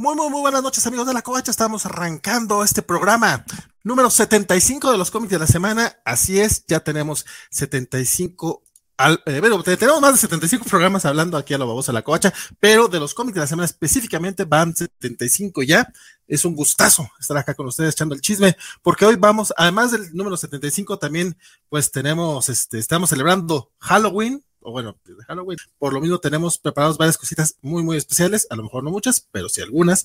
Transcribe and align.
Muy, 0.00 0.14
muy, 0.14 0.30
muy 0.30 0.42
buenas 0.42 0.62
noches, 0.62 0.86
amigos 0.86 1.08
de 1.08 1.12
la 1.12 1.22
Covacha. 1.22 1.50
Estamos 1.50 1.84
arrancando 1.84 2.62
este 2.62 2.82
programa 2.82 3.44
número 3.82 4.10
75 4.10 4.92
de 4.92 4.96
los 4.96 5.10
cómics 5.10 5.32
de 5.32 5.40
la 5.40 5.48
semana. 5.48 5.98
Así 6.04 6.38
es, 6.38 6.64
ya 6.68 6.78
tenemos 6.78 7.26
75 7.50 8.62
al, 8.96 9.20
eh, 9.26 9.40
bueno, 9.40 9.60
tenemos 9.64 10.00
más 10.00 10.12
de 10.12 10.18
75 10.18 10.66
programas 10.66 11.04
hablando 11.04 11.36
aquí 11.36 11.52
a 11.52 11.58
la 11.58 11.64
babosa 11.64 11.92
la 11.92 12.02
covacha, 12.02 12.32
pero 12.60 12.86
de 12.86 13.00
los 13.00 13.12
cómics 13.12 13.34
de 13.34 13.40
la 13.40 13.46
semana 13.48 13.66
específicamente 13.66 14.44
van 14.44 14.76
75 14.76 15.64
ya. 15.64 15.92
Es 16.28 16.44
un 16.44 16.54
gustazo 16.54 17.10
estar 17.18 17.36
acá 17.36 17.54
con 17.54 17.66
ustedes 17.66 17.94
echando 17.94 18.14
el 18.14 18.20
chisme, 18.20 18.56
porque 18.82 19.04
hoy 19.04 19.16
vamos, 19.16 19.52
además 19.56 19.90
del 19.90 20.14
número 20.14 20.36
75, 20.36 21.00
también 21.00 21.36
pues 21.68 21.90
tenemos, 21.90 22.48
este, 22.48 22.78
estamos 22.78 23.10
celebrando 23.10 23.72
Halloween, 23.80 24.44
o 24.60 24.72
bueno, 24.72 24.96
de 25.04 25.24
Halloween. 25.24 25.58
Por 25.78 25.92
lo 25.92 26.00
mismo 26.00 26.18
tenemos 26.18 26.58
preparados 26.58 26.98
varias 26.98 27.18
cositas 27.18 27.56
muy, 27.62 27.82
muy 27.82 27.96
especiales, 27.96 28.46
a 28.50 28.56
lo 28.56 28.62
mejor 28.62 28.84
no 28.84 28.90
muchas, 28.90 29.26
pero 29.30 29.48
sí 29.48 29.60
algunas. 29.60 30.04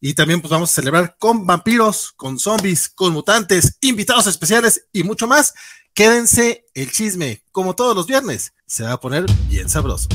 Y 0.00 0.14
también 0.14 0.40
pues 0.40 0.50
vamos 0.50 0.70
a 0.70 0.74
celebrar 0.74 1.16
con 1.18 1.46
vampiros, 1.46 2.12
con 2.12 2.38
zombies, 2.38 2.88
con 2.88 3.12
mutantes, 3.12 3.78
invitados 3.80 4.26
especiales 4.26 4.86
y 4.92 5.04
mucho 5.04 5.26
más. 5.26 5.54
Quédense 5.94 6.64
el 6.74 6.90
chisme, 6.90 7.44
como 7.52 7.74
todos 7.74 7.94
los 7.94 8.06
viernes, 8.06 8.52
se 8.66 8.82
va 8.82 8.92
a 8.92 9.00
poner 9.00 9.26
bien 9.48 9.68
sabroso. 9.68 10.08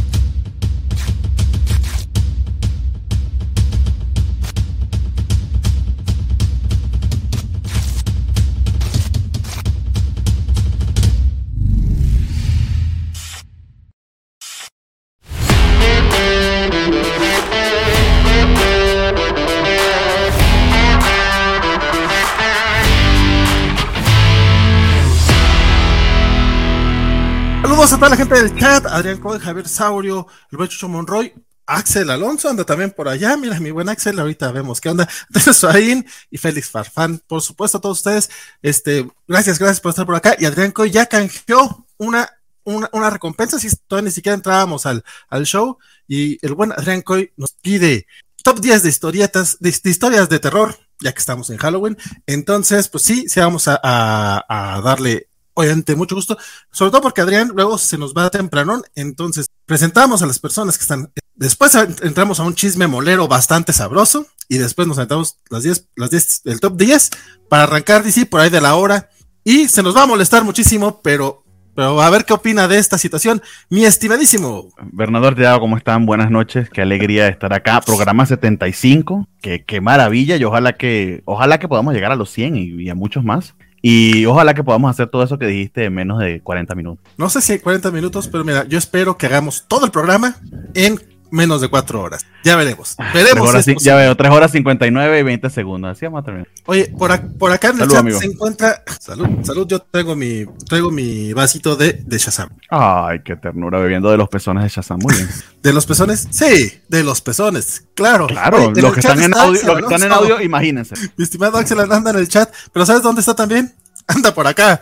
Saludos 27.77 27.93
a 27.93 27.97
toda 27.97 28.09
la 28.09 28.17
gente 28.17 28.33
del 28.33 28.55
chat, 28.59 28.87
Adrián 28.87 29.19
Coy, 29.19 29.37
Javier 29.37 29.67
Saurio, 29.67 30.25
el 30.49 30.57
buen 30.57 30.67
Chucho 30.67 30.87
Monroy, 30.89 31.31
Axel 31.67 32.09
Alonso 32.09 32.49
anda 32.49 32.63
también 32.63 32.89
por 32.89 33.07
allá, 33.07 33.37
mira 33.37 33.59
mi 33.59 33.69
buen 33.69 33.87
Axel, 33.87 34.17
ahorita 34.19 34.51
vemos 34.51 34.81
qué 34.81 34.89
onda, 34.89 35.07
Suaín 35.53 36.03
y 36.31 36.39
Félix 36.39 36.71
Farfán, 36.71 37.21
por 37.27 37.43
supuesto 37.43 37.77
a 37.77 37.81
todos 37.81 37.99
ustedes, 37.99 38.31
este, 38.63 39.07
gracias, 39.27 39.59
gracias 39.59 39.79
por 39.79 39.91
estar 39.91 40.07
por 40.07 40.15
acá, 40.15 40.35
y 40.39 40.45
Adrián 40.45 40.71
Coy 40.71 40.89
ya 40.89 41.05
canjeó 41.05 41.85
una, 41.97 42.27
una, 42.63 43.11
recompensa, 43.11 43.59
si 43.59 43.69
todavía 43.87 44.07
ni 44.07 44.11
siquiera 44.11 44.33
entrábamos 44.33 44.87
al, 44.87 45.03
al 45.29 45.45
show, 45.45 45.77
y 46.07 46.43
el 46.43 46.55
buen 46.55 46.71
Adrián 46.71 47.03
Coy 47.03 47.31
nos 47.37 47.51
pide 47.61 48.07
top 48.43 48.59
10 48.59 48.81
de 48.81 48.89
historietas, 48.89 49.57
de, 49.59 49.69
historias 49.69 50.29
de 50.29 50.39
terror, 50.39 50.75
ya 50.99 51.13
que 51.13 51.19
estamos 51.19 51.51
en 51.51 51.57
Halloween, 51.57 51.95
entonces, 52.25 52.89
pues 52.89 53.03
sí, 53.03 53.29
sí 53.29 53.39
vamos 53.39 53.67
a, 53.67 53.79
a 53.83 54.81
darle 54.81 55.29
obviamente 55.57 55.95
mucho 55.95 56.13
gusto, 56.13 56.37
sobre 56.71 56.91
todo 56.91 57.01
porque 57.01 57.21
Adrián 57.21 57.51
luego 57.55 57.79
se 57.79 57.97
nos 57.97 58.13
va 58.13 58.29
temprano, 58.29 58.83
entonces 58.93 59.47
presentamos 59.65 60.21
a 60.21 60.27
las 60.27 60.37
personas 60.37 60.77
que 60.77 60.83
están, 60.83 61.11
después 61.33 61.73
entramos 62.03 62.39
a 62.39 62.43
un 62.43 62.53
chisme 62.53 62.85
molero 62.85 63.27
bastante 63.27 63.73
sabroso 63.73 64.27
y 64.47 64.59
después 64.59 64.87
nos 64.87 64.97
sentamos 64.97 65.37
las 65.49 65.63
10, 65.63 65.89
las 65.95 66.11
10, 66.11 66.41
el 66.45 66.59
top 66.59 66.77
10 66.77 67.09
para 67.49 67.63
arrancar 67.63 68.03
DC 68.03 68.27
por 68.27 68.39
ahí 68.39 68.51
de 68.51 68.61
la 68.61 68.75
hora 68.75 69.09
y 69.43 69.67
se 69.67 69.81
nos 69.81 69.97
va 69.97 70.03
a 70.03 70.05
molestar 70.05 70.43
muchísimo, 70.43 71.01
pero 71.01 71.43
pero 71.73 72.01
a 72.01 72.09
ver 72.09 72.25
qué 72.25 72.33
opina 72.33 72.67
de 72.67 72.79
esta 72.79 72.97
situación, 72.97 73.41
mi 73.69 73.85
estimadísimo. 73.85 74.69
Bernardo 74.91 75.27
Arteaga, 75.27 75.59
¿cómo 75.59 75.77
están? 75.77 76.07
Buenas 76.07 76.31
noches, 76.31 76.71
qué 76.71 76.81
alegría 76.81 77.27
estar 77.27 77.53
acá. 77.53 77.81
Programa 77.81 78.25
75, 78.25 79.27
qué, 79.41 79.63
qué 79.63 79.79
maravilla 79.79 80.37
y 80.37 80.43
ojalá 80.43 80.73
que, 80.73 81.21
ojalá 81.25 81.59
que 81.59 81.67
podamos 81.67 81.93
llegar 81.93 82.11
a 82.11 82.15
los 82.15 82.31
100 82.31 82.55
y, 82.55 82.83
y 82.83 82.89
a 82.89 82.95
muchos 82.95 83.23
más. 83.23 83.55
Y 83.81 84.25
ojalá 84.25 84.53
que 84.53 84.63
podamos 84.63 84.89
hacer 84.89 85.07
todo 85.07 85.23
eso 85.23 85.37
que 85.37 85.45
dijiste 85.45 85.85
en 85.85 85.93
menos 85.93 86.19
de 86.19 86.41
40 86.41 86.75
minutos. 86.75 87.05
No 87.17 87.29
sé 87.29 87.41
si 87.41 87.53
hay 87.53 87.59
40 87.59 87.91
minutos, 87.91 88.27
pero 88.27 88.43
mira, 88.43 88.65
yo 88.67 88.77
espero 88.77 89.17
que 89.17 89.27
hagamos 89.27 89.65
todo 89.67 89.85
el 89.85 89.91
programa 89.91 90.35
en 90.73 90.99
menos 91.31 91.61
de 91.61 91.67
4 91.67 92.01
horas. 92.01 92.25
Ya 92.43 92.55
veremos. 92.55 92.95
Veremos. 93.13 93.49
Horas, 93.49 93.65
si 93.65 93.75
ya 93.79 93.95
veo, 93.95 94.15
3 94.15 94.31
horas 94.31 94.51
59 94.51 95.19
y 95.19 95.23
20 95.23 95.49
segundos. 95.49 95.91
Así 95.91 96.05
vamos 96.05 96.21
a 96.21 96.25
terminar. 96.25 96.47
Oye, 96.65 96.93
por, 96.97 97.11
a, 97.11 97.21
por 97.21 97.51
acá 97.51 97.69
en 97.69 97.73
el 97.73 97.79
salud, 97.79 97.93
chat 97.93 98.01
amigo. 98.01 98.19
se 98.19 98.25
encuentra. 98.25 98.83
Salud, 98.99 99.27
salud. 99.43 99.67
Yo 99.67 99.79
traigo 99.79 100.15
mi, 100.15 100.45
traigo 100.67 100.91
mi 100.91 101.33
vasito 101.33 101.75
de, 101.75 101.93
de 101.93 102.17
Shazam. 102.17 102.49
Ay, 102.69 103.21
qué 103.23 103.35
ternura, 103.35 103.79
bebiendo 103.79 104.09
de 104.11 104.17
los 104.17 104.29
pezones 104.29 104.63
de 104.63 104.69
Shazam. 104.69 104.99
Muy 104.99 105.15
bien. 105.15 105.29
¿De 105.63 105.73
los 105.73 105.85
pezones? 105.85 106.27
Sí, 106.29 106.81
de 106.87 107.03
los 107.03 107.21
pezones. 107.21 107.85
Claro. 107.95 108.27
Claro, 108.27 108.71
los 108.71 108.93
que, 108.93 108.99
están 108.99 109.21
en 109.21 109.33
audio, 109.35 109.61
los 109.63 109.87
que 109.87 109.95
están 109.95 110.03
en 110.03 110.11
audio, 110.11 110.41
imagínense. 110.41 110.95
Mi 111.17 111.23
estimado 111.23 111.57
Axel 111.57 111.79
anda 111.79 112.11
en 112.11 112.17
el 112.17 112.27
chat, 112.27 112.53
pero 112.71 112.85
¿sabes 112.85 113.01
dónde 113.01 113.21
está 113.21 113.35
también? 113.35 113.73
Anda 114.07 114.33
por 114.33 114.47
acá. 114.47 114.79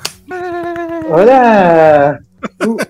Hola. 1.09 2.24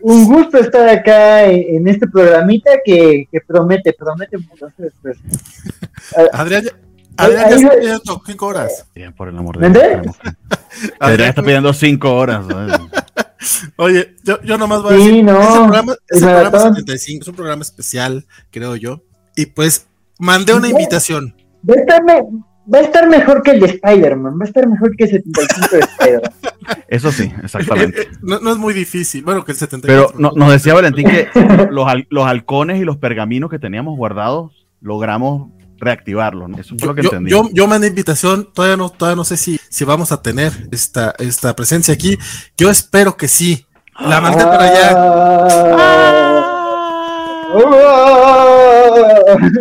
Un 0.02 0.26
gusto 0.26 0.58
estar 0.58 0.88
acá 0.88 1.46
en 1.46 1.88
este 1.88 2.08
programita 2.08 2.72
que, 2.84 3.28
que 3.32 3.42
promete, 3.42 3.94
promete 3.94 4.38
mucho. 4.38 4.68
Pues. 5.02 5.18
Adrián, 6.32 6.66
Adrián 7.18 7.50
ya 7.50 7.56
está 7.56 7.80
pidiendo 7.80 8.22
cinco 8.26 8.48
horas. 8.48 8.86
Bien, 8.94 9.14
por 9.14 9.30
el 9.30 9.38
amor 9.38 9.58
de 9.58 9.70
Dios. 9.70 10.16
Adrián 11.00 11.30
está 11.30 11.42
pidiendo 11.42 11.74
cinco 11.74 12.16
horas. 12.16 12.46
Oye, 13.78 14.16
yo, 14.24 14.42
yo 14.42 14.58
nomás 14.58 14.82
voy 14.82 14.94
a 14.94 14.98
decir, 14.98 15.14
sí, 15.14 15.24
no, 15.24 15.40
ese 15.40 15.54
programa, 15.54 15.96
ese 16.10 16.26
programa 16.26 16.60
75 16.76 17.22
es 17.22 17.28
un 17.28 17.36
programa 17.36 17.62
especial, 17.62 18.26
creo 18.52 18.76
yo. 18.76 19.04
Y 19.36 19.48
pues 19.48 19.88
mandé 20.18 20.54
una 20.54 20.68
invitación. 20.68 21.36
Va 22.74 22.80
a 22.80 22.82
estar 22.82 23.08
mejor 23.08 23.42
que 23.42 23.52
el 23.52 23.60
de 23.60 23.68
Spider-Man, 23.68 24.34
va 24.40 24.46
a 24.46 24.48
estar 24.48 24.68
mejor 24.68 24.96
que 24.96 25.06
el 25.06 25.10
75 25.12 25.76
de 25.76 25.80
Spider-Man. 25.80 26.32
Eso 26.88 27.12
sí, 27.12 27.32
exactamente. 27.44 28.10
no, 28.22 28.40
no, 28.40 28.52
es 28.52 28.58
muy 28.58 28.74
difícil. 28.74 29.24
Bueno, 29.24 29.44
que 29.46 29.52
el 29.52 29.58
75. 29.58 30.14
Pero 30.14 30.20
no, 30.20 30.32
nos 30.36 30.52
decía 30.52 30.74
Valentín 30.74 31.08
que 31.08 31.28
los, 31.72 31.88
los 32.10 32.26
halcones 32.28 32.82
y 32.82 32.86
los 32.86 32.98
pergaminos 32.98 33.50
que 33.50 33.60
teníamos 33.60 33.98
guardados 33.98 34.66
logramos 34.82 35.50
reactivarlos. 35.78 36.50
¿no? 36.50 36.58
Eso 36.58 36.76
fue 36.78 36.80
yo, 36.80 36.88
lo 36.88 36.96
que 36.96 37.02
yo, 37.04 37.10
entendí. 37.10 37.32
Yo, 37.32 37.50
yo 37.54 37.68
mandé 37.68 37.88
invitación, 37.88 38.50
todavía 38.54 38.78
no, 38.78 38.90
todavía 38.90 39.16
no 39.16 39.24
sé 39.24 39.38
si, 39.38 39.60
si 39.70 39.86
vamos 39.86 40.12
a 40.12 40.22
tener 40.22 40.52
esta, 40.72 41.14
esta 41.20 41.56
presencia 41.56 41.94
aquí. 41.94 42.18
Yo 42.58 42.70
espero 42.70 43.16
que 43.18 43.28
sí. 43.28 43.66
La 44.00 44.20
mandé 44.20 44.44
ah, 44.44 44.50
para 44.50 44.64
allá. 44.64 44.92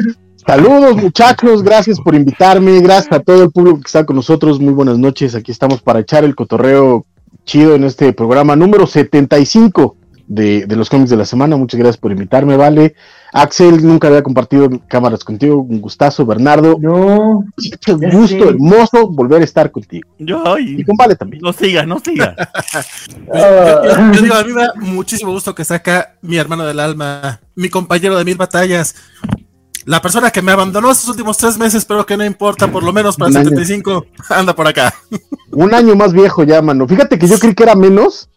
Ah, 0.06 0.21
Saludos 0.47 0.97
muchachos, 0.97 1.62
gracias 1.62 1.99
por 2.00 2.15
invitarme, 2.15 2.81
gracias 2.81 3.12
a 3.12 3.21
todo 3.21 3.44
el 3.44 3.50
público 3.50 3.77
que 3.81 3.87
está 3.87 4.05
con 4.05 4.16
nosotros, 4.16 4.60
muy 4.60 4.75
buenas 4.75 4.99
noches, 4.99 5.34
aquí 5.34 5.50
estamos 5.50 5.81
para 5.81 6.00
echar 6.00 6.22
el 6.25 6.34
cotorreo 6.34 7.06
chido 7.47 7.75
en 7.75 7.84
este 7.84 8.12
programa 8.12 8.54
número 8.54 8.87
75 8.87 9.97
de, 10.27 10.66
de 10.66 10.77
los 10.77 10.91
cómics 10.91 11.10
de 11.10 11.16
la 11.16 11.25
semana, 11.25 11.56
muchas 11.56 11.78
gracias 11.78 11.97
por 11.99 12.12
invitarme, 12.12 12.56
vale. 12.56 12.94
Axel, 13.37 13.84
nunca 13.84 14.06
había 14.09 14.22
compartido 14.22 14.71
cámaras 14.88 15.25
contigo, 15.25 15.56
un 15.56 15.81
gustazo, 15.81 16.25
Bernardo. 16.25 16.77
No. 16.81 17.38
Un 17.41 18.10
gusto 18.12 18.28
sé. 18.28 18.49
hermoso 18.49 19.09
volver 19.10 19.41
a 19.43 19.44
estar 19.44 19.71
contigo. 19.72 20.09
Yo, 20.21 20.56
y, 20.56 20.81
Y 20.81 20.84
con 20.84 20.97
Vale 20.97 21.16
también. 21.16 21.43
no 21.43 21.53
sigas, 21.53 21.84
no 21.87 21.99
sigas. 21.99 22.37
Yo, 23.27 23.84
yo- 23.84 24.12
yo 24.12 24.22
digo, 24.22 24.34
a 24.37 24.44
mí 24.44 24.53
me 24.53 24.62
da 24.62 24.72
muchísimo 24.81 25.33
gusto 25.33 25.53
que 25.54 25.62
acá 25.69 26.15
mi 26.22 26.37
hermano 26.37 26.65
del 26.65 26.78
alma, 26.78 27.41
mi 27.56 27.69
compañero 27.69 28.16
de 28.16 28.25
mil 28.25 28.37
batallas, 28.37 28.94
la 29.87 30.00
persona 30.03 30.31
que 30.31 30.43
me 30.43 30.53
abandonó 30.53 30.91
estos 30.91 31.09
últimos 31.09 31.37
tres 31.39 31.59
meses, 31.59 31.84
pero 31.84 32.05
que 32.06 32.17
no 32.17 32.25
importa, 32.25 32.69
por 32.71 32.83
lo 32.83 32.93
menos 32.93 33.17
para 33.17 33.28
el 33.31 33.34
Un 33.37 33.41
año. 33.41 33.49
75, 33.50 34.06
anda 34.31 34.55
por 34.55 34.67
acá. 34.67 34.95
Un 35.53 35.75
año 35.75 35.95
más 35.95 36.12
viejo 36.12 36.43
ya, 36.45 36.61
mano. 36.62 36.87
Fíjate 36.89 37.19
que 37.19 37.27
yo 37.28 37.39
creí 37.39 37.55
que 37.55 37.62
era 37.62 37.75
menos. 37.75 38.28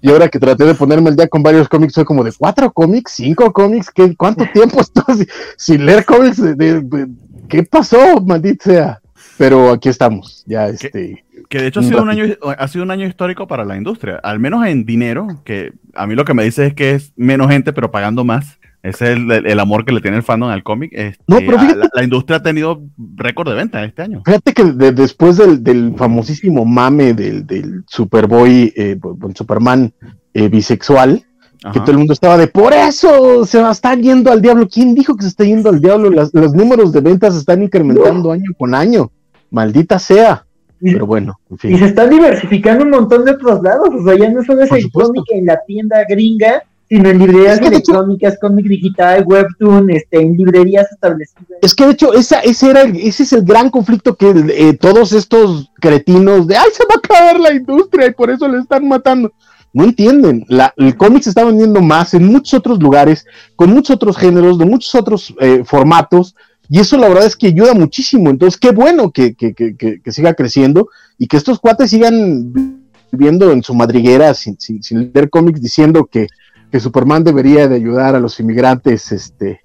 Y 0.00 0.10
ahora 0.10 0.28
que 0.28 0.38
traté 0.38 0.64
de 0.64 0.74
ponerme 0.74 1.10
el 1.10 1.16
día 1.16 1.28
con 1.28 1.42
varios 1.42 1.68
cómics, 1.68 1.92
soy 1.92 2.04
como 2.06 2.24
de 2.24 2.32
cuatro 2.32 2.72
cómics, 2.72 3.12
cinco 3.16 3.52
cómics. 3.52 3.90
¿qué, 3.90 4.16
¿Cuánto 4.16 4.44
tiempo 4.54 4.80
estoy 4.80 5.28
sin, 5.58 5.84
leer 5.84 6.04
cómics? 6.04 6.40
De, 6.40 6.54
de- 6.54 6.80
de- 6.80 7.08
¿Qué 7.48 7.62
pasó, 7.62 8.20
maldita 8.22 8.64
sea? 8.64 9.00
Pero 9.38 9.70
aquí 9.70 9.90
estamos, 9.90 10.42
ya 10.46 10.66
este. 10.68 11.24
Que 11.50 11.58
de 11.60 11.66
hecho 11.68 11.80
ha 11.80 11.82
sido, 11.82 12.02
un 12.02 12.08
año, 12.08 12.24
ha 12.58 12.68
sido 12.68 12.82
un 12.84 12.90
año 12.90 13.06
histórico 13.06 13.46
para 13.46 13.64
la 13.66 13.76
industria, 13.76 14.16
al 14.22 14.40
menos 14.40 14.66
en 14.66 14.84
dinero, 14.86 15.26
que 15.44 15.74
a 15.94 16.06
mí 16.06 16.14
lo 16.16 16.24
que 16.24 16.32
me 16.34 16.42
dice 16.42 16.66
es 16.68 16.74
que 16.74 16.92
es 16.94 17.12
menos 17.14 17.48
gente 17.50 17.72
pero 17.74 17.90
pagando 17.90 18.24
más. 18.24 18.58
Ese 18.88 19.12
es 19.12 19.16
el, 19.18 19.30
el 19.46 19.60
amor 19.60 19.84
que 19.84 19.92
le 19.92 20.00
tiene 20.00 20.16
el 20.18 20.22
fandom 20.22 20.48
al 20.50 20.62
cómic. 20.62 20.90
Este, 20.94 21.22
No, 21.26 21.38
pero 21.38 21.56
a- 21.56 21.60
fíjate- 21.60 21.78
la, 21.78 21.88
la 21.92 22.04
industria 22.04 22.36
ha 22.38 22.42
tenido 22.42 22.82
récord 23.16 23.48
de 23.48 23.54
venta 23.54 23.82
este 23.84 24.02
año. 24.02 24.22
Fíjate 24.24 24.52
que 24.52 24.64
de- 24.64 24.92
después 24.92 25.36
del, 25.36 25.62
del 25.64 25.94
famosísimo 25.96 26.64
mame 26.64 27.14
del, 27.14 27.46
del 27.46 27.84
Superboy, 27.86 28.72
eh, 28.76 28.98
Superman 29.34 29.92
eh, 30.34 30.48
bisexual, 30.48 31.24
que 31.72 31.80
todo 31.80 31.90
el 31.92 31.98
mundo 31.98 32.12
estaba 32.12 32.36
de 32.36 32.46
por 32.46 32.72
eso 32.72 33.44
se 33.44 33.60
va 33.60 33.70
a 33.70 33.72
estar 33.72 33.98
yendo 33.98 34.30
al 34.30 34.40
diablo. 34.40 34.68
¿Quién 34.68 34.94
dijo 34.94 35.16
que 35.16 35.22
se 35.22 35.28
está 35.30 35.42
yendo 35.44 35.70
al 35.70 35.80
diablo? 35.80 36.10
Las- 36.10 36.32
los 36.32 36.54
números 36.54 36.92
de 36.92 37.00
ventas 37.00 37.34
se 37.34 37.40
están 37.40 37.62
incrementando 37.62 38.30
año 38.30 38.50
con 38.56 38.74
año. 38.74 39.10
Maldita 39.50 39.98
sea. 39.98 40.44
Y, 40.80 40.92
Pero 40.92 41.06
bueno, 41.06 41.40
en 41.62 41.72
y 41.74 41.78
se 41.78 41.86
están 41.86 42.10
diversificando 42.10 42.84
un 42.84 42.90
montón 42.90 43.24
de 43.24 43.32
otros 43.32 43.62
lados. 43.62 43.88
O 43.98 44.04
sea, 44.04 44.16
ya 44.16 44.30
no 44.30 44.44
solo 44.44 44.62
es 44.62 44.70
el 44.72 44.92
cómic 44.92 45.24
en 45.32 45.46
la 45.46 45.58
tienda 45.66 45.96
gringa 46.08 46.62
sino 46.88 47.08
en 47.08 47.18
librerías 47.18 47.54
Es 47.54 47.60
que 47.60 47.70
de 47.70 47.76
hecho- 47.78 47.92
electrónicas, 47.92 48.38
cómic 48.40 48.66
digital, 48.66 49.24
webtoon, 49.26 49.90
este, 49.90 50.20
en 50.20 50.34
librerías 50.36 50.90
establecidas. 50.92 51.44
Es 51.62 51.74
que 51.74 51.84
de 51.86 51.92
hecho, 51.92 52.14
esa, 52.14 52.40
ese, 52.40 52.70
era 52.70 52.82
el- 52.82 52.96
ese 52.96 53.24
es 53.24 53.32
el 53.32 53.42
gran 53.42 53.70
conflicto 53.70 54.14
que 54.16 54.30
eh, 54.56 54.74
todos 54.74 55.12
estos 55.12 55.70
cretinos 55.80 56.46
de 56.46 56.56
¡ay, 56.56 56.68
se 56.72 56.84
va 56.84 56.94
a 56.94 56.98
acabar 56.98 57.40
la 57.40 57.52
industria 57.54 58.06
y 58.06 58.12
por 58.12 58.30
eso 58.30 58.46
le 58.48 58.58
están 58.58 58.86
matando! 58.88 59.32
No 59.72 59.84
entienden. 59.84 60.44
La, 60.48 60.72
el 60.78 60.96
cómic 60.96 61.22
se 61.24 61.28
está 61.30 61.44
vendiendo 61.44 61.82
más 61.82 62.14
en 62.14 62.24
muchos 62.24 62.54
otros 62.54 62.78
lugares, 62.80 63.26
con 63.56 63.70
muchos 63.70 63.96
otros 63.96 64.16
géneros, 64.16 64.58
de 64.58 64.64
muchos 64.64 64.94
otros 64.94 65.34
eh, 65.40 65.64
formatos, 65.66 66.34
y 66.70 66.78
eso 66.80 66.96
la 66.96 67.08
verdad 67.08 67.26
es 67.26 67.36
que 67.36 67.48
ayuda 67.48 67.74
muchísimo. 67.74 68.30
Entonces, 68.30 68.58
qué 68.58 68.70
bueno 68.70 69.10
que, 69.10 69.34
que- 69.34 69.52
que- 69.54 69.76
que- 69.76 70.00
que 70.00 70.12
siga 70.12 70.32
creciendo 70.34 70.88
y 71.18 71.26
que 71.26 71.36
estos 71.36 71.58
cuates 71.60 71.90
sigan 71.90 72.80
viviendo 73.12 73.52
en 73.52 73.62
su 73.62 73.74
madriguera 73.74 74.32
sin, 74.34 74.58
sin- 74.58 74.82
sin 74.82 75.10
leer 75.12 75.28
cómics 75.30 75.60
diciendo 75.60 76.06
que, 76.10 76.26
que 76.70 76.80
Superman 76.80 77.24
debería 77.24 77.68
de 77.68 77.76
ayudar 77.76 78.14
a 78.14 78.20
los 78.20 78.38
inmigrantes 78.40 79.12
este, 79.12 79.60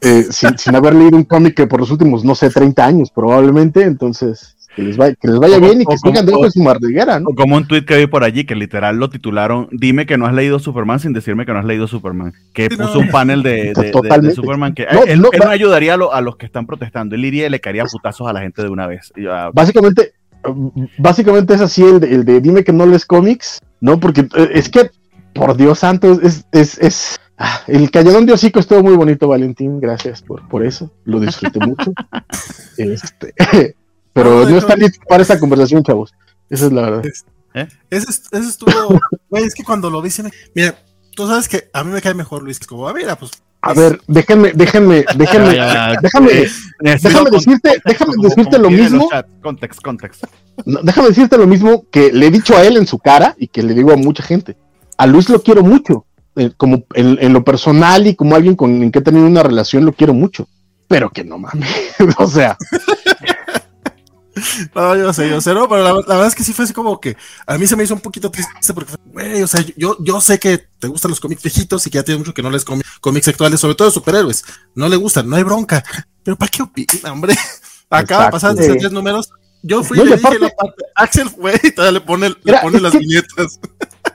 eh, 0.00 0.22
sin, 0.30 0.56
sin 0.58 0.74
haber 0.76 0.94
leído 0.94 1.16
un 1.16 1.24
cómic 1.24 1.54
que 1.54 1.66
por 1.66 1.80
los 1.80 1.90
últimos, 1.90 2.24
no 2.24 2.34
sé, 2.34 2.50
30 2.50 2.84
años 2.84 3.10
probablemente, 3.10 3.82
entonces 3.82 4.56
que 4.76 4.82
les, 4.82 4.96
vaya, 4.96 5.14
que 5.14 5.28
les 5.28 5.38
vaya 5.38 5.58
bien 5.60 5.82
y 5.82 5.86
que 5.86 5.96
sigan 5.96 6.26
dentro 6.26 6.42
de 6.42 6.50
su 6.50 6.60
madriguera, 6.60 7.20
¿no? 7.20 7.28
O 7.30 7.34
como 7.36 7.54
un 7.56 7.64
tweet 7.68 7.84
que 7.84 7.96
vi 7.96 8.06
por 8.08 8.24
allí 8.24 8.44
que 8.44 8.56
literal 8.56 8.96
lo 8.96 9.08
titularon 9.08 9.68
Dime 9.70 10.04
que 10.04 10.18
no 10.18 10.26
has 10.26 10.34
leído 10.34 10.58
Superman 10.58 10.98
sin 10.98 11.12
decirme 11.12 11.46
que 11.46 11.52
no 11.52 11.60
has 11.60 11.64
leído 11.64 11.86
Superman. 11.86 12.32
Que 12.52 12.64
Sí, 12.68 12.76
puso 12.76 12.94
no. 12.94 13.00
un 13.02 13.08
panel 13.10 13.44
de, 13.44 13.50
de- 13.52 13.72
de- 13.72 13.82
de 13.84 13.90
Totalmente. 13.92 14.34
Superman 14.34 14.74
que 14.74 14.84
No, 14.92 15.04
él, 15.04 15.20
no, 15.20 15.28
él 15.30 15.40
va- 15.40 15.44
no 15.44 15.50
ayudaría 15.52 15.94
a, 15.94 15.96
lo- 15.96 16.12
a 16.12 16.20
los 16.20 16.36
que 16.36 16.46
están 16.46 16.66
protestando. 16.66 17.14
Él 17.14 17.24
iría 17.24 17.46
y 17.46 17.50
le 17.50 17.60
caería 17.60 17.84
putazos 17.84 18.26
a 18.26 18.32
la 18.32 18.40
gente 18.40 18.62
de 18.62 18.68
una 18.68 18.88
vez. 18.88 19.12
Y, 19.14 19.26
ah, 19.28 19.50
Básicamente, 19.54 20.14
eh, 20.44 20.88
básicamente 20.98 21.54
es 21.54 21.60
así 21.60 21.82
el 21.84 22.00
de, 22.00 22.12
el 22.12 22.24
de 22.24 22.40
dime 22.40 22.64
que 22.64 22.72
no 22.72 22.84
lees 22.84 23.06
cómics, 23.06 23.60
¿no? 23.80 24.00
Porque 24.00 24.22
eh, 24.22 24.48
es 24.54 24.68
que, 24.68 24.90
por 25.34 25.56
Dios 25.56 25.78
santo, 25.80 26.20
es, 26.22 26.44
es, 26.52 26.78
es, 26.78 27.20
ah, 27.38 27.60
el 27.66 27.90
calladón 27.90 28.26
de 28.26 28.32
hocico 28.32 28.60
estuvo 28.60 28.82
muy 28.82 28.96
bonito, 28.96 29.28
Valentín, 29.28 29.80
gracias 29.80 30.22
por, 30.22 30.46
por 30.48 30.64
eso, 30.64 30.90
lo 31.04 31.20
disfruté 31.20 31.58
mucho. 31.60 31.92
Este, 32.76 33.34
pero 34.12 34.30
No, 34.48 34.58
hecho- 34.58 34.76
listos 34.76 35.00
para 35.08 35.22
esta 35.22 35.38
conversación, 35.38 35.82
chavos. 35.82 36.12
Esa 36.50 36.66
es 36.66 36.72
la 36.72 36.82
verdad. 36.82 37.02
Ese, 37.90 38.10
est- 38.10 38.34
ese 38.34 38.48
estuvo, 38.48 39.00
güey, 39.30 39.44
es 39.44 39.54
que 39.54 39.62
cuando 39.64 39.90
lo 39.90 40.02
vi, 40.02 40.10
se 40.10 40.22
me- 40.24 40.32
mira, 40.54 40.74
tú 41.14 41.26
sabes 41.26 41.48
que 41.48 41.68
a 41.72 41.84
mí 41.84 41.92
me 41.92 42.00
cae 42.02 42.14
mejor 42.14 42.42
Luis 42.42 42.58
Escobar. 42.60 42.94
Mira, 42.94 43.16
pues. 43.16 43.30
A 43.66 43.72
ver, 43.72 43.98
déjenme, 44.08 44.52
déjenme, 44.52 45.06
déjenme, 45.16 45.54
Ya, 45.56 45.92
ya, 45.94 46.00
déjame, 46.02 46.32
eh, 46.32 46.48
déjame 46.80 47.30
decirte, 47.30 47.80
déjame 47.86 48.14
como- 48.14 48.28
decirte 48.28 48.50
como 48.56 48.62
lo 48.64 48.70
mismo. 48.70 49.08
Context, 49.40 49.80
context. 49.80 50.24
No, 50.66 50.80
déjame 50.82 51.08
decirte 51.08 51.38
lo 51.38 51.46
mismo 51.46 51.86
que 51.90 52.12
le 52.12 52.26
he 52.26 52.30
dicho 52.30 52.56
a 52.56 52.62
él 52.64 52.76
en 52.76 52.86
su 52.86 52.98
cara 52.98 53.34
y 53.38 53.48
que 53.48 53.62
le 53.62 53.72
digo 53.72 53.92
a 53.92 53.96
mucha 53.96 54.22
gente. 54.22 54.56
A 54.96 55.06
Luis 55.06 55.28
lo 55.28 55.42
quiero 55.42 55.62
mucho, 55.62 56.06
eh, 56.36 56.50
como 56.56 56.84
en, 56.94 57.18
en 57.20 57.32
lo 57.32 57.44
personal 57.44 58.06
y 58.06 58.14
como 58.14 58.34
alguien 58.36 58.56
con 58.56 58.82
el 58.82 58.90
que 58.92 58.98
he 59.00 59.02
tenido 59.02 59.26
una 59.26 59.42
relación 59.42 59.84
lo 59.84 59.92
quiero 59.92 60.14
mucho, 60.14 60.48
pero 60.88 61.10
que 61.10 61.24
no 61.24 61.38
mames, 61.38 61.68
o 62.18 62.26
sea, 62.28 62.56
No, 64.74 64.96
yo 64.96 65.12
sé, 65.12 65.30
yo 65.30 65.40
sé, 65.40 65.54
no, 65.54 65.68
pero 65.68 65.84
la, 65.84 65.92
la 65.92 66.00
verdad 66.00 66.26
es 66.26 66.34
que 66.34 66.42
sí 66.42 66.52
fue 66.52 66.64
así 66.64 66.74
como 66.74 67.00
que 67.00 67.16
a 67.46 67.56
mí 67.56 67.68
se 67.68 67.76
me 67.76 67.84
hizo 67.84 67.94
un 67.94 68.00
poquito 68.00 68.32
triste 68.32 68.74
porque, 68.74 68.94
güey, 69.12 69.40
o 69.42 69.46
sea, 69.46 69.64
yo, 69.76 69.96
yo 70.00 70.20
sé 70.20 70.40
que 70.40 70.58
te 70.80 70.88
gustan 70.88 71.10
los 71.12 71.20
cómics 71.20 71.40
viejitos 71.42 71.86
y 71.86 71.90
que 71.90 71.98
ya 71.98 72.02
tiene 72.02 72.18
mucho 72.18 72.34
que 72.34 72.42
no 72.42 72.50
les 72.50 72.64
cómics, 73.00 73.28
actuales, 73.28 73.60
sobre 73.60 73.76
todo 73.76 73.92
superhéroes. 73.92 74.44
No 74.74 74.88
le 74.88 74.96
gustan, 74.96 75.28
no 75.30 75.36
hay 75.36 75.44
bronca. 75.44 75.84
Pero 76.24 76.36
¿para 76.36 76.50
qué 76.50 76.62
opina, 76.62 77.12
hombre? 77.12 77.36
Acaba 77.90 78.26
Exacto. 78.26 78.60
de 78.60 78.74
tres 78.74 78.90
números. 78.90 79.30
Yo 79.62 79.84
fui 79.84 79.98
No, 79.98 80.04
y 80.04 80.08
le 80.08 80.16
dije 80.16 80.26
aparte- 80.26 80.40
la 80.40 80.50
parte, 80.50 80.82
Axel 80.96 81.30
fue 81.30 81.60
y 81.62 81.70
todavía 81.70 82.00
le 82.00 82.04
pone, 82.04 82.34
le 82.42 82.58
pone 82.58 82.80
las 82.80 82.90
que- 82.92 82.98
viñetas. 82.98 83.60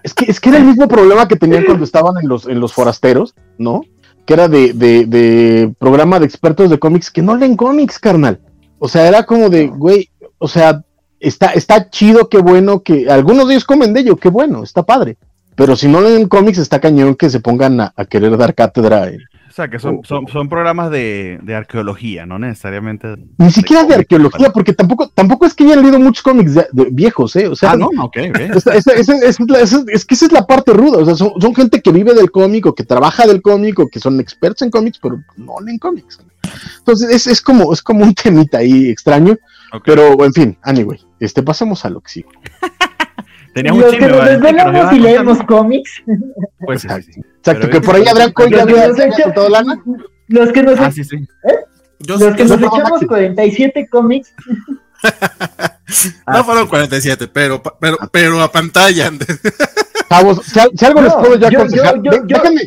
Es 0.03 0.13
que, 0.13 0.25
es 0.29 0.39
que 0.39 0.49
era 0.49 0.57
el 0.57 0.65
mismo 0.65 0.87
problema 0.87 1.27
que 1.27 1.35
tenían 1.35 1.65
cuando 1.65 1.83
estaban 1.83 2.13
en 2.21 2.27
los, 2.29 2.47
en 2.47 2.59
los 2.59 2.73
forasteros, 2.73 3.33
¿no? 3.57 3.81
Que 4.25 4.33
era 4.33 4.47
de, 4.47 4.73
de, 4.73 5.05
de 5.05 5.73
programa 5.79 6.19
de 6.19 6.25
expertos 6.25 6.69
de 6.69 6.79
cómics 6.79 7.09
que 7.11 7.21
no 7.21 7.35
leen 7.35 7.55
cómics, 7.55 7.99
carnal. 7.99 8.39
O 8.77 8.87
sea, 8.87 9.07
era 9.07 9.23
como 9.25 9.49
de, 9.49 9.67
güey, 9.67 10.09
o 10.37 10.47
sea, 10.47 10.83
está, 11.19 11.47
está 11.47 11.89
chido, 11.89 12.29
qué 12.29 12.37
bueno, 12.39 12.81
que 12.81 13.09
algunos 13.09 13.47
de 13.47 13.55
ellos 13.55 13.65
comen 13.65 13.93
de 13.93 14.01
ello, 14.01 14.15
qué 14.17 14.29
bueno, 14.29 14.63
está 14.63 14.83
padre. 14.83 15.17
Pero 15.55 15.75
si 15.75 15.87
no 15.89 15.99
leen 15.99 16.27
cómics, 16.29 16.57
está 16.59 16.79
cañón 16.79 17.15
que 17.15 17.29
se 17.29 17.41
pongan 17.41 17.81
a, 17.81 17.93
a 17.95 18.05
querer 18.05 18.37
dar 18.37 18.53
cátedra. 18.55 19.07
en- 19.09 19.19
sea, 19.59 19.69
que 19.69 19.79
son, 19.79 19.95
Oh, 19.97 20.01
son, 20.05 20.27
son 20.27 20.49
programas 20.49 20.89
de, 20.91 21.39
de 21.41 21.55
arqueología, 21.55 22.25
no 22.25 22.39
necesariamente. 22.39 23.15
Ni 23.37 23.51
siquiera 23.51 23.83
de 23.83 23.95
arqueología, 23.95 24.49
porque 24.51 24.73
tampoco, 24.73 25.09
tampoco 25.09 25.45
es 25.45 25.53
que 25.53 25.63
hayan 25.65 25.81
leído 25.81 25.99
muchos 25.99 26.23
cómics 26.23 26.55
de- 26.55 26.67
viejos, 26.91 27.35
¿eh? 27.35 27.47
O 27.47 27.55
sea, 27.55 27.71
Ah, 27.71 27.75
no, 27.77 27.87
ok, 27.87 28.17
ok. 28.29 28.39
Esa- 28.55 28.73
esa- 28.75 28.93
esa- 28.93 29.15
esa 29.17 29.27
es, 29.27 29.39
la- 29.49 29.59
esa- 29.61 29.83
es 29.87 30.05
que 30.05 30.15
esa 30.15 30.25
es 30.27 30.31
la 30.31 30.45
parte 30.47 30.73
ruda, 30.73 30.97
o 30.99 31.05
sea, 31.05 31.15
son, 31.15 31.31
son 31.39 31.53
gente 31.55 31.81
que 31.81 31.91
vive 31.91 32.13
del 32.13 32.31
cómic 32.31 32.65
o 32.65 32.73
que 32.75 32.83
trabaja 32.83 33.27
del 33.27 33.41
cómic 33.41 33.77
o 33.79 33.87
que 33.87 33.99
son 33.99 34.19
expertos 34.19 34.61
en 34.63 34.71
cómics, 34.71 34.99
pero 35.01 35.21
no 35.37 35.55
leen 35.63 35.77
cómics. 35.79 36.19
Entonces 36.79 37.09
es, 37.09 37.27
es 37.27 37.41
como, 37.41 37.71
es 37.73 37.81
como 37.81 38.03
un 38.03 38.13
temita 38.13 38.57
ahí 38.59 38.89
extraño, 38.89 39.33
ok. 39.73 39.83
pero 39.85 40.23
en 40.25 40.33
fin, 40.33 40.57
anyway, 40.63 40.99
este, 41.19 41.43
pasemos 41.43 41.85
a 41.85 41.89
lo 41.89 42.01
que 42.01 42.09
sigue. 42.11 42.29
Un 43.73 43.79
Los 43.81 43.91
chisme, 43.91 44.07
que 44.07 44.11
nos 44.11 44.19
que 44.21 44.25
nos 44.25 44.41
desvelamos 44.41 44.93
y 44.93 44.99
leemos 44.99 45.37
cómics, 45.43 45.91
Pues 46.65 46.81
sí, 46.81 46.87
sí, 46.87 47.13
sí. 47.13 47.21
Exacto, 47.39 47.67
Pero 47.67 47.69
que 47.69 47.81
por 47.81 47.95
ahí 47.95 48.03
Coy 48.03 48.13
ya 48.13 48.13
los 48.25 48.33
que 48.33 48.43
nos 48.43 48.51
ya 48.51 48.61
había 48.61 48.85
echa- 49.07 49.23
soltado 49.23 49.49
lana. 49.49 49.83
los 50.27 50.51
que 50.51 50.63
nos, 50.63 50.79
Ah, 50.79 50.91
sí, 50.91 51.03
sí. 51.03 51.17
Yo, 51.99 52.17
los 52.17 52.35
que 52.35 52.43
yo- 52.43 52.49
nos 52.49 52.59
no, 52.61 52.67
echamos 52.67 52.91
Maxi. 52.91 53.05
47 53.07 53.87
cómics, 53.89 54.33
no 56.27 56.43
fueron 56.43 56.67
47, 56.67 57.27
pero, 57.27 57.61
pero, 57.79 57.97
pero 58.11 58.41
a 58.41 58.51
pantalla. 58.51 59.11
Chavos, 60.09 60.41
si, 60.45 60.59
al- 60.59 60.71
si 60.75 60.85
algo 60.85 61.01
les 61.01 61.13
puedo 61.13 61.35
ya 61.35 61.49
yo- 61.49 61.59
aconsejar, 61.59 61.95
yo- 61.97 62.03
yo- 62.03 62.11
de- 62.11 62.17
yo- 62.27 62.37
déjenme, 62.37 62.61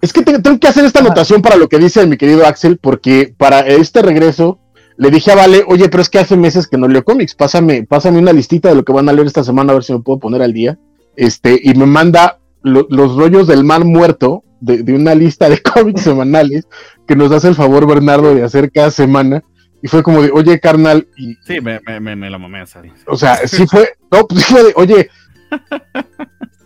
es 0.00 0.12
que 0.12 0.22
te- 0.22 0.38
tengo 0.40 0.58
que 0.58 0.68
hacer 0.68 0.84
esta 0.84 1.00
anotación 1.00 1.42
para 1.42 1.56
lo 1.56 1.68
que 1.68 1.78
dice 1.78 2.06
mi 2.06 2.16
querido 2.16 2.46
Axel, 2.46 2.78
porque 2.78 3.34
para 3.36 3.60
este 3.60 4.02
regreso 4.02 4.58
le 4.98 5.10
dije 5.10 5.30
a 5.32 5.36
Vale, 5.36 5.64
oye, 5.66 5.88
pero 5.88 6.02
es 6.02 6.08
que 6.10 6.18
hace 6.18 6.36
meses 6.36 6.66
que 6.66 6.76
no 6.76 6.88
leo 6.88 7.04
cómics, 7.04 7.34
pásame, 7.34 7.84
pásame 7.84 8.18
una 8.18 8.32
listita 8.32 8.68
de 8.68 8.74
lo 8.74 8.84
que 8.84 8.92
van 8.92 9.08
a 9.08 9.12
leer 9.12 9.26
esta 9.28 9.44
semana, 9.44 9.72
a 9.72 9.76
ver 9.76 9.84
si 9.84 9.92
me 9.92 10.00
puedo 10.00 10.18
poner 10.18 10.42
al 10.42 10.52
día. 10.52 10.78
Este, 11.16 11.58
y 11.62 11.72
me 11.74 11.86
manda 11.86 12.38
lo- 12.62 12.86
los 12.90 13.16
rollos 13.16 13.46
del 13.46 13.64
mar 13.64 13.84
muerto 13.84 14.44
de, 14.60 14.82
de 14.82 14.94
una 14.94 15.14
lista 15.14 15.48
de 15.48 15.60
cómics 15.74 16.02
semanales 16.02 16.66
que 17.06 17.16
nos 17.16 17.32
hace 17.32 17.48
el 17.48 17.54
favor 17.54 17.86
Bernardo 17.86 18.34
de 18.34 18.42
hacer 18.44 18.70
cada 18.72 18.90
semana. 18.90 19.42
Y 19.80 19.86
fue 19.86 20.02
como 20.02 20.20
de, 20.22 20.30
oye, 20.32 20.58
carnal, 20.58 21.06
y, 21.16 21.36
Sí, 21.46 21.60
me, 21.60 21.80
me, 21.86 22.00
me, 22.00 22.16
me 22.16 22.28
la 22.30 22.38
mamé 22.38 22.62
esa. 22.62 22.82
o 23.06 23.16
sea, 23.16 23.36
sí 23.46 23.64
fue, 23.68 23.88
no, 24.10 24.26
pues 24.26 24.44
fue 24.46 24.64
de, 24.64 24.72
oye, 24.74 25.08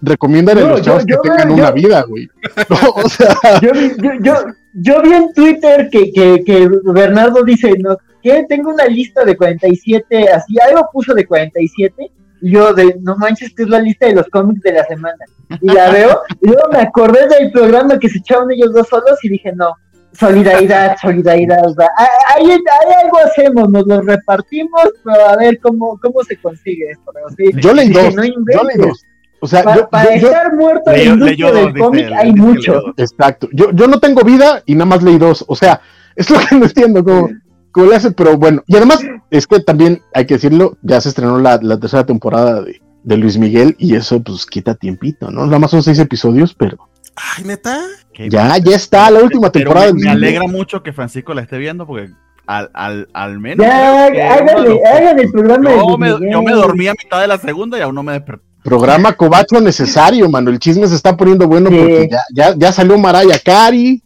recomiendan 0.00 0.58
a 0.58 0.60
No, 0.62 0.68
los 0.70 0.78
yo- 0.80 0.84
chavos 0.84 1.04
yo- 1.06 1.20
que 1.20 1.28
tengan 1.28 1.48
yo- 1.48 1.54
una 1.54 1.70
vida, 1.70 2.02
güey. 2.08 2.28
No, 2.70 2.76
o 3.02 3.08
sea, 3.08 3.36
yo, 3.60 3.70
vi- 3.72 3.92
yo, 4.02 4.10
yo, 4.22 4.34
yo 4.74 5.02
vi 5.02 5.12
en 5.12 5.32
Twitter 5.34 5.88
que, 5.90 6.10
que, 6.12 6.42
que 6.44 6.68
Bernardo 6.84 7.44
dice, 7.44 7.72
no, 7.78 7.96
que 8.22 8.44
tengo 8.48 8.70
una 8.70 8.86
lista 8.86 9.24
de 9.24 9.36
47, 9.36 10.28
así 10.30 10.54
algo 10.60 10.88
puso 10.92 11.12
de 11.14 11.26
47, 11.26 12.10
y 12.42 12.50
yo 12.50 12.72
de, 12.74 12.96
no 13.02 13.16
manches, 13.16 13.48
esta 13.50 13.62
es 13.62 13.68
la 13.68 13.80
lista 13.80 14.06
de 14.06 14.14
los 14.14 14.26
cómics 14.28 14.62
de 14.62 14.72
la 14.72 14.84
semana. 14.84 15.24
Y 15.60 15.66
la 15.72 15.90
veo, 15.90 16.20
y 16.40 16.46
luego 16.48 16.68
me 16.72 16.78
acordé 16.78 17.26
del 17.28 17.50
programa 17.52 17.98
que 17.98 18.08
se 18.08 18.18
echaban 18.18 18.50
ellos 18.50 18.72
dos 18.72 18.88
solos 18.88 19.18
y 19.22 19.28
dije, 19.28 19.52
no, 19.54 19.74
solidaridad, 20.12 20.96
solidaridad, 21.00 21.66
o 21.66 21.74
sea, 21.74 21.88
ahí, 22.34 22.50
ahí 22.50 22.92
algo 23.04 23.18
hacemos, 23.24 23.68
nos 23.70 23.86
lo 23.86 24.00
repartimos, 24.02 24.82
pero 25.04 25.26
a 25.28 25.36
ver 25.36 25.58
cómo, 25.60 25.98
cómo 26.00 26.22
se 26.24 26.36
consigue 26.36 26.90
esto. 26.90 27.10
Pero 27.14 27.28
sí, 27.30 27.60
yo 27.60 27.72
leí 27.72 27.88
dije, 27.88 28.02
dos, 28.04 28.14
no 28.14 28.24
yo 28.24 28.32
inventes. 28.34 28.66
leí 28.76 28.86
dos. 28.88 29.02
O 29.40 29.46
sea, 29.48 29.64
Pa- 29.64 29.76
yo, 29.76 29.88
para 29.88 30.14
yo- 30.14 30.20
yo- 30.20 30.28
estar 30.28 30.54
muerto 30.54 30.90
en 30.92 30.96
la 30.96 31.02
industria 31.04 31.30
leyó 31.50 31.64
del 31.66 31.78
cómic 31.78 32.06
hay 32.14 32.32
que 32.34 32.40
mucho. 32.40 32.82
exacto, 32.96 33.48
yo, 33.52 33.72
yo 33.72 33.88
no 33.88 33.98
tengo 33.98 34.22
vida 34.22 34.62
y 34.66 34.74
nada 34.74 34.86
más 34.86 35.02
leí 35.02 35.18
dos, 35.18 35.44
o 35.48 35.56
sea, 35.56 35.80
es 36.16 36.30
lo 36.30 36.38
que 36.38 36.54
no 36.56 36.64
entiendo 36.66 37.02
cómo, 37.04 37.28
cómo 37.72 37.86
le 37.86 37.96
hace, 37.96 38.10
pero 38.12 38.36
bueno, 38.36 38.62
y 38.66 38.76
además 38.76 39.00
es 39.30 39.46
que 39.46 39.60
también 39.60 40.00
hay 40.14 40.26
que 40.26 40.34
decirlo, 40.34 40.76
ya 40.82 41.00
se 41.00 41.08
estrenó 41.08 41.38
la, 41.38 41.58
la 41.62 41.78
tercera 41.80 42.06
temporada 42.06 42.62
de, 42.62 42.80
de 43.02 43.16
Luis 43.16 43.36
Miguel 43.38 43.74
y 43.78 43.96
eso 43.96 44.22
pues 44.22 44.46
quita 44.46 44.74
tiempito, 44.74 45.30
¿no? 45.30 45.46
Nada 45.46 45.58
más 45.58 45.70
son 45.72 45.82
seis 45.82 45.98
episodios, 45.98 46.54
pero 46.54 46.88
Ay, 47.16 47.44
neta. 47.44 47.78
Ya, 48.30 48.56
ya 48.58 48.76
está 48.76 49.10
la 49.10 49.20
última 49.20 49.50
Pero 49.52 49.64
temporada. 49.64 49.86
de 49.86 49.92
me, 49.92 50.00
Luis 50.00 50.04
me 50.06 50.14
Miguel. 50.14 50.28
alegra 50.38 50.46
mucho 50.48 50.82
que 50.82 50.92
Francisco 50.92 51.34
la 51.34 51.42
esté 51.42 51.58
viendo 51.58 51.86
porque 51.86 52.10
al, 52.46 52.70
al, 52.74 53.08
al 53.12 53.38
menos. 53.38 53.66
Ya, 53.66 54.40
los- 54.40 54.78
hagan 54.94 55.18
el 55.18 55.30
programa 55.30 55.70
de 55.70 55.76
yo, 55.76 55.96
Luis 55.98 56.20
me, 56.20 56.30
yo 56.32 56.42
me 56.42 56.52
dormí 56.52 56.88
a 56.88 56.92
mitad 56.92 57.20
de 57.20 57.26
la 57.26 57.36
segunda 57.38 57.76
y 57.78 57.82
aún 57.82 57.94
no 57.94 58.02
me 58.02 58.12
desperté. 58.12 58.44
Programa 58.64 59.12
cobacho 59.14 59.60
necesario, 59.60 60.28
mano. 60.30 60.48
El 60.50 60.58
chisme 60.58 60.86
se 60.86 60.94
está 60.94 61.16
poniendo 61.16 61.46
bueno 61.48 61.68
Sí. 61.68 61.76
porque 61.76 62.08
ya, 62.10 62.20
ya, 62.32 62.54
ya 62.56 62.72
salió 62.72 62.96
Maraya 62.96 63.38
Cari, 63.44 64.02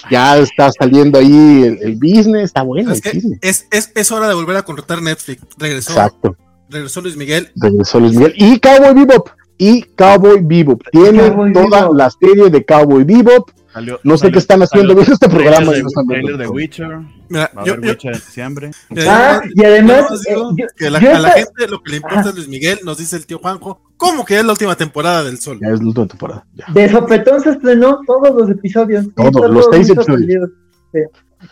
ya 0.10 0.38
está 0.38 0.70
saliendo 0.72 1.18
ahí 1.18 1.62
el, 1.64 1.78
el 1.82 1.96
business, 1.96 2.44
está 2.44 2.62
bueno 2.62 2.92
Es 2.92 3.04
el 3.06 3.38
es, 3.40 3.66
es, 3.70 3.92
es 3.94 4.12
hora 4.12 4.28
de 4.28 4.34
volver 4.34 4.56
a 4.56 4.62
contratar 4.62 5.02
Netflix. 5.02 5.42
Regresó, 5.58 5.92
Exacto. 5.92 6.36
regresó 6.68 7.00
Luis 7.00 7.16
Miguel. 7.16 7.50
Regresó 7.56 8.00
Luis 8.00 8.12
Miguel. 8.14 8.34
Y 8.36 8.58
Cowboy 8.58 8.94
Bebop. 8.94 9.28
Y 9.58 9.82
Cowboy 9.82 10.40
Bebop. 10.42 10.82
Tiene 10.90 11.28
Cowboy 11.28 11.52
toda 11.52 11.80
Bebop. 11.82 11.96
la 11.96 12.10
serie 12.10 12.50
de 12.50 12.64
Cowboy 12.64 13.04
Bebop. 13.04 13.50
Salió- 13.72 14.00
No 14.02 14.14
sé 14.16 14.20
salió- 14.22 14.32
qué 14.32 14.38
están 14.40 14.62
haciendo. 14.62 14.88
salió 14.88 15.00
¿Ves 15.00 15.08
este 15.10 15.28
programa? 15.28 15.72
de, 15.72 15.82
no 15.82 15.88
están 15.88 16.06
trailer 16.06 16.24
viendo 16.36 16.42
de. 16.44 16.48
Witcher. 16.48 16.88
Mira, 17.28 17.50
Va 17.56 17.62
a 17.62 17.64
yo, 17.64 17.72
haber 17.74 17.84
yo- 17.84 17.90
Witcher 17.92 18.12
en 18.12 18.18
diciembre. 18.18 18.70
Ah, 19.08 19.40
y 19.54 19.64
además, 19.64 19.96
yo 19.96 20.02
nomás 20.02 20.20
digo 20.22 20.50
eh, 20.50 20.54
yo- 20.58 20.66
que 20.76 20.90
la- 20.90 21.00
yo 21.00 21.14
a 21.14 21.18
la 21.20 21.30
gente 21.30 21.68
lo 21.68 21.82
que 21.82 21.90
le 21.92 21.96
importa 21.98 22.28
es 22.30 22.34
Luis 22.34 22.48
Miguel, 22.48 22.78
nos 22.84 22.98
dice 22.98 23.16
el 23.16 23.26
tío 23.26 23.38
Juanjo, 23.38 23.80
¿cómo 23.96 24.24
que 24.24 24.38
es 24.38 24.44
la 24.44 24.52
última 24.52 24.74
temporada 24.76 25.22
del 25.24 25.38
Sol? 25.38 25.58
Ya 25.60 25.68
es 25.68 25.80
la 25.80 25.86
última 25.88 26.06
temporada. 26.08 26.46
ya. 26.54 26.66
De 26.74 26.88
sopetón 26.88 27.40
se 27.40 27.50
estrenó 27.50 28.00
todos 28.06 28.34
los 28.34 28.50
episodios. 28.50 29.06
Todos, 29.14 29.50
los 29.50 29.66
seis 29.70 29.88
muy 29.88 29.96
episodios. 29.96 30.50
Sí. 30.92 31.00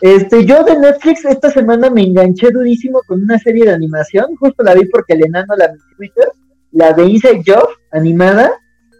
Este, 0.01 0.45
yo 0.45 0.63
de 0.65 0.77
Netflix 0.77 1.25
esta 1.25 1.49
semana 1.49 1.89
me 1.89 2.03
enganché 2.03 2.51
durísimo 2.51 3.01
con 3.07 3.21
una 3.23 3.39
serie 3.39 3.65
de 3.65 3.71
animación. 3.73 4.25
Justo 4.39 4.61
la 4.63 4.75
vi 4.75 4.85
porque 4.85 5.13
el 5.13 5.25
enano 5.25 5.55
la 5.57 5.67
vi 5.67 5.73
en 5.73 5.95
Twitter. 5.97 6.27
La 6.73 6.93
de 6.93 7.05
Inside 7.05 7.41
Job, 7.47 7.67
animada. 7.91 8.51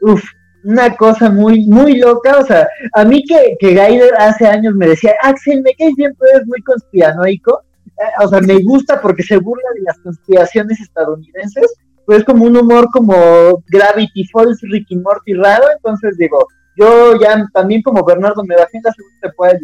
Uf, 0.01 0.23
una 0.63 0.95
cosa 0.95 1.29
muy, 1.29 1.65
muy 1.67 1.97
loca. 1.99 2.37
O 2.37 2.45
sea, 2.45 2.67
a 2.93 3.05
mí 3.05 3.23
que, 3.23 3.55
que 3.59 3.73
Gaider 3.73 4.13
hace 4.17 4.45
años 4.47 4.75
me 4.75 4.87
decía, 4.87 5.13
Axel, 5.21 5.61
me 5.61 5.73
caes 5.75 5.95
bien, 5.95 6.13
pero 6.19 6.31
eres 6.35 6.47
muy 6.47 6.61
conspiranoico. 6.63 7.61
Eh, 7.85 8.23
o 8.23 8.27
sea, 8.27 8.41
me 8.41 8.59
gusta 8.61 9.01
porque 9.01 9.23
se 9.23 9.37
burla 9.37 9.69
de 9.75 9.81
las 9.81 9.97
conspiraciones 9.99 10.79
estadounidenses. 10.79 11.73
Pues 12.05 12.19
es 12.19 12.25
como 12.25 12.45
un 12.45 12.57
humor 12.57 12.87
como 12.91 13.63
Gravity 13.67 14.25
Falls, 14.31 14.59
Ricky 14.61 14.95
Morty 14.97 15.33
raro. 15.33 15.65
Entonces 15.75 16.17
digo, 16.17 16.45
yo 16.77 17.19
ya 17.19 17.45
también 17.53 17.81
como 17.81 18.03
Bernardo 18.05 18.43
me 18.43 18.55
bajé 18.55 18.77
en 18.77 18.83
la 18.83 18.91
segunda 18.93 19.19
temporada 19.21 19.59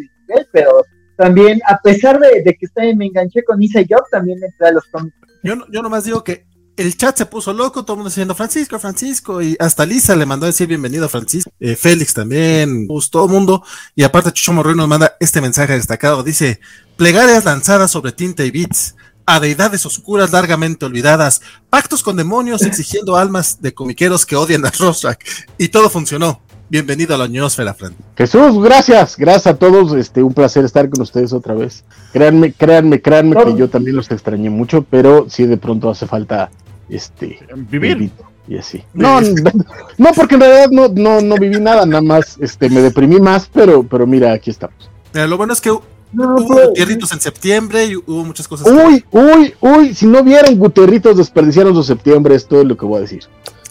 pero 0.52 0.70
también, 1.16 1.60
a 1.66 1.78
pesar 1.80 2.18
de, 2.18 2.42
de 2.42 2.54
que 2.54 2.66
está- 2.66 2.82
me 2.94 3.06
enganché 3.06 3.42
con 3.44 3.62
Isa 3.62 3.80
Job, 3.88 4.02
también 4.10 4.38
entré 4.42 4.68
a 4.68 4.72
los 4.72 4.84
cómics. 4.86 5.16
Yo, 5.42 5.54
yo 5.70 5.80
nomás 5.82 6.04
digo 6.04 6.22
que 6.22 6.44
el 6.76 6.96
chat 6.96 7.16
se 7.16 7.26
puso 7.26 7.52
loco, 7.52 7.84
todo 7.84 7.94
el 7.94 7.98
mundo 7.98 8.10
diciendo 8.10 8.34
Francisco, 8.34 8.78
Francisco, 8.78 9.40
y 9.40 9.56
hasta 9.58 9.86
Lisa 9.86 10.14
le 10.14 10.26
mandó 10.26 10.44
a 10.44 10.48
decir 10.48 10.68
bienvenido 10.68 11.08
Francisco, 11.08 11.50
eh, 11.58 11.74
Félix 11.74 12.12
también, 12.12 12.86
pues 12.86 13.10
todo 13.10 13.26
el 13.26 13.32
mundo, 13.32 13.62
y 13.94 14.02
aparte 14.02 14.32
Chucho 14.32 14.52
Morroy 14.52 14.74
nos 14.74 14.88
manda 14.88 15.16
este 15.18 15.40
mensaje 15.40 15.72
destacado, 15.72 16.22
dice, 16.22 16.60
plegarias 16.96 17.44
lanzadas 17.44 17.90
sobre 17.90 18.12
tinta 18.12 18.44
y 18.44 18.50
bits, 18.50 18.94
a 19.24 19.40
deidades 19.40 19.84
oscuras 19.86 20.32
largamente 20.32 20.84
olvidadas, 20.84 21.40
pactos 21.70 22.02
con 22.02 22.16
demonios 22.16 22.62
exigiendo 22.62 23.16
almas 23.16 23.60
de 23.60 23.74
comiqueros 23.74 24.24
que 24.24 24.36
odian 24.36 24.64
a 24.66 24.70
Rorschach, 24.70 25.18
y 25.58 25.68
todo 25.68 25.90
funcionó. 25.90 26.40
Bienvenido 26.68 27.14
a 27.14 27.18
la 27.18 27.28
ñosfera, 27.28 27.74
Fran. 27.74 27.94
Jesús, 28.16 28.60
gracias, 28.60 29.16
gracias 29.16 29.46
a 29.46 29.56
todos, 29.56 29.94
este, 29.94 30.20
un 30.20 30.34
placer 30.34 30.64
estar 30.64 30.90
con 30.90 31.00
ustedes 31.00 31.32
otra 31.32 31.54
vez. 31.54 31.84
Créanme, 32.12 32.52
créanme, 32.52 33.00
créanme 33.00 33.36
que 33.36 33.56
yo 33.56 33.70
también 33.70 33.94
los 33.94 34.10
extrañé 34.10 34.50
mucho, 34.50 34.82
pero 34.82 35.26
sí 35.30 35.46
de 35.46 35.58
pronto 35.58 35.88
hace 35.88 36.08
falta, 36.08 36.50
este, 36.88 37.38
Vivir. 37.54 38.10
y 38.48 38.58
así. 38.58 38.82
No, 38.94 39.20
no, 39.20 39.28
no, 39.98 40.12
porque 40.14 40.34
en 40.36 40.40
realidad 40.40 40.68
no, 40.70 40.88
no, 40.88 41.20
no 41.20 41.36
viví 41.36 41.60
nada, 41.60 41.84
nada 41.86 42.02
más, 42.02 42.36
este, 42.40 42.68
me 42.70 42.80
deprimí 42.80 43.18
más, 43.20 43.48
pero, 43.52 43.82
pero 43.82 44.06
mira, 44.06 44.32
aquí 44.32 44.50
estamos. 44.50 44.76
Lo 45.12 45.36
bueno 45.36 45.52
es 45.54 45.60
que 45.60 45.70
No, 46.12 46.36
hubo 46.36 46.72
en 46.76 47.20
septiembre 47.20 47.86
y 47.86 47.96
hubo 47.96 48.24
muchas 48.24 48.46
cosas. 48.46 48.66
que- 48.66 48.72
Uy, 48.72 49.04
uy, 49.10 49.54
uy, 49.60 49.94
si 49.94 50.06
no 50.06 50.22
vieron 50.22 50.56
Guterritos 50.58 51.16
desperdiciaron 51.16 51.74
su 51.74 51.82
septiembre, 51.82 52.34
es 52.34 52.46
todo 52.46 52.62
lo 52.64 52.76
que 52.76 52.84
voy 52.84 52.98
a 52.98 53.00
decir. 53.00 53.24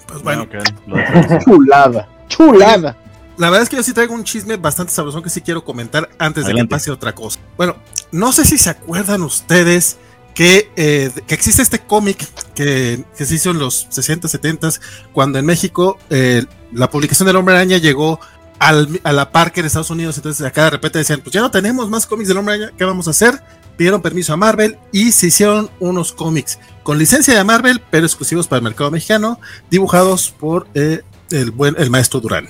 pues 0.07 0.22
bueno, 0.24 0.43
Ok, 0.43 0.53
lo 0.88 0.95
dejamos. 0.98 1.43
Chulada, 1.45 2.10
chulada. 2.27 2.98
La 3.38 3.50
verdad 3.50 3.63
es 3.63 3.69
que 3.69 3.75
yo 3.75 3.84
sí 3.84 3.91
traigo 3.93 4.13
un 4.13 4.24
chisme 4.24 4.55
bastante 4.55 4.93
sabrosón 4.93 5.22
que 5.22 5.29
sí 5.29 5.41
quiero 5.41 5.63
comentar 5.65 6.10
antes 6.17 6.45
de 6.45 6.51
Adelante. 6.51 6.69
que 6.69 6.75
pase 6.75 6.89
otra 6.91 7.13
cosa. 7.13 7.39
Bueno, 7.57 7.75
no 8.13 8.31
sé 8.31 8.45
si 8.45 8.57
se 8.57 8.69
acuerdan 8.69 9.24
ustedes 9.24 9.98
que, 10.35 10.69
eh, 10.75 11.09
que 11.25 11.33
existe 11.33 11.61
este 11.63 11.79
cómic 11.79 12.27
que, 12.53 13.03
que 13.17 13.25
se 13.25 13.35
hizo 13.35 13.49
en 13.51 13.57
los 13.59 13.87
60, 13.89 14.27
70, 14.27 14.69
cuando 15.13 15.39
en 15.39 15.45
México 15.45 15.97
eh, 16.11 16.43
la 16.73 16.89
publicación 16.91 17.25
del 17.25 17.37
Hombre 17.37 17.55
Araña 17.55 17.77
llegó 17.77 18.19
al- 18.59 18.99
a 19.03 19.13
la 19.13 19.31
par 19.31 19.53
en 19.55 19.65
Estados 19.65 19.89
Unidos. 19.89 20.17
Entonces 20.17 20.45
acá 20.45 20.65
de 20.65 20.69
repente 20.71 20.99
decían, 20.99 21.21
pues 21.21 21.33
ya 21.33 21.41
no 21.41 21.49
tenemos 21.51 21.89
más 21.89 22.05
cómics 22.05 22.27
del 22.27 22.37
Hombre 22.37 22.55
Araña, 22.55 22.71
¿qué 22.77 22.83
vamos 22.85 23.07
a 23.07 23.11
hacer? 23.11 23.41
Pidieron 23.77 24.01
permiso 24.01 24.33
a 24.33 24.37
Marvel 24.37 24.77
y 24.91 25.11
se 25.13 25.27
hicieron 25.27 25.69
unos 25.79 26.11
cómics 26.13 26.59
con 26.83 26.97
licencia 26.97 27.33
de 27.33 27.43
Marvel, 27.43 27.81
pero 27.89 28.05
exclusivos 28.05 28.47
para 28.47 28.57
el 28.59 28.63
mercado 28.63 28.91
mexicano, 28.91 29.39
dibujados 29.71 30.29
por 30.37 30.67
eh, 30.75 31.01
el 31.31 31.51
buen 31.51 31.75
el 31.77 31.89
maestro 31.89 32.19
Durán. 32.19 32.47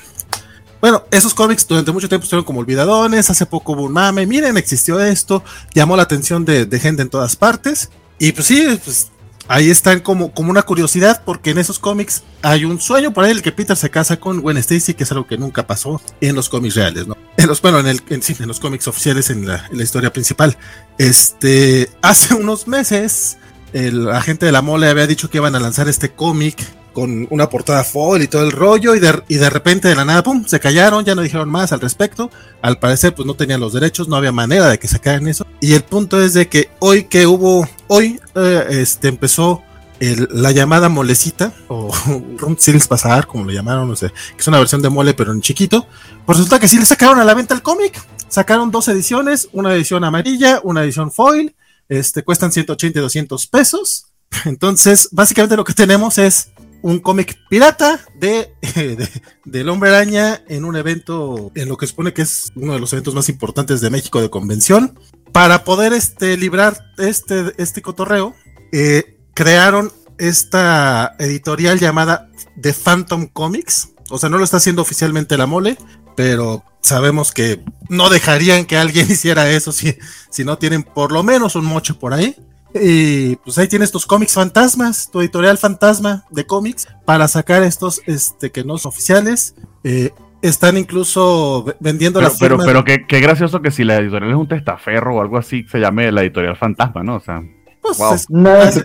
Bueno, 0.85 1.03
esos 1.09 1.33
cómics 1.33 1.67
durante 1.67 1.91
mucho 1.91 2.07
tiempo 2.07 2.25
estuvieron 2.25 2.45
como 2.45 2.59
olvidadones, 2.59 3.31
hace 3.31 3.47
poco 3.47 3.71
hubo 3.71 3.85
un 3.85 3.91
mame, 3.91 4.27
miren, 4.27 4.55
existió 4.55 4.99
esto, 4.99 5.43
llamó 5.73 5.97
la 5.97 6.03
atención 6.03 6.45
de, 6.45 6.67
de 6.67 6.79
gente 6.79 7.01
en 7.01 7.09
todas 7.09 7.35
partes, 7.35 7.89
y 8.19 8.33
pues 8.33 8.45
sí, 8.45 8.79
pues 8.85 9.07
ahí 9.47 9.71
están 9.71 10.01
como, 10.01 10.31
como 10.31 10.51
una 10.51 10.61
curiosidad, 10.61 11.23
porque 11.25 11.49
en 11.49 11.57
esos 11.57 11.79
cómics 11.79 12.21
hay 12.43 12.65
un 12.65 12.79
sueño 12.79 13.11
por 13.13 13.23
ahí, 13.23 13.31
el 13.31 13.41
que 13.41 13.51
Peter 13.51 13.75
se 13.75 13.89
casa 13.89 14.17
con 14.17 14.41
Gwen 14.41 14.57
Stacy, 14.57 14.93
que 14.93 15.05
es 15.05 15.11
algo 15.11 15.25
que 15.25 15.39
nunca 15.39 15.65
pasó 15.65 15.99
en 16.21 16.35
los 16.35 16.49
cómics 16.49 16.75
reales, 16.75 17.07
¿no? 17.07 17.17
En 17.35 17.47
los, 17.47 17.63
bueno, 17.63 17.79
en, 17.79 17.87
el, 17.87 18.03
en, 18.09 18.21
sí, 18.21 18.35
en 18.39 18.47
los 18.47 18.59
cómics 18.59 18.87
oficiales, 18.87 19.31
en 19.31 19.47
la, 19.47 19.65
en 19.71 19.79
la 19.79 19.83
historia 19.83 20.13
principal. 20.13 20.55
Este, 20.99 21.89
hace 22.03 22.35
unos 22.35 22.67
meses, 22.67 23.37
el 23.73 24.07
agente 24.11 24.45
de 24.45 24.51
la 24.51 24.61
mole 24.61 24.87
había 24.87 25.07
dicho 25.07 25.31
que 25.31 25.39
iban 25.39 25.55
a 25.55 25.59
lanzar 25.59 25.89
este 25.89 26.11
cómic 26.11 26.63
con 26.95 27.27
una 27.29 27.49
portada 27.49 27.83
foil 27.83 28.23
y 28.23 28.27
todo 28.27 28.43
el 28.43 28.53
rollo 28.53 28.95
y 28.95 29.01
de, 29.01 29.21
y 29.27 29.35
de 29.35 29.49
repente 29.49 29.89
de 29.89 29.95
la 29.95 30.05
nada, 30.05 30.23
pum, 30.23 30.45
se 30.47 30.61
callaron, 30.61 31.03
ya 31.03 31.13
no 31.13 31.21
dijeron 31.21 31.49
más 31.49 31.73
al 31.73 31.81
respecto. 31.81 32.31
Al 32.61 32.79
parecer, 32.79 33.13
pues 33.13 33.27
no 33.27 33.33
tenían 33.35 33.59
los 33.59 33.73
derechos, 33.73 34.07
no 34.07 34.15
había 34.15 34.31
manera 34.31 34.69
de 34.69 34.79
que 34.79 34.87
sacaran 34.87 35.27
eso. 35.27 35.45
Y 35.59 35.73
el 35.73 35.83
punto 35.83 36.23
es 36.23 36.33
de 36.33 36.47
que 36.47 36.69
hoy 36.79 37.03
que 37.03 37.27
hubo, 37.27 37.67
hoy 37.87 38.21
eh, 38.33 38.65
este 38.69 39.09
empezó 39.09 39.61
la 39.99 40.51
llamada 40.51 40.87
molecita 40.87 41.53
o 41.67 41.91
Rum 42.37 42.55
Seals 42.57 42.87
Pasar, 42.87 43.27
como 43.27 43.45
le 43.45 43.53
llamaron, 43.53 43.89
no 43.89 43.95
sé, 43.95 44.09
que 44.09 44.41
es 44.41 44.47
una 44.47 44.59
versión 44.59 44.81
de 44.81 44.89
mole 44.89 45.13
pero 45.13 45.33
en 45.33 45.41
chiquito. 45.41 45.87
Pues 46.25 46.37
resulta 46.37 46.59
que 46.59 46.69
sí 46.69 46.79
le 46.79 46.85
sacaron 46.85 47.19
a 47.19 47.25
la 47.25 47.33
venta 47.33 47.53
el 47.53 47.61
cómic. 47.61 48.01
Sacaron 48.29 48.71
dos 48.71 48.87
ediciones, 48.87 49.49
una 49.51 49.73
edición 49.75 50.05
amarilla, 50.05 50.61
una 50.63 50.83
edición 50.83 51.11
foil. 51.11 51.55
Este 51.89 52.23
cuestan 52.23 52.53
180 52.53 52.97
y 52.97 53.01
200 53.01 53.47
pesos. 53.47 54.07
Entonces, 54.45 55.09
básicamente 55.11 55.57
lo 55.57 55.63
que 55.63 55.73
tenemos 55.73 56.17
es 56.17 56.51
un 56.85 56.99
cómic 56.99 57.35
pirata 57.49 57.99
de, 58.13 58.53
de- 58.75 59.09
del 59.43 59.69
hombre 59.69 59.89
araña 59.89 60.43
en 60.47 60.65
un 60.65 60.75
evento, 60.75 61.51
en 61.55 61.67
lo 61.67 61.77
que 61.77 61.87
supone 61.87 62.13
que 62.13 62.21
es 62.21 62.51
uno 62.55 62.73
de 62.73 62.79
los 62.79 62.93
eventos 62.93 63.15
más 63.15 63.27
importantes 63.27 63.81
de 63.81 63.89
México 63.89 64.21
de 64.21 64.29
convención. 64.29 64.99
Para 65.31 65.63
poder 65.63 65.93
este, 65.93 66.37
librar 66.37 66.77
este, 66.99 67.53
este 67.57 67.81
cotorreo, 67.81 68.35
eh, 68.71 69.17
crearon 69.33 69.91
esta 70.19 71.15
editorial 71.17 71.79
llamada 71.79 72.29
The 72.61 72.73
Phantom 72.73 73.27
Comics. 73.33 73.89
O 74.11 74.19
sea, 74.19 74.29
no 74.29 74.37
lo 74.37 74.43
está 74.43 74.57
haciendo 74.57 74.83
oficialmente 74.83 75.37
la 75.37 75.47
mole, 75.47 75.77
pero 76.15 76.63
sabemos 76.81 77.31
que 77.31 77.63
no 77.89 78.09
dejarían 78.11 78.65
que 78.65 78.77
alguien 78.77 79.07
hiciera 79.09 79.49
eso 79.49 79.71
si, 79.71 79.97
si 80.29 80.43
no 80.43 80.59
tienen 80.59 80.83
por 80.83 81.11
lo 81.11 81.23
menos 81.23 81.55
un 81.55 81.65
mocho 81.65 81.97
por 81.97 82.13
ahí. 82.13 82.35
Y 82.81 83.37
pues 83.37 83.57
ahí 83.57 83.67
tienes 83.67 83.91
tus 83.91 84.05
cómics 84.05 84.33
fantasmas, 84.33 85.09
tu 85.09 85.21
editorial 85.21 85.57
fantasma 85.57 86.25
de 86.29 86.45
cómics, 86.45 86.87
para 87.05 87.27
sacar 87.27 87.63
estos 87.63 88.01
este, 88.05 88.51
que 88.51 88.63
no 88.63 88.77
son 88.77 88.89
oficiales. 88.89 89.55
Eh, 89.83 90.11
están 90.41 90.77
incluso 90.77 91.63
ve- 91.63 91.75
vendiendo 91.79 92.19
Pero, 92.19 92.29
las 92.29 92.37
pero, 92.39 92.57
pero 92.57 92.83
qué, 92.83 93.05
qué 93.07 93.19
gracioso 93.19 93.61
que 93.61 93.71
si 93.71 93.83
la 93.83 93.95
editorial 93.95 94.31
es 94.31 94.37
un 94.37 94.47
testaferro 94.47 95.15
o 95.15 95.21
algo 95.21 95.37
así, 95.37 95.65
se 95.71 95.79
llame 95.79 96.11
la 96.11 96.21
editorial 96.21 96.55
fantasma, 96.57 97.01
¿no? 97.01 97.15
O 97.15 97.19
sea, 97.19 97.41
Pues, 97.81 97.97
wow. 97.97 98.13
es- 98.13 98.83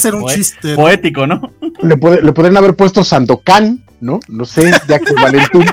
ser 0.00 0.14
un 0.14 0.22
Poe- 0.22 0.34
chiste. 0.34 0.68
¿no? 0.70 0.76
poético, 0.76 1.26
¿no? 1.26 1.40
Le, 1.82 1.96
puede- 1.96 2.22
le 2.22 2.32
podrían 2.32 2.56
haber 2.56 2.74
puesto 2.76 3.02
Sandokan, 3.04 3.84
¿no? 4.00 4.20
No 4.28 4.44
sé, 4.44 4.70
ya 4.88 4.98
que 4.98 5.12
Valentín. 5.12 5.66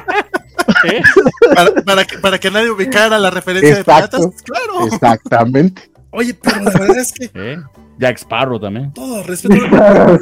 Para, 1.55 1.73
para 1.85 2.05
que, 2.05 2.17
para 2.19 2.39
que 2.39 2.51
nadie 2.51 2.69
ubicara 2.71 3.17
la 3.19 3.29
referencia 3.29 3.77
Exacto. 3.79 4.17
de 4.17 4.27
piratas. 4.27 4.43
Claro. 4.43 4.85
Exactamente. 4.87 5.91
Oye, 6.13 6.33
pero 6.33 6.61
la 6.61 6.71
verdad 6.71 6.97
es 6.99 7.11
que 7.11 7.29
¿Eh? 7.33 7.57
Jack 7.99 8.17
Sparrow 8.19 8.59
también. 8.59 8.93
todo 8.93 9.23
respeto. 9.23 9.55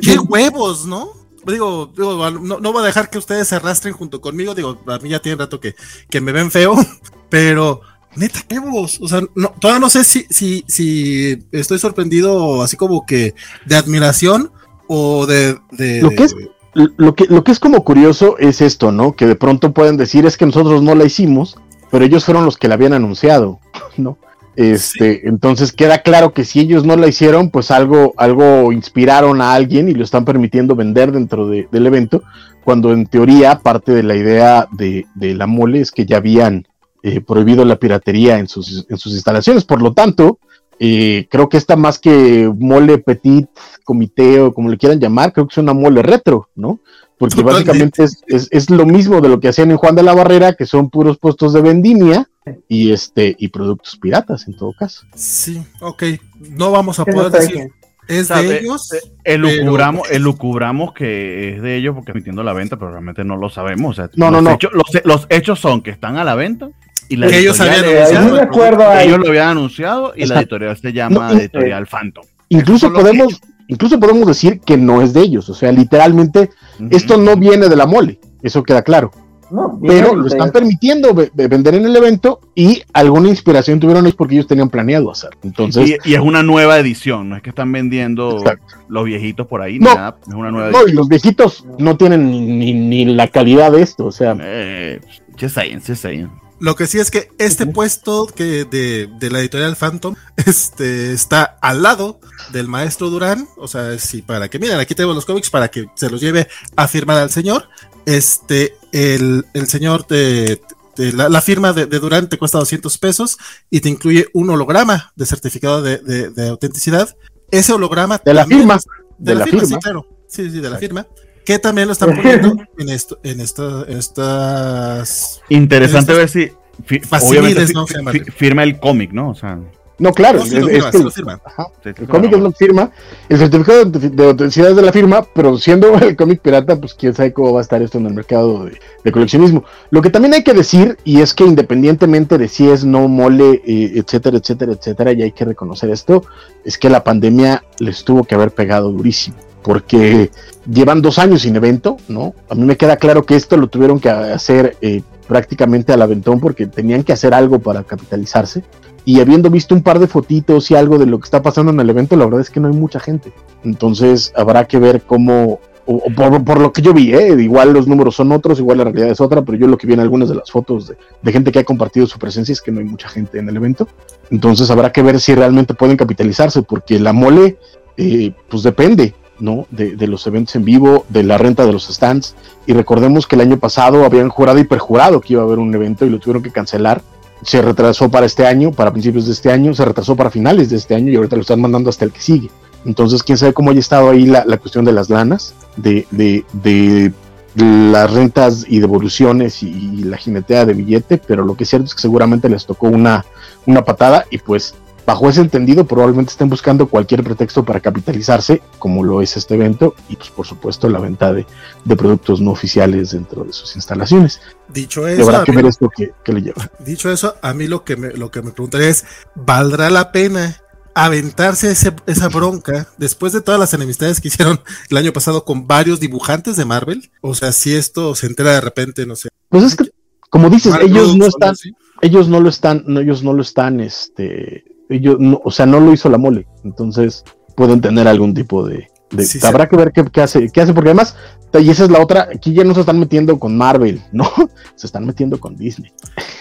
¡Qué 0.02 0.18
huevos, 0.20 0.86
¿no? 0.86 1.10
Digo, 1.46 1.92
digo 1.96 2.30
no, 2.32 2.60
no 2.60 2.72
voy 2.72 2.84
a 2.84 2.86
dejar 2.86 3.10
que 3.10 3.18
ustedes 3.18 3.48
se 3.48 3.56
arrastren 3.56 3.94
junto 3.94 4.22
conmigo. 4.22 4.54
Digo, 4.56 4.78
a 4.88 4.98
mí 5.00 5.10
ya 5.10 5.20
tiene 5.22 5.38
rato 5.38 5.60
que, 5.60 5.76
que 6.10 6.22
me 6.22 6.32
ven 6.32 6.52
feo, 6.52 6.76
pero 7.30 7.82
neta, 8.16 8.42
qué 8.48 8.60
huevos. 8.60 9.00
O 9.02 9.08
sea, 9.08 9.22
no, 9.36 9.50
todavía 9.60 9.80
no 9.80 9.90
sé 9.90 10.04
si, 10.04 10.26
si, 10.30 10.64
si 10.68 11.40
estoy 11.52 11.80
sorprendido 11.80 12.62
así 12.62 12.78
como 12.78 13.06
que 13.06 13.34
de 13.66 13.76
admiración 13.76 14.52
o 14.88 15.26
de. 15.26 15.58
de 15.72 16.02
Lo 16.02 16.10
que 16.12 16.24
es- 16.24 16.36
Lo 16.74 17.16
que, 17.16 17.26
lo 17.26 17.44
que 17.44 17.52
es 17.52 17.60
como 17.60 17.84
curioso 17.84 18.38
es 18.38 18.62
esto, 18.62 18.92
¿no? 18.94 19.14
Que 19.18 19.26
de 19.26 19.36
pronto 19.36 19.74
pueden 19.74 19.98
decir 19.98 20.26
es 20.26 20.38
que 20.38 20.46
nosotros 20.46 20.82
no 20.82 20.96
la 20.96 21.04
hicimos, 21.04 21.58
pero 21.92 22.06
ellos 22.06 22.24
fueron 22.24 22.46
los 22.46 22.56
que 22.58 22.70
la 22.70 22.76
habían 22.76 22.94
anunciado, 22.94 23.60
¿no? 23.98 24.18
Este, 24.62 25.28
entonces 25.28 25.72
queda 25.72 26.00
claro 26.04 26.34
que 26.34 26.46
si 26.46 26.60
ellos 26.60 26.86
no 26.86 26.96
la 26.96 27.08
hicieron, 27.08 27.50
pues 27.50 27.72
algo, 27.72 28.14
algo 28.18 28.72
inspiraron 28.72 29.42
a 29.42 29.54
alguien 29.54 29.90
y 29.90 29.94
lo 29.94 30.04
están 30.04 30.24
permitiendo 30.26 30.76
vender 30.76 31.12
dentro 31.12 31.48
de- 31.48 31.68
del 31.72 31.88
evento, 31.88 32.22
cuando 32.64 32.94
en 32.94 33.06
teoría 33.08 33.60
parte 33.60 33.92
de 33.92 34.04
la 34.04 34.16
idea 34.16 34.68
de, 34.72 35.06
de 35.16 35.34
la 35.34 35.48
mole 35.48 35.80
es 35.82 35.92
que 35.92 36.06
ya 36.06 36.18
habían 36.18 36.68
eh, 37.04 37.22
prohibido 37.22 37.66
la 37.66 37.78
piratería 37.78 38.38
en 38.38 38.48
sus, 38.48 38.86
en 38.90 38.98
sus 38.98 39.14
instalaciones. 39.14 39.64
Por 39.66 39.82
lo 39.82 39.94
tanto, 39.94 40.38
eh, 40.80 41.28
creo 41.30 41.50
que 41.50 41.58
esta 41.58 41.76
más 41.76 41.98
que 41.98 42.52
mole 42.56 43.00
petit, 43.00 43.48
comité 43.84 44.40
o 44.42 44.54
como 44.54 44.70
le 44.70 44.78
quieran 44.78 45.00
llamar, 45.00 45.34
creo 45.34 45.48
que 45.48 45.54
es 45.54 45.58
una 45.58 45.74
mole 45.74 46.02
retro, 46.04 46.50
¿no? 46.56 46.80
Porque 47.22 47.36
Totalmente. 47.36 47.72
básicamente 47.72 48.04
es, 48.04 48.24
es, 48.28 48.48
es 48.52 48.70
lo 48.72 48.86
mismo 48.86 49.22
de 49.22 49.30
lo 49.30 49.40
que 49.40 49.48
hacían 49.50 49.70
en 49.72 49.78
Juan 49.78 49.96
de 49.96 50.02
la 50.04 50.14
Barrera, 50.16 50.54
que 50.54 50.66
son 50.66 50.90
puros 50.90 51.18
puestos 51.20 51.54
de 51.54 51.62
vendimia 51.62 52.28
y 52.68 52.92
este 52.92 53.36
y 53.38 53.50
productos 53.50 53.96
piratas 54.02 54.48
en 54.48 54.58
todo 54.58 54.74
caso. 54.78 55.06
Sí, 55.16 55.64
ok. 55.82 56.04
No 56.50 56.72
vamos 56.72 57.00
a 57.00 57.06
poder 57.06 57.32
decir 57.32 57.72
es 58.08 58.28
de 58.30 58.60
ellos. 58.60 58.90
Elucubramos, 59.24 60.10
elucubramos 60.12 60.94
que 60.94 61.56
es 61.56 61.62
de 61.62 61.76
ellos 61.78 61.94
porque 61.96 62.12
emitiendo 62.12 62.44
la 62.44 62.54
venta, 62.54 62.78
pero 62.78 62.92
realmente 62.92 63.24
no 63.24 63.38
lo 63.38 63.50
sabemos. 63.50 63.92
O 63.92 64.02
sea, 64.02 64.10
No, 64.16 64.32
los 64.32 64.42
no, 64.44 64.50
no. 64.50 64.56
Hechos, 64.56 64.72
los, 64.74 64.88
los 65.06 65.28
hechos 65.30 65.60
son 65.60 65.82
que 65.82 65.92
están 65.92 66.18
a 66.18 66.24
la 66.24 66.36
venta 66.36 66.70
y 67.08 67.18
la 67.18 67.28
Que 67.28 67.38
ellos 67.40 67.60
editorial 67.60 67.86
habían 67.86 67.96
Eh, 67.96 68.00
anunciado 68.00 68.28
no 68.30 68.36
me 68.36 68.42
acuerdo 68.42 68.90
ahí. 68.90 69.08
ellos 69.08 69.20
lo 69.20 69.28
habían 69.30 69.48
anunciado 69.50 70.14
y 70.16 70.26
la 70.26 70.40
editorial 70.40 70.76
se 70.78 70.92
llama 70.92 71.32
No, 71.34 71.40
Editorial 71.40 71.86
Phantom. 71.88 72.26
Incluso 72.50 72.92
podemos, 72.92 73.40
incluso 73.72 74.00
podemos 74.00 74.28
decir 74.28 74.60
que 74.60 74.78
no 74.78 75.02
es 75.02 75.14
de 75.14 75.22
ellos, 75.22 75.50
o 75.50 75.54
sea, 75.56 75.72
literalmente 75.72 76.50
esto 76.92 77.18
no 77.18 77.36
viene 77.36 77.68
de 77.70 77.76
la 77.76 77.86
mole, 77.88 78.20
eso 78.44 78.62
queda 78.62 78.82
claro. 78.84 79.10
No, 79.50 79.78
pero 79.86 80.16
lo 80.16 80.28
están 80.28 80.50
permitiendo 80.52 81.14
ve- 81.14 81.30
ve- 81.34 81.50
vender 81.50 81.76
en 81.76 81.84
el 81.86 81.94
evento 81.94 82.40
y 82.56 82.82
alguna 82.94 83.28
inspiración 83.28 83.82
tuvieron 83.82 84.06
ellos 84.06 84.16
porque 84.16 84.36
ellos 84.36 84.48
tenían 84.48 84.70
planeado 84.70 85.12
hacer. 85.12 85.32
Entonces, 85.44 85.90
Y, 86.06 86.10
y 86.12 86.14
es 86.14 86.22
una 86.22 86.42
nueva 86.42 86.78
edición, 86.80 87.28
no 87.28 87.36
es 87.36 87.42
que 87.42 87.50
están 87.50 87.70
vendiendo 87.70 88.38
Exacto. 88.38 88.76
los 88.88 89.04
viejitos 89.04 89.48
por 89.48 89.62
ahí, 89.62 89.74
ni 89.74 89.80
No. 89.86 89.94
nada, 89.96 90.16
es 90.26 90.34
una 90.34 90.52
nueva 90.52 90.70
no, 90.72 90.78
edición. 90.78 90.94
y 90.94 90.96
los 90.96 91.10
viejitos 91.10 91.66
no 91.80 91.98
tienen 91.98 92.32
ni, 92.32 92.40
ni- 92.40 92.74
ni 92.74 93.04
la 93.14 93.28
calidad 93.28 93.74
de 93.74 93.82
esto, 93.82 94.06
o 94.06 94.12
sea, 94.14 94.38
Eh, 94.40 95.02
just 95.38 95.56
saying, 95.56 95.80
just 95.86 96.02
saying. 96.02 96.30
Lo 96.62 96.76
que 96.76 96.86
sí 96.88 97.00
es 97.00 97.10
que 97.10 97.30
este 97.40 97.66
puesto 97.66 98.28
que 98.28 98.66
de, 98.66 99.10
de 99.20 99.30
la 99.32 99.40
editorial 99.40 99.76
Phantom 99.76 100.16
este, 100.46 101.12
está 101.12 101.58
al 101.60 101.82
lado 101.82 102.20
del 102.54 102.68
maestro 102.68 103.10
Durán. 103.10 103.48
O 103.58 103.68
sea, 103.68 103.98
sí, 103.98 104.22
para 104.22 104.48
que 104.50 104.60
miren, 104.60 104.80
aquí 104.80 104.94
tenemos 104.96 105.16
los 105.16 105.26
cómics 105.26 105.50
para 105.50 105.70
que 105.70 105.88
se 105.96 106.10
los 106.10 106.22
lleve 106.22 106.48
a 106.76 106.88
firmar 106.88 107.18
al 107.18 107.32
señor. 107.32 107.68
Este, 108.06 108.76
el, 108.92 109.46
el 109.54 109.68
señor 109.68 110.06
de, 110.08 110.62
de 110.98 111.14
la, 111.14 111.30
la 111.30 111.42
firma 111.42 111.74
de, 111.74 111.88
de 111.88 112.00
Durán 112.00 112.30
te 112.30 112.38
cuesta 112.38 112.60
200 112.60 112.96
pesos 113.00 113.38
y 113.70 113.82
te 113.82 113.90
incluye 113.90 114.28
un 114.34 114.50
holograma 114.52 115.12
de 115.16 115.26
certificado 115.26 115.82
de, 115.82 115.98
de- 115.98 116.30
de 116.30 116.48
autenticidad. 116.50 117.10
Ese 117.50 117.74
holograma 117.74 118.22
de 118.24 118.34
la 118.34 118.42
también 118.42 118.62
firma, 118.62 118.80
de 119.18 119.36
la 119.36 119.46
firma. 119.46 119.66
sí, 119.66 119.76
claro. 119.82 120.08
Sí, 120.28 120.50
sí, 120.50 120.60
de 120.62 120.70
la 120.70 120.78
firma. 120.78 121.06
Que 121.46 121.60
también 121.60 121.88
lo 121.88 121.94
están 121.94 122.16
poniendo 122.16 122.56
en 122.78 122.90
esto, 122.90 123.20
en 123.24 123.42
esto, 123.42 123.88
en 123.88 123.98
estas 123.98 125.42
Interesante 125.50 126.14
ver 126.14 126.30
si 126.30 126.52
fi- 126.86 127.02
obviamente 127.22 127.74
¿no? 127.74 127.86
Fi- 127.88 128.20
firma 128.32 128.64
el 128.64 128.80
cómic, 128.80 129.12
¿no? 129.12 129.30
O 129.32 129.36
sea, 129.36 129.60
No, 129.98 130.12
claro, 130.14 130.40
No, 130.40 130.46
sí 130.46 130.56
es, 130.56 130.62
lo 130.62 130.68
es 130.70 130.74
firma, 130.74 130.92
que 130.92 131.12
firma. 131.12 131.40
ajá, 131.46 131.66
sí, 131.84 131.90
sí, 131.96 132.02
el 132.04 132.08
cómic 132.08 132.34
es 132.34 132.40
lo 132.40 132.52
que 132.52 132.58
firma, 132.66 132.92
el 133.30 133.38
certificado 133.38 133.86
de, 133.86 134.10
de 134.10 134.26
autenticidad 134.28 134.70
es 134.72 134.76
de 134.76 134.82
la 134.82 134.92
firma, 134.92 135.24
pero 135.36 135.58
siendo 135.58 135.94
el 136.00 136.16
cómic 136.16 136.42
pirata, 136.42 136.76
pues 136.76 136.94
quién 136.94 137.14
sabe 137.14 137.34
cómo 137.34 137.54
va 137.54 137.60
a 137.60 137.64
estar 137.64 137.82
esto 137.82 137.98
en 138.00 138.06
el 138.08 138.14
mercado 138.14 138.66
de, 138.66 138.80
de 139.04 139.12
coleccionismo. 139.12 139.64
Lo 139.92 140.02
que 140.02 140.10
también 140.10 140.34
hay 140.34 140.44
que 140.44 140.54
decir, 140.54 140.98
y 141.04 141.22
es 141.22 141.34
que 141.34 141.44
independientemente 141.44 142.38
de 142.38 142.48
si 142.48 142.68
es 142.70 142.84
no 142.86 143.08
mole, 143.08 143.62
eh, 143.66 143.94
etcétera, 143.96 144.38
etcétera, 144.38 144.74
etcétera, 144.74 145.12
y 145.14 145.22
hay 145.24 145.32
que 145.32 145.46
reconocer 145.46 145.90
esto, 145.92 146.24
es 146.66 146.78
que 146.78 146.90
la 146.90 147.04
pandemia 147.04 147.64
les 147.80 148.04
tuvo 148.04 148.24
que 148.24 148.34
haber 148.36 148.52
pegado 148.52 148.92
durísimo. 148.92 149.36
Porque 149.64 150.32
llevan 150.72 151.02
dos 151.02 151.20
años 151.20 151.44
sin 151.44 151.56
evento, 151.56 151.98
¿no? 152.08 152.34
A 152.50 152.56
mí 152.56 152.64
me 152.64 152.78
queda 152.78 152.98
claro 152.98 153.24
que 153.24 153.36
esto 153.36 153.58
lo 153.58 153.68
tuvieron 153.68 154.00
que 154.00 154.10
hacer 154.10 154.78
eh, 154.82 155.02
prácticamente 155.28 155.94
al 155.94 156.02
aventón 156.02 156.40
porque 156.40 156.68
tenían 156.68 157.04
que 157.04 157.14
hacer 157.14 157.34
algo 157.34 157.60
para 157.60 157.84
capitalizarse 157.84 158.64
y 159.06 159.20
habiendo 159.20 159.50
visto 159.50 159.74
un 159.74 159.82
par 159.82 160.00
de 160.00 160.08
fotitos 160.08 160.70
y 160.72 160.76
algo 160.76 160.98
de 160.98 161.06
lo 161.06 161.20
que 161.20 161.26
está 161.26 161.42
pasando 161.42 161.72
en 161.72 161.80
el 161.80 161.90
evento, 161.90 162.16
la 162.16 162.26
verdad 162.26 162.42
es 162.42 162.50
que 162.50 162.60
no 162.60 162.68
hay 162.68 162.76
mucha 162.76 163.00
gente. 163.00 163.34
Entonces 163.64 164.32
habrá 164.36 164.66
que 164.66 164.78
ver 164.78 165.02
cómo, 165.02 165.60
o, 165.86 166.02
por, 166.46 166.60
lo 166.60 166.72
que 166.72 166.82
yo 166.82 166.94
vi, 166.94 167.14
¿eh? 167.14 167.36
igual 167.40 167.74
los 167.74 167.88
números 167.88 168.16
son 168.16 168.32
otros, 168.32 168.60
igual 168.60 168.78
la 168.78 168.84
realidad 168.86 169.10
es 169.10 169.20
otra, 169.20 169.42
pero 169.42 169.58
yo 169.58 169.68
lo 169.68 169.78
que 169.78 169.88
vi 169.88 169.94
en 169.94 170.02
algunas 170.02 170.30
de 170.30 170.36
las 170.36 170.52
fotos 170.52 170.88
de, 170.88 170.98
de 171.22 171.32
gente 171.32 171.52
que 171.52 171.60
ha 171.60 171.64
compartido 171.64 172.06
su 172.06 172.20
presencia 172.20 172.54
es 172.54 172.62
que 172.62 172.72
no 172.72 172.80
hay 172.80 172.86
mucha 172.86 173.10
gente 173.10 173.40
en 173.40 173.50
el 173.50 173.56
evento. 173.56 173.88
Entonces 174.30 174.70
habrá 174.70 174.92
que 174.92 175.02
ver 175.02 175.20
si 175.20 175.34
realmente 175.34 175.74
pueden 175.74 175.98
capitalizarse, 175.98 176.62
porque 176.62 177.00
la 177.00 177.14
mole, 177.14 177.58
eh, 177.98 178.34
pues 178.50 178.64
depende. 178.64 179.16
¿No? 179.42 179.66
De, 179.70 179.96
de 179.98 180.08
los 180.08 180.26
eventos 180.28 180.56
en 180.56 180.64
vivo, 180.64 181.06
de 181.10 181.24
la 181.24 181.38
renta 181.38 181.66
de 181.66 181.74
los 181.74 181.88
stands. 181.88 182.36
Y 182.66 182.74
recordemos 182.74 183.28
que 183.28 183.36
el 183.36 183.42
año 183.42 183.58
pasado 183.58 184.06
habían 184.06 184.30
jurado 184.30 184.60
y 184.60 184.64
perjurado 184.64 185.20
que 185.20 185.34
iba 185.34 185.42
a 185.42 185.46
haber 185.46 185.60
un 185.60 185.74
evento 185.76 186.06
y 186.06 186.10
lo 186.10 186.20
tuvieron 186.20 186.44
que 186.44 186.52
cancelar 186.52 187.02
se 187.44 187.62
retrasó 187.62 188.10
para 188.10 188.26
este 188.26 188.46
año, 188.46 188.72
para 188.72 188.92
principios 188.92 189.26
de 189.26 189.34
este 189.34 189.52
año, 189.52 189.74
se 189.74 189.86
retrasó 189.86 190.16
para 190.16 190.30
finales 190.30 190.70
de 190.70 190.78
este 190.78 190.96
año 190.96 191.12
y 191.12 191.16
ahorita 191.16 191.36
lo 191.36 191.42
están 191.42 191.62
mandando 191.62 191.90
hasta 191.90 192.06
el 192.06 192.12
que 192.12 192.22
sigue. 192.22 192.50
Entonces, 192.86 193.24
quién 193.24 193.38
sabe 193.38 193.54
cómo 193.54 193.72
haya 193.72 193.80
estado 193.80 194.10
ahí 194.10 194.26
la, 194.26 194.44
la 194.46 194.58
cuestión 194.58 194.86
de 194.86 194.92
las 194.92 195.10
lanas, 195.10 195.54
de, 195.76 196.08
de, 196.12 196.46
de, 196.54 197.12
las 197.56 198.12
rentas 198.12 198.66
y 198.68 198.80
devoluciones 198.80 199.62
y, 199.62 199.68
y, 199.70 200.04
la 200.04 200.18
jinetea 200.18 200.66
de 200.66 200.74
billete, 200.74 201.18
pero 201.18 201.44
lo 201.44 201.56
que 201.56 201.64
es 201.64 201.70
cierto 201.70 201.86
es 201.86 201.96
que 201.96 202.02
seguramente 202.02 202.48
les 202.48 202.66
tocó 202.66 202.88
una, 202.88 203.26
una 203.66 203.84
patada 203.84 204.26
y 204.32 204.38
pues 204.38 204.74
bajo 205.06 205.30
ese 205.30 205.42
entendido 205.42 205.86
probablemente 205.86 206.32
estén 206.32 206.50
buscando 206.50 206.88
cualquier 206.88 207.24
pretexto 207.24 207.66
para 207.66 207.80
capitalizarse, 207.80 208.62
como 208.80 209.04
lo 209.04 209.22
es 209.22 209.36
este 209.38 209.56
evento, 209.56 209.96
y 210.10 210.16
pues 210.16 210.30
por 210.30 210.46
supuesto 210.46 210.88
la 210.90 211.00
venta 211.00 211.34
de, 211.34 211.46
de 211.86 211.96
productos 211.96 212.40
no 212.42 212.52
oficiales 212.52 213.12
dentro 213.12 213.44
de 213.44 213.52
sus 213.54 213.76
instalaciones. 213.76 214.42
Dicho 214.68 215.08
eso, 215.08 215.24
habrá 215.24 215.44
que 215.44 215.52
mí- 215.52 215.58
ver 215.58 215.66
esto 215.68 215.90
que, 215.96 216.12
que 216.24 216.34
le 216.34 216.42
lleva. 216.42 216.70
dicho 216.80 217.12
eso, 217.12 217.36
a 217.42 217.54
mí 217.54 217.68
lo 217.68 217.84
que 217.84 217.96
me, 217.98 218.12
lo 218.12 218.32
que 218.32 218.42
me 218.42 218.52
preguntaría 218.52 218.90
es, 218.90 219.06
¿valdrá 219.36 219.90
la 219.90 220.12
pena 220.12 220.58
aventarse 220.94 221.72
ese- 221.72 221.96
esa 222.06 222.28
bronca 222.30 222.88
después 222.98 223.34
de 223.34 223.42
todas 223.42 223.60
las 223.60 223.74
enemistades 223.74 224.20
que 224.22 224.28
hicieron 224.28 224.60
el 224.90 224.98
año 224.98 225.14
pasado 225.14 225.46
con 225.46 225.66
varios 225.68 226.00
dibujantes 226.00 226.58
de 226.58 226.66
Marvel? 226.66 227.12
O 227.22 227.34
sea, 227.34 227.52
si 227.52 227.74
esto 227.76 228.14
se 228.16 228.28
entera 228.28 228.52
de 228.52 228.62
repente, 228.62 229.06
no 229.06 229.16
sé. 229.16 229.30
Pues 229.50 229.64
es 229.64 229.76
que, 229.76 229.90
como 230.30 230.50
dices, 230.50 230.72
Marvel 230.72 230.92
ellos 230.92 231.16
no 231.16 231.26
están, 231.26 231.56
ellos 232.02 232.28
no 232.28 232.40
lo 232.40 232.50
están, 232.50 232.84
no, 232.88 233.00
ellos 233.00 233.24
no 233.24 233.34
lo 233.34 233.42
están, 233.42 233.80
este, 233.80 234.64
ellos 234.92 235.18
no, 235.20 235.42
o 235.44 235.52
sea, 235.52 235.66
no 235.66 235.80
lo 235.80 235.94
hizo 235.94 236.10
la 236.10 236.18
mole, 236.18 236.48
entonces 236.64 237.24
pueden 237.56 237.82
tener 237.82 238.08
algún 238.08 238.34
tipo 238.34 238.66
de, 238.66 238.88
de- 239.12 239.26
Sí, 239.26 239.40
habrá 239.44 239.68
que 239.68 239.76
ver 239.76 239.92
qué, 239.92 240.06
qué 240.06 240.22
hace, 240.22 240.50
qué 240.50 240.62
hace, 240.62 240.74
porque 240.74 240.90
además, 240.90 241.16
y 241.60 241.70
esa 241.70 241.84
es 241.86 241.90
la 241.92 242.02
otra, 242.02 242.30
aquí 242.34 242.54
ya 242.54 242.64
no 242.64 242.74
se 242.74 242.80
están 242.82 243.00
metiendo 243.00 243.38
con 243.40 243.58
Marvel, 243.58 244.02
no, 244.12 244.32
se 244.76 244.88
están 244.88 245.06
metiendo 245.06 245.40
con 245.40 245.56
Disney. 245.58 245.92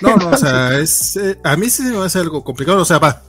No, 0.00 0.16
no, 0.16 0.30
o 0.30 0.36
sea, 0.36 0.78
es, 0.78 1.16
eh, 1.16 1.38
a 1.42 1.56
mí 1.56 1.68
sí 1.68 1.82
me 1.82 1.98
hace 1.98 2.18
algo 2.18 2.42
complicado. 2.44 2.80
O 2.80 2.84
sea, 2.84 2.98
va, 2.98 3.22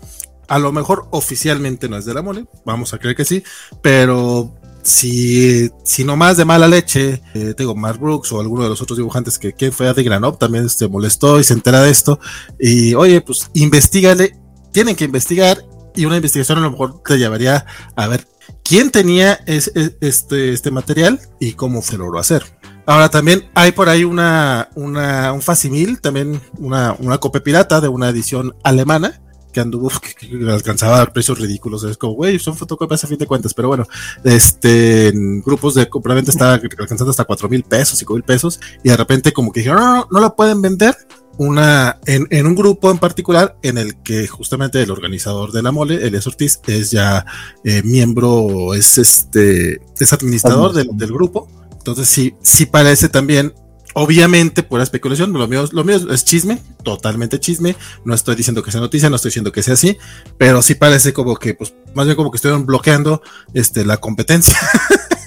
a 0.47 0.59
lo 0.59 0.71
mejor 0.71 1.07
oficialmente 1.11 1.89
no 1.89 1.97
es 1.97 2.05
de 2.05 2.13
la 2.13 2.21
mole, 2.21 2.45
vamos 2.65 2.93
a 2.93 2.97
creer 2.97 3.15
que 3.15 3.25
sí, 3.25 3.43
pero 3.81 4.53
si, 4.83 5.69
si 5.83 6.03
no 6.03 6.15
más 6.17 6.37
de 6.37 6.45
mala 6.45 6.67
leche, 6.67 7.21
eh, 7.33 7.53
digo, 7.57 7.75
Mark 7.75 7.99
Brooks 7.99 8.31
o 8.31 8.39
alguno 8.39 8.63
de 8.63 8.69
los 8.69 8.81
otros 8.81 8.97
dibujantes 8.97 9.37
que, 9.37 9.53
que 9.53 9.71
fue 9.71 9.87
a 9.87 9.93
The 9.93 10.03
Granop 10.03 10.39
también 10.39 10.69
se 10.69 10.87
molestó 10.87 11.39
y 11.39 11.43
se 11.43 11.53
entera 11.53 11.81
de 11.81 11.91
esto, 11.91 12.19
y 12.59 12.93
oye, 12.95 13.21
pues 13.21 13.49
investigale, 13.53 14.37
tienen 14.71 14.95
que 14.95 15.05
investigar, 15.05 15.63
y 15.95 16.05
una 16.05 16.15
investigación 16.15 16.57
a 16.57 16.61
lo 16.61 16.71
mejor 16.71 17.01
te 17.03 17.17
llevaría 17.17 17.65
a 17.95 18.07
ver 18.07 18.25
quién 18.63 18.91
tenía 18.91 19.39
es- 19.45 19.71
es- 19.75 19.93
este, 20.01 20.53
este 20.53 20.71
material 20.71 21.19
y 21.39 21.53
cómo 21.53 21.81
se 21.81 21.97
logró 21.97 22.17
hacer. 22.19 22.43
Ahora 22.85 23.09
también 23.09 23.49
hay 23.53 23.73
por 23.73 23.89
ahí 23.89 24.03
una, 24.03 24.69
una 24.75 25.33
un 25.33 25.41
facsimil, 25.41 26.01
también 26.01 26.41
una, 26.57 26.95
una 26.99 27.17
copia 27.19 27.43
pirata 27.43 27.79
de 27.81 27.87
una 27.89 28.09
edición 28.09 28.55
alemana 28.63 29.21
que 29.53 29.59
anduvo, 29.59 29.89
que, 30.19 30.27
que 30.29 30.49
alcanzaba 30.51 31.05
precios 31.07 31.37
ridículos. 31.37 31.83
Es 31.83 31.97
como, 31.97 32.13
güey, 32.13 32.39
son 32.39 32.55
fotocopias 32.57 33.03
a 33.03 33.07
fin 33.07 33.17
de 33.17 33.27
cuentas, 33.27 33.53
pero 33.53 33.67
bueno, 33.67 33.85
este, 34.23 35.09
en 35.09 35.41
grupos 35.41 35.75
de 35.75 35.89
compraventa 35.89 36.31
estaba 36.31 36.53
alcanzando 36.53 37.11
hasta 37.11 37.25
cuatro 37.25 37.49
mil 37.49 37.63
pesos, 37.63 37.99
cinco 37.99 38.13
mil 38.13 38.23
pesos, 38.23 38.59
y 38.83 38.89
de 38.89 38.97
repente 38.97 39.33
como 39.33 39.51
que 39.51 39.59
dijeron, 39.59 39.79
no, 39.81 39.95
no, 39.97 40.07
no 40.09 40.19
la 40.21 40.29
pueden 40.35 40.61
vender. 40.61 40.95
Una, 41.43 41.97
en, 42.05 42.27
en 42.29 42.45
un 42.45 42.53
grupo 42.53 42.91
en 42.91 42.99
particular 42.99 43.57
en 43.63 43.79
el 43.79 43.95
que 43.95 44.27
justamente 44.27 44.79
el 44.79 44.91
organizador 44.91 45.51
de 45.51 45.63
la 45.63 45.71
mole, 45.71 46.05
Elias 46.05 46.27
Ortiz, 46.27 46.59
es 46.67 46.91
ya 46.91 47.25
eh, 47.63 47.81
miembro, 47.83 48.75
es 48.75 48.99
este, 48.99 49.81
es 49.99 50.13
administrador 50.13 50.71
del, 50.71 50.89
del 50.93 51.11
grupo. 51.11 51.47
Entonces 51.71 52.07
sí, 52.07 52.35
sí 52.43 52.67
parece 52.67 53.09
también, 53.09 53.55
obviamente, 53.95 54.61
pura 54.61 54.83
especulación. 54.83 55.33
Lo 55.33 55.47
mío, 55.47 55.67
lo 55.71 55.83
mío 55.83 55.97
es 56.11 56.25
chisme, 56.25 56.61
totalmente 56.83 57.39
chisme. 57.39 57.75
No 58.05 58.13
estoy 58.13 58.35
diciendo 58.35 58.61
que 58.61 58.71
sea 58.71 58.79
noticia, 58.79 59.09
no 59.09 59.15
estoy 59.15 59.29
diciendo 59.29 59.51
que 59.51 59.63
sea 59.63 59.73
así, 59.73 59.97
pero 60.37 60.61
sí 60.61 60.75
parece 60.75 61.11
como 61.11 61.37
que, 61.37 61.55
pues, 61.55 61.73
más 61.95 62.05
bien 62.05 62.15
como 62.15 62.29
que 62.29 62.35
estuvieron 62.35 62.67
bloqueando 62.67 63.23
este, 63.55 63.83
la 63.83 63.97
competencia. 63.97 64.59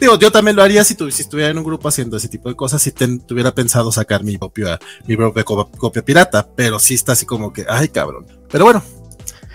Digo, 0.00 0.18
yo 0.18 0.30
también 0.30 0.56
lo 0.56 0.62
haría 0.62 0.84
si, 0.84 0.94
tu- 0.94 1.10
si 1.10 1.22
estuviera 1.22 1.50
en 1.50 1.58
un 1.58 1.64
grupo 1.64 1.88
haciendo 1.88 2.16
ese 2.16 2.28
tipo 2.28 2.48
de 2.48 2.54
cosas, 2.54 2.80
si 2.82 2.92
ten- 2.92 3.18
tuviera 3.20 3.52
pensado 3.54 3.90
sacar 3.90 4.22
mi 4.22 4.38
propia, 4.38 4.78
mi 5.06 5.16
propia 5.16 5.42
co- 5.44 5.68
copia 5.76 6.04
pirata, 6.04 6.46
pero 6.54 6.78
sí 6.78 6.94
está 6.94 7.12
así 7.12 7.26
como 7.26 7.52
que, 7.52 7.64
ay 7.68 7.88
cabrón. 7.88 8.26
Pero 8.50 8.64
bueno, 8.64 8.82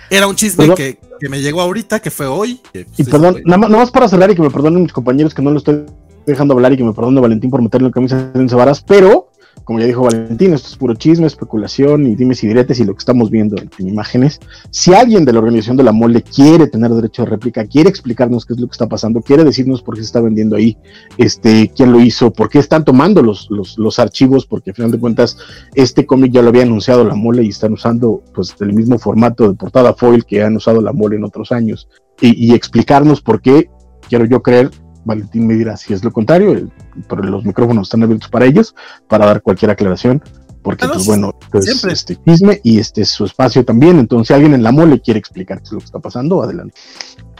era 0.10 0.27
un 0.27 0.36
chisme 0.36 0.73
que, 0.75 0.99
que 1.19 1.29
me 1.29 1.41
llegó 1.41 1.62
ahorita, 1.62 2.01
que 2.01 2.12
fue 2.12 2.27
hoy. 2.27 2.60
que, 2.73 2.86
Y 2.97 3.03
perdón, 3.06 3.41
nada 3.45 3.58
más, 3.58 3.69
nada 3.69 3.84
más 3.84 3.91
para 3.91 4.08
cerrar 4.10 4.29
y 4.32 4.36
que 4.36 4.41
me 4.41 4.49
perdonen 4.51 4.84
mis 4.84 4.93
compañeros 4.93 5.34
que 5.34 5.41
no 5.41 5.51
lo 5.51 5.58
estoy 5.60 5.86
dejando 6.25 6.53
hablar 6.53 6.73
y 6.73 6.77
que 6.77 6.84
me 6.84 6.93
perdone 6.93 7.19
Valentín 7.21 7.49
por 7.49 7.62
meterle 7.62 7.88
en 7.88 7.93
camisa 7.93 8.32
de 8.34 8.56
varas, 8.56 8.82
pero 8.82 9.29
como 9.63 9.80
ya 9.80 9.86
dijo 9.86 10.04
Valentín, 10.04 10.54
esto 10.54 10.67
es 10.67 10.76
puro 10.76 10.93
chisme, 10.95 11.28
especulación 11.28 12.06
y 12.06 12.15
dimes 12.15 12.43
y 12.43 12.47
diretes 12.47 12.80
y 12.80 12.84
lo 12.84 12.93
que 12.93 12.99
estamos 12.99 13.30
viendo 13.30 13.56
en, 13.58 13.88
imágenes. 13.88 14.39
Si 14.71 14.93
alguien 14.93 15.26
de 15.26 15.34
la 15.34 15.39
organización 15.39 15.78
de 15.78 15.84
la 15.84 15.91
mole 15.91 16.21
quiere 16.21 16.67
tener 16.67 16.91
derecho 16.91 17.23
de 17.23 17.30
réplica, 17.30 17.65
quiere 17.65 17.89
explicarnos 17.89 18.45
qué 18.45 18.54
es 18.54 18.60
lo 18.60 18.67
que 18.67 18.73
está 18.73 18.88
pasando, 18.88 19.21
quiere 19.21 19.43
decirnos 19.43 19.82
por 19.82 19.95
qué 19.95 20.02
se 20.02 20.08
está 20.08 20.21
vendiendo 20.21 20.56
ahí, 20.56 20.78
este, 21.17 21.71
quién 21.76 21.91
lo 21.91 21.99
hizo, 22.02 22.32
por 22.32 22.49
qué 22.49 22.60
están 22.60 22.84
tomando 22.84 23.21
los, 23.21 23.49
los, 23.49 23.99
archivos, 23.99 24.45
porque 24.45 24.71
al 24.71 24.76
final 24.76 24.91
de 24.91 24.99
cuentas 24.99 25.38
este 25.76 26.06
cómic 26.06 26.32
ya 26.32 26.41
lo 26.41 26.49
había 26.49 26.63
anunciado 26.63 27.04
la 27.04 27.15
mole 27.15 27.43
y 27.43 27.49
están 27.49 27.73
usando 27.73 28.23
pues 28.34 28.56
el 28.60 28.73
mismo 28.73 28.97
formato 28.97 29.47
de 29.47 29.56
portada 29.56 29.93
foil 29.93 30.26
que 30.26 30.43
han 30.43 30.56
usado 30.56 30.82
la 30.82 30.93
mole 30.93 31.15
en 31.15 31.23
otros 31.23 31.52
años. 31.52 31.88
y 32.21 32.54
explicarnos 32.54 33.21
por 33.21 33.41
qué, 33.41 33.69
quiero 34.08 34.26
yo 34.26 34.41
creer, 34.41 34.69
Valentín 35.06 35.48
me 35.48 35.56
dirá 35.56 35.78
si 35.78 35.94
es 35.94 36.04
lo 36.04 36.12
contrario, 36.12 36.70
pero 37.08 37.24
los 37.24 37.46
micrófonos 37.46 37.88
están 37.88 38.04
abiertos 38.04 38.30
para 38.30 38.46
ellos, 38.46 38.76
para 39.08 39.26
dar 39.26 39.42
cualquier 39.42 39.72
aclaración, 39.72 40.22
porque 40.62 40.88
pues 40.88 41.06
bueno, 41.06 41.34
es 41.54 41.84
este 41.84 42.18
chisme 42.24 42.62
y 42.63 42.80
este 42.80 43.02
es 43.02 43.10
su 43.10 43.26
espacio 43.26 43.66
también, 43.66 44.00
entonces 44.00 44.28
si 44.28 44.34
alguien 44.34 44.54
en 44.54 44.63
la 44.63 44.72
mole 44.72 45.02
quiere 45.02 45.20
explicar 45.20 45.60
qué 45.60 45.66
es 45.66 45.72
lo 45.74 45.80
que 45.80 45.86
está 45.86 46.00
pasando, 46.00 46.42
adelante. 46.42 46.76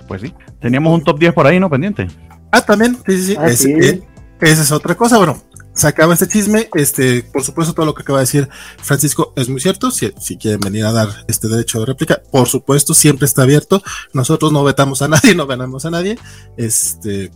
Pues 0.08 0.21
sí, 0.21 0.34
teníamos 0.60 0.93
un 0.93 1.04
top 1.04 1.19
10 1.19 1.34
por 1.34 1.47
ahí, 1.47 1.60
¿no? 1.60 1.69
Pendiente. 1.69 2.08
Ah, 2.52 2.62
también, 2.62 2.97
sí, 3.08 3.17
sí, 3.17 3.26
sí. 3.26 3.36
Ah, 3.39 3.49
eh, 3.49 4.02
esa 4.41 4.62
es 4.62 4.71
otra 4.71 4.95
cosa, 4.95 5.17
bueno, 5.17 5.41
se 5.73 5.88
acaba 5.88 6.13
este 6.13 6.28
chisme. 6.28 6.69
Este, 6.76 7.23
por 7.23 7.43
supuesto, 7.43 7.73
todo 7.73 7.86
lo 7.86 7.93
que 7.93 8.04
acaba 8.04 8.19
de 8.19 8.23
decir 8.23 8.49
Francisco 8.78 9.34
es 9.36 9.49
muy 9.49 9.60
cierto. 9.60 9.91
Si, 9.91 10.12
si, 10.19 10.38
quieren 10.38 10.60
venir 10.60 10.86
a 10.86 10.91
dar 10.91 11.10
este 11.28 11.47
derecho 11.47 11.80
de 11.80 11.86
réplica, 11.86 12.21
por 12.32 12.47
supuesto, 12.47 12.93
siempre 12.93 13.26
está 13.26 13.43
abierto. 13.43 13.82
Nosotros 14.13 14.52
no 14.52 14.63
vetamos 14.63 15.02
a 15.02 15.08
nadie, 15.08 15.36
no 15.36 15.47
venamos 15.47 15.86
a 15.86 15.91
nadie. 15.91 16.17
Este, 16.58 17.32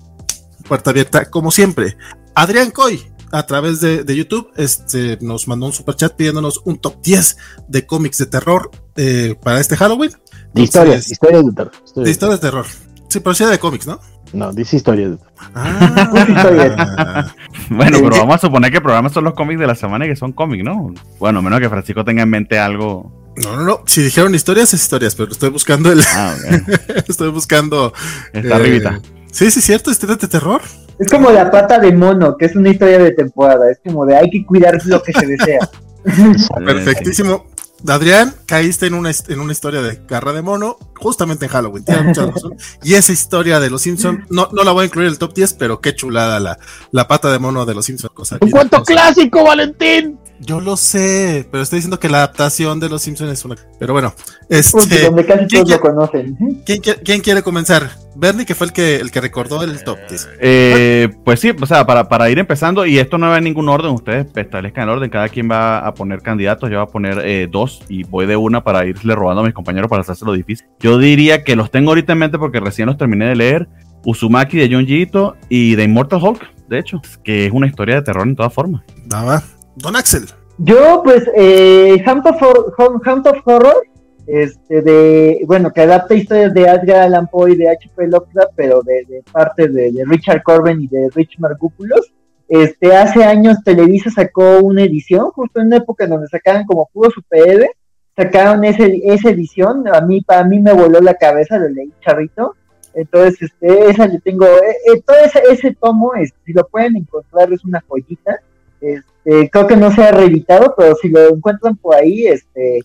puerta 0.67 0.91
abierta, 0.91 1.29
como 1.29 1.51
siempre. 1.51 1.97
Adrián 2.35 2.71
Coy, 2.71 3.01
a 3.31 3.45
través 3.45 3.81
de, 3.81 4.15
YouTube, 4.15 4.51
este, 4.55 5.17
nos 5.21 5.47
mandó 5.47 5.65
un 5.65 5.73
super 5.73 5.95
chat 5.95 6.15
pidiéndonos 6.15 6.61
un 6.65 6.77
top 6.77 7.01
10 7.01 7.37
de 7.67 7.85
cómics 7.85 8.17
de 8.19 8.25
terror 8.27 8.71
eh, 8.95 9.35
para 9.41 9.59
este 9.59 9.75
Halloween. 9.75 10.11
historias, 10.53 11.11
historias 11.11 11.45
de 11.45 11.51
terror. 11.51 11.71
de 11.95 12.11
historias 12.11 12.41
de 12.41 12.47
terror. 12.47 12.65
Sí, 13.09 13.19
pero 13.19 13.33
sí 13.33 13.45
de 13.45 13.59
cómics, 13.59 13.87
¿no? 13.87 13.99
No, 14.33 14.51
dice 14.51 14.75
historias 14.75 15.11
de 15.11 15.17
terror. 15.17 15.33
Ah, 15.55 17.33
bueno, 17.69 17.99
pero 18.01 18.17
vamos 18.17 18.35
a 18.35 18.39
suponer 18.39 18.71
que 18.71 18.77
el 18.77 18.83
programa 18.83 19.09
son 19.09 19.23
los 19.23 19.33
cómics 19.33 19.59
de 19.59 19.67
la 19.67 19.75
semana 19.75 20.05
y 20.05 20.09
que 20.09 20.15
son 20.15 20.33
cómics, 20.33 20.63
¿no? 20.63 20.93
Bueno, 21.19 21.41
menos 21.41 21.59
que 21.59 21.69
Francisco 21.69 22.03
tenga 22.03 22.23
en 22.23 22.29
mente 22.29 22.59
algo. 22.59 23.11
No, 23.37 23.55
no, 23.55 23.63
no. 23.63 23.81
Si 23.85 24.01
dijeron 24.01 24.33
historias, 24.33 24.73
es 24.73 24.81
historias, 24.81 25.15
pero 25.15 25.31
estoy 25.31 25.49
buscando 25.49 25.91
el. 25.91 26.01
Ah, 26.01 26.35
estoy 27.07 27.29
buscando. 27.29 27.93
Está 28.33 28.55
arribita. 28.55 28.99
Sí, 29.31 29.51
sí, 29.51 29.61
cierto, 29.61 29.91
historia 29.91 30.15
de 30.15 30.27
terror. 30.27 30.61
Es 30.99 31.09
como 31.09 31.29
la 31.29 31.51
pata 31.51 31.79
de 31.79 31.91
mono, 31.91 32.35
que 32.37 32.45
es 32.45 32.55
una 32.55 32.69
historia 32.69 32.97
de 32.97 33.11
temporada. 33.11 33.69
Es 33.69 33.79
como 33.85 34.05
de 34.05 34.15
hay 34.15 34.29
que 34.29 34.45
cuidar 34.45 34.79
lo 34.85 35.01
que 35.03 35.13
se 35.13 35.27
desea. 35.27 35.59
Perfectísimo. 36.65 37.45
Adrián, 37.87 38.33
caíste 38.47 38.87
en 38.87 38.95
una, 38.95 39.11
en 39.27 39.39
una 39.39 39.51
historia 39.51 39.81
de 39.83 40.01
garra 40.07 40.33
de 40.33 40.41
mono, 40.41 40.77
justamente 40.95 41.45
en 41.45 41.51
Halloween, 41.51 41.85
tienes 41.85 42.05
mucha 42.05 42.25
razón. 42.31 42.55
Y 42.83 42.95
esa 42.95 43.13
historia 43.13 43.59
de 43.59 43.69
los 43.69 43.83
Simpsons, 43.83 44.25
no, 44.29 44.49
no 44.51 44.63
la 44.63 44.71
voy 44.71 44.83
a 44.83 44.85
incluir 44.85 45.07
en 45.07 45.13
el 45.13 45.19
top 45.19 45.35
10, 45.35 45.53
pero 45.53 45.79
qué 45.79 45.93
chulada 45.93 46.39
la, 46.39 46.57
la 46.91 47.07
pata 47.07 47.31
de 47.31 47.37
mono 47.37 47.65
de 47.65 47.75
los 47.75 47.85
Simpsons. 47.85 48.31
¡Un 48.41 48.49
cuento 48.49 48.81
clásico, 48.83 49.43
Valentín! 49.43 50.17
Yo 50.39 50.61
lo 50.61 50.77
sé, 50.77 51.47
pero 51.51 51.63
estoy 51.63 51.77
diciendo 51.77 51.99
que 51.99 52.09
la 52.09 52.17
adaptación 52.19 52.79
de 52.79 52.89
Los 52.89 53.01
Simpsons 53.01 53.31
es 53.31 53.43
una. 53.45 53.55
Pero 53.79 53.93
bueno, 53.93 54.13
este. 54.49 55.03
donde 55.03 55.25
casi 55.25 55.47
todos 55.47 55.69
lo 55.69 55.79
conocen. 55.79 56.37
¿quién, 56.65 57.21
quiere 57.21 57.41
comenzar? 57.41 57.89
Bernie, 58.15 58.45
que 58.45 58.55
fue 58.55 58.67
el 58.67 58.73
que, 58.73 58.95
el 58.95 59.11
que 59.11 59.21
recordó 59.21 59.63
el 59.63 59.83
top 59.83 59.97
eh, 60.39 61.09
pues 61.23 61.39
sí, 61.39 61.51
o 61.59 61.65
sea, 61.65 61.85
para, 61.85 62.07
para, 62.07 62.29
ir 62.29 62.39
empezando, 62.39 62.85
y 62.85 62.97
esto 62.97 63.17
no 63.17 63.29
va 63.29 63.37
en 63.37 63.43
ningún 63.43 63.69
orden, 63.69 63.91
ustedes 63.91 64.27
establezcan 64.35 64.83
el 64.83 64.89
orden, 64.89 65.09
cada 65.09 65.29
quien 65.29 65.49
va 65.49 65.79
a 65.79 65.93
poner 65.93 66.21
candidatos, 66.21 66.69
yo 66.69 66.77
voy 66.77 66.87
a 66.87 66.91
poner 66.91 67.21
eh, 67.23 67.47
dos 67.51 67.83
y 67.89 68.03
voy 68.03 68.25
de 68.25 68.35
una 68.35 68.63
para 68.63 68.85
irle 68.85 69.13
robando 69.15 69.41
a 69.41 69.45
mis 69.45 69.53
compañeros 69.53 69.89
para 69.89 70.01
hacerse 70.01 70.25
lo 70.25 70.33
difícil. 70.33 70.67
Yo 70.79 70.97
diría 70.97 71.43
que 71.43 71.55
los 71.55 71.69
tengo 71.69 71.91
ahorita 71.91 72.13
en 72.13 72.19
mente 72.19 72.39
porque 72.39 72.59
recién 72.59 72.87
los 72.87 72.97
terminé 72.97 73.25
de 73.25 73.35
leer. 73.35 73.67
Uzumaki 74.05 74.57
de 74.57 74.73
Junji 74.73 75.01
Ito 75.01 75.35
y 75.49 75.75
de 75.75 75.83
Immortal 75.83 76.21
Hulk, 76.21 76.67
de 76.69 76.79
hecho, 76.79 77.01
que 77.23 77.45
es 77.45 77.51
una 77.51 77.67
historia 77.67 77.95
de 77.95 78.01
terror 78.03 78.25
en 78.25 78.35
todas 78.35 78.53
formas. 78.53 78.83
Nada, 79.05 79.43
Don 79.77 79.95
Axel. 79.95 80.25
Yo, 80.57 81.01
pues, 81.03 81.29
eh, 81.35 82.03
Hunt, 82.05 82.25
of, 82.25 83.41
Horror, 83.45 83.83
este, 84.25 84.81
de, 84.81 85.41
bueno, 85.45 85.71
que 85.71 85.81
adapta 85.81 86.15
historias 86.15 86.53
de 86.53 86.63
Edgar 86.63 87.01
Allan 87.01 87.27
Poe 87.27 87.51
y 87.51 87.55
de 87.55 87.69
H.P. 87.69 88.07
Lovecraft, 88.07 88.53
pero 88.55 88.81
de, 88.81 89.23
parte 89.31 89.67
de, 89.67 90.03
Richard 90.05 90.41
Corbin 90.43 90.81
y 90.81 90.87
de 90.87 91.09
Rich 91.13 91.37
Margupulos. 91.39 92.11
Este, 92.49 92.95
hace 92.95 93.23
años 93.23 93.57
Televisa 93.63 94.09
sacó 94.09 94.59
una 94.59 94.83
edición, 94.83 95.29
justo 95.31 95.59
en 95.59 95.67
una 95.67 95.77
época 95.77 96.05
en 96.05 96.11
donde 96.11 96.27
sacaban 96.27 96.65
como 96.65 96.89
puro 96.93 97.11
super 97.11 97.69
sacaron 98.15 98.63
ese, 98.63 98.99
esa 99.03 99.29
edición, 99.29 99.83
a 99.93 100.01
mí, 100.01 100.21
para 100.21 100.43
mí 100.43 100.59
me 100.59 100.73
voló 100.73 100.99
la 100.99 101.13
cabeza, 101.13 101.59
lo 101.59 101.69
leí 101.69 101.93
charrito, 102.01 102.55
entonces, 102.95 103.43
este, 103.43 103.91
esa 103.91 104.07
le 104.07 104.19
tengo, 104.21 104.45
eh, 104.47 104.75
eh, 104.91 105.01
todo 105.05 105.17
ese, 105.23 105.39
ese 105.51 105.77
tomo, 105.79 106.15
este, 106.15 106.35
si 106.45 106.53
lo 106.53 106.67
pueden 106.67 106.97
encontrar, 106.97 107.53
es 107.53 107.63
una 107.63 107.83
joyita, 107.87 108.39
este, 108.81 109.49
creo 109.49 109.67
que 109.67 109.77
no 109.77 109.91
se 109.91 110.03
ha 110.03 110.11
reeditado, 110.11 110.73
pero 110.77 110.95
si 110.95 111.09
lo 111.09 111.29
encuentran 111.29 111.75
por 111.77 111.95
ahí, 111.95 112.27
este, 112.27 112.79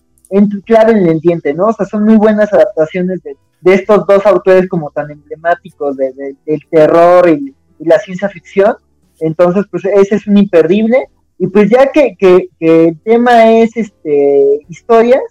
claro 0.65 0.93
en 0.93 0.99
el 0.99 1.09
entiende, 1.11 1.55
¿no? 1.55 1.67
O 1.67 1.73
sea, 1.73 1.87
son 1.87 2.05
muy 2.05 2.17
buenas 2.17 2.53
adaptaciones 2.53 3.23
de, 3.23 3.37
estos 3.65 4.07
dos 4.07 4.27
autores 4.27 4.69
como 4.69 4.91
tan 4.91 5.11
emblemáticos 5.11 5.97
de, 5.97 6.13
del 6.45 6.61
terror 6.71 7.29
y, 7.29 7.55
la 7.79 7.99
ciencia 7.99 8.29
ficción. 8.29 8.77
Entonces, 9.19 9.65
pues 9.69 9.85
ese 9.85 10.15
es 10.15 10.27
un 10.29 10.39
imperdible. 10.39 11.09
Y 11.37 11.49
pues 11.49 11.69
ya 11.69 11.91
que, 11.91 12.15
que, 12.17 12.49
el 12.61 12.97
tema 13.01 13.51
es 13.51 13.77
este 13.77 14.61
historias, 14.69 15.23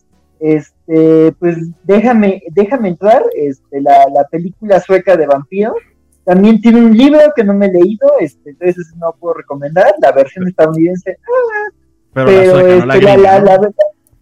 este, 0.41 1.34
pues 1.39 1.58
déjame, 1.84 2.43
déjame 2.52 2.89
entrar, 2.89 3.24
este, 3.36 3.80
la, 3.80 4.06
la 4.13 4.26
película 4.30 4.82
sueca 4.82 5.15
de 5.15 5.28
vampiros, 5.28 5.78
también 6.23 6.62
tiene 6.62 6.81
un 6.81 6.95
libro 6.95 7.19
que 7.36 7.43
no 7.43 7.53
me 7.53 7.67
he 7.67 7.71
leído, 7.71 8.12
este, 8.19 8.51
entonces 8.51 8.93
no 8.97 9.15
puedo 9.19 9.36
recomendar, 9.36 9.93
la 10.01 10.12
versión 10.12 10.47
estadounidense. 10.47 11.17
Ah, 11.23 11.69
pero, 12.13 12.86
la 12.86 12.93
sueca, 12.93 13.27
no, 13.27 13.34
este, 13.34 13.34
la, 13.34 13.71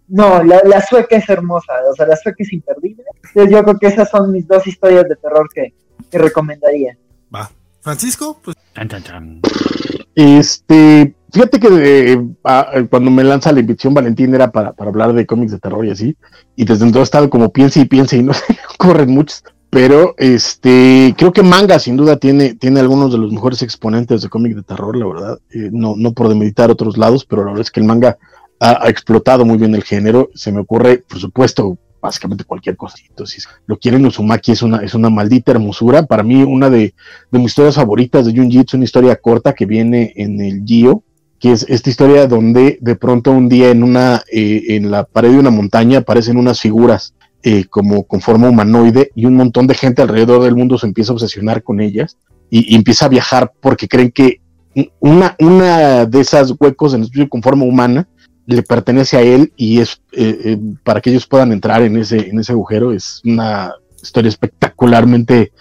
no, 0.07 0.43
la, 0.43 0.81
sueca 0.81 1.17
es 1.17 1.29
hermosa, 1.29 1.73
o 1.91 1.95
sea, 1.95 2.07
la 2.07 2.15
sueca 2.15 2.37
es 2.39 2.53
imperdible. 2.53 3.03
Entonces 3.15 3.51
yo 3.51 3.63
creo 3.63 3.77
que 3.77 3.87
esas 3.87 4.09
son 4.09 4.31
mis 4.31 4.47
dos 4.47 4.65
historias 4.65 5.07
de 5.09 5.15
terror 5.15 5.47
que, 5.53 5.73
recomendaría. 6.11 6.97
Va. 7.33 7.51
Francisco, 7.81 8.39
pues. 8.43 8.57
Este, 10.15 11.15
fíjate 11.31 11.59
que 11.59 11.67
eh, 12.13 12.27
ah, 12.43 12.71
cuando 12.89 13.11
me 13.11 13.23
lanza 13.23 13.51
la 13.51 13.59
invitación 13.59 13.93
Valentín 13.93 14.33
era 14.33 14.51
para, 14.51 14.73
para 14.73 14.89
hablar 14.89 15.13
de 15.13 15.25
cómics 15.25 15.51
de 15.51 15.59
terror 15.59 15.85
y 15.85 15.91
así, 15.91 16.17
y 16.55 16.65
desde 16.65 16.85
entonces 16.85 17.01
he 17.01 17.03
estado 17.03 17.29
como 17.29 17.51
piensa 17.51 17.79
y 17.79 17.85
piensa 17.85 18.15
y 18.15 18.23
no 18.23 18.33
se 18.33 18.57
ocurren 18.73 19.11
muchos. 19.11 19.43
Pero 19.69 20.15
este, 20.17 21.13
creo 21.15 21.31
que 21.31 21.43
manga 21.43 21.77
sin 21.77 21.95
duda 21.95 22.17
tiene, 22.17 22.55
tiene 22.55 22.79
algunos 22.79 23.11
de 23.11 23.19
los 23.19 23.31
mejores 23.31 23.61
exponentes 23.61 24.21
de 24.21 24.29
cómic 24.29 24.55
de 24.55 24.63
terror, 24.63 24.97
la 24.97 25.05
verdad. 25.05 25.39
Eh, 25.51 25.69
no, 25.71 25.93
no 25.95 26.13
por 26.13 26.27
demeditar 26.27 26.71
otros 26.71 26.97
lados, 26.97 27.23
pero 27.25 27.43
la 27.43 27.51
verdad 27.51 27.61
es 27.61 27.71
que 27.71 27.79
el 27.79 27.85
manga 27.85 28.17
ha, 28.59 28.89
explotado 28.89 29.45
muy 29.45 29.57
bien 29.57 29.75
el 29.75 29.83
género. 29.83 30.29
Se 30.33 30.51
me 30.51 30.61
ocurre, 30.61 31.03
por 31.07 31.19
supuesto, 31.19 31.77
básicamente 32.01 32.45
cualquier 32.45 32.77
cosa. 32.77 32.97
Entonces, 33.07 33.47
lo 33.67 33.77
quieren 33.77 34.05
Uzumaki 34.05 34.53
es 34.53 34.63
una, 34.63 34.77
es 34.77 34.95
una 34.95 35.11
maldita 35.11 35.51
hermosura. 35.51 36.05
Para 36.05 36.23
mí, 36.23 36.41
una 36.41 36.71
de, 36.71 36.95
de 37.31 37.39
mis 37.39 37.49
historias 37.49 37.75
favoritas 37.75 38.25
de 38.25 38.35
Junji 38.35 38.59
es 38.59 38.73
una 38.73 38.85
historia 38.85 39.15
corta 39.17 39.53
que 39.53 39.67
viene 39.67 40.13
en 40.15 40.41
el 40.41 40.63
Gio, 40.65 41.03
que 41.39 41.51
es 41.51 41.65
esta 41.69 41.89
historia 41.89 42.27
donde 42.27 42.79
de 42.81 42.95
pronto 42.95 43.31
un 43.31 43.47
día 43.47 43.69
en 43.69 43.83
una, 43.83 44.23
eh, 44.31 44.63
en 44.69 44.89
la 44.89 45.03
pared 45.03 45.29
de 45.31 45.39
una 45.39 45.51
montaña 45.51 45.99
aparecen 45.99 46.37
unas 46.37 46.59
figuras 46.59 47.13
eh, 47.43 47.65
como 47.69 48.03
con 48.03 48.19
forma 48.19 48.49
humanoide 48.49 49.11
y 49.15 49.25
un 49.25 49.35
montón 49.35 49.65
de 49.65 49.73
gente 49.73 50.01
alrededor 50.01 50.43
del 50.43 50.55
mundo 50.55 50.77
se 50.77 50.87
empieza 50.87 51.11
a 51.11 51.15
obsesionar 51.15 51.63
con 51.63 51.79
ellas 51.79 52.17
y, 52.49 52.75
empieza 52.75 53.05
a 53.05 53.09
viajar 53.09 53.53
porque 53.61 53.87
creen 53.87 54.11
que 54.11 54.41
una, 54.99 55.35
una 55.39 56.05
de 56.05 56.19
esas 56.19 56.53
huecos 56.59 56.93
en 56.93 57.03
el 57.03 57.29
con 57.29 57.41
forma 57.41 57.63
humana 57.63 58.07
le 58.45 58.61
pertenece 58.63 59.17
a 59.17 59.21
él 59.21 59.53
y 59.55 59.79
es 59.79 60.01
eh, 60.11 60.37
eh, 60.43 60.57
para 60.83 60.99
que 60.99 61.11
ellos 61.11 61.27
puedan 61.27 61.51
entrar 61.51 61.81
en 61.81 61.97
ese, 61.97 62.29
en 62.29 62.39
ese 62.39 62.51
agujero 62.51 62.91
es 62.91 63.21
una 63.23 63.73
historia 64.01 64.29
espectacularmente 64.29 65.53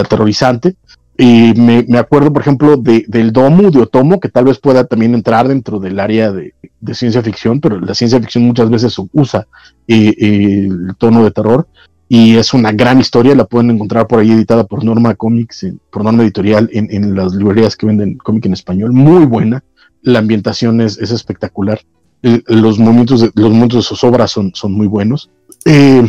aterrorizante 0.00 0.76
y 1.24 1.54
me, 1.54 1.98
acuerdo, 1.98 2.32
por 2.32 2.42
ejemplo, 2.42 2.76
de, 2.76 3.04
del 3.06 3.32
Domu, 3.32 3.70
de 3.70 3.82
Otomo, 3.82 4.18
que 4.18 4.28
tal 4.28 4.46
vez 4.46 4.58
pueda 4.58 4.82
también 4.82 5.14
entrar 5.14 5.46
dentro 5.46 5.78
del 5.78 6.00
área 6.00 6.32
de, 6.32 6.52
ciencia 6.94 7.22
ficción, 7.22 7.60
pero 7.60 7.78
la 7.78 7.94
ciencia 7.94 8.18
ficción 8.18 8.42
muchas 8.42 8.68
veces 8.68 8.96
usa 9.12 9.46
eh, 9.86 10.12
eh, 10.18 10.66
el 10.68 10.96
tono 10.98 11.22
de 11.22 11.30
terror. 11.30 11.68
Y 12.08 12.34
es 12.38 12.52
una 12.52 12.72
gran 12.72 12.98
historia, 12.98 13.36
la 13.36 13.44
pueden 13.44 13.70
encontrar 13.70 14.08
por 14.08 14.18
ahí 14.18 14.32
editada 14.32 14.64
por 14.64 14.84
Norma 14.84 15.14
Comics, 15.14 15.64
por 15.92 16.02
Norma 16.02 16.24
Editorial, 16.24 16.68
en, 16.72 17.14
las 17.14 17.32
librerías 17.36 17.76
que 17.76 17.86
venden 17.86 18.18
cómic 18.18 18.46
en 18.46 18.54
español. 18.54 18.92
Muy 18.92 19.24
buena. 19.24 19.62
La 20.02 20.18
ambientación 20.18 20.80
es, 20.80 20.98
espectacular. 20.98 21.80
los, 22.20 22.80
momentos 22.80 23.20
de, 23.20 23.30
los 23.36 23.52
momentos 23.52 23.84
de 23.84 23.88
sus 23.88 24.02
obras 24.02 24.32
son, 24.32 24.50
son 24.56 24.72
muy 24.72 24.88
buenos. 24.88 25.30
Eh, 25.66 26.02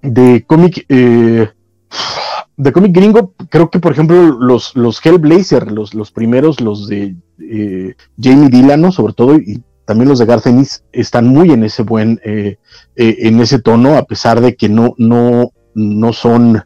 de 0.00 0.44
cómic 0.46 0.86
de 2.60 2.72
cómic 2.72 2.94
gringo, 2.94 3.32
creo 3.48 3.70
que 3.70 3.78
por 3.78 3.92
ejemplo 3.92 4.38
los, 4.38 4.76
los 4.76 5.04
Hellblazer, 5.04 5.72
los, 5.72 5.94
los 5.94 6.10
primeros, 6.10 6.60
los 6.60 6.88
de 6.88 7.16
eh, 7.38 7.94
Jamie 8.20 8.50
Dillano, 8.50 8.92
sobre 8.92 9.14
todo, 9.14 9.36
y 9.36 9.62
también 9.86 10.10
los 10.10 10.18
de 10.18 10.26
Garth 10.26 10.46
Ennis, 10.46 10.84
están 10.92 11.26
muy 11.26 11.52
en 11.52 11.64
ese 11.64 11.82
buen, 11.82 12.20
eh, 12.22 12.58
eh, 12.96 13.16
en 13.20 13.40
ese 13.40 13.60
tono, 13.60 13.96
a 13.96 14.04
pesar 14.04 14.42
de 14.42 14.56
que 14.56 14.68
no, 14.68 14.94
no, 14.98 15.52
no 15.74 16.12
son. 16.12 16.62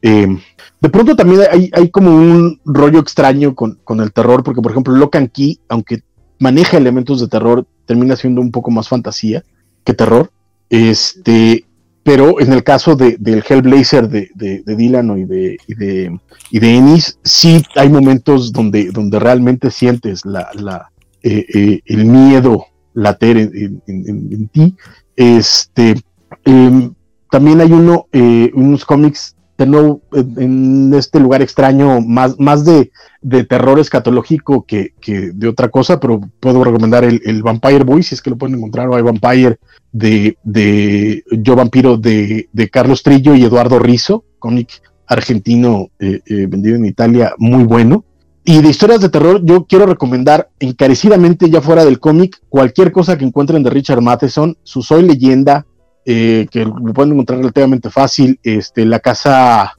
de 0.00 0.88
pronto 0.92 1.16
también 1.16 1.40
hay, 1.50 1.70
hay, 1.72 1.90
como 1.90 2.14
un 2.14 2.60
rollo 2.64 3.00
extraño 3.00 3.56
con, 3.56 3.80
con 3.82 4.00
el 4.00 4.12
terror, 4.12 4.44
porque 4.44 4.62
por 4.62 4.70
ejemplo 4.70 4.94
Locan 4.94 5.26
Key, 5.26 5.58
aunque 5.68 6.04
maneja 6.38 6.76
elementos 6.76 7.20
de 7.20 7.26
terror, 7.26 7.66
termina 7.84 8.14
siendo 8.14 8.40
un 8.40 8.52
poco 8.52 8.70
más 8.70 8.88
fantasía 8.88 9.42
que 9.82 9.92
terror. 9.92 10.30
Este, 10.70 11.64
pero 12.06 12.40
en 12.40 12.52
el 12.52 12.62
caso 12.62 12.94
de, 12.94 13.16
del 13.18 13.42
Hellblazer 13.42 14.08
de, 14.08 14.30
de, 14.36 14.62
Dylan 14.64 15.18
y 15.18 15.24
de, 15.24 15.58
de, 15.66 16.20
y 16.52 16.60
de 16.60 16.76
Ennis, 16.76 17.18
sí 17.24 17.64
hay 17.74 17.88
momentos 17.88 18.52
donde, 18.52 18.92
donde 18.92 19.18
realmente 19.18 19.72
sientes 19.72 20.24
la, 20.24 20.48
la 20.54 20.92
eh, 21.24 21.44
eh, 21.52 21.80
el 21.84 22.04
miedo 22.04 22.66
later 22.94 23.38
en, 23.38 24.48
ti. 24.52 24.76
Este, 25.16 25.96
eh, 26.44 26.90
también 27.28 27.60
hay 27.60 27.72
uno, 27.72 28.06
eh, 28.12 28.52
unos 28.54 28.84
cómics 28.84 29.35
en 29.64 30.92
este 30.94 31.18
lugar 31.20 31.42
extraño, 31.42 32.00
más, 32.00 32.38
más 32.38 32.64
de, 32.64 32.90
de 33.22 33.44
terror 33.44 33.78
escatológico 33.78 34.64
que, 34.66 34.92
que, 35.00 35.32
de 35.32 35.48
otra 35.48 35.68
cosa, 35.68 35.98
pero 35.98 36.20
puedo 36.40 36.62
recomendar 36.62 37.04
el, 37.04 37.20
el, 37.24 37.42
Vampire 37.42 37.84
Boy, 37.84 38.02
si 38.02 38.14
es 38.14 38.22
que 38.22 38.30
lo 38.30 38.36
pueden 38.36 38.56
encontrar, 38.56 38.88
o 38.88 38.96
hay 38.96 39.02
Vampire 39.02 39.58
de, 39.92 40.36
de 40.42 41.24
Yo 41.30 41.56
Vampiro 41.56 41.96
de, 41.96 42.48
de 42.52 42.68
Carlos 42.68 43.02
Trillo 43.02 43.34
y 43.34 43.44
Eduardo 43.44 43.78
Rizo, 43.78 44.24
cómic 44.38 44.82
argentino 45.06 45.88
eh, 45.98 46.20
eh, 46.26 46.46
vendido 46.46 46.76
en 46.76 46.84
Italia, 46.84 47.32
muy 47.38 47.64
bueno. 47.64 48.04
Y 48.44 48.62
de 48.62 48.68
historias 48.68 49.00
de 49.00 49.08
terror, 49.08 49.40
yo 49.44 49.64
quiero 49.64 49.86
recomendar 49.86 50.50
encarecidamente, 50.60 51.50
ya 51.50 51.60
fuera 51.60 51.84
del 51.84 51.98
cómic, 51.98 52.40
cualquier 52.48 52.92
cosa 52.92 53.18
que 53.18 53.24
encuentren 53.24 53.62
de 53.62 53.70
Richard 53.70 54.02
Matheson, 54.02 54.56
su 54.62 54.82
Soy 54.82 55.02
Leyenda, 55.02 55.66
eh, 56.08 56.46
que 56.52 56.64
lo 56.64 56.92
pueden 56.94 57.12
encontrar 57.12 57.40
relativamente 57.40 57.90
fácil. 57.90 58.38
Este, 58.42 58.86
la 58.86 59.00
casa. 59.00 59.74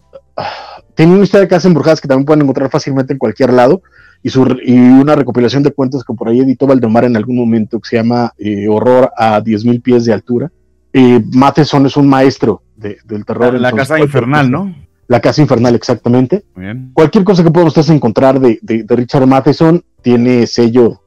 Tiene 0.94 1.14
una 1.14 1.24
historia 1.24 1.44
de 1.44 1.48
casa 1.48 1.68
embrujadas 1.68 2.02
que 2.02 2.08
también 2.08 2.26
pueden 2.26 2.42
encontrar 2.42 2.70
fácilmente 2.70 3.14
en 3.14 3.20
cualquier 3.20 3.54
lado. 3.54 3.82
Y, 4.22 4.30
su, 4.30 4.44
y 4.64 4.76
una 4.78 5.16
recopilación 5.16 5.64
de 5.64 5.72
cuentos 5.72 6.04
que 6.04 6.14
por 6.14 6.28
ahí 6.28 6.40
editó 6.40 6.68
Valdemar 6.68 7.06
en 7.06 7.16
algún 7.16 7.38
momento 7.38 7.80
que 7.80 7.88
se 7.88 7.96
llama 7.98 8.34
eh, 8.38 8.68
Horror 8.68 9.12
a 9.16 9.42
10.000 9.42 9.82
pies 9.82 10.06
de 10.06 10.14
altura. 10.14 10.52
Eh, 10.92 11.24
Matheson 11.34 11.86
es 11.86 11.96
un 11.96 12.10
maestro 12.10 12.64
de, 12.76 12.98
del 13.06 13.24
terror. 13.24 13.54
La, 13.54 13.72
la 13.72 13.72
casa 13.72 14.00
infernal, 14.00 14.52
¿no? 14.52 14.76
La 15.08 15.22
casa 15.22 15.42
infernal, 15.42 15.76
exactamente. 15.76 16.44
Bien. 16.56 16.92
Cualquier 16.94 17.24
cosa 17.24 17.44
que 17.44 17.52
puedan 17.52 17.68
ustedes 17.68 17.90
encontrar 17.92 18.40
de, 18.40 18.60
de, 18.62 18.84
de 18.84 18.96
Richard 18.96 19.28
Matheson 19.28 19.84
tiene 20.02 20.46
sello 20.48 21.02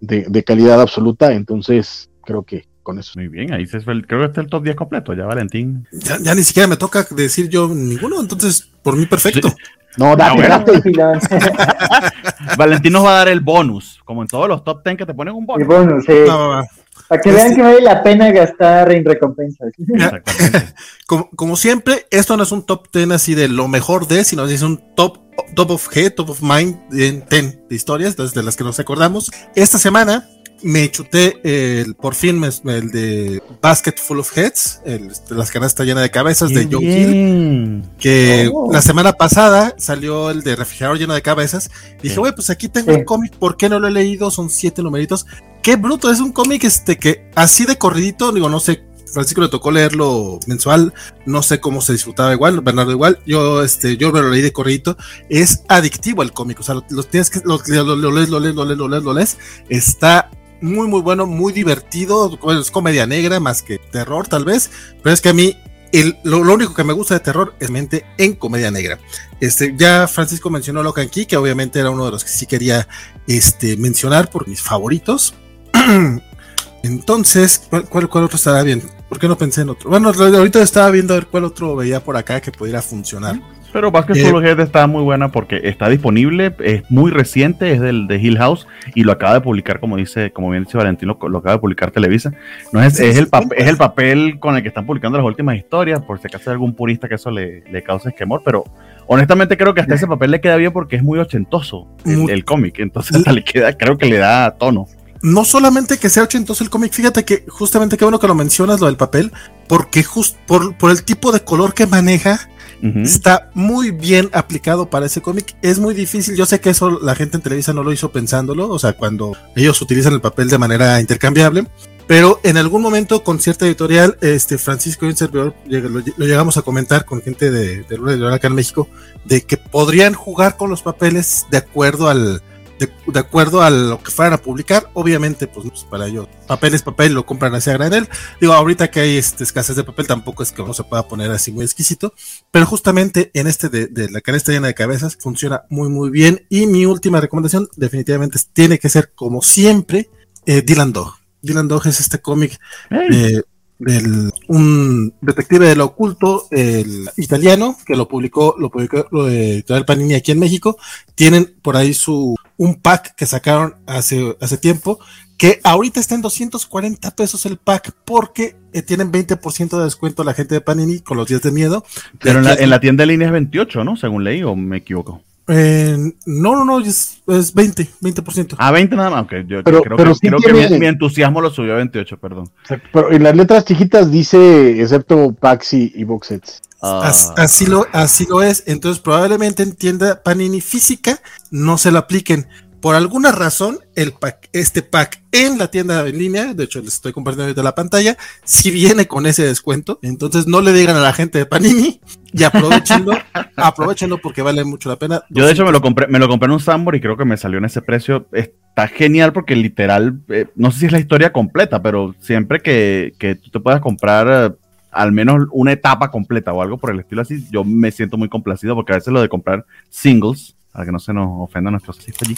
de, 0.00 0.26
de 0.28 0.44
calidad 0.44 0.80
absoluta. 0.80 1.32
Entonces, 1.32 2.10
creo 2.24 2.44
que 2.44 2.66
con 2.82 2.98
eso. 2.98 3.12
Muy 3.16 3.28
bien, 3.28 3.52
ahí 3.52 3.66
se 3.66 3.80
creo 3.80 4.06
que 4.20 4.24
está 4.24 4.40
el 4.40 4.48
top 4.48 4.64
10 4.64 4.76
completo, 4.76 5.14
ya 5.14 5.24
Valentín. 5.26 5.86
Ya, 5.92 6.18
ya, 6.20 6.34
ni 6.34 6.42
siquiera 6.42 6.66
me 6.66 6.76
toca 6.76 7.06
decir 7.10 7.48
yo 7.48 7.68
ninguno, 7.68 8.20
entonces 8.20 8.68
por 8.82 8.96
mí 8.96 9.06
perfecto. 9.06 9.48
Sí. 9.48 9.54
No, 9.98 10.16
date, 10.16 10.42
Ah, 10.46 10.64
date. 10.64 10.82
Valentín 12.56 12.92
nos 12.92 13.04
va 13.04 13.10
a 13.14 13.18
dar 13.18 13.28
el 13.28 13.40
bonus, 13.40 14.00
como 14.04 14.22
en 14.22 14.28
todos 14.28 14.48
los 14.48 14.64
top 14.64 14.82
10 14.84 14.96
que 14.96 15.06
te 15.06 15.14
ponen 15.14 15.34
un 15.34 15.46
bonus. 15.46 15.62
Y 15.62 15.66
bueno, 15.66 16.00
sí. 16.00 16.12
Va. 16.28 16.66
Para 17.08 17.20
que 17.20 17.30
vean 17.30 17.46
Este- 17.48 17.56
que 17.56 17.62
vale 17.62 17.80
la 17.82 18.02
pena 18.02 18.30
gastar 18.32 18.90
en 18.92 19.04
recompensas. 19.04 19.72
Como, 21.06 21.28
como 21.30 21.56
siempre, 21.56 22.06
esto 22.10 22.36
no 22.38 22.42
es 22.42 22.52
un 22.52 22.64
top 22.64 22.86
10 22.92 23.10
así 23.10 23.34
de 23.34 23.48
lo 23.48 23.68
mejor 23.68 24.06
de, 24.06 24.24
sino 24.24 24.46
es 24.46 24.62
un 24.62 24.80
top, 24.96 25.18
top 25.54 25.72
of 25.72 25.94
head, 25.94 26.14
top 26.14 26.30
of 26.30 26.40
mind 26.40 26.76
en 26.92 27.24
10 27.28 27.68
de 27.68 27.74
historias, 27.74 28.16
de 28.16 28.42
las 28.42 28.56
que 28.56 28.64
nos 28.64 28.80
acordamos. 28.80 29.30
Esta 29.54 29.78
semana 29.78 30.26
me 30.62 30.90
chuté 30.90 31.40
el, 31.80 31.94
por 31.94 32.14
fin 32.14 32.38
me- 32.38 32.48
el 32.76 32.90
de 32.90 33.42
Basket 33.60 33.94
Full 33.96 34.18
of 34.20 34.36
Heads, 34.36 34.80
el, 34.84 35.10
este, 35.10 35.34
las 35.34 35.50
canastas 35.50 35.86
llenas 35.86 36.02
de 36.02 36.10
cabezas 36.10 36.50
de 36.50 36.68
Joe 36.70 36.82
Hill, 36.84 37.82
que 37.98 38.50
Oh. 38.52 38.72
la 38.72 38.82
semana 38.82 39.12
pasada 39.12 39.74
salió 39.78 40.30
el 40.30 40.42
de 40.42 40.56
Refrigerador 40.56 40.98
lleno 40.98 41.14
de 41.14 41.22
cabezas. 41.22 41.70
Dije, 42.02 42.16
güey, 42.16 42.32
pues 42.34 42.50
aquí 42.50 42.68
tengo 42.68 42.92
Sí. 42.92 42.98
el 43.00 43.04
cómic, 43.04 43.34
¿por 43.36 43.56
qué 43.56 43.68
no 43.68 43.78
lo 43.78 43.88
he 43.88 43.90
leído? 43.92 44.30
Son 44.30 44.50
siete 44.50 44.82
numeritos. 44.82 45.26
Qué 45.62 45.76
bruto, 45.76 46.10
es 46.10 46.20
un 46.20 46.32
cómic 46.32 46.64
este 46.64 46.96
que 46.98 47.30
así 47.34 47.64
de 47.64 47.76
corridito, 47.78 48.32
digo, 48.32 48.48
no 48.48 48.58
sé, 48.60 48.84
Francisco 49.12 49.42
le 49.42 49.48
tocó 49.48 49.70
leerlo 49.70 50.40
mensual, 50.46 50.94
no 51.26 51.42
sé 51.42 51.60
cómo 51.60 51.82
se 51.82 51.92
disfrutaba 51.92 52.32
igual, 52.32 52.60
Bernardo 52.62 52.92
igual, 52.92 53.18
yo 53.26 53.62
este, 53.62 53.98
yo 53.98 54.10
me 54.10 54.22
lo 54.22 54.30
leí 54.30 54.40
de 54.40 54.52
corridito, 54.54 54.96
es 55.28 55.64
adictivo 55.68 56.22
el 56.22 56.32
cómic, 56.32 56.58
o 56.60 56.62
sea, 56.62 56.76
lo, 56.76 56.84
lo 56.88 57.02
tienes 57.02 57.28
que, 57.28 57.40
lo 57.44 57.58
lees, 57.58 57.84
lo 57.84 57.94
lees, 58.10 58.28
lo 58.30 58.40
lees, 58.40 58.54
lo 58.78 58.88
lees, 58.88 59.02
lo 59.04 59.12
lees, 59.12 59.36
está 59.68 60.30
muy 60.62 60.88
muy 60.88 61.00
bueno, 61.00 61.26
muy 61.26 61.52
divertido, 61.52 62.38
es 62.58 62.70
comedia 62.70 63.06
negra 63.06 63.40
más 63.40 63.62
que 63.62 63.78
terror 63.78 64.28
tal 64.28 64.44
vez, 64.44 64.70
pero 65.02 65.12
es 65.12 65.20
que 65.20 65.28
a 65.28 65.34
mí 65.34 65.56
el, 65.92 66.16
lo, 66.24 66.42
lo 66.42 66.54
único 66.54 66.74
que 66.74 66.84
me 66.84 66.92
gusta 66.92 67.14
de 67.14 67.20
terror 67.20 67.54
es 67.60 67.70
mente 67.70 68.04
en 68.16 68.34
comedia 68.34 68.70
negra. 68.70 68.98
Este, 69.40 69.74
ya 69.76 70.08
Francisco 70.08 70.48
mencionó 70.48 70.82
Locan 70.82 71.08
Key, 71.08 71.26
que 71.26 71.36
obviamente 71.36 71.78
era 71.78 71.90
uno 71.90 72.06
de 72.06 72.12
los 72.12 72.24
que 72.24 72.30
sí 72.30 72.46
quería 72.46 72.88
este, 73.26 73.76
mencionar 73.76 74.30
por 74.30 74.48
mis 74.48 74.62
favoritos. 74.62 75.34
Entonces, 76.82 77.62
¿cuál, 77.68 77.88
cuál, 77.88 78.08
cuál 78.08 78.24
otro 78.24 78.36
estará 78.36 78.62
bien? 78.62 78.82
¿Por 79.08 79.18
qué 79.18 79.28
no 79.28 79.36
pensé 79.36 79.60
en 79.60 79.68
otro? 79.68 79.90
Bueno, 79.90 80.08
ahorita 80.08 80.62
estaba 80.62 80.90
viendo 80.90 81.12
a 81.12 81.18
ver 81.18 81.26
cuál 81.26 81.44
otro 81.44 81.76
veía 81.76 82.02
por 82.02 82.16
acá 82.16 82.40
que 82.40 82.50
pudiera 82.50 82.80
funcionar. 82.80 83.40
Pero 83.72 83.90
Basket 83.90 84.14
Eh, 84.16 84.28
Head 84.28 84.60
está 84.60 84.86
muy 84.86 85.02
buena 85.02 85.32
porque 85.32 85.60
está 85.64 85.88
disponible, 85.88 86.54
es 86.60 86.82
muy 86.90 87.10
reciente, 87.10 87.72
es 87.72 87.80
del 87.80 88.06
de 88.06 88.16
Hill 88.20 88.36
House 88.36 88.66
y 88.94 89.04
lo 89.04 89.12
acaba 89.12 89.34
de 89.34 89.40
publicar, 89.40 89.80
como 89.80 89.96
dice, 89.96 90.30
como 90.30 90.50
bien 90.50 90.64
dice 90.64 90.76
Valentino, 90.76 91.16
lo, 91.20 91.28
lo 91.28 91.38
acaba 91.38 91.54
de 91.54 91.60
publicar 91.60 91.90
Televisa. 91.90 92.32
No 92.72 92.82
es, 92.82 93.00
es, 93.00 93.16
el 93.16 93.30
pap- 93.30 93.44
sí. 93.48 93.54
es 93.56 93.66
el 93.68 93.78
papel 93.78 94.38
con 94.40 94.56
el 94.56 94.62
que 94.62 94.68
están 94.68 94.84
publicando 94.84 95.16
las 95.16 95.26
últimas 95.26 95.56
historias, 95.56 96.02
por 96.02 96.20
si 96.20 96.26
acaso 96.26 96.50
hay 96.50 96.54
algún 96.54 96.74
purista 96.74 97.08
que 97.08 97.14
eso 97.14 97.30
le, 97.30 97.64
le 97.70 97.82
cause 97.82 98.10
esquemor, 98.10 98.42
pero 98.44 98.64
honestamente 99.06 99.56
creo 99.56 99.72
que 99.72 99.80
hasta 99.80 99.94
ese 99.94 100.06
papel 100.06 100.30
le 100.32 100.40
queda 100.42 100.56
bien 100.56 100.72
porque 100.72 100.96
es 100.96 101.02
muy 101.02 101.18
ochentoso 101.18 101.88
el, 102.04 102.28
el 102.28 102.44
cómic, 102.44 102.78
entonces 102.78 103.16
hasta 103.16 103.32
le 103.32 103.42
queda, 103.42 103.72
creo 103.72 103.96
que 103.96 104.06
le 104.06 104.18
da 104.18 104.50
tono. 104.52 104.86
No 105.22 105.44
solamente 105.44 105.98
que 105.98 106.10
sea 106.10 106.24
ochentoso 106.24 106.62
el 106.64 106.68
cómic, 106.68 106.92
fíjate 106.92 107.24
que 107.24 107.44
justamente 107.48 107.96
qué 107.96 108.04
bueno 108.04 108.18
que 108.18 108.26
lo 108.26 108.34
mencionas, 108.34 108.80
lo 108.80 108.86
del 108.86 108.96
papel, 108.96 109.30
porque 109.68 110.02
just 110.02 110.36
por, 110.46 110.74
por 110.76 110.90
el 110.90 111.04
tipo 111.04 111.30
de 111.32 111.40
color 111.40 111.74
que 111.74 111.86
maneja, 111.86 112.40
Está 112.82 113.48
muy 113.54 113.92
bien 113.92 114.28
aplicado 114.32 114.90
para 114.90 115.06
ese 115.06 115.22
cómic. 115.22 115.54
Es 115.62 115.78
muy 115.78 115.94
difícil. 115.94 116.34
Yo 116.34 116.46
sé 116.46 116.60
que 116.60 116.70
eso 116.70 116.98
la 117.00 117.14
gente 117.14 117.36
en 117.36 117.42
Televisa 117.42 117.72
no 117.72 117.84
lo 117.84 117.92
hizo 117.92 118.10
pensándolo. 118.10 118.68
O 118.68 118.78
sea, 118.78 118.94
cuando 118.94 119.36
ellos 119.54 119.80
utilizan 119.80 120.14
el 120.14 120.20
papel 120.20 120.48
de 120.48 120.58
manera 120.58 121.00
intercambiable. 121.00 121.66
Pero 122.08 122.40
en 122.42 122.56
algún 122.56 122.82
momento, 122.82 123.22
con 123.22 123.38
cierta 123.38 123.66
editorial, 123.66 124.18
este 124.20 124.58
Francisco 124.58 125.06
y 125.06 125.10
un 125.10 125.16
servidor 125.16 125.54
lo, 125.66 126.00
llegamos 126.26 126.56
a 126.56 126.62
comentar 126.62 127.04
con 127.04 127.22
gente 127.22 127.50
de, 127.50 127.84
de 127.84 127.94
una 127.94 128.10
editorial 128.10 128.34
acá 128.34 128.48
en 128.48 128.54
México, 128.56 128.88
de 129.24 129.42
que 129.42 129.56
podrían 129.56 130.12
jugar 130.12 130.56
con 130.56 130.68
los 130.68 130.82
papeles 130.82 131.46
de 131.50 131.58
acuerdo 131.58 132.08
al. 132.08 132.42
De, 132.82 133.12
de 133.12 133.20
acuerdo 133.20 133.62
a 133.62 133.70
lo 133.70 134.02
que 134.02 134.10
fueran 134.10 134.34
a 134.34 134.38
publicar, 134.38 134.90
obviamente, 134.94 135.46
pues, 135.46 135.68
pues, 135.68 135.84
para 135.84 136.06
ellos, 136.08 136.26
papel 136.48 136.74
es 136.74 136.82
papel, 136.82 137.14
lo 137.14 137.24
compran 137.24 137.54
así 137.54 137.70
a 137.70 137.74
granel. 137.74 138.08
Digo, 138.40 138.52
ahorita 138.54 138.90
que 138.90 139.00
hay 139.00 139.16
este, 139.16 139.44
escasez 139.44 139.76
de 139.76 139.84
papel, 139.84 140.06
tampoco 140.06 140.42
es 140.42 140.50
que 140.50 140.62
uno 140.62 140.74
se 140.74 140.84
pueda 140.84 141.06
poner 141.06 141.30
así 141.30 141.52
muy 141.52 141.64
exquisito, 141.64 142.12
pero 142.50 142.66
justamente 142.66 143.30
en 143.34 143.46
este 143.46 143.68
de, 143.68 143.86
de 143.86 144.10
la 144.10 144.20
canasta 144.20 144.50
llena 144.50 144.66
de 144.66 144.74
cabezas 144.74 145.16
funciona 145.20 145.62
muy 145.68 145.88
muy 145.88 146.10
bien 146.10 146.44
y 146.48 146.66
mi 146.66 146.86
última 146.86 147.20
recomendación 147.20 147.68
definitivamente 147.76 148.38
tiene 148.52 148.78
que 148.78 148.88
ser 148.88 149.12
como 149.14 149.42
siempre 149.42 150.10
eh, 150.46 150.62
Dylan 150.62 150.92
Dog. 150.92 151.14
Dylan 151.40 151.68
Dog 151.68 151.86
es 151.86 152.00
este 152.00 152.20
cómic 152.20 152.58
Hey, 152.90 153.08
de 153.10 153.44
del 153.82 154.30
un 154.46 155.12
detective 155.20 155.66
de 155.66 155.76
lo 155.76 155.86
oculto 155.86 156.46
el 156.50 157.10
italiano 157.16 157.76
que 157.84 157.96
lo 157.96 158.06
publicó 158.06 158.54
lo 158.58 158.70
publicó 158.70 159.06
lo 159.10 159.28
Editorial 159.28 159.84
Panini 159.84 160.14
aquí 160.14 160.30
en 160.30 160.38
México 160.38 160.76
tienen 161.16 161.52
por 161.62 161.76
ahí 161.76 161.92
su 161.92 162.36
un 162.56 162.74
pack 162.76 163.14
que 163.16 163.26
sacaron 163.26 163.74
hace 163.86 164.36
hace 164.40 164.58
tiempo 164.58 164.98
que 165.38 165.60
ahorita 165.64 165.98
está 165.98 166.14
en 166.14 166.22
240 166.22 167.10
pesos 167.16 167.46
el 167.46 167.56
pack 167.56 167.92
porque 168.04 168.54
eh, 168.72 168.82
tienen 168.82 169.10
20% 169.10 169.76
de 169.78 169.84
descuento 169.84 170.22
la 170.24 170.34
gente 170.34 170.54
de 170.54 170.60
Panini 170.60 171.00
con 171.00 171.16
los 171.16 171.26
días 171.28 171.42
de 171.42 171.50
miedo 171.50 171.84
pero 172.20 172.38
en 172.38 172.44
la, 172.44 172.54
en 172.54 172.70
la 172.70 172.78
tienda 172.80 173.02
de 173.02 173.06
línea 173.08 173.26
es 173.28 173.32
28, 173.32 173.82
¿no? 173.84 173.96
Según 173.96 174.22
leí, 174.24 174.42
o 174.42 174.54
me 174.54 174.76
equivoco. 174.78 175.22
Eh, 175.48 175.96
no, 176.24 176.54
no, 176.54 176.64
no, 176.64 176.78
es, 176.80 177.20
es 177.26 177.52
20, 177.52 177.88
20%. 178.00 178.54
Ah, 178.58 178.70
20 178.70 178.94
nada 178.94 179.10
más. 179.10 179.24
ok, 179.24 179.32
yo 179.46 179.64
Pero- 179.64 179.82
creo, 179.82 179.96
pero 179.96 180.10
que, 180.12 180.14
sí 180.14 180.28
creo 180.28 180.68
que 180.68 180.78
mi 180.78 180.86
entusiasmo 180.86 181.40
lo 181.40 181.50
subió 181.50 181.72
a 181.72 181.76
28, 181.78 182.16
perdón. 182.18 182.48
Pero 182.92 183.10
en 183.10 183.24
las 183.24 183.34
letras 183.34 183.64
chiquitas 183.64 184.10
dice, 184.10 184.80
excepto 184.80 185.32
packs 185.32 185.74
y, 185.74 185.92
y 185.96 186.04
box 186.04 186.28
sets. 186.28 186.62
Ah, 186.82 187.12
Así, 187.36 187.66
lo, 187.66 187.86
así 187.92 188.26
lo 188.26 188.42
es. 188.42 188.64
Entonces, 188.66 189.00
probablemente 189.00 189.62
en 189.62 189.76
tienda 189.76 190.22
Panini 190.22 190.60
física 190.60 191.20
no 191.50 191.78
se 191.78 191.92
lo 191.92 191.98
apliquen. 191.98 192.48
Por 192.82 192.96
alguna 192.96 193.30
razón, 193.30 193.78
el 193.94 194.12
pack, 194.12 194.48
este 194.52 194.82
pack 194.82 195.22
en 195.30 195.56
la 195.56 195.68
tienda 195.68 196.04
en 196.04 196.18
línea, 196.18 196.52
de 196.52 196.64
hecho 196.64 196.80
les 196.80 196.94
estoy 196.94 197.12
compartiendo 197.12 197.44
ahorita 197.44 197.62
la 197.62 197.76
pantalla, 197.76 198.16
si 198.42 198.72
viene 198.72 199.06
con 199.06 199.26
ese 199.26 199.46
descuento. 199.46 200.00
Entonces 200.02 200.48
no 200.48 200.60
le 200.60 200.72
digan 200.72 200.96
a 200.96 201.00
la 201.00 201.12
gente 201.12 201.38
de 201.38 201.46
Panini 201.46 202.00
y 202.32 202.42
aprovechenlo, 202.42 203.12
aprovechenlo 203.56 204.18
porque 204.18 204.42
vale 204.42 204.64
mucho 204.64 204.88
la 204.88 204.96
pena. 204.96 205.22
Yo 205.30 205.46
de 205.46 205.52
hecho 205.52 205.64
me 205.64 205.70
lo 205.70 205.80
compré, 205.80 206.08
me 206.08 206.18
lo 206.18 206.26
compré 206.26 206.46
en 206.46 206.54
un 206.54 206.60
Sambor 206.60 206.96
y 206.96 207.00
creo 207.00 207.16
que 207.16 207.24
me 207.24 207.36
salió 207.36 207.58
en 207.58 207.66
ese 207.66 207.82
precio. 207.82 208.26
Está 208.32 208.88
genial 208.88 209.32
porque 209.32 209.54
literal, 209.54 210.20
eh, 210.30 210.46
no 210.56 210.72
sé 210.72 210.80
si 210.80 210.86
es 210.86 210.92
la 210.92 210.98
historia 210.98 211.32
completa, 211.32 211.80
pero 211.80 212.16
siempre 212.18 212.60
que, 212.62 213.14
que 213.16 213.36
tú 213.36 213.50
te 213.50 213.60
puedas 213.60 213.80
comprar 213.80 214.56
al 214.92 215.12
menos 215.12 215.48
una 215.50 215.72
etapa 215.72 216.10
completa 216.10 216.52
o 216.52 216.62
algo 216.62 216.78
por 216.78 216.90
el 216.90 217.00
estilo 217.00 217.22
así, 217.22 217.44
yo 217.50 217.64
me 217.64 217.90
siento 217.90 218.16
muy 218.16 218.28
complacido 218.28 218.74
porque 218.74 218.92
a 218.92 218.96
veces 218.96 219.12
lo 219.12 219.20
de 219.20 219.28
comprar 219.28 219.64
singles, 219.88 220.54
para 220.72 220.84
que 220.84 220.92
no 220.92 220.98
se 220.98 221.12
nos 221.12 221.28
ofenda 221.48 221.70
nuestros 221.70 222.06
hijos 222.08 222.22
allí, 222.22 222.36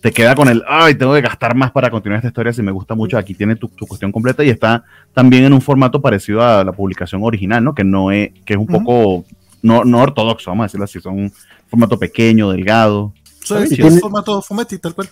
te 0.00 0.12
queda 0.12 0.34
con 0.34 0.48
el, 0.48 0.62
ay, 0.66 0.94
tengo 0.94 1.14
que 1.14 1.20
gastar 1.20 1.54
más 1.54 1.70
para 1.72 1.90
continuar 1.90 2.18
esta 2.18 2.28
historia 2.28 2.52
si 2.52 2.62
me 2.62 2.72
gusta 2.72 2.94
mucho. 2.94 3.18
Aquí 3.18 3.34
tiene 3.34 3.54
tu, 3.56 3.68
tu 3.68 3.86
cuestión 3.86 4.10
completa 4.10 4.42
y 4.42 4.48
está 4.48 4.84
también 5.12 5.44
en 5.44 5.52
un 5.52 5.60
formato 5.60 6.00
parecido 6.00 6.42
a 6.42 6.64
la 6.64 6.72
publicación 6.72 7.22
original, 7.22 7.62
¿no? 7.62 7.74
Que 7.74 7.84
no 7.84 8.10
es, 8.10 8.30
que 8.46 8.54
es 8.54 8.58
un 8.58 8.66
poco 8.66 9.26
no, 9.62 9.84
no 9.84 10.00
ortodoxo, 10.00 10.50
vamos 10.50 10.64
a 10.64 10.66
decirlo 10.66 10.84
así, 10.84 11.00
son 11.00 11.18
un 11.18 11.32
formato 11.68 11.98
pequeño, 11.98 12.50
delgado. 12.50 13.12
Sí, 13.42 13.54
sí, 13.68 13.76
tiene- 13.76 13.96
es 13.96 14.00
formato 14.00 14.40
fumetti, 14.42 14.78
tal 14.78 14.94
cual. 14.94 15.08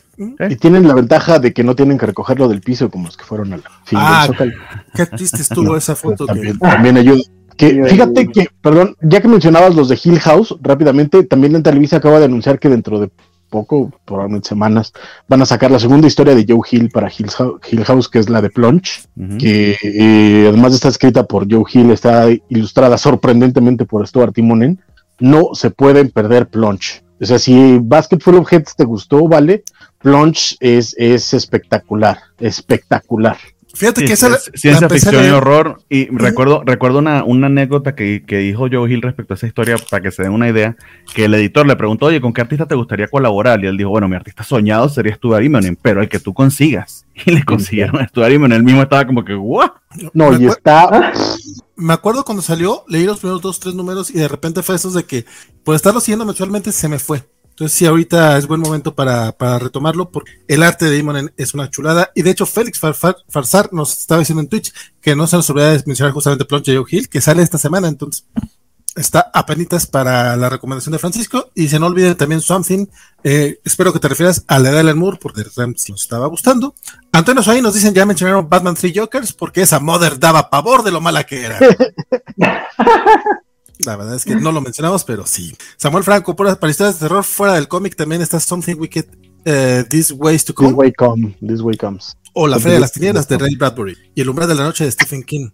Y 0.50 0.56
tienen 0.56 0.86
la 0.86 0.94
ventaja 0.94 1.38
de 1.38 1.52
que 1.52 1.64
no 1.64 1.74
tienen 1.74 1.98
que 1.98 2.06
recogerlo 2.06 2.48
del 2.48 2.60
piso 2.60 2.90
como 2.90 3.06
los 3.06 3.16
que 3.16 3.24
fueron 3.24 3.52
al 3.52 3.62
fin 3.84 3.98
Ah, 4.00 4.26
del 4.26 4.36
Zócalo. 4.36 4.52
Qué 4.94 5.06
triste 5.06 5.42
estuvo 5.42 5.76
esa 5.76 5.96
foto. 5.96 6.26
que- 6.26 6.32
También, 6.34 6.58
también 6.58 6.96
ayuda. 6.98 7.22
Que, 7.56 7.84
fíjate 7.88 8.28
que, 8.28 8.48
perdón, 8.60 8.94
ya 9.02 9.20
que 9.20 9.26
mencionabas 9.28 9.74
los 9.74 9.88
de 9.88 9.98
Hill 10.02 10.20
House, 10.20 10.54
rápidamente, 10.62 11.24
también 11.24 11.56
en 11.56 11.62
Televisa 11.64 11.96
acaba 11.96 12.20
de 12.20 12.26
anunciar 12.26 12.60
que 12.60 12.68
dentro 12.68 13.00
de 13.00 13.10
poco, 13.50 13.90
probablemente 14.04 14.48
semanas, 14.50 14.92
van 15.26 15.42
a 15.42 15.46
sacar 15.46 15.70
la 15.70 15.78
segunda 15.80 16.06
historia 16.06 16.34
de 16.36 16.44
Joe 16.46 16.60
Hill 16.70 16.90
para 16.90 17.08
Hill 17.10 17.30
House, 17.30 17.60
Hill 17.68 17.84
House 17.84 18.08
que 18.08 18.18
es 18.20 18.28
la 18.30 18.42
de 18.42 18.50
Plunge, 18.50 19.08
que 19.38 19.76
eh, 19.82 20.46
además 20.48 20.72
de 20.72 20.76
estar 20.76 20.90
escrita 20.92 21.24
por 21.24 21.50
Joe 21.52 21.64
Hill, 21.72 21.90
está 21.90 22.26
ilustrada 22.50 22.96
sorprendentemente 22.98 23.86
por 23.86 24.06
Stuart 24.06 24.34
Timonen. 24.34 24.78
No 25.18 25.48
se 25.54 25.70
pueden 25.70 26.10
perder 26.10 26.46
Plunge. 26.48 27.02
O 27.20 27.24
sea, 27.24 27.38
si 27.38 27.78
Basket 27.80 28.18
Full 28.20 28.36
of 28.36 28.48
te 28.76 28.84
gustó, 28.84 29.26
vale, 29.26 29.64
Plunge 29.98 30.56
es, 30.60 30.94
es 30.98 31.34
espectacular, 31.34 32.18
espectacular. 32.38 33.36
Fíjate 33.78 34.00
Sí, 34.00 34.06
que 34.08 34.12
esa 34.14 34.26
es 34.26 34.32
la 34.32 34.58
ciencia 34.58 34.88
ficción 34.88 35.24
y 35.24 35.28
horror. 35.28 35.80
Y 35.88 36.08
recuerdo, 36.08 36.64
recuerdo 36.64 36.98
una, 36.98 37.22
una 37.22 37.46
anécdota 37.46 37.94
que, 37.94 38.24
que 38.26 38.38
dijo 38.38 38.66
Joe 38.70 38.92
Hill 38.92 39.02
respecto 39.02 39.34
a 39.34 39.36
esa 39.36 39.46
historia, 39.46 39.76
para 39.88 40.02
que 40.02 40.10
se 40.10 40.24
den 40.24 40.32
una 40.32 40.48
idea, 40.48 40.76
que 41.14 41.26
el 41.26 41.34
editor 41.34 41.64
le 41.64 41.76
preguntó, 41.76 42.06
oye, 42.06 42.20
¿con 42.20 42.32
qué 42.32 42.40
artista 42.40 42.66
te 42.66 42.74
gustaría 42.74 43.06
colaborar? 43.06 43.62
Y 43.62 43.68
él 43.68 43.76
dijo, 43.76 43.90
bueno, 43.90 44.08
mi 44.08 44.16
artista 44.16 44.42
soñado 44.42 44.88
sería 44.88 45.14
Stuart 45.14 45.44
Immonen, 45.44 45.78
pero 45.80 46.02
el 46.02 46.08
que 46.08 46.18
tú 46.18 46.34
consigas. 46.34 47.04
Y 47.26 47.32
le 47.32 47.44
consiguieron 47.44 48.00
a 48.00 48.06
Stuart 48.08 48.32
Immonen, 48.32 48.58
él 48.58 48.64
mismo 48.64 48.82
estaba 48.82 49.06
como 49.06 49.24
que, 49.24 49.34
¿what? 49.34 49.70
No, 50.12 50.36
y 50.38 50.46
está 50.46 51.12
Me 51.76 51.92
acuerdo 51.92 52.24
cuando 52.24 52.42
salió, 52.42 52.84
leí 52.88 53.04
los 53.04 53.20
primeros 53.20 53.42
dos, 53.42 53.58
tres 53.60 53.74
números 53.74 54.10
y 54.10 54.14
de 54.14 54.28
repente 54.28 54.62
fue 54.62 54.74
esos 54.74 54.94
de 54.94 55.04
que 55.04 55.24
por 55.64 55.74
estarlo 55.74 56.00
siguiendo 56.00 56.24
mensualmente 56.24 56.72
se 56.72 56.88
me 56.88 56.98
fue. 56.98 57.24
Entonces 57.58 57.76
sí, 57.76 57.86
ahorita 57.86 58.38
es 58.38 58.46
buen 58.46 58.60
momento 58.60 58.94
para, 58.94 59.32
para 59.32 59.58
retomarlo 59.58 60.12
porque 60.12 60.30
el 60.46 60.62
arte 60.62 60.84
de 60.84 60.96
Imonen 60.96 61.32
es 61.36 61.54
una 61.54 61.68
chulada. 61.68 62.12
Y 62.14 62.22
de 62.22 62.30
hecho, 62.30 62.46
Félix 62.46 62.78
Farsar 62.78 63.72
nos 63.72 63.98
estaba 63.98 64.20
diciendo 64.20 64.42
en 64.42 64.48
Twitch 64.48 64.72
que 65.00 65.16
no 65.16 65.26
se 65.26 65.34
nos 65.34 65.50
olvida 65.50 65.72
de 65.72 65.82
mencionar 65.84 66.12
justamente 66.12 66.44
Plunge 66.44 66.76
Joe 66.76 66.86
Hill, 66.88 67.08
que 67.08 67.20
sale 67.20 67.42
esta 67.42 67.58
semana. 67.58 67.88
Entonces 67.88 68.24
está 68.94 69.28
apenitas 69.34 69.88
para 69.88 70.36
la 70.36 70.48
recomendación 70.48 70.92
de 70.92 71.00
Francisco. 71.00 71.50
Y 71.52 71.66
se 71.66 71.80
no 71.80 71.86
olviden 71.86 72.14
también 72.14 72.40
Something. 72.40 72.86
Eh, 73.24 73.58
espero 73.64 73.92
que 73.92 73.98
te 73.98 74.06
refieras 74.06 74.44
a 74.46 74.60
la 74.60 74.70
de 74.70 74.78
Alan 74.78 74.96
Moore 74.96 75.18
porque 75.20 75.42
realmente 75.42 75.82
nos 75.88 76.02
estaba 76.02 76.28
gustando. 76.28 76.76
Antonio 77.10 77.42
ahí 77.48 77.60
nos 77.60 77.74
dicen 77.74 77.92
ya 77.92 78.06
mencionaron 78.06 78.48
Batman 78.48 78.76
Three 78.76 78.94
Jokers 78.94 79.32
porque 79.32 79.62
esa 79.62 79.80
mother 79.80 80.20
daba 80.20 80.48
pavor 80.48 80.84
de 80.84 80.92
lo 80.92 81.00
mala 81.00 81.24
que 81.24 81.44
era. 81.44 81.58
La 83.84 83.96
verdad 83.96 84.16
es 84.16 84.24
que 84.24 84.34
no 84.36 84.52
lo 84.52 84.60
mencionamos, 84.60 85.04
pero 85.04 85.26
sí. 85.26 85.56
Samuel 85.76 86.04
Franco, 86.04 86.34
para, 86.36 86.58
para 86.58 86.70
historias 86.70 86.98
de 86.98 87.06
terror 87.08 87.22
fuera 87.24 87.54
del 87.54 87.68
cómic 87.68 87.94
también 87.96 88.22
está 88.22 88.40
Something 88.40 88.76
Wicked, 88.76 89.06
eh, 89.44 89.84
This 89.88 90.12
Ways 90.12 90.44
to 90.44 90.52
This 90.52 90.56
Come, 90.56 90.72
Way 90.72 90.92
Come, 90.94 91.36
This 91.46 91.60
Way 91.60 91.76
Comes. 91.76 92.16
o 92.34 92.46
La 92.48 92.58
Feria 92.58 92.74
de 92.74 92.80
las 92.80 92.92
Tinieblas 92.92 93.28
de 93.28 93.38
Ray 93.38 93.54
Bradbury, 93.56 93.96
y 94.14 94.20
El 94.20 94.28
Umbral 94.30 94.48
de 94.48 94.54
la 94.56 94.64
Noche 94.64 94.84
de 94.84 94.90
Stephen 94.90 95.22
King. 95.22 95.50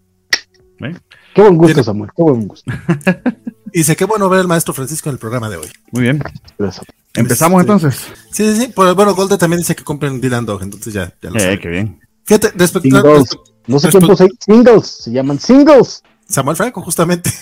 Qué 1.35 1.43
buen 1.43 1.57
gusto, 1.57 1.67
Tiene- 1.75 1.85
Samuel, 1.85 2.11
qué 2.17 2.23
buen 2.23 2.49
gusto. 2.49 2.71
Y 3.73 3.79
dice, 3.79 3.97
qué 3.97 4.05
bueno 4.05 4.29
ver 4.29 4.39
al 4.39 4.47
maestro 4.47 4.73
Francisco 4.73 5.09
en 5.09 5.15
el 5.15 5.19
programa 5.19 5.51
de 5.51 5.57
hoy. 5.57 5.67
Muy 5.91 6.05
bien. 6.05 6.23
Gracias. 6.57 6.87
Empezamos 7.13 7.61
Este, 7.61 7.73
entonces. 7.73 8.01
Sí, 8.31 8.55
sí, 8.55 8.61
sí. 8.67 8.73
Pero, 8.77 8.95
bueno, 8.95 9.17
Golde 9.17 9.37
también 9.37 9.59
dice 9.59 9.75
que 9.75 9.83
compren 9.83 10.21
Dylan 10.21 10.47
Dog, 10.47 10.63
entonces 10.63 10.95
ya, 10.95 11.13
ya 11.21 11.31
lo 11.31 11.37
Eh, 11.39 11.41
saben. 11.41 11.59
qué 11.59 11.69
bien. 11.71 12.01
Fíjate, 12.25 12.53
respecto 12.55 12.89
Singles. 12.89 13.37
No 13.67 13.81
sé 13.81 13.89
quién 13.89 14.07
puso 14.07 14.23
ahí. 14.23 14.29
Singles, 14.39 14.87
se 14.87 15.11
llaman 15.11 15.41
singles. 15.41 16.04
Samuel 16.29 16.57
Franco, 16.57 16.83
justamente. 16.83 17.31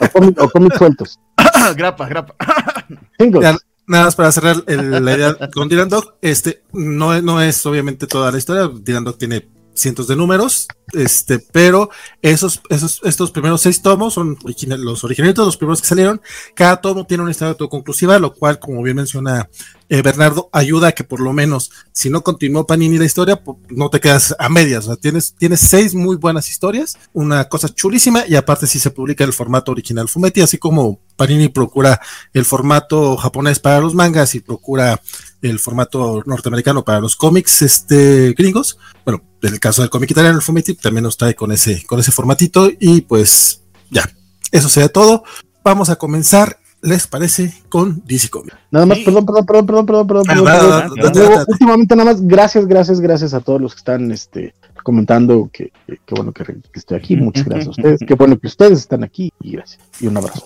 O 0.00 0.08
cómics 0.10 0.40
o 0.40 0.48
cómics 0.50 0.76
sueltos. 0.78 1.20
grapa, 1.76 2.06
grapa. 2.08 2.34
Ya, 3.18 3.56
Nada 3.86 4.04
más 4.06 4.16
para 4.16 4.32
cerrar 4.32 4.56
el- 4.66 5.04
la 5.04 5.14
idea 5.16 5.36
con 5.52 5.68
Dylan 5.68 5.88
Dog, 5.90 6.14
este 6.22 6.62
no, 6.72 7.14
es- 7.14 7.22
no 7.22 7.40
es 7.40 7.64
obviamente 7.66 8.06
toda 8.06 8.30
la 8.32 8.38
historia. 8.38 8.70
Dylan 8.72 9.04
Dog 9.04 9.18
tiene 9.18 9.48
cientos 9.74 10.06
de 10.08 10.14
números, 10.16 10.68
este, 10.92 11.38
pero 11.38 11.90
esos, 12.22 12.60
esos, 12.70 13.00
estos 13.04 13.30
primeros 13.32 13.60
seis 13.60 13.82
tomos 13.82 14.14
son 14.14 14.38
original- 14.44 14.80
los 14.82 15.04
originales, 15.04 15.36
los 15.36 15.56
primeros 15.56 15.82
que 15.82 15.88
salieron. 15.88 16.20
Cada 16.54 16.80
tomo 16.80 17.06
tiene 17.06 17.22
una 17.24 17.30
historia 17.32 17.50
autoconclusiva, 17.52 18.18
lo 18.18 18.32
cual, 18.34 18.58
como 18.58 18.82
bien 18.82 18.96
menciona 18.96 19.48
eh, 19.88 20.02
Bernardo, 20.02 20.48
ayuda 20.52 20.88
a 20.88 20.92
que 20.92 21.04
por 21.04 21.20
lo 21.20 21.32
menos, 21.32 21.70
si 21.92 22.08
no 22.10 22.22
continuó 22.22 22.66
Panini 22.66 22.98
la 22.98 23.04
historia, 23.04 23.42
no 23.68 23.90
te 23.90 24.00
quedas 24.00 24.34
a 24.38 24.48
medias. 24.48 24.86
Sea, 24.86 24.96
tienes, 24.96 25.34
tienes 25.36 25.60
seis 25.60 25.94
muy 25.94 26.16
buenas 26.16 26.48
historias, 26.48 26.96
una 27.12 27.48
cosa 27.48 27.68
chulísima, 27.68 28.24
y 28.26 28.34
aparte 28.34 28.66
si 28.66 28.78
se 28.78 28.90
publica 28.90 29.24
el 29.24 29.32
formato 29.32 29.72
original 29.72 30.08
Fumetti, 30.08 30.40
así 30.40 30.58
como 30.58 31.00
Panini 31.16 31.48
procura 31.48 32.00
el 32.32 32.44
formato 32.44 33.16
japonés 33.16 33.60
para 33.60 33.80
los 33.80 33.94
mangas 33.94 34.34
y 34.34 34.40
procura 34.40 35.00
el 35.42 35.58
formato 35.58 36.22
norteamericano 36.24 36.84
para 36.84 37.00
los 37.00 37.16
cómics 37.16 37.62
este, 37.62 38.32
gringos. 38.36 38.78
Bueno, 39.04 39.22
en 39.42 39.52
el 39.52 39.60
caso 39.60 39.82
del 39.82 39.90
cómic 39.90 40.10
italiano, 40.10 40.36
el 40.36 40.42
Fumetti 40.42 40.74
también 40.74 41.04
nos 41.04 41.16
trae 41.16 41.34
con 41.34 41.52
ese, 41.52 41.84
con 41.84 42.00
ese 42.00 42.12
formatito 42.12 42.70
y 42.80 43.02
pues 43.02 43.62
ya, 43.90 44.10
eso 44.50 44.68
sería 44.68 44.88
todo. 44.88 45.24
Vamos 45.62 45.90
a 45.90 45.96
comenzar, 45.96 46.58
¿les 46.84 47.06
parece? 47.06 47.52
Con 47.68 48.02
DC 48.06 48.28
Comics. 48.30 48.56
Nada 48.70 48.86
más, 48.86 48.98
Sí. 48.98 49.04
perdón, 49.04 49.26
perdón, 49.26 49.46
perdón, 49.46 49.66
perdón, 49.66 49.86
perdón, 49.86 50.06
perdón. 50.26 50.46
Ah, 50.48 50.88
perdón, 50.94 51.44
últimamente 51.48 51.96
nada 51.96 52.12
más, 52.12 52.22
gracias, 52.22 52.66
gracias, 52.66 53.00
gracias 53.00 53.34
a 53.34 53.40
todos 53.40 53.60
los 53.60 53.72
que 53.74 53.78
están 53.78 54.12
este, 54.12 54.54
comentando 54.82 55.48
que, 55.52 55.72
que, 55.86 55.98
que 56.04 56.14
bueno 56.14 56.32
que, 56.32 56.44
que 56.44 56.60
estoy 56.74 56.98
aquí. 56.98 57.16
Muchas 57.16 57.44
gracias 57.46 57.68
a 57.68 57.70
ustedes. 57.78 58.00
Qué 58.06 58.14
bueno 58.14 58.38
que 58.38 58.46
ustedes 58.46 58.78
están 58.80 59.02
aquí 59.02 59.32
y 59.40 59.52
gracias. 59.52 59.80
Y 60.00 60.06
un 60.06 60.16
abrazo. 60.16 60.44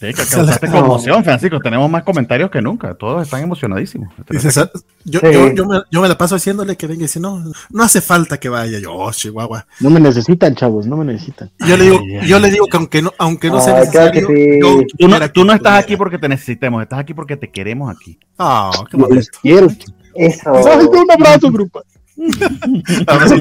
Sí, 0.00 0.06
que 0.06 0.24
causaste 0.24 0.66
conmoción, 0.68 1.22
Francisco. 1.22 1.60
Tenemos 1.60 1.90
más 1.90 2.02
comentarios 2.04 2.50
que 2.50 2.62
nunca. 2.62 2.94
Todos 2.94 3.22
están 3.22 3.42
emocionadísimos. 3.42 4.08
Dice, 4.30 4.50
"Sa- 4.50 4.70
yo, 5.04 5.20
Sí. 5.20 5.26
yo, 5.30 5.52
yo, 5.52 5.66
me, 5.66 5.82
yo 5.90 6.00
me 6.00 6.08
la 6.08 6.16
paso 6.16 6.36
haciéndole 6.36 6.74
que 6.76 6.86
venga 6.86 7.00
y 7.00 7.02
dice, 7.02 7.20
no, 7.20 7.44
no 7.68 7.82
hace 7.82 8.00
falta 8.00 8.38
que 8.40 8.48
vaya. 8.48 8.78
Yo, 8.78 8.94
oh, 8.94 9.12
Chihuahua. 9.12 9.66
No 9.80 9.90
me 9.90 10.00
necesitan, 10.00 10.54
chavos, 10.54 10.86
no 10.86 10.96
me 10.96 11.04
necesitan. 11.04 11.50
Yo 11.66 11.76
le 11.76 11.84
digo, 11.84 11.98
Ay, 12.00 12.16
ay, 12.16 12.28
yo 12.28 12.38
le 12.38 12.50
digo 12.50 12.64
que 12.66 12.76
aunque 12.78 13.02
no, 13.02 13.12
aunque 13.18 13.48
no 13.50 13.60
sea 13.60 13.76
Ay, 13.80 13.88
claro 13.88 14.06
necesario, 14.14 14.28
que 14.28 14.52
sí. 14.54 14.58
yo 14.62 14.80
Tú 14.98 15.08
no, 15.08 15.30
tú 15.30 15.52
estás 15.52 15.78
aquí 15.84 15.96
porque 15.98 16.16
te 16.18 16.28
necesitemos, 16.30 16.82
estás 16.82 16.98
aquí 17.00 17.12
porque 17.12 17.36
te 17.36 17.50
queremos 17.50 17.94
aquí. 17.94 18.18
Ah, 18.38 18.70
qué 18.90 18.96
quiero. 19.42 19.68
Eso. 20.14 20.50
Un 20.52 21.10
abrazo, 21.10 21.50
grupo. 21.52 21.82
Ah, 23.06 23.14
Abrazo, 23.14 23.34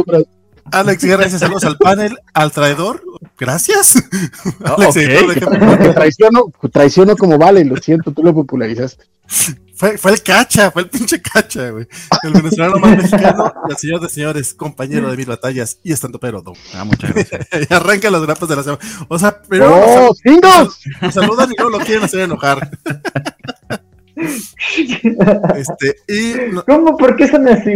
abrazo. 0.00 0.26
Alex 0.72 1.04
Guerra 1.04 1.24
dice 1.24 1.38
saludos 1.38 1.64
al 1.64 1.76
panel, 1.76 2.16
al 2.34 2.50
traidor. 2.52 3.02
Gracias. 3.38 4.02
Ah, 4.64 4.76
Alex, 4.78 4.94
traiciono, 5.94 6.52
traiciono 6.72 7.16
como 7.16 7.38
vale, 7.38 7.64
lo 7.64 7.76
siento, 7.76 8.12
tú 8.12 8.22
lo 8.22 8.34
popularizaste. 8.34 9.04
Fue, 9.74 9.98
fue 9.98 10.12
el 10.12 10.22
cacha, 10.22 10.70
fue 10.70 10.82
el 10.82 10.88
pinche 10.90 11.20
cacha, 11.20 11.70
güey. 11.70 11.86
El 12.22 12.32
venezolano 12.32 12.76
más 12.76 12.96
mexicano, 12.96 13.52
el 13.68 13.76
señor 13.76 14.00
de 14.00 14.08
señores, 14.08 14.54
compañero 14.54 15.10
de 15.10 15.16
mil 15.16 15.26
batallas 15.26 15.78
y 15.82 15.92
estando 15.92 16.20
pero 16.20 16.42
no. 16.42 16.52
Ah, 16.74 16.84
muchas 16.84 17.12
gracias. 17.12 17.48
y 17.70 17.74
arranca 17.74 18.10
los 18.10 18.24
grapas 18.24 18.48
de 18.48 18.56
la 18.56 18.62
semana. 18.62 18.80
O 19.08 19.18
sea, 19.18 19.42
pero 19.48 19.74
¡Oh, 19.74 20.14
nos 21.02 21.14
saludan 21.14 21.50
y 21.50 21.54
luego 21.56 21.78
lo 21.78 21.84
quieren 21.84 22.04
hacer 22.04 22.20
enojar. 22.20 22.70
Este, 25.56 25.96
y 26.06 26.52
no- 26.52 26.64
¿Cómo? 26.64 26.96
¿Por 26.96 27.16
qué 27.16 27.26
son 27.26 27.48
así? 27.48 27.70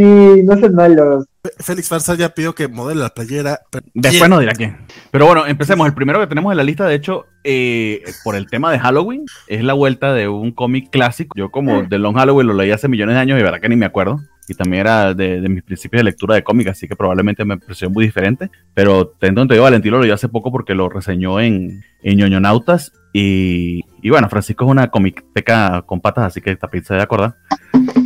No 0.45 0.59
son 0.61 0.75
malos. 0.75 1.25
Félix 1.59 1.89
Farsa 1.89 2.15
ya 2.15 2.31
pidió 2.31 2.55
que 2.55 2.69
modele 2.69 3.01
la 3.01 3.11
playera. 3.11 3.61
Después 3.95 4.31
nos 4.31 4.41
dirá 4.41 4.53
quién. 4.53 4.79
Pero 5.11 5.27
bueno, 5.27 5.47
empecemos. 5.47 5.87
El 5.87 5.95
primero 5.95 6.21
que 6.21 6.27
tenemos 6.27 6.53
en 6.53 6.57
la 6.57 6.65
lista, 6.65 6.87
de 6.87 6.95
hecho, 6.95 7.27
eh, 7.45 8.03
por 8.25 8.37
el 8.37 8.47
tema 8.47 8.71
de 8.73 8.79
Halloween, 8.79 9.25
es 9.47 9.63
la 9.65 9.75
vuelta 9.75 10.13
de 10.13 10.29
un 10.29 10.53
cómic 10.53 10.91
clásico. 10.91 11.35
Yo 11.37 11.51
como 11.51 11.87
The 11.89 11.99
Long 11.99 12.17
Halloween 12.17 12.47
lo 12.49 12.55
leí 12.55 12.71
hace 12.71 12.89
millones 12.89 13.15
de 13.15 13.21
años 13.21 13.39
y 13.39 13.43
verdad 13.43 13.61
que 13.61 13.69
ni 13.69 13.77
me 13.77 13.87
acuerdo. 13.87 14.21
Y 14.49 14.55
también 14.55 14.83
era 14.83 15.13
de, 15.13 15.41
de 15.41 15.49
mis 15.49 15.65
principios 15.65 16.01
de 16.01 16.05
lectura 16.05 16.37
de 16.37 16.45
cómic, 16.45 16.69
así 16.69 16.87
que 16.87 16.95
probablemente 16.95 17.45
me 17.45 17.59
pareció 17.59 17.91
muy 17.91 18.07
diferente. 18.07 18.51
Pero 18.75 19.09
Tento 19.09 19.47
te 19.47 19.55
digo, 19.55 19.65
Valentín 19.65 19.91
lo 19.91 20.01
leí 20.01 20.13
hace 20.13 20.29
poco 20.29 20.53
porque 20.53 20.75
lo 20.75 20.89
reseñó 20.89 21.41
en, 21.41 21.83
en 22.03 22.19
ñoñonautas. 22.19 22.93
Y, 23.13 23.85
y 24.03 24.11
bueno, 24.11 24.29
Francisco 24.29 24.65
es 24.67 24.71
una 24.71 24.89
comicteca 24.89 25.83
con 25.83 26.01
patas, 26.01 26.27
así 26.27 26.41
que 26.41 26.55
también 26.55 26.85
se 26.85 26.95
debe 26.95 27.03
acordar. 27.03 27.35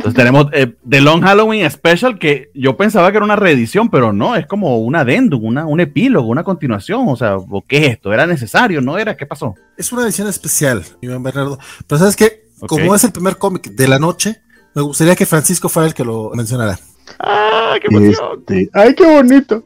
Entonces 0.01 0.17
tenemos 0.17 0.47
eh, 0.51 0.73
The 0.89 0.99
Long 0.99 1.21
Halloween 1.21 1.69
Special, 1.69 2.17
que 2.17 2.49
yo 2.55 2.75
pensaba 2.75 3.11
que 3.11 3.17
era 3.17 3.25
una 3.25 3.35
reedición, 3.35 3.91
pero 3.91 4.11
no, 4.11 4.35
es 4.35 4.47
como 4.47 4.79
un 4.79 4.95
adendum, 4.95 5.45
una, 5.45 5.67
un 5.67 5.79
epílogo, 5.79 6.27
una 6.27 6.43
continuación. 6.43 7.05
O 7.07 7.15
sea, 7.15 7.37
¿qué 7.67 7.77
es 7.77 7.91
esto? 7.91 8.11
¿Era 8.11 8.25
necesario? 8.25 8.81
¿No 8.81 8.97
era? 8.97 9.15
¿Qué 9.15 9.27
pasó? 9.27 9.53
Es 9.77 9.91
una 9.91 10.03
edición 10.03 10.27
especial, 10.27 10.83
Iván 11.01 11.21
Bernardo. 11.21 11.59
Pero 11.85 11.99
sabes 11.99 12.15
que, 12.15 12.47
como 12.67 12.95
es 12.95 13.03
el 13.03 13.11
primer 13.11 13.37
cómic 13.37 13.69
de 13.69 13.87
la 13.87 13.99
noche, 13.99 14.41
me 14.73 14.81
gustaría 14.81 15.15
que 15.15 15.27
Francisco 15.27 15.69
fuera 15.69 15.87
el 15.87 15.93
que 15.93 16.03
lo 16.03 16.31
mencionara. 16.33 16.79
¡Ah, 17.19 17.75
qué 17.79 17.95
emoción! 17.95 18.39
Este, 18.39 18.69
¡Ay, 18.73 18.95
qué 18.95 19.05
bonito! 19.05 19.63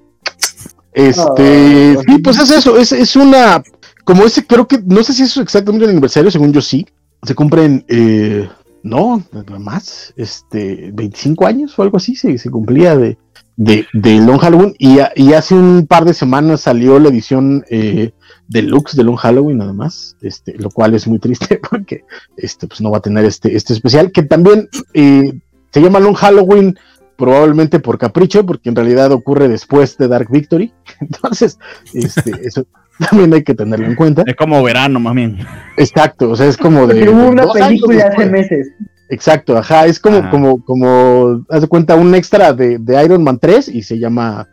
Este, 0.92 1.98
sí, 2.06 2.18
pues 2.20 2.40
es 2.40 2.52
eso, 2.52 2.78
es, 2.78 2.92
es 2.92 3.16
una, 3.16 3.64
como 4.04 4.26
ese, 4.26 4.46
creo 4.46 4.68
que, 4.68 4.80
no 4.86 5.02
sé 5.02 5.14
si 5.14 5.24
es 5.24 5.38
exactamente 5.38 5.86
el 5.86 5.92
aniversario, 5.92 6.30
según 6.30 6.52
yo 6.52 6.62
sí, 6.62 6.86
se 7.24 7.36
cumplen, 7.36 7.86
eh, 7.88 8.50
no, 8.86 9.24
más, 9.60 10.14
este, 10.16 10.92
25 10.94 11.48
años 11.48 11.78
o 11.78 11.82
algo 11.82 11.98
así, 11.98 12.16
se, 12.16 12.38
se 12.38 12.52
cumplía 12.52 12.96
de, 12.96 13.18
de, 13.58 13.88
de 13.94 14.20
Long 14.20 14.38
Halloween 14.38 14.76
y, 14.78 15.00
y, 15.16 15.34
hace 15.34 15.56
un 15.56 15.88
par 15.88 16.06
de 16.06 16.14
semanas 16.14 16.62
salió 16.62 17.00
la 17.00 17.10
edición 17.10 17.66
eh, 17.72 18.12
deluxe 18.48 18.96
de 18.96 19.04
Long 19.04 19.16
Halloween 19.16 19.58
nada 19.58 19.74
más, 19.74 20.18
este, 20.22 20.54
lo 20.60 20.70
cual 20.70 20.94
es 20.94 21.08
muy 21.08 21.18
triste 21.18 21.60
porque 21.70 22.06
este, 22.38 22.68
pues 22.68 22.80
no 22.80 22.92
va 22.92 23.00
a 23.00 23.02
tener 23.02 23.26
este, 23.26 23.56
este 23.56 23.74
especial, 23.74 24.12
que 24.12 24.22
también 24.22 24.70
eh, 24.94 25.34
se 25.72 25.82
llama 25.82 26.00
Long 26.00 26.16
Halloween 26.16 26.78
probablemente 27.18 27.80
por 27.80 27.98
capricho, 27.98 28.46
porque 28.46 28.70
en 28.70 28.76
realidad 28.76 29.12
ocurre 29.12 29.48
después 29.48 29.98
de 29.98 30.10
Dark 30.10 30.28
Victory. 30.30 30.74
Entonces, 31.00 31.58
este, 31.92 32.32
eso 32.46 32.68
también 33.10 33.34
hay 33.34 33.44
que 33.44 33.54
tenerlo 33.54 33.88
en 33.88 33.96
cuenta. 33.96 34.24
Es 34.26 34.36
como 34.36 34.62
verano, 34.64 35.00
más 35.00 35.16
bien. 35.16 35.38
Exacto, 35.78 36.30
o 36.30 36.36
sea, 36.36 36.48
es 36.48 36.58
como 36.58 36.88
de. 36.88 37.10
Hubo 37.10 37.30
una 37.30 37.48
película 37.52 38.10
hace 38.14 38.26
meses. 38.26 38.72
Exacto, 39.10 39.56
ajá, 39.58 39.86
es 39.86 40.00
como, 40.00 40.18
ajá. 40.18 40.32
como, 40.32 40.64
como, 40.64 41.46
haz 41.50 41.62
de 41.62 41.68
cuenta, 41.68 41.96
un 41.96 42.16
extra 42.16 42.54
de, 42.54 42.80
de, 42.80 43.04
Iron 43.04 43.24
Man 43.24 43.38
3 43.40 43.68
y 43.70 43.84
se 43.84 44.00
llama 44.00 44.48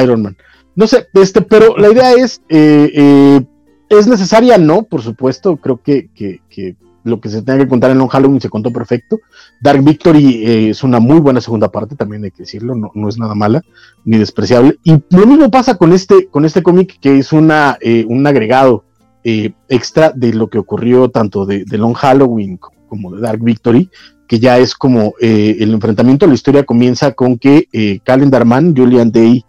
Iron 0.00 0.22
Man. 0.22 0.36
No 0.76 0.86
sé, 0.86 1.08
este, 1.14 1.42
pero 1.42 1.76
la 1.76 1.90
idea 1.90 2.12
es, 2.12 2.40
eh, 2.48 2.90
eh, 2.94 3.40
es 3.88 4.06
necesaria, 4.06 4.58
¿no? 4.58 4.84
Por 4.84 5.02
supuesto, 5.02 5.56
creo 5.56 5.82
que, 5.82 6.08
que, 6.14 6.40
que 6.48 6.76
lo 7.06 7.20
que 7.20 7.28
se 7.28 7.42
tenga 7.42 7.60
que 7.60 7.68
contar 7.68 7.90
en 7.90 7.98
Long 7.98 8.10
Halloween 8.10 8.40
se 8.40 8.50
contó 8.50 8.72
perfecto. 8.72 9.20
Dark 9.60 9.82
Victory 9.82 10.44
eh, 10.44 10.70
es 10.70 10.82
una 10.82 10.98
muy 10.98 11.20
buena 11.20 11.40
segunda 11.40 11.70
parte, 11.70 11.94
también 11.94 12.24
hay 12.24 12.32
que 12.32 12.42
decirlo, 12.42 12.74
no, 12.74 12.90
no, 12.94 13.08
es 13.08 13.16
nada 13.16 13.34
mala 13.34 13.62
ni 14.04 14.18
despreciable. 14.18 14.78
Y 14.82 15.02
lo 15.10 15.26
mismo 15.26 15.50
pasa 15.50 15.76
con 15.76 15.92
este, 15.92 16.26
con 16.26 16.44
este 16.44 16.62
cómic, 16.62 16.98
que 17.00 17.18
es 17.18 17.32
una, 17.32 17.78
eh, 17.80 18.04
un 18.08 18.26
agregado 18.26 18.84
eh, 19.22 19.52
extra 19.68 20.10
de 20.10 20.34
lo 20.34 20.48
que 20.48 20.58
ocurrió 20.58 21.08
tanto 21.08 21.46
de, 21.46 21.64
Long 21.70 21.94
Halloween 21.94 22.58
como 22.88 23.14
de 23.14 23.22
Dark 23.22 23.42
Victory, 23.42 23.88
que 24.28 24.40
ya 24.40 24.58
es 24.58 24.74
como 24.74 25.14
el 25.20 25.72
enfrentamiento. 25.72 26.26
La 26.26 26.34
historia 26.34 26.64
comienza 26.64 27.12
con 27.12 27.38
que 27.38 28.00
Calendar 28.04 28.44
Man, 28.44 28.74
Julian 28.76 29.12
Day, 29.12 29.44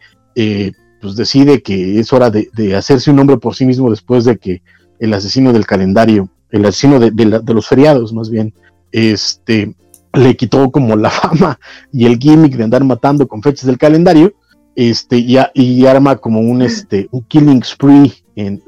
pues 1.02 1.16
decide 1.16 1.64
que 1.64 2.00
es 2.00 2.14
hora 2.14 2.30
de, 2.30 2.50
de 2.54 2.76
hacerse 2.76 3.10
un 3.10 3.18
nombre 3.18 3.38
por 3.38 3.56
sí 3.56 3.66
mismo 3.66 3.90
después 3.90 4.24
de 4.26 4.38
que 4.38 4.62
el 5.00 5.14
asesino 5.14 5.52
del 5.52 5.66
calendario 5.66 6.30
el 6.52 6.66
asesino 6.66 7.00
de, 7.00 7.12
de, 7.12 7.26
la, 7.26 7.40
de, 7.40 7.54
los 7.54 7.68
feriados, 7.68 8.14
más 8.14 8.30
bien, 8.30 8.54
este, 8.92 9.76
le 10.14 10.36
quitó 10.36 10.72
como 10.72 10.96
la 10.96 11.10
fama 11.12 11.60
y 11.92 12.06
el 12.06 12.18
gimmick 12.18 12.56
de 12.56 12.64
andar 12.64 12.84
matando 12.84 13.28
con 13.28 13.42
fechas 13.42 13.66
del 13.66 13.78
calendario, 13.78 14.34
este, 14.76 15.18
y, 15.18 15.38
y 15.54 15.86
arma 15.86 16.18
como 16.18 16.40
un, 16.40 16.62
este, 16.62 17.08
un 17.12 17.24
killing 17.24 17.64
spree 17.64 18.14
en, 18.36 18.62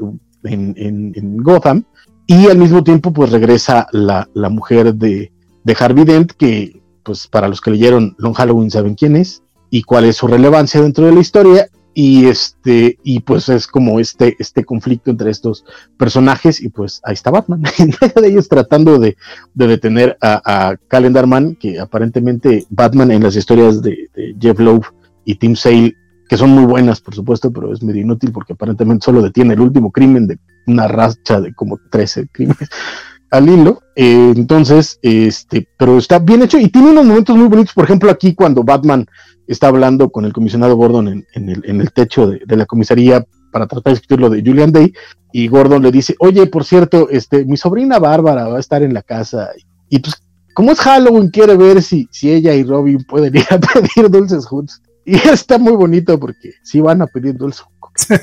en, 0.44 0.74
en, 0.78 1.14
en, 1.16 1.38
Gotham, 1.38 1.84
y 2.26 2.48
al 2.48 2.58
mismo 2.58 2.84
tiempo, 2.84 3.12
pues 3.12 3.32
regresa 3.32 3.88
la, 3.92 4.28
la 4.34 4.50
mujer 4.50 4.94
de, 4.96 5.32
de 5.64 5.78
Harvey 5.80 6.06
Dent, 6.06 6.32
que, 6.32 6.82
pues 7.04 7.28
para 7.28 7.48
los 7.48 7.62
que 7.62 7.72
leyeron 7.72 8.16
Long 8.18 8.34
Halloween 8.34 8.72
saben 8.72 8.96
quién 8.96 9.16
es, 9.16 9.44
y 9.70 9.84
cuál 9.84 10.06
es 10.06 10.18
su 10.18 10.28
relevancia 10.28 10.82
dentro 10.82 11.06
de 11.06 11.14
la 11.14 11.20
historia, 11.20 11.70
y 12.02 12.28
este 12.28 12.98
y 13.04 13.20
pues 13.20 13.50
es 13.50 13.68
como 13.68 14.00
este 14.00 14.34
este 14.40 14.64
conflicto 14.64 15.12
entre 15.12 15.32
estos 15.32 15.66
personajes 15.98 16.62
y 16.62 16.70
pues 16.70 17.02
ahí 17.04 17.14
está 17.14 17.30
Batman 17.30 17.62
de 18.16 18.26
ellos 18.26 18.48
tratando 18.48 19.00
de, 19.00 19.18
de 19.54 19.68
detener 19.68 20.18
a, 20.22 20.42
a, 20.46 20.78
Calendar 20.88 21.28
Man 21.28 21.58
que 21.60 21.78
aparentemente 21.78 22.66
Batman 22.70 23.12
en 23.12 23.24
las 23.24 23.36
historias 23.36 23.82
de, 23.82 24.10
Jeff 24.40 24.58
Lowe 24.60 24.86
y 25.26 25.36
Tim 25.36 25.58
Sale 25.58 25.94
que 26.30 26.38
son 26.38 26.52
muy 26.52 26.64
buenas 26.64 27.02
por 27.02 27.16
supuesto 27.16 27.52
pero 27.52 27.74
es 27.74 27.84
medio 27.84 28.04
inútil 28.04 28.32
porque 28.32 28.54
aparentemente 28.54 29.04
solo 29.04 29.22
detiene 29.22 29.56
el 29.56 29.60
último 29.60 29.92
crimen 29.92 30.26
de 30.26 30.40
una 30.68 30.88
racha 30.88 31.42
de 31.42 31.54
como 31.54 31.82
13 31.92 32.30
crímenes 32.32 32.70
al 33.32 33.48
hilo, 33.48 33.84
eh, 33.96 34.34
entonces, 34.36 34.98
este, 35.04 35.68
pero 35.78 36.00
está 36.00 36.18
bien 36.18 36.42
hecho 36.42 36.58
y 36.58 36.70
tiene 36.70 36.90
unos 36.90 37.06
momentos 37.06 37.36
muy 37.36 37.48
bonitos, 37.48 37.76
por 37.76 37.84
ejemplo, 37.84 38.10
aquí 38.10 38.34
cuando 38.34 38.64
Batman 38.64 39.06
está 39.54 39.68
hablando 39.68 40.10
con 40.10 40.26
el 40.26 40.34
comisionado 40.34 40.76
Gordon 40.76 41.08
en, 41.08 41.28
en, 41.34 41.50
el, 41.50 41.62
en 41.66 41.82
el, 41.82 41.92
techo 41.92 42.28
de, 42.28 42.42
de, 42.46 42.56
la 42.56 42.66
comisaría 42.66 43.26
para 43.52 43.68
tratar 43.68 43.94
de 43.94 44.00
escribir 44.00 44.22
lo 44.22 44.30
de 44.30 44.42
Julian 44.42 44.72
Day, 44.72 44.94
y 45.32 45.48
Gordon 45.48 45.82
le 45.82 45.92
dice, 45.92 46.16
oye, 46.20 46.48
por 46.48 46.64
cierto, 46.64 47.10
este, 47.10 47.46
mi 47.46 47.58
sobrina 47.58 48.00
Bárbara 48.00 48.48
va 48.48 48.58
a 48.58 48.60
estar 48.60 48.84
en 48.84 48.94
la 48.94 49.02
casa, 49.02 49.50
y, 49.90 49.96
y 49.96 50.00
pues, 50.00 50.22
como 50.54 50.72
es 50.72 50.80
Halloween, 50.80 51.30
quiere 51.30 51.56
ver 51.56 51.82
si, 51.82 52.08
si 52.12 52.32
ella 52.32 52.54
y 52.54 52.64
Robin 52.64 53.04
pueden 53.04 53.36
ir 53.36 53.46
a 53.50 53.60
pedir 53.96 54.10
dulces 54.10 54.46
juntos. 54.46 54.82
Y 55.06 55.16
está 55.30 55.58
muy 55.58 55.74
bonito 55.74 56.20
porque 56.20 56.52
sí 56.64 56.82
van 56.82 57.02
a 57.02 57.08
pedir 57.08 57.38
dulces. 57.38 57.66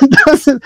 Entonces, 0.00 0.58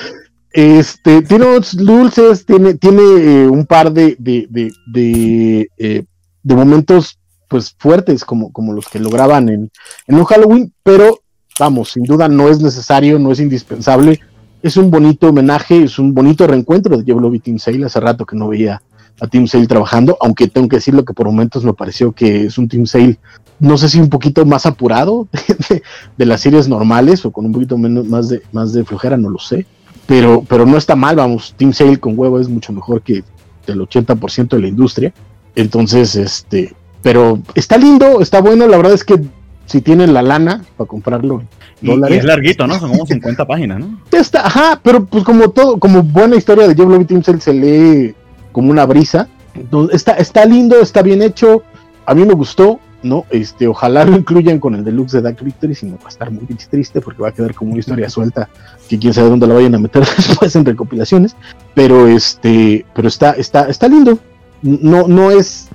este, 0.53 1.23
tiene 1.23 1.47
unos 1.47 1.77
dulces, 1.77 2.45
tiene, 2.45 2.75
tiene 2.75 3.03
eh, 3.03 3.49
un 3.49 3.67
par 3.67 3.93
de, 3.93 4.17
de, 4.19 4.47
de, 4.51 4.73
de, 4.93 5.71
eh, 5.79 6.05
de 6.43 6.55
momentos 6.55 7.20
pues 7.51 7.75
fuertes 7.77 8.25
como, 8.25 8.53
como 8.53 8.73
los 8.73 8.89
que 8.89 8.99
lograban 9.01 9.49
en, 9.49 9.71
en 10.07 10.15
un 10.17 10.25
Halloween, 10.25 10.73
pero 10.83 11.21
vamos, 11.59 11.91
sin 11.91 12.05
duda 12.05 12.29
no 12.29 12.49
es 12.49 12.61
necesario, 12.61 13.19
no 13.19 13.33
es 13.33 13.41
indispensable. 13.41 14.21
Es 14.63 14.77
un 14.77 14.91
bonito 14.91 15.29
homenaje, 15.29 15.83
es 15.83 15.99
un 15.99 16.15
bonito 16.15 16.47
reencuentro 16.47 16.97
de 16.97 17.13
Love 17.13 17.35
y 17.35 17.39
Tim 17.41 17.59
Sale. 17.59 17.85
Hace 17.85 17.99
rato 17.99 18.25
que 18.25 18.37
no 18.37 18.49
veía 18.49 18.81
a 19.21 19.27
Tim 19.27 19.47
Sale 19.47 19.67
trabajando, 19.67 20.17
aunque 20.21 20.49
tengo 20.49 20.69
que 20.69 20.77
decirlo 20.77 21.05
que 21.05 21.13
por 21.13 21.27
momentos 21.27 21.65
me 21.65 21.75
pareció 21.75 22.13
que 22.13 22.47
es 22.47 22.57
un 22.57 22.69
Tim 22.69 22.87
Sale, 22.87 23.19
no 23.59 23.77
sé 23.77 23.89
si 23.89 24.01
un 24.01 24.09
poquito 24.09 24.47
más 24.47 24.65
apurado 24.65 25.29
de 26.17 26.27
las 26.27 26.41
series 26.41 26.69
normales 26.69 27.27
o 27.27 27.33
con 27.33 27.47
un 27.47 27.53
poquito 27.53 27.77
menos 27.77 28.07
más 28.07 28.29
de, 28.29 28.43
más 28.53 28.73
de 28.73 28.85
flojera, 28.85 29.17
no 29.17 29.29
lo 29.29 29.39
sé 29.39 29.67
pero, 30.11 30.45
pero 30.49 30.67
no 30.67 30.77
está 30.77 30.97
mal, 30.97 31.15
vamos, 31.15 31.55
Team 31.57 31.73
Sale 31.73 32.01
con 32.01 32.19
huevo 32.19 32.41
es 32.41 32.49
mucho 32.49 32.73
mejor 32.73 33.01
que 33.01 33.23
el 33.69 33.81
80% 33.81 34.49
de 34.49 34.61
la 34.61 34.67
industria. 34.67 35.15
Entonces, 35.55 36.17
este, 36.17 36.75
pero 37.03 37.39
está 37.55 37.79
lindo, 37.79 38.21
está 38.21 38.41
bueno, 38.41 38.67
la 38.67 38.77
verdad 38.77 38.93
es 38.93 39.05
que 39.05 39.21
si 39.67 39.81
tienen 39.81 40.13
la 40.13 40.23
lana 40.23 40.65
para 40.77 40.89
comprarlo. 40.89 41.43
Y, 41.81 41.91
y 41.91 42.15
es 42.15 42.25
larguito, 42.25 42.67
¿no? 42.67 42.75
Son 42.81 42.91
como 42.91 43.07
50 43.07 43.47
páginas, 43.47 43.81
¿no? 43.81 44.01
Está, 44.11 44.47
ajá, 44.47 44.81
pero 44.83 45.05
pues 45.07 45.25
como 45.25 45.51
todo, 45.51 45.79
como 45.79 46.03
buena 46.03 46.37
historia 46.37 46.67
de 46.67 46.75
Jeff 46.75 46.89
Love 46.89 47.07
Team 47.07 47.23
se 47.23 47.55
lee 47.55 48.15
como 48.53 48.71
una 48.71 48.85
brisa. 48.85 49.29
Entonces, 49.55 49.97
está, 49.97 50.15
está 50.15 50.45
lindo, 50.45 50.81
está 50.81 51.03
bien 51.03 51.23
hecho, 51.23 51.63
a 52.07 52.15
mí 52.15 52.25
me 52.25 52.35
gustó, 52.35 52.81
¿no? 53.03 53.25
Este, 53.31 53.67
ojalá 53.67 54.05
lo 54.05 54.17
incluyan 54.17 54.59
con 54.59 54.75
el 54.75 54.85
deluxe 54.85 55.13
de 55.13 55.23
Dark 55.23 55.43
Victory, 55.43 55.75
si 55.75 55.87
no 55.87 55.97
va 55.99 56.07
a 56.07 56.09
estar 56.09 56.31
muy 56.31 56.45
triste 56.47 57.01
porque 57.01 57.23
va 57.23 57.29
a 57.29 57.33
quedar 57.33 57.55
como 57.55 57.71
una 57.71 57.81
historia 57.81 58.11
suelta 58.11 58.49
que 58.89 58.99
quién 58.99 59.15
sabe 59.15 59.31
dónde 59.31 59.47
la 59.47 59.55
vayan 59.55 59.75
a 59.75 59.79
meter 59.79 60.05
después 60.17 60.55
en 60.57 60.65
recopilaciones, 60.65 61.37
pero 61.75 62.07
este, 62.07 62.85
pero 62.95 63.09
está, 63.09 63.33
está, 63.33 63.69
está 63.69 63.89
lindo, 63.89 64.19
no, 64.63 65.09
no 65.09 65.31
es. 65.31 65.69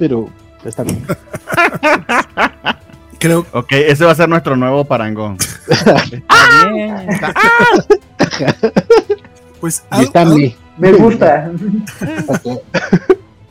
Pero 0.00 0.28
está 0.64 0.82
bien. 0.82 1.06
Creo. 3.20 3.46
Ok, 3.52 3.72
ese 3.72 4.06
va 4.06 4.12
a 4.12 4.14
ser 4.14 4.30
nuestro 4.30 4.56
nuevo 4.56 4.84
parangón. 4.86 5.36
está 5.68 6.70
bien. 6.72 7.10
Está... 7.10 7.34
¡Ah! 7.36 7.84
Pues 9.60 9.84
al, 9.90 10.04
está 10.04 10.22
al, 10.22 10.56
me 10.78 10.92
gusta. 10.92 11.52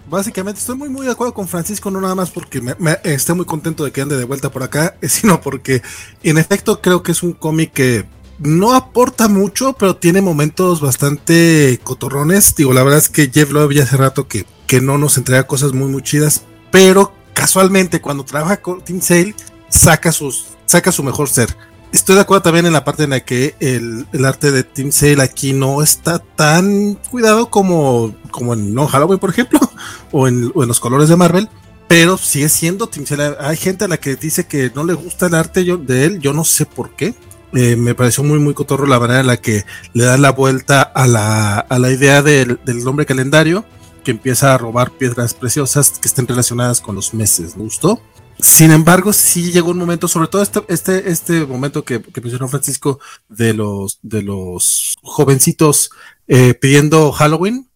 básicamente 0.10 0.60
estoy 0.60 0.76
muy 0.76 0.90
muy 0.90 1.06
de 1.06 1.12
acuerdo 1.12 1.36
con 1.36 1.48
Francisco, 1.48 1.92
no 1.92 2.02
nada 2.02 2.16
más 2.16 2.32
porque 2.32 2.62
me, 2.62 2.74
me, 2.80 2.98
estoy 3.04 3.36
muy 3.36 3.46
contento 3.46 3.86
de 3.86 3.92
que 3.92 4.02
ande 4.02 4.18
de 4.18 4.24
vuelta 4.24 4.50
por 4.50 4.64
acá, 4.64 4.96
sino 5.04 5.40
porque 5.40 5.84
en 6.24 6.40
efecto 6.40 6.82
creo 6.82 7.04
que 7.04 7.12
es 7.12 7.22
un 7.22 7.34
cómic 7.34 7.74
que 7.74 8.06
no 8.40 8.74
aporta 8.74 9.28
mucho, 9.28 9.74
pero 9.74 9.96
tiene 9.96 10.22
momentos 10.22 10.82
bastante 10.82 11.80
cotorrones. 11.84 12.56
Digo, 12.56 12.74
la 12.74 12.84
verdad 12.84 13.00
es 13.00 13.10
que 13.10 13.30
Jeff 13.34 13.52
Love 13.52 13.74
ya 13.74 13.84
hace 13.84 13.98
rato 13.98 14.28
que, 14.28 14.46
que 14.68 14.82
no 14.82 14.98
nos 14.98 15.18
entrega 15.18 15.48
cosas 15.48 15.74
muy 15.74 15.90
muy 15.90 16.02
chidas, 16.02 16.44
pero 16.72 17.14
casualmente 17.34 18.02
cuando 18.02 18.24
trabaja 18.24 18.62
con 18.62 18.82
Tim 18.82 19.02
Sale 19.02 19.36
saca 19.70 20.12
sus 20.12 20.48
saca 20.66 20.92
su 20.92 21.04
mejor 21.04 21.30
ser. 21.30 21.56
Estoy 21.92 22.16
de 22.16 22.22
acuerdo 22.22 22.44
también 22.44 22.68
en 22.68 22.74
la 22.74 22.86
parte 22.86 23.04
en 23.04 23.10
la 23.10 23.22
que 23.22 23.56
el, 23.60 24.06
el 24.14 24.26
arte 24.26 24.52
de 24.52 24.64
Tim 24.64 24.92
Sale 24.92 25.24
aquí 25.24 25.54
no 25.54 25.82
está 25.82 26.20
tan 26.20 26.94
cuidado 27.10 27.50
como, 27.50 28.14
como 28.30 28.54
en 28.54 28.76
No 28.76 28.88
Halloween, 28.88 29.18
por 29.18 29.32
ejemplo, 29.32 29.60
o 30.12 30.28
en, 30.28 30.52
los 30.54 30.80
colores 30.80 31.10
de 31.10 31.16
Marvel, 31.16 31.50
pero 31.88 32.20
sigue 32.20 32.48
siendo 32.48 32.88
Tim. 32.88 33.06
Hay 33.40 33.58
gente 33.58 33.86
a 33.86 33.88
la 33.88 33.98
que 33.98 34.16
dice 34.16 34.46
que 34.46 34.72
no 34.76 34.84
le 34.84 34.94
gusta 34.94 35.26
el 35.26 35.34
arte 35.34 35.66
yo, 35.66 35.78
de 35.78 36.06
él, 36.06 36.20
yo 36.20 36.32
no 36.32 36.44
sé 36.44 36.68
por 36.68 36.92
qué. 36.92 37.16
Eh, 37.54 37.76
me 37.76 37.96
pareció 37.96 38.24
muy, 38.24 38.40
muy 38.40 38.54
cotorro 38.54 38.86
la 38.86 39.00
manera 39.00 39.22
en 39.22 39.28
la 39.28 39.38
que 39.38 39.66
le 39.94 40.04
da 40.04 40.18
la 40.18 40.32
vuelta 40.32 40.82
a 40.82 41.08
la, 41.08 41.60
a 41.60 41.80
la 41.80 41.92
idea 41.92 42.22
del, 42.22 42.60
del 42.66 42.88
hombre 42.88 43.06
calendario. 43.06 43.66
que 44.04 44.12
empieza 44.12 44.54
a 44.54 44.58
robar 44.58 44.92
piedras 44.92 45.34
preciosas 45.34 46.00
que 46.00 46.08
estén 46.08 46.26
relacionadas 46.26 46.80
con 46.80 46.96
los 46.96 47.14
meses. 47.14 47.58
¿Me 47.58 47.64
gustó? 47.64 48.02
Sin 48.40 48.72
embargo, 48.72 49.12
sí 49.12 49.52
llegó 49.52 49.72
un 49.72 49.78
momento, 49.78 50.08
sobre 50.08 50.30
todo 50.30 50.42
este, 50.42 50.62
este, 50.70 51.12
este 51.12 51.46
momento 51.46 51.84
que, 51.84 52.02
que 52.02 52.22
mencionó 52.22 52.48
Francisco 52.48 53.00
de 53.28 53.54
los, 53.54 54.00
de 54.02 54.22
los 54.22 54.96
jovencitos 55.02 55.92
eh, 56.28 56.54
pidiendo 56.54 57.12
Halloween, 57.12 57.68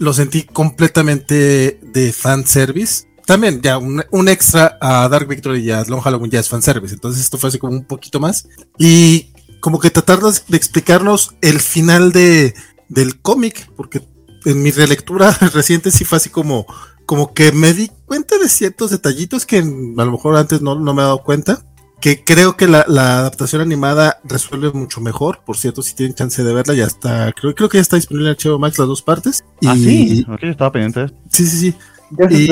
lo 0.00 0.12
sentí 0.12 0.42
completamente 0.42 1.78
de 1.80 2.12
fanservice. 2.12 3.06
También, 3.26 3.62
ya 3.62 3.78
un, 3.78 4.04
un, 4.10 4.28
extra 4.28 4.76
a 4.80 5.08
Dark 5.08 5.26
Victory 5.26 5.60
y 5.60 5.70
a 5.70 5.84
Long 5.84 6.00
Halloween 6.00 6.30
ya 6.30 6.40
es 6.40 6.48
fanservice. 6.48 6.94
Entonces, 6.94 7.22
esto 7.22 7.38
fue 7.38 7.48
así 7.48 7.58
como 7.58 7.72
un 7.72 7.84
poquito 7.84 8.20
más. 8.20 8.48
Y 8.78 9.32
como 9.60 9.80
que 9.80 9.90
tratar 9.90 10.20
de 10.20 10.56
explicarnos 10.56 11.34
el 11.40 11.58
final 11.58 12.12
de, 12.12 12.54
del 12.88 13.20
cómic, 13.20 13.70
porque 13.76 14.02
en 14.44 14.62
mi 14.62 14.70
relectura 14.70 15.30
reciente 15.54 15.90
sí 15.90 16.04
fue 16.04 16.16
así 16.16 16.28
como, 16.28 16.66
como 17.06 17.32
que 17.32 17.50
me 17.52 17.72
di 17.72 17.90
cuenta 18.04 18.36
de 18.36 18.50
ciertos 18.50 18.90
detallitos 18.90 19.46
que 19.46 19.60
a 19.60 19.62
lo 20.04 20.12
mejor 20.12 20.36
antes 20.36 20.60
no, 20.60 20.74
no 20.74 20.92
me 20.92 21.00
he 21.00 21.04
dado 21.04 21.22
cuenta. 21.22 21.64
Que 22.00 22.22
creo 22.22 22.58
que 22.58 22.68
la, 22.68 22.84
la, 22.86 23.20
adaptación 23.20 23.62
animada 23.62 24.20
resuelve 24.24 24.70
mucho 24.72 25.00
mejor. 25.00 25.40
Por 25.46 25.56
cierto, 25.56 25.80
si 25.80 25.94
tienen 25.94 26.14
chance 26.14 26.44
de 26.44 26.52
verla, 26.52 26.74
ya 26.74 26.84
está. 26.84 27.32
Creo, 27.32 27.54
creo 27.54 27.70
que 27.70 27.78
ya 27.78 27.82
está 27.82 27.96
disponible 27.96 28.28
en 28.28 28.36
HBO 28.36 28.58
Max 28.58 28.78
las 28.78 28.88
dos 28.88 29.00
partes. 29.00 29.42
Y, 29.62 29.66
ah, 29.68 29.74
sí. 29.74 30.26
Okay, 30.28 30.50
estaba 30.50 30.70
pendiente. 30.70 31.14
Sí, 31.30 31.46
sí, 31.46 31.56
sí. 31.56 31.74
Y, 32.28 32.48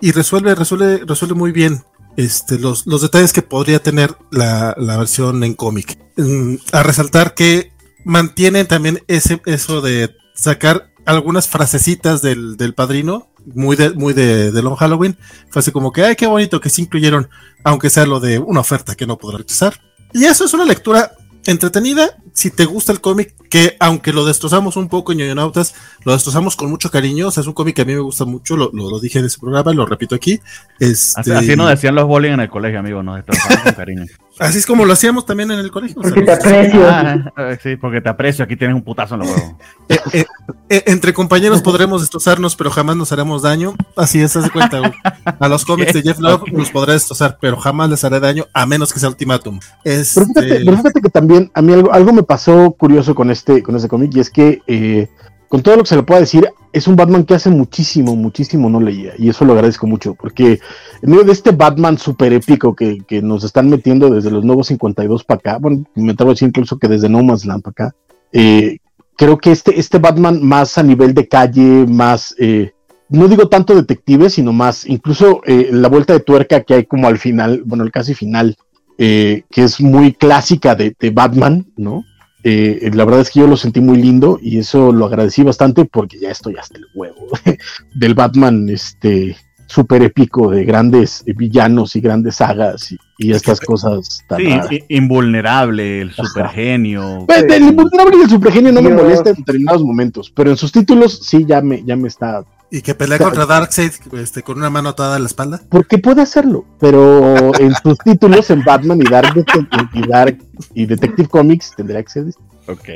y, 0.00 0.12
resuelve, 0.12 0.54
resuelve, 0.54 1.02
resuelve 1.06 1.34
muy 1.34 1.52
bien 1.52 1.82
este, 2.16 2.58
los, 2.58 2.86
los 2.86 3.02
detalles 3.02 3.32
que 3.32 3.42
podría 3.42 3.78
tener 3.80 4.16
la, 4.30 4.74
la 4.78 4.96
versión 4.96 5.44
en 5.44 5.54
cómic. 5.54 5.98
Mm, 6.16 6.56
a 6.72 6.82
resaltar 6.82 7.34
que 7.34 7.72
mantienen 8.04 8.66
también 8.66 9.02
ese, 9.08 9.40
eso 9.46 9.80
de 9.80 10.14
sacar 10.34 10.90
algunas 11.04 11.48
frasecitas 11.48 12.22
del, 12.22 12.56
del 12.56 12.74
padrino, 12.74 13.28
muy 13.54 13.76
de, 13.76 13.90
muy 13.90 14.12
de, 14.12 14.50
de 14.50 14.62
Long 14.62 14.76
Halloween. 14.76 15.16
Fue 15.50 15.60
así 15.60 15.70
como 15.70 15.92
que, 15.92 16.04
ay, 16.04 16.16
qué 16.16 16.26
bonito 16.26 16.60
que 16.60 16.70
se 16.70 16.82
incluyeron, 16.82 17.28
aunque 17.64 17.90
sea 17.90 18.06
lo 18.06 18.20
de 18.20 18.38
una 18.38 18.60
oferta 18.60 18.94
que 18.94 19.06
no 19.06 19.18
podrá 19.18 19.38
rechazar. 19.38 19.80
Y 20.12 20.24
eso 20.24 20.44
es 20.44 20.54
una 20.54 20.64
lectura 20.64 21.12
entretenida. 21.46 22.16
Si 22.36 22.50
te 22.50 22.66
gusta 22.66 22.92
el 22.92 23.00
cómic, 23.00 23.34
que 23.48 23.76
aunque 23.80 24.12
lo 24.12 24.26
destrozamos 24.26 24.76
un 24.76 24.90
poco 24.90 25.12
en 25.12 25.18
Yoyonautas, 25.18 25.74
lo 26.04 26.12
destrozamos 26.12 26.54
con 26.54 26.68
mucho 26.68 26.90
cariño. 26.90 27.28
O 27.28 27.30
sea, 27.30 27.40
es 27.40 27.46
un 27.46 27.54
cómic 27.54 27.76
que 27.76 27.82
a 27.82 27.84
mí 27.86 27.94
me 27.94 28.00
gusta 28.00 28.26
mucho. 28.26 28.58
Lo, 28.58 28.70
lo, 28.74 28.90
lo 28.90 29.00
dije 29.00 29.20
en 29.20 29.24
ese 29.24 29.38
programa, 29.38 29.72
lo 29.72 29.86
repito 29.86 30.14
aquí. 30.14 30.38
Este... 30.78 31.18
Así, 31.18 31.32
así 31.32 31.56
nos 31.56 31.70
decían 31.70 31.94
los 31.94 32.06
bowling 32.06 32.32
en 32.32 32.40
el 32.40 32.50
colegio, 32.50 32.80
amigo. 32.80 33.02
Nos 33.02 33.16
destrozamos 33.16 33.62
con 33.62 33.72
cariño. 33.72 34.04
Así 34.38 34.58
es 34.58 34.66
como 34.66 34.84
lo 34.84 34.92
hacíamos 34.92 35.24
también 35.24 35.50
en 35.50 35.58
el 35.60 35.70
colegio. 35.70 35.96
Porque 36.02 36.20
te 36.20 36.32
aprecio. 36.32 36.86
Ah, 36.86 37.56
sí, 37.62 37.76
porque 37.76 38.02
te 38.02 38.10
aprecio. 38.10 38.44
Aquí 38.44 38.54
tienes 38.54 38.74
un 38.74 38.82
putazo 38.82 39.14
en 39.14 39.20
los 39.20 39.30
huevos. 39.30 39.54
Eh, 39.88 40.00
eh, 40.12 40.24
eh, 40.68 40.82
entre 40.86 41.12
compañeros 41.12 41.62
podremos 41.62 42.00
destrozarnos, 42.00 42.56
pero 42.56 42.72
jamás 42.72 42.96
nos 42.96 43.12
haremos 43.12 43.42
daño. 43.42 43.76
Así 43.94 44.20
es, 44.20 44.34
haz 44.36 44.42
de 44.42 44.50
cuenta. 44.50 44.80
Güey. 44.80 44.92
A 45.38 45.48
los 45.48 45.64
cómics 45.64 45.92
de 45.92 46.02
Jeff 46.02 46.18
Love 46.18 46.42
los 46.50 46.70
podré 46.70 46.94
destrozar, 46.94 47.38
pero 47.40 47.56
jamás 47.56 47.88
les 47.88 48.02
haré 48.02 48.18
daño 48.18 48.46
a 48.52 48.66
menos 48.66 48.92
que 48.92 48.98
sea 48.98 49.08
ultimátum. 49.08 49.60
Este... 49.84 50.20
Pero, 50.20 50.26
fíjate, 50.26 50.64
pero, 50.64 50.76
fíjate, 50.78 51.00
que 51.02 51.08
también 51.08 51.50
a 51.54 51.62
mí 51.62 51.72
algo, 51.72 51.92
algo 51.92 52.12
me 52.12 52.24
pasó 52.26 52.72
curioso 52.72 53.14
con 53.14 53.30
este, 53.30 53.62
con 53.62 53.76
este 53.76 53.88
cómic 53.88 54.14
y 54.14 54.20
es 54.20 54.30
que 54.30 54.60
eh, 54.66 55.08
con 55.48 55.62
todo 55.62 55.76
lo 55.76 55.82
que 55.82 55.88
se 55.88 55.96
le 55.96 56.02
pueda 56.02 56.20
decir, 56.20 56.48
es 56.72 56.86
un 56.86 56.96
Batman 56.96 57.24
que 57.24 57.34
hace 57.34 57.50
muchísimo, 57.50 58.16
muchísimo 58.16 58.68
no 58.68 58.80
leía. 58.80 59.12
Y 59.18 59.28
eso 59.28 59.44
lo 59.44 59.52
agradezco 59.52 59.86
mucho, 59.86 60.14
porque 60.14 60.60
en 61.02 61.10
medio 61.10 61.24
de 61.24 61.32
este 61.32 61.52
Batman 61.52 61.98
súper 61.98 62.32
épico 62.32 62.74
que, 62.74 62.98
que, 63.06 63.22
nos 63.22 63.44
están 63.44 63.70
metiendo 63.70 64.10
desde 64.10 64.30
los 64.30 64.44
nuevos 64.44 64.66
52 64.68 65.24
para 65.24 65.38
acá, 65.38 65.58
bueno, 65.58 65.84
me 65.94 66.12
atrevo 66.12 66.30
a 66.30 66.34
decir 66.34 66.48
incluso 66.48 66.78
que 66.78 66.88
desde 66.88 67.08
No 67.08 67.22
Man's 67.22 67.46
Land 67.46 67.62
para 67.62 67.72
acá, 67.72 67.96
eh, 68.32 68.78
creo 69.16 69.38
que 69.38 69.52
este, 69.52 69.78
este 69.78 69.98
Batman 69.98 70.42
más 70.42 70.76
a 70.78 70.82
nivel 70.82 71.14
de 71.14 71.28
calle, 71.28 71.86
más, 71.86 72.34
eh, 72.38 72.72
no 73.08 73.28
digo 73.28 73.48
tanto 73.48 73.74
detective, 73.74 74.28
sino 74.28 74.52
más, 74.52 74.84
incluso 74.86 75.42
eh, 75.46 75.70
la 75.72 75.88
vuelta 75.88 76.12
de 76.12 76.20
tuerca 76.20 76.62
que 76.62 76.74
hay 76.74 76.84
como 76.84 77.06
al 77.06 77.18
final, 77.18 77.62
bueno, 77.64 77.84
el 77.84 77.92
casi 77.92 78.14
final, 78.14 78.56
que 78.98 79.44
es 79.54 79.78
muy 79.78 80.14
clásica 80.14 80.74
de, 80.74 80.96
de 80.98 81.10
Batman, 81.10 81.66
¿no? 81.76 82.02
Eh, 82.48 82.92
la 82.94 83.04
verdad 83.04 83.22
es 83.22 83.30
que 83.30 83.40
yo 83.40 83.48
lo 83.48 83.56
sentí 83.56 83.80
muy 83.80 84.00
lindo 84.00 84.38
y 84.40 84.58
eso 84.58 84.92
lo 84.92 85.06
agradecí 85.06 85.42
bastante 85.42 85.84
porque 85.84 86.16
ya 86.20 86.30
estoy 86.30 86.54
hasta 86.54 86.78
el 86.78 86.86
huevo 86.94 87.26
del 87.96 88.14
Batman 88.14 88.68
este 88.68 89.36
súper 89.66 90.04
épico 90.04 90.48
de 90.52 90.64
grandes 90.64 91.24
villanos 91.26 91.96
y 91.96 92.00
grandes 92.00 92.36
sagas 92.36 92.92
y, 92.92 92.98
y 93.18 93.32
estas 93.32 93.58
cosas 93.58 94.22
tan 94.28 94.38
sí, 94.38 94.48
raras. 94.48 94.70
invulnerable, 94.88 96.02
el 96.02 96.12
super 96.12 96.46
genio. 96.50 97.24
Pues, 97.26 97.42
el 97.42 97.62
invulnerable 97.64 98.16
y 98.16 98.20
el 98.22 98.30
super 98.30 98.52
genio 98.52 98.70
no 98.70 98.80
Dios. 98.80 98.92
me 98.92 99.02
molesta 99.02 99.30
en 99.30 99.36
determinados 99.36 99.82
momentos, 99.82 100.30
pero 100.30 100.50
en 100.50 100.56
sus 100.56 100.70
títulos 100.70 101.18
sí 101.26 101.44
ya 101.48 101.60
me, 101.60 101.82
ya 101.82 101.96
me 101.96 102.06
está 102.06 102.44
y 102.70 102.82
que 102.82 102.94
pelea 102.94 103.18
contra 103.18 103.46
Darkseid 103.46 103.92
este, 104.14 104.42
con 104.42 104.58
una 104.58 104.70
mano 104.70 104.90
atada 104.90 105.16
a 105.16 105.18
la 105.18 105.26
espalda. 105.26 105.62
Porque 105.68 105.98
puede 105.98 106.22
hacerlo, 106.22 106.64
pero 106.80 107.54
en 107.58 107.74
sus 107.74 107.98
títulos 107.98 108.50
en 108.50 108.64
Batman 108.64 109.00
y 109.00 109.08
Dark, 109.08 109.44
y 109.92 110.06
Dark 110.06 110.38
y 110.74 110.86
Detective 110.86 111.28
Comics 111.28 111.74
tendría 111.76 112.02
que 112.02 112.10
ser. 112.10 112.24
Ok. 112.68 112.88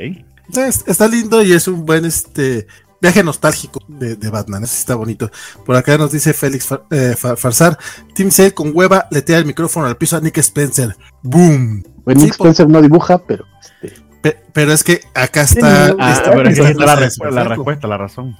Está 0.85 1.07
lindo 1.07 1.41
y 1.41 1.53
es 1.53 1.67
un 1.67 1.85
buen 1.85 2.05
este 2.05 2.67
viaje 3.01 3.23
nostálgico 3.23 3.79
de, 3.87 4.15
de 4.15 4.29
Batman. 4.29 4.63
Eso 4.63 4.75
está 4.77 4.95
bonito. 4.95 5.31
Por 5.65 5.75
acá 5.75 5.97
nos 5.97 6.11
dice 6.11 6.33
Félix 6.33 6.65
Far, 6.65 6.83
eh, 6.91 7.15
Far, 7.17 7.37
Farsar: 7.37 7.77
Team 8.13 8.31
Sale 8.31 8.53
con 8.53 8.71
hueva 8.73 9.07
letea 9.11 9.37
el 9.37 9.45
micrófono 9.45 9.87
al 9.87 9.97
piso 9.97 10.17
a 10.17 10.19
Nick 10.19 10.37
Spencer. 10.39 10.95
¡Boom! 11.23 11.83
Bueno, 12.03 12.19
sí, 12.19 12.25
Nick 12.25 12.33
Spencer 12.33 12.65
por... 12.65 12.73
no 12.73 12.81
dibuja, 12.81 13.17
pero. 13.25 13.45
Este... 13.81 14.01
Pe 14.21 14.37
pero 14.53 14.71
es 14.73 14.83
que 14.83 15.01
acá 15.15 15.41
está. 15.41 15.95
Ah, 15.97 16.13
está, 16.13 16.31
pero 16.31 16.49
está, 16.49 16.69
está 16.69 16.85
la, 16.85 16.95
respuesta, 16.95 17.35
la 17.35 17.43
respuesta, 17.47 17.87
la 17.87 17.97
razón. 17.97 18.37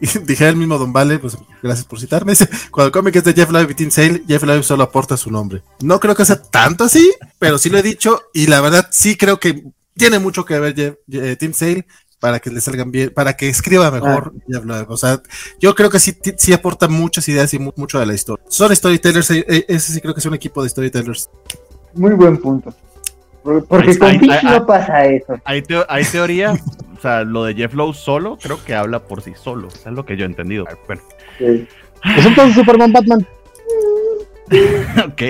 Dije 0.24 0.48
el 0.48 0.56
mismo 0.56 0.78
Don 0.78 0.92
Vale, 0.92 1.18
pues 1.18 1.36
gracias 1.62 1.86
por 1.86 2.00
citarme. 2.00 2.32
Dice, 2.32 2.48
cuando 2.70 2.86
el 2.86 2.92
cómic 2.92 3.16
es 3.16 3.24
de 3.24 3.32
Jeff 3.32 3.50
Live 3.50 3.68
y 3.70 3.74
Tim 3.74 3.90
Sale, 3.90 4.22
Jeff 4.26 4.42
Live 4.42 4.62
solo 4.62 4.82
aporta 4.82 5.16
su 5.16 5.30
nombre. 5.30 5.62
No 5.82 6.00
creo 6.00 6.14
que 6.14 6.24
sea 6.24 6.40
tanto 6.40 6.84
así, 6.84 7.12
pero 7.38 7.58
sí 7.58 7.70
lo 7.70 7.78
he 7.78 7.82
dicho 7.82 8.22
y 8.32 8.46
la 8.46 8.60
verdad 8.60 8.88
sí 8.90 9.16
creo 9.16 9.38
que 9.40 9.64
tiene 9.96 10.18
mucho 10.18 10.44
que 10.44 10.58
ver 10.58 10.74
Jeff, 10.74 10.94
eh, 11.12 11.36
Tim 11.38 11.52
Sale 11.52 11.86
para 12.18 12.40
que 12.40 12.50
le 12.50 12.60
salgan 12.60 12.90
bien, 12.90 13.10
para 13.10 13.36
que 13.36 13.48
escriba 13.48 13.90
mejor 13.90 14.32
ah. 14.34 14.44
Jeff 14.48 14.64
Live. 14.64 14.86
O 14.88 14.96
sea, 14.96 15.20
yo 15.60 15.74
creo 15.74 15.90
que 15.90 15.98
sí, 15.98 16.16
sí 16.36 16.52
aporta 16.52 16.88
muchas 16.88 17.28
ideas 17.28 17.52
y 17.54 17.58
mucho 17.58 17.98
de 17.98 18.06
la 18.06 18.14
historia. 18.14 18.44
Son 18.48 18.74
storytellers, 18.74 19.30
eh, 19.30 19.44
eh, 19.48 19.64
ese 19.68 19.92
sí 19.92 20.00
creo 20.00 20.14
que 20.14 20.20
es 20.20 20.26
un 20.26 20.34
equipo 20.34 20.62
de 20.62 20.68
storytellers. 20.68 21.30
Muy 21.94 22.12
buen 22.14 22.36
punto. 22.38 22.74
Porque 23.68 23.90
hay, 23.90 23.98
con 23.98 24.10
Fish 24.18 24.42
no 24.42 24.66
pasa 24.66 25.06
eso. 25.06 25.38
Hay, 25.44 25.62
teo 25.62 25.86
hay 25.88 26.04
teoría, 26.04 26.54
o 26.96 27.00
sea, 27.00 27.24
lo 27.24 27.44
de 27.44 27.54
Jeff 27.54 27.74
Lowe 27.74 27.94
solo, 27.94 28.38
creo 28.40 28.62
que 28.64 28.74
habla 28.74 29.00
por 29.04 29.22
sí 29.22 29.32
solo. 29.34 29.68
Eso 29.68 29.88
es 29.88 29.94
lo 29.94 30.04
que 30.04 30.16
yo 30.16 30.24
he 30.24 30.26
entendido. 30.26 30.64
Bueno. 30.86 31.02
Sí. 31.38 31.66
¿Es 32.16 32.26
entonces 32.26 32.54
Superman 32.54 32.92
Batman? 32.92 33.26
ok. 35.08 35.22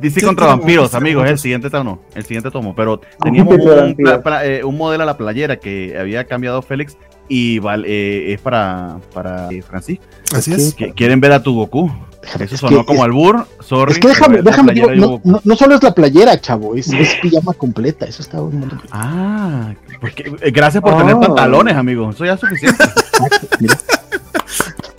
DC 0.00 0.22
contra 0.22 0.46
vampiros, 0.46 0.94
amigos, 0.94 1.24
es 1.24 1.32
el 1.32 1.38
siguiente 1.38 1.70
tomo. 1.70 2.02
El 2.14 2.24
siguiente 2.24 2.50
tomo. 2.50 2.74
Pero 2.74 3.00
teníamos 3.22 3.54
un, 3.54 3.94
pla, 3.96 4.22
pla, 4.22 4.46
eh, 4.46 4.62
un, 4.62 4.76
modelo 4.76 5.02
a 5.02 5.06
la 5.06 5.16
playera 5.16 5.58
que 5.58 5.96
había 5.98 6.24
cambiado 6.24 6.62
Félix 6.62 6.96
y 7.28 7.58
vale, 7.58 7.88
eh, 7.88 8.32
es 8.32 8.40
para, 8.40 8.98
para 9.12 9.50
eh, 9.50 9.62
Francisco. 9.62 10.04
Así 10.34 10.52
es. 10.52 10.76
Quieren 10.94 11.20
ver 11.20 11.32
a 11.32 11.42
tu 11.42 11.54
Goku. 11.54 11.90
Eso 12.38 12.56
sonó 12.56 12.80
es 12.80 12.86
como 12.86 13.02
albur, 13.02 13.46
sorry. 13.60 13.92
Es 13.92 13.98
que 13.98 14.08
déjame, 14.08 14.42
déjame 14.42 14.74
digo, 14.74 14.90
no, 14.94 15.20
no, 15.24 15.40
no, 15.42 15.56
solo 15.56 15.74
es 15.74 15.82
la 15.82 15.94
playera, 15.94 16.40
chavo, 16.40 16.74
es, 16.74 16.92
es 16.92 17.14
pijama 17.22 17.54
completa, 17.54 18.06
eso 18.06 18.22
está 18.22 18.40
muy 18.40 18.68
Ah, 18.90 19.74
porque, 20.00 20.32
eh, 20.40 20.50
gracias 20.50 20.82
por 20.82 20.94
oh. 20.94 20.98
tener 20.98 21.16
pantalones, 21.18 21.76
amigo, 21.76 22.10
eso 22.10 22.24
ya 22.24 22.34
es 22.34 22.40
suficiente. 22.40 22.84
Mira. 23.60 23.78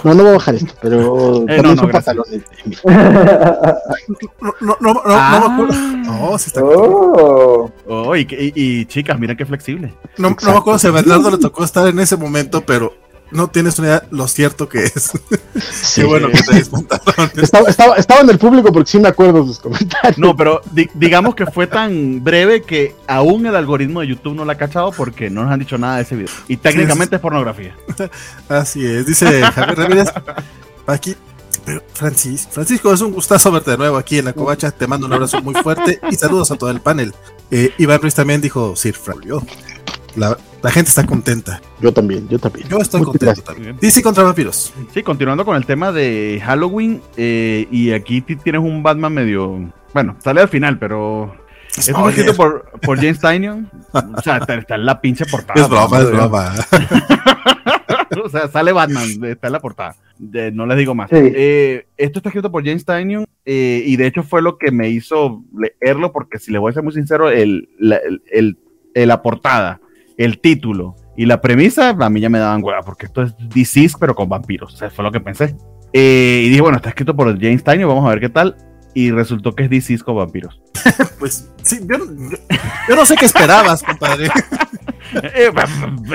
No, 0.03 0.13
no 0.13 0.23
voy 0.23 0.29
a 0.31 0.35
bajar 0.35 0.55
esto, 0.55 0.73
pero 0.81 1.43
eh, 1.43 1.57
también 1.57 1.63
no, 1.63 1.75
no, 1.75 1.81
son 1.81 1.91
pantalones. 1.91 2.41
no, 4.39 4.53
no, 4.61 4.77
no, 4.79 4.93
no, 4.93 5.01
ah. 5.07 5.39
no, 5.41 5.49
me 5.49 5.53
acuerdo. 5.53 5.97
No, 5.97 6.37
se 6.37 6.47
está 6.47 6.63
oh. 6.63 7.69
oh 7.87 8.15
y, 8.15 8.21
y, 8.21 8.53
y, 8.55 8.85
chicas, 8.85 9.19
mira 9.19 9.35
qué 9.35 9.45
flexible. 9.45 9.93
No, 10.17 10.29
no 10.29 10.51
me 10.51 10.57
acuerdo 10.57 10.79
si 10.79 10.87
a 10.87 10.91
Bernardo 10.91 11.31
le 11.31 11.37
tocó 11.37 11.65
estar 11.65 11.87
en 11.87 11.99
ese 11.99 12.15
momento, 12.15 12.63
pero 12.65 12.93
no 13.31 13.47
tienes 13.49 13.77
una 13.79 13.87
idea 13.87 14.03
lo 14.11 14.27
cierto 14.27 14.67
que 14.67 14.83
es. 14.85 15.11
Sí. 15.59 16.01
Qué 16.01 16.07
bueno 16.07 16.29
que 16.29 16.41
te 16.41 16.57
estaba, 17.41 17.69
estaba, 17.69 17.95
estaba, 17.95 18.21
en 18.21 18.29
el 18.29 18.37
público 18.37 18.71
porque 18.71 18.89
sí 18.89 18.99
me 18.99 19.07
acuerdo 19.07 19.41
de 19.41 19.47
sus 19.47 19.59
comentarios. 19.59 20.17
No, 20.17 20.35
pero 20.35 20.61
di 20.71 20.89
digamos 20.93 21.35
que 21.35 21.45
fue 21.45 21.67
tan 21.67 22.23
breve 22.23 22.61
que 22.61 22.95
aún 23.07 23.45
el 23.45 23.55
algoritmo 23.55 24.01
de 24.01 24.07
YouTube 24.07 24.35
no 24.35 24.45
la 24.45 24.53
ha 24.53 24.57
cachado 24.57 24.91
porque 24.91 25.29
no 25.29 25.43
nos 25.43 25.51
han 25.51 25.59
dicho 25.59 25.77
nada 25.77 25.97
de 25.97 26.03
ese 26.03 26.15
video. 26.15 26.33
Y 26.47 26.57
técnicamente 26.57 27.11
sí, 27.11 27.15
es 27.15 27.21
pornografía. 27.21 27.75
Así 28.49 28.85
es, 28.85 29.05
dice 29.05 29.41
Javier 29.41 29.77
Ramírez. 29.77 30.09
Aquí, 30.87 31.15
pero 31.65 31.83
Francis, 31.93 32.47
Francisco, 32.49 32.93
es 32.93 33.01
un 33.01 33.11
gustazo 33.11 33.51
verte 33.51 33.71
de 33.71 33.77
nuevo 33.77 33.97
aquí 33.97 34.17
en 34.17 34.25
la 34.25 34.33
covacha. 34.33 34.71
Te 34.71 34.87
mando 34.87 35.07
un 35.07 35.13
abrazo 35.13 35.41
muy 35.41 35.53
fuerte 35.55 35.99
y 36.09 36.15
saludos 36.15 36.51
a 36.51 36.55
todo 36.55 36.71
el 36.71 36.81
panel. 36.81 37.13
Eh, 37.51 37.73
Iván 37.77 38.01
Ruiz 38.01 38.15
también 38.15 38.41
dijo 38.41 38.75
Sir 38.75 38.95
Frank. 38.95 39.25
La, 40.15 40.37
la, 40.61 40.71
gente 40.71 40.89
está 40.89 41.05
contenta. 41.05 41.61
Yo 41.81 41.91
también, 41.93 42.27
yo 42.29 42.39
también. 42.39 42.67
Yo 42.67 42.77
estoy 42.79 43.01
Muy 43.01 43.09
contento 43.11 43.41
también. 43.41 43.77
DC 43.79 44.01
contra 44.01 44.23
vampiros. 44.23 44.73
Sí, 44.93 45.03
continuando 45.03 45.45
con 45.45 45.55
el 45.55 45.65
tema 45.65 45.91
de 45.91 46.41
Halloween. 46.45 47.01
Eh, 47.17 47.67
y 47.71 47.91
aquí 47.91 48.21
tienes 48.21 48.61
un 48.61 48.83
Batman 48.83 49.13
medio. 49.13 49.71
Bueno, 49.93 50.15
sale 50.19 50.41
al 50.41 50.49
final, 50.49 50.77
pero. 50.79 51.35
Es 51.77 51.87
un 51.89 52.09
escrito 52.09 52.33
por, 52.35 52.71
por 52.81 52.97
James 52.97 53.19
Tynion. 53.19 53.69
o 53.93 54.21
sea, 54.21 54.37
está, 54.37 54.55
está, 54.55 54.75
en 54.75 54.85
la 54.85 54.99
pinche 54.99 55.25
portada. 55.25 55.61
Es 55.61 55.69
broma, 55.69 55.99
es 55.99 56.11
broma. 56.11 56.53
o 58.25 58.29
sea, 58.29 58.47
sale 58.47 58.71
Batman, 58.71 59.07
está 59.25 59.47
en 59.47 59.53
la 59.53 59.59
portada. 59.59 59.95
no 60.17 60.65
les 60.65 60.77
digo 60.77 60.95
más. 60.95 61.09
Sí. 61.09 61.15
Eh, 61.17 61.85
esto 61.97 62.19
está 62.19 62.29
escrito 62.29 62.51
por 62.51 62.65
James 62.65 62.85
Tynion 62.85 63.25
eh, 63.45 63.83
y 63.85 63.95
de 63.97 64.07
hecho 64.07 64.23
fue 64.23 64.41
lo 64.41 64.57
que 64.57 64.71
me 64.71 64.89
hizo 64.89 65.43
leerlo 65.55 66.11
porque 66.11 66.39
si 66.39 66.51
les 66.51 66.59
voy 66.59 66.71
a 66.71 66.73
ser 66.73 66.83
muy 66.83 66.93
sincero, 66.93 67.29
el, 67.29 67.69
la, 67.77 67.97
el- 67.97 68.21
el- 68.31 68.57
el- 68.95 69.07
la 69.07 69.21
portada, 69.21 69.79
el 70.19 70.39
título 70.39 70.95
y 71.15 71.25
la 71.25 71.39
premisa 71.39 71.89
a 71.97 72.09
mí 72.09 72.19
ya 72.19 72.29
me 72.29 72.39
daban 72.39 72.61
hueva 72.61 72.81
porque 72.81 73.05
esto 73.05 73.23
es 73.23 73.33
Disease 73.49 73.95
pero 73.99 74.13
con 74.13 74.27
vampiros. 74.29 74.73
O 74.73 74.77
sea, 74.77 74.89
fue 74.89 75.03
lo 75.03 75.11
que 75.11 75.21
pensé. 75.21 75.55
Eh, 75.93 76.43
y 76.45 76.49
dije, 76.49 76.61
bueno, 76.61 76.75
está 76.75 76.89
escrito 76.89 77.15
por 77.15 77.27
James 77.39 77.63
Tynion, 77.63 77.89
vamos 77.89 78.05
a 78.05 78.09
ver 78.09 78.19
qué 78.19 78.29
tal. 78.29 78.55
Y 78.93 79.11
resultó 79.11 79.53
que 79.53 79.63
es 79.65 79.69
Disease 79.69 80.03
con 80.03 80.15
vampiros. 80.17 80.61
Pues 81.19 81.49
sí, 81.63 81.79
yo, 81.81 81.97
yo- 81.97 82.37
yo 82.87 82.95
no 82.95 83.05
sé 83.05 83.15
qué 83.15 83.25
esperabas, 83.25 83.83
compadre. 83.83 84.29
Eh, 85.11 85.49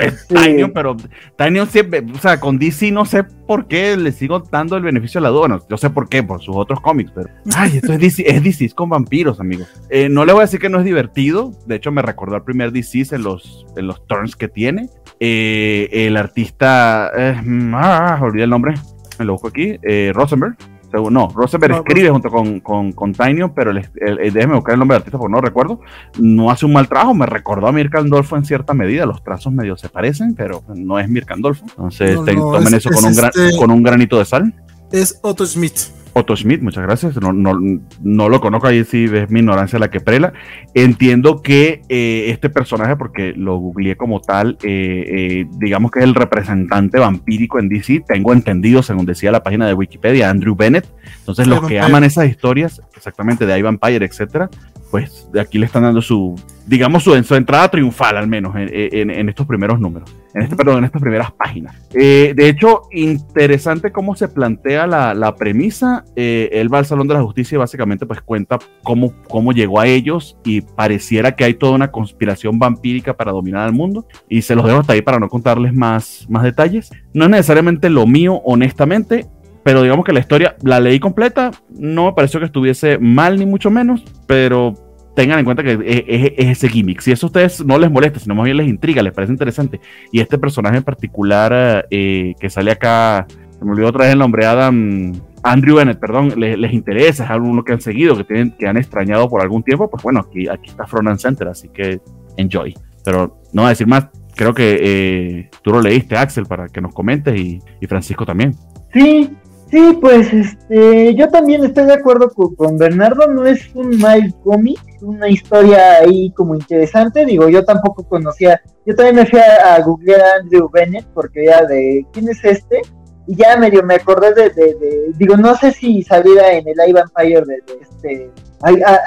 es 0.03 0.25
Tynion, 0.27 0.71
pero 0.71 0.95
Tynion 1.37 1.67
siempre, 1.67 2.01
o 2.15 2.17
sea, 2.17 2.39
con 2.39 2.57
DC 2.57 2.91
no 2.93 3.03
sé 3.03 3.25
por 3.25 3.67
qué 3.67 3.97
le 3.97 4.13
sigo 4.13 4.39
dando 4.39 4.77
el 4.77 4.83
beneficio 4.83 5.19
de 5.19 5.23
la 5.23 5.29
duda. 5.31 5.39
Bueno, 5.41 5.59
yo 5.69 5.75
sé 5.75 5.89
por 5.89 6.07
qué, 6.07 6.23
por 6.23 6.41
sus 6.41 6.55
otros 6.55 6.79
cómics, 6.79 7.11
pero. 7.13 7.27
Ay, 7.57 7.75
esto 7.75 7.91
es 7.91 7.99
DC, 7.99 8.23
es 8.25 8.41
DC 8.41 8.69
con 8.69 8.87
vampiros, 8.87 9.41
amigos. 9.41 9.67
Eh, 9.89 10.07
no 10.07 10.23
le 10.23 10.31
voy 10.31 10.43
a 10.43 10.45
decir 10.45 10.61
que 10.61 10.69
no 10.69 10.79
es 10.79 10.85
divertido. 10.85 11.51
De 11.65 11.75
hecho, 11.75 11.91
me 11.91 12.01
recordó 12.03 12.35
al 12.35 12.45
primer 12.45 12.71
DC 12.71 13.03
en 13.13 13.23
los, 13.23 13.65
en 13.75 13.85
los 13.87 14.07
turns 14.07 14.37
que 14.37 14.47
tiene. 14.47 14.87
Eh, 15.19 15.89
el 15.91 16.15
artista. 16.15 17.11
eh, 17.17 17.35
ah, 17.73 18.17
olvidé 18.21 18.45
el 18.45 18.49
nombre. 18.49 18.75
Me 19.19 19.25
lo 19.25 19.33
busco 19.33 19.49
aquí. 19.49 19.77
Eh, 19.83 20.11
Rosenberg. 20.15 20.55
Según- 20.95 21.13
No, 21.13 21.27
Rosenberg 21.33 21.71
No, 21.73 21.77
escribe 21.79 22.09
junto 22.09 22.29
con, 22.29 22.59
con, 22.61 22.91
con 22.93 23.13
pero 23.53 23.71
el, 23.71 23.77
el- 23.95 24.19
el- 24.19 24.33
déjeme 24.33 24.55
buscar 24.55 24.73
el 24.73 24.79
nombre 24.79 24.95
del 24.95 25.01
artista 25.01 25.17
porque 25.17 25.31
no 25.33 25.41
recuerdo 25.41 25.81
no 26.19 26.49
hace 26.51 26.65
un 26.65 26.73
mal 26.73 26.87
trabajo, 26.87 27.13
me 27.13 27.25
recordó 27.25 27.67
a 27.67 27.71
Mirka 27.71 27.99
Andolfo 27.99 28.35
en 28.37 28.45
cierta 28.45 28.73
medida, 28.73 29.05
los 29.05 29.23
trazos 29.23 29.51
medio 29.53 29.75
se 29.77 29.89
parecen, 29.89 30.35
pero 30.35 30.63
no 30.75 30.97
es 30.99 31.09
Mirka 31.09 31.33
Andolfo. 31.33 31.65
Entonces 31.69 32.15
No, 32.15 32.23
te- 32.23 32.35
no, 32.35 32.51
tomen 32.53 32.67
es- 32.67 32.73
eso 32.73 32.89
con, 32.89 32.97
es 32.99 33.03
un 33.05 33.15
gran- 33.15 33.31
este- 33.35 33.57
con 33.57 33.71
un 33.71 33.83
granito 33.83 34.17
de 34.17 34.25
sal. 34.25 34.53
Es 34.91 35.19
Otto 35.21 35.45
Smith. 35.45 35.77
Otto 36.17 36.33
Schmidt, 36.37 36.61
muchas 36.61 36.83
gracias. 36.83 37.19
No, 37.19 37.33
no, 37.33 37.59
no 38.01 38.29
lo 38.29 38.39
conozco, 38.39 38.67
ahí 38.67 38.85
sí 38.85 39.03
es 39.11 39.29
mi 39.29 39.39
ignorancia 39.41 39.77
la 39.79 39.91
que 39.91 39.99
prela. 39.99 40.31
Entiendo 40.73 41.41
que 41.41 41.81
eh, 41.89 42.27
este 42.29 42.49
personaje, 42.49 42.95
porque 42.95 43.33
lo 43.35 43.57
googleé 43.57 43.97
como 43.97 44.21
tal, 44.21 44.57
eh, 44.63 45.03
eh, 45.07 45.45
digamos 45.59 45.91
que 45.91 45.99
es 45.99 46.05
el 46.05 46.15
representante 46.15 46.99
vampírico 46.99 47.59
en 47.59 47.67
DC, 47.67 48.05
tengo 48.07 48.31
entendido, 48.31 48.81
según 48.81 49.05
decía 49.05 49.29
la 49.29 49.43
página 49.43 49.67
de 49.67 49.73
Wikipedia, 49.73 50.29
Andrew 50.29 50.55
Bennett. 50.55 50.87
Entonces, 51.19 51.47
los 51.47 51.67
que 51.67 51.81
aman 51.81 52.05
esas 52.05 52.29
historias, 52.29 52.81
exactamente 52.95 53.45
de 53.45 53.59
Ivan 53.59 53.77
Vampire, 53.81 54.05
etcétera, 54.05 54.49
pues 54.91 55.27
de 55.33 55.41
aquí 55.41 55.57
le 55.57 55.65
están 55.65 55.83
dando 55.83 56.01
su, 56.01 56.35
digamos, 56.67 57.03
su, 57.03 57.21
su 57.23 57.35
entrada 57.35 57.69
triunfal, 57.69 58.17
al 58.17 58.27
menos, 58.27 58.55
en, 58.55 58.69
en- 58.71 59.09
en 59.09 59.29
estos 59.29 59.45
primeros 59.45 59.79
números, 59.79 60.09
en 60.33 60.41
este, 60.43 60.55
perdón, 60.55 60.77
en 60.79 60.83
estas 60.85 61.01
primeras 61.01 61.31
páginas. 61.31 61.75
Eh, 61.93 62.33
de 62.35 62.47
hecho, 62.49 62.83
interesante 62.91 63.91
cómo 63.91 64.15
se 64.15 64.27
plantea 64.27 64.87
la, 64.87 65.13
la 65.13 65.35
premisa. 65.35 66.05
Eh, 66.15 66.49
él 66.53 66.73
va 66.73 66.77
al 66.79 66.85
Salón 66.85 67.07
de 67.07 67.13
la 67.15 67.21
Justicia 67.23 67.55
y 67.55 67.59
básicamente 67.59 68.05
pues 68.05 68.21
cuenta 68.21 68.59
cómo, 68.83 69.13
cómo 69.29 69.51
llegó 69.51 69.79
a 69.79 69.87
ellos 69.87 70.37
y 70.45 70.61
pareciera 70.61 71.35
que 71.35 71.43
hay 71.45 71.53
toda 71.55 71.73
una 71.73 71.91
conspiración 71.91 72.59
vampírica 72.59 73.15
para 73.17 73.31
dominar 73.31 73.65
al 73.65 73.73
mundo. 73.73 74.07
Y 74.29 74.41
se 74.43 74.55
los 74.55 74.65
dejo 74.65 74.79
hasta 74.79 74.93
ahí 74.93 75.01
para 75.01 75.19
no 75.19 75.29
contarles 75.29 75.73
más, 75.73 76.25
más 76.29 76.43
detalles. 76.43 76.91
No 77.13 77.25
es 77.25 77.31
necesariamente 77.31 77.89
lo 77.89 78.05
mío, 78.07 78.41
honestamente. 78.45 79.25
Pero 79.65 79.81
digamos 79.81 80.05
que 80.05 80.13
la 80.13 80.19
historia 80.19 80.55
la 80.61 80.79
leí 80.79 80.99
completa, 80.99 81.49
no 81.71 82.05
me 82.05 82.13
pareció 82.13 82.39
que 82.39 82.45
estuviese 82.45 82.99
mal 82.99 83.37
ni 83.39 83.47
mucho 83.47 83.71
menos, 83.71 84.03
pero 84.27 84.75
tengan 85.15 85.39
en 85.39 85.45
cuenta 85.45 85.63
que 85.63 85.71
es, 85.71 85.79
es- 86.07 86.33
es 86.37 86.47
ese 86.57 86.69
gimmick. 86.69 87.01
Si 87.01 87.11
eso 87.11 87.25
a 87.25 87.29
ustedes 87.29 87.65
no 87.65 87.79
les 87.79 87.89
molesta, 87.89 88.19
sino 88.19 88.35
más 88.35 88.45
bien 88.45 88.57
les 88.57 88.67
intriga, 88.67 89.01
les 89.01 89.11
parece 89.11 89.33
interesante, 89.33 89.79
y 90.11 90.19
este 90.19 90.37
personaje 90.37 90.77
en 90.77 90.83
particular 90.83 91.87
eh, 91.89 92.35
que 92.39 92.49
sale 92.51 92.69
acá, 92.71 93.25
me 93.59 93.71
olvidó 93.71 93.87
otra 93.87 94.03
vez 94.03 94.13
el 94.13 94.19
nombre, 94.19 94.45
Adam, 94.45 95.13
Andrew 95.41 95.77
Bennett, 95.77 95.99
perdón, 95.99 96.33
les, 96.37 96.59
les 96.59 96.71
interesa, 96.71 97.23
es 97.23 97.29
alguno 97.31 97.63
que 97.63 97.73
han 97.73 97.81
seguido, 97.81 98.15
que, 98.15 98.23
tienen, 98.23 98.51
que 98.51 98.67
han 98.67 98.77
extrañado 98.77 99.27
por 99.29 99.41
algún 99.41 99.63
tiempo, 99.63 99.89
pues 99.89 100.03
bueno, 100.03 100.19
aquí, 100.19 100.47
aquí 100.47 100.69
está 100.69 100.85
Front 100.85 101.07
and 101.07 101.19
Center, 101.19 101.47
así 101.47 101.69
que 101.69 101.99
enjoy. 102.37 102.75
Pero 103.03 103.41
no 103.53 103.61
voy 103.63 103.67
a 103.67 103.69
decir 103.69 103.87
más, 103.87 104.07
creo 104.35 104.53
que 104.53 104.77
eh, 104.79 105.49
tú 105.63 105.71
lo 105.71 105.81
leíste, 105.81 106.17
Axel, 106.17 106.45
para 106.45 106.67
que 106.67 106.81
nos 106.81 106.93
comentes, 106.93 107.35
y, 107.39 107.59
y 107.81 107.87
Francisco 107.87 108.25
también. 108.27 108.53
Sí, 108.93 109.29
sí, 109.69 109.97
pues 110.01 110.31
este, 110.33 111.15
yo 111.15 111.27
también 111.29 111.63
estoy 111.63 111.85
de 111.85 111.93
acuerdo 111.93 112.29
con, 112.29 112.77
Bernardo, 112.77 113.27
no 113.27 113.45
es 113.45 113.69
un 113.73 113.97
mal 113.99 114.33
cómic, 114.43 114.79
una 115.01 115.29
historia 115.29 115.97
ahí 115.99 116.31
como 116.31 116.55
interesante, 116.55 117.25
digo, 117.25 117.49
yo 117.49 117.63
tampoco 117.63 118.03
conocía, 118.03 118.61
yo 118.85 118.95
también 118.95 119.15
me 119.15 119.25
fui 119.25 119.39
a, 119.39 119.75
a 119.75 119.81
googlear 119.81 120.21
a 120.21 120.35
Andrew 120.41 120.69
Bennett 120.71 121.05
porque 121.13 121.45
era 121.45 121.65
de, 121.65 122.05
¿quién 122.11 122.29
es 122.29 122.43
este? 122.43 122.81
Y 123.27 123.35
ya 123.35 123.57
medio 123.57 123.81
me 123.83 123.95
acordé 123.95 124.33
de, 124.33 124.49
de, 124.51 124.75
de- 124.75 125.11
digo, 125.17 125.35
no 125.35 125.55
sé 125.55 125.71
si 125.71 126.03
saliera 126.03 126.53
en 126.53 126.67
el 126.67 126.89
Ivan 126.89 127.05
Empire 127.15 127.43
de, 127.45 127.63
este, 127.81 128.31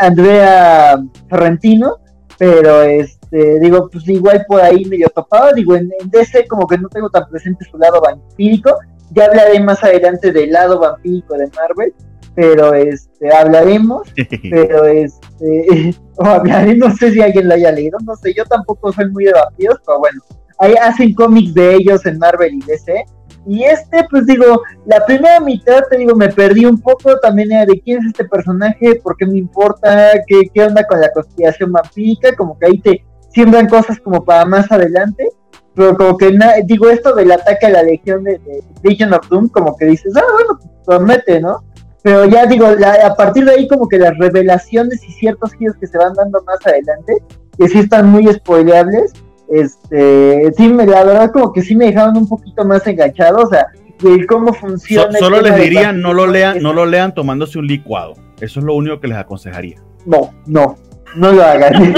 Andrea 0.00 0.98
Sorrentino, 1.30 1.98
pero 2.36 2.82
este, 2.82 3.60
digo, 3.60 3.88
pues 3.90 4.08
igual 4.08 4.44
por 4.48 4.60
ahí 4.60 4.84
medio 4.84 5.08
topado, 5.08 5.52
digo, 5.54 5.74
en, 5.74 5.90
en 6.00 6.10
DC 6.10 6.46
como 6.48 6.66
que 6.66 6.78
no 6.78 6.88
tengo 6.88 7.10
tan 7.10 7.28
presente 7.28 7.64
su 7.70 7.78
lado 7.78 8.00
vampírico, 8.00 8.74
ya 9.10 9.26
hablaré 9.26 9.60
más 9.60 9.82
adelante 9.82 10.32
del 10.32 10.52
lado 10.52 10.78
vampírico 10.78 11.36
de 11.36 11.48
Marvel, 11.56 11.94
pero 12.34 12.74
este, 12.74 13.34
hablaremos, 13.34 14.08
pero 14.50 14.84
este, 14.84 15.94
o 16.16 16.24
hablaré, 16.24 16.76
no 16.76 16.94
sé 16.94 17.12
si 17.12 17.20
alguien 17.20 17.48
lo 17.48 17.54
haya 17.54 17.72
leído, 17.72 17.98
no 18.04 18.14
sé, 18.16 18.34
yo 18.34 18.44
tampoco 18.44 18.92
soy 18.92 19.10
muy 19.10 19.24
de 19.24 19.32
vampiros, 19.32 19.78
pero 19.84 19.98
bueno, 19.98 20.20
ahí 20.58 20.74
hacen 20.80 21.14
cómics 21.14 21.54
de 21.54 21.74
ellos 21.74 22.04
en 22.06 22.18
Marvel 22.18 22.54
y 22.54 22.60
DC, 22.60 23.04
y 23.46 23.64
este, 23.64 24.04
pues 24.10 24.26
digo, 24.26 24.62
la 24.84 25.04
primera 25.06 25.40
mitad, 25.40 25.82
te 25.90 25.96
digo, 25.96 26.14
me 26.14 26.28
perdí 26.28 26.66
un 26.66 26.78
poco, 26.78 27.18
también 27.20 27.50
era 27.50 27.64
de 27.64 27.80
quién 27.80 28.00
es 28.00 28.06
este 28.06 28.24
personaje, 28.26 28.96
por 28.96 29.16
qué 29.16 29.26
me 29.26 29.38
importa, 29.38 30.12
qué, 30.26 30.42
qué 30.52 30.64
onda 30.64 30.86
con 30.86 31.00
la 31.00 31.10
conspiración 31.10 31.72
vampírica, 31.72 32.36
como 32.36 32.58
que 32.58 32.66
ahí 32.66 32.78
te 32.80 33.04
siembran 33.30 33.68
cosas 33.68 33.98
como 34.00 34.24
para 34.24 34.44
más 34.44 34.70
adelante, 34.70 35.30
pero 35.78 35.96
como 35.96 36.18
que, 36.18 36.32
na- 36.32 36.54
digo, 36.64 36.90
esto 36.90 37.14
del 37.14 37.32
ataque 37.32 37.66
a 37.66 37.70
la 37.70 37.82
legión 37.84 38.24
de, 38.24 38.32
de 38.40 38.62
Legion 38.82 39.14
of 39.14 39.26
Doom, 39.28 39.48
como 39.48 39.74
que 39.76 39.86
dices, 39.86 40.12
ah, 40.16 40.22
bueno, 40.34 40.58
pues 40.60 40.70
promete, 40.84 41.40
¿no? 41.40 41.64
Pero 42.02 42.26
ya 42.26 42.44
digo, 42.46 42.68
la- 42.78 43.06
a 43.06 43.14
partir 43.14 43.44
de 43.46 43.52
ahí 43.52 43.68
como 43.68 43.88
que 43.88 43.98
las 43.98 44.16
revelaciones 44.18 45.02
y 45.04 45.12
ciertos 45.12 45.54
giros 45.54 45.76
que 45.80 45.86
se 45.86 45.96
van 45.96 46.12
dando 46.14 46.42
más 46.44 46.58
adelante, 46.66 47.14
que 47.56 47.68
sí 47.68 47.78
están 47.78 48.08
muy 48.10 48.26
spoileables, 48.32 49.12
este, 49.48 50.52
sí, 50.56 50.68
me, 50.68 50.86
la 50.86 51.04
verdad 51.04 51.30
como 51.32 51.52
que 51.52 51.62
sí 51.62 51.74
me 51.76 51.86
dejaron 51.86 52.16
un 52.16 52.28
poquito 52.28 52.64
más 52.64 52.86
enganchado, 52.86 53.38
o 53.38 53.48
sea, 53.48 53.66
de 54.00 54.26
cómo 54.26 54.52
funciona. 54.52 55.18
solo 55.18 55.40
les 55.40 55.56
diría, 55.56 55.92
no 55.92 56.12
lo 56.12 56.26
lean, 56.26 56.60
no 56.62 56.72
lo 56.72 56.86
lean 56.86 57.14
tomándose 57.14 57.58
un 57.58 57.66
licuado. 57.66 58.14
Eso 58.40 58.60
es 58.60 58.64
lo 58.66 58.74
único 58.74 59.00
que 59.00 59.08
les 59.08 59.16
aconsejaría. 59.18 59.82
No, 60.06 60.30
no, 60.46 60.76
no 61.16 61.32
lo 61.32 61.42
hagan. 61.42 61.94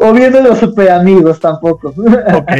o 0.00 0.12
viendo 0.12 0.40
los 0.40 0.58
super 0.58 0.90
amigos 0.90 1.40
tampoco. 1.40 1.88
Ok. 1.88 2.50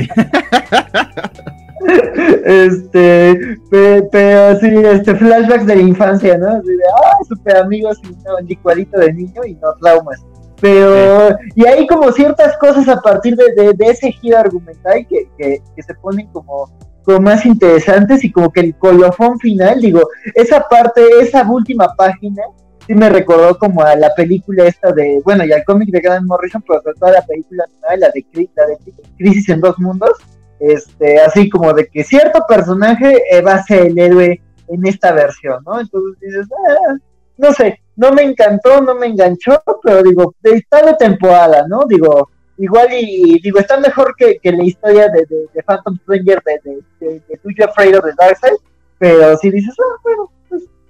este, 2.44 3.38
pe- 3.70 4.08
pero 4.10 4.58
sí, 4.60 4.68
este, 4.68 5.14
flashbacks 5.16 5.66
de 5.66 5.76
la 5.76 5.82
infancia, 5.82 6.38
¿no? 6.38 6.48
Así 6.48 6.68
de, 6.68 6.82
ah, 7.04 7.16
super 7.28 7.56
amigos 7.56 7.98
y 8.04 8.08
un 8.08 8.46
licuadito 8.46 8.98
de 8.98 9.12
niño 9.12 9.42
y 9.46 9.54
no 9.54 9.72
traumas. 9.80 10.20
Pero, 10.60 11.36
y 11.56 11.66
hay 11.66 11.86
como 11.88 12.12
ciertas 12.12 12.56
cosas 12.58 12.88
a 12.88 13.00
partir 13.00 13.34
de, 13.36 13.52
de- 13.60 13.72
de 13.74 13.86
ese 13.86 14.12
giro 14.12 14.38
argumental 14.38 15.04
que, 15.08 15.28
que, 15.36 15.60
que 15.74 15.82
se 15.82 15.94
ponen 15.94 16.28
como, 16.28 16.70
como 17.02 17.18
más 17.18 17.44
interesantes 17.44 18.22
y 18.22 18.30
como 18.30 18.52
que 18.52 18.60
el 18.60 18.76
colofón 18.76 19.38
final, 19.40 19.80
digo, 19.80 20.02
esa 20.36 20.60
parte, 20.68 21.02
esa 21.20 21.42
última 21.50 21.88
página, 21.96 22.42
sí 22.86 22.94
me 22.94 23.08
recordó 23.08 23.58
como 23.58 23.82
a 23.82 23.96
la 23.96 24.14
película 24.14 24.64
esta 24.66 24.92
de, 24.92 25.20
bueno, 25.24 25.44
y 25.44 25.52
al 25.52 25.64
cómic 25.64 25.90
de 25.90 26.00
Grant 26.00 26.26
Morrison, 26.26 26.62
pero 26.66 26.82
sobre 26.82 26.98
todo 26.98 27.12
la 27.12 27.22
película 27.22 27.64
la 27.82 27.90
de, 27.90 28.48
la 28.54 28.66
de 28.66 28.78
Crisis 29.16 29.48
en 29.48 29.60
Dos 29.60 29.78
Mundos, 29.78 30.12
este, 30.58 31.20
así 31.20 31.48
como 31.48 31.72
de 31.72 31.86
que 31.88 32.04
cierto 32.04 32.44
personaje 32.48 33.22
eh, 33.30 33.40
va 33.40 33.54
a 33.54 33.62
ser 33.64 33.86
el 33.86 33.98
héroe 33.98 34.40
en 34.68 34.86
esta 34.86 35.12
versión, 35.12 35.62
¿no? 35.66 35.80
Entonces 35.80 36.20
dices, 36.20 36.46
ah, 36.52 36.96
no 37.36 37.52
sé, 37.52 37.80
no 37.96 38.12
me 38.12 38.22
encantó, 38.22 38.80
no 38.80 38.94
me 38.94 39.06
enganchó, 39.06 39.62
pero 39.82 40.02
digo, 40.02 40.34
está 40.42 40.84
de 40.84 40.94
temporada, 40.94 41.66
¿no? 41.68 41.84
Digo, 41.88 42.30
igual 42.58 42.88
y, 42.92 43.40
digo, 43.40 43.58
está 43.58 43.78
mejor 43.78 44.14
que, 44.16 44.38
que 44.38 44.52
la 44.52 44.64
historia 44.64 45.08
de, 45.08 45.26
de, 45.26 45.46
de 45.52 45.62
Phantom 45.62 45.96
Stranger 46.02 46.42
de, 46.44 46.60
de, 46.64 46.80
de, 47.00 47.22
de 47.28 47.40
You 47.44 47.64
Afraid 47.64 47.98
of 47.98 48.04
the 48.04 48.12
Darkseid, 48.16 48.56
pero 48.98 49.36
si 49.36 49.50
dices, 49.50 49.74
ah, 49.78 50.00
bueno, 50.02 50.30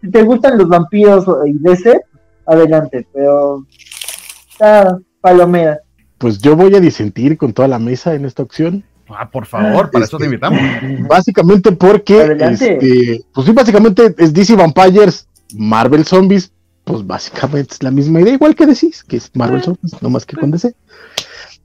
si 0.02 0.10
te 0.10 0.22
gustan 0.22 0.58
los 0.58 0.68
vampiros 0.68 1.24
y 1.46 1.54
DC, 1.58 2.00
adelante, 2.46 3.06
pero 3.12 3.64
está 4.50 4.98
palomera. 5.20 5.80
Pues 6.18 6.38
yo 6.38 6.56
voy 6.56 6.74
a 6.74 6.80
disentir 6.80 7.36
con 7.38 7.52
toda 7.52 7.68
la 7.68 7.78
mesa 7.78 8.14
en 8.14 8.24
esta 8.24 8.42
opción. 8.42 8.84
Ah, 9.08 9.28
por 9.30 9.46
favor, 9.46 9.90
para 9.90 10.04
eso 10.04 10.16
te 10.16 10.24
Este, 10.24 10.34
invitamos. 10.36 10.60
Básicamente 11.08 11.72
porque, 11.72 12.20
Adelante. 12.20 12.74
este, 12.74 13.24
pues 13.34 13.46
sí, 13.46 13.52
básicamente 13.52 14.14
es 14.18 14.32
DC 14.32 14.56
Vampires, 14.56 15.28
Marvel 15.54 16.04
Zombies, 16.04 16.52
pues 16.84 17.06
básicamente 17.06 17.74
es 17.74 17.82
la 17.82 17.90
misma 17.90 18.20
idea, 18.20 18.34
igual 18.34 18.54
que 18.54 18.66
decís, 18.66 19.04
que 19.04 19.16
es 19.18 19.30
Marvel 19.34 19.62
Zombies, 19.62 20.00
no 20.00 20.10
más 20.10 20.24
que 20.24 20.36
con 20.36 20.50
DC. 20.50 20.74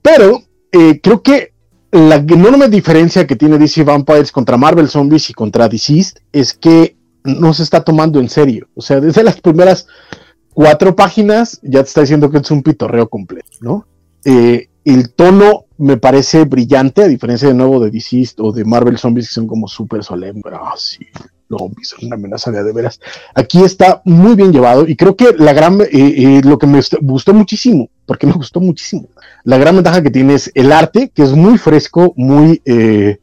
Pero 0.02 0.42
eh, 0.72 1.00
creo 1.02 1.22
que 1.22 1.52
la 1.90 2.16
enorme 2.16 2.68
diferencia 2.68 3.26
que 3.26 3.36
tiene 3.36 3.58
DC 3.58 3.82
Vampires 3.82 4.30
contra 4.30 4.58
Marvel 4.58 4.88
Zombies 4.88 5.30
y 5.30 5.34
contra 5.34 5.68
Deceased 5.68 6.18
es 6.32 6.52
que 6.52 6.97
no 7.24 7.54
se 7.54 7.62
está 7.62 7.82
tomando 7.82 8.20
en 8.20 8.28
serio. 8.28 8.68
O 8.74 8.82
sea, 8.82 9.00
desde 9.00 9.22
las 9.22 9.40
primeras 9.40 9.86
cuatro 10.52 10.96
páginas 10.96 11.60
ya 11.62 11.82
te 11.82 11.88
está 11.88 12.00
diciendo 12.02 12.30
que 12.30 12.38
es 12.38 12.50
un 12.50 12.62
pitorreo 12.62 13.08
completo, 13.08 13.50
¿no? 13.60 13.86
Eh, 14.24 14.68
el 14.84 15.12
tono 15.12 15.66
me 15.76 15.96
parece 15.96 16.44
brillante, 16.44 17.02
a 17.02 17.08
diferencia 17.08 17.48
de 17.48 17.54
nuevo 17.54 17.78
de 17.78 17.90
Deceased 17.90 18.40
o 18.40 18.52
de 18.52 18.64
Marvel 18.64 18.98
Zombies, 18.98 19.28
que 19.28 19.34
son 19.34 19.46
como 19.46 19.68
súper 19.68 20.02
solemnes. 20.02 20.44
Ah, 20.52 20.74
sí, 20.76 21.06
zombies 21.48 21.88
son 21.88 22.06
una 22.06 22.16
amenaza 22.16 22.50
de, 22.50 22.62
de 22.62 22.72
veras. 22.72 23.00
Aquí 23.34 23.62
está 23.62 24.02
muy 24.04 24.34
bien 24.34 24.52
llevado 24.52 24.86
y 24.86 24.96
creo 24.96 25.16
que 25.16 25.34
la 25.38 25.52
gran, 25.52 25.80
eh, 25.80 25.88
eh, 25.92 26.40
lo 26.44 26.58
que 26.58 26.66
me 26.66 26.80
gustó 27.02 27.32
muchísimo, 27.34 27.90
porque 28.06 28.26
me 28.26 28.32
gustó 28.32 28.60
muchísimo, 28.60 29.08
la 29.44 29.58
gran 29.58 29.74
ventaja 29.74 30.02
que 30.02 30.10
tiene 30.10 30.34
es 30.34 30.50
el 30.54 30.72
arte, 30.72 31.10
que 31.14 31.22
es 31.22 31.32
muy 31.32 31.58
fresco, 31.58 32.12
muy, 32.16 32.60
eh, 32.64 33.18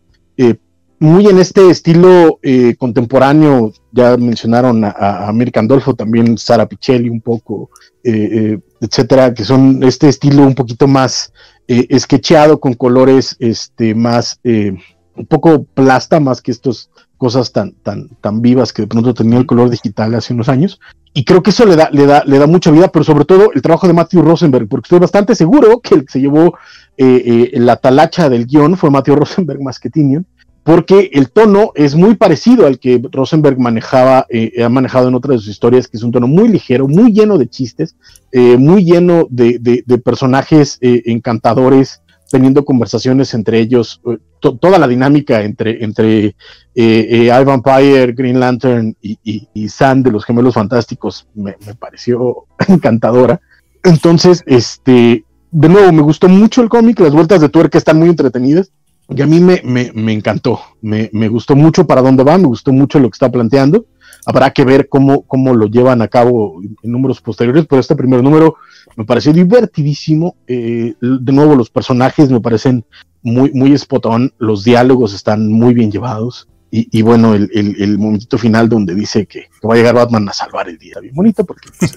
muy 1.00 1.28
en 1.28 1.40
este 1.40 1.70
estilo 1.70 2.40
eh, 2.42 2.76
contemporáneo. 2.78 3.74
Ya 3.92 4.18
mencionaron 4.18 4.84
a, 4.84 4.90
a 4.90 5.30
American 5.30 5.68
Dolpho, 5.68 5.94
también 5.94 6.38
Sara 6.38 6.68
Pichelli 6.68 7.10
un 7.10 7.22
poco, 7.22 7.70
eh, 8.04 8.30
eh, 8.32 8.60
etcétera, 8.82 9.34
que 9.34 9.44
son 9.44 9.84
este 9.84 10.10
estilo 10.10 10.44
un 10.44 10.56
poquito 10.56 10.88
más 10.88 11.32
eh, 11.68 11.98
sketcheado 11.98 12.60
con 12.60 12.74
colores 12.74 13.36
este, 13.40 13.96
más, 13.96 14.40
un 14.44 15.26
poco 15.28 15.64
plasta, 15.64 16.20
más 16.20 16.42
que 16.42 16.52
estas 16.52 16.90
cosas 17.18 17.52
tan, 17.54 17.72
tan, 17.82 18.10
tan 18.20 18.42
vivas 18.42 18.74
que 18.74 18.82
de 18.82 18.88
pronto 18.90 19.14
tenía 19.14 19.40
el 19.40 19.46
color 19.46 19.70
digital 19.70 20.14
hace 20.16 20.34
unos 20.34 20.50
años. 20.50 20.80
Y 21.14 21.24
creo 21.24 21.42
que 21.42 21.52
eso 21.52 21.66
le 21.66 21.78
da, 21.78 21.90
le 21.92 22.06
da, 22.06 22.24
le 22.26 22.38
da 22.38 22.46
mucha 22.46 22.72
vida, 22.72 22.90
pero 22.90 23.06
sobre 23.06 23.24
todo 23.24 23.52
el 23.54 23.62
trabajo 23.62 23.88
de 23.88 23.94
Matthew 23.94 24.22
Rosenberg, 24.22 24.68
porque 24.68 24.88
estoy 24.88 25.00
bastante 25.00 25.34
seguro 25.34 25.80
que 25.80 25.96
el 25.96 26.02
que 26.06 26.12
se 26.12 26.20
llevó 26.20 26.58
la 26.98 27.78
talacha 27.78 28.30
del 28.30 28.46
guion 28.46 28.76
fue 28.78 28.90
Matthew 28.90 29.16
Rosenberg 29.16 29.62
más 29.62 29.80
que 29.80 29.90
Tinion, 29.90 30.26
porque 30.66 31.12
el 31.14 31.30
tono 31.30 31.72
es 31.76 31.94
muy 31.94 32.16
parecido 32.16 32.66
al 32.66 32.80
que 32.80 33.00
Rosenberg 33.12 33.60
manejaba, 33.60 34.26
eh, 34.30 34.64
ha 34.64 34.68
manejado 34.68 35.10
en 35.10 35.14
otras 35.14 35.36
de 35.36 35.40
sus 35.42 35.50
historias, 35.50 35.88
que 35.88 35.96
es 35.98 36.02
un 36.02 36.12
tono 36.12 36.26
muy 36.28 36.48
ligero, 36.48 36.88
muy 36.88 37.14
lleno 37.14 37.38
de 37.38 37.48
chistes, 37.48 37.96
eh, 38.32 38.58
muy 38.58 38.84
lleno 38.84 39.28
de, 39.30 39.60
personajes 40.04 40.80
eh, 40.82 41.04
encantadores, 41.06 42.02
teniendo 42.32 42.66
conversaciones 42.66 43.36
entre 43.36 43.60
ellos, 43.60 44.02
to- 44.40 44.58
toda 44.58 44.80
la 44.80 44.88
dinámica 44.88 45.44
entre, 45.44 45.84
entre 45.84 46.36
I, 46.74 47.30
Vampire, 47.46 48.14
Green 48.14 48.40
Lantern 48.40 48.98
y, 49.04 49.20
y, 49.24 49.48
de 49.54 50.12
los 50.12 50.26
Gemelos 50.26 50.56
Fantásticos 50.56 51.28
me, 51.36 51.56
me 51.64 51.76
pareció 51.76 52.48
encantadora. 52.68 53.40
Entonces, 53.84 54.42
este, 54.48 55.26
de 55.52 55.70
nuevo, 55.70 55.92
me 55.92 56.02
gustó 56.02 56.28
mucho 56.28 56.64
el 56.64 56.70
cómic, 56.70 57.00
las 57.02 57.14
vueltas 57.14 57.40
de 57.40 57.50
tuerca 57.50 57.78
están 57.78 58.00
muy 58.00 58.10
entretenidas. 58.10 58.72
Y 59.10 59.22
a 59.22 59.28
mí 59.28 59.40
me, 59.40 59.62
me, 59.64 59.92
me 59.94 60.14
encantó, 60.14 60.60
me, 60.82 61.10
me 61.14 61.28
gustó 61.28 61.56
mucho 61.56 61.86
para 61.86 62.02
dónde 62.02 62.24
va, 62.24 62.38
me 62.38 62.48
gustó 62.48 62.74
mucho 62.74 63.00
lo 63.00 63.10
que 63.10 63.16
está 63.16 63.32
planteando. 63.32 63.86
Habrá 64.26 64.50
que 64.52 64.66
ver 64.66 64.90
cómo, 64.90 65.22
cómo 65.24 65.54
lo 65.54 65.68
llevan 65.68 66.02
a 66.02 66.08
cabo 66.08 66.60
en 66.82 66.92
números 66.92 67.22
posteriores, 67.22 67.66
pero 67.70 67.80
este 67.80 67.96
primer 67.96 68.24
número 68.24 68.56
me 68.96 69.06
pareció 69.06 69.32
divertidísimo. 69.32 70.36
Eh, 70.48 70.96
de 71.00 71.32
nuevo, 71.32 71.56
los 71.56 71.70
personajes 71.70 72.32
me 72.32 72.42
parecen 72.42 72.84
muy, 73.22 73.52
muy 73.54 73.74
spot 73.74 74.08
los 74.40 74.64
diálogos 74.64 75.14
están 75.14 75.52
muy 75.52 75.76
bien 75.76 75.92
llevados. 75.92 76.48
Y, 76.72 76.88
y 76.98 77.04
bueno, 77.04 77.36
el, 77.36 77.50
el, 77.54 77.98
momentito 78.00 78.40
final 78.40 78.68
donde 78.68 78.96
dice 78.96 79.28
que, 79.28 79.46
va 79.66 79.76
a 79.76 79.78
llegar 79.78 79.96
Batman 79.96 80.28
a 80.28 80.34
salvar 80.34 80.68
el 80.68 80.78
día, 80.78 80.96
bien 81.00 81.14
bonito, 81.14 81.46
porque 81.46 81.70
pues, 81.80 81.94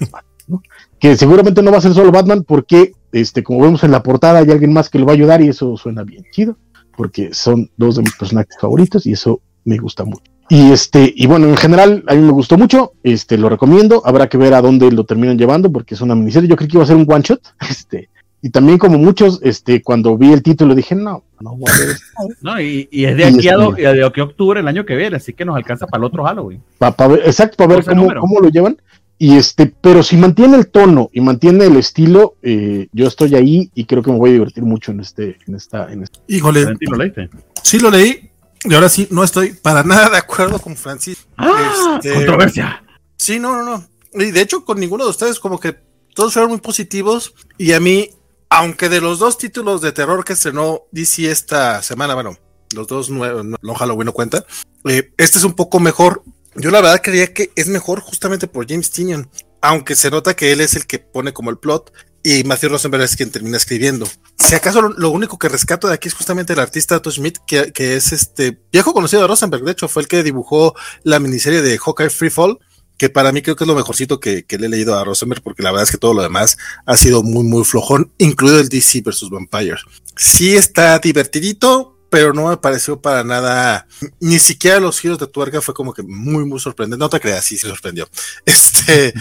que 0.99 1.17
seguramente 1.17 1.61
no 1.61 1.71
va 1.71 1.79
a 1.79 1.81
ser 1.81 1.93
solo 1.93 2.11
Batman, 2.11 2.43
porque 2.47 2.93
este, 3.11 3.43
como 3.43 3.61
vemos 3.61 3.83
en 3.83 3.91
la 3.91 4.03
portada, 4.03 4.39
hay 4.39 4.49
alguien 4.51 4.71
más 4.71 4.89
que 4.89 4.99
lo 4.99 5.05
va 5.05 5.13
a 5.13 5.15
ayudar 5.15 5.41
y 5.41 5.49
eso 5.49 5.75
suena 5.75 6.03
bien 6.03 6.23
chido 6.31 6.55
porque 6.99 7.29
son 7.33 7.69
dos 7.77 7.95
de 7.95 8.01
mis 8.01 8.13
personajes 8.17 8.57
favoritos 8.59 9.05
y 9.07 9.13
eso 9.13 9.39
me 9.63 9.77
gusta 9.77 10.03
mucho. 10.03 10.21
Y 10.49 10.73
este, 10.73 11.13
y 11.15 11.27
bueno, 11.27 11.47
en 11.47 11.55
general 11.55 12.03
a 12.07 12.13
mí 12.13 12.21
me 12.21 12.33
gustó 12.33 12.57
mucho, 12.57 12.91
este, 13.03 13.37
lo 13.37 13.47
recomiendo, 13.47 14.01
habrá 14.03 14.27
que 14.27 14.37
ver 14.37 14.53
a 14.53 14.61
dónde 14.61 14.91
lo 14.91 15.05
terminan 15.05 15.37
llevando 15.37 15.71
porque 15.71 15.95
es 15.95 16.01
una 16.01 16.13
miniserie, 16.13 16.49
yo 16.49 16.57
creí 16.57 16.67
que 16.67 16.75
iba 16.75 16.83
a 16.83 16.87
ser 16.87 16.97
un 16.97 17.05
one 17.09 17.23
shot, 17.23 17.39
este, 17.69 18.09
y 18.41 18.49
también 18.49 18.77
como 18.77 18.97
muchos, 18.97 19.39
este, 19.43 19.81
cuando 19.81 20.17
vi 20.17 20.33
el 20.33 20.43
título 20.43 20.75
dije, 20.75 20.93
no, 20.93 21.23
no 21.39 21.55
voy 21.55 21.71
a 21.73 21.79
ver 21.79 21.89
esto, 21.91 22.05
No, 22.41 22.59
y, 22.59 22.89
y 22.91 23.05
es 23.05 23.15
de 23.15 23.23
Y 23.23 23.25
aquí 23.27 23.47
a, 23.47 23.53
este- 23.69 23.81
de 23.93 24.05
aquí 24.05 24.19
a 24.19 24.23
octubre 24.25 24.59
el 24.59 24.67
año 24.67 24.85
que 24.85 24.97
viene, 24.97 25.15
así 25.15 25.31
que 25.31 25.45
nos 25.45 25.55
alcanza 25.55 25.87
para 25.87 26.01
el 26.01 26.05
otro 26.05 26.25
Halloween. 26.25 26.61
pa- 26.77 26.91
pa 26.91 27.07
ver, 27.07 27.21
exacto, 27.25 27.55
para 27.55 27.75
ver 27.75 27.85
cómo, 27.85 28.07
cómo 28.19 28.39
lo 28.41 28.49
llevan. 28.49 28.77
Y 29.21 29.35
este, 29.35 29.65
pero 29.67 30.01
si 30.01 30.15
mantiene 30.15 30.55
el 30.55 30.67
tono 30.69 31.09
y 31.11 31.19
mantiene 31.19 31.65
el 31.65 31.75
estilo, 31.75 32.37
eh, 32.41 32.87
yo 32.93 33.05
estoy 33.05 33.35
ahí 33.35 33.69
y 33.75 33.83
creo 33.83 34.01
que 34.01 34.11
me 34.11 34.17
voy 34.17 34.29
a 34.29 34.33
divertir 34.33 34.63
mucho 34.63 34.91
en 34.91 35.01
este, 35.01 35.37
en 35.45 35.55
esta, 35.55 35.91
en 35.91 36.03
este. 36.03 36.19
Híjole, 36.27 36.63
Valentino, 36.63 36.91
¿lo 36.93 36.97
leíste? 37.03 37.29
sí 37.61 37.79
lo 37.79 37.91
leí 37.91 38.31
y 38.63 38.73
ahora 38.73 38.87
sí 38.87 39.07
no 39.11 39.23
estoy 39.23 39.51
para 39.53 39.83
nada 39.85 40.09
de 40.09 40.17
acuerdo 40.17 40.57
con 40.59 40.77
Francis. 40.77 41.27
¡Ah! 41.37 41.99
Este- 42.01 42.13
¡Controversia! 42.13 42.81
Sí, 43.17 43.39
no, 43.39 43.61
no, 43.61 43.65
no. 43.65 43.85
Y 44.13 44.31
de 44.31 44.41
hecho, 44.41 44.63
con 44.63 44.79
ninguno 44.79 45.03
de 45.03 45.09
ustedes, 45.09 45.39
como 45.39 45.59
que 45.59 45.75
todos 46.15 46.33
fueron 46.33 46.51
muy 46.51 46.61
positivos. 46.61 47.33
Y 47.57 47.73
a 47.73 47.81
mí, 47.81 48.09
aunque 48.49 48.87
de 48.87 49.01
los 49.01 49.19
dos 49.19 49.37
títulos 49.37 49.81
de 49.81 49.91
terror 49.91 50.23
que 50.23 50.33
estrenó 50.33 50.83
DC 50.91 51.29
esta 51.29 51.81
semana, 51.81 52.15
bueno, 52.15 52.37
los 52.73 52.87
dos 52.87 53.09
nuevos, 53.09 53.43
no, 53.43 53.57
no, 53.61 53.75
Halloween 53.75 54.05
no 54.05 54.13
cuenta, 54.13 54.45
eh, 54.85 55.11
este 55.17 55.37
es 55.37 55.43
un 55.43 55.53
poco 55.53 55.79
mejor. 55.81 56.23
Yo 56.55 56.71
la 56.71 56.81
verdad 56.81 57.01
creía 57.03 57.33
que 57.33 57.51
es 57.55 57.67
mejor 57.67 57.99
justamente 58.01 58.47
por 58.47 58.67
James 58.67 58.91
Tinion, 58.91 59.29
aunque 59.61 59.95
se 59.95 60.09
nota 60.09 60.35
que 60.35 60.51
él 60.51 60.61
es 60.61 60.75
el 60.75 60.87
que 60.87 60.99
pone 60.99 61.33
como 61.33 61.49
el 61.49 61.57
plot 61.57 61.91
y 62.23 62.43
Matthew 62.43 62.69
Rosenberg 62.69 63.03
es 63.03 63.15
quien 63.15 63.31
termina 63.31 63.57
escribiendo. 63.57 64.07
Si 64.37 64.55
acaso 64.55 64.81
lo, 64.81 65.09
único 65.09 65.37
que 65.37 65.47
rescato 65.47 65.87
de 65.87 65.93
aquí 65.93 66.07
es 66.07 66.13
justamente 66.13 66.53
el 66.53 66.59
artista 66.59 67.01
Todd 67.01 67.13
Schmidt, 67.13 67.37
que, 67.45 67.71
es 67.95 68.11
este 68.11 68.59
viejo 68.71 68.93
conocido 68.93 69.21
de 69.21 69.27
Rosenberg, 69.27 69.63
de 69.63 69.71
hecho 69.71 69.87
fue 69.87 70.01
el 70.01 70.07
que 70.07 70.23
dibujó 70.23 70.75
la 71.03 71.19
miniserie 71.19 71.61
de 71.61 71.77
Hawkeye 71.77 72.09
Free 72.09 72.29
Fall, 72.29 72.59
que 72.97 73.09
para 73.09 73.31
mí 73.31 73.41
creo 73.41 73.55
que 73.55 73.63
es 73.63 73.67
lo 73.67 73.75
mejorcito 73.75 74.19
que, 74.19 74.43
que 74.43 74.57
le 74.57 74.65
he 74.65 74.69
leído 74.69 74.97
a 74.97 75.05
Rosenberg, 75.05 75.41
porque 75.41 75.63
la 75.63 75.71
verdad 75.71 75.83
es 75.83 75.91
que 75.91 75.97
todo 75.97 76.13
lo 76.13 76.21
demás 76.21 76.57
ha 76.85 76.97
sido 76.97 77.23
muy, 77.23 77.43
muy 77.43 77.63
flojón, 77.63 78.11
incluido 78.17 78.59
el 78.59 78.67
DC 78.67 79.01
versus 79.01 79.29
Vampires. 79.29 79.81
Sí 80.17 80.55
está 80.55 80.99
divertidito, 80.99 81.98
pero 82.09 82.33
no 82.33 82.47
me 82.49 82.57
pareció 82.57 82.99
para 82.99 83.23
nada, 83.23 83.87
ni 84.19 84.39
siquiera 84.39 84.79
los 84.79 84.99
giros 84.99 85.19
de 85.19 85.27
tuerca 85.27 85.61
fue 85.61 85.73
como 85.73 85.93
que 85.93 86.03
muy, 86.03 86.45
muy 86.45 86.59
sorprendente. 86.59 86.99
No 86.99 87.09
te 87.09 87.19
creas, 87.19 87.45
sí 87.45 87.57
se 87.57 87.67
sorprendió. 87.67 88.09
Este, 88.45 89.13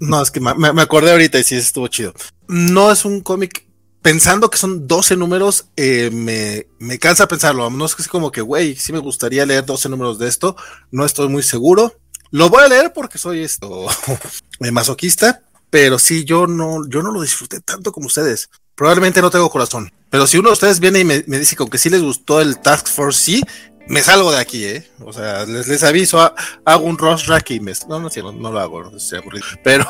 no, 0.00 0.22
es 0.22 0.30
que 0.30 0.40
me, 0.40 0.54
me 0.54 0.82
acordé 0.82 1.10
ahorita 1.10 1.38
y 1.38 1.44
sí 1.44 1.56
estuvo 1.56 1.88
chido. 1.88 2.14
No 2.46 2.92
es 2.92 3.04
un 3.04 3.20
cómic 3.20 3.68
pensando 4.02 4.48
que 4.48 4.58
son 4.58 4.86
12 4.86 5.16
números, 5.16 5.66
eh, 5.76 6.10
me, 6.12 6.66
me 6.78 6.98
cansa 6.98 7.28
pensarlo. 7.28 7.68
No 7.70 7.84
es 7.84 7.94
que 7.94 8.02
es 8.02 8.08
como 8.08 8.30
que, 8.30 8.40
güey, 8.40 8.76
sí 8.76 8.92
me 8.92 8.98
gustaría 8.98 9.46
leer 9.46 9.64
12 9.66 9.88
números 9.88 10.18
de 10.18 10.28
esto. 10.28 10.56
No 10.90 11.04
estoy 11.04 11.28
muy 11.28 11.42
seguro. 11.42 11.94
Lo 12.30 12.48
voy 12.48 12.62
a 12.62 12.68
leer 12.68 12.92
porque 12.92 13.18
soy 13.18 13.42
esto 13.42 13.86
masoquista, 14.72 15.42
pero 15.70 15.98
sí, 15.98 16.24
yo 16.24 16.46
no, 16.46 16.86
yo 16.88 17.02
no 17.02 17.10
lo 17.10 17.22
disfruté 17.22 17.60
tanto 17.60 17.92
como 17.92 18.06
ustedes. 18.06 18.50
Probablemente 18.74 19.22
no 19.22 19.30
tengo 19.30 19.50
corazón, 19.50 19.92
pero 20.10 20.26
si 20.26 20.38
uno 20.38 20.48
de 20.48 20.52
ustedes 20.54 20.80
viene 20.80 21.00
y 21.00 21.04
me, 21.04 21.24
me 21.26 21.38
dice 21.38 21.56
con 21.56 21.68
que 21.68 21.78
sí 21.78 21.90
les 21.90 22.02
gustó 22.02 22.40
el 22.40 22.58
Task 22.58 22.88
Force, 22.88 23.20
sí, 23.22 23.42
me 23.88 24.02
salgo 24.02 24.30
de 24.30 24.38
aquí, 24.38 24.64
¿eh? 24.64 24.86
O 25.02 25.12
sea, 25.14 25.46
les, 25.46 25.66
les 25.66 25.82
aviso, 25.82 26.20
ha- 26.20 26.34
hago 26.66 26.84
un 26.84 26.98
Ross 26.98 27.26
Rack 27.26 27.52
y 27.52 27.60
me... 27.60 27.72
No, 27.88 27.98
no, 27.98 28.10
sí, 28.10 28.20
no, 28.20 28.32
no 28.32 28.52
lo 28.52 28.60
hago, 28.60 28.82
no 28.84 28.98
aburrido. 29.18 29.46
Pero... 29.64 29.86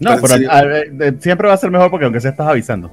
No, 0.00 0.16
pero 0.16 0.22
pero 0.36 0.52
a 0.52 0.62
ver, 0.62 0.92
de- 0.92 1.16
siempre 1.20 1.46
va 1.48 1.54
a 1.54 1.56
ser 1.56 1.70
mejor 1.70 1.90
porque 1.90 2.04
aunque 2.06 2.20
se 2.20 2.28
estás 2.30 2.48
avisando. 2.48 2.90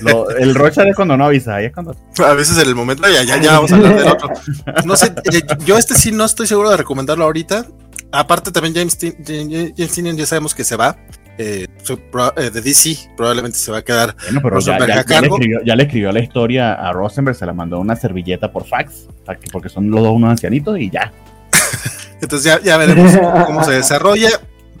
Lo- 0.00 0.30
el 0.30 0.54
Rochard 0.54 0.88
es 0.88 0.96
cuando 0.96 1.16
no 1.16 1.26
avisas, 1.26 1.54
ahí 1.54 1.66
es 1.66 1.72
cuando. 1.74 1.94
a 2.24 2.32
veces 2.34 2.56
en 2.58 2.68
el 2.68 2.74
momento, 2.74 3.02
ya, 3.10 3.22
ya, 3.24 3.40
ya 3.40 3.52
vamos 3.52 3.72
a 3.72 3.76
hablar 3.76 3.98
del 3.98 4.08
otro. 4.08 4.30
No 4.84 4.96
sé, 4.96 5.12
eh, 5.32 5.42
yo 5.66 5.76
este 5.76 5.94
sí 5.94 6.12
no 6.12 6.24
estoy 6.24 6.46
seguro 6.46 6.70
de 6.70 6.76
recomendarlo 6.78 7.24
ahorita. 7.24 7.66
Aparte 8.12 8.50
también 8.50 8.74
James, 8.74 8.98
Tin- 8.98 9.74
James 9.76 9.92
Tynion 9.92 10.16
ya 10.16 10.26
sabemos 10.26 10.54
que 10.54 10.64
se 10.64 10.76
va. 10.76 10.96
Eh, 11.38 11.66
eh, 12.36 12.50
de 12.50 12.60
DC 12.60 13.10
probablemente 13.16 13.56
se 13.56 13.70
va 13.72 13.78
a 13.78 13.82
quedar. 13.82 14.14
Bueno, 14.24 14.40
pero 14.42 14.60
ya, 14.60 14.76
Rosenberg 14.78 15.06
ya- 15.08 15.20
le 15.20 15.26
escribió, 15.28 15.60
ya 15.64 15.76
le 15.76 15.82
escribió 15.84 16.12
la 16.12 16.20
historia 16.20 16.72
a 16.74 16.92
Rosenberg, 16.92 17.36
se 17.36 17.46
la 17.46 17.52
mandó 17.54 17.78
una 17.80 17.96
servilleta 17.96 18.52
por 18.52 18.66
fax, 18.66 19.06
porque 19.50 19.68
son 19.70 19.90
los 19.90 20.02
dos 20.02 20.12
unos 20.12 20.30
ancianitos 20.30 20.78
y 20.78 20.90
ya. 20.90 21.12
Entonces 22.20 22.44
ya, 22.44 22.60
ya 22.60 22.76
veremos 22.76 23.12
cómo, 23.46 23.64
se 23.64 23.72
desarrolla, 23.72 24.28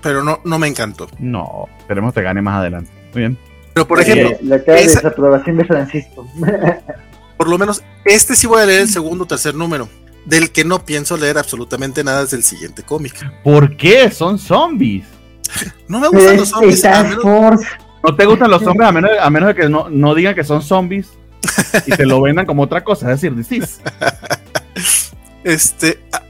pero 0.02 0.22
no, 0.22 0.40
no 0.44 0.58
me 0.58 0.68
encantó. 0.68 1.08
No, 1.18 1.66
esperemos 1.78 2.12
que 2.12 2.22
gane 2.22 2.42
más 2.42 2.56
adelante. 2.60 2.90
Muy 3.14 3.20
bien. 3.22 3.38
Pero 3.72 3.86
por 3.88 3.98
Eh, 4.00 4.02
ejemplo, 4.02 4.36
la 4.42 4.62
cara 4.62 4.78
de 4.78 4.84
esa- 4.84 4.96
desaprobación 5.00 5.56
de 5.56 5.64
Francisco. 5.64 6.26
por 7.38 7.48
lo 7.48 7.56
menos 7.56 7.82
este 8.04 8.36
sí 8.36 8.46
voy 8.46 8.60
a 8.60 8.66
leer 8.66 8.82
el 8.82 8.88
segundo 8.88 9.24
o 9.24 9.26
tercer 9.26 9.54
número. 9.54 9.88
Del 10.26 10.50
que 10.50 10.64
no 10.64 10.84
pienso 10.84 11.16
leer 11.16 11.38
absolutamente 11.38 12.04
nada 12.04 12.20
desde 12.22 12.36
el 12.36 12.42
siguiente 12.44 12.82
cómic. 12.82 13.14
¿Por 13.42 13.74
qué? 13.78 14.10
Son 14.10 14.38
zombies. 14.38 15.04
No 15.88 16.00
me 16.00 16.08
gustan 16.08 16.36
los 16.36 16.48
zombies. 16.50 16.84
a 16.84 17.02
menos-. 17.04 17.60
No 18.02 18.16
te 18.16 18.24
gustan 18.26 18.50
los 18.50 18.62
zombies 18.62 18.88
a 18.88 18.92
menos, 18.92 19.10
a 19.20 19.30
menos 19.30 19.48
de 19.48 19.54
que 19.54 19.68
no, 19.68 19.88
no 19.90 20.14
digan 20.14 20.34
que 20.34 20.44
son 20.44 20.62
zombies 20.62 21.08
y 21.86 21.90
te 21.92 22.06
lo 22.06 22.20
vendan 22.20 22.46
como 22.46 22.62
otra 22.62 22.82
cosa, 22.84 23.12
es 23.12 23.20
decir, 23.20 23.36
disease. 23.36 23.80
Este. 25.44 26.00
ah, 26.12 26.22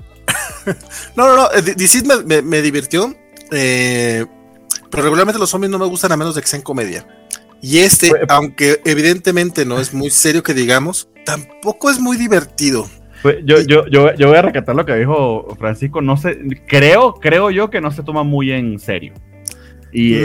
no, 1.17 1.27
no, 1.29 1.37
no. 1.37 1.53
eh, 1.53 1.63
DC 1.63 2.03
me, 2.05 2.23
me- 2.25 2.43
me 2.43 2.63
divirtió. 2.63 3.15
eh, 3.51 4.27
pero 4.91 5.03
regularmente 5.05 5.39
los 5.39 5.51
zombies 5.51 5.71
no 5.71 5.79
me 5.79 5.87
gustan 5.87 6.11
a 6.13 6.17
menos 6.17 6.35
de 6.35 6.43
que 6.43 6.49
sean 6.49 6.63
comedia. 6.63 7.07
Y 7.63 7.79
este, 7.79 8.11
aunque 8.29 8.81
evidentemente 8.85 9.65
no 9.67 9.79
es 9.81 9.93
muy 9.95 10.11
serio 10.11 10.43
que 10.43 10.55
digamos, 10.55 11.09
tampoco 11.25 11.91
es 11.91 12.01
muy 12.01 12.17
divertido. 12.17 12.89
Yo, 13.45 13.61
yo, 13.61 13.87
yo, 13.87 14.15
yo 14.15 14.29
voy 14.29 14.37
a 14.37 14.43
recatar 14.43 14.75
lo 14.75 14.87
que 14.87 14.97
dijo 14.97 15.57
Francisco. 15.59 16.01
No 16.01 16.17
sé, 16.17 16.39
creo, 16.67 17.15
creo 17.15 17.51
yo 17.51 17.71
que 17.71 17.81
no 17.81 17.91
se 17.91 18.03
toma 18.03 18.23
muy 18.23 18.53
en 18.53 18.79
serio. 18.79 19.13
Y 19.93 20.25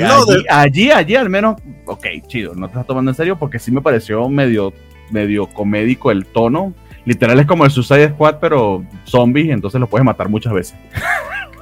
allí, 0.50 0.92
allí, 0.92 1.16
al 1.16 1.30
menos, 1.30 1.56
ok, 1.86 2.06
chido, 2.28 2.54
no 2.54 2.68
te 2.68 2.74
estás 2.74 2.88
tomando 2.88 3.12
en 3.12 3.16
serio 3.16 3.38
porque 3.38 3.58
sí 3.58 3.72
me 3.72 3.82
pareció 3.82 4.30
medio, 4.30 4.74
medio 5.12 5.48
comédico 5.48 6.12
el 6.12 6.26
tono. 6.26 6.74
Literal 7.06 7.40
es 7.40 7.46
como 7.46 7.66
el 7.66 7.72
Suicide 7.72 8.10
Squad, 8.10 8.38
pero 8.40 8.84
zombies, 9.06 9.50
entonces 9.50 9.80
lo 9.80 9.88
puedes 9.88 10.06
matar 10.06 10.30
muchas 10.30 10.54
veces. 10.54 10.76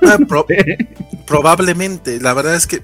Ah, 0.05 0.17
probablemente, 1.25 2.19
la 2.19 2.33
verdad 2.33 2.55
es 2.55 2.67
que 2.67 2.81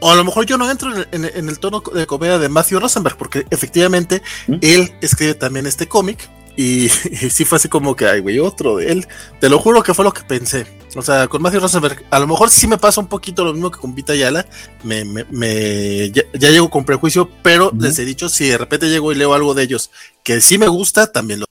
o 0.00 0.10
a 0.10 0.16
lo 0.16 0.24
mejor 0.24 0.44
yo 0.44 0.58
no 0.58 0.70
entro 0.70 0.92
en, 1.12 1.24
el 1.24 1.58
tono 1.58 1.82
de 1.94 2.06
comedia 2.06 2.38
de 2.38 2.50
Matthew 2.50 2.78
Rosenberg, 2.78 3.16
porque 3.16 3.46
efectivamente 3.48 4.20
¿Mm? 4.46 4.56
él 4.60 4.92
escribe 5.00 5.32
también 5.32 5.66
este 5.66 5.86
cómic. 5.86 6.28
Y, 6.56 6.88
sí 6.88 7.44
fue 7.44 7.56
así 7.56 7.68
como 7.68 7.96
que, 7.96 8.06
ay, 8.06 8.20
güey, 8.20 8.38
otro 8.38 8.76
de 8.76 8.92
él. 8.92 9.08
Te 9.40 9.48
lo 9.48 9.58
juro 9.58 9.82
que 9.82 9.94
fue 9.94 10.04
lo 10.04 10.12
que 10.12 10.22
pensé. 10.22 10.66
O 10.96 11.02
sea, 11.02 11.26
con 11.26 11.42
Matthew 11.42 11.60
Rosenberg, 11.60 12.04
a 12.10 12.18
lo 12.20 12.26
mejor 12.26 12.50
sí 12.50 12.68
me 12.68 12.78
pasa 12.78 13.00
un 13.00 13.08
poquito 13.08 13.44
lo 13.44 13.52
mismo 13.52 13.70
que 13.70 13.80
con 13.80 13.94
Vita 13.94 14.14
Yala. 14.14 14.46
Me, 14.84 15.04
me, 15.04 16.10
ya, 16.10 16.24
llego 16.32 16.70
con 16.70 16.84
prejuicio, 16.84 17.28
pero 17.42 17.72
les 17.78 17.98
he 17.98 18.04
dicho, 18.04 18.28
si 18.28 18.48
de 18.48 18.58
repente 18.58 18.88
llego 18.88 19.10
y 19.10 19.16
leo 19.16 19.34
algo 19.34 19.54
de 19.54 19.64
ellos 19.64 19.90
que 20.22 20.40
sí 20.40 20.58
me 20.58 20.68
gusta, 20.68 21.10
también 21.10 21.40
lo. 21.40 21.46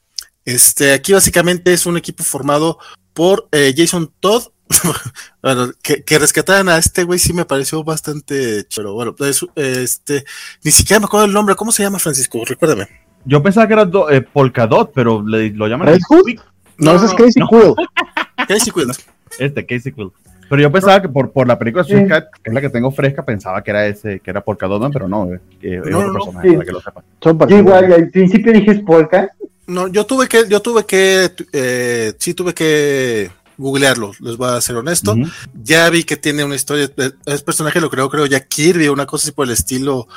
Este, 0.46 0.94
aquí 0.94 1.14
básicamente 1.14 1.74
es 1.74 1.86
un 1.86 1.98
equipo 1.98 2.24
formado 2.24 2.80
por 3.14 3.48
eh, 3.52 3.74
Jason 3.76 4.12
Todd. 4.20 4.48
bueno, 5.44 5.72
que, 5.82 6.04
que, 6.04 6.20
rescataran 6.20 6.70
a 6.70 6.78
este 6.78 7.04
güey 7.04 7.20
sí 7.20 7.34
me 7.34 7.46
pareció 7.46 7.84
bastante. 7.84 8.66
Pero 8.74 8.94
bueno, 8.94 9.14
este, 9.56 10.24
ni 10.64 10.72
siquiera 10.72 11.02
me 11.02 11.06
acuerdo 11.06 11.26
el 11.26 11.34
nombre. 11.34 11.56
¿Cómo 11.56 11.74
se 11.74 11.84
llama, 11.84 12.00
Francisco? 12.00 12.44
Recuérdame. 12.46 13.03
Yo 13.26 13.42
pensaba 13.42 13.68
que 13.68 13.74
era 13.74 13.90
eh, 14.12 14.22
Polkadot, 14.22 14.92
pero 14.94 15.22
lo 15.22 15.68
llaman. 15.68 15.98
No, 16.78 16.96
ese 16.96 17.06
es 17.06 17.14
Casey 17.14 17.44
Quill. 17.50 17.76
Casey 18.48 18.74
Quill. 18.74 18.92
Este, 19.40 19.66
Casey 19.66 19.92
Quill. 19.92 20.12
Pero 20.50 20.62
yo 20.62 20.72
pensaba 20.72 21.02
que 21.02 21.10
por, 21.10 21.32
por 21.32 21.48
la 21.48 21.58
película 21.58 21.84
que 21.84 21.96
es 21.96 22.54
la 22.54 22.62
que 22.62 22.70
tengo 22.70 22.92
fresca, 22.92 23.24
pensaba 23.24 23.64
que 23.64 23.72
era 23.72 23.88
ese, 23.88 24.20
que 24.20 24.30
era 24.30 24.42
Polkadot, 24.42 24.92
pero 24.92 25.08
no, 25.08 25.34
eh, 25.34 25.40
que 25.60 25.76
es 25.78 25.96
otro 25.96 26.14
personaje, 26.14 26.54
para 26.54 26.66
que 26.66 26.72
lo 26.72 26.82
sepa. 26.82 27.04
Yo 27.48 27.58
igual, 27.58 27.94
al 27.94 28.10
principio 28.10 28.54
dije 28.54 28.76
Polka. 28.86 29.30
No, 29.66 29.88
yo 29.88 30.06
tuve 30.06 30.28
que, 30.28 30.48
yo 30.50 30.62
tuve 30.62 30.86
que, 30.86 31.32
eh, 31.54 32.14
sí 32.18 32.34
tuve 32.34 32.54
que 32.54 33.32
googlearlo, 33.64 34.12
les 34.20 34.38
voy 34.38 34.50
a 34.50 34.62
ser 34.62 34.76
honesto. 34.76 35.16
Ya 35.64 35.90
vi 35.90 36.04
que 36.04 36.18
tiene 36.18 36.44
una 36.44 36.56
historia, 36.56 36.92
es 37.26 37.42
personaje 37.42 37.82
lo 37.82 37.90
creo, 37.90 38.10
creo 38.10 38.26
ya 38.26 38.46
Kirby, 38.46 38.90
una 38.90 39.06
cosa 39.06 39.26
así 39.26 39.32
por 39.32 39.48
el 39.48 39.54
estilo. 39.54 40.08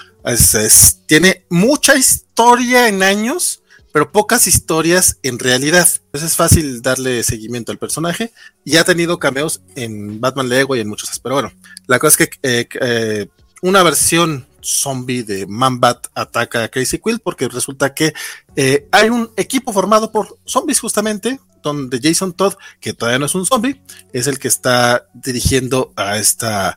tiene 1.06 1.46
mucha 1.48 1.96
historia 1.96 2.88
en 2.88 3.02
años, 3.02 3.62
pero 3.92 4.10
pocas 4.10 4.46
historias 4.46 5.18
en 5.22 5.38
realidad. 5.38 5.88
Entonces 6.06 6.32
es 6.32 6.36
fácil 6.36 6.82
darle 6.82 7.22
seguimiento 7.22 7.72
al 7.72 7.78
personaje. 7.78 8.32
Y 8.64 8.76
ha 8.76 8.84
tenido 8.84 9.18
cameos 9.18 9.62
en 9.74 10.20
Batman 10.20 10.48
Lego 10.48 10.76
y 10.76 10.80
en 10.80 10.88
muchos. 10.88 11.18
Pero 11.20 11.36
bueno, 11.36 11.52
la 11.86 11.98
cosa 11.98 12.24
es 12.24 12.28
que 12.28 12.38
eh, 12.42 12.68
eh, 12.80 13.28
una 13.62 13.82
versión 13.82 14.46
zombie 14.66 15.22
de 15.22 15.46
Manbat 15.46 16.08
ataca 16.14 16.64
a 16.64 16.68
Crazy 16.68 16.98
Quill 16.98 17.20
porque 17.20 17.48
resulta 17.48 17.94
que 17.94 18.12
eh, 18.56 18.88
hay 18.90 19.08
un 19.08 19.30
equipo 19.36 19.72
formado 19.72 20.10
por 20.10 20.38
zombies 20.44 20.80
justamente, 20.80 21.38
donde 21.62 22.00
Jason 22.02 22.32
Todd, 22.32 22.54
que 22.80 22.92
todavía 22.92 23.18
no 23.18 23.26
es 23.26 23.34
un 23.34 23.46
zombie, 23.46 23.80
es 24.12 24.26
el 24.26 24.38
que 24.38 24.48
está 24.48 25.06
dirigiendo 25.14 25.92
a 25.96 26.18
esta 26.18 26.76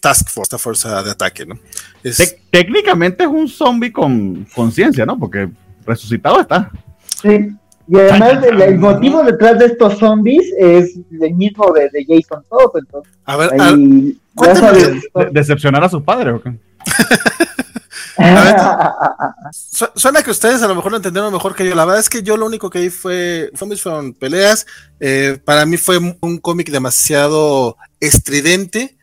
task 0.00 0.28
force, 0.28 0.42
esta 0.42 0.58
fuerza 0.58 1.02
de 1.02 1.10
ataque, 1.10 1.46
¿no? 1.46 1.58
Técnicamente 2.50 3.24
es 3.24 3.30
un 3.30 3.48
zombie 3.48 3.92
con 3.92 4.46
conciencia, 4.54 5.04
¿no? 5.06 5.18
Porque 5.18 5.48
resucitado 5.84 6.40
está. 6.40 6.70
Sí. 7.22 7.56
Y 7.88 7.98
además 7.98 8.44
el, 8.44 8.78
motivo 8.78 9.22
detrás 9.24 9.58
de 9.58 9.66
estos 9.66 9.98
zombies 9.98 10.52
es 10.56 10.96
el 11.20 11.34
mismo 11.34 11.72
de, 11.72 11.90
Jason 12.06 12.44
Todd. 12.48 12.78
Entonces, 12.78 13.12
a 13.24 13.36
ver, 13.36 13.50
¿decepcionar 15.32 15.82
a 15.84 15.88
sus 15.88 16.02
padres 16.02 16.34
o 16.34 16.40
qué? 16.40 16.52
suena 19.94 20.22
que 20.22 20.30
ustedes 20.30 20.62
a 20.62 20.68
lo 20.68 20.74
mejor 20.74 20.92
lo 20.92 20.96
entendieron 20.98 21.32
mejor 21.32 21.54
que 21.54 21.66
yo. 21.66 21.74
La 21.74 21.84
verdad 21.84 22.00
es 22.00 22.08
que 22.08 22.22
yo 22.22 22.36
lo 22.36 22.46
único 22.46 22.70
que 22.70 22.80
vi 22.80 22.90
fue 22.90 23.50
zombies 23.56 23.82
fueron 23.82 24.14
peleas. 24.14 24.66
Eh, 25.00 25.38
para 25.44 25.66
mí 25.66 25.76
fue 25.76 25.98
un 25.98 26.38
cómic 26.38 26.70
demasiado 26.70 27.76
estridente. 28.00 28.96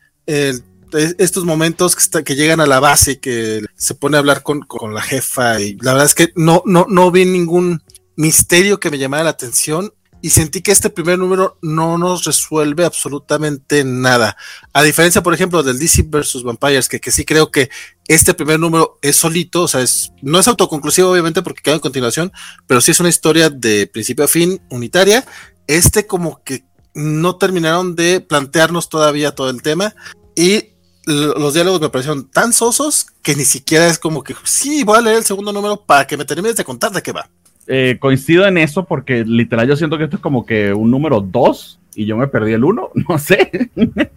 estos 1.18 1.44
momentos 1.44 1.96
que, 1.96 2.24
que, 2.24 2.34
llegan 2.34 2.60
a 2.60 2.66
la 2.66 2.80
base 2.80 3.12
y 3.12 3.16
que 3.16 3.62
se 3.76 3.94
pone 3.94 4.16
a 4.16 4.20
hablar 4.20 4.42
con, 4.42 4.60
con, 4.60 4.94
la 4.94 5.02
jefa 5.02 5.60
y 5.60 5.76
la 5.80 5.92
verdad 5.92 6.06
es 6.06 6.14
que 6.14 6.32
no, 6.34 6.62
no, 6.66 6.86
no 6.88 7.10
vi 7.10 7.24
ningún 7.24 7.82
misterio 8.16 8.80
que 8.80 8.90
me 8.90 8.98
llamara 8.98 9.24
la 9.24 9.30
atención 9.30 9.92
y 10.22 10.30
sentí 10.30 10.62
que 10.62 10.72
este 10.72 10.90
primer 10.90 11.18
número 11.18 11.58
no 11.62 11.98
nos 11.98 12.24
resuelve 12.24 12.84
absolutamente 12.84 13.84
nada. 13.84 14.36
A 14.72 14.82
diferencia, 14.82 15.22
por 15.22 15.34
ejemplo, 15.34 15.62
del 15.62 15.78
DC 15.78 16.02
vs. 16.02 16.42
Vampires, 16.42 16.88
que, 16.88 17.00
que 17.00 17.10
sí 17.10 17.24
creo 17.24 17.50
que 17.50 17.70
este 18.08 18.34
primer 18.34 18.58
número 18.58 18.98
es 19.02 19.16
solito, 19.16 19.62
o 19.62 19.68
sea, 19.68 19.82
es, 19.82 20.12
no 20.22 20.38
es 20.38 20.48
autoconclusivo 20.48 21.10
obviamente 21.10 21.42
porque 21.42 21.62
queda 21.62 21.74
en 21.74 21.80
continuación, 21.80 22.32
pero 22.66 22.80
sí 22.80 22.90
es 22.90 23.00
una 23.00 23.08
historia 23.08 23.50
de 23.50 23.86
principio 23.86 24.24
a 24.24 24.28
fin 24.28 24.60
unitaria. 24.68 25.24
Este 25.66 26.06
como 26.06 26.42
que 26.42 26.64
no 26.94 27.36
terminaron 27.36 27.94
de 27.94 28.20
plantearnos 28.20 28.88
todavía 28.88 29.34
todo 29.34 29.50
el 29.50 29.62
tema 29.62 29.94
y 30.34 30.70
los 31.06 31.54
diálogos 31.54 31.80
me 31.80 31.88
parecieron 31.88 32.30
tan 32.30 32.52
sosos 32.52 33.06
que 33.22 33.34
ni 33.34 33.44
siquiera 33.44 33.86
es 33.86 33.98
como 33.98 34.22
que 34.22 34.34
sí, 34.44 34.84
voy 34.84 34.98
a 34.98 35.00
leer 35.00 35.16
el 35.16 35.24
segundo 35.24 35.52
número 35.52 35.84
para 35.84 36.06
que 36.06 36.16
me 36.16 36.24
termines 36.24 36.56
de 36.56 36.64
contar 36.64 36.92
de 36.92 37.02
qué 37.02 37.12
va. 37.12 37.28
Eh, 37.72 37.98
coincido 38.00 38.48
en 38.48 38.58
eso 38.58 38.84
porque 38.84 39.24
literal 39.24 39.68
yo 39.68 39.76
siento 39.76 39.96
que 39.96 40.02
esto 40.02 40.16
es 40.16 40.22
como 40.22 40.44
que 40.44 40.74
un 40.74 40.90
número 40.90 41.20
2 41.20 41.78
y 41.94 42.04
yo 42.04 42.16
me 42.16 42.26
perdí 42.26 42.52
el 42.52 42.64
1, 42.64 42.90
no 43.08 43.18
sé. 43.18 43.70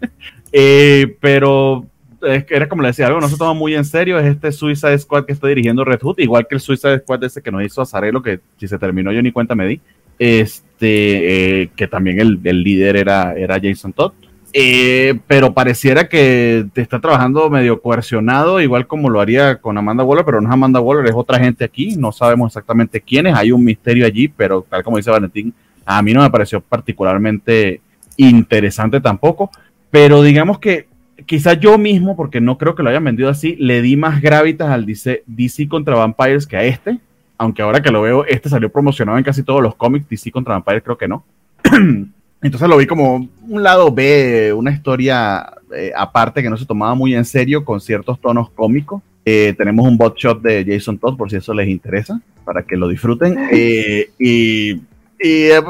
Eh, 0.56 1.16
pero 1.18 1.84
es 2.22 2.44
que 2.44 2.54
era 2.54 2.68
como 2.68 2.82
le 2.82 2.88
decía, 2.88 3.08
algo 3.08 3.20
no 3.20 3.28
se 3.28 3.36
toma 3.36 3.54
muy 3.54 3.74
en 3.74 3.84
serio, 3.84 4.20
es 4.20 4.26
este 4.26 4.52
Suicide 4.52 4.96
Squad 5.00 5.24
que 5.24 5.32
está 5.32 5.48
dirigiendo 5.48 5.84
Red 5.84 5.98
Hood, 6.00 6.20
igual 6.20 6.46
que 6.48 6.54
el 6.54 6.60
Suicide 6.60 7.00
Squad 7.00 7.24
ese 7.24 7.42
que 7.42 7.50
nos 7.50 7.64
hizo 7.64 7.82
Azarelo, 7.82 8.22
que 8.22 8.38
si 8.56 8.68
se 8.68 8.78
terminó 8.78 9.10
yo 9.10 9.20
ni 9.20 9.32
cuenta 9.32 9.56
me 9.56 9.66
di, 9.66 9.80
este, 10.16 11.62
eh, 11.62 11.70
que 11.74 11.88
también 11.88 12.20
el, 12.20 12.38
el, 12.44 12.62
líder 12.62 12.94
era, 12.94 13.34
era 13.34 13.58
Jason 13.60 13.92
Todd. 13.92 14.12
Eh, 14.56 15.18
pero 15.26 15.52
pareciera 15.52 16.08
que 16.08 16.64
te 16.72 16.80
está 16.80 17.00
trabajando 17.00 17.50
medio 17.50 17.82
coercionado, 17.82 18.60
igual 18.60 18.86
como 18.86 19.10
lo 19.10 19.20
haría 19.20 19.56
con 19.56 19.76
Amanda 19.76 20.04
Waller, 20.04 20.24
pero 20.24 20.40
no 20.40 20.48
es 20.48 20.52
Amanda 20.52 20.78
Waller, 20.78 21.06
es 21.06 21.12
otra 21.16 21.40
gente 21.40 21.64
aquí, 21.64 21.96
no 21.96 22.12
sabemos 22.12 22.52
exactamente 22.52 23.00
quiénes, 23.00 23.34
hay 23.34 23.50
un 23.50 23.64
misterio 23.64 24.06
allí, 24.06 24.28
pero 24.28 24.62
tal 24.62 24.84
como 24.84 24.96
dice 24.96 25.10
Valentín, 25.10 25.52
a 25.84 26.00
mí 26.02 26.14
no 26.14 26.22
me 26.22 26.30
pareció 26.30 26.60
particularmente 26.60 27.80
interesante 28.16 29.00
tampoco, 29.00 29.50
pero 29.90 30.22
digamos 30.22 30.60
que 30.60 30.86
quizás 31.26 31.58
yo 31.58 31.76
mismo, 31.76 32.14
porque 32.14 32.40
no 32.40 32.56
creo 32.56 32.76
que 32.76 32.84
lo 32.84 32.90
hayan 32.90 33.02
vendido 33.02 33.30
así, 33.30 33.56
le 33.56 33.82
di 33.82 33.96
más 33.96 34.22
gravitas 34.22 34.68
al 34.70 34.86
DC, 34.86 35.24
DC 35.26 35.66
contra 35.66 35.96
Vampires 35.96 36.46
que 36.46 36.56
a 36.56 36.62
este, 36.62 37.00
aunque 37.38 37.62
ahora 37.62 37.82
que 37.82 37.90
lo 37.90 38.02
veo, 38.02 38.24
este 38.24 38.48
salió 38.48 38.70
promocionado 38.70 39.18
en 39.18 39.24
casi 39.24 39.42
todos 39.42 39.60
los 39.60 39.74
cómics, 39.74 40.08
DC 40.08 40.30
contra 40.30 40.54
Vampires 40.54 40.84
creo 40.84 40.96
que 40.96 41.08
no. 41.08 41.24
Entonces 42.44 42.68
lo 42.68 42.76
vi 42.76 42.86
como 42.86 43.26
un 43.48 43.62
lado 43.62 43.90
B, 43.90 44.52
una 44.52 44.70
historia 44.70 45.50
eh, 45.74 45.92
aparte 45.96 46.42
que 46.42 46.50
no 46.50 46.58
se 46.58 46.66
tomaba 46.66 46.94
muy 46.94 47.14
en 47.14 47.24
serio 47.24 47.64
con 47.64 47.80
ciertos 47.80 48.20
tonos 48.20 48.50
cómicos. 48.50 49.00
Eh, 49.24 49.54
tenemos 49.56 49.88
un 49.88 49.96
bot 49.96 50.14
shot 50.14 50.42
de 50.42 50.62
Jason 50.62 50.98
Todd 50.98 51.16
por 51.16 51.30
si 51.30 51.36
eso 51.36 51.54
les 51.54 51.70
interesa, 51.70 52.20
para 52.44 52.62
que 52.62 52.76
lo 52.76 52.86
disfruten. 52.86 53.48
Eh, 53.50 54.10
y, 54.18 54.78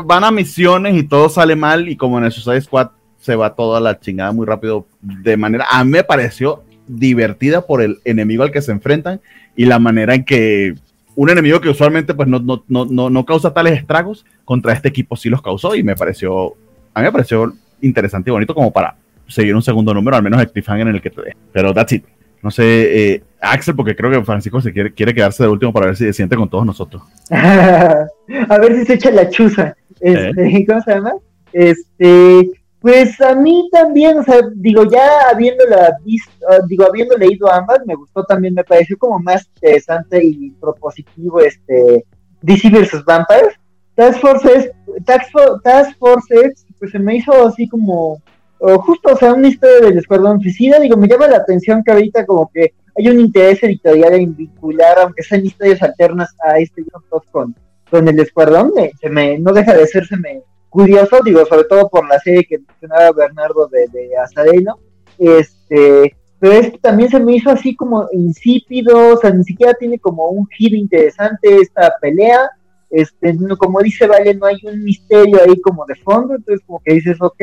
van 0.04 0.24
a 0.24 0.32
misiones 0.32 0.96
y 0.96 1.04
todo 1.04 1.28
sale 1.28 1.54
mal 1.54 1.88
y 1.88 1.94
como 1.94 2.18
en 2.18 2.24
el 2.24 2.32
Suicide 2.32 2.60
Squad 2.62 2.88
se 3.20 3.36
va 3.36 3.54
toda 3.54 3.78
la 3.78 4.00
chingada 4.00 4.32
muy 4.32 4.44
rápido 4.44 4.84
de 5.00 5.36
manera, 5.36 5.66
a 5.70 5.84
mí 5.84 5.92
me 5.92 6.02
pareció 6.02 6.64
divertida 6.88 7.64
por 7.64 7.80
el 7.80 7.98
enemigo 8.04 8.42
al 8.42 8.50
que 8.50 8.62
se 8.62 8.72
enfrentan 8.72 9.20
y 9.54 9.66
la 9.66 9.78
manera 9.78 10.16
en 10.16 10.24
que 10.24 10.74
un 11.14 11.30
enemigo 11.30 11.60
que 11.60 11.68
usualmente 11.68 12.14
pues 12.14 12.26
no, 12.26 12.40
no, 12.40 12.64
no, 12.66 13.10
no, 13.10 13.24
causa 13.24 13.54
tales 13.54 13.78
estragos, 13.78 14.26
contra 14.44 14.72
este 14.72 14.88
equipo 14.88 15.14
sí 15.14 15.28
los 15.28 15.40
causó 15.40 15.76
y 15.76 15.84
me 15.84 15.94
pareció 15.94 16.56
a 16.94 17.00
mí 17.00 17.04
me 17.04 17.12
pareció 17.12 17.52
interesante 17.80 18.30
y 18.30 18.32
bonito 18.32 18.54
como 18.54 18.72
para 18.72 18.96
seguir 19.28 19.54
un 19.54 19.62
segundo 19.62 19.92
número, 19.92 20.16
al 20.16 20.22
menos 20.22 20.40
el 20.40 20.50
cliffhanger 20.50 20.88
en 20.88 20.94
el 20.94 21.02
que 21.02 21.10
te 21.10 21.22
dé. 21.22 21.36
Pero 21.52 21.74
that's 21.74 21.92
it. 21.92 22.04
No 22.42 22.50
sé, 22.50 23.14
eh, 23.14 23.22
Axel, 23.40 23.74
porque 23.74 23.96
creo 23.96 24.10
que 24.10 24.22
Francisco 24.22 24.60
se 24.60 24.72
quiere, 24.72 24.92
quiere 24.92 25.14
quedarse 25.14 25.42
de 25.42 25.48
último 25.48 25.72
para 25.72 25.86
ver 25.86 25.96
si 25.96 26.04
se 26.04 26.12
siente 26.12 26.36
con 26.36 26.48
todos 26.48 26.66
nosotros. 26.66 27.02
a 27.30 28.58
ver 28.58 28.76
si 28.76 28.84
se 28.84 28.94
echa 28.94 29.10
la 29.10 29.28
chuza. 29.28 29.74
Este, 30.00 30.64
¿Cómo 30.68 30.82
se 30.82 30.94
llama? 30.94 31.14
Este, 31.52 32.50
pues 32.80 33.18
a 33.22 33.34
mí 33.34 33.68
también, 33.72 34.18
o 34.18 34.22
sea, 34.22 34.40
digo, 34.56 34.84
ya 34.84 35.30
habiéndola 35.32 35.96
visto, 36.04 36.30
ah, 36.50 36.58
digo, 36.68 36.84
habiendo 36.86 37.16
leído 37.16 37.50
ambas, 37.50 37.78
me 37.86 37.94
gustó 37.94 38.22
también, 38.24 38.52
me 38.52 38.64
pareció 38.64 38.98
como 38.98 39.18
más 39.18 39.48
interesante 39.54 40.22
y 40.22 40.50
propositivo 40.60 41.40
este 41.40 42.04
DC 42.42 42.68
vs. 42.68 43.04
Vampires. 43.06 43.54
Task 43.94 44.20
Force, 44.20 44.72
Task, 45.06 45.30
Task 45.62 45.98
Force 45.98 46.52
pues 46.84 46.92
se 46.92 46.98
me 46.98 47.16
hizo 47.16 47.32
así 47.46 47.66
como, 47.66 48.20
justo, 48.58 49.14
o 49.14 49.16
sea, 49.16 49.32
una 49.32 49.48
historia 49.48 49.88
del 49.88 49.96
escuadrón 49.96 50.38
suicida, 50.38 50.78
digo, 50.78 50.98
me 50.98 51.08
llama 51.08 51.28
la 51.28 51.38
atención 51.38 51.82
que 51.82 51.92
ahorita 51.92 52.26
como 52.26 52.50
que 52.52 52.74
hay 52.94 53.08
un 53.08 53.20
interés 53.20 53.62
editorial 53.62 54.12
en 54.12 54.36
vincular, 54.36 54.98
aunque 54.98 55.22
sean 55.22 55.46
historias 55.46 55.82
alternas, 55.82 56.34
a 56.44 56.58
este 56.58 56.84
con, 57.30 57.54
con 57.90 58.06
el 58.06 58.20
escuadrón, 58.20 58.72
se 59.00 59.08
me, 59.08 59.38
no 59.38 59.54
deja 59.54 59.72
de 59.72 59.84
hacerse 59.84 60.14
curioso, 60.68 61.20
digo, 61.24 61.46
sobre 61.46 61.64
todo 61.64 61.88
por 61.88 62.06
la 62.06 62.20
serie 62.20 62.44
que 62.44 62.58
mencionaba 62.58 63.12
Bernardo 63.12 63.66
de, 63.68 63.86
de 63.88 64.14
Azareno, 64.18 64.78
este, 65.18 66.14
pero 66.38 66.70
también 66.82 67.08
se 67.08 67.18
me 67.18 67.36
hizo 67.36 67.48
así 67.48 67.74
como 67.74 68.08
insípido, 68.12 69.14
o 69.14 69.16
sea, 69.16 69.30
ni 69.30 69.44
siquiera 69.44 69.72
tiene 69.72 69.98
como 69.98 70.28
un 70.28 70.46
giro 70.48 70.76
interesante 70.76 71.56
esta 71.62 71.94
pelea, 71.98 72.50
este, 72.94 73.36
como 73.58 73.80
dice 73.80 74.06
Vale, 74.06 74.34
no 74.34 74.46
hay 74.46 74.56
un 74.62 74.84
misterio 74.84 75.40
ahí 75.44 75.60
como 75.60 75.84
de 75.84 75.96
fondo, 75.96 76.36
entonces 76.36 76.64
como 76.64 76.80
que 76.80 76.94
dices, 76.94 77.16
ok, 77.20 77.42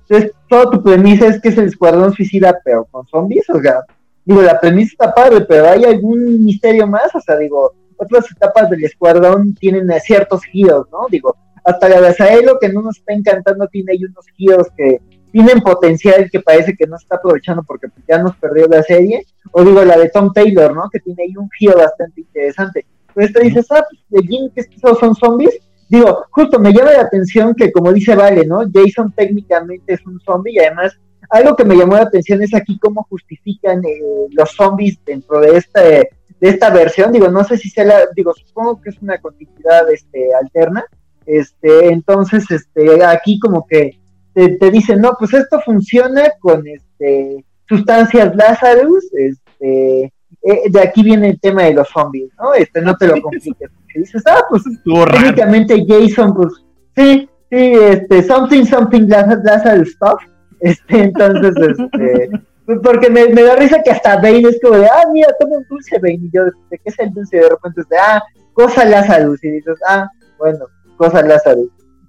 entonces 0.00 0.32
toda 0.48 0.70
tu 0.70 0.82
premisa 0.82 1.26
es 1.26 1.40
que 1.40 1.48
es 1.48 1.58
el 1.58 1.66
escuadrón 1.66 2.12
suicida, 2.12 2.56
pero 2.64 2.84
con 2.84 3.04
zombies, 3.08 3.48
o 3.50 3.60
sea, 3.60 3.80
digo, 4.24 4.40
la 4.42 4.60
premisa 4.60 4.92
está 4.92 5.12
padre, 5.12 5.40
pero 5.48 5.68
hay 5.68 5.84
algún 5.84 6.44
misterio 6.44 6.86
más, 6.86 7.12
o 7.12 7.20
sea, 7.20 7.36
digo, 7.38 7.72
otras 7.96 8.30
etapas 8.30 8.70
del 8.70 8.84
escuadrón 8.84 9.54
tienen 9.54 9.88
ciertos 10.00 10.44
giros, 10.44 10.86
¿no? 10.92 11.06
Digo, 11.10 11.36
hasta 11.64 11.88
la 11.88 12.00
de 12.00 12.08
Azaelo, 12.08 12.58
que 12.60 12.68
no 12.68 12.82
nos 12.82 12.98
está 12.98 13.14
encantando, 13.14 13.66
tiene 13.66 13.92
ahí 13.92 14.04
unos 14.04 14.26
giros 14.36 14.68
que 14.76 15.00
tienen 15.32 15.60
potencial 15.60 16.28
que 16.30 16.38
parece 16.38 16.76
que 16.76 16.86
no 16.86 16.96
está 16.96 17.16
aprovechando 17.16 17.64
porque 17.64 17.88
ya 18.06 18.18
nos 18.18 18.36
perdió 18.36 18.68
la 18.68 18.84
serie, 18.84 19.26
o 19.50 19.64
digo, 19.64 19.84
la 19.84 19.98
de 19.98 20.08
Tom 20.10 20.32
Taylor, 20.32 20.72
¿no? 20.72 20.88
Que 20.88 21.00
tiene 21.00 21.24
ahí 21.24 21.36
un 21.36 21.50
giro 21.50 21.76
bastante 21.76 22.20
interesante. 22.20 22.86
Pero 23.14 23.26
esto 23.26 23.40
dices, 23.40 23.66
ah, 23.70 23.84
pues 23.88 24.02
de 24.08 24.28
Jim, 24.28 24.50
que 24.54 24.62
estos 24.62 24.98
son 24.98 25.14
zombies, 25.14 25.58
digo, 25.88 26.24
justo 26.30 26.58
me 26.58 26.72
llama 26.72 26.92
la 26.92 27.02
atención 27.02 27.54
que 27.54 27.70
como 27.70 27.92
dice 27.92 28.14
Vale, 28.14 28.46
¿no? 28.46 28.62
Jason 28.72 29.12
técnicamente 29.14 29.94
es 29.94 30.04
un 30.06 30.20
zombie 30.20 30.54
y 30.54 30.58
además 30.58 30.98
algo 31.30 31.56
que 31.56 31.64
me 31.64 31.76
llamó 31.76 31.94
la 31.94 32.02
atención 32.02 32.42
es 32.42 32.54
aquí 32.54 32.78
cómo 32.78 33.06
justifican 33.08 33.84
eh, 33.84 34.00
los 34.30 34.50
zombies 34.50 34.98
dentro 35.04 35.40
de 35.40 35.56
este 35.56 36.10
de 36.40 36.48
esta 36.50 36.68
versión, 36.70 37.12
digo, 37.12 37.28
no 37.28 37.44
sé 37.44 37.56
si 37.56 37.70
sea 37.70 37.84
la, 37.84 38.00
digo, 38.14 38.34
supongo 38.34 38.80
que 38.80 38.90
es 38.90 39.00
una 39.00 39.18
continuidad 39.18 39.90
este, 39.90 40.34
alterna, 40.34 40.84
este, 41.26 41.88
entonces, 41.88 42.50
este, 42.50 43.02
aquí 43.04 43.38
como 43.38 43.66
que 43.66 43.98
te, 44.34 44.70
dicen, 44.70 45.00
no, 45.00 45.14
pues 45.18 45.32
esto 45.32 45.60
funciona 45.60 46.24
con 46.40 46.66
este 46.66 47.44
sustancias 47.66 48.34
Lazarus, 48.36 49.10
este, 49.14 50.12
eh, 50.44 50.70
de 50.70 50.80
aquí 50.80 51.02
viene 51.02 51.30
el 51.30 51.40
tema 51.40 51.62
de 51.62 51.74
los 51.74 51.88
zombies, 51.88 52.30
¿no? 52.38 52.52
Este, 52.54 52.82
no 52.82 52.94
te 52.96 53.08
lo 53.08 53.14
compliques. 53.22 53.70
Y 53.94 54.00
dices, 54.00 54.22
ah, 54.26 54.42
pues 54.50 54.62
técnicamente 54.84 55.84
Jason, 55.86 56.34
pues, 56.34 56.52
sí, 56.96 57.28
sí, 57.50 57.72
este, 57.72 58.22
something, 58.24 58.64
something 58.64 59.08
Lazarus 59.08 59.92
stuff, 59.92 60.20
este, 60.60 61.02
entonces, 61.04 61.54
este, 61.56 62.30
pues, 62.66 62.78
porque 62.82 63.10
me, 63.10 63.28
me, 63.28 63.42
da 63.42 63.56
risa 63.56 63.82
que 63.82 63.90
hasta 63.90 64.16
Bane 64.16 64.48
es 64.48 64.58
como 64.62 64.78
de, 64.78 64.86
ah, 64.86 65.04
mira, 65.12 65.28
toma 65.38 65.58
un 65.58 65.66
dulce, 65.68 65.98
Bane. 65.98 66.20
Y 66.22 66.30
yo, 66.32 66.44
¿de 66.44 66.78
qué 66.78 66.82
es 66.84 66.98
el 66.98 67.12
dulce? 67.12 67.36
Y 67.36 67.40
de 67.40 67.48
repente 67.50 67.80
es 67.82 67.88
de, 67.88 67.98
ah, 67.98 68.22
cosa 68.52 68.84
Lázaro. 68.84 69.34
Y 69.42 69.48
dices, 69.48 69.78
ah, 69.86 70.08
bueno, 70.38 70.66
cosa 70.96 71.22
Lázaro. 71.22 71.62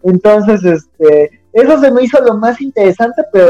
Entonces, 0.04 0.64
este, 0.64 1.42
eso 1.54 1.80
se 1.80 1.92
me 1.92 2.04
hizo 2.04 2.22
lo 2.24 2.38
más 2.38 2.62
interesante, 2.62 3.24
pero 3.32 3.50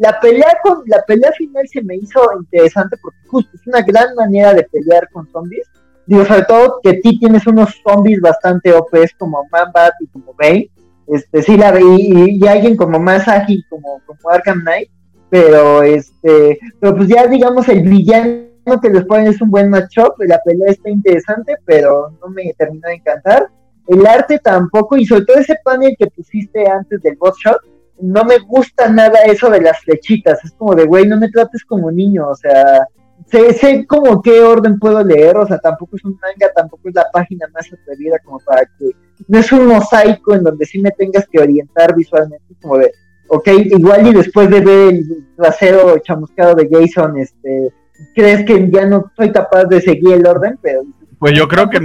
la 0.00 0.18
pelea 0.18 0.58
con, 0.62 0.82
la 0.86 1.02
pelea 1.02 1.30
final 1.32 1.68
se 1.68 1.82
me 1.82 1.96
hizo 1.96 2.20
interesante 2.40 2.96
porque 3.00 3.18
justo 3.26 3.50
es 3.54 3.66
una 3.66 3.82
gran 3.82 4.14
manera 4.14 4.52
de 4.54 4.64
pelear 4.64 5.08
con 5.10 5.28
zombies. 5.30 5.68
Digo, 6.06 6.24
sobre 6.24 6.44
todo 6.44 6.80
que 6.82 6.94
ti 6.94 7.18
tienes 7.18 7.46
unos 7.46 7.80
zombies 7.86 8.20
bastante 8.20 8.72
OPs 8.72 9.14
como 9.18 9.46
Manbat 9.52 9.92
y 10.00 10.06
como 10.08 10.34
Bane. 10.34 10.70
Este, 11.06 11.42
sí, 11.42 11.56
la 11.56 11.78
y, 11.80 12.38
y, 12.42 12.48
alguien 12.48 12.76
como 12.76 12.98
más 12.98 13.28
ágil 13.28 13.64
como, 13.68 14.00
como 14.06 14.30
Arkham 14.30 14.60
Knight 14.60 14.90
pero 15.30 15.82
este, 15.82 16.58
pero 16.80 16.96
pues 16.96 17.08
ya 17.08 17.26
digamos 17.28 17.68
el 17.68 17.82
villano 17.82 18.50
que 18.82 18.90
les 18.90 19.04
ponen 19.06 19.28
es 19.28 19.40
un 19.40 19.50
buen 19.50 19.70
matchup, 19.70 20.14
la 20.18 20.40
pelea 20.44 20.70
está 20.70 20.90
interesante, 20.90 21.56
pero 21.64 22.10
no 22.20 22.28
me 22.28 22.52
terminó 22.58 22.88
de 22.88 22.94
encantar. 22.94 23.48
El 23.86 24.06
arte 24.06 24.38
tampoco, 24.38 24.96
y 24.96 25.06
sobre 25.06 25.24
todo 25.24 25.38
ese 25.38 25.56
panel 25.64 25.96
que 25.98 26.06
pusiste 26.08 26.68
antes 26.68 27.00
del 27.02 27.16
boss 27.16 27.36
shot, 27.44 27.60
no 28.02 28.24
me 28.24 28.38
gusta 28.38 28.88
nada 28.88 29.20
eso 29.24 29.50
de 29.50 29.60
las 29.60 29.80
flechitas, 29.80 30.44
es 30.44 30.52
como 30.52 30.74
de, 30.74 30.84
güey, 30.84 31.06
no 31.06 31.16
me 31.16 31.30
trates 31.30 31.64
como 31.64 31.90
niño, 31.90 32.28
o 32.28 32.34
sea, 32.34 32.86
sé, 33.26 33.52
sé 33.52 33.86
como 33.86 34.20
qué 34.22 34.40
orden 34.40 34.78
puedo 34.78 35.02
leer, 35.04 35.36
o 35.36 35.46
sea, 35.46 35.58
tampoco 35.58 35.96
es 35.96 36.04
un 36.04 36.18
manga, 36.20 36.52
tampoco 36.54 36.88
es 36.88 36.94
la 36.94 37.06
página 37.12 37.46
más 37.52 37.66
atrevida 37.72 38.18
como 38.24 38.38
para 38.40 38.62
que, 38.78 38.90
no 39.28 39.38
es 39.38 39.52
un 39.52 39.66
mosaico 39.66 40.34
en 40.34 40.42
donde 40.42 40.66
sí 40.66 40.80
me 40.80 40.90
tengas 40.92 41.26
que 41.30 41.40
orientar 41.40 41.94
visualmente, 41.94 42.54
como 42.60 42.78
de, 42.78 42.92
ok, 43.28 43.48
igual 43.66 44.06
y 44.06 44.14
después 44.14 44.50
de 44.50 44.60
ver 44.60 44.94
el 44.94 45.26
trasero 45.36 45.98
chamuscado 45.98 46.54
de 46.54 46.68
Jason, 46.70 47.18
este, 47.18 47.72
crees 48.14 48.44
que 48.44 48.70
ya 48.70 48.86
no 48.86 49.10
soy 49.16 49.30
capaz 49.30 49.64
de 49.64 49.80
seguir 49.80 50.14
el 50.14 50.26
orden, 50.26 50.58
pero... 50.60 50.82
Pues 51.20 51.34
yo 51.36 51.46
creo 51.48 51.68
que 51.68 51.78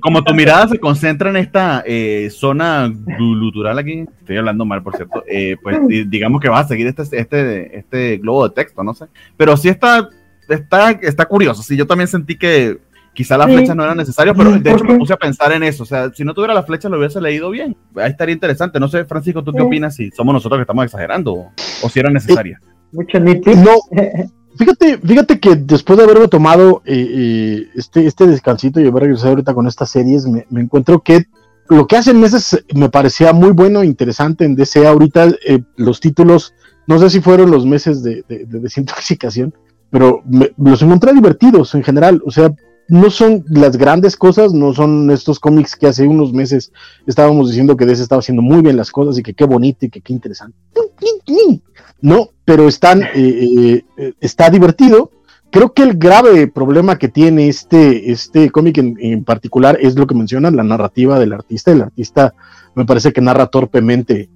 como 0.00 0.22
tu 0.22 0.34
mirada 0.34 0.68
se 0.68 0.78
concentra 0.78 1.30
en 1.30 1.38
esta 1.38 1.82
eh, 1.86 2.28
zona 2.30 2.92
glutural 2.92 3.78
aquí, 3.78 4.04
estoy 4.20 4.36
hablando 4.36 4.64
mal 4.66 4.82
por 4.82 4.94
cierto, 4.94 5.24
eh, 5.26 5.56
pues 5.62 5.78
digamos 6.08 6.40
que 6.40 6.50
vas 6.50 6.66
a 6.66 6.68
seguir 6.68 6.86
este, 6.86 7.02
este, 7.18 7.78
este 7.78 8.18
globo 8.18 8.46
de 8.46 8.54
texto, 8.54 8.84
no 8.84 8.92
sé, 8.92 9.06
pero 9.38 9.56
sí 9.56 9.70
está, 9.70 10.10
está, 10.46 10.90
está 10.90 11.24
curioso, 11.24 11.62
sí, 11.62 11.78
yo 11.78 11.86
también 11.86 12.08
sentí 12.08 12.36
que 12.36 12.78
Quizá 13.18 13.36
las 13.36 13.48
flechas 13.48 13.74
no 13.74 13.82
eran 13.82 13.96
necesarias, 13.96 14.36
pero 14.38 14.52
de 14.52 14.70
hecho 14.70 14.84
me 14.84 14.96
puse 14.96 15.12
a 15.12 15.16
pensar 15.16 15.50
en 15.50 15.64
eso. 15.64 15.82
O 15.82 15.86
sea, 15.86 16.08
si 16.14 16.22
no 16.22 16.34
tuviera 16.34 16.54
las 16.54 16.64
flechas 16.64 16.88
lo 16.88 16.98
hubiese 16.98 17.20
leído 17.20 17.50
bien. 17.50 17.76
Ahí 17.96 18.12
estaría 18.12 18.32
interesante. 18.32 18.78
No 18.78 18.86
sé, 18.86 19.04
Francisco, 19.06 19.42
¿tú 19.42 19.52
qué 19.52 19.60
opinas? 19.60 19.96
Si 19.96 20.12
somos 20.12 20.32
nosotros 20.32 20.56
que 20.56 20.62
estamos 20.62 20.84
exagerando 20.84 21.50
o, 21.82 21.88
si 21.88 21.98
eran 21.98 22.12
necesarias. 22.12 22.60
Mucho 22.92 23.20
No, 23.20 23.76
fíjate, 24.56 24.98
fíjate 24.98 25.40
que 25.40 25.56
después 25.56 25.98
de 25.98 26.04
haberme 26.04 26.28
tomado 26.28 26.82
eh, 26.84 27.08
eh, 27.10 27.68
este, 27.74 28.06
este 28.06 28.26
descansito 28.26 28.80
y 28.80 28.86
haber 28.86 29.04
regresado 29.04 29.30
ahorita 29.30 29.54
con 29.54 29.66
estas 29.66 29.90
series, 29.90 30.26
me, 30.26 30.44
encuentro 30.60 31.00
que 31.00 31.26
lo 31.68 31.86
que 31.86 31.96
hacen 31.96 32.18
meses 32.18 32.64
me 32.74 32.88
parecía 32.88 33.32
muy 33.32 33.50
bueno, 33.50 33.84
interesante 33.84 34.44
en 34.44 34.54
DC. 34.54 34.86
Ahorita 34.86 35.28
eh, 35.46 35.60
los 35.76 36.00
títulos, 36.00 36.54
no 36.86 36.98
sé 36.98 37.10
si 37.10 37.20
fueron 37.20 37.50
los 37.50 37.66
meses 37.66 38.02
de, 38.02 38.24
desintoxicación, 38.26 39.54
pero 39.90 40.22
los 40.56 40.82
encontré 40.82 41.12
divertidos 41.12 41.74
en 41.74 41.82
general. 41.82 42.22
O 42.24 42.30
sea, 42.30 42.50
no 42.88 43.10
son 43.10 43.44
las 43.50 43.76
grandes 43.76 44.16
cosas, 44.16 44.54
no 44.54 44.72
son 44.72 45.10
estos 45.10 45.38
cómics 45.38 45.76
que 45.76 45.88
hace 45.88 46.06
unos 46.06 46.32
meses 46.32 46.72
estábamos 47.06 47.48
diciendo 47.48 47.76
que 47.76 47.84
DC 47.84 48.02
estaba 48.02 48.20
haciendo 48.20 48.40
muy 48.40 48.62
bien 48.62 48.78
las 48.78 48.90
cosas 48.90 49.18
y 49.18 49.22
que 49.22 49.34
qué 49.34 49.44
bonito 49.44 49.84
y 49.84 49.90
que 49.90 50.00
qué 50.00 50.14
interesante. 50.14 50.56
No, 52.00 52.30
pero 52.44 52.68
están, 52.68 53.02
eh, 53.02 53.08
eh, 53.14 53.84
eh, 53.96 54.12
está 54.20 54.50
divertido. 54.50 55.10
Creo 55.50 55.72
que 55.72 55.82
el 55.82 55.96
grave 55.96 56.46
problema 56.46 56.98
que 56.98 57.08
tiene 57.08 57.48
este, 57.48 58.12
este 58.12 58.50
cómic 58.50 58.78
en, 58.78 59.24
particular 59.24 59.78
es 59.80 59.96
lo 59.96 60.06
que 60.06 60.14
mencionan, 60.14 60.56
la 60.56 60.62
narrativa 60.62 61.18
del 61.18 61.32
artista. 61.32 61.72
El 61.72 61.82
artista 61.82 62.34
me 62.74 62.84
parece 62.84 63.12
que 63.12 63.22
narra 63.22 63.46
torpemente 63.46 64.28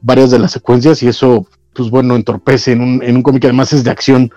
varias 0.00 0.30
de 0.30 0.38
las 0.38 0.52
secuencias 0.52 1.02
y 1.02 1.08
eso, 1.08 1.46
pues 1.74 1.90
bueno, 1.90 2.16
entorpece 2.16 2.72
en 2.72 2.80
un, 2.80 3.02
en 3.02 3.16
un 3.16 3.22
cómic 3.22 3.42
que 3.42 3.48
además 3.48 3.74
es 3.74 3.84
de 3.84 3.90
acción 3.90 4.30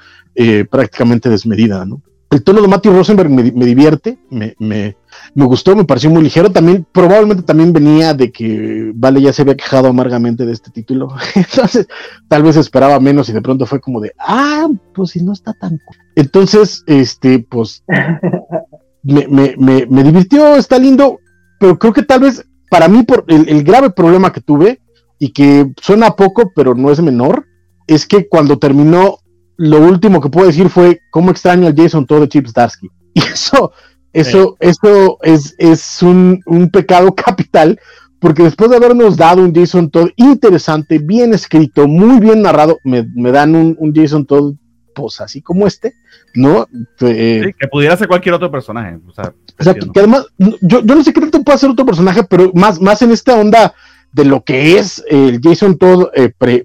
prácticamente 0.69 1.29
desmedida, 1.29 1.85
¿no? 1.85 2.01
El 2.29 2.43
tono 2.43 2.61
de 2.61 2.67
Matthew 2.67 2.93
Rosenberg 2.93 3.29
me, 3.29 3.43
divierte, 3.43 4.19
me, 4.29 4.55
me, 4.59 4.95
gustó, 5.33 5.75
me 5.75 5.85
pareció 5.85 6.09
muy 6.09 6.23
ligero. 6.23 6.51
También, 6.51 6.85
probablemente 6.91 7.43
también 7.43 7.71
venía 7.71 8.13
de 8.13 8.31
que 8.31 8.91
Vale 8.93 9.21
ya 9.21 9.31
se 9.31 9.43
había 9.43 9.55
quejado 9.55 9.87
amargamente 9.87 10.45
de 10.45 10.51
este 10.51 10.69
título. 10.69 11.09
Entonces, 11.35 11.87
tal 12.27 12.43
vez 12.43 12.57
esperaba 12.57 12.99
menos 12.99 13.29
y 13.29 13.33
de 13.33 13.41
pronto 13.41 13.65
fue 13.65 13.79
como 13.79 14.01
de, 14.01 14.11
ah, 14.19 14.67
pues 14.93 15.11
si 15.11 15.23
no 15.23 15.31
está 15.31 15.53
tan. 15.53 15.79
Entonces, 16.15 16.83
este, 16.87 17.39
pues, 17.39 17.83
me, 19.03 19.55
me, 19.57 20.03
divirtió, 20.03 20.55
está 20.55 20.77
lindo, 20.77 21.19
pero 21.59 21.79
creo 21.79 21.93
que 21.93 22.03
tal 22.03 22.21
vez 22.21 22.45
para 22.69 22.89
mí, 22.89 23.03
por 23.03 23.23
el, 23.27 23.47
el 23.47 23.63
grave 23.63 23.89
problema 23.89 24.33
que 24.33 24.41
tuve, 24.41 24.81
y 25.19 25.29
que 25.29 25.71
suena 25.81 26.15
poco, 26.15 26.51
pero 26.55 26.75
no 26.75 26.91
es 26.91 27.01
menor, 27.01 27.45
es 27.87 28.05
que 28.05 28.27
cuando 28.27 28.59
terminó 28.59 29.19
lo 29.57 29.79
último 29.79 30.21
que 30.21 30.29
puedo 30.29 30.47
decir 30.47 30.69
fue 30.69 31.01
cómo 31.09 31.31
extraño 31.31 31.67
al 31.67 31.75
Jason 31.75 32.05
todo 32.05 32.21
de 32.21 32.29
Chip 32.29 32.47
Starsky. 32.47 32.89
Y 33.13 33.19
eso, 33.19 33.71
eso, 34.13 34.57
eso 34.59 35.17
es, 35.23 35.55
es 35.57 36.03
un, 36.03 36.69
pecado 36.71 37.15
capital, 37.15 37.79
porque 38.19 38.43
después 38.43 38.69
de 38.69 38.77
habernos 38.77 39.17
dado 39.17 39.43
un 39.43 39.53
Jason 39.53 39.89
Todd 39.89 40.09
interesante, 40.17 40.99
bien 40.99 41.33
escrito, 41.33 41.87
muy 41.87 42.19
bien 42.19 42.43
narrado, 42.43 42.79
me, 42.83 43.31
dan 43.31 43.55
un, 43.55 43.93
Jason 43.95 44.25
Todd, 44.27 44.53
pues 44.93 45.19
así 45.19 45.41
como 45.41 45.65
este, 45.65 45.93
¿no? 46.35 46.67
Eh, 47.01 47.53
que 47.59 47.67
pudiera 47.67 47.97
ser 47.97 48.07
cualquier 48.07 48.35
otro 48.35 48.51
personaje. 48.51 48.99
O 49.07 49.13
sea, 49.13 49.33
que 49.73 49.99
además, 49.99 50.27
yo, 50.61 50.83
no 50.83 51.03
sé 51.03 51.11
qué 51.11 51.21
tanto 51.21 51.43
puede 51.43 51.57
ser 51.57 51.71
otro 51.71 51.85
personaje, 51.85 52.23
pero 52.23 52.51
más, 52.53 52.79
más 52.79 53.01
en 53.01 53.11
esta 53.11 53.35
onda 53.35 53.73
de 54.11 54.25
lo 54.25 54.43
que 54.43 54.77
es 54.77 55.03
el 55.09 55.39
Jason 55.41 55.77
Todd 55.77 56.09
eh, 56.13 56.31
pre, 56.37 56.63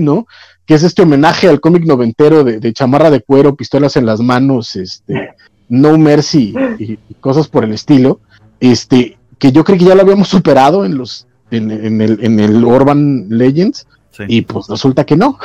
¿no? 0.00 0.26
Que 0.66 0.74
es 0.74 0.82
este 0.82 1.02
homenaje 1.02 1.48
al 1.48 1.60
cómic 1.60 1.84
noventero 1.84 2.44
de, 2.44 2.72
chamarra 2.72 3.10
de 3.10 3.20
cuero, 3.20 3.56
pistolas 3.56 3.96
en 3.96 4.06
las 4.06 4.20
manos, 4.20 4.76
este, 4.76 5.30
No 5.68 5.98
Mercy 5.98 6.54
y, 6.78 6.96
cosas 7.20 7.48
por 7.48 7.64
el 7.64 7.72
estilo, 7.72 8.20
este, 8.60 9.18
que 9.38 9.52
yo 9.52 9.64
creo 9.64 9.78
que 9.78 9.84
ya 9.84 9.94
lo 9.94 10.02
habíamos 10.02 10.28
superado 10.28 10.84
en 10.84 10.96
los, 10.96 11.26
en, 11.50 11.70
el, 12.00 12.18
en 12.22 12.40
el 12.40 12.64
Urban 12.64 13.26
Legends, 13.28 13.86
y 14.28 14.42
pues 14.42 14.66
resulta 14.68 15.04
que 15.04 15.16
no, 15.16 15.38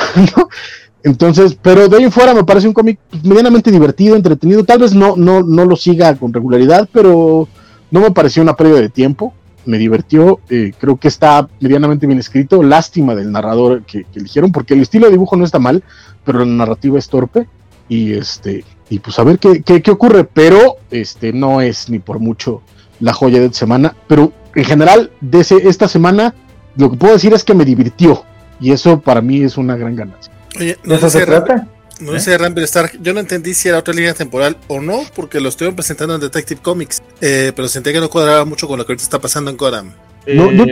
Entonces, 1.03 1.57
pero 1.61 1.87
de 1.87 1.97
ahí 1.97 2.03
en 2.03 2.11
fuera 2.11 2.33
me 2.33 2.43
parece 2.43 2.67
un 2.67 2.73
cómic 2.73 2.99
medianamente 3.23 3.71
divertido, 3.71 4.15
entretenido. 4.15 4.63
Tal 4.63 4.79
vez 4.79 4.93
no, 4.93 5.15
no, 5.15 5.41
no 5.41 5.65
lo 5.65 5.75
siga 5.75 6.15
con 6.15 6.33
regularidad, 6.33 6.89
pero 6.91 7.47
no 7.91 8.01
me 8.01 8.11
pareció 8.11 8.41
una 8.41 8.55
pérdida 8.55 8.81
de 8.81 8.89
tiempo. 8.89 9.33
Me 9.67 9.77
divirtió, 9.77 10.39
eh, 10.49 10.71
creo 10.79 10.97
que 10.97 11.07
está 11.07 11.47
medianamente 11.59 12.07
bien 12.07 12.17
escrito. 12.17 12.63
Lástima 12.63 13.13
del 13.13 13.31
narrador 13.31 13.83
que, 13.83 14.05
que, 14.05 14.19
eligieron, 14.19 14.51
porque 14.51 14.73
el 14.73 14.81
estilo 14.81 15.05
de 15.05 15.11
dibujo 15.11 15.35
no 15.35 15.45
está 15.45 15.59
mal, 15.59 15.83
pero 16.25 16.39
la 16.39 16.45
narrativa 16.45 16.97
es 16.97 17.07
torpe. 17.09 17.47
Y 17.89 18.13
este, 18.13 18.65
y 18.89 18.99
pues 18.99 19.19
a 19.19 19.23
ver 19.23 19.39
qué, 19.39 19.61
qué, 19.61 19.81
qué 19.81 19.91
ocurre. 19.91 20.23
Pero 20.23 20.77
este 20.89 21.33
no 21.33 21.61
es 21.61 21.89
ni 21.89 21.99
por 21.99 22.19
mucho 22.19 22.61
la 22.99 23.13
joya 23.13 23.39
de 23.39 23.45
esta 23.45 23.59
semana. 23.59 23.95
Pero 24.07 24.33
en 24.55 24.65
general, 24.65 25.11
de 25.21 25.41
ese, 25.41 25.67
esta 25.67 25.87
semana, 25.87 26.33
lo 26.75 26.89
que 26.89 26.97
puedo 26.97 27.13
decir 27.13 27.33
es 27.33 27.43
que 27.43 27.53
me 27.53 27.65
divirtió. 27.65 28.23
Y 28.59 28.71
eso 28.71 28.99
para 28.99 29.21
mí 29.21 29.43
es 29.43 29.57
una 29.57 29.75
gran 29.75 29.95
ganancia. 29.95 30.33
Oye, 30.59 30.77
no 30.83 30.91
¿De 30.91 30.95
eso 30.95 31.09
se 31.09 31.25
trata? 31.25 31.67
No 31.99 32.13
dice 32.13 32.33
¿Eh? 32.33 32.37
Ramble 32.37 32.63
Star, 32.65 32.91
yo 33.01 33.13
no 33.13 33.19
entendí 33.19 33.53
si 33.53 33.69
era 33.69 33.79
otra 33.79 33.93
línea 33.93 34.13
temporal 34.13 34.57
o 34.67 34.79
no, 34.81 35.01
porque 35.15 35.39
lo 35.39 35.49
estuvieron 35.49 35.75
presentando 35.75 36.15
en 36.15 36.21
Detective 36.21 36.61
Comics, 36.61 37.01
eh, 37.21 37.51
pero 37.55 37.67
sentí 37.67 37.91
que 37.91 37.99
no 37.99 38.09
cuadraba 38.09 38.45
mucho 38.45 38.67
con 38.67 38.77
lo 38.77 38.85
que 38.85 38.93
ahorita 38.93 39.03
está 39.03 39.19
pasando 39.19 39.49
en 39.49 39.57
Kodam. 39.57 39.91
Eh, 40.25 40.35
no, 40.35 40.51
no. 40.51 40.65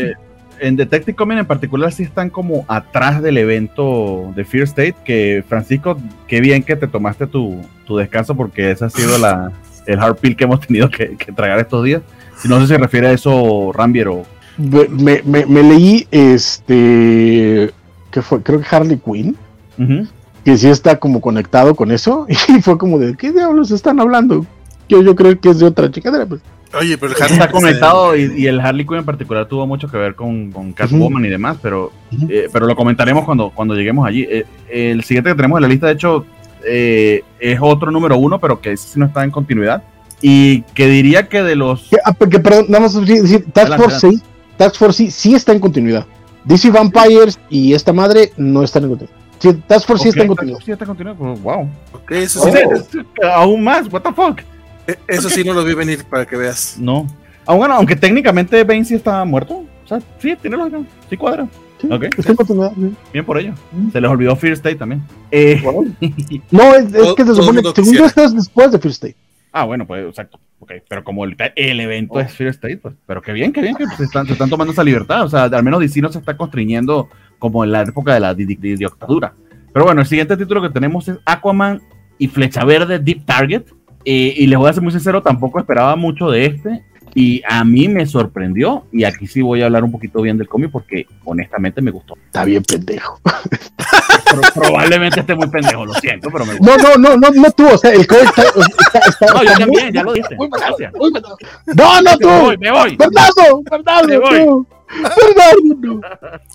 En 0.59 0.75
Detective 0.75 1.15
Comics 1.15 1.39
en 1.39 1.45
particular 1.45 1.91
sí 1.91 2.03
están 2.03 2.29
como 2.29 2.63
atrás 2.67 3.21
del 3.21 3.37
evento 3.37 4.31
de 4.35 4.45
Fear 4.45 4.63
State, 4.65 4.95
que 5.03 5.43
Francisco, 5.47 5.97
qué 6.27 6.39
bien 6.39 6.63
que 6.63 6.75
te 6.75 6.87
tomaste 6.87 7.27
tu, 7.27 7.61
tu 7.85 7.97
descanso 7.97 8.35
porque 8.35 8.71
ese 8.71 8.85
ha 8.85 8.89
sido 8.89 9.17
la, 9.17 9.51
el 9.85 9.99
hard 9.99 10.17
pill 10.17 10.35
que 10.35 10.45
hemos 10.45 10.61
tenido 10.61 10.89
que, 10.89 11.17
que 11.17 11.31
tragar 11.31 11.59
estos 11.59 11.83
días. 11.83 12.01
Si 12.37 12.47
no 12.47 12.57
sé 12.57 12.67
si 12.67 12.73
se 12.73 12.77
refiere 12.77 13.07
a 13.07 13.11
eso 13.11 13.71
Rambier 13.73 14.07
o... 14.09 14.25
Me, 14.57 15.21
me, 15.25 15.45
me 15.45 15.63
leí 15.63 16.07
este... 16.11 17.71
¿Qué 18.11 18.21
fue? 18.21 18.41
Creo 18.41 18.61
que 18.61 18.67
Harley 18.73 18.97
Quinn. 18.97 19.35
Uh 19.77 19.83
-huh 19.83 20.07
que 20.45 20.57
sí 20.57 20.69
está 20.69 20.97
como 20.97 21.19
conectado 21.19 21.75
con 21.75 21.91
eso 21.91 22.27
y 22.47 22.61
fue 22.61 22.77
como 22.77 22.99
de 22.99 23.15
¿qué 23.15 23.31
diablos 23.31 23.71
están 23.71 23.99
hablando? 23.99 24.45
Yo, 24.87 25.01
yo 25.01 25.15
creo 25.15 25.37
que 25.39 25.49
es 25.49 25.59
de 25.59 25.65
otra 25.65 25.89
chicadera. 25.89 26.27
Pues. 26.27 26.41
Oye, 26.79 26.97
pero 26.97 27.15
el 27.15 27.21
Harley 27.21 27.39
está 27.39 27.51
conectado 27.51 28.15
y, 28.15 28.33
y, 28.37 28.47
el 28.47 28.59
Harley 28.59 28.85
Quinn 28.85 28.99
en 28.99 29.05
particular 29.05 29.47
tuvo 29.47 29.65
mucho 29.65 29.87
que 29.87 29.97
ver 29.97 30.13
con, 30.13 30.51
con 30.51 30.73
Catwoman 30.73 31.23
uh 31.23 31.25
-huh. 31.25 31.27
y 31.27 31.31
demás, 31.31 31.57
pero, 31.61 31.91
uh 32.11 32.15
-huh. 32.15 32.27
eh, 32.29 32.49
pero 32.51 32.67
lo 32.67 32.75
comentaremos 32.75 33.25
cuando, 33.25 33.49
cuando 33.49 33.73
lleguemos 33.73 34.05
allí. 34.05 34.27
Eh, 34.29 34.45
el 34.69 35.03
siguiente 35.03 35.31
que 35.31 35.35
tenemos 35.35 35.57
en 35.57 35.63
la 35.63 35.67
lista, 35.67 35.87
de 35.87 35.93
hecho, 35.93 36.25
eh, 36.63 37.23
es 37.39 37.57
otro 37.61 37.91
número 37.91 38.17
uno, 38.17 38.39
pero 38.39 38.61
que 38.61 38.73
ese 38.73 38.99
no 38.99 39.05
está 39.05 39.23
en 39.23 39.31
continuidad. 39.31 39.83
Y 40.21 40.61
que 40.73 40.87
diría 40.87 41.27
que 41.27 41.43
de 41.43 41.55
los. 41.55 41.89
Que, 41.89 41.97
ah, 42.03 42.13
que, 42.13 42.39
perdón, 42.39 42.65
nada 42.69 42.81
más 42.81 42.93
decir, 43.05 43.45
Task 43.53 43.77
Force, 43.77 44.11
sí, 44.11 44.21
Task 44.57 44.75
Force 44.77 44.97
sí, 44.97 45.11
sí 45.11 45.33
está 45.33 45.53
en 45.53 45.59
continuidad. 45.59 46.05
DC 46.43 46.69
Vampires 46.69 47.39
y 47.49 47.73
esta 47.73 47.93
madre 47.93 48.31
no 48.37 48.63
están 48.63 48.83
en 48.83 48.89
continuidad. 48.89 49.24
Sí, 49.39 49.53
Task 49.67 49.87
Force 49.87 50.01
okay, 50.01 50.03
sí 50.03 50.09
está 50.09 50.21
en 50.21 50.27
continuidad. 50.27 50.59
Sí 50.65 50.71
está 50.71 50.85
pues, 51.15 51.41
wow. 51.41 51.69
Ok, 51.93 52.11
eso 52.11 52.39
sí. 52.41 52.99
Oh. 53.21 53.25
Aún 53.25 53.63
más, 53.63 53.91
what 53.91 54.01
the 54.01 54.13
fuck. 54.13 54.41
Eh, 54.87 54.95
Eso 55.07 55.27
okay. 55.27 55.43
sí 55.43 55.47
no 55.47 55.53
lo 55.53 55.63
vi 55.63 55.73
venir 55.73 56.03
para 56.05 56.25
que 56.25 56.35
veas. 56.35 56.77
No. 56.79 57.07
Aún 57.45 57.59
bueno, 57.59 57.75
aunque 57.75 57.95
técnicamente 57.95 58.63
Bane 58.63 58.85
sí 58.85 58.95
está 58.95 59.23
muerto. 59.25 59.65
O 59.83 59.87
sea, 59.87 59.99
sí, 60.19 60.35
tiene 60.41 60.57
lógica. 60.57 60.79
Sí 61.09 61.17
cuadra. 61.17 61.47
Sí, 61.79 61.87
okay. 61.91 62.09
Está 62.17 62.31
en 62.31 62.37
continuidad. 62.37 62.71
Sí. 62.75 62.95
Bien 63.13 63.25
por 63.25 63.37
ello. 63.37 63.53
Mm. 63.71 63.91
Se 63.91 64.01
les 64.01 64.09
olvidó 64.09 64.35
Fear 64.35 64.53
State 64.53 64.75
también. 64.75 65.03
Eh... 65.31 65.61
No, 66.51 66.75
es, 66.75 66.93
es 66.93 67.13
que 67.13 67.25
se 67.25 67.35
supone 67.35 67.61
que 67.61 67.71
según 67.75 67.95
yo 67.95 68.05
estás 68.05 68.33
después 68.33 68.71
de 68.71 68.79
Fear 68.79 68.91
State. 68.91 69.15
Ah, 69.51 69.65
bueno, 69.65 69.85
pues 69.85 70.05
exacto. 70.05 70.39
Okay. 70.59 70.81
Pero 70.87 71.03
como 71.03 71.25
el, 71.25 71.35
el 71.55 71.79
evento 71.79 72.15
oh. 72.15 72.19
es 72.19 72.31
Fear 72.33 72.49
State, 72.51 72.77
pues. 72.77 72.95
Pero 73.05 73.21
qué 73.21 73.33
bien, 73.33 73.53
qué 73.53 73.61
bien 73.61 73.75
que 73.75 73.85
se 73.87 74.03
están, 74.03 74.25
se 74.25 74.33
están 74.33 74.49
tomando 74.49 74.73
esa 74.73 74.83
libertad. 74.83 75.23
O 75.23 75.29
sea, 75.29 75.43
al 75.43 75.63
menos 75.63 75.79
DC 75.79 76.01
no 76.01 76.11
se 76.11 76.19
está 76.19 76.35
constriñendo 76.35 77.09
como 77.45 77.63
en 77.63 77.71
la 77.71 77.83
época 77.83 78.15
de 78.15 78.19
la 78.19 78.33
dictadura. 78.33 79.35
Pero 79.71 79.85
bueno, 79.85 80.01
el 80.01 80.07
siguiente 80.07 80.35
título 80.35 80.63
que 80.63 80.71
tenemos 80.71 81.07
es 81.07 81.19
Aquaman 81.25 81.79
y 82.17 82.27
Flecha 82.27 82.65
Verde 82.65 82.97
Deep 82.97 83.23
Target. 83.23 83.65
Eh, 84.03 84.33
y 84.35 84.47
les 84.47 84.57
voy 84.57 84.67
a 84.67 84.73
ser 84.73 84.81
muy 84.81 84.91
sincero, 84.91 85.21
tampoco 85.21 85.59
esperaba 85.59 85.95
mucho 85.95 86.31
de 86.31 86.47
este. 86.47 86.83
Y 87.13 87.43
a 87.47 87.63
mí 87.63 87.87
me 87.87 88.07
sorprendió. 88.07 88.85
Y 88.91 89.03
aquí 89.03 89.27
sí 89.27 89.43
voy 89.43 89.61
a 89.61 89.65
hablar 89.65 89.83
un 89.83 89.91
poquito 89.91 90.23
bien 90.23 90.39
del 90.39 90.47
cómic 90.47 90.71
porque 90.71 91.05
honestamente 91.23 91.83
me 91.83 91.91
gustó. 91.91 92.15
Está 92.25 92.45
bien 92.45 92.63
pendejo. 92.63 93.19
Pero, 93.23 94.41
probablemente 94.55 95.19
esté 95.19 95.35
muy 95.35 95.47
pendejo, 95.47 95.85
lo 95.85 95.93
siento, 95.93 96.29
pero 96.31 96.47
me 96.47 96.55
gustó. 96.55 96.77
No, 96.77 96.97
no, 96.97 96.97
no, 96.97 97.17
no, 97.17 97.29
no 97.29 97.51
tú. 97.51 97.67
O 97.67 97.77
sea, 97.77 97.91
el 97.91 98.07
cómic 98.07 98.25
está, 98.25 98.41
está, 98.41 98.99
está, 99.07 99.33
No, 99.33 99.43
yo 99.43 99.53
también, 99.53 99.93
ya 99.93 100.01
lo 100.01 100.13
dije. 100.13 100.35
Muy 100.35 100.49
Gracias. 100.49 100.91
No, 101.75 102.01
no, 102.01 102.17
tú. 102.17 102.27
Me 102.27 102.41
voy, 102.41 102.57
me 102.57 102.71
voy. 102.71 102.95
Bernardo, 102.95 103.61
Bernardo, 103.69 104.07
me 104.07 104.17
voy. 104.17 104.45
tú. 104.45 104.67
Bernardo, 104.89 106.01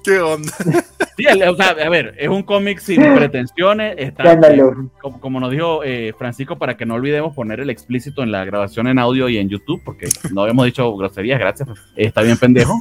¿Qué 0.05 0.21
onda? 0.21 0.53
Sí, 1.17 1.27
o 1.27 1.55
sea, 1.55 1.69
a 1.69 1.89
ver, 1.91 2.15
es 2.17 2.31
un 2.31 2.43
cómic 2.43 2.79
sin 2.79 3.03
pretensiones. 3.15 3.95
Está, 3.99 4.33
eh, 4.33 4.63
como, 5.03 5.21
como, 5.21 5.39
nos 5.39 5.51
dijo 5.51 5.85
eh, 5.85 6.15
Francisco, 6.17 6.57
para 6.57 6.79
que 6.79 6.87
no 6.87 6.95
olvidemos 6.95 7.35
poner 7.35 7.61
el 7.61 7.69
explícito 7.69 8.23
en 8.23 8.33
la 8.33 8.43
grabación 8.47 8.87
en 8.87 8.99
audio 8.99 9.29
y 9.29 9.37
en 9.37 9.51
YouTube, 9.51 9.83
porque 9.85 10.07
no 10.33 10.41
habíamos 10.41 10.65
dicho 10.65 10.97
groserías, 10.97 11.39
gracias. 11.39 11.69
Está 11.95 12.23
bien 12.23 12.39
pendejo. 12.39 12.73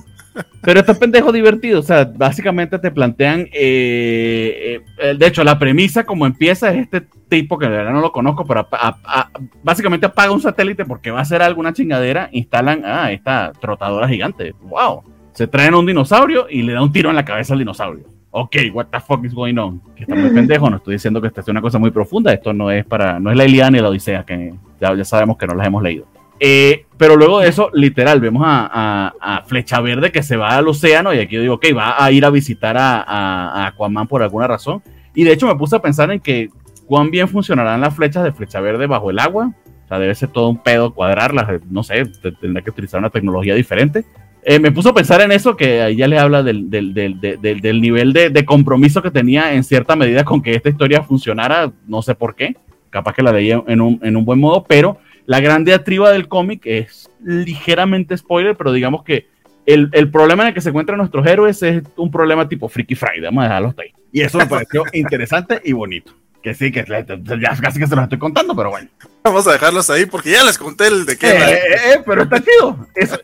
Pero 0.62 0.80
está 0.80 0.94
pendejo 0.94 1.32
divertido. 1.32 1.80
O 1.80 1.84
sea, 1.84 2.06
básicamente 2.06 2.80
te 2.80 2.92
plantean. 2.92 3.48
Eh, 3.52 4.82
eh, 4.98 5.16
de 5.18 5.28
hecho, 5.28 5.44
la 5.44 5.58
premisa, 5.60 6.06
como 6.06 6.26
empieza, 6.26 6.72
es 6.72 6.80
este 6.84 7.02
tipo 7.30 7.58
que 7.58 7.68
de 7.68 7.78
verdad 7.78 7.92
no 7.92 8.02
lo 8.02 8.12
conozco, 8.12 8.46
pero 8.46 8.62
a, 8.62 8.68
a, 8.72 8.98
a, 9.04 9.32
básicamente 9.64 10.06
apaga 10.06 10.32
un 10.32 10.42
satélite 10.42 10.86
porque 10.86 11.12
va 11.12 11.20
a 11.20 11.24
hacer 11.24 11.42
alguna 11.42 11.74
chingadera. 11.74 12.30
Instalan 12.32 12.84
ah, 12.86 13.12
esta 13.12 13.52
trotadora 13.60 14.08
gigante. 14.08 14.54
¡Wow! 14.62 15.04
Se 15.34 15.48
traen 15.48 15.74
a 15.74 15.78
un 15.78 15.86
dinosaurio 15.86 16.48
y 16.50 16.64
le 16.64 16.74
da 16.74 16.82
un 16.82 16.92
tiro 16.92 17.10
en 17.10 17.16
la 17.16 17.26
cabeza 17.26 17.54
al 17.54 17.60
dinosaurio. 17.60 18.06
Ok, 18.32 18.58
what 18.74 18.88
the 18.92 19.00
fuck 19.00 19.24
is 19.26 19.34
going 19.34 19.58
on? 19.58 19.82
Que 19.96 20.04
está 20.04 20.16
muy 20.16 20.30
pendejo, 20.34 20.70
no 20.70 20.78
estoy 20.78 20.96
diciendo 20.96 21.22
que 21.22 21.28
esta 21.28 21.42
sea 21.42 21.52
una 21.52 21.62
cosa 21.62 21.80
muy 21.80 21.92
profunda, 21.92 22.32
esto 22.32 22.54
no 22.54 22.70
es 22.70 22.86
para, 22.86 23.20
no 23.20 23.32
es 23.32 23.38
la 23.38 23.46
Ilíada 23.46 23.72
ni 23.72 23.80
la 23.80 23.90
Odisea, 23.90 24.24
que 24.24 24.54
ya, 24.80 24.94
ya 24.94 25.06
sabemos 25.06 25.38
que 25.38 25.48
no 25.48 25.56
las 25.56 25.68
hemos 25.68 25.82
leído. 25.82 26.06
Eh, 26.40 26.86
pero 26.98 27.18
luego 27.18 27.40
de 27.40 27.50
eso, 27.50 27.70
literal, 27.74 28.22
vemos 28.22 28.44
a, 28.46 28.70
a, 28.72 29.14
a, 29.20 29.44
Flecha 29.44 29.82
Verde 29.82 30.12
que 30.12 30.24
se 30.24 30.38
va 30.38 30.56
al 30.56 30.68
océano 30.68 31.14
y 31.14 31.20
aquí 31.20 31.36
yo 31.36 31.42
digo, 31.42 31.56
ok, 31.56 31.66
va 31.76 32.02
a 32.04 32.12
ir 32.12 32.24
a 32.24 32.30
visitar 32.30 32.78
a, 32.78 33.02
a, 33.02 33.68
Aquaman 33.68 34.08
por 34.08 34.24
alguna 34.24 34.48
razón. 34.48 34.82
Y 35.14 35.26
de 35.26 35.34
hecho 35.34 35.48
me 35.48 35.56
puse 35.56 35.76
a 35.76 35.82
pensar 35.82 36.12
en 36.12 36.22
que 36.22 36.50
cuán 36.86 37.12
bien 37.12 37.28
funcionarán 37.28 37.82
las 37.82 37.94
flechas 37.94 38.24
de 38.24 38.32
Flecha 38.32 38.62
Verde 38.62 38.88
bajo 38.88 39.10
el 39.10 39.20
agua. 39.20 39.52
O 39.84 39.88
sea, 39.90 40.00
debe 40.00 40.16
ser 40.16 40.30
todo 40.30 40.50
un 40.50 40.62
pedo 40.62 40.94
cuadrarlas, 40.94 41.48
no 41.70 41.84
sé, 41.84 42.06
tendrá 42.40 42.62
que 42.62 42.70
utilizar 42.70 43.00
una 43.00 43.10
tecnología 43.10 43.56
diferente. 43.56 44.06
Eh, 44.44 44.60
me 44.60 44.72
puso 44.72 44.90
a 44.90 44.94
pensar 44.94 45.22
en 45.22 45.32
eso, 45.32 45.58
que 45.58 45.82
ahí 45.82 45.98
ya 45.98 46.08
le 46.08 46.18
habla 46.18 46.44
del, 46.44 46.70
del, 46.70 46.94
del, 46.94 47.20
del, 47.20 47.60
del 47.60 47.82
nivel 47.82 48.14
de, 48.14 48.30
de, 48.30 48.46
compromiso 48.46 49.02
que 49.02 49.12
tenía 49.12 49.54
en 49.54 49.64
cierta 49.64 49.96
medida 49.96 50.24
con 50.24 50.42
que 50.42 50.56
esta 50.56 50.70
historia 50.70 51.04
funcionara, 51.04 51.72
no 51.88 52.02
sé 52.02 52.16
por 52.16 52.36
qué, 52.36 52.56
capaz 52.90 53.14
que 53.14 53.24
la 53.24 53.34
leía 53.34 53.62
en 53.68 53.82
un, 53.82 54.00
en 54.02 54.16
un 54.16 54.26
buen 54.26 54.40
modo, 54.40 54.64
pero 54.64 54.98
la 55.26 55.40
gran 55.42 55.66
diatriba 55.66 56.12
del 56.12 56.28
cómic 56.28 56.62
es 56.66 57.10
ligeramente 57.24 58.18
spoiler, 58.18 58.56
pero 58.56 58.72
digamos 58.72 59.04
que 59.04 59.28
el, 59.66 59.90
el, 59.92 60.10
problema 60.10 60.44
en 60.44 60.48
el 60.48 60.54
que 60.54 60.62
se 60.62 60.70
encuentran 60.70 60.98
nuestros 60.98 61.28
héroes 61.28 61.62
es 61.62 61.84
un 61.98 62.10
problema 62.10 62.48
tipo 62.48 62.68
Freaky 62.68 62.96
Friday, 62.96 63.22
vamos 63.22 63.42
a 63.42 63.48
dejarlo 63.48 63.70
hasta 63.70 63.82
ahí. 63.84 63.94
Y 64.12 64.22
eso 64.22 64.38
me 64.38 64.48
pareció 64.48 64.84
interesante 64.94 65.62
y 65.64 65.74
bonito. 65.74 66.14
Que 66.42 66.54
sí, 66.54 66.72
que 66.72 66.86
ya 66.88 67.56
casi 67.62 67.80
que 67.80 67.88
se 67.88 67.96
los 67.96 68.04
estoy 68.04 68.18
contando, 68.18 68.56
pero 68.56 68.70
bueno. 68.70 68.90
Vamos 69.24 69.46
a 69.46 69.52
dejarlos 69.52 69.90
ahí 69.90 70.06
porque 70.06 70.32
ya 70.32 70.44
les 70.44 70.58
conté 70.58 70.88
el 70.88 71.06
de 71.06 71.18
qué. 71.18 71.28
Eh, 71.28 71.54
eh, 71.54 71.76
eh, 71.94 72.02
pero 72.06 72.24
está 72.24 72.42
chido. 72.42 72.88
Eso, 72.96 73.20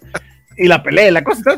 y 0.58 0.68
la 0.68 0.82
pelea, 0.84 1.12
la 1.12 1.24
cosa, 1.24 1.56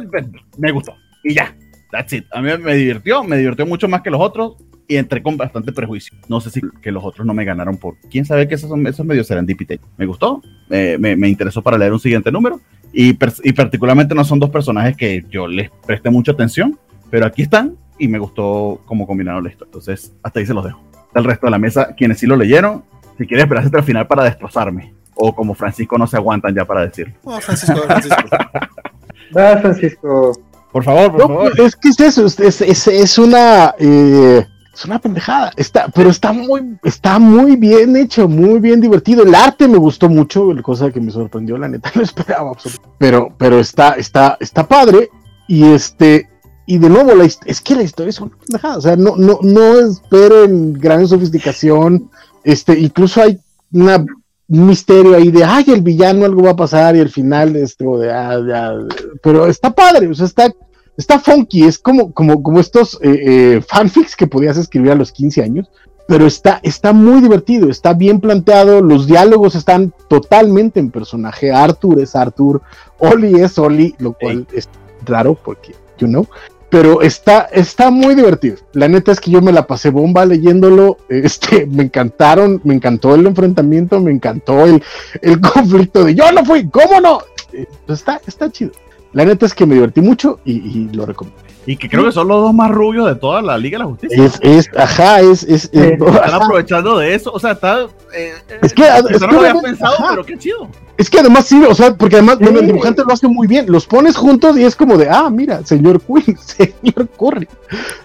me 0.58 0.72
gustó. 0.72 0.96
Y 1.24 1.34
ya, 1.34 1.56
that's 1.92 2.14
it. 2.14 2.26
A 2.32 2.42
mí 2.42 2.50
me 2.58 2.76
divirtió, 2.76 3.24
me 3.24 3.38
divirtió 3.38 3.66
mucho 3.66 3.88
más 3.88 4.02
que 4.02 4.10
los 4.10 4.22
otros 4.22 4.58
y 4.88 4.96
entré 4.96 5.22
con 5.22 5.38
bastante 5.38 5.72
prejuicio. 5.72 6.18
No 6.28 6.40
sé 6.40 6.50
si 6.50 6.62
que 6.82 6.92
los 6.92 7.04
otros 7.04 7.26
no 7.26 7.34
me 7.34 7.46
ganaron 7.46 7.78
por 7.78 7.98
quién 8.10 8.26
sabe 8.26 8.48
que 8.48 8.56
esos, 8.56 8.70
son, 8.70 8.86
esos 8.88 9.06
medios 9.06 9.28
serán 9.28 9.46
serendipity. 9.46 9.80
Me 9.98 10.06
gustó, 10.06 10.42
eh, 10.70 10.98
me, 11.00 11.16
me, 11.16 11.28
interesó 11.30 11.62
para 11.62 11.78
leer 11.78 11.94
un 11.94 12.00
siguiente 12.00 12.32
número 12.32 12.62
y, 12.94 13.10
y 13.44 13.54
particularmente 13.54 14.16
no 14.16 14.24
son 14.24 14.40
dos 14.40 14.50
personajes 14.50 14.96
que 14.96 15.26
yo 15.30 15.48
les 15.48 15.70
presté 15.86 16.10
mucha 16.10 16.32
atención, 16.32 16.80
pero 17.10 17.26
aquí 17.26 17.42
están 17.42 17.76
y 18.00 18.08
me 18.08 18.20
gustó 18.20 18.82
cómo 18.86 19.06
combinaron 19.06 19.46
esto. 19.48 19.66
Entonces, 19.66 20.14
hasta 20.24 20.40
ahí 20.40 20.46
se 20.46 20.54
los 20.54 20.64
dejo. 20.64 20.82
El 21.16 21.24
resto 21.24 21.48
de 21.48 21.52
la 21.52 21.58
mesa, 21.58 21.96
quienes 21.96 22.20
sí 22.20 22.28
lo 22.28 22.36
leyeron, 22.36 22.84
si 23.18 23.26
quieren 23.26 23.46
esperarse 23.46 23.68
hasta 23.68 23.80
el 23.80 23.84
final 23.84 24.08
para 24.08 24.24
destrozarme. 24.24 24.94
O 25.18 25.34
como 25.34 25.54
Francisco 25.54 25.98
no 25.98 26.08
se 26.08 26.18
aguantan 26.18 26.56
ya 26.56 26.66
para 26.66 26.82
decir. 26.82 27.14
Oh, 27.24 27.40
Francisco, 27.40 27.82
Francisco. 27.82 28.24
Va, 29.36 29.58
Francisco. 29.58 30.32
Por 30.72 30.84
favor, 30.84 31.12
por 31.12 31.20
no, 31.20 31.28
favor. 31.28 31.60
Es 31.60 31.76
que 31.76 31.90
es 31.90 32.00
eso, 32.00 32.26
es, 32.26 32.62
es, 32.62 32.88
es 32.88 33.18
una. 33.18 33.74
Eh, 33.80 34.46
es 34.78 34.86
una 34.86 35.00
pendejada, 35.00 35.52
está, 35.56 35.88
pero 35.88 36.12
está 36.12 36.32
muy, 36.32 36.78
está 36.84 37.18
muy 37.18 37.56
bien 37.56 37.96
hecho, 37.96 38.28
muy 38.28 38.60
bien 38.60 38.80
divertido. 38.80 39.24
El 39.24 39.34
arte 39.34 39.68
me 39.68 39.80
gustó 39.80 40.08
mucho, 40.08 40.52
cosa 40.62 40.92
que 40.92 41.02
me 41.02 41.10
sorprendió, 41.10 41.58
la 41.58 41.68
neta, 41.68 41.92
no 41.96 42.04
esperaba 42.04 42.52
absolutamente. 42.52 42.96
Pero, 43.00 43.34
pero 43.40 43.60
está, 43.60 43.94
está, 43.94 44.38
está 44.40 44.68
padre. 44.68 45.10
Y 45.48 45.64
este, 45.64 46.30
y 46.68 46.78
de 46.78 46.90
nuevo, 46.90 47.16
la, 47.16 47.24
es 47.24 47.62
que 47.62 47.76
la 47.76 47.82
historia 47.82 48.12
es 48.12 48.22
una 48.22 48.38
pendejada. 48.38 48.78
O 48.78 48.82
sea, 48.82 48.96
no, 48.96 49.16
no, 49.16 49.40
no 49.42 49.80
esperen 49.80 50.74
gran 50.74 51.08
sofisticación. 51.08 52.12
Este, 52.44 52.78
incluso 52.78 53.24
hay 53.24 53.40
una 53.72 53.98
un 53.98 54.08
misterio 54.48 55.16
ahí 55.16 55.32
de, 55.32 55.44
ay, 55.44 55.66
el 55.68 55.82
villano 55.82 56.26
algo 56.26 56.44
va 56.44 56.52
a 56.52 56.56
pasar 56.56 56.96
y 56.96 57.00
al 57.00 57.10
final, 57.10 57.56
este, 57.56 57.86
de, 57.86 58.12
ah, 58.12 58.40
ya, 58.48 58.74
pero 59.22 59.48
está 59.48 59.74
padre, 59.74 60.08
o 60.08 60.14
sea, 60.14 60.26
está, 60.26 60.54
está 60.96 61.20
funky, 61.20 61.64
es 61.64 61.78
como, 61.78 62.14
como, 62.14 62.42
como 62.42 62.60
estos 62.60 62.98
eh, 63.02 63.56
eh, 63.56 63.62
fanfics 63.68 64.16
que 64.16 64.28
podías 64.28 64.58
escribir 64.58 64.92
a 64.92 64.96
los 64.96 65.12
15 65.12 65.44
años, 65.44 65.70
pero 66.08 66.26
está, 66.26 66.60
está 66.64 66.94
muy 66.94 67.22
divertido, 67.22 67.70
está 67.70 67.94
bien 67.94 68.22
planteado, 68.22 68.82
los 68.82 69.08
diálogos 69.08 69.56
están 69.56 69.94
totalmente 70.08 70.80
en 70.80 70.90
personaje. 70.90 71.52
Arthur 71.52 72.00
es 72.00 72.16
Arthur, 72.16 72.62
Oli 72.98 73.42
es 73.42 73.58
Oli, 73.60 73.94
lo 74.00 74.14
cual 74.14 74.48
es 74.54 74.70
raro 75.06 75.36
porque, 75.36 75.76
you 75.98 76.08
know, 76.08 76.26
pero 76.70 77.02
está, 77.02 77.42
está 77.52 77.90
muy 77.92 78.14
divertido. 78.16 78.58
La 78.74 78.88
neta 78.88 79.12
es 79.12 79.20
que 79.22 79.32
yo 79.32 79.42
me 79.42 79.52
la 79.54 79.66
pasé 79.68 79.90
bomba 79.90 80.26
leyéndolo, 80.26 80.98
este, 81.10 81.66
me 81.72 81.84
encantaron, 81.84 82.60
me 82.64 82.74
encantó 82.76 83.16
el 83.16 83.26
enfrentamiento, 83.26 84.00
me 84.02 84.12
encantó 84.12 84.66
el, 84.66 84.84
el 85.22 85.40
conflicto 85.54 86.04
de 86.04 86.16
yo 86.16 86.32
no 86.32 86.44
fui, 86.46 86.68
¿cómo 86.70 87.00
no? 87.00 87.20
Eh, 87.54 87.66
está, 87.88 88.20
está 88.28 88.52
chido. 88.52 88.72
La 89.14 89.24
neta 89.26 89.46
es 89.46 89.54
que 89.54 89.66
me 89.66 89.76
divertí 89.76 90.02
mucho 90.02 90.40
y, 90.46 90.54
y 90.54 90.90
lo 90.94 91.06
recomiendo. 91.06 91.42
Y 91.66 91.76
que 91.76 91.90
creo 91.90 92.06
que 92.06 92.12
son 92.14 92.28
los 92.30 92.42
dos 92.42 92.54
más 92.54 92.72
rubios 92.72 93.08
de 93.08 93.16
toda 93.16 93.42
la 93.42 93.58
Liga 93.58 93.78
de 93.78 93.84
la 93.84 93.90
Justicia. 93.90 94.24
Es, 94.24 94.40
es, 94.42 94.70
ajá, 94.78 95.20
es, 95.22 95.44
es, 95.44 95.66
es- 95.66 95.70
Eh, 95.74 95.98
Están 96.00 96.16
ajá. 96.24 96.36
aprovechando 96.38 96.98
de 96.98 97.14
eso. 97.14 97.32
O 97.34 97.40
sea, 97.40 97.52
está. 97.54 97.88
eh, 98.16 98.34
Es 98.62 98.74
que- 98.74 98.84
es 98.88 99.20
no 99.22 99.28
que 99.28 99.34
lo 99.34 99.40
había 99.42 99.62
pensado, 99.62 99.96
ajá. 99.96 100.08
pero 100.12 100.26
qué 100.26 100.38
chido. 100.38 100.70
Es 100.98 101.10
que 101.10 101.20
además 101.20 101.46
sí, 101.46 101.62
o 101.64 101.76
sea, 101.76 101.94
porque 101.94 102.16
además 102.16 102.40
bueno, 102.40 102.60
el 102.60 102.66
dibujante 102.68 103.04
lo 103.08 103.14
hace 103.14 103.28
muy 103.28 103.46
bien. 103.48 103.66
Los 103.68 103.86
pones 103.86 104.16
juntos 104.18 104.58
y 104.58 104.64
es 104.64 104.76
como 104.76 104.98
de, 104.98 105.08
ah, 105.10 105.30
mira, 105.30 105.64
señor 105.66 106.02
Queen, 106.02 106.38
señor 106.44 107.08
Curry. 107.18 107.48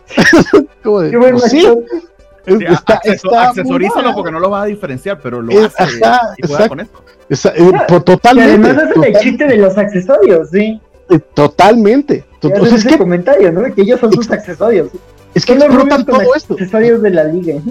como 0.82 1.01
de, 1.01 1.10
Qué 1.10 1.19
pues 1.19 1.43
sí, 1.51 1.62
macho. 1.66 1.81
es- 1.94 2.02
Sí, 2.44 2.55
está, 2.69 2.94
acceso- 2.94 3.12
está 3.12 3.28
muy 3.31 3.47
accesorízalo 3.60 4.14
porque 4.16 4.32
no 4.32 4.40
lo 4.40 4.51
vas 4.51 4.64
a 4.64 4.66
diferenciar, 4.66 5.20
pero 5.23 5.40
lo 5.40 5.52
Es- 5.52 5.73
hace 5.78 6.05
ajá, 6.05 6.35
y 6.36 6.44
juega 6.48 6.64
exacto. 6.64 6.69
con 6.69 6.81
eso. 6.81 6.90
Esa- 7.28 7.51
eh, 7.51 7.70
Y 7.73 8.02
totalmente. 8.02 8.69
además 8.69 8.85
hacen 8.90 9.05
el 9.05 9.16
chiste 9.20 9.47
de 9.47 9.56
los 9.59 9.78
accesorios, 9.78 10.51
sí. 10.51 10.81
eh, 11.09 11.20
totalmente. 11.35 12.24
To- 12.40 12.48
Y 12.48 12.51
o 12.51 12.55
hacen 12.56 12.66
sea, 12.66 12.74
es 12.74 12.81
ese 12.81 12.89
que, 12.90 12.98
comentario, 12.98 13.52
¿no? 13.52 13.62
Que 13.74 13.82
ellos 13.82 14.01
son 14.01 14.12
sus 14.12 14.28
accesorios. 14.32 14.89
es 15.35 15.47
que 15.47 15.52
explotan 15.52 15.81
rubios 15.81 16.05
con 16.05 16.06
todo 16.24 16.35
esto. 16.35 16.55
accesorios 16.55 17.01
de 17.01 17.10
la 17.10 17.24
liga. 17.24 17.55
¿eh? 17.55 17.62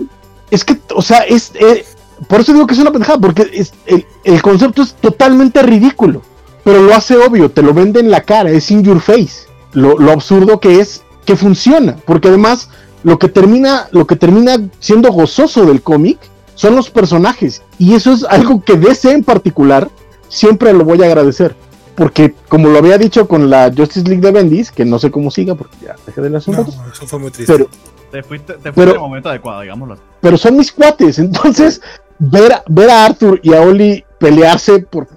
Es 0.51 0.63
que, 0.63 0.77
o 0.95 1.01
sea, 1.01 1.19
es. 1.19 1.51
eh, 1.59 1.83
por 2.27 2.41
eso 2.41 2.53
digo 2.53 2.67
que 2.67 2.73
es 2.73 2.79
una 2.79 2.91
pendejada, 2.91 3.19
porque 3.19 3.49
es, 3.53 3.73
el, 3.85 4.05
el 4.23 4.41
concepto 4.41 4.81
es 4.81 4.93
totalmente 4.95 5.61
ridículo. 5.63 6.21
Pero 6.63 6.81
lo 6.83 6.93
hace 6.93 7.17
obvio, 7.17 7.49
te 7.49 7.61
lo 7.63 7.73
vende 7.73 7.99
en 7.99 8.11
la 8.11 8.21
cara, 8.21 8.51
es 8.51 8.69
in 8.69 8.83
your 8.83 8.99
face. 8.99 9.47
Lo, 9.73 9.97
lo 9.97 10.11
absurdo 10.11 10.59
que 10.59 10.79
es 10.79 11.01
que 11.25 11.35
funciona. 11.35 11.95
Porque 12.05 12.27
además, 12.27 12.69
lo 13.03 13.17
que 13.17 13.27
termina, 13.29 13.87
lo 13.91 14.05
que 14.05 14.15
termina 14.15 14.57
siendo 14.79 15.11
gozoso 15.11 15.65
del 15.65 15.81
cómic 15.81 16.19
son 16.53 16.75
los 16.75 16.89
personajes. 16.91 17.63
Y 17.79 17.95
eso 17.95 18.11
es 18.13 18.23
algo 18.25 18.61
que 18.63 18.75
DC 18.77 19.11
en 19.11 19.23
particular 19.23 19.89
siempre 20.29 20.71
lo 20.73 20.83
voy 20.85 21.01
a 21.01 21.05
agradecer. 21.07 21.55
Porque, 21.95 22.35
como 22.47 22.69
lo 22.69 22.77
había 22.77 22.97
dicho 22.97 23.27
con 23.27 23.49
la 23.49 23.71
Justice 23.75 24.07
League 24.07 24.21
de 24.21 24.31
Bendis, 24.31 24.71
que 24.71 24.85
no 24.85 24.97
sé 24.99 25.09
cómo 25.11 25.29
siga, 25.31 25.55
porque 25.55 25.75
ya 25.83 25.95
dejé 26.05 26.21
de 26.21 26.29
las 26.29 26.47
No, 26.47 26.57
rato, 26.59 26.71
eso 26.91 27.07
fue 27.07 27.19
muy 27.19 27.31
triste. 27.31 27.51
pero, 27.51 27.67
Te 28.11 28.23
fuiste, 28.23 28.53
te 28.53 28.59
fuiste 28.59 28.71
Pero- 28.73 28.91
en 28.91 28.95
el 28.97 29.01
momento 29.01 29.29
adecuado, 29.29 29.61
digámoslo 29.61 29.97
pero 30.21 30.37
son 30.37 30.55
mis 30.57 30.71
cuates. 30.71 31.17
Entonces, 31.19 31.81
ver, 32.21 32.53
a- 32.53 32.63
ver 32.69 32.89
a 32.89 33.05
Arthur 33.05 33.39
y 33.43 33.53
a 33.53 33.61
Oli 33.61 34.03
pelearse 34.19 34.79
por 34.79 35.07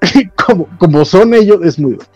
como, 0.46 0.68
como 0.78 1.04
son 1.04 1.34
ellos 1.34 1.60
es 1.64 1.78
muy 1.78 1.94
bueno. 1.94 2.10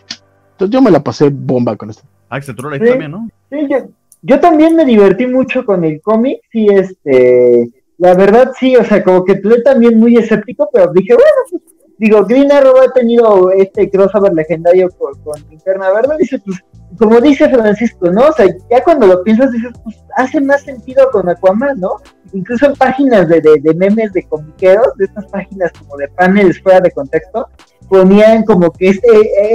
Entonces 0.51 0.73
yo 0.73 0.81
me 0.81 0.91
la 0.91 1.01
pasé 1.03 1.29
bomba 1.29 1.75
con 1.75 1.89
esto. 1.89 2.03
Axel, 2.29 2.55
tú 2.55 2.63
lo 2.63 2.69
leíste 2.71 2.87
Sí. 2.87 2.91
también, 2.91 3.11
¿no? 3.11 3.29
Sí, 3.49 3.67
yo, 3.69 3.77
yo 4.21 4.39
también 4.39 4.75
me 4.75 4.83
divertí 4.85 5.25
mucho 5.27 5.63
con 5.65 5.83
el 5.85 6.01
cómic, 6.01 6.41
sí, 6.51 6.67
este, 6.69 7.69
la 7.97 8.13
verdad 8.15 8.51
sí, 8.59 8.75
o 8.75 8.83
sea, 8.83 9.03
como 9.03 9.23
que 9.23 9.35
tuve 9.35 9.61
también 9.61 9.99
muy 9.99 10.17
escéptico, 10.17 10.69
pero 10.73 10.91
dije, 10.93 11.13
bueno, 11.13 11.29
pues, 11.49 11.61
digo, 11.97 12.25
Green 12.25 12.51
Arrow 12.51 12.77
ha 12.77 12.91
tenido 12.93 13.51
este 13.51 13.89
crossover 13.89 14.33
legendario 14.33 14.89
con, 14.97 15.13
con 15.23 15.41
Linterna 15.49 15.91
Verde, 15.91 16.15
dice, 16.19 16.39
pues, 16.39 16.57
como 16.97 17.19
dice 17.19 17.49
Francisco, 17.49 18.09
¿no? 18.11 18.27
O 18.27 18.31
sea, 18.33 18.45
ya 18.69 18.83
cuando 18.83 19.07
lo 19.07 19.23
piensas 19.23 19.51
dices, 19.51 19.71
pues, 19.83 19.97
hace 20.15 20.39
más 20.41 20.61
sentido 20.61 21.09
con 21.11 21.27
Aquaman, 21.29 21.79
¿no? 21.79 21.97
Incluso 22.33 22.65
en 22.67 22.73
páginas 22.75 23.27
de, 23.29 23.41
de, 23.41 23.73
memes 23.75 24.13
de 24.13 24.23
comiqueros, 24.23 24.87
de 24.97 25.05
estas 25.05 25.25
páginas 25.27 25.71
como 25.79 25.97
de 25.97 26.07
paneles 26.09 26.61
fuera 26.61 26.79
de 26.79 26.91
contexto, 26.91 27.47
ponían 27.89 28.43
como 28.43 28.71
que 28.71 28.89
este, 28.89 29.07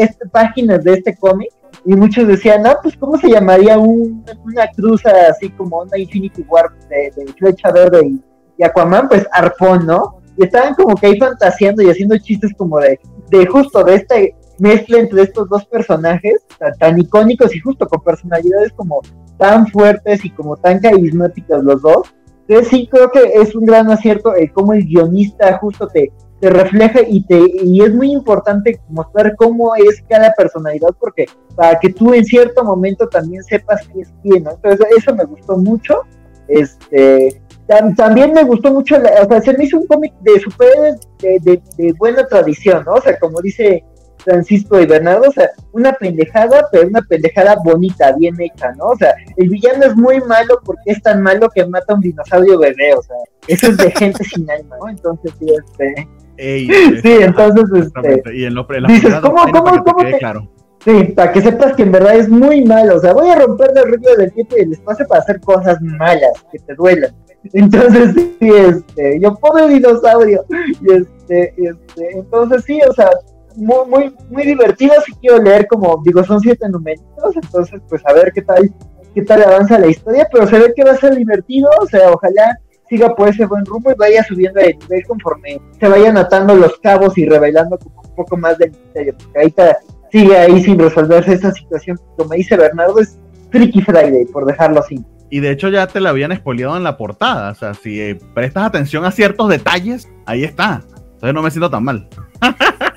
este 0.02 0.26
páginas 0.28 0.82
de 0.84 0.94
este 0.94 1.16
cómic 1.16 1.50
y 1.84 1.94
muchos 1.96 2.28
decían, 2.28 2.66
ah, 2.66 2.78
pues 2.82 2.96
cómo 2.96 3.18
se 3.18 3.28
llamaría 3.28 3.76
un- 3.78 4.24
una 4.44 4.68
cruza 4.68 5.10
así 5.28 5.50
como 5.50 5.80
una 5.82 5.98
Infinity 5.98 6.42
War 6.48 6.70
de, 6.88 7.12
de 7.16 7.32
Flecha 7.34 7.72
Verde 7.72 8.06
y, 8.06 8.22
y 8.56 8.64
Aquaman, 8.64 9.08
pues 9.08 9.26
Arpón, 9.32 9.86
¿no? 9.86 10.21
Y 10.36 10.44
estaban 10.44 10.74
como 10.74 10.94
que 10.96 11.06
ahí 11.06 11.18
fantaseando 11.18 11.82
y 11.82 11.90
haciendo 11.90 12.16
chistes 12.18 12.52
como 12.56 12.78
de, 12.78 12.98
de 13.30 13.46
justo 13.46 13.84
de 13.84 13.94
esta 13.96 14.14
mezcla 14.58 15.00
entre 15.00 15.22
estos 15.22 15.48
dos 15.48 15.64
personajes 15.66 16.46
tan, 16.58 16.72
tan 16.78 16.98
icónicos 16.98 17.54
y 17.54 17.60
justo 17.60 17.86
con 17.86 18.02
personalidades 18.02 18.72
como 18.72 19.00
tan 19.38 19.66
fuertes 19.66 20.24
y 20.24 20.30
como 20.30 20.56
tan 20.56 20.80
carismáticas 20.80 21.62
los 21.62 21.82
dos. 21.82 22.14
Entonces 22.46 22.68
sí 22.68 22.88
creo 22.90 23.10
que 23.10 23.20
es 23.34 23.54
un 23.54 23.64
gran 23.64 23.90
acierto 23.90 24.34
eh, 24.34 24.50
como 24.52 24.72
el 24.72 24.84
guionista 24.84 25.58
justo 25.58 25.86
te, 25.86 26.12
te 26.40 26.50
refleja 26.50 27.00
y 27.06 27.24
te 27.24 27.40
y 27.62 27.82
es 27.82 27.94
muy 27.94 28.12
importante 28.12 28.80
mostrar 28.88 29.34
cómo 29.36 29.74
es 29.76 30.02
cada 30.08 30.32
personalidad 30.34 30.90
porque 30.98 31.26
para 31.54 31.78
que 31.78 31.90
tú 31.90 32.12
en 32.12 32.24
cierto 32.24 32.64
momento 32.64 33.08
también 33.08 33.42
sepas 33.44 33.86
quién 33.86 34.02
es 34.02 34.12
quién, 34.22 34.44
¿no? 34.44 34.50
Entonces 34.52 34.86
eso 34.96 35.14
me 35.14 35.24
gustó 35.24 35.56
mucho. 35.56 36.00
Este 36.48 37.40
tam- 37.78 37.96
también 37.96 38.32
me 38.32 38.42
gustó 38.44 38.72
mucho, 38.72 38.98
la- 38.98 39.22
o 39.22 39.28
sea, 39.28 39.40
se 39.40 39.56
me 39.56 39.64
hizo 39.64 39.78
un 39.78 39.86
cómic 39.86 40.12
de 40.20 40.40
superhéroes 40.40 41.00
de, 41.20 41.38
de, 41.42 41.62
de 41.78 41.92
buena 41.94 42.26
tradición, 42.26 42.84
¿no? 42.84 42.94
O 42.94 43.00
sea, 43.00 43.18
como 43.18 43.40
dice 43.40 43.84
Francisco 44.18 44.78
y 44.80 44.86
Bernardo, 44.86 45.28
o 45.28 45.32
sea, 45.32 45.50
una 45.72 45.92
pendejada, 45.94 46.68
pero 46.70 46.86
una 46.86 47.02
pendejada 47.02 47.56
bonita, 47.64 48.12
bien 48.16 48.40
hecha, 48.40 48.72
¿no? 48.78 48.86
O 48.90 48.96
sea, 48.96 49.14
el 49.36 49.48
villano 49.48 49.84
es 49.84 49.96
muy 49.96 50.20
malo 50.20 50.60
porque 50.64 50.92
es 50.92 51.02
tan 51.02 51.22
malo 51.22 51.48
que 51.52 51.66
mata 51.66 51.92
a 51.92 51.96
un 51.96 52.02
dinosaurio 52.02 52.58
bebé, 52.58 52.94
o 52.94 53.02
sea, 53.02 53.16
eso 53.48 53.68
es 53.68 53.76
de 53.78 53.90
gente 53.90 54.22
sin 54.24 54.48
alma, 54.50 54.76
¿no? 54.80 54.88
Entonces, 54.88 55.32
sí, 55.38 55.46
este, 55.50 56.08
Ey, 56.36 56.66
sí, 57.02 57.16
entonces, 57.20 57.64
este. 57.94 58.22
Y 58.36 58.44
en, 58.44 58.54
lo, 58.54 58.66
en 58.72 58.82
la 58.82 58.88
dices, 58.88 59.14
¿cómo- 59.16 59.42
cómo- 59.52 59.64
para 59.64 59.76
que 59.78 59.82
te 59.84 59.90
cómo 59.92 60.04
te- 60.10 60.18
claro. 60.18 60.48
Sí, 60.84 61.04
para 61.14 61.32
que 61.32 61.40
sepas 61.42 61.74
que 61.74 61.84
en 61.84 61.92
verdad 61.92 62.16
es 62.16 62.28
muy 62.28 62.64
malo. 62.64 62.96
O 62.96 62.98
sea, 62.98 63.12
voy 63.12 63.28
a 63.30 63.36
romper 63.36 63.70
la 63.72 63.82
regla 63.82 64.16
del 64.18 64.32
tiempo 64.32 64.56
y 64.58 64.62
el 64.62 64.72
espacio 64.72 65.06
para 65.06 65.20
hacer 65.20 65.40
cosas 65.40 65.80
malas, 65.80 66.32
que 66.50 66.58
te 66.58 66.74
duelan. 66.74 67.14
Entonces, 67.52 68.14
sí, 68.38 68.48
este, 68.48 69.20
yo 69.20 69.34
pobre 69.34 69.68
dinosaurio. 69.68 70.44
Y 70.80 70.92
este, 70.92 71.54
este, 71.56 72.18
entonces 72.18 72.64
sí, 72.64 72.80
o 72.88 72.92
sea, 72.92 73.10
muy, 73.56 73.86
muy, 73.88 74.14
muy 74.30 74.44
divertido. 74.44 74.94
Si 75.04 75.12
quiero 75.14 75.38
leer 75.38 75.66
como, 75.66 76.00
digo, 76.04 76.22
son 76.24 76.40
siete 76.40 76.68
numeritos, 76.68 77.36
entonces, 77.36 77.80
pues 77.88 78.02
a 78.06 78.12
ver 78.12 78.32
qué 78.32 78.42
tal, 78.42 78.72
qué 79.14 79.22
tal 79.22 79.42
avanza 79.42 79.78
la 79.78 79.88
historia, 79.88 80.28
pero 80.32 80.46
se 80.46 80.58
ve 80.58 80.72
que 80.74 80.84
va 80.84 80.92
a 80.92 80.96
ser 80.96 81.16
divertido, 81.16 81.68
o 81.80 81.86
sea, 81.86 82.10
ojalá 82.10 82.58
siga 82.88 83.14
por 83.14 83.28
ese 83.28 83.46
buen 83.46 83.64
rumbo 83.64 83.90
y 83.90 83.94
vaya 83.94 84.22
subiendo 84.22 84.60
de 84.60 84.74
nivel 84.74 85.06
conforme 85.06 85.60
se 85.80 85.88
vayan 85.88 86.18
atando 86.18 86.54
los 86.54 86.78
cabos 86.78 87.16
y 87.16 87.26
revelando 87.26 87.78
un 87.82 88.14
poco 88.14 88.36
más 88.36 88.58
del 88.58 88.70
misterio, 88.70 89.14
porque 89.16 89.38
ahorita 89.38 89.78
sigue 90.10 90.36
ahí 90.36 90.62
sin 90.62 90.78
resolverse 90.78 91.32
esa 91.32 91.52
situación, 91.52 91.98
como 92.18 92.34
dice 92.34 92.56
Bernardo, 92.56 93.00
es 93.00 93.18
Freaky 93.50 93.80
Friday, 93.80 94.26
por 94.26 94.44
dejarlo 94.44 94.80
así. 94.80 95.02
Y 95.34 95.40
de 95.40 95.50
hecho 95.50 95.70
ya 95.70 95.86
te 95.86 95.98
la 95.98 96.10
habían 96.10 96.36
spoileado 96.36 96.76
en 96.76 96.84
la 96.84 96.98
portada. 96.98 97.52
O 97.52 97.54
sea, 97.54 97.72
si 97.72 97.98
eh, 97.98 98.18
prestas 98.34 98.64
atención 98.64 99.04
a 99.06 99.10
ciertos 99.10 99.48
detalles, 99.48 100.06
ahí 100.26 100.44
está. 100.44 100.82
Entonces 101.14 101.32
no 101.34 101.42
me 101.42 101.50
siento 101.50 101.70
tan 101.70 101.84
mal. 101.84 102.06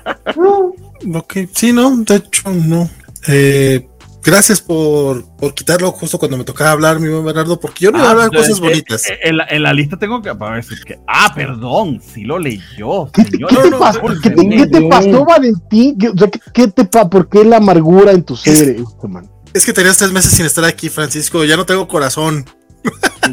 Ok, 1.14 1.34
sí, 1.52 1.72
no, 1.72 1.96
de 1.98 2.16
hecho, 2.16 2.50
no. 2.50 2.88
Eh, 3.28 3.86
gracias 4.24 4.60
por, 4.60 5.24
por 5.36 5.54
quitarlo 5.54 5.90
justo 5.92 6.18
cuando 6.18 6.36
me 6.36 6.44
tocaba 6.44 6.70
hablar, 6.72 6.98
mi 7.00 7.08
buen 7.08 7.24
Bernardo, 7.24 7.60
porque 7.60 7.84
yo 7.84 7.90
no 7.92 7.98
iba 7.98 8.08
a 8.08 8.10
hablar 8.12 8.28
pues, 8.30 8.42
cosas 8.42 8.60
bonitas. 8.60 9.08
eh, 9.08 9.18
En 9.24 9.36
la, 9.36 9.46
en 9.48 9.62
la 9.62 9.72
lista 9.72 9.96
tengo 9.98 10.20
que 10.22 10.34
para 10.34 10.56
decir 10.56 10.78
que. 10.84 10.98
Ah, 11.06 11.32
perdón, 11.34 12.00
sí 12.02 12.24
lo 12.24 12.38
leyó. 12.38 13.10
¿Qué, 13.12 13.24
te- 13.24 13.30
señor. 13.32 13.50
qué 13.50 13.56
no, 13.56 13.62
te 13.62 13.70
no, 13.70 13.78
pasó? 13.78 14.00
¿Qué, 14.22 14.34
qué 14.34 14.66
te 14.66 14.88
pasó, 14.88 15.24
Valentín? 15.24 15.98
¿Qué, 15.98 16.08
o 16.08 16.16
sea, 16.16 16.28
¿qué- 16.30 16.40
qué 16.52 16.68
te 16.68 16.84
pa 16.84 17.08
¿Por 17.08 17.28
qué 17.28 17.44
la 17.44 17.58
amargura 17.58 18.12
en 18.12 18.22
tu 18.24 18.36
ser, 18.36 18.70
este 18.70 19.08
man? 19.08 19.28
Es 19.56 19.64
que 19.64 19.72
tenías 19.72 19.96
tres 19.96 20.12
meses 20.12 20.32
sin 20.32 20.44
estar 20.44 20.64
aquí, 20.64 20.90
Francisco, 20.90 21.42
ya 21.44 21.56
no 21.56 21.64
tengo 21.64 21.88
corazón. 21.88 22.44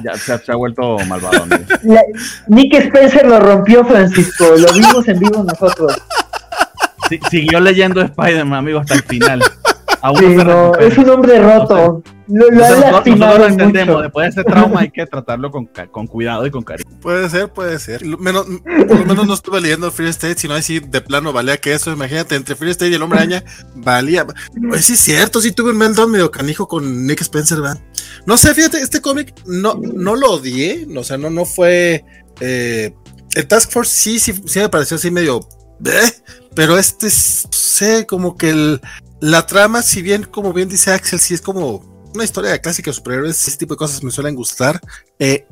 Ya 0.03 0.17
se, 0.17 0.37
se 0.39 0.51
ha 0.51 0.55
vuelto 0.55 0.97
malvado. 1.07 1.45
La- 1.83 2.01
Nick 2.47 2.73
Spencer 2.75 3.27
lo 3.27 3.39
rompió, 3.39 3.83
Francisco, 3.85 4.45
lo 4.57 4.71
vimos 4.73 5.05
en 5.09 5.19
vivo 5.19 5.43
nosotros. 5.43 5.93
Sí, 7.09 7.19
siguió 7.29 7.59
leyendo 7.59 8.01
Spider-Man, 8.01 8.59
amigo, 8.59 8.79
hasta 8.79 8.93
el 8.95 9.03
final. 9.03 9.43
Aún 10.03 10.17
Sí, 10.17 10.25
no 10.25 10.29
se 10.39 10.45
no, 10.45 10.63
recupera. 10.73 10.87
es 10.87 10.97
un 10.97 11.09
hombre 11.09 11.39
roto. 11.41 12.03
Lo, 12.27 12.45
lo 12.49 12.51
Nosotros- 12.51 12.61
ha 12.61 12.69
nosotros 12.69 12.91
lastimado 12.91 13.37
lo 13.37 13.47
entendemos. 13.47 13.87
mucho. 13.95 14.01
Después 14.03 14.35
de 14.35 14.41
ese 14.41 14.49
trauma 14.49 14.81
hay 14.81 14.91
que 14.91 15.05
tratarlo 15.11 15.49
con, 15.49 15.69
con 15.91 16.07
cuidado 16.07 16.45
y 16.45 16.51
con 16.51 16.63
cariño. 16.63 16.89
Puede 17.01 17.29
ser, 17.29 17.51
puede 17.53 17.79
ser. 17.79 18.05
Lo 18.05 18.17
Menos, 18.17 18.45
por 18.87 18.99
lo 18.99 19.05
menos 19.05 19.27
no 19.27 19.33
estuve 19.33 19.61
leyendo 19.61 19.91
Free 19.91 20.09
State, 20.09 20.37
sino 20.37 20.53
así 20.55 20.79
de 20.79 21.01
plano 21.01 21.31
valía 21.33 21.57
que 21.57 21.73
eso. 21.73 21.91
Imagínate, 21.91 22.35
entre 22.35 22.55
Free 22.55 22.71
State 22.71 22.91
y 22.91 22.95
el 22.95 23.01
hombre 23.01 23.19
araña, 23.19 23.43
valía. 23.75 24.25
Pues 24.69 24.85
sí, 24.85 24.93
es 24.93 24.99
cierto, 24.99 25.39
sí 25.41 25.51
tuve 25.53 25.71
un 25.71 25.77
meltdown 25.77 26.11
medio 26.11 26.29
canijo 26.31 26.67
con 26.67 27.07
Nick 27.07 27.21
Spencer, 27.21 27.61
¿verdad? 27.61 27.79
No 28.25 28.37
sé, 28.37 28.53
fíjate, 28.53 28.79
este 28.79 28.99
cómic 29.01 29.33
no, 29.45 29.75
no 29.81 30.15
lo 30.15 30.31
odié, 30.33 30.85
o 30.97 31.03
sea, 31.03 31.17
no, 31.17 31.29
no 31.29 31.45
fue. 31.45 32.03
eh, 32.41 32.93
el 33.35 33.47
Task 33.47 33.71
Force 33.71 33.91
sí, 33.95 34.19
sí, 34.19 34.33
sí 34.45 34.59
me 34.59 34.69
pareció 34.69 34.95
así 34.97 35.09
medio. 35.11 35.39
"Bleh", 35.79 36.13
pero 36.55 36.77
este, 36.77 37.09
sé, 37.09 38.05
como 38.05 38.37
que 38.37 38.49
el, 38.51 38.81
la 39.23 39.45
trama, 39.47 39.81
si 39.81 40.01
bien, 40.01 40.23
como 40.23 40.51
bien 40.51 40.67
dice 40.67 40.91
Axel, 40.91 41.17
sí 41.17 41.33
es 41.33 41.39
como 41.39 42.09
una 42.13 42.25
historia 42.25 42.59
clásica 42.59 42.91
de 42.91 42.95
superhéroes, 42.95 43.47
ese 43.47 43.57
tipo 43.57 43.75
de 43.75 43.77
cosas 43.77 44.03
me 44.03 44.11
suelen 44.11 44.35
gustar. 44.35 44.81
Eh, 45.17 45.47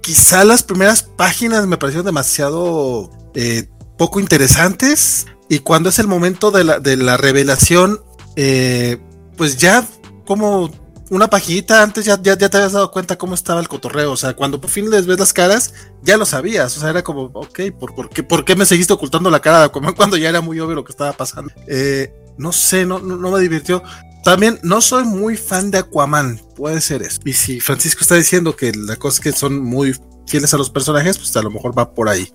quizá 0.00 0.42
las 0.42 0.64
primeras 0.64 1.04
páginas 1.04 1.68
me 1.68 1.76
parecieron 1.76 2.04
demasiado 2.04 3.08
eh, 3.36 3.68
poco 3.96 4.18
interesantes. 4.18 5.28
Y 5.48 5.60
cuando 5.60 5.90
es 5.90 6.00
el 6.00 6.08
momento 6.08 6.50
de 6.50 6.64
la, 6.64 6.80
de 6.80 6.96
la 6.96 7.16
revelación, 7.16 8.02
eh, 8.34 8.98
pues 9.36 9.56
ya 9.56 9.86
como 10.26 10.68
una 11.10 11.30
paginita 11.30 11.84
antes 11.84 12.04
ya, 12.04 12.20
ya, 12.20 12.36
te 12.36 12.56
habías 12.56 12.72
dado 12.72 12.90
cuenta 12.90 13.16
cómo 13.16 13.36
estaba 13.36 13.60
el 13.60 13.68
cotorreo. 13.68 14.10
O 14.10 14.16
sea, 14.16 14.34
cuando 14.34 14.60
por 14.60 14.68
fin 14.68 14.90
les 14.90 15.06
ves 15.06 15.20
las 15.20 15.32
caras, 15.32 15.74
ya 16.02 16.16
lo 16.16 16.26
sabías. 16.26 16.76
O 16.76 16.80
sea, 16.80 16.90
era 16.90 17.04
como, 17.04 17.30
ok, 17.34 17.60
¿por, 17.78 18.10
qué, 18.10 18.24
¿por 18.24 18.44
qué 18.44 18.56
me 18.56 18.66
seguiste 18.66 18.92
ocultando 18.92 19.30
la 19.30 19.38
cara 19.38 19.68
de 19.68 19.70
cuando 19.96 20.16
ya 20.16 20.28
era 20.28 20.40
muy 20.40 20.58
obvio 20.58 20.74
lo 20.74 20.84
que 20.84 20.90
estaba 20.90 21.12
pasando? 21.12 21.52
Eh, 21.68 22.12
no 22.38 22.52
sé, 22.52 22.86
no, 22.86 22.98
no, 22.98 23.16
no, 23.16 23.30
me 23.30 23.40
divirtió. 23.40 23.82
También 24.24 24.58
no 24.62 24.80
soy 24.80 25.04
muy 25.04 25.36
fan 25.36 25.70
de 25.70 25.78
Aquaman, 25.78 26.40
puede 26.56 26.80
ser 26.80 27.02
eso. 27.02 27.20
Y 27.24 27.32
si 27.32 27.60
Francisco 27.60 28.00
está 28.02 28.16
diciendo 28.16 28.54
que 28.54 28.72
la 28.72 28.96
cosa 28.96 29.16
es 29.16 29.20
que 29.20 29.32
son 29.32 29.58
muy 29.58 29.96
fieles 30.26 30.52
a 30.52 30.58
los 30.58 30.70
personajes, 30.70 31.18
pues 31.18 31.36
a 31.36 31.42
lo 31.42 31.50
mejor 31.50 31.76
va 31.76 31.92
por 31.94 32.08
ahí. 32.08 32.32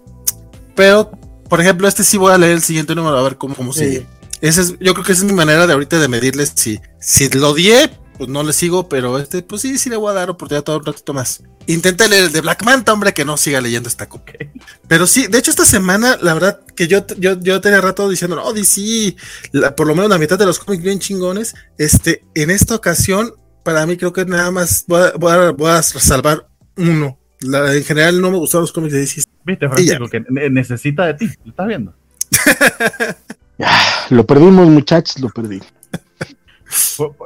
Pero, 0.76 1.12
por 1.50 1.62
ejemplo, 1.62 1.88
este 1.88 2.04
sí 2.04 2.18
voy 2.18 2.34
a 2.34 2.38
leer 2.38 2.54
el 2.54 2.62
siguiente 2.62 2.96
número 2.96 3.18
a 3.18 3.24
ver 3.24 3.38
cómo, 3.38 3.56
cómo 3.56 3.72
sí. 3.72 3.80
sigue. 3.82 4.08
Ese 4.42 4.62
es, 4.62 4.80
yo 4.80 4.94
creo 4.94 5.06
que 5.06 5.14
esa 5.14 5.22
es 5.22 5.32
mi 5.32 5.34
manera 5.34 5.66
de 5.66 5.74
ahorita 5.74 6.00
de 6.00 6.08
medirles 6.08 6.52
si, 6.56 6.80
si 7.00 7.30
lo 7.30 7.52
odié, 7.52 7.90
pues 8.18 8.30
no 8.30 8.44
le 8.44 8.54
sigo, 8.54 8.90
pero 8.90 9.18
este, 9.18 9.42
pues 9.42 9.62
sí, 9.62 9.78
sí 9.78 9.90
le 9.90 9.96
voy 9.96 10.12
a 10.12 10.14
dar 10.14 10.30
oportunidad 10.30 10.64
todo 10.64 10.78
un 10.78 10.86
ratito 10.86 11.14
más. 11.14 11.42
Intenta 11.68 12.08
leer 12.08 12.26
el 12.26 12.32
de 12.32 12.42
Black 12.42 12.64
Manta, 12.64 12.94
hombre, 12.94 13.14
que 13.14 13.26
no 13.26 13.38
siga 13.38 13.62
leyendo 13.62 13.90
esta 13.90 14.08
copa. 14.08 14.34
Pero 14.88 15.08
sí, 15.08 15.28
de 15.28 15.40
hecho, 15.40 15.52
esta 15.52 15.66
semana, 15.66 16.18
la 16.22 16.34
verdad, 16.34 16.62
que 16.76 16.88
yo, 16.88 17.06
yo, 17.18 17.40
yo 17.40 17.62
tenía 17.62 17.82
rato 17.82 18.08
diciendo, 18.08 18.42
oh, 18.44 18.54
DC, 18.54 19.16
la, 19.52 19.76
por 19.76 19.88
lo 19.88 19.96
menos 19.96 20.10
la 20.10 20.18
mitad 20.18 20.38
de 20.38 20.46
los 20.46 20.60
cómics 20.60 20.84
bien 20.84 21.00
chingones. 21.00 21.56
Este, 21.78 22.24
en 22.36 22.52
esta 22.52 22.76
ocasión, 22.76 23.34
para 23.64 23.86
mí 23.86 23.98
creo 23.98 24.14
que 24.14 24.26
nada 24.26 24.52
más 24.52 24.86
voy 24.88 25.02
a, 25.02 25.12
voy 25.18 25.32
a, 25.32 25.52
voy 25.52 25.72
a 25.72 25.82
salvar 25.82 26.48
uno. 26.78 27.20
La, 27.42 27.74
en 27.74 27.84
general 27.84 28.22
no 28.22 28.32
me 28.32 28.38
gustaron 28.38 28.64
los 28.64 28.72
cómics 28.72 28.94
de 28.94 29.00
DC. 29.00 29.24
Viste, 29.44 29.68
Francisco, 29.68 30.08
que 30.08 30.24
necesita 30.50 31.06
de 31.06 31.14
ti, 31.16 31.30
¿lo 31.44 31.52
estás 31.52 31.68
viendo? 31.68 31.94
lo 34.10 34.26
perdimos, 34.26 34.68
muchachos, 34.68 35.20
lo 35.20 35.30
perdí. 35.30 35.62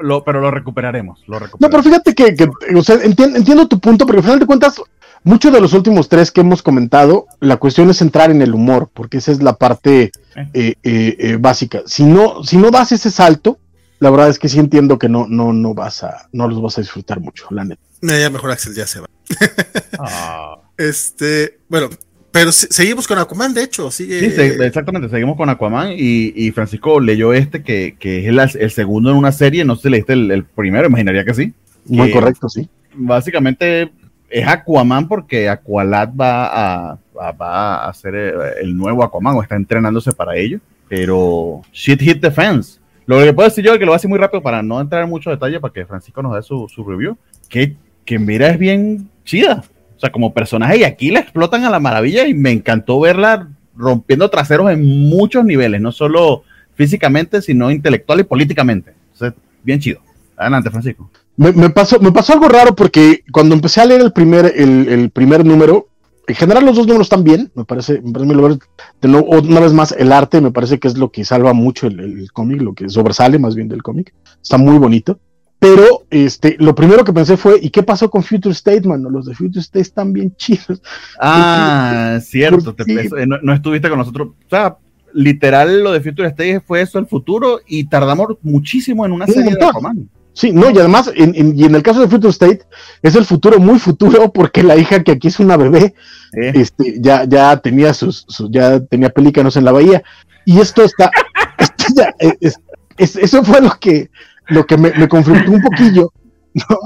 Lo, 0.01 0.23
pero 0.23 0.41
lo 0.41 0.51
recuperaremos, 0.51 1.19
lo 1.27 1.39
recuperaremos, 1.39 1.61
No, 1.61 1.69
pero 1.69 1.83
fíjate 1.83 2.15
que, 2.15 2.35
que 2.35 2.49
o 2.75 2.83
sea, 2.83 2.95
entiendo, 3.03 3.37
entiendo, 3.37 3.67
tu 3.67 3.79
punto, 3.79 4.05
pero 4.05 4.19
al 4.19 4.23
final 4.23 4.39
de 4.39 4.45
cuentas, 4.45 4.81
muchos 5.23 5.51
de 5.51 5.61
los 5.61 5.73
últimos 5.73 6.09
tres 6.09 6.31
que 6.31 6.41
hemos 6.41 6.61
comentado, 6.61 7.27
la 7.39 7.57
cuestión 7.57 7.89
es 7.89 8.01
entrar 8.01 8.31
en 8.31 8.41
el 8.41 8.53
humor, 8.53 8.89
porque 8.93 9.17
esa 9.17 9.31
es 9.31 9.41
la 9.41 9.53
parte 9.53 10.11
eh, 10.35 10.43
eh, 10.53 10.75
eh, 10.83 11.37
básica. 11.39 11.81
Si 11.85 12.03
no, 12.03 12.43
si 12.43 12.57
no 12.57 12.71
das 12.71 12.91
ese 12.91 13.11
salto, 13.11 13.59
la 13.99 14.09
verdad 14.09 14.29
es 14.29 14.39
que 14.39 14.49
sí 14.49 14.59
entiendo 14.59 14.97
que 14.97 15.09
no, 15.09 15.27
no, 15.27 15.53
no 15.53 15.73
vas 15.73 16.03
a, 16.03 16.29
no 16.31 16.47
los 16.47 16.61
vas 16.61 16.77
a 16.77 16.81
disfrutar 16.81 17.19
mucho, 17.19 17.47
la 17.51 17.65
neta. 17.65 17.81
Ya 18.01 18.29
mejor 18.29 18.51
Axel 18.51 18.73
ya 18.73 18.87
se 18.87 19.01
va. 19.01 19.07
ah. 19.99 20.55
Este, 20.77 21.59
bueno, 21.67 21.89
pero 22.31 22.51
seguimos 22.51 23.07
con 23.07 23.17
Aquaman, 23.17 23.53
de 23.53 23.63
hecho, 23.63 23.89
sigue. 23.89 24.31
Sí, 24.31 24.41
exactamente, 24.63 25.09
seguimos 25.09 25.35
con 25.35 25.49
Aquaman 25.49 25.93
y, 25.93 26.33
y 26.35 26.51
Francisco 26.51 26.99
leyó 26.99 27.33
este 27.33 27.63
que, 27.63 27.95
que 27.99 28.19
es 28.19 28.25
el, 28.27 28.39
el, 28.61 28.71
segundo 28.71 29.09
en 29.09 29.17
una 29.17 29.31
serie, 29.31 29.65
no 29.65 29.75
sé 29.75 29.83
si 29.83 29.89
leíste 29.89 30.13
el, 30.13 30.29
el 30.29 30.43
primero, 30.43 30.87
imaginaría 30.87 31.25
que 31.25 31.33
sí. 31.33 31.53
Muy 31.85 32.07
que 32.07 32.13
correcto, 32.13 32.47
sí. 32.49 32.69
Básicamente 32.93 33.91
es 34.29 34.47
Aquaman 34.47 35.07
porque 35.07 35.49
Aqualad 35.49 36.09
va 36.13 36.45
a, 36.45 36.99
a, 37.19 37.31
va 37.31 37.87
a 37.87 37.93
ser 37.93 38.15
el 38.61 38.77
nuevo 38.77 39.03
Aquaman 39.03 39.35
o 39.35 39.41
está 39.41 39.55
entrenándose 39.55 40.11
para 40.11 40.35
ello, 40.35 40.59
pero 40.87 41.61
shit 41.73 41.99
hit 41.99 42.21
the 42.21 42.31
fans. 42.31 42.79
Lo 43.07 43.17
que 43.23 43.33
puedo 43.33 43.49
decir 43.49 43.65
yo 43.65 43.73
es 43.73 43.79
que 43.79 43.85
lo 43.85 43.89
voy 43.89 43.95
a 43.95 43.97
hacer 43.97 44.09
muy 44.09 44.19
rápido 44.19 44.43
para 44.43 44.61
no 44.61 44.79
entrar 44.79 45.03
en 45.03 45.09
mucho 45.09 45.31
detalle 45.31 45.59
para 45.59 45.73
que 45.73 45.83
Francisco 45.83 46.21
nos 46.21 46.35
dé 46.35 46.43
su, 46.43 46.67
su 46.69 46.83
review, 46.83 47.17
que, 47.49 47.75
que 48.05 48.19
mira 48.19 48.49
es 48.49 48.59
bien 48.59 49.09
chida. 49.25 49.63
O 49.99 50.01
sea, 50.01 50.13
como 50.13 50.33
personaje, 50.33 50.77
y 50.77 50.83
aquí 50.85 51.11
la 51.11 51.19
explotan 51.19 51.65
a 51.65 51.69
la 51.69 51.81
maravilla 51.81 52.25
y 52.25 52.33
me 52.33 52.51
encantó 52.51 53.01
verla 53.01 53.49
rompiendo 53.75 54.29
traseros 54.29 54.71
en 54.71 55.09
muchos 55.09 55.43
niveles, 55.43 55.81
no 55.81 55.91
solo 55.91 56.43
físicamente, 56.73 57.41
sino 57.41 57.69
intelectual 57.69 58.21
y 58.21 58.23
políticamente. 58.23 58.93
Sea, 59.13 59.33
bien 59.61 59.81
chido. 59.81 59.99
Adelante, 60.37 60.69
Francisco. 60.69 61.09
Me, 61.35 61.51
me, 61.51 61.69
pasó, 61.69 61.99
me 61.99 62.13
pasó 62.13 62.31
algo 62.31 62.47
raro 62.47 62.73
porque 62.77 63.25
cuando 63.29 63.53
empecé 63.55 63.81
a 63.81 63.85
leer 63.85 63.99
el 63.99 64.13
primer, 64.13 64.53
el, 64.55 64.87
el 64.87 65.09
primer 65.09 65.45
número, 65.45 65.89
en 66.27 66.35
general 66.35 66.65
los 66.65 66.77
dos 66.77 66.87
números 66.87 67.07
están 67.07 67.25
bien, 67.25 67.51
me 67.53 67.65
parece, 67.65 67.99
me 68.01 68.13
parece 68.13 68.33
nuevo, 68.33 68.59
una 69.01 69.59
vez 69.59 69.73
más 69.73 69.91
el 69.91 70.13
arte 70.13 70.39
me 70.39 70.51
parece 70.51 70.79
que 70.79 70.87
es 70.87 70.97
lo 70.97 71.11
que 71.11 71.25
salva 71.25 71.51
mucho 71.51 71.87
el, 71.87 71.99
el 71.99 72.31
cómic, 72.31 72.61
lo 72.61 72.73
que 72.73 72.87
sobresale 72.87 73.37
más 73.37 73.53
bien 73.53 73.67
del 73.67 73.83
cómic, 73.83 74.13
está 74.41 74.57
muy 74.57 74.77
bonito. 74.77 75.19
Pero 75.59 76.05
este, 76.09 76.55
lo 76.59 76.73
primero 76.73 77.03
que 77.03 77.11
pensé 77.11 77.35
fue, 77.35 77.59
¿y 77.61 77.69
qué 77.69 77.83
pasó 77.83 78.09
con 78.09 78.23
Future 78.23 78.53
State, 78.53 78.87
mano? 78.87 79.09
Los 79.09 79.25
de 79.25 79.35
Future 79.35 79.59
State 79.59 79.81
están 79.81 80.13
bien 80.13 80.33
chidos. 80.37 80.81
Ah, 81.19 82.11
porque, 82.13 82.25
cierto, 82.25 82.73
te 82.73 82.85
pensé, 82.85 83.25
no, 83.27 83.37
no, 83.41 83.53
estuviste 83.53 83.89
con 83.89 83.99
nosotros. 83.99 84.29
O 84.29 84.49
sea, 84.49 84.77
literal, 85.13 85.83
lo 85.83 85.91
de 85.91 85.99
Future 86.01 86.29
State 86.29 86.61
fue 86.61 86.81
eso, 86.81 86.97
el 86.97 87.07
futuro, 87.07 87.59
y 87.67 87.83
tardamos 87.85 88.37
muchísimo 88.41 89.05
en 89.05 89.11
una 89.11 89.25
Un 89.25 89.33
serie 89.33 89.49
montón. 89.51 89.59
de 89.59 89.69
Aquaman. 89.69 90.09
Sí, 90.31 90.53
no, 90.53 90.69
y 90.69 90.77
además, 90.79 91.11
en, 91.13 91.35
en, 91.35 91.59
y 91.59 91.65
en 91.65 91.75
el 91.75 91.83
caso 91.83 91.99
de 91.99 92.07
Future 92.07 92.29
State, 92.31 92.61
es 93.01 93.15
el 93.15 93.25
futuro 93.25 93.59
muy 93.59 93.79
futuro, 93.79 94.31
porque 94.33 94.63
la 94.63 94.77
hija 94.77 95.03
que 95.03 95.11
aquí 95.11 95.27
es 95.27 95.39
una 95.41 95.57
bebé, 95.57 95.93
Eh. 96.33 96.51
este, 96.55 96.95
ya, 97.01 97.25
ya 97.25 97.57
tenía 97.57 97.93
sus, 97.93 98.23
sus, 98.29 98.49
ya 98.49 98.79
tenía 98.79 99.09
pelícanos 99.09 99.57
en 99.57 99.65
la 99.65 99.73
bahía, 99.73 100.03
y 100.45 100.59
esto 100.59 100.83
está, 100.83 101.11
esto 101.57 101.83
ya, 101.97 102.13
es, 102.39 102.57
es, 102.97 103.15
eso 103.17 103.43
fue 103.43 103.59
lo 103.59 103.71
que, 103.79 104.09
lo 104.49 104.65
que 104.65 104.77
me, 104.77 104.91
me 104.91 105.07
confrontó 105.07 105.51
un 105.51 105.61
poquillo, 105.61 106.11
¿no? 106.53 106.77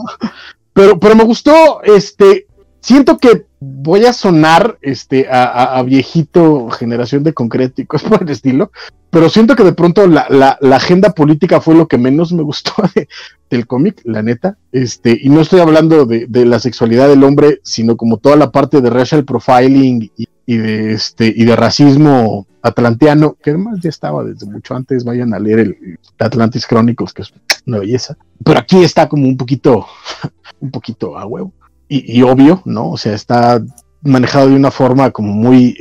pero, 0.73 0.99
pero 0.99 1.15
me 1.15 1.23
gustó, 1.23 1.81
este, 1.83 2.47
siento 2.81 3.17
que 3.17 3.45
voy 3.59 4.05
a 4.05 4.13
sonar 4.13 4.77
este, 4.81 5.27
a, 5.29 5.43
a, 5.45 5.77
a, 5.77 5.83
viejito 5.83 6.69
generación 6.69 7.23
de 7.23 7.33
concréticos 7.33 8.03
por 8.09 8.23
el 8.23 8.29
estilo, 8.29 8.71
pero 9.09 9.29
siento 9.29 9.55
que 9.55 9.63
de 9.63 9.73
pronto 9.73 10.07
la, 10.07 10.25
la, 10.29 10.57
la 10.59 10.75
agenda 10.75 11.11
política 11.11 11.61
fue 11.61 11.75
lo 11.75 11.87
que 11.87 11.97
menos 11.97 12.33
me 12.33 12.43
gustó 12.43 12.73
de, 12.95 13.07
del 13.49 13.67
cómic, 13.67 14.01
la 14.03 14.21
neta, 14.21 14.57
este, 14.71 15.17
y 15.21 15.29
no 15.29 15.41
estoy 15.41 15.61
hablando 15.61 16.05
de, 16.05 16.25
de, 16.27 16.45
la 16.45 16.59
sexualidad 16.59 17.07
del 17.07 17.23
hombre, 17.23 17.59
sino 17.63 17.95
como 17.95 18.17
toda 18.17 18.35
la 18.35 18.51
parte 18.51 18.81
de 18.81 18.89
racial 18.89 19.23
profiling 19.23 20.11
y, 20.17 20.27
y 20.45 20.57
de 20.57 20.93
este 20.93 21.31
y 21.33 21.45
de 21.45 21.55
racismo 21.55 22.47
atlanteano, 22.61 23.37
que 23.41 23.51
además 23.51 23.79
ya 23.81 23.89
estaba 23.89 24.23
desde 24.23 24.45
mucho 24.45 24.75
antes, 24.75 25.03
vayan 25.03 25.33
a 25.33 25.39
leer 25.39 25.59
el, 25.59 25.77
el 25.81 25.99
Atlantis 26.19 26.65
Chronicles, 26.65 27.13
que 27.13 27.21
es 27.21 27.33
una 27.65 27.79
belleza, 27.79 28.17
pero 28.43 28.59
aquí 28.59 28.83
está 28.83 29.07
como 29.07 29.27
un 29.27 29.37
poquito, 29.37 29.85
un 30.59 30.71
poquito 30.71 31.17
a 31.17 31.25
huevo 31.25 31.53
y, 31.87 32.23
obvio, 32.23 32.61
¿no? 32.65 32.91
O 32.91 32.97
sea, 32.97 33.13
está 33.13 33.61
manejado 34.01 34.49
de 34.49 34.55
una 34.55 34.71
forma 34.71 35.11
como 35.11 35.31
muy 35.31 35.77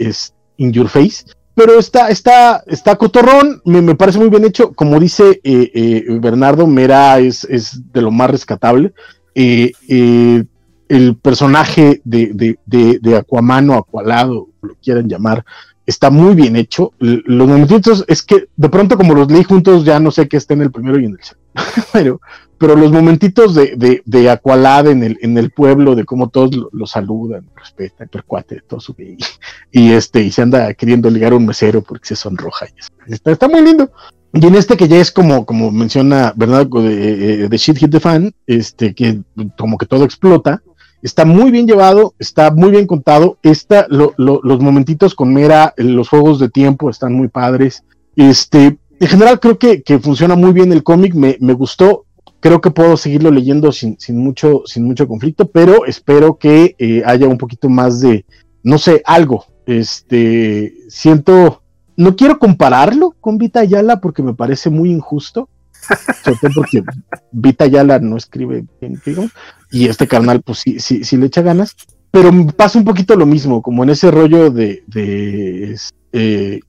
in 0.59 0.73
your 0.73 0.89
face, 0.89 1.25
pero 1.55 1.79
está, 1.79 2.09
está, 2.09 2.63
está 2.67 2.97
cotorrón, 2.97 3.61
me, 3.65 3.83
me 3.83 3.95
parece 3.95 4.19
muy 4.19 4.29
bien 4.29 4.45
hecho. 4.45 4.73
Como 4.73 4.99
dice 4.99 5.41
eh, 5.43 5.71
eh, 5.75 6.05
Bernardo, 6.21 6.67
Mera 6.67 7.19
es, 7.19 7.45
es, 7.45 7.81
de 7.93 8.03
lo 8.03 8.11
más 8.11 8.31
rescatable. 8.31 8.93
Eh, 9.35 9.73
el 10.89 11.17
personaje 11.17 12.03
de, 12.05 12.33
de, 12.35 12.59
de, 12.67 12.99
de, 13.01 13.17
Aquaman 13.17 13.71
o 13.71 13.79
Aqualado, 13.79 14.49
lo 14.61 14.75
quieran 14.83 15.09
llamar, 15.09 15.45
está 15.87 16.11
muy 16.11 16.35
bien 16.35 16.57
hecho. 16.57 16.93
Los 16.99 17.49
momentitos 17.49 18.05
es 18.09 18.23
que 18.23 18.47
de 18.57 18.69
pronto, 18.69 18.97
como 18.97 19.15
los 19.15 19.31
leí 19.31 19.45
juntos, 19.45 19.85
ya 19.85 19.99
no 20.01 20.11
sé 20.11 20.29
qué 20.29 20.37
está 20.37 20.55
en 20.55 20.63
el 20.63 20.71
primero 20.71 20.99
y 20.99 21.07
en 21.07 21.13
el 21.13 21.23
segundo. 21.23 21.43
pero, 21.93 22.21
pero 22.59 22.77
los 22.77 22.93
momentitos 22.93 23.55
de, 23.55 23.75
de, 23.77 24.03
de 24.05 24.41
en 24.91 25.03
el, 25.03 25.19
en 25.21 25.39
el 25.39 25.51
pueblo, 25.51 25.95
de 25.95 26.05
cómo 26.05 26.29
todos 26.29 26.51
lo, 26.73 26.87
saludan, 26.87 27.49
respetan, 27.57 28.09
percuate, 28.09 28.61
todo 28.67 28.81
su 28.81 28.95
y, 28.99 29.19
y, 29.73 29.93
este, 29.93 30.23
y 30.23 30.31
se 30.31 30.43
anda 30.43 30.73
queriendo 30.75 31.11
ligar 31.11 31.35
un 31.35 31.47
mesero 31.47 31.83
porque 31.83 32.09
se 32.09 32.17
sonroja. 32.17 32.67
Y 33.07 33.13
está, 33.13 33.33
está 33.33 33.49
muy 33.49 33.63
lindo. 33.63 33.91
Y 34.35 34.47
en 34.47 34.55
este 34.55 34.79
que 34.79 34.89
ya 34.89 34.97
es 34.97 35.13
como, 35.13 35.45
como 35.45 35.71
menciona 35.71 36.33
Bernardo 36.35 36.83
de, 36.83 37.49
de 37.49 37.57
Shit 37.59 37.77
Hit 37.77 37.91
the 37.91 38.01
Fan, 38.01 38.33
este, 38.47 38.95
que 38.95 39.21
como 39.59 39.77
que 39.77 39.85
todo 39.85 40.05
explota, 40.05 40.63
está 41.03 41.25
muy 41.25 41.51
bien 41.51 41.67
llevado, 41.67 42.15
está 42.19 42.51
muy 42.51 42.71
bien 42.71 42.87
contado. 42.87 43.39
Está, 43.43 43.87
lo, 43.89 44.15
lo, 44.17 44.41
los 44.43 44.61
momentitos 44.61 45.15
con 45.15 45.35
Mera, 45.35 45.75
los 45.77 46.09
juegos 46.09 46.39
de 46.39 46.49
tiempo 46.49 46.89
están 46.89 47.13
muy 47.13 47.29
padres. 47.29 47.85
Este, 48.17 48.79
en 49.01 49.09
general 49.09 49.41
creo 49.41 49.59
que, 49.59 49.83
que 49.83 49.99
funciona 49.99 50.37
muy 50.37 50.53
bien 50.53 50.73
el 50.73 50.85
cómic, 50.85 51.15
me, 51.15 51.37
me, 51.41 51.53
gustó. 51.55 52.07
Creo 52.39 52.61
que 52.61 52.71
puedo 52.71 52.97
seguirlo 52.97 53.31
leyendo 53.31 53.73
sin, 53.73 53.99
sin, 53.99 54.17
mucho, 54.17 54.63
sin 54.65 54.85
mucho 54.85 55.09
conflicto, 55.09 55.49
pero 55.51 55.87
espero 55.87 56.39
que 56.39 56.77
eh, 56.79 57.03
haya 57.05 57.27
un 57.27 57.39
poquito 57.39 57.69
más 57.69 58.01
de, 58.01 58.25
no 58.63 58.79
sé, 58.79 59.03
algo. 59.05 59.47
Este, 59.67 60.75
siento, 60.89 61.63
no 61.97 62.17
quiero 62.17 62.39
compararlo 62.39 63.15
con 63.21 63.39
Vita 63.39 63.61
Ayala 63.61 64.01
porque 64.01 64.23
me 64.23 64.35
parece 64.35 64.71
muy 64.71 64.91
injusto, 64.91 65.49
sobre 66.23 66.39
todo 66.41 66.51
porque 66.55 66.83
Vita 67.33 67.65
Ayala 67.65 67.99
no 67.99 68.17
escribe 68.17 68.65
bien, 68.81 69.01
digamos, 69.05 69.33
y 69.73 69.89
este 69.89 70.07
carnal, 70.07 70.43
pues 70.43 70.59
sí, 70.59 70.79
sí, 70.79 71.03
sí 71.05 71.17
le 71.17 71.27
echa 71.27 71.43
ganas, 71.43 71.75
pero 72.11 72.31
pasa 72.55 72.79
un 72.79 72.85
poquito 72.85 73.17
lo 73.17 73.27
mismo, 73.27 73.63
como 73.63 73.83
en 73.83 73.91
ese 73.91 74.11
rollo 74.11 74.51
de, 74.51 74.85
de 74.87 75.77
eh, 76.13 76.61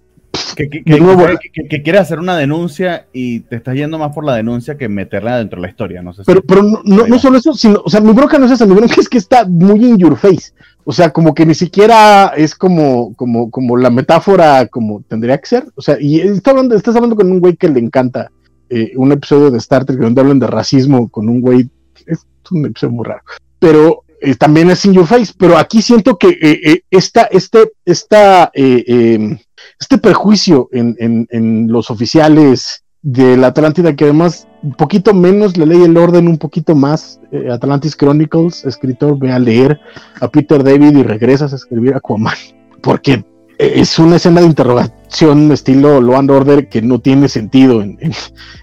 que, 0.55 0.69
que, 0.69 0.83
que, 0.83 0.99
nuevo, 0.99 1.25
que, 1.69 1.83
quiere 1.83 1.99
hacer 1.99 2.19
una 2.19 2.37
denuncia 2.37 3.07
y 3.13 3.41
te 3.41 3.57
estás 3.57 3.75
yendo 3.75 3.99
más 3.99 4.13
por 4.13 4.25
la 4.25 4.35
denuncia 4.35 4.77
que 4.77 4.89
meterla 4.89 5.37
dentro 5.37 5.57
de 5.57 5.67
la 5.67 5.69
historia, 5.69 6.01
no 6.01 6.13
sé 6.13 6.23
Pero, 6.25 6.41
si 6.41 6.47
pero 6.47 6.63
no, 6.63 6.81
no, 6.83 7.07
no, 7.07 7.19
solo 7.19 7.37
eso, 7.37 7.53
sino, 7.53 7.81
o 7.83 7.89
sea, 7.89 8.01
mi 8.01 8.13
bronca 8.13 8.39
no 8.39 8.45
es 8.45 8.53
esa, 8.53 8.65
mi 8.65 8.73
bronca 8.73 8.95
es 8.99 9.09
que 9.09 9.17
está 9.17 9.45
muy 9.45 9.83
in 9.85 9.97
your 9.97 10.17
face. 10.17 10.53
O 10.85 10.91
sea, 10.91 11.11
como 11.11 11.33
que 11.33 11.45
ni 11.45 11.55
siquiera 11.55 12.33
es 12.35 12.55
como, 12.55 13.13
como, 13.15 13.49
como 13.49 13.77
la 13.77 13.89
metáfora 13.89 14.67
como 14.67 15.01
tendría 15.07 15.37
que 15.37 15.45
ser. 15.45 15.65
O 15.75 15.81
sea, 15.81 15.97
y 15.99 16.19
está 16.19 16.51
hablando, 16.51 16.75
estás 16.75 16.95
hablando 16.95 17.15
con 17.15 17.31
un 17.31 17.39
güey 17.39 17.55
que 17.55 17.69
le 17.69 17.79
encanta 17.79 18.31
eh, 18.69 18.91
un 18.95 19.11
episodio 19.11 19.49
de 19.49 19.59
Star 19.59 19.85
Trek 19.85 19.99
donde 19.99 20.21
hablan 20.21 20.39
de 20.39 20.47
racismo 20.47 21.09
con 21.09 21.29
un 21.29 21.41
güey. 21.41 21.69
Es 22.05 22.25
un 22.53 22.73
muy 22.91 23.05
raro. 23.05 23.23
Pero 23.59 24.03
eh, 24.21 24.35
también 24.35 24.69
es 24.69 24.85
in 24.85 24.93
your 24.93 25.07
face. 25.07 25.33
Pero 25.37 25.57
aquí 25.57 25.81
siento 25.81 26.17
que 26.17 26.37
eh, 26.41 26.83
esta, 26.89 27.23
este, 27.23 27.71
esta, 27.85 28.51
em, 28.53 29.37
este 29.79 29.97
prejuicio 29.97 30.69
en, 30.71 30.95
en, 30.99 31.27
en 31.31 31.67
los 31.71 31.89
oficiales 31.89 32.83
de 33.03 33.35
la 33.35 33.47
Atlántida, 33.47 33.95
que 33.95 34.05
además 34.05 34.47
un 34.63 34.73
poquito 34.73 35.13
menos 35.13 35.57
la 35.57 35.65
ley 35.65 35.83
el 35.83 35.97
orden, 35.97 36.27
un 36.27 36.37
poquito 36.37 36.73
más 36.73 37.19
eh, 37.31 37.49
Atlantis 37.51 37.97
Chronicles, 37.97 38.63
escritor, 38.65 39.19
ve 39.19 39.31
a 39.31 39.39
leer 39.39 39.79
a 40.21 40.29
Peter 40.29 40.63
David 40.63 40.97
y 40.97 41.03
regresas 41.03 41.51
a 41.51 41.57
escribir 41.57 41.95
Aquaman, 41.95 42.37
porque 42.81 43.25
es 43.57 43.99
una 43.99 44.17
escena 44.17 44.41
de 44.41 44.47
interrogación 44.47 45.51
estilo 45.51 46.01
Law 46.01 46.17
and 46.17 46.31
Order 46.31 46.69
que 46.69 46.81
no 46.81 46.99
tiene 46.99 47.29
sentido 47.29 47.81
en, 47.81 47.99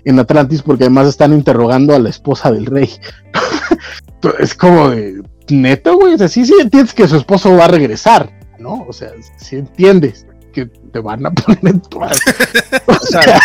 en, 0.04 0.18
Atlantis, 0.18 0.62
porque 0.62 0.84
además 0.84 1.06
están 1.06 1.32
interrogando 1.32 1.94
a 1.94 1.98
la 1.98 2.08
esposa 2.08 2.50
del 2.50 2.66
rey. 2.66 2.90
es 4.38 4.54
como 4.54 4.90
de, 4.90 5.22
neto, 5.48 5.96
güey, 5.96 6.14
o 6.14 6.18
sea, 6.18 6.28
sí 6.28 6.44
entiendes 6.60 6.94
que 6.94 7.08
su 7.08 7.16
esposo 7.16 7.56
va 7.56 7.66
a 7.66 7.68
regresar, 7.68 8.30
¿no? 8.58 8.84
O 8.88 8.92
sea, 8.92 9.10
sí 9.36 9.56
entiendes 9.56 10.26
que 10.50 10.66
te 10.66 10.98
van 10.98 11.24
a 11.26 11.30
poner 11.30 11.58
en 11.62 11.80
tu 11.80 12.00
o 12.86 12.98
sea, 13.00 13.40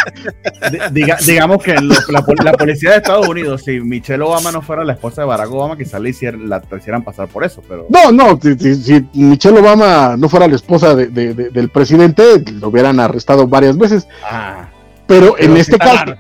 digamos 1.26 1.64
que 1.64 1.76
la, 1.76 2.54
policía 2.54 2.92
de 2.92 2.98
Estados 2.98 3.28
Unidos, 3.28 3.64
si 3.64 3.80
Michelle 3.80 4.24
Obama 4.24 4.52
no 4.52 4.62
fuera 4.62 4.84
la 4.84 4.94
esposa 4.94 5.22
de 5.22 5.28
Barack 5.28 5.52
Obama, 5.52 5.78
quizás 5.78 6.02
le 6.02 6.10
hicieran, 6.10 6.50
la 6.50 6.62
hicieran 6.78 7.04
pasar 7.04 7.28
por 7.28 7.44
eso. 7.44 7.62
pero 7.68 7.88
No, 7.90 8.12
no, 8.12 8.40
si, 8.42 9.08
Michelle 9.14 9.60
Obama 9.60 10.16
no 10.18 10.30
fuera 10.30 10.48
la 10.48 10.56
esposa 10.56 10.96
del 10.96 11.70
presidente, 11.70 12.44
lo 12.54 12.70
hubieran 12.70 13.00
arrestado 13.00 13.48
varias 13.48 13.78
veces. 13.78 14.08
Ah. 14.24 14.70
Pero, 15.08 15.38
en 15.38 15.56
este 15.58 15.78
caso, 15.78 16.16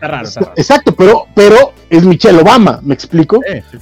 exacto, 0.55 0.93
pero, 0.95 1.25
pero 1.33 1.73
es 1.89 2.03
Michelle 2.03 2.39
Obama, 2.39 2.79
¿me 2.83 2.93
explico? 2.93 3.39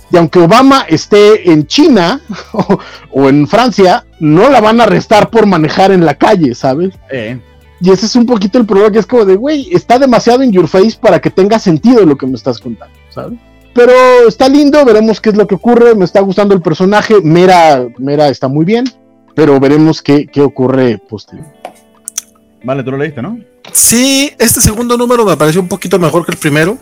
Y 0.10 0.18
aunque 0.18 0.40
Obama 0.40 0.86
esté 0.88 1.52
en 1.52 1.68
China 1.68 2.22
o, 3.12 3.28
en 3.28 3.48
Francia, 3.48 4.06
no 4.20 4.50
la 4.50 4.62
van 4.62 4.80
a 4.80 4.84
arrestar 4.84 5.30
por 5.30 5.46
manejar 5.46 5.92
en 5.92 6.06
la 6.06 6.16
calle, 6.16 6.56
¿sabes? 6.56 6.94
Y 7.82 7.92
ese 7.92 8.06
es 8.06 8.16
un 8.16 8.26
poquito 8.26 8.58
el 8.58 8.66
problema 8.66 8.92
que 8.92 9.00
es 9.00 9.06
como 9.06 9.26
de, 9.26 9.36
güey, 9.36 9.68
está 9.74 10.00
demasiado 10.00 10.42
en 10.42 10.54
your 10.54 10.70
face 10.70 10.98
para 11.00 11.20
que 11.20 11.30
tenga 11.30 11.60
sentido 11.60 12.06
lo 12.06 12.18
que 12.18 12.26
me 12.26 12.36
estás 12.36 12.60
contando, 12.60 12.96
¿sabes? 13.10 13.38
Pero 13.74 13.92
está 14.28 14.48
lindo, 14.48 14.86
veremos 14.86 15.20
qué 15.20 15.32
es 15.32 15.36
lo 15.36 15.48
que 15.48 15.56
ocurre, 15.56 15.96
me 15.96 16.06
está 16.06 16.22
gustando 16.22 16.54
el 16.54 16.62
personaje, 16.62 17.16
Mera, 17.22 17.86
Mera 17.98 18.30
está 18.30 18.48
muy 18.48 18.64
bien, 18.64 18.86
pero 19.36 19.60
veremos 19.60 20.02
qué, 20.02 20.28
qué 20.28 20.42
ocurre 20.42 20.98
posterior. 20.98 21.48
Vale, 22.64 22.84
tú 22.84 22.92
lo 22.92 22.98
leíste, 22.98 23.22
¿no? 23.22 23.38
Sí, 23.72 24.32
este 24.40 24.62
segundo 24.62 24.98
número 24.98 25.26
me 25.26 25.38
pareció 25.38 25.62
un 25.62 25.68
poquito 25.68 25.98
mejor 26.00 26.26
que 26.26 26.34
el 26.34 26.38
primero. 26.38 26.78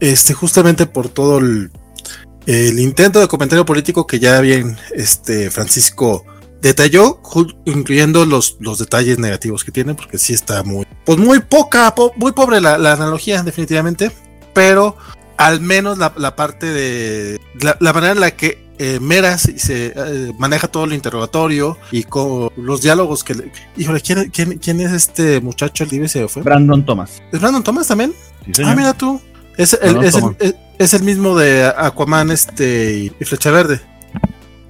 Este, 0.00 0.32
justamente 0.32 0.86
por 0.86 1.08
todo 1.08 1.38
el, 1.38 1.70
intento 2.46 3.20
de 3.20 3.28
comentario 3.28 3.66
político 3.66 4.06
que 4.06 4.18
ya 4.18 4.40
bien 4.40 4.76
este 4.92 5.50
Francisco 5.50 6.24
detalló, 6.62 7.20
incluyendo 7.66 8.24
los, 8.24 8.56
los 8.60 8.78
detalles 8.78 9.18
negativos 9.18 9.62
que 9.62 9.72
tiene, 9.72 9.94
porque 9.94 10.18
sí 10.18 10.32
está 10.32 10.62
muy, 10.62 10.86
pues 11.04 11.18
muy 11.18 11.40
poca, 11.40 11.94
muy 12.16 12.32
pobre 12.32 12.60
la, 12.60 12.74
analogía, 12.74 13.42
definitivamente. 13.42 14.10
Pero 14.52 14.96
al 15.36 15.60
menos 15.60 15.98
la, 15.98 16.36
parte 16.36 16.66
de 16.66 17.40
la, 17.60 17.92
manera 17.92 18.12
en 18.12 18.20
la 18.20 18.30
que 18.32 18.69
eh, 18.82 18.98
Meras 18.98 19.42
se 19.56 19.92
eh, 19.94 20.32
maneja 20.38 20.66
todo 20.66 20.84
el 20.84 20.94
interrogatorio 20.94 21.76
y 21.92 22.04
con 22.04 22.48
los 22.56 22.80
diálogos 22.80 23.22
que 23.22 23.34
le, 23.34 23.52
híjole 23.76 24.00
¿quién, 24.00 24.30
quién, 24.30 24.80
es 24.80 24.92
este 24.92 25.38
muchacho 25.42 25.84
el 25.84 26.08
se 26.08 26.26
fue 26.28 26.40
Brandon 26.42 26.82
Thomas 26.86 27.22
es 27.30 27.38
Brandon 27.38 27.62
Thomas 27.62 27.88
también 27.88 28.14
ah 28.64 28.74
mira 28.74 28.94
tú 28.94 29.20
es, 29.58 29.74
el, 29.82 30.02
es, 30.78 30.94
el, 30.94 31.02
mismo 31.02 31.36
de 31.36 31.70
Aquaman 31.76 32.30
este 32.30 33.12
y, 33.20 33.24
Flecha 33.24 33.50
Verde 33.50 33.82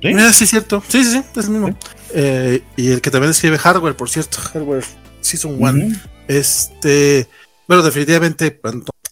¿Sí? 0.02 0.08
Mira, 0.08 0.32
sí, 0.32 0.46
cierto. 0.46 0.82
Sí, 0.88 1.04
sí, 1.04 1.10
sí, 1.10 1.22
es 1.36 1.44
el 1.44 1.50
mismo. 1.50 1.76
Eh, 2.14 2.62
y 2.74 2.90
el 2.90 3.02
que 3.02 3.10
también 3.10 3.32
escribe 3.32 3.58
Hardware, 3.58 3.94
por 3.94 4.08
cierto. 4.08 4.38
Hardware 4.40 4.82
Season 5.20 5.56
1. 5.58 5.94
Este. 6.26 7.28
Bueno, 7.68 7.82
definitivamente 7.82 8.58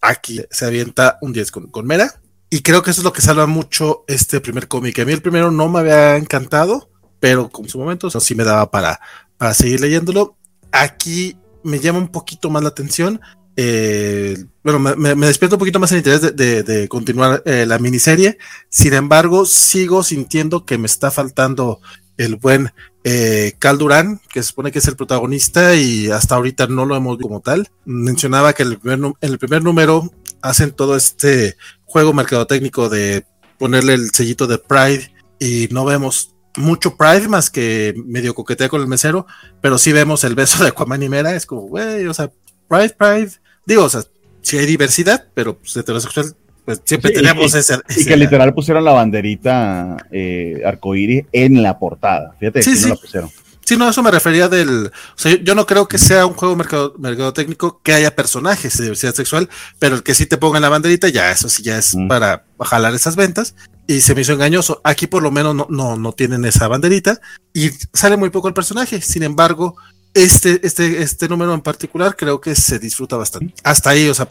aquí 0.00 0.40
se 0.50 0.64
avienta 0.64 1.18
un 1.20 1.34
10 1.34 1.50
con, 1.50 1.66
con 1.66 1.86
Mera. 1.86 2.22
Y 2.50 2.60
creo 2.60 2.82
que 2.82 2.90
eso 2.90 3.00
es 3.00 3.04
lo 3.04 3.12
que 3.12 3.22
salva 3.22 3.46
mucho 3.46 4.04
este 4.06 4.40
primer 4.40 4.68
cómic. 4.68 4.98
A 4.98 5.04
mí 5.04 5.12
el 5.12 5.22
primero 5.22 5.50
no 5.50 5.68
me 5.68 5.80
había 5.80 6.16
encantado, 6.16 6.88
pero 7.20 7.50
con 7.50 7.68
su 7.68 7.78
momento 7.78 8.08
sí 8.10 8.34
me 8.34 8.44
daba 8.44 8.70
para, 8.70 9.00
para 9.36 9.52
seguir 9.52 9.80
leyéndolo. 9.80 10.36
Aquí 10.72 11.36
me 11.62 11.78
llama 11.78 11.98
un 11.98 12.08
poquito 12.08 12.48
más 12.48 12.62
la 12.62 12.70
atención. 12.70 13.20
Eh, 13.56 14.36
bueno, 14.62 14.78
me, 14.78 15.26
despierto 15.26 15.56
un 15.56 15.58
poquito 15.58 15.80
más 15.80 15.90
el 15.92 15.98
interés 15.98 16.36
de, 16.36 16.88
continuar 16.88 17.42
eh, 17.44 17.66
la 17.66 17.78
miniserie. 17.78 18.38
Sin 18.70 18.94
embargo, 18.94 19.44
sigo 19.44 20.02
sintiendo 20.02 20.64
que 20.64 20.78
me 20.78 20.86
está 20.86 21.10
faltando 21.10 21.80
el 22.16 22.36
buen 22.36 22.72
eh, 23.04 23.54
Cal 23.58 23.78
Durán, 23.78 24.20
que 24.32 24.42
se 24.42 24.50
supone 24.50 24.72
que 24.72 24.78
es 24.78 24.88
el 24.88 24.96
protagonista 24.96 25.74
y 25.74 26.08
hasta 26.10 26.36
ahorita 26.36 26.66
no 26.68 26.86
lo 26.86 26.96
hemos 26.96 27.18
visto 27.18 27.28
como 27.28 27.40
tal. 27.40 27.68
Mencionaba 27.84 28.52
que 28.52 28.62
el 28.62 28.78
en 28.84 29.14
el 29.20 29.38
primer 29.38 29.62
número 29.62 30.10
hacen 30.40 30.70
todo 30.70 30.96
este 30.96 31.56
juego 31.88 32.12
mercadotécnico 32.12 32.88
de 32.88 33.24
ponerle 33.58 33.94
el 33.94 34.10
sellito 34.10 34.46
de 34.46 34.58
Pride 34.58 35.10
y 35.40 35.68
no 35.72 35.84
vemos 35.84 36.34
mucho 36.56 36.96
Pride 36.96 37.28
más 37.28 37.50
que 37.50 37.94
medio 38.04 38.34
coquetea 38.34 38.68
con 38.68 38.80
el 38.80 38.86
mesero, 38.86 39.26
pero 39.60 39.78
sí 39.78 39.92
vemos 39.92 40.22
el 40.24 40.34
beso 40.34 40.62
de 40.62 40.70
Aquaman 40.70 41.02
y 41.02 41.08
Mera, 41.08 41.34
es 41.34 41.46
como, 41.46 41.62
güey, 41.62 42.06
o 42.06 42.14
sea, 42.14 42.30
Pride, 42.68 42.90
Pride, 42.90 43.30
digo, 43.64 43.84
o 43.84 43.88
sea, 43.88 44.02
sí 44.42 44.58
hay 44.58 44.66
diversidad, 44.66 45.26
pero 45.34 45.58
pues, 45.58 45.76
heterosexual, 45.76 46.34
pues 46.64 46.82
siempre 46.84 47.12
tenemos 47.12 47.54
ese, 47.54 47.78
Y 47.96 48.04
que 48.04 48.16
literal 48.16 48.52
pusieron 48.52 48.84
la 48.84 48.92
banderita 48.92 49.96
eh, 50.10 50.62
arcoíris 50.64 51.24
en 51.32 51.62
la 51.62 51.78
portada, 51.78 52.34
fíjate 52.38 52.60
que 52.60 52.70
no 52.70 52.88
la 52.88 52.96
pusieron. 52.96 53.30
Sí, 53.68 53.76
no, 53.76 53.86
eso 53.86 54.02
me 54.02 54.10
refería 54.10 54.48
del. 54.48 54.86
O 54.86 54.90
sea, 55.14 55.36
yo, 55.42 55.54
no 55.54 55.66
creo 55.66 55.88
que 55.88 55.98
sea 55.98 56.24
un 56.24 56.32
juego 56.32 56.56
mercado, 56.56 57.34
técnico 57.34 57.82
que 57.82 57.92
haya 57.92 58.16
personajes 58.16 58.78
de 58.78 58.84
diversidad 58.84 59.14
sexual, 59.14 59.50
pero 59.78 59.94
el 59.94 60.02
que 60.02 60.14
sí 60.14 60.24
te 60.24 60.38
ponga 60.38 60.58
la 60.58 60.70
banderita, 60.70 61.10
ya 61.10 61.30
eso 61.30 61.50
sí 61.50 61.62
ya 61.62 61.76
es 61.76 61.94
mm. 61.94 62.08
para 62.08 62.46
jalar 62.60 62.94
esas 62.94 63.14
ventas. 63.14 63.54
Y 63.86 64.00
se 64.00 64.14
me 64.14 64.22
hizo 64.22 64.32
engañoso. 64.32 64.80
Aquí 64.84 65.06
por 65.06 65.22
lo 65.22 65.30
menos 65.30 65.54
no, 65.54 65.66
no, 65.68 65.96
no 65.98 66.12
tienen 66.12 66.46
esa 66.46 66.66
banderita 66.66 67.20
y 67.52 67.68
sale 67.92 68.16
muy 68.16 68.30
poco 68.30 68.48
el 68.48 68.54
personaje. 68.54 69.02
Sin 69.02 69.22
embargo, 69.22 69.76
este, 70.14 70.66
este, 70.66 71.02
este 71.02 71.28
número 71.28 71.52
en 71.52 71.60
particular 71.60 72.16
creo 72.16 72.40
que 72.40 72.54
se 72.54 72.78
disfruta 72.78 73.18
bastante. 73.18 73.52
Hasta 73.64 73.90
ahí, 73.90 74.08
o 74.08 74.14
sea, 74.14 74.26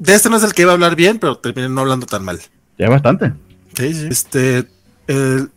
de 0.00 0.14
este 0.16 0.28
no 0.28 0.36
es 0.36 0.42
el 0.42 0.52
que 0.52 0.62
iba 0.62 0.72
a 0.72 0.74
hablar 0.74 0.96
bien, 0.96 1.20
pero 1.20 1.38
terminé 1.38 1.68
no 1.68 1.82
hablando 1.82 2.06
tan 2.06 2.24
mal. 2.24 2.40
Ya 2.76 2.88
bastante. 2.88 3.34
Sí, 3.76 3.94
sí. 3.94 4.08
Este, 4.10 4.66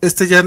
este 0.01 0.27
ya, 0.27 0.43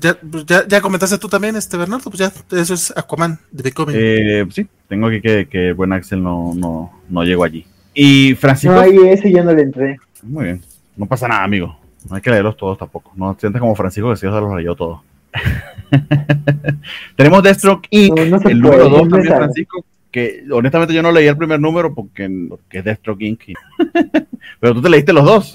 ya, 0.00 0.66
ya, 0.66 0.80
comentaste 0.80 1.18
tú 1.18 1.28
también, 1.28 1.56
este 1.56 1.76
Bernardo, 1.76 2.10
pues 2.10 2.18
ya, 2.18 2.32
eso 2.58 2.74
es 2.74 2.92
Aquaman 2.96 3.38
de 3.50 3.72
Comic. 3.72 3.96
Eh, 3.98 4.46
sí, 4.50 4.66
tengo 4.88 5.06
aquí 5.06 5.20
que, 5.20 5.46
que 5.48 5.72
buen 5.72 5.92
Axel 5.92 6.22
no, 6.22 6.54
no, 6.54 6.92
no 7.08 7.24
llegó 7.24 7.44
allí. 7.44 7.66
Y 7.94 8.34
Francisco. 8.34 8.74
No, 8.74 8.80
ahí 8.80 8.96
ese 9.08 9.30
ya 9.30 9.42
no 9.42 9.52
le 9.52 9.62
entré. 9.62 9.98
Muy 10.22 10.44
bien, 10.44 10.62
no 10.96 11.06
pasa 11.06 11.28
nada, 11.28 11.44
amigo. 11.44 11.78
No 12.08 12.16
hay 12.16 12.22
que 12.22 12.30
leerlos 12.30 12.56
todos 12.56 12.78
tampoco. 12.78 13.12
No 13.16 13.36
sientes 13.38 13.60
como 13.60 13.74
Francisco 13.74 14.10
que 14.10 14.16
sí, 14.16 14.20
se 14.20 14.28
los 14.28 14.56
leyó 14.56 14.74
todos. 14.74 15.00
Tenemos 17.16 17.42
Deathstroke 17.42 17.86
Inc., 17.90 18.18
el 18.18 18.60
número 18.60 18.88
2 18.88 19.08
también, 19.08 19.36
Francisco, 19.36 19.84
que 20.10 20.44
honestamente 20.50 20.94
yo 20.94 21.02
no 21.02 21.12
leí 21.12 21.26
el 21.26 21.36
primer 21.36 21.60
número 21.60 21.94
porque, 21.94 22.28
porque 22.48 22.78
es 22.78 22.84
Deathstroke 22.84 23.22
Inc. 23.22 23.42
Pero 24.60 24.74
tú 24.74 24.82
te 24.82 24.88
leíste 24.88 25.12
los 25.12 25.24
dos, 25.24 25.54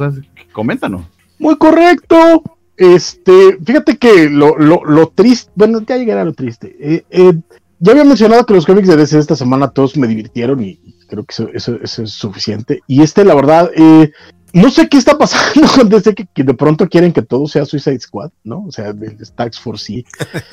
coméntanos. 0.52 1.04
Muy 1.40 1.58
correcto. 1.58 2.44
Este, 2.78 3.58
fíjate 3.64 3.98
que 3.98 4.30
lo, 4.30 4.58
lo, 4.58 4.84
lo 4.84 5.08
triste, 5.10 5.52
bueno, 5.56 5.82
ya 5.82 5.98
llegará 5.98 6.26
lo 6.26 6.34
triste. 6.34 6.76
Eh, 6.80 7.06
eh, 7.10 7.34
ya 7.80 7.92
había 7.92 8.04
mencionado 8.04 8.46
que 8.46 8.54
los 8.54 8.66
cómics 8.66 8.88
de 8.88 8.96
DC 8.96 9.20
esta 9.20 9.36
semana 9.36 9.70
todos 9.70 9.96
me 9.98 10.08
divirtieron 10.08 10.64
y, 10.64 10.80
creo 11.08 11.24
que 11.24 11.34
eso, 11.34 11.50
eso, 11.54 12.04
es 12.04 12.12
suficiente. 12.12 12.82
Y 12.88 13.04
este, 13.04 13.24
la 13.26 13.36
verdad, 13.36 13.70
eh, 13.76 14.12
no 14.54 14.72
sé 14.72 14.88
qué 14.90 14.98
está 14.98 15.18
pasando 15.18 15.68
con 15.76 15.90
DC 15.90 16.16
que, 16.16 16.44
de 16.44 16.54
pronto 16.54 16.88
quieren 16.88 17.14
que 17.14 17.22
todo 17.22 17.48
sea 17.48 17.66
Suicide 17.66 18.00
Squad, 18.00 18.32
¿no? 18.44 18.66
O 18.68 18.72
sea, 18.72 18.88
el 18.88 19.24
Stacks 19.24 19.60
for 19.60 19.78
C 19.78 20.06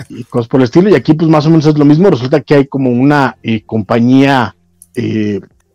y 0.09 0.25
cosas 0.25 0.49
por 0.49 0.61
el 0.61 0.65
estilo. 0.65 0.91
Y 0.91 0.95
aquí, 0.95 1.15
pues 1.15 1.31
más 1.31 1.47
o 1.47 1.51
menos 1.51 1.67
es 1.67 1.79
lo 1.79 1.85
mismo. 1.85 2.11
Resulta 2.11 2.41
que 2.41 2.55
hay 2.55 2.67
como 2.67 2.91
una 2.91 3.39
compañía 3.65 4.57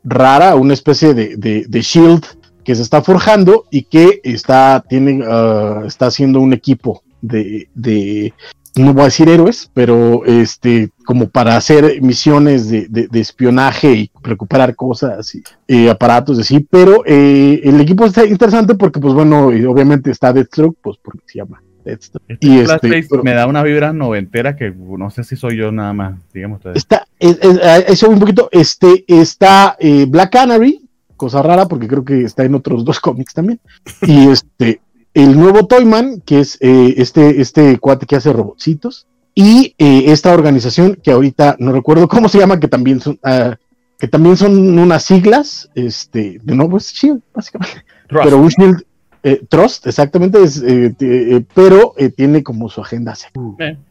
rara, 0.03 0.55
una 0.55 0.73
especie 0.73 1.13
de, 1.15 1.35
de, 1.37 1.65
de 1.67 1.81
Shield 1.81 2.23
que 2.65 2.75
se 2.75 2.81
está 2.81 3.01
forjando 3.01 3.65
y 3.71 3.83
que 3.83 4.19
está, 4.23 4.83
tiene, 4.89 5.23
ah, 5.25 5.83
está 5.85 6.07
haciendo 6.07 6.41
un 6.41 6.51
equipo 6.51 7.03
de, 7.21 7.69
de, 7.73 8.33
no 8.75 8.93
voy 8.93 9.03
a 9.03 9.05
decir 9.05 9.29
héroes, 9.29 9.71
pero 9.73 10.25
este, 10.25 10.89
como 11.05 11.29
para 11.29 11.55
hacer 11.55 12.01
misiones 12.01 12.69
de, 12.69 12.87
de, 12.89 13.19
espionaje 13.19 13.93
y 13.93 14.11
recuperar 14.21 14.75
cosas 14.75 15.33
y 15.35 15.43
eh, 15.67 15.89
aparatos 15.89 16.39
así, 16.39 16.59
pero 16.59 17.03
eh, 17.05 17.61
el 17.63 17.79
equipo 17.79 18.05
está 18.05 18.25
interesante 18.25 18.75
porque, 18.75 18.99
pues 18.99 19.13
bueno, 19.13 19.47
obviamente 19.47 20.11
está 20.11 20.33
Deathstroke, 20.33 20.77
pues 20.81 20.97
porque 21.01 21.23
se 21.27 21.37
llama 21.37 21.61
texto. 21.85 22.19
Este 22.27 22.47
y 22.47 22.59
este, 22.59 23.21
me 23.23 23.33
da 23.33 23.47
una 23.47 23.63
vibra 23.63 23.93
noventera 23.93 24.55
que 24.55 24.73
no 24.75 25.09
sé 25.11 25.23
si 25.23 25.35
soy 25.35 25.55
yo 25.57 25.71
nada 25.71 25.93
más, 25.93 26.15
digamos. 26.33 26.59
Está, 26.73 27.07
eso 27.19 28.09
un 28.09 28.19
poquito, 28.19 28.49
este, 28.51 29.05
está 29.07 29.77
eh, 29.79 30.05
Black 30.07 30.31
Canary, 30.31 30.84
cosa 31.15 31.41
rara 31.41 31.67
porque 31.67 31.87
creo 31.87 32.03
que 32.03 32.21
está 32.21 32.43
en 32.43 32.55
otros 32.55 32.85
dos 32.85 32.99
cómics 32.99 33.33
también. 33.33 33.59
Y 34.01 34.29
este, 34.29 34.81
el 35.13 35.37
nuevo 35.37 35.65
Toyman, 35.65 36.21
que 36.21 36.41
es 36.41 36.57
eh, 36.61 36.95
este, 36.97 37.41
este 37.41 37.77
cuate 37.79 38.05
que 38.05 38.17
hace 38.17 38.33
robotcitos, 38.33 39.07
y 39.33 39.75
eh, 39.77 40.05
esta 40.07 40.33
organización 40.33 40.97
que 41.01 41.11
ahorita 41.11 41.55
no 41.59 41.71
recuerdo 41.71 42.07
cómo 42.07 42.29
se 42.29 42.37
llama, 42.37 42.59
que 42.59 42.67
también 42.67 43.01
son, 43.01 43.19
ah, 43.23 43.55
que 43.97 44.07
también 44.07 44.37
son 44.37 44.77
unas 44.77 45.03
siglas, 45.03 45.69
este, 45.73 46.39
de 46.41 46.55
nuevo 46.55 46.77
es 46.77 46.93
Shield, 46.93 47.21
básicamente. 47.33 47.83
Pero 48.07 48.37
un 48.37 48.47
Shield, 48.47 48.83
eh, 49.23 49.41
Trust, 49.49 49.87
exactamente, 49.87 50.41
es, 50.43 50.63
pero 51.53 51.95
tiene 52.15 52.43
como 52.43 52.69
su 52.69 52.81
agenda. 52.81 53.13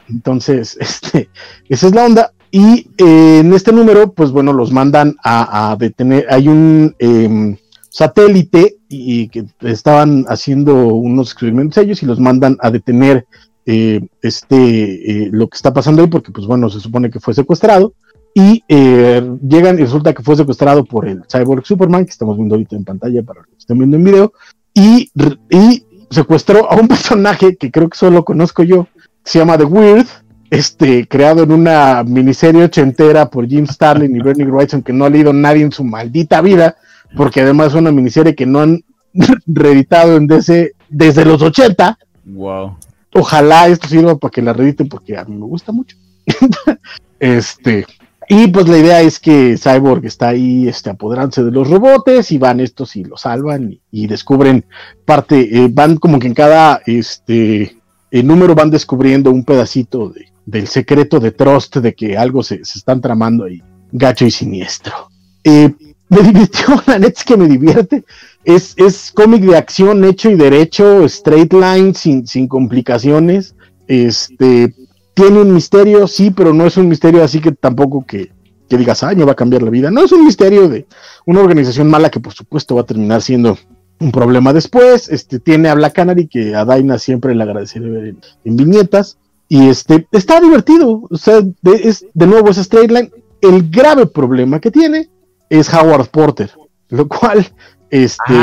Entonces, 0.07 0.77
este, 0.79 1.29
esa 1.69 1.87
es 1.87 1.95
la 1.95 2.05
onda. 2.05 2.31
Y 2.57 2.87
en 2.99 3.51
este 3.51 3.73
número, 3.73 4.13
pues 4.13 4.31
bueno, 4.31 4.53
los 4.53 4.71
mandan 4.71 5.17
a, 5.21 5.75
detener. 5.77 6.25
Hay 6.29 6.47
un 6.47 6.95
em, 6.99 7.57
satélite 7.89 8.77
y, 8.87 9.27
que 9.27 9.43
estaban 9.59 10.23
haciendo 10.29 10.73
unos 10.73 11.33
experimentos 11.33 11.77
ellos 11.83 12.01
y 12.01 12.05
los 12.05 12.17
mandan 12.17 12.55
a 12.61 12.71
detener 12.71 13.25
eh, 13.65 14.07
este 14.21 14.55
eh, 14.55 15.29
lo 15.33 15.49
que 15.49 15.57
está 15.57 15.73
pasando 15.73 16.01
ahí 16.01 16.07
porque 16.07 16.31
pues 16.31 16.47
bueno 16.47 16.69
se 16.69 16.79
supone 16.79 17.09
que 17.09 17.19
fue 17.19 17.33
secuestrado 17.33 17.93
y 18.33 18.63
eh, 18.69 19.21
llegan 19.41 19.77
y 19.77 19.81
resulta 19.81 20.13
que 20.13 20.23
fue 20.23 20.37
secuestrado 20.37 20.85
por 20.85 21.09
el 21.09 21.23
cyborg 21.27 21.65
Superman 21.65 22.05
que 22.05 22.11
estamos 22.11 22.37
viendo 22.37 22.55
ahorita 22.55 22.77
en 22.77 22.85
pantalla 22.85 23.23
para 23.23 23.41
los 23.41 23.49
que 23.49 23.57
estén 23.57 23.79
viendo 23.79 23.97
en 23.97 24.03
video 24.05 24.33
y, 24.73 25.11
y 25.49 25.83
secuestró 26.09 26.71
a 26.71 26.75
un 26.75 26.87
personaje 26.87 27.57
que 27.57 27.69
creo 27.69 27.89
que 27.89 27.97
solo 27.97 28.23
conozco 28.23 28.63
yo 28.63 28.87
se 29.25 29.39
llama 29.39 29.57
The 29.57 29.65
Weird 29.65 30.07
este, 30.49 31.07
creado 31.07 31.43
en 31.43 31.51
una 31.51 32.03
miniserie 32.03 32.63
ochentera 32.63 33.29
por 33.29 33.47
Jim 33.47 33.65
Starlin 33.65 34.15
y 34.15 34.19
Bernie 34.19 34.45
Wrightson 34.45 34.83
que 34.83 34.93
no 34.93 35.05
ha 35.05 35.09
leído 35.09 35.33
nadie 35.33 35.63
en 35.63 35.71
su 35.71 35.83
maldita 35.83 36.41
vida, 36.41 36.75
porque 37.15 37.41
además 37.41 37.67
es 37.67 37.75
una 37.75 37.91
miniserie 37.91 38.35
que 38.35 38.45
no 38.45 38.59
han 38.61 38.83
reeditado 39.45 40.17
en 40.17 40.27
DC 40.27 40.73
desde 40.89 41.25
los 41.25 41.41
80. 41.41 41.97
Wow. 42.25 42.77
Ojalá 43.13 43.67
esto 43.67 43.87
sirva 43.87 44.17
para 44.17 44.31
que 44.31 44.41
la 44.41 44.53
reediten 44.53 44.89
porque 44.89 45.17
a 45.17 45.25
mí 45.25 45.35
me 45.35 45.45
gusta 45.45 45.71
mucho. 45.71 45.97
este, 47.19 47.85
y 48.27 48.47
pues 48.47 48.67
la 48.67 48.77
idea 48.77 49.01
es 49.01 49.19
que 49.19 49.57
Cyborg 49.57 50.05
está 50.05 50.29
ahí 50.29 50.67
este, 50.67 50.89
apoderándose 50.89 51.43
de 51.43 51.51
los 51.51 51.69
robots 51.69 52.31
y 52.31 52.37
van 52.37 52.59
estos 52.59 52.95
y 52.95 53.03
lo 53.03 53.17
salvan 53.17 53.79
y, 53.91 54.07
descubren 54.07 54.65
parte, 55.05 55.57
eh, 55.57 55.69
van 55.71 55.97
como 55.97 56.19
que 56.19 56.27
en 56.27 56.33
cada 56.33 56.81
este, 56.85 57.77
el 58.11 58.27
número 58.27 58.55
van 58.55 58.71
descubriendo 58.71 59.31
un 59.31 59.43
pedacito 59.43 60.09
de, 60.09 60.34
del 60.45 60.67
secreto 60.67 61.19
de 61.19 61.31
Trust 61.31 61.77
de 61.77 61.93
que 61.95 62.17
algo 62.17 62.43
se, 62.43 62.63
se 62.63 62.77
están 62.77 63.01
tramando 63.01 63.45
ahí, 63.45 63.61
gacho 63.91 64.25
y 64.25 64.31
siniestro. 64.31 65.09
Eh, 65.43 65.73
me 66.09 66.21
divirtió, 66.21 66.81
la 66.87 66.99
neta 66.99 67.19
es 67.19 67.25
que 67.25 67.37
me 67.37 67.47
divierte. 67.47 68.03
Es, 68.43 68.73
es 68.77 69.11
cómic 69.11 69.43
de 69.43 69.57
acción 69.57 70.03
hecho 70.03 70.29
y 70.29 70.35
derecho, 70.35 71.05
straight 71.05 71.53
line, 71.53 71.93
sin, 71.93 72.27
sin 72.27 72.47
complicaciones. 72.47 73.55
Este, 73.87 74.73
tiene 75.13 75.39
un 75.39 75.53
misterio, 75.53 76.07
sí, 76.07 76.31
pero 76.31 76.53
no 76.53 76.65
es 76.65 76.77
un 76.77 76.87
misterio 76.87 77.23
así 77.23 77.39
que 77.39 77.51
tampoco 77.51 78.05
que, 78.05 78.31
que 78.69 78.77
digas, 78.77 79.03
ay, 79.03 79.15
me 79.15 79.25
va 79.25 79.31
a 79.31 79.35
cambiar 79.35 79.63
la 79.63 79.69
vida. 79.69 79.89
No 79.89 80.03
es 80.03 80.11
un 80.11 80.25
misterio 80.25 80.69
de 80.69 80.85
una 81.25 81.41
organización 81.41 81.89
mala 81.89 82.09
que 82.09 82.19
por 82.19 82.33
supuesto 82.33 82.75
va 82.75 82.81
a 82.81 82.85
terminar 82.85 83.21
siendo 83.21 83.57
un 83.99 84.11
problema 84.11 84.53
después. 84.53 85.09
Este, 85.09 85.39
tiene 85.39 85.69
a 85.69 85.75
Black 85.75 85.93
Canary 85.93 86.27
que 86.27 86.55
a 86.55 86.65
Daina 86.65 86.99
siempre 86.99 87.33
le 87.33 87.43
agradecería 87.43 87.89
ver 87.89 88.15
en 88.43 88.55
viñetas. 88.55 89.17
Y 89.47 89.69
este, 89.69 90.07
está 90.11 90.39
divertido. 90.39 91.07
O 91.09 91.17
sea, 91.17 91.41
de, 91.41 91.73
es, 91.73 92.05
de 92.13 92.27
nuevo 92.27 92.49
es 92.49 92.57
straight 92.57 92.91
line. 92.91 93.11
El 93.41 93.69
grave 93.69 94.07
problema 94.07 94.59
que 94.59 94.71
tiene 94.71 95.09
es 95.49 95.71
Howard 95.73 96.09
Porter, 96.09 96.51
lo 96.89 97.07
cual, 97.07 97.45
este. 97.89 98.33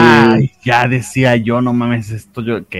ya 0.65 0.87
decía 0.87 1.37
yo, 1.37 1.61
no 1.61 1.73
mames, 1.73 2.11
esto 2.11 2.43
yo, 2.43 2.59
ok. 2.59 2.77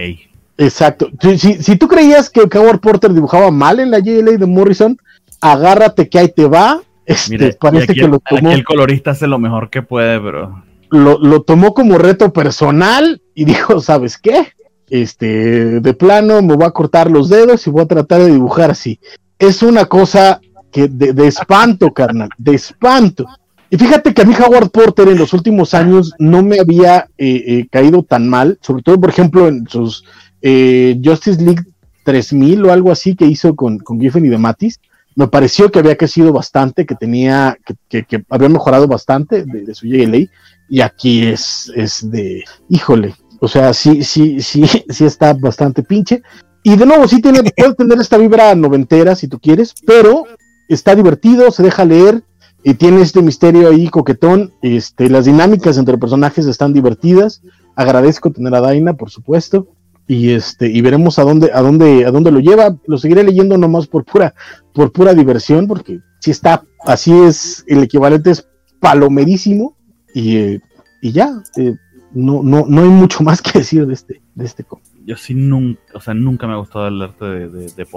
Exacto. 0.57 1.09
Si, 1.37 1.61
si, 1.61 1.75
tú 1.75 1.87
creías 1.87 2.29
que 2.29 2.41
Howard 2.41 2.79
Porter 2.79 3.13
dibujaba 3.13 3.51
mal 3.51 3.79
en 3.79 3.91
la 3.91 3.99
JLA 3.99 4.37
de 4.37 4.45
Morrison, 4.45 4.97
agárrate 5.41 6.07
que 6.07 6.19
ahí 6.19 6.29
te 6.29 6.45
va. 6.45 6.81
Este, 7.05 7.53
parece 7.53 7.93
que 7.93 8.07
lo 8.07 8.19
tomó. 8.19 8.51
el 8.51 8.63
colorista 8.63 9.11
hace 9.11 9.27
lo 9.27 9.39
mejor 9.39 9.69
que 9.69 9.81
puede, 9.81 10.19
pero. 10.19 10.63
Lo, 10.89 11.17
lo 11.17 11.41
tomó 11.41 11.73
como 11.73 11.97
reto 11.97 12.31
personal 12.31 13.21
y 13.33 13.45
dijo, 13.45 13.81
¿sabes 13.81 14.17
qué? 14.17 14.53
Este, 14.89 15.79
de 15.79 15.93
plano 15.93 16.41
me 16.41 16.55
voy 16.55 16.65
a 16.65 16.71
cortar 16.71 17.09
los 17.09 17.29
dedos 17.29 17.65
y 17.65 17.69
voy 17.69 17.83
a 17.83 17.87
tratar 17.87 18.21
de 18.21 18.31
dibujar 18.31 18.71
así. 18.71 18.99
Es 19.39 19.63
una 19.63 19.85
cosa 19.85 20.39
que 20.71 20.87
de, 20.87 21.27
espanto, 21.27 21.93
carnal, 21.93 22.29
de 22.37 22.55
espanto. 22.55 23.25
Y 23.69 23.77
fíjate 23.77 24.13
que 24.13 24.21
a 24.21 24.25
mí 24.25 24.33
Howard 24.35 24.69
Porter 24.69 25.07
en 25.07 25.17
los 25.17 25.33
últimos 25.33 25.73
años 25.73 26.13
no 26.19 26.43
me 26.43 26.59
había 26.59 27.07
eh, 27.17 27.43
eh, 27.47 27.67
caído 27.71 28.03
tan 28.03 28.27
mal, 28.27 28.57
sobre 28.61 28.83
todo, 28.83 28.99
por 28.99 29.09
ejemplo, 29.09 29.47
en 29.47 29.67
sus 29.67 30.03
eh, 30.41 30.99
Justice 31.03 31.41
League 31.41 31.63
3000 32.03 32.65
o 32.65 32.71
algo 32.71 32.91
así 32.91 33.15
que 33.15 33.25
hizo 33.25 33.55
con, 33.55 33.79
con 33.79 33.99
Giffen 33.99 34.25
y 34.25 34.29
de 34.29 34.37
Matis. 34.37 34.79
Me 35.15 35.27
pareció 35.27 35.71
que 35.71 35.79
había 35.79 35.95
crecido 35.95 36.33
bastante, 36.33 36.85
que 36.85 36.95
tenía, 36.95 37.57
que, 37.87 38.03
que, 38.03 38.23
había 38.29 38.49
mejorado 38.49 38.87
bastante 38.87 39.43
de, 39.43 39.61
de 39.61 39.75
su 39.75 39.87
JLA. 39.87 40.27
Y 40.69 40.81
aquí 40.81 41.25
es, 41.25 41.71
es 41.75 42.09
de, 42.09 42.43
híjole, 42.69 43.15
o 43.43 43.47
sea, 43.49 43.73
sí, 43.73 44.05
sí, 44.05 44.39
sí, 44.39 44.63
sí 44.89 45.03
está 45.03 45.33
bastante 45.33 45.83
pinche. 45.83 46.21
Y 46.63 46.77
de 46.77 46.85
nuevo, 46.85 47.09
sí 47.09 47.21
tiene, 47.21 47.43
puede 47.43 47.75
tener 47.75 47.99
esta 47.99 48.17
vibra 48.17 48.55
noventera 48.55 49.17
si 49.17 49.27
tú 49.27 49.37
quieres, 49.37 49.75
pero 49.85 50.23
está 50.69 50.95
divertido, 50.95 51.51
se 51.51 51.61
deja 51.61 51.83
leer 51.83 52.23
y 52.63 52.75
tiene 52.75 53.01
este 53.01 53.21
misterio 53.21 53.67
ahí 53.67 53.89
coquetón. 53.89 54.53
Este, 54.61 55.09
las 55.09 55.25
dinámicas 55.25 55.77
entre 55.77 55.97
personajes 55.97 56.45
están 56.45 56.71
divertidas. 56.71 57.41
Agradezco 57.75 58.31
tener 58.31 58.55
a 58.55 58.61
Daina, 58.61 58.93
por 58.93 59.09
supuesto. 59.09 59.67
Y 60.07 60.31
este, 60.31 60.69
y 60.69 60.79
veremos 60.79 61.19
a 61.19 61.23
dónde, 61.23 61.51
a 61.53 61.61
dónde, 61.61 62.05
a 62.05 62.11
dónde 62.11 62.31
lo 62.31 62.39
lleva. 62.39 62.77
Lo 62.87 62.97
seguiré 62.97 63.25
leyendo 63.25 63.57
nomás 63.57 63.87
por 63.87 64.05
pura, 64.05 64.33
por 64.73 64.93
pura 64.93 65.13
diversión, 65.13 65.67
porque 65.67 65.99
si 66.21 66.31
está, 66.31 66.63
así 66.85 67.11
es, 67.11 67.65
el 67.67 67.83
equivalente 67.83 68.31
es 68.31 68.47
palomerísimo. 68.79 69.75
Y, 70.13 70.37
eh, 70.37 70.61
y 71.01 71.11
ya, 71.11 71.43
eh, 71.57 71.73
no, 72.13 72.43
no, 72.43 72.65
no 72.67 72.81
hay 72.81 72.89
mucho 72.89 73.23
más 73.23 73.41
que 73.41 73.59
decir 73.59 73.85
de 73.85 73.93
este, 73.93 74.21
de 74.35 74.45
este 74.45 74.63
cómic. 74.63 74.85
Yo 75.05 75.17
sí 75.17 75.33
nunca, 75.33 75.81
o 75.93 75.99
sea, 75.99 76.13
nunca 76.13 76.47
me 76.47 76.53
ha 76.53 76.57
gustado 76.57 76.87
el 76.87 77.01
arte 77.01 77.25
de, 77.25 77.49
de, 77.49 77.87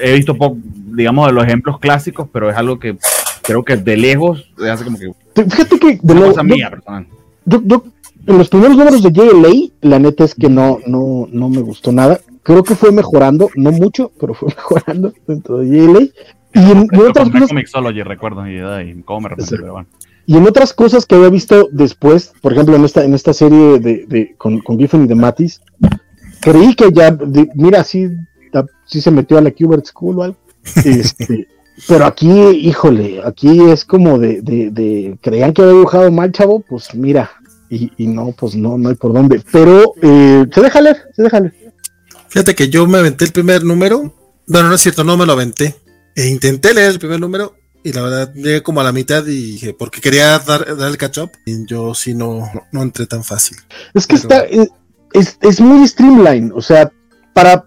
he 0.00 0.14
visto, 0.14 0.36
digamos, 0.64 1.26
de 1.26 1.32
los 1.32 1.44
ejemplos 1.44 1.78
clásicos, 1.78 2.28
pero 2.32 2.50
es 2.50 2.56
algo 2.56 2.78
que 2.78 2.96
creo 3.42 3.64
que 3.64 3.76
de 3.76 3.96
lejos 3.96 4.52
hace 4.70 4.84
como 4.84 4.98
que. 4.98 5.12
Fíjate 5.34 5.78
que 5.78 5.98
de 6.02 6.14
lo, 6.14 6.32
yo, 7.44 7.60
yo, 7.64 7.84
en 8.26 8.38
los 8.38 8.48
primeros 8.48 8.76
números 8.76 9.02
de 9.02 9.10
JLA, 9.10 9.72
la 9.80 9.98
neta 9.98 10.24
es 10.24 10.34
que 10.34 10.48
no, 10.48 10.78
no, 10.86 11.28
no 11.30 11.48
me 11.48 11.60
gustó 11.60 11.90
nada. 11.90 12.20
Creo 12.42 12.62
que 12.62 12.74
fue 12.74 12.92
mejorando, 12.92 13.50
no 13.56 13.72
mucho, 13.72 14.12
pero 14.20 14.34
fue 14.34 14.48
mejorando 14.56 15.12
dentro 15.26 15.58
de 15.58 15.66
JLA. 15.66 16.00
Y 16.54 16.70
en, 16.70 16.88
otras 17.08 17.30
cosas. 17.30 17.50
recuerdo, 18.04 18.46
y, 18.46 18.58
y 18.90 19.02
cómo 19.02 19.28
me 19.28 19.36
pero 19.36 19.72
bueno. 19.72 19.88
Y 20.26 20.36
en 20.36 20.46
otras 20.46 20.72
cosas 20.72 21.04
que 21.04 21.14
había 21.14 21.30
visto 21.30 21.68
después, 21.72 22.32
por 22.40 22.52
ejemplo, 22.52 22.76
en 22.76 22.84
esta, 22.84 23.04
en 23.04 23.14
esta 23.14 23.32
serie 23.32 23.78
de, 23.80 24.06
de 24.06 24.34
con, 24.38 24.60
con 24.60 24.78
Giffen 24.78 25.04
y 25.04 25.08
de 25.08 25.14
Matis, 25.14 25.60
creí 26.40 26.74
que 26.74 26.90
ya, 26.92 27.16
mira, 27.54 27.82
sí, 27.84 28.08
sí 28.86 29.00
se 29.00 29.10
metió 29.10 29.38
a 29.38 29.40
la 29.40 29.50
Qbert 29.50 29.86
School 29.86 30.18
o 30.18 30.22
algo. 30.22 30.36
Este, 30.84 31.48
pero 31.88 32.04
aquí, 32.04 32.30
híjole, 32.30 33.20
aquí 33.24 33.60
es 33.70 33.84
como 33.84 34.18
de, 34.18 34.42
de, 34.42 34.70
de, 34.70 35.18
creían 35.20 35.52
que 35.52 35.62
había 35.62 35.74
dibujado 35.74 36.10
mal, 36.12 36.30
chavo, 36.30 36.60
pues 36.60 36.94
mira, 36.94 37.30
y, 37.68 38.06
no, 38.06 38.32
pues 38.32 38.54
no, 38.54 38.76
no 38.76 38.90
hay 38.90 38.96
por 38.96 39.14
dónde. 39.14 39.42
Pero 39.50 39.94
eh, 40.02 40.46
se 40.52 40.60
deja 40.60 40.80
leer, 40.80 41.08
se 41.16 41.22
deja 41.22 41.40
leer. 41.40 41.72
Fíjate 42.28 42.54
que 42.54 42.68
yo 42.68 42.86
me 42.86 42.98
aventé 42.98 43.24
el 43.24 43.32
primer 43.32 43.64
número, 43.64 44.14
bueno, 44.46 44.68
no 44.68 44.74
es 44.74 44.80
cierto, 44.82 45.04
no 45.04 45.16
me 45.16 45.26
lo 45.26 45.32
aventé. 45.32 45.74
E 46.14 46.28
intenté 46.28 46.74
leer 46.74 46.90
el 46.90 46.98
primer 46.98 47.18
número 47.18 47.54
y 47.84 47.92
la 47.92 48.02
verdad, 48.02 48.34
llegué 48.34 48.62
como 48.62 48.80
a 48.80 48.84
la 48.84 48.92
mitad 48.92 49.26
y 49.26 49.52
dije, 49.52 49.74
porque 49.74 50.00
quería 50.00 50.38
dar, 50.38 50.66
el 50.68 50.96
catch 50.96 51.18
up. 51.18 51.30
Y 51.44 51.66
yo 51.66 51.94
sí 51.94 52.14
no, 52.14 52.48
no, 52.70 52.82
entré 52.82 53.06
tan 53.06 53.24
fácil. 53.24 53.56
Es 53.92 54.06
que 54.06 54.16
está, 54.16 54.44
es, 55.12 55.38
es, 55.40 55.60
muy 55.60 55.86
streamline. 55.88 56.52
O 56.54 56.60
sea, 56.60 56.92
para. 57.32 57.64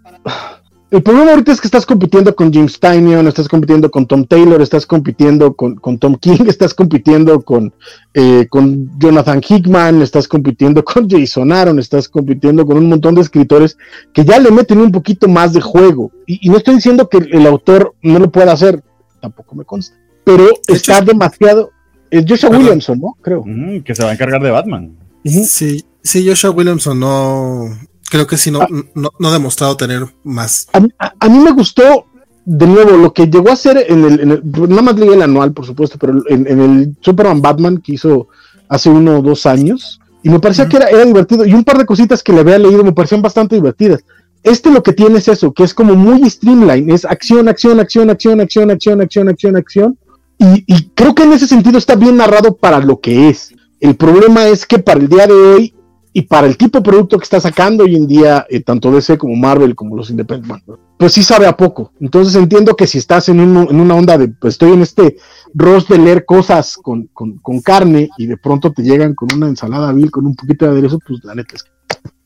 El 0.92 1.04
problema 1.04 1.32
ahorita 1.32 1.52
es 1.52 1.60
que 1.60 1.68
estás 1.68 1.86
compitiendo 1.86 2.34
con 2.34 2.54
James 2.54 2.80
Tynion, 2.80 3.28
estás 3.28 3.50
compitiendo 3.50 3.92
con 3.92 4.06
Tom 4.06 4.24
Taylor, 4.26 4.62
estás 4.62 4.86
compitiendo 4.86 5.54
con, 5.54 5.76
con 5.76 5.98
Tom 5.98 6.16
King, 6.16 6.46
estás 6.48 6.74
compitiendo 6.74 7.42
con, 7.42 7.74
eh, 8.14 8.48
con 8.50 8.98
Jonathan 8.98 9.42
Hickman, 9.46 10.02
estás 10.02 10.28
compitiendo 10.28 10.86
con 10.86 11.10
Jason 11.10 11.52
Aaron, 11.52 11.80
estás 11.80 12.08
compitiendo 12.08 12.66
con 12.66 12.78
un 12.78 12.88
montón 12.88 13.16
de 13.16 13.22
escritores 13.22 13.78
que 14.14 14.24
ya 14.24 14.40
le 14.40 14.52
meten 14.52 14.80
un 14.80 14.92
poquito 14.92 15.28
más 15.28 15.52
de 15.52 15.60
juego. 15.60 16.12
Y, 16.28 16.48
y 16.48 16.50
no 16.50 16.58
estoy 16.58 16.76
diciendo 16.76 17.10
que 17.10 17.18
el 17.18 17.46
autor 17.46 17.96
no 18.02 18.20
lo 18.20 18.32
pueda 18.32 18.54
hacer, 18.54 18.82
tampoco 19.20 19.56
me 19.56 19.66
consta 19.66 19.98
pero 20.26 20.50
está 20.68 21.02
demasiado. 21.02 21.72
Es 22.12 22.26
Joshua 22.28 22.50
Williamson, 22.58 23.00
¿no? 23.00 23.16
Creo. 23.22 23.44
que 23.84 23.96
se 23.96 24.04
va 24.04 24.10
a 24.10 24.14
encargar 24.14 24.42
de 24.42 24.52
Batman. 24.52 24.92
Sí, 25.24 25.84
sí, 26.04 26.28
Joshua 26.28 26.52
Williamson 26.52 27.00
no. 27.00 27.70
creo 28.10 28.28
que 28.28 28.38
sí 28.38 28.52
no, 28.52 28.60
no, 28.94 29.10
no 29.18 29.28
ha 29.30 29.34
demostrado 29.34 29.76
tener 29.76 30.06
más. 30.24 30.68
A, 30.74 30.80
a- 31.00 31.14
a 31.20 31.30
mí 31.30 31.40
me 31.40 31.52
gustó, 31.52 32.06
de 32.46 32.68
nuevo, 32.68 32.92
lo 32.98 33.12
que 33.12 33.26
llegó 33.28 33.50
a 33.50 33.54
hacer 33.54 33.86
en 33.90 34.06
el, 34.06 34.20
en 34.20 34.32
el- 34.32 34.42
nada 34.70 34.82
más 34.84 34.96
leí 34.98 35.10
el 35.10 35.22
anual, 35.24 35.52
por 35.52 35.66
supuesto, 35.66 35.98
pero 36.00 36.14
en, 36.30 36.46
en 36.48 36.60
el 36.62 36.96
Superman 37.02 37.42
Batman 37.42 37.80
que 37.80 37.94
hizo 37.94 38.28
hace 38.70 38.90
uno 38.90 39.20
o 39.20 39.22
dos 39.24 39.46
años, 39.48 40.00
y 40.24 40.30
me 40.30 40.40
parecía 40.40 40.68
que 40.70 40.78
era, 40.78 40.88
era 40.90 41.06
divertido, 41.06 41.46
y 41.46 41.54
un 41.54 41.64
par 41.64 41.78
de 41.80 41.86
cositas 41.86 42.22
que 42.24 42.32
le 42.34 42.40
había 42.42 42.58
leído 42.60 42.84
me 42.84 42.94
parecían 42.94 43.22
bastante 43.22 43.56
divertidas. 43.56 44.04
Este 44.44 44.70
lo 44.72 44.84
que 44.84 44.94
tiene 44.94 45.18
es 45.18 45.28
eso, 45.28 45.52
que 45.54 45.64
es 45.64 45.74
como 45.74 45.96
muy 45.96 46.30
streamline, 46.30 46.92
es 46.92 47.04
acción, 47.04 47.48
acción, 47.48 47.80
acción, 47.80 48.12
acción, 48.12 48.40
acción, 48.42 48.70
acción, 48.72 49.02
acción, 49.02 49.28
acción, 49.30 49.56
acción, 49.58 49.98
y, 50.38 50.90
creo 50.96 51.16
que 51.16 51.24
en 51.24 51.34
ese 51.34 51.48
sentido 51.48 51.78
está 51.78 51.96
bien 51.96 52.18
narrado 52.18 52.56
para 52.58 52.80
lo 52.80 53.00
que 53.00 53.30
es. 53.30 53.54
El 53.80 53.96
problema 53.96 54.48
es 54.48 54.66
que 54.66 54.80
para 54.80 55.00
el 55.00 55.08
día 55.08 55.28
de 55.28 55.34
hoy 55.34 55.76
y 56.14 56.24
para 56.24 56.48
el 56.48 56.58
tipo 56.58 56.80
de 56.80 56.84
producto 56.84 57.18
que 57.18 57.24
está 57.24 57.40
sacando 57.42 57.84
hoy 57.84 57.96
en 57.96 58.08
día, 58.08 58.46
eh, 58.50 58.62
tanto 58.62 58.90
DC 58.92 59.18
como 59.18 59.36
Marvel, 59.36 59.76
como 59.76 59.96
los 59.98 60.10
Independent, 60.10 60.64
pues 60.98 61.12
sí 61.14 61.24
sabe 61.24 61.46
a 61.46 61.58
poco. 61.58 61.92
Entonces 62.00 62.36
entiendo 62.36 62.76
que 62.76 62.88
si 62.88 62.98
estás 62.98 63.28
en, 63.30 63.40
un- 63.42 63.68
en 63.70 63.80
una 63.80 63.96
onda 63.96 64.18
de, 64.18 64.30
pues 64.30 64.54
estoy 64.56 64.72
en 64.72 64.82
este 64.82 65.18
roast 65.54 65.90
de 65.90 65.98
leer 65.98 66.24
cosas 66.26 66.78
con, 66.82 67.08
con- 67.14 67.38
con 67.40 67.60
carne 67.62 68.10
y 68.18 68.28
de 68.28 68.38
pronto 68.38 68.72
te 68.72 68.82
llegan 68.82 69.14
con 69.14 69.28
una 69.34 69.48
ensalada 69.48 69.92
vil, 69.92 70.10
con 70.10 70.26
un 70.26 70.36
poquito 70.36 70.66
de 70.66 70.72
aderezo, 70.72 71.00
pues 71.06 71.20
la 71.24 71.36
neta 71.36 71.56
es 71.56 71.64
que 71.64 71.70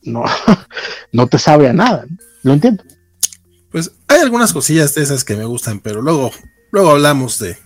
no, 0.04 0.24
no 1.14 1.28
te 1.28 1.40
sabe 1.40 1.68
a 1.68 1.74
nada. 1.74 2.06
¿no? 2.08 2.18
Lo 2.44 2.54
entiendo. 2.54 2.84
Pues 3.72 3.92
hay 4.08 4.22
algunas 4.22 4.54
cosillas 4.54 4.94
de 4.96 5.02
esas 5.04 5.24
que 5.24 5.36
me 5.36 5.46
gustan, 5.46 5.80
pero 5.80 6.02
luego, 6.02 6.32
luego 6.72 6.92
hablamos 6.92 7.40
de, 7.40 7.58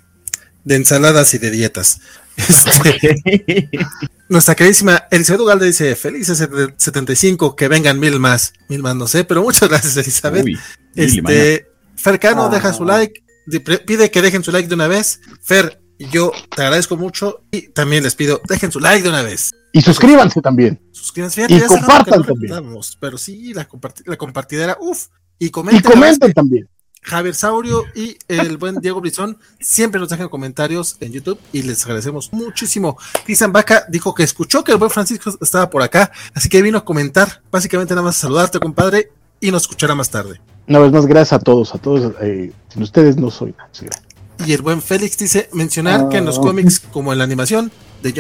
de 0.64 0.76
ensaladas 0.76 1.34
y 1.34 1.38
de 1.38 1.52
dietas. 1.52 2.00
Este, 2.36 3.70
nuestra 4.30 4.56
queridísima 4.56 5.04
Elizabeth 5.12 5.42
Ugalde 5.42 5.68
dice, 5.68 5.96
felices 5.96 6.38
set- 6.40 6.74
75, 6.78 7.56
que 7.56 7.68
vengan 7.68 8.00
mil 8.00 8.20
más. 8.20 8.54
Mil 8.70 8.82
más 8.82 8.96
no 8.96 9.08
sé, 9.08 9.24
pero 9.24 9.44
muchas 9.44 9.70
gracias 9.70 9.98
Elizabeth. 9.98 10.44
Uy. 10.46 10.60
Este, 10.96 11.68
Fercano 11.96 12.46
Ah. 12.46 12.50
deja 12.50 12.74
su 12.74 12.86
like, 12.86 13.24
di- 13.46 13.60
pre- 13.60 13.78
pide 13.80 14.10
que 14.10 14.22
dejen 14.24 14.44
su 14.44 14.52
like 14.52 14.68
de 14.68 14.74
una 14.76 14.88
vez. 14.88 15.20
Fer, 15.44 15.80
yo 16.00 16.32
te 16.56 16.64
agradezco 16.64 16.98
mucho 16.98 17.44
y 17.52 17.70
también 17.70 18.04
les 18.04 18.16
pido, 18.16 18.42
dejen 18.50 18.72
su 18.72 18.80
like 18.80 19.04
de 19.04 19.10
una 19.10 19.22
vez. 19.22 19.52
Y 19.72 19.82
suscríbanse 19.82 20.42
también. 20.42 20.82
Suscríbanse, 20.92 21.46
fíjate, 21.48 21.66
Y 21.66 21.68
compartan 21.68 22.20
no 22.20 22.26
también. 22.26 22.54
Pero 23.00 23.18
sí, 23.20 23.54
la, 23.54 23.68
comparti- 23.70 24.04
la 24.06 24.18
compartidera, 24.18 24.78
uff. 24.80 25.06
Y 25.40 25.48
Y 25.48 25.50
comenten, 25.52 25.92
comenten 25.92 26.34
también. 26.34 26.68
Javier 27.04 27.36
Saurio 27.36 27.84
y 27.96 28.18
el 28.28 28.58
buen 28.58 28.76
Diego 28.80 29.02
Brizón 29.02 29.38
siempre 29.60 30.00
nos 30.00 30.10
dejan 30.10 30.30
comentarios 30.30 30.98
en 31.00 31.12
YouTube 31.12 31.40
y 31.52 31.62
les 31.64 31.84
agradecemos 31.84 32.32
muchísimo. 32.34 32.98
Cristian 33.26 33.52
Vaca 33.52 33.86
dijo 33.90 34.14
que 34.14 34.24
escuchó 34.24 34.64
que 34.64 34.72
el 34.72 34.78
buen 34.78 34.92
Francisco 34.92 35.34
estaba 35.42 35.70
por 35.70 35.82
acá, 35.82 36.12
así 36.34 36.50
que 36.50 36.62
vino 36.62 36.78
a 36.78 36.86
comentar, 36.86 37.42
básicamente 37.52 37.94
nada 37.94 38.06
más 38.06 38.18
a 38.18 38.22
saludarte, 38.22 38.60
compadre, 38.60 39.12
y 39.40 39.52
nos 39.52 39.64
escuchará 39.64 39.94
más 39.96 40.10
tarde. 40.10 40.40
Una 40.68 40.80
vez 40.80 40.92
más, 40.94 41.06
gracias 41.06 41.34
a 41.34 41.44
todos, 41.44 41.76
a 41.76 41.78
todos. 41.78 42.14
eh, 42.22 42.52
sin 42.72 42.84
ustedes 42.84 43.18
no 43.18 43.30
soy 43.30 43.54
nada. 43.58 43.70
Y 44.46 44.54
el 44.54 44.62
buen 44.62 44.82
Félix 44.82 45.18
dice 45.18 45.50
mencionar 45.54 46.10
que 46.10 46.18
en 46.18 46.26
los 46.26 46.38
Ah. 46.38 46.42
cómics 46.42 46.80
como 46.80 47.12
en 47.12 47.18
la 47.20 47.24
animación, 47.26 47.72
de 48.02 48.14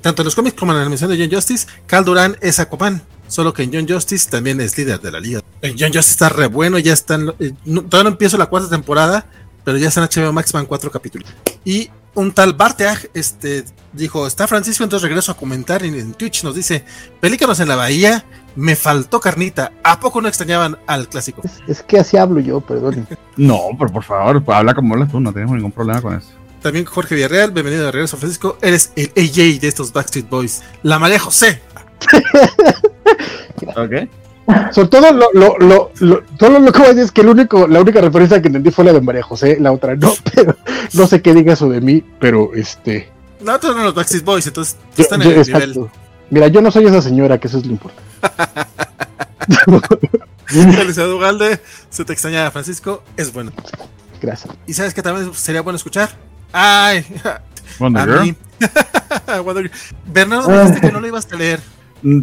tanto 0.00 0.22
en 0.22 0.24
los 0.26 0.34
cómics 0.34 0.56
como 0.58 0.72
en 0.72 0.76
la 0.78 0.82
animación 0.82 1.10
de 1.10 1.18
John 1.18 1.30
Justice, 1.34 1.66
Cal 1.86 2.04
Duran 2.04 2.36
es 2.40 2.58
Aquaman. 2.60 3.02
Solo 3.34 3.52
que 3.52 3.64
en 3.64 3.72
John 3.74 3.88
Justice 3.88 4.30
también 4.30 4.60
es 4.60 4.78
líder 4.78 5.00
de 5.00 5.10
la 5.10 5.18
liga. 5.18 5.40
En 5.60 5.72
John 5.76 5.88
Justice 5.92 6.12
está 6.12 6.28
re 6.28 6.46
bueno, 6.46 6.78
ya 6.78 6.92
están. 6.92 7.34
eh, 7.40 7.50
no- 7.64 7.82
todavía 7.82 8.04
no 8.10 8.10
empiezo 8.10 8.38
la 8.38 8.46
cuarta 8.46 8.70
temporada, 8.70 9.26
pero 9.64 9.76
ya 9.76 9.88
está 9.88 10.00
en 10.00 10.08
HBO 10.08 10.32
Max, 10.32 10.52
van 10.52 10.66
cuatro 10.66 10.88
capítulos. 10.88 11.28
Y 11.64 11.90
un 12.14 12.30
tal 12.30 12.52
Barteag 12.52 13.10
este, 13.12 13.64
dijo: 13.92 14.28
Está 14.28 14.46
Francisco, 14.46 14.84
entonces 14.84 15.08
regreso 15.08 15.32
a 15.32 15.36
comentar 15.36 15.82
en, 15.82 15.96
en 15.96 16.14
Twitch. 16.14 16.44
Nos 16.44 16.54
dice: 16.54 16.84
Pelícanos 17.18 17.58
en 17.58 17.66
la 17.66 17.74
bahía, 17.74 18.24
me 18.54 18.76
faltó 18.76 19.18
carnita. 19.18 19.72
¿A 19.82 19.98
poco 19.98 20.20
no 20.20 20.28
extrañaban 20.28 20.78
al 20.86 21.08
clásico? 21.08 21.42
Es, 21.42 21.54
es 21.66 21.82
que 21.82 21.98
así 21.98 22.16
hablo 22.16 22.38
yo, 22.38 22.60
perdón. 22.60 23.08
No, 23.36 23.62
pero 23.76 23.92
por 23.92 24.04
favor, 24.04 24.44
pues, 24.44 24.56
habla 24.56 24.74
como 24.74 24.94
hablas 24.94 25.10
tú, 25.10 25.18
no 25.18 25.32
tenemos 25.32 25.56
ningún 25.56 25.72
problema 25.72 26.00
con 26.00 26.14
eso. 26.14 26.28
También 26.62 26.84
Jorge 26.84 27.16
Villarreal, 27.16 27.50
bienvenido 27.50 27.84
de 27.86 27.90
regreso, 27.90 28.16
Francisco. 28.16 28.58
Eres 28.62 28.92
el 28.94 29.10
AJ 29.16 29.60
de 29.60 29.66
estos 29.66 29.92
Backstreet 29.92 30.28
Boys. 30.30 30.62
La 30.84 31.00
María 31.00 31.18
José. 31.18 31.60
Ok. 33.76 34.08
Sobre 34.72 34.88
todo 34.88 35.12
lo, 35.12 35.28
lo, 35.32 35.56
lo, 35.58 35.90
lo- 36.00 36.22
solo 36.38 36.58
lo 36.58 36.70
que 36.72 36.78
voy 36.78 36.88
a 36.88 36.90
decir 36.90 37.04
es 37.04 37.12
que 37.12 37.22
el 37.22 37.28
único, 37.28 37.66
la 37.66 37.80
única 37.80 38.00
referencia 38.02 38.42
que 38.42 38.48
entendí 38.48 38.70
fue 38.70 38.84
la 38.84 38.92
de 38.92 39.00
María 39.00 39.22
José, 39.22 39.56
la 39.58 39.72
otra 39.72 39.96
no, 39.96 40.12
pero 40.34 40.54
no 40.92 41.06
sé 41.06 41.22
qué 41.22 41.32
diga 41.32 41.54
eso 41.54 41.68
de 41.68 41.80
mí, 41.80 42.04
pero 42.20 42.52
este. 42.54 43.08
La 43.42 43.54
otra 43.56 43.70
eran 43.70 43.84
los 43.84 43.94
Backstreet 43.94 44.24
Boys, 44.24 44.46
entonces 44.46 44.76
yo- 44.96 45.02
están 45.02 45.20
yo- 45.22 45.30
en 45.30 45.36
el 45.36 45.40
exacto. 45.40 45.66
nivel. 45.66 45.90
Mira, 46.30 46.48
yo 46.48 46.60
no 46.60 46.70
soy 46.70 46.84
esa 46.86 47.00
señora, 47.00 47.38
que 47.38 47.48
eso 47.48 47.58
es 47.58 47.64
lo 47.66 47.72
importante. 47.72 48.02
Elizabeth 50.50 51.12
Ugalde, 51.14 51.60
se 51.90 52.04
te 52.04 52.12
extraña 52.12 52.50
Francisco, 52.50 53.02
es 53.16 53.32
bueno. 53.32 53.52
Gracias. 54.20 54.54
¿Y 54.66 54.74
sabes 54.74 54.94
que 54.94 55.02
también 55.02 55.32
sería 55.34 55.62
bueno 55.62 55.76
escuchar? 55.76 56.10
Ay, 56.52 57.04
Wonder 57.78 58.02
a 58.02 58.06
Girl. 58.06 58.22
mí. 58.22 58.34
Wonder 59.44 59.64
Girl. 59.68 59.72
Bernardo, 60.06 60.48
me 60.48 60.60
dijiste 60.60 60.80
que 60.82 60.92
no 60.92 61.00
lo 61.00 61.06
ibas 61.06 61.26
a 61.32 61.36
leer. 61.36 61.60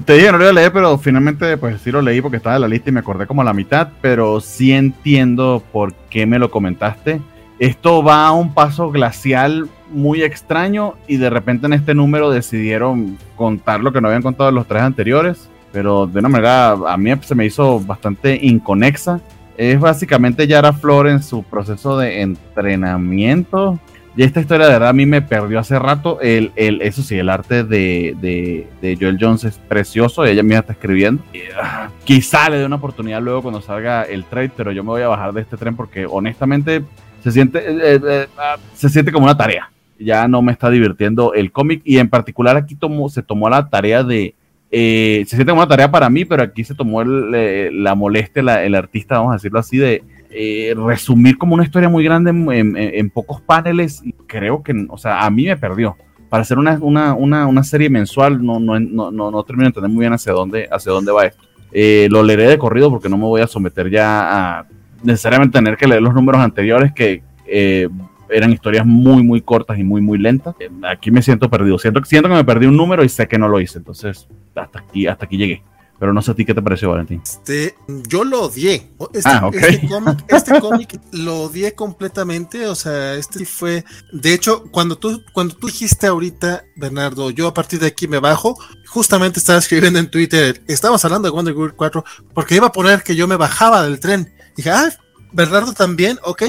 Te 0.05 0.13
dije 0.13 0.27
que 0.27 0.31
no 0.31 0.37
lo 0.37 0.43
iba 0.43 0.51
a 0.51 0.53
leer, 0.53 0.71
pero 0.71 0.95
finalmente 0.99 1.57
pues 1.57 1.81
sí 1.81 1.91
lo 1.91 2.03
leí 2.03 2.21
porque 2.21 2.37
estaba 2.37 2.55
en 2.55 2.61
la 2.61 2.67
lista 2.67 2.91
y 2.91 2.93
me 2.93 2.99
acordé 2.99 3.25
como 3.25 3.41
a 3.41 3.45
la 3.45 3.51
mitad, 3.51 3.89
pero 3.99 4.39
sí 4.39 4.73
entiendo 4.73 5.63
por 5.71 5.95
qué 6.11 6.27
me 6.27 6.37
lo 6.37 6.51
comentaste. 6.51 7.19
Esto 7.57 8.03
va 8.03 8.27
a 8.27 8.31
un 8.31 8.53
paso 8.53 8.91
glacial 8.91 9.67
muy 9.89 10.21
extraño 10.21 10.93
y 11.07 11.17
de 11.17 11.31
repente 11.31 11.65
en 11.65 11.73
este 11.73 11.95
número 11.95 12.29
decidieron 12.29 13.17
contar 13.35 13.79
lo 13.81 13.91
que 13.91 14.01
no 14.01 14.07
habían 14.07 14.21
contado 14.21 14.49
en 14.49 14.55
los 14.55 14.67
tres 14.67 14.83
anteriores, 14.83 15.49
pero 15.71 16.05
de 16.05 16.19
una 16.19 16.29
manera 16.29 16.73
a 16.73 16.95
mí 16.95 17.11
se 17.21 17.33
me 17.33 17.47
hizo 17.47 17.79
bastante 17.79 18.37
inconexa. 18.39 19.19
Es 19.57 19.79
básicamente 19.79 20.45
Yara 20.45 20.73
Flor 20.73 21.07
en 21.07 21.23
su 21.23 21.41
proceso 21.41 21.97
de 21.97 22.21
entrenamiento. 22.21 23.79
Y 24.15 24.23
esta 24.23 24.41
historia 24.41 24.65
de 24.65 24.73
verdad 24.73 24.89
a 24.89 24.93
mí 24.93 25.05
me 25.05 25.21
perdió 25.21 25.57
hace 25.59 25.79
rato. 25.79 26.19
El, 26.21 26.51
el, 26.57 26.81
eso 26.81 27.01
sí, 27.01 27.17
el 27.17 27.29
arte 27.29 27.63
de, 27.63 28.67
de, 28.81 28.97
Joel 28.99 29.17
Jones 29.19 29.45
es 29.45 29.57
precioso. 29.57 30.25
Ella 30.25 30.43
misma 30.43 30.59
está 30.59 30.73
escribiendo. 30.73 31.23
Y, 31.33 31.39
ah, 31.61 31.89
quizá 32.03 32.49
le 32.49 32.57
dé 32.57 32.65
una 32.65 32.75
oportunidad 32.75 33.21
luego 33.21 33.41
cuando 33.41 33.61
salga 33.61 34.03
el 34.03 34.25
trade, 34.25 34.51
pero 34.55 34.71
yo 34.73 34.83
me 34.83 34.89
voy 34.89 35.01
a 35.01 35.07
bajar 35.07 35.31
de 35.33 35.41
este 35.41 35.55
tren 35.55 35.75
porque 35.77 36.05
honestamente 36.05 36.83
se 37.23 37.31
siente, 37.31 37.59
eh, 37.59 37.99
eh, 38.05 38.27
ah, 38.38 38.57
se 38.73 38.89
siente 38.89 39.11
como 39.13 39.25
una 39.25 39.38
tarea. 39.38 39.71
Ya 39.97 40.27
no 40.27 40.41
me 40.41 40.51
está 40.51 40.69
divirtiendo 40.69 41.33
el 41.33 41.51
cómic 41.51 41.81
y 41.85 41.97
en 41.99 42.09
particular 42.09 42.57
aquí 42.57 42.77
se 43.09 43.21
tomó 43.23 43.49
la 43.49 43.69
tarea 43.69 44.03
de... 44.03 44.33
eh, 44.71 45.23
se 45.27 45.35
siente 45.38 45.51
como 45.51 45.61
una 45.61 45.69
tarea 45.69 45.89
para 45.91 46.09
mí, 46.09 46.25
pero 46.25 46.43
aquí 46.43 46.63
se 46.63 46.73
tomó 46.75 47.01
el, 47.01 47.31
eh, 47.35 47.69
la 47.71 47.93
molestia, 47.95 48.41
la- 48.43 48.63
el 48.63 48.73
artista, 48.75 49.19
vamos 49.19 49.31
a 49.31 49.35
decirlo 49.35 49.59
así, 49.59 49.77
de 49.77 50.03
eh, 50.31 50.73
resumir 50.75 51.37
como 51.37 51.55
una 51.55 51.63
historia 51.63 51.89
muy 51.89 52.03
grande 52.03 52.31
en, 52.31 53.09
pocos 53.09 53.41
paneles. 53.41 54.01
Y 54.03 54.13
creo 54.13 54.63
que, 54.63 54.85
o 54.89 54.97
sea, 54.97 55.25
a 55.25 55.29
mí 55.29 55.45
me 55.45 55.57
perdió. 55.57 55.95
Para 56.29 56.41
hacer 56.43 56.57
una, 56.57 56.77
una, 56.81 57.13
una, 57.13 57.45
una 57.45 57.63
serie 57.63 57.89
mensual, 57.89 58.43
no, 58.43 58.59
no, 58.59 58.79
no, 58.79 59.11
no, 59.11 59.31
no 59.31 59.43
termino 59.43 59.65
de 59.65 59.67
entender 59.67 59.91
muy 59.91 60.01
bien 60.01 60.13
hacia 60.13 60.31
dónde, 60.31 60.67
hacia 60.71 60.91
dónde 60.91 61.11
va 61.11 61.25
esto. 61.25 61.43
Eh, 61.73 62.07
lo 62.11 62.23
leeré 62.23 62.47
de 62.47 62.57
corrido 62.57 62.89
porque 62.89 63.09
no 63.09 63.17
me 63.17 63.25
voy 63.25 63.41
a 63.41 63.47
someter 63.47 63.89
ya 63.89 64.59
a 64.59 64.65
necesariamente 65.03 65.57
tener 65.57 65.77
que 65.77 65.87
leer 65.87 66.01
los 66.01 66.13
números 66.13 66.41
anteriores 66.41 66.93
que 66.93 67.23
eh, 67.47 67.87
eran 68.29 68.51
historias 68.51 68.85
muy, 68.85 69.23
muy 69.23 69.41
cortas 69.41 69.77
y 69.77 69.83
muy, 69.83 70.01
muy 70.01 70.17
lentas. 70.17 70.55
Eh, 70.59 70.69
aquí 70.89 71.11
me 71.11 71.21
siento 71.21 71.49
perdido. 71.49 71.77
Siento, 71.77 72.03
siento 72.05 72.29
que 72.29 72.35
me 72.35 72.45
perdí 72.45 72.65
un 72.65 72.77
número 72.77 73.03
y 73.03 73.09
sé 73.09 73.27
que 73.27 73.37
no 73.37 73.47
lo 73.47 73.59
hice. 73.59 73.77
Entonces, 73.77 74.27
hasta 74.55 74.79
aquí, 74.79 75.07
hasta 75.07 75.25
aquí 75.25 75.37
llegué. 75.37 75.63
Pero 76.01 76.13
no 76.13 76.21
sé 76.23 76.31
a 76.31 76.33
ti 76.33 76.45
qué 76.45 76.55
te 76.55 76.63
pareció, 76.63 76.89
Valentín. 76.89 77.21
Este, 77.23 77.75
yo 78.07 78.23
lo 78.23 78.45
odié. 78.45 78.91
Este, 79.13 79.29
Ah, 79.29 79.45
ok. 79.45 79.53
este 79.55 79.87
cómic, 79.87 80.25
este 80.29 80.59
cómic 80.59 80.99
lo 81.11 81.41
odié 81.43 81.75
completamente. 81.75 82.65
O 82.65 82.73
sea, 82.73 83.13
este 83.13 83.45
fue. 83.45 83.85
De 84.11 84.33
hecho, 84.33 84.63
cuando 84.71 84.97
tú, 84.97 85.21
cuando 85.31 85.55
tú 85.55 85.67
dijiste 85.67 86.07
ahorita, 86.07 86.65
Bernardo, 86.75 87.29
yo 87.29 87.47
a 87.47 87.53
partir 87.53 87.79
de 87.79 87.85
aquí 87.85 88.07
me 88.07 88.17
bajo, 88.17 88.57
justamente 88.87 89.37
estaba 89.37 89.59
escribiendo 89.59 89.99
en 89.99 90.09
Twitter, 90.09 90.63
estábamos 90.67 91.05
hablando 91.05 91.27
de 91.27 91.33
Wonder 91.35 91.53
Girl 91.53 91.75
4, 91.75 92.03
porque 92.33 92.55
iba 92.55 92.65
a 92.65 92.71
poner 92.71 93.03
que 93.03 93.15
yo 93.15 93.27
me 93.27 93.35
bajaba 93.35 93.83
del 93.83 93.99
tren. 93.99 94.33
Dije, 94.55 94.71
ah, 94.71 94.89
Bernardo 95.31 95.73
también, 95.73 96.19
ok. 96.23 96.43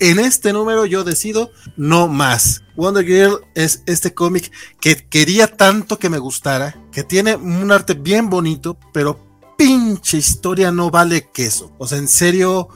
En 0.00 0.18
este 0.18 0.52
número 0.52 0.86
yo 0.86 1.04
decido 1.04 1.50
no 1.76 2.08
más. 2.08 2.62
Wonder 2.76 3.04
Girl 3.04 3.40
es 3.54 3.82
este 3.86 4.14
cómic 4.14 4.50
que 4.80 5.06
quería 5.08 5.46
tanto 5.46 5.98
que 5.98 6.10
me 6.10 6.18
gustara, 6.18 6.76
que 6.90 7.04
tiene 7.04 7.36
un 7.36 7.70
arte 7.70 7.94
bien 7.94 8.28
bonito, 8.28 8.76
pero 8.92 9.18
pinche 9.56 10.18
historia 10.18 10.72
no 10.72 10.90
vale 10.90 11.30
queso. 11.32 11.72
O 11.78 11.86
sea, 11.86 11.98
en 11.98 12.08
serio, 12.08 12.68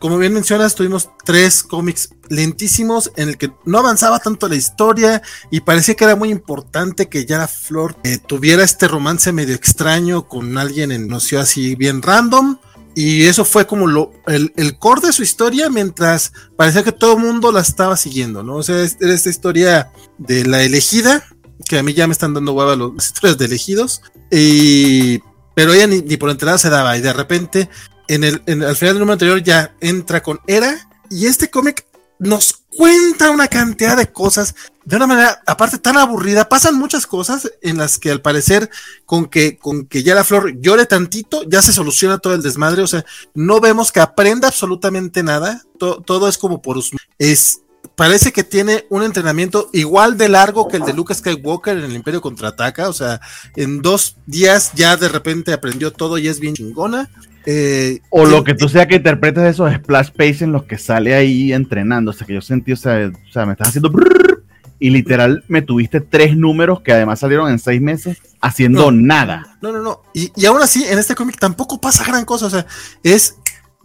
como 0.00 0.18
bien 0.18 0.34
mencionas, 0.34 0.74
tuvimos 0.74 1.10
tres 1.24 1.62
cómics 1.62 2.10
lentísimos 2.28 3.12
en 3.16 3.28
el 3.30 3.38
que 3.38 3.52
no 3.64 3.78
avanzaba 3.78 4.18
tanto 4.18 4.48
la 4.48 4.56
historia 4.56 5.22
y 5.50 5.60
parecía 5.60 5.94
que 5.94 6.04
era 6.04 6.16
muy 6.16 6.30
importante 6.30 7.08
que 7.08 7.24
Yara 7.24 7.46
Flor 7.46 7.96
eh, 8.02 8.18
tuviera 8.18 8.64
este 8.64 8.88
romance 8.88 9.32
medio 9.32 9.54
extraño 9.54 10.26
con 10.26 10.58
alguien 10.58 10.92
en 10.92 11.06
no 11.06 11.16
así 11.16 11.74
bien 11.76 12.02
random. 12.02 12.58
Y 12.98 13.26
eso 13.26 13.44
fue 13.44 13.66
como 13.66 13.86
lo, 13.86 14.10
el, 14.26 14.52
el 14.56 14.78
core 14.78 15.02
de 15.08 15.12
su 15.12 15.22
historia, 15.22 15.68
mientras 15.68 16.32
parecía 16.56 16.82
que 16.82 16.92
todo 16.92 17.18
el 17.18 17.22
mundo 17.22 17.52
la 17.52 17.60
estaba 17.60 17.94
siguiendo, 17.98 18.42
¿no? 18.42 18.56
O 18.56 18.62
sea, 18.62 18.76
era 18.76 19.12
esta 19.14 19.28
historia 19.28 19.92
de 20.16 20.46
la 20.46 20.62
elegida, 20.62 21.22
que 21.68 21.78
a 21.78 21.82
mí 21.82 21.92
ya 21.92 22.06
me 22.06 22.12
están 22.14 22.32
dando 22.32 22.52
hueva 22.54 22.74
los- 22.74 22.94
las 22.94 23.06
historias 23.06 23.36
de 23.36 23.44
elegidos. 23.44 24.00
Y 24.32 25.20
pero 25.54 25.72
ella 25.74 25.86
ni, 25.86 26.16
por 26.16 26.30
entrada 26.30 26.56
se 26.58 26.70
daba 26.70 26.96
y 26.96 27.02
de 27.02 27.12
repente 27.12 27.68
en 28.08 28.24
el, 28.24 28.42
en, 28.46 28.62
al 28.62 28.76
final 28.76 28.94
del 28.94 29.00
número 29.00 29.12
anterior 29.14 29.42
ya 29.42 29.74
entra 29.80 30.22
con 30.22 30.40
Era 30.46 30.88
y 31.10 31.26
este 31.26 31.50
cómic 31.50 31.86
nos 32.18 32.62
cuenta 32.76 33.30
una 33.30 33.48
cantidad 33.48 33.96
de 33.96 34.10
cosas 34.10 34.54
de 34.86 34.96
una 34.96 35.08
manera, 35.08 35.42
aparte 35.46 35.78
tan 35.78 35.98
aburrida, 35.98 36.48
pasan 36.48 36.78
muchas 36.78 37.08
cosas 37.08 37.52
en 37.60 37.76
las 37.76 37.98
que 37.98 38.10
al 38.10 38.22
parecer 38.22 38.70
con 39.04 39.26
que, 39.26 39.58
con 39.58 39.84
que 39.86 40.04
ya 40.04 40.14
la 40.14 40.22
flor 40.22 40.60
llore 40.60 40.86
tantito, 40.86 41.42
ya 41.42 41.60
se 41.60 41.72
soluciona 41.72 42.18
todo 42.18 42.34
el 42.34 42.42
desmadre, 42.42 42.82
o 42.82 42.86
sea, 42.86 43.04
no 43.34 43.60
vemos 43.60 43.90
que 43.90 43.98
aprenda 43.98 44.46
absolutamente 44.46 45.24
nada, 45.24 45.62
to, 45.76 46.00
todo 46.02 46.28
es 46.28 46.38
como 46.38 46.62
por 46.62 46.76
es 47.18 47.62
parece 47.96 48.32
que 48.32 48.44
tiene 48.44 48.84
un 48.88 49.02
entrenamiento 49.02 49.70
igual 49.72 50.16
de 50.16 50.28
largo 50.28 50.68
que 50.68 50.76
el 50.76 50.84
de 50.84 50.92
Luke 50.92 51.14
Skywalker 51.14 51.78
en 51.78 51.84
el 51.84 51.94
Imperio 51.94 52.20
Contraataca, 52.20 52.88
o 52.88 52.92
sea, 52.92 53.20
en 53.56 53.82
dos 53.82 54.16
días 54.26 54.70
ya 54.74 54.96
de 54.96 55.08
repente 55.08 55.52
aprendió 55.52 55.92
todo 55.92 56.16
y 56.18 56.28
es 56.28 56.38
bien 56.38 56.54
chingona. 56.54 57.10
Eh, 57.48 58.00
o 58.10 58.26
lo 58.26 58.42
que 58.42 58.54
tú 58.54 58.68
sea 58.68 58.88
que 58.88 58.96
interpretes 58.96 59.44
esos 59.44 59.72
splash 59.72 60.10
pace 60.10 60.42
en 60.42 60.52
los 60.52 60.64
que 60.64 60.78
sale 60.78 61.14
ahí 61.14 61.52
entrenando. 61.52 62.10
O 62.10 62.14
sea, 62.14 62.26
que 62.26 62.34
yo 62.34 62.40
sentí, 62.40 62.72
o 62.72 62.76
sea, 62.76 63.08
o 63.08 63.32
sea 63.32 63.46
me 63.46 63.52
estás 63.52 63.68
haciendo. 63.68 63.88
Brrr, 63.88 64.42
y 64.78 64.90
literal 64.90 65.44
me 65.48 65.62
tuviste 65.62 66.00
tres 66.00 66.36
números 66.36 66.80
que 66.82 66.92
además 66.92 67.20
salieron 67.20 67.50
en 67.50 67.58
seis 67.58 67.80
meses 67.80 68.18
haciendo 68.40 68.90
no, 68.90 68.92
nada. 68.92 69.58
No, 69.60 69.72
no, 69.72 69.80
no. 69.80 70.02
Y, 70.14 70.32
y 70.36 70.46
aún 70.46 70.62
así, 70.62 70.84
en 70.84 70.98
este 70.98 71.14
cómic 71.14 71.38
tampoco 71.38 71.80
pasa 71.80 72.04
gran 72.04 72.24
cosa. 72.24 72.46
O 72.46 72.50
sea, 72.50 72.66
es. 73.02 73.36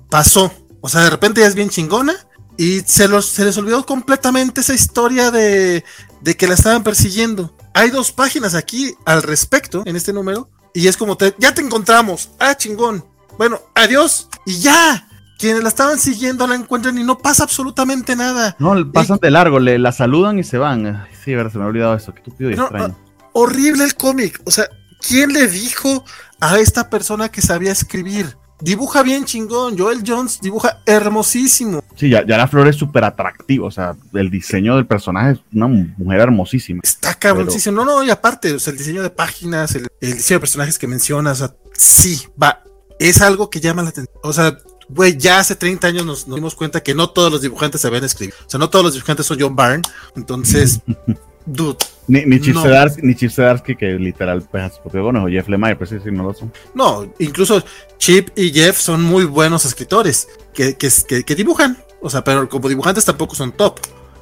Pasó. 0.09 0.51
O 0.81 0.89
sea, 0.89 1.01
de 1.01 1.09
repente 1.09 1.41
ya 1.41 1.47
es 1.47 1.55
bien 1.55 1.69
chingona. 1.69 2.13
Y 2.57 2.81
se, 2.81 3.07
los, 3.07 3.25
se 3.25 3.45
les 3.45 3.57
olvidó 3.57 3.85
completamente 3.85 4.61
esa 4.61 4.73
historia 4.73 5.31
de, 5.31 5.83
de 6.21 6.35
que 6.35 6.47
la 6.47 6.53
estaban 6.53 6.83
persiguiendo. 6.83 7.55
Hay 7.73 7.89
dos 7.89 8.11
páginas 8.11 8.53
aquí 8.53 8.93
al 9.05 9.23
respecto 9.23 9.83
en 9.85 9.95
este 9.95 10.13
número. 10.13 10.49
Y 10.73 10.87
es 10.87 10.97
como, 10.97 11.17
te, 11.17 11.33
ya 11.39 11.53
te 11.53 11.61
encontramos. 11.61 12.29
Ah, 12.39 12.55
chingón 12.55 13.03
bueno, 13.37 13.59
adiós 13.73 14.27
y 14.45 14.59
ya. 14.59 15.07
Quienes 15.41 15.63
la 15.63 15.69
estaban 15.69 15.97
siguiendo 15.97 16.45
la 16.45 16.53
encuentran 16.53 16.95
y 16.99 17.03
no 17.03 17.17
pasa 17.17 17.45
absolutamente 17.45 18.15
nada. 18.15 18.55
No, 18.59 18.91
pasan 18.91 19.17
y, 19.17 19.25
de 19.25 19.31
largo, 19.31 19.59
le 19.59 19.79
la 19.79 19.91
saludan 19.91 20.37
y 20.37 20.43
se 20.43 20.59
van. 20.59 21.07
Sí, 21.25 21.33
verdad, 21.33 21.51
se 21.51 21.57
me 21.57 21.63
ha 21.63 21.67
olvidado 21.67 21.95
eso. 21.95 22.13
Qué 22.13 22.19
estúpido 22.19 22.51
y 22.51 22.55
no, 22.55 22.65
extraño. 22.65 22.95
Horrible 23.33 23.83
el 23.83 23.95
cómic. 23.95 24.39
O 24.45 24.51
sea, 24.51 24.65
¿quién 24.99 25.33
le 25.33 25.47
dijo 25.47 26.05
a 26.39 26.59
esta 26.59 26.91
persona 26.91 27.29
que 27.29 27.41
sabía 27.41 27.71
escribir? 27.71 28.37
Dibuja 28.59 29.01
bien 29.01 29.25
chingón. 29.25 29.75
Joel 29.79 30.03
Jones 30.05 30.39
dibuja 30.41 30.83
hermosísimo. 30.85 31.83
Sí, 31.95 32.09
ya, 32.09 32.23
ya 32.23 32.37
la 32.37 32.47
flor 32.47 32.67
es 32.67 32.75
súper 32.75 33.03
atractiva. 33.03 33.65
O 33.65 33.71
sea, 33.71 33.95
el 34.13 34.29
diseño 34.29 34.75
del 34.75 34.85
personaje 34.85 35.31
es 35.31 35.39
una 35.51 35.65
mujer 35.65 36.19
hermosísima. 36.19 36.81
Está 36.83 37.15
cabroncísimo. 37.15 37.81
Pero... 37.81 37.85
No, 37.85 37.97
no, 37.97 38.03
y 38.03 38.11
aparte, 38.11 38.53
o 38.53 38.59
sea, 38.59 38.73
el 38.73 38.77
diseño 38.77 39.01
de 39.01 39.09
páginas, 39.09 39.73
el, 39.73 39.87
el 40.01 40.13
diseño 40.13 40.35
de 40.35 40.41
personajes 40.41 40.77
que 40.77 40.85
mencionas, 40.85 41.41
o 41.41 41.47
sea, 41.47 41.55
sí, 41.75 42.21
va, 42.39 42.61
es 42.99 43.23
algo 43.23 43.49
que 43.49 43.59
llama 43.59 43.81
la 43.81 43.89
atención. 43.89 44.15
O 44.21 44.33
sea, 44.33 44.55
güey, 44.93 45.17
ya 45.17 45.39
hace 45.39 45.55
30 45.55 45.87
años 45.87 46.05
nos, 46.05 46.27
nos, 46.27 46.35
dimos 46.35 46.55
cuenta 46.55 46.81
que 46.81 46.93
no 46.93 47.09
todos 47.09 47.31
los 47.31 47.41
dibujantes 47.41 47.81
sabían 47.81 48.03
escribir. 48.03 48.33
O 48.45 48.49
sea, 48.49 48.59
no 48.59 48.69
todos 48.69 48.85
los 48.85 48.93
dibujantes 48.93 49.25
son 49.25 49.37
John 49.39 49.55
Byrne. 49.55 49.81
Entonces, 50.15 50.81
dude. 51.45 51.77
Ni, 52.07 52.25
ni 52.25 52.41
Chip 52.41 52.55
no. 52.55 52.63
Zdarsky, 52.63 53.01
ni 53.03 53.15
Chip 53.15 53.31
Zdarsky, 53.31 53.75
que 53.75 53.93
literal 53.93 54.41
pues, 54.41 54.79
propio 54.79 55.03
bueno, 55.03 55.23
o 55.23 55.27
Jeff 55.27 55.47
Lemire, 55.47 55.75
pues 55.75 55.91
sí, 55.91 55.97
sí, 56.03 56.11
no 56.11 56.23
lo 56.23 56.33
son. 56.33 56.51
No, 56.73 57.11
incluso 57.19 57.63
Chip 57.97 58.29
y 58.35 58.51
Jeff 58.51 58.77
son 58.77 59.01
muy 59.01 59.23
buenos 59.25 59.65
escritores 59.65 60.27
que, 60.53 60.75
que, 60.75 60.89
que, 61.07 61.23
que 61.23 61.35
dibujan. 61.35 61.77
O 62.01 62.09
sea, 62.09 62.23
pero 62.23 62.49
como 62.49 62.67
dibujantes 62.67 63.05
tampoco 63.05 63.35
son 63.35 63.51
top. 63.51 63.79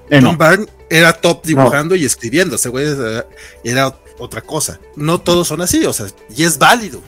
Eh, 0.09 0.19
John 0.21 0.37
no. 0.37 0.37
Byrne 0.37 0.65
era 0.89 1.13
top 1.13 1.45
dibujando 1.45 1.95
no. 1.95 2.01
y 2.01 2.05
escribiendo. 2.05 2.57
Ese 2.57 2.69
güey 2.69 2.87
era 3.63 3.95
otra 4.19 4.41
cosa. 4.41 4.79
No 4.95 5.19
todos 5.19 5.47
son 5.47 5.61
así, 5.61 5.85
o 5.85 5.93
sea, 5.93 6.07
y 6.35 6.43
es 6.43 6.57
válido. 6.57 7.01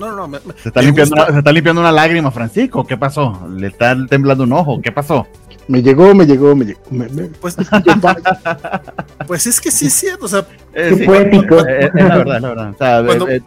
No, 0.00 0.16
no, 0.16 0.26
me, 0.26 0.38
se, 0.56 0.68
está 0.68 0.80
limpiando 0.80 1.14
una, 1.14 1.26
se 1.26 1.38
está 1.38 1.52
limpiando 1.52 1.82
una 1.82 1.92
lágrima, 1.92 2.30
Francisco. 2.30 2.86
¿Qué 2.86 2.96
pasó? 2.96 3.46
Le 3.54 3.66
está 3.66 3.94
temblando 4.06 4.44
un 4.44 4.52
ojo. 4.54 4.80
¿Qué 4.80 4.90
pasó? 4.90 5.26
Me 5.68 5.82
llegó, 5.82 6.14
me 6.14 6.24
llegó, 6.24 6.56
me 6.56 6.64
llegó. 6.64 6.80
Me, 6.90 7.06
me... 7.10 7.24
Pues, 7.24 7.54
pues, 9.26 9.46
es 9.46 9.60
que 9.60 9.70
sí 9.70 9.86
es 9.86 9.92
cierto. 9.92 10.24
O 10.24 10.28
sea, 10.28 10.46
eh, 10.72 10.94
sí, 10.96 11.04
poético. 11.04 11.58
Es, 11.66 11.90
es, 11.94 11.94
la 11.94 12.16
verdad, 12.16 12.36
es 12.36 12.42
la 12.42 12.48
verdad. 12.48 12.70
O 12.70 12.78
sea, 12.78 13.04
Cuando... 13.04 13.28
eh, 13.28 13.42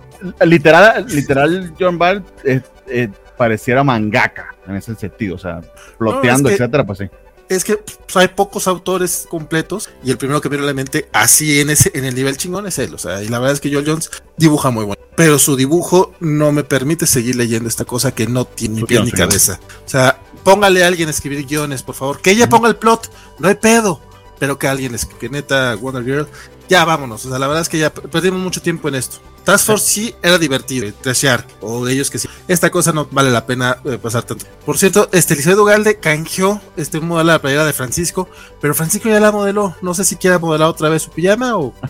literal, 0.46 1.06
literal, 1.10 1.74
John 1.80 1.98
Bart 1.98 2.24
eh, 2.46 3.10
pareciera 3.36 3.84
mangaka 3.84 4.54
en 4.68 4.76
ese 4.76 4.94
sentido. 4.94 5.36
O 5.36 5.40
sea, 5.40 5.60
ploteando, 5.98 6.44
no, 6.44 6.50
es 6.50 6.58
que... 6.58 6.64
etcétera, 6.64 6.86
pues 6.86 7.00
sí 7.00 7.10
es 7.50 7.64
que 7.64 7.78
pues, 7.78 8.16
hay 8.16 8.30
pocos 8.30 8.68
autores 8.68 9.28
completos 9.30 9.90
y 10.04 10.12
el 10.12 10.18
primero 10.18 10.42
que 10.42 10.50
me 10.50 10.58
viene 10.58 10.66
a 10.66 10.72
la 10.72 10.76
mente 10.76 11.10
así 11.14 11.60
en 11.60 11.70
ese 11.70 11.92
en 11.94 12.06
el 12.06 12.16
nivel 12.16 12.38
chingón 12.38 12.68
es 12.68 12.80
él, 12.80 12.94
o 12.94 12.98
sea, 12.98 13.22
y 13.24 13.28
la 13.28 13.40
verdad 13.40 13.54
es 13.54 13.62
que 13.62 13.72
Joel 13.72 13.86
Jones 13.86 14.10
dibuja 14.38 14.70
muy 14.70 14.86
bueno, 14.86 15.02
pero 15.16 15.40
su 15.40 15.56
dibujo 15.56 16.14
no 16.20 16.52
me 16.52 16.64
permite 16.64 17.06
seguir 17.06 17.36
leyendo 17.36 17.70
esta 17.70 17.86
cosa 17.86 18.14
que 18.14 18.28
no 18.28 18.46
tiene 18.46 18.76
ni 18.76 18.84
pie 18.84 19.04
ni 19.04 19.12
cabeza. 19.12 19.60
O 19.86 19.90
sea, 19.90 20.20
póngale 20.44 20.84
a 20.84 20.88
alguien 20.88 21.08
a 21.08 21.12
escribir 21.12 21.46
guiones, 21.46 21.84
por 21.84 21.96
favor, 21.96 22.22
que 22.22 22.32
ella 22.32 22.50
ponga 22.50 22.70
el 22.70 22.76
plot, 22.76 23.12
no 23.40 23.48
hay 23.48 23.56
pedo, 23.56 24.02
pero 24.40 24.58
que 24.58 24.68
alguien 24.68 24.96
escriba, 24.96 25.20
que 25.20 25.30
neta 25.30 25.76
Wonder 25.76 26.04
Girl, 26.04 26.28
ya 26.70 26.86
vámonos, 26.86 27.26
o 27.26 27.30
sea, 27.30 27.40
la 27.40 27.48
verdad 27.48 27.62
es 27.62 27.70
que 27.70 27.78
ya 27.78 27.94
perdimos 27.94 28.40
mucho 28.40 28.62
tiempo 28.62 28.88
en 28.88 28.96
esto. 28.96 29.18
Task 29.44 29.66
Force 29.66 29.86
sí 29.86 30.16
era 30.22 30.38
divertido, 30.38 30.92
trashear, 31.02 31.46
o 31.62 31.86
de 31.86 31.94
ellos 31.94 32.10
que 32.10 32.18
sí. 32.18 32.30
Esta 32.48 32.70
cosa 32.70 32.94
no 32.94 33.08
vale 33.12 33.30
la 33.30 33.46
pena 33.46 33.78
eh, 33.84 33.98
pasar 34.02 34.24
tanto. 34.24 34.46
Por 34.66 34.78
cierto, 34.78 35.10
este 35.12 35.36
Liceo 35.36 35.62
Ugalde 35.62 35.98
canjeó 35.98 36.62
este 36.78 37.00
modelo 37.00 37.28
de 37.30 37.34
la 37.34 37.42
playera 37.42 37.66
de 37.66 37.74
Francisco, 37.74 38.30
pero 38.62 38.74
Francisco 38.74 39.10
ya 39.10 39.20
la 39.20 39.32
modeló. 39.32 39.76
No 39.82 39.94
sé 39.94 40.06
si 40.06 40.16
quiera 40.16 40.40
modelar 40.40 40.70
otra 40.70 40.90
vez 40.90 41.04
su 41.04 41.12
pijama 41.12 41.58
o. 41.58 41.74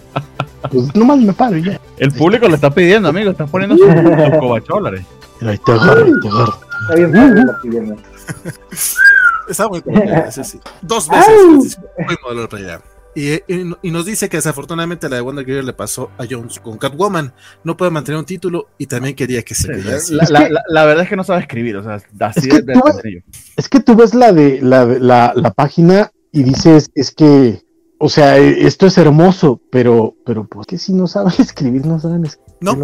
Pues 0.72 0.96
nomás 0.96 1.20
me 1.20 1.34
paro 1.34 1.58
ya. 1.58 1.78
El 1.98 2.14
público 2.14 2.48
le 2.48 2.56
está 2.56 2.74
pidiendo, 2.74 3.10
amigo, 3.10 3.32
está 3.32 3.46
poniendo 3.46 3.76
sus 3.78 3.86
su 3.86 4.40
cobacholares. 4.40 5.06
Ahí 5.42 5.58
te 5.58 5.72
agarro, 5.74 6.06
te 6.22 6.28
agarro. 6.30 6.60
Está 6.84 6.96
bien 6.96 7.46
la 7.46 7.60
pijama. 7.62 7.96
Está 9.50 9.68
muy 9.68 9.84
ese 10.26 10.44
sí. 10.46 10.62
Dos 10.82 11.10
veces 11.10 11.26
Francisco 11.46 11.82
fue 11.96 12.16
modeló 12.24 12.42
la 12.44 12.48
playera. 12.48 12.82
Y, 13.15 13.34
y, 13.34 13.73
y, 13.84 13.91
nos 13.91 14.06
dice 14.06 14.27
que 14.27 14.38
desafortunadamente 14.38 15.07
la 15.07 15.18
de 15.18 15.22
Wonder 15.22 15.45
Girl 15.45 15.65
le 15.65 15.73
pasó 15.73 16.10
a 16.18 16.26
Jones 16.27 16.60
con 16.60 16.77
Catwoman. 16.80 17.31
No 17.64 17.77
puede 17.77 17.91
mantener 17.91 18.18
un 18.18 18.26
título 18.26 18.69
y 18.80 18.88
también 18.88 19.15
quería 19.15 19.44
que 19.44 19.53
se 19.53 19.99
sí, 19.99 20.14
la, 20.15 20.26
la, 20.30 20.49
la, 20.49 20.61
la, 20.68 20.85
verdad 20.85 21.03
es 21.03 21.10
que 21.10 21.15
no 21.15 21.23
sabe 21.23 21.41
escribir, 21.41 21.77
o 21.77 21.84
sea, 21.84 22.02
así 22.19 22.40
es 22.40 22.48
que, 22.48 22.61
de, 22.61 22.73
tú 22.73 22.81
ves, 22.85 23.23
es 23.56 23.69
que 23.69 23.80
tú 23.81 23.95
ves 23.95 24.15
la 24.15 24.34
de 24.34 24.60
la, 24.61 25.53
página 25.56 26.11
y 26.31 26.41
dices, 26.41 26.90
es 26.95 27.11
que, 27.11 27.61
o 27.99 28.10
sea, 28.10 28.38
esto 28.38 28.88
es 28.88 28.98
hermoso, 28.98 29.61
pero, 29.72 30.15
pero 30.26 30.48
pues 30.48 30.65
que 30.65 30.80
si 30.80 30.94
no 30.94 31.06
saben 31.06 31.34
escribir, 31.38 31.85
no 31.85 31.99
saben 31.99 32.26
escribir. 32.26 32.56
No, 32.61 32.76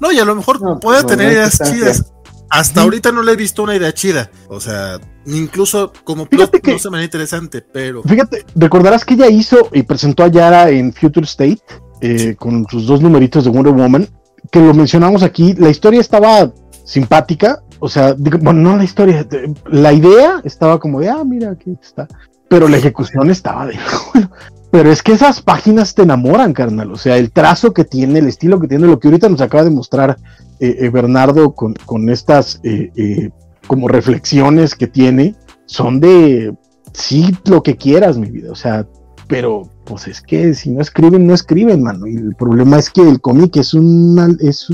no 0.00 0.12
y 0.12 0.18
a 0.18 0.24
lo 0.24 0.34
mejor 0.34 0.62
no, 0.62 0.80
puede 0.80 1.02
no, 1.02 1.08
tener 1.08 1.32
ideas 1.32 1.60
chidas. 1.70 2.13
Hasta 2.50 2.82
ahorita 2.82 3.12
no 3.12 3.22
le 3.22 3.32
he 3.32 3.36
visto 3.36 3.62
una 3.62 3.74
idea 3.74 3.92
chida. 3.92 4.30
O 4.48 4.60
sea, 4.60 5.00
incluso 5.26 5.92
como 6.04 6.26
plot 6.26 6.60
que, 6.60 6.72
no 6.72 6.78
se 6.78 6.90
me 6.90 6.98
da 6.98 7.04
interesante, 7.04 7.62
pero. 7.62 8.02
Fíjate, 8.02 8.44
recordarás 8.54 9.04
que 9.04 9.14
ella 9.14 9.28
hizo 9.28 9.68
y 9.72 9.82
presentó 9.82 10.24
a 10.24 10.28
Yara 10.28 10.70
en 10.70 10.92
Future 10.92 11.24
State 11.24 11.60
eh, 12.00 12.18
sí. 12.18 12.34
con 12.34 12.66
sus 12.68 12.86
dos 12.86 13.00
numeritos 13.00 13.44
de 13.44 13.50
Wonder 13.50 13.72
Woman, 13.72 14.08
que 14.50 14.60
lo 14.60 14.74
mencionamos 14.74 15.22
aquí. 15.22 15.54
La 15.54 15.70
historia 15.70 16.00
estaba 16.00 16.52
simpática. 16.84 17.62
O 17.80 17.88
sea, 17.88 18.14
digo, 18.14 18.38
bueno, 18.40 18.60
no 18.60 18.76
la 18.76 18.84
historia, 18.84 19.26
la 19.66 19.92
idea 19.92 20.40
estaba 20.44 20.78
como 20.78 21.00
de, 21.00 21.10
ah, 21.10 21.24
mira, 21.24 21.50
aquí 21.50 21.76
está. 21.82 22.06
Pero 22.48 22.68
la 22.68 22.76
ejecución 22.76 23.30
estaba 23.30 23.66
de. 23.66 23.78
Pero 24.74 24.90
es 24.90 25.04
que 25.04 25.12
esas 25.12 25.40
páginas 25.40 25.94
te 25.94 26.02
enamoran, 26.02 26.52
carnal. 26.52 26.90
O 26.90 26.96
sea, 26.96 27.16
el 27.16 27.30
trazo 27.30 27.72
que 27.72 27.84
tiene, 27.84 28.18
el 28.18 28.26
estilo 28.26 28.58
que 28.58 28.66
tiene, 28.66 28.88
lo 28.88 28.98
que 28.98 29.06
ahorita 29.06 29.28
nos 29.28 29.40
acaba 29.40 29.62
de 29.62 29.70
mostrar 29.70 30.18
eh, 30.58 30.78
eh, 30.80 30.88
Bernardo 30.88 31.54
con, 31.54 31.74
con 31.86 32.10
estas 32.10 32.58
eh, 32.64 33.30
como 33.68 33.86
reflexiones 33.86 34.74
que 34.74 34.88
tiene, 34.88 35.36
son 35.66 36.00
de 36.00 36.56
sí, 36.92 37.36
lo 37.44 37.62
que 37.62 37.76
quieras, 37.76 38.18
mi 38.18 38.28
vida. 38.32 38.50
O 38.50 38.56
sea, 38.56 38.84
pero 39.28 39.70
pues 39.84 40.08
es 40.08 40.20
que 40.20 40.54
si 40.54 40.70
no 40.70 40.80
escriben, 40.80 41.24
no 41.24 41.34
escriben, 41.34 41.80
mano. 41.80 42.08
Y 42.08 42.16
el 42.16 42.34
problema 42.34 42.76
es 42.76 42.90
que 42.90 43.08
el 43.08 43.20
cómic 43.20 43.54
es, 43.58 43.74
una, 43.74 44.26
es 44.40 44.66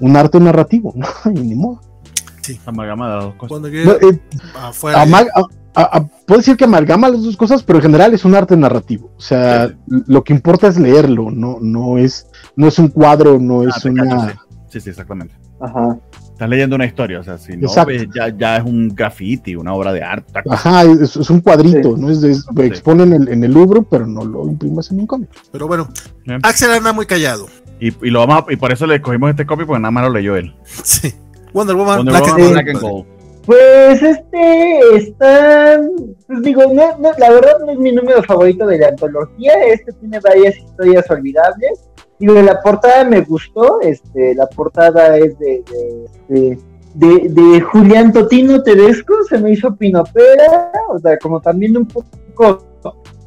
un 0.00 0.16
arte 0.16 0.40
narrativo, 0.40 0.92
¿no? 0.96 1.06
Y 1.30 1.38
ni 1.38 1.54
modo. 1.54 1.80
Sí. 2.42 2.58
Amalgama 2.66 3.08
de 3.08 3.14
las 3.14 3.24
dos 3.26 3.34
cosas. 3.36 3.60
No, 3.60 3.68
eh, 3.68 4.20
amal 4.96 5.28
a, 5.74 6.06
decir 6.28 6.56
que 6.56 6.64
amalgama 6.64 7.08
las 7.08 7.22
dos 7.22 7.36
cosas, 7.36 7.62
pero 7.62 7.78
en 7.78 7.82
general 7.82 8.14
es 8.14 8.24
un 8.24 8.34
arte 8.34 8.56
narrativo. 8.56 9.12
O 9.16 9.20
sea, 9.20 9.68
sí. 9.68 9.74
lo 10.06 10.22
que 10.22 10.32
importa 10.32 10.68
es 10.68 10.78
leerlo, 10.78 11.30
no, 11.30 11.58
no, 11.60 11.98
es, 11.98 12.28
no 12.56 12.68
es 12.68 12.78
un 12.78 12.88
cuadro, 12.88 13.38
no 13.38 13.62
ah, 13.62 13.68
es 13.68 13.84
una. 13.84 14.04
Cacho, 14.04 14.28
sí. 14.28 14.56
sí, 14.68 14.80
sí, 14.80 14.90
exactamente. 14.90 15.34
Ajá. 15.60 15.98
Estás 16.32 16.48
leyendo 16.48 16.74
una 16.74 16.84
historia, 16.84 17.20
o 17.20 17.22
sea, 17.22 17.38
si 17.38 17.56
no 17.56 17.68
ves, 17.86 18.08
ya, 18.12 18.28
ya, 18.36 18.56
es 18.56 18.64
un 18.64 18.88
graffiti, 18.88 19.54
una 19.54 19.72
obra 19.72 19.92
de 19.92 20.02
arte. 20.02 20.32
Ajá, 20.50 20.82
es, 20.82 21.16
es 21.16 21.30
un 21.30 21.40
cuadrito, 21.40 21.94
sí. 21.94 22.02
¿no? 22.02 22.10
Es, 22.10 22.24
es 22.24 22.44
exponen 22.58 23.12
en 23.12 23.22
el, 23.22 23.28
en 23.28 23.44
el 23.44 23.52
Louvre, 23.52 23.82
pero 23.88 24.04
no 24.04 24.24
lo 24.24 24.48
imprimas 24.48 24.90
en 24.90 24.98
un 24.98 25.06
cómic. 25.06 25.30
Pero 25.52 25.68
bueno, 25.68 25.88
Bien. 26.26 26.40
Axel 26.42 26.72
anda 26.72 26.92
muy 26.92 27.06
callado. 27.06 27.46
Y, 27.78 27.88
y, 28.04 28.10
lo 28.10 28.26
vamos 28.26 28.44
a, 28.48 28.52
y 28.52 28.56
por 28.56 28.72
eso 28.72 28.84
le 28.86 29.00
cogimos 29.00 29.30
este 29.30 29.46
copy, 29.46 29.64
porque 29.64 29.80
nada 29.80 29.92
más 29.92 30.04
lo 30.04 30.10
leyó 30.10 30.36
él. 30.36 30.54
Sí. 30.82 31.14
Wonder 31.52 31.76
Woman, 31.76 31.98
Wonder 31.98 32.12
Black, 32.14 32.26
Woman, 32.26 32.42
and 32.42 32.52
Black 32.52 32.68
and 32.68 32.80
Gold. 32.80 33.06
Pues 33.46 34.02
este 34.02 34.96
está, 34.96 35.78
pues 36.26 36.42
digo, 36.42 36.62
no, 36.72 36.96
no, 36.98 37.10
la 37.18 37.30
verdad 37.30 37.58
no 37.60 37.72
es 37.72 37.78
mi 37.78 37.92
número 37.92 38.22
favorito 38.22 38.66
de 38.66 38.78
la 38.78 38.88
antología, 38.88 39.52
este 39.66 39.92
tiene 39.92 40.18
varias 40.20 40.56
historias 40.56 41.10
olvidables, 41.10 41.90
digo, 42.18 42.40
la 42.40 42.62
portada 42.62 43.04
me 43.04 43.20
gustó, 43.20 43.82
este, 43.82 44.34
la 44.34 44.46
portada 44.46 45.18
es 45.18 45.38
de, 45.38 45.62
de, 46.28 46.58
de, 46.94 47.28
de 47.28 47.60
Julián 47.60 48.14
Totino 48.14 48.62
Tedesco, 48.62 49.14
se 49.28 49.36
me 49.36 49.52
hizo 49.52 49.76
Pinopera, 49.76 50.72
o 50.88 50.98
sea, 50.98 51.18
como 51.18 51.38
también 51.40 51.76
un 51.76 51.86
poco 51.86 52.64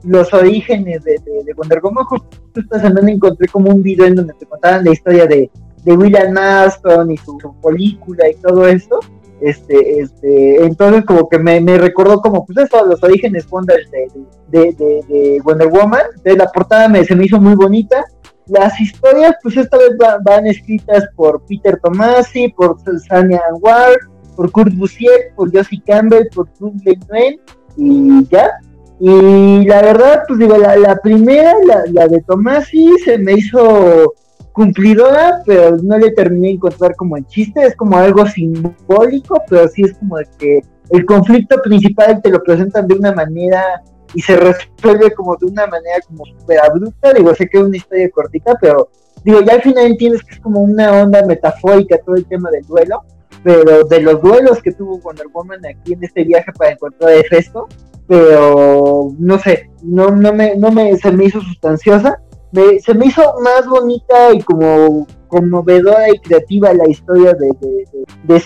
los 0.03 0.33
orígenes 0.33 1.03
de, 1.03 1.19
de, 1.45 1.53
Wonder 1.53 1.81
Woman. 1.81 2.05
Justo 2.05 2.27
esta 2.55 2.87
encontré 2.87 3.47
como 3.47 3.71
un 3.71 3.83
video 3.83 4.05
en 4.05 4.15
donde 4.15 4.33
te 4.33 4.45
contaban 4.45 4.85
la 4.85 4.91
historia 4.91 5.25
de, 5.25 5.49
de 5.83 5.97
William 5.97 6.35
Aston 6.37 7.11
y 7.11 7.17
su, 7.17 7.37
película 7.61 8.29
y 8.29 8.35
todo 8.35 8.67
eso. 8.67 8.99
Este, 9.39 9.99
este, 9.99 10.63
entonces 10.63 11.05
como 11.05 11.29
que 11.29 11.37
me, 11.37 11.61
me 11.61 11.77
recordó 11.77 12.21
como 12.21 12.43
pues 12.43 12.57
eso, 12.57 12.83
los 12.85 13.03
orígenes 13.03 13.45
de, 14.47 14.73
de, 14.73 15.41
Wonder 15.43 15.67
Woman. 15.67 16.01
De 16.23 16.35
la 16.35 16.47
portada 16.47 16.87
me, 16.87 17.03
se 17.05 17.15
me 17.15 17.25
hizo 17.25 17.39
muy 17.39 17.55
bonita. 17.55 18.03
Las 18.47 18.79
historias, 18.79 19.35
pues 19.43 19.57
esta 19.57 19.77
vez 19.77 19.91
van, 20.23 20.47
escritas 20.47 21.05
por 21.15 21.43
Peter 21.45 21.79
Tomasi, 21.83 22.47
por 22.49 22.77
Sanya 23.07 23.41
Ward, 23.59 23.97
por 24.35 24.51
Kurt 24.51 24.73
Busiek, 24.73 25.35
por 25.35 25.51
Josie 25.53 25.81
Campbell, 25.85 26.27
por 26.33 26.47
Truth 26.53 26.73
Nguyen 26.75 27.39
y 27.75 28.25
ya. 28.29 28.51
Y 28.99 29.65
la 29.67 29.81
verdad, 29.81 30.23
pues 30.27 30.39
digo, 30.39 30.57
la, 30.57 30.75
la 30.77 30.95
primera, 30.95 31.53
la, 31.65 31.83
la 31.91 32.07
de 32.07 32.21
Tomasi, 32.21 32.97
se 33.03 33.17
me 33.17 33.33
hizo 33.33 34.13
cumplidora, 34.57 35.43
pero 35.45 35.77
no 35.83 35.99
le 35.99 36.09
terminé 36.13 36.47
de 36.47 36.53
encontrar 36.55 36.95
como 36.95 37.15
el 37.15 37.27
chiste, 37.27 37.61
es 37.61 37.75
como 37.75 37.95
algo 37.95 38.25
simbólico, 38.25 39.39
pero 39.47 39.67
sí 39.67 39.83
es 39.83 39.95
como 39.99 40.15
que 40.39 40.61
el 40.89 41.05
conflicto 41.05 41.61
principal 41.61 42.19
te 42.23 42.31
lo 42.31 42.41
presentan 42.41 42.87
de 42.87 42.95
una 42.95 43.11
manera 43.11 43.83
y 44.15 44.21
se 44.23 44.35
resuelve 44.35 45.11
como 45.11 45.35
de 45.35 45.45
una 45.45 45.67
manera 45.67 45.97
como 46.07 46.25
súper 46.25 46.59
abrupta, 46.59 47.13
digo, 47.13 47.35
sé 47.35 47.47
que 47.47 47.59
es 47.59 47.63
una 47.65 47.77
historia 47.77 48.09
cortita, 48.09 48.57
pero 48.59 48.89
digo, 49.23 49.41
ya 49.41 49.53
al 49.53 49.61
final 49.61 49.85
entiendes 49.85 50.23
que 50.23 50.33
es 50.33 50.39
como 50.39 50.61
una 50.61 51.03
onda 51.03 51.23
metafórica 51.23 51.99
todo 52.03 52.15
el 52.15 52.25
tema 52.25 52.49
del 52.49 52.65
duelo, 52.65 53.03
pero 53.43 53.83
de 53.83 54.01
los 54.01 54.19
duelos 54.23 54.59
que 54.63 54.71
tuvo 54.71 54.97
Wonder 55.01 55.27
Woman 55.31 55.59
aquí 55.67 55.93
en 55.93 56.03
este 56.03 56.23
viaje 56.23 56.51
para 56.57 56.71
encontrar 56.71 57.11
a 57.11 57.15
Hefesto, 57.15 57.67
pero 58.07 59.11
no 59.19 59.37
sé, 59.37 59.69
no, 59.83 60.09
no 60.09 60.33
me, 60.33 60.55
no 60.55 60.71
me, 60.71 60.97
se 60.97 61.11
me 61.11 61.25
hizo 61.25 61.41
sustanciosa, 61.41 62.19
se 62.81 62.93
me 62.93 63.07
hizo 63.07 63.21
más 63.41 63.67
bonita 63.67 64.33
y 64.33 64.41
como 64.41 65.05
conmovedora 65.27 66.09
y 66.09 66.19
creativa 66.19 66.73
la 66.73 66.87
historia 66.87 67.33
de, 67.33 67.51
de, 67.59 67.85
de, 68.27 68.41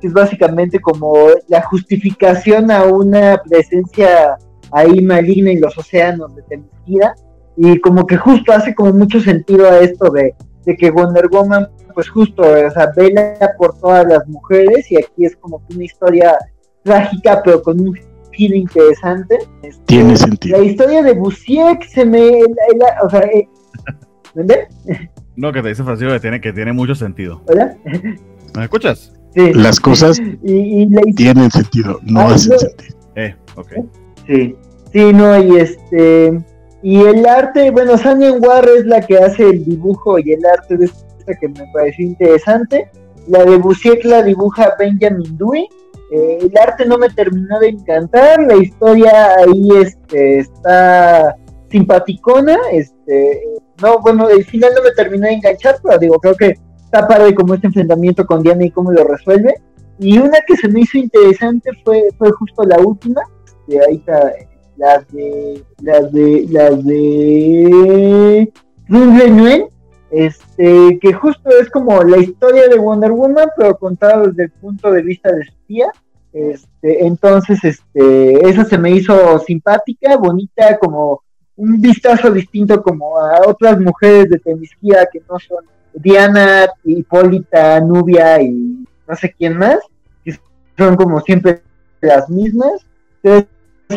que 0.00 0.06
es 0.06 0.12
básicamente 0.12 0.80
como 0.80 1.28
la 1.48 1.62
justificación 1.62 2.70
a 2.70 2.84
una 2.84 3.42
presencia 3.48 4.38
ahí 4.70 5.00
maligna 5.00 5.50
en 5.50 5.60
los 5.60 5.76
océanos 5.76 6.34
de 6.36 6.42
Temisquira, 6.42 7.14
y 7.56 7.80
como 7.80 8.06
que 8.06 8.16
justo 8.16 8.52
hace 8.52 8.74
como 8.74 8.92
mucho 8.92 9.20
sentido 9.20 9.68
a 9.68 9.80
esto 9.80 10.10
de, 10.10 10.34
de 10.64 10.76
que 10.76 10.90
Wonder 10.90 11.28
Woman 11.28 11.68
pues 11.94 12.08
justo, 12.10 12.42
o 12.42 12.70
sea, 12.70 12.92
vela 12.94 13.36
por 13.58 13.76
todas 13.80 14.06
las 14.06 14.24
mujeres 14.28 14.88
y 14.92 14.96
aquí 14.98 15.24
es 15.24 15.34
como 15.34 15.60
una 15.68 15.82
historia 15.82 16.38
trágica 16.84 17.42
pero 17.44 17.60
con 17.60 17.80
un 17.80 17.98
interesante. 18.46 19.38
Este, 19.62 19.84
Tiene 19.86 20.16
sentido. 20.16 20.58
La 20.58 20.64
historia 20.64 21.02
de 21.02 21.14
Busiek 21.14 21.84
se 21.88 22.04
me. 22.04 22.42
o 23.02 23.10
sea, 23.10 23.20
eh, 23.20 23.48
No, 25.36 25.52
que 25.52 25.62
te 25.62 25.68
dice 25.68 25.84
Francisco 25.84 26.12
que 26.12 26.20
tiene, 26.20 26.40
que 26.40 26.52
tiene 26.52 26.72
mucho 26.72 26.96
sentido. 26.96 27.42
¿Hola? 27.46 27.76
¿Me 28.56 28.64
escuchas? 28.64 29.12
Sí. 29.34 29.52
Las 29.52 29.78
cosas 29.78 30.20
tienen 31.16 31.50
sentido, 31.50 32.00
no 32.02 32.20
ah, 32.20 32.34
hacen 32.34 32.58
sentido. 32.58 32.98
Eh, 33.14 33.36
ok. 33.54 33.72
Sí, 34.26 34.56
sí, 34.92 35.12
no, 35.12 35.40
y 35.40 35.58
este. 35.58 36.44
Y 36.82 37.00
el 37.00 37.26
arte, 37.26 37.70
bueno, 37.70 37.96
Sanyan 37.98 38.42
War 38.42 38.68
es 38.68 38.84
la 38.86 39.00
que 39.00 39.18
hace 39.18 39.48
el 39.48 39.64
dibujo 39.64 40.18
y 40.18 40.32
el 40.32 40.44
arte 40.44 40.76
de 40.76 40.84
esta 40.86 41.34
que 41.40 41.48
me 41.48 41.64
pareció 41.72 42.06
interesante. 42.06 42.90
La 43.28 43.44
de 43.44 43.56
Busiek 43.58 44.04
la 44.04 44.22
dibuja 44.22 44.74
Benjamin 44.78 45.36
Dewey 45.36 45.68
eh, 46.10 46.38
el 46.40 46.52
arte 46.58 46.86
no 46.86 46.98
me 46.98 47.10
terminó 47.10 47.58
de 47.60 47.68
encantar, 47.68 48.40
la 48.40 48.56
historia 48.56 49.34
ahí 49.36 49.68
este, 49.82 50.38
está 50.38 51.36
simpaticona, 51.70 52.56
este, 52.72 53.42
no, 53.82 54.00
bueno, 54.00 54.28
el 54.28 54.44
final 54.44 54.72
no 54.74 54.82
me 54.82 54.92
terminó 54.92 55.26
de 55.26 55.34
enganchar, 55.34 55.76
pero 55.82 55.98
digo, 55.98 56.18
creo 56.18 56.34
que 56.34 56.54
está 56.82 57.06
padre 57.06 57.34
como 57.34 57.54
este 57.54 57.66
enfrentamiento 57.66 58.24
con 58.24 58.42
Diana 58.42 58.64
y 58.64 58.70
cómo 58.70 58.90
lo 58.90 59.04
resuelve. 59.04 59.54
Y 60.00 60.18
una 60.18 60.38
que 60.46 60.56
se 60.56 60.68
me 60.68 60.80
hizo 60.80 60.96
interesante 60.96 61.70
fue, 61.84 62.04
fue 62.16 62.30
justo 62.32 62.62
la 62.62 62.78
última, 62.78 63.20
este, 63.44 63.84
ahí 63.84 63.96
está, 63.96 64.32
las 64.76 65.06
de, 65.12 65.62
las 65.82 66.12
de, 66.12 66.46
las 66.48 66.84
de 66.84 68.52
Run 68.88 69.68
este, 70.10 70.98
que 71.00 71.12
justo 71.12 71.50
es 71.50 71.68
como 71.70 72.02
la 72.02 72.18
historia 72.18 72.68
de 72.68 72.78
Wonder 72.78 73.12
Woman, 73.12 73.48
pero 73.56 73.76
contada 73.76 74.26
desde 74.26 74.44
el 74.44 74.50
punto 74.50 74.90
de 74.90 75.02
vista 75.02 75.30
de 75.32 75.42
espía. 75.42 75.86
Este, 76.32 77.06
entonces, 77.06 77.62
este, 77.64 78.64
se 78.64 78.78
me 78.78 78.90
hizo 78.90 79.38
simpática, 79.40 80.16
bonita, 80.16 80.78
como 80.78 81.22
un 81.56 81.80
vistazo 81.80 82.30
distinto 82.30 82.82
como 82.82 83.18
a 83.18 83.40
otras 83.46 83.80
mujeres 83.80 84.30
de 84.30 84.38
Temisquía 84.38 85.08
que 85.12 85.20
no 85.28 85.38
son 85.38 85.64
Diana, 85.92 86.68
Hipólita, 86.84 87.80
Nubia 87.80 88.40
y 88.40 88.86
no 89.06 89.16
sé 89.16 89.34
quién 89.36 89.58
más, 89.58 89.78
que 90.24 90.38
son 90.76 90.96
como 90.96 91.20
siempre 91.20 91.62
las 92.00 92.28
mismas. 92.30 92.86
Entonces, 93.22 93.48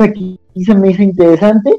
aquí 0.02 0.40
se 0.66 0.74
me 0.74 0.90
hizo 0.90 1.04
interesante. 1.04 1.72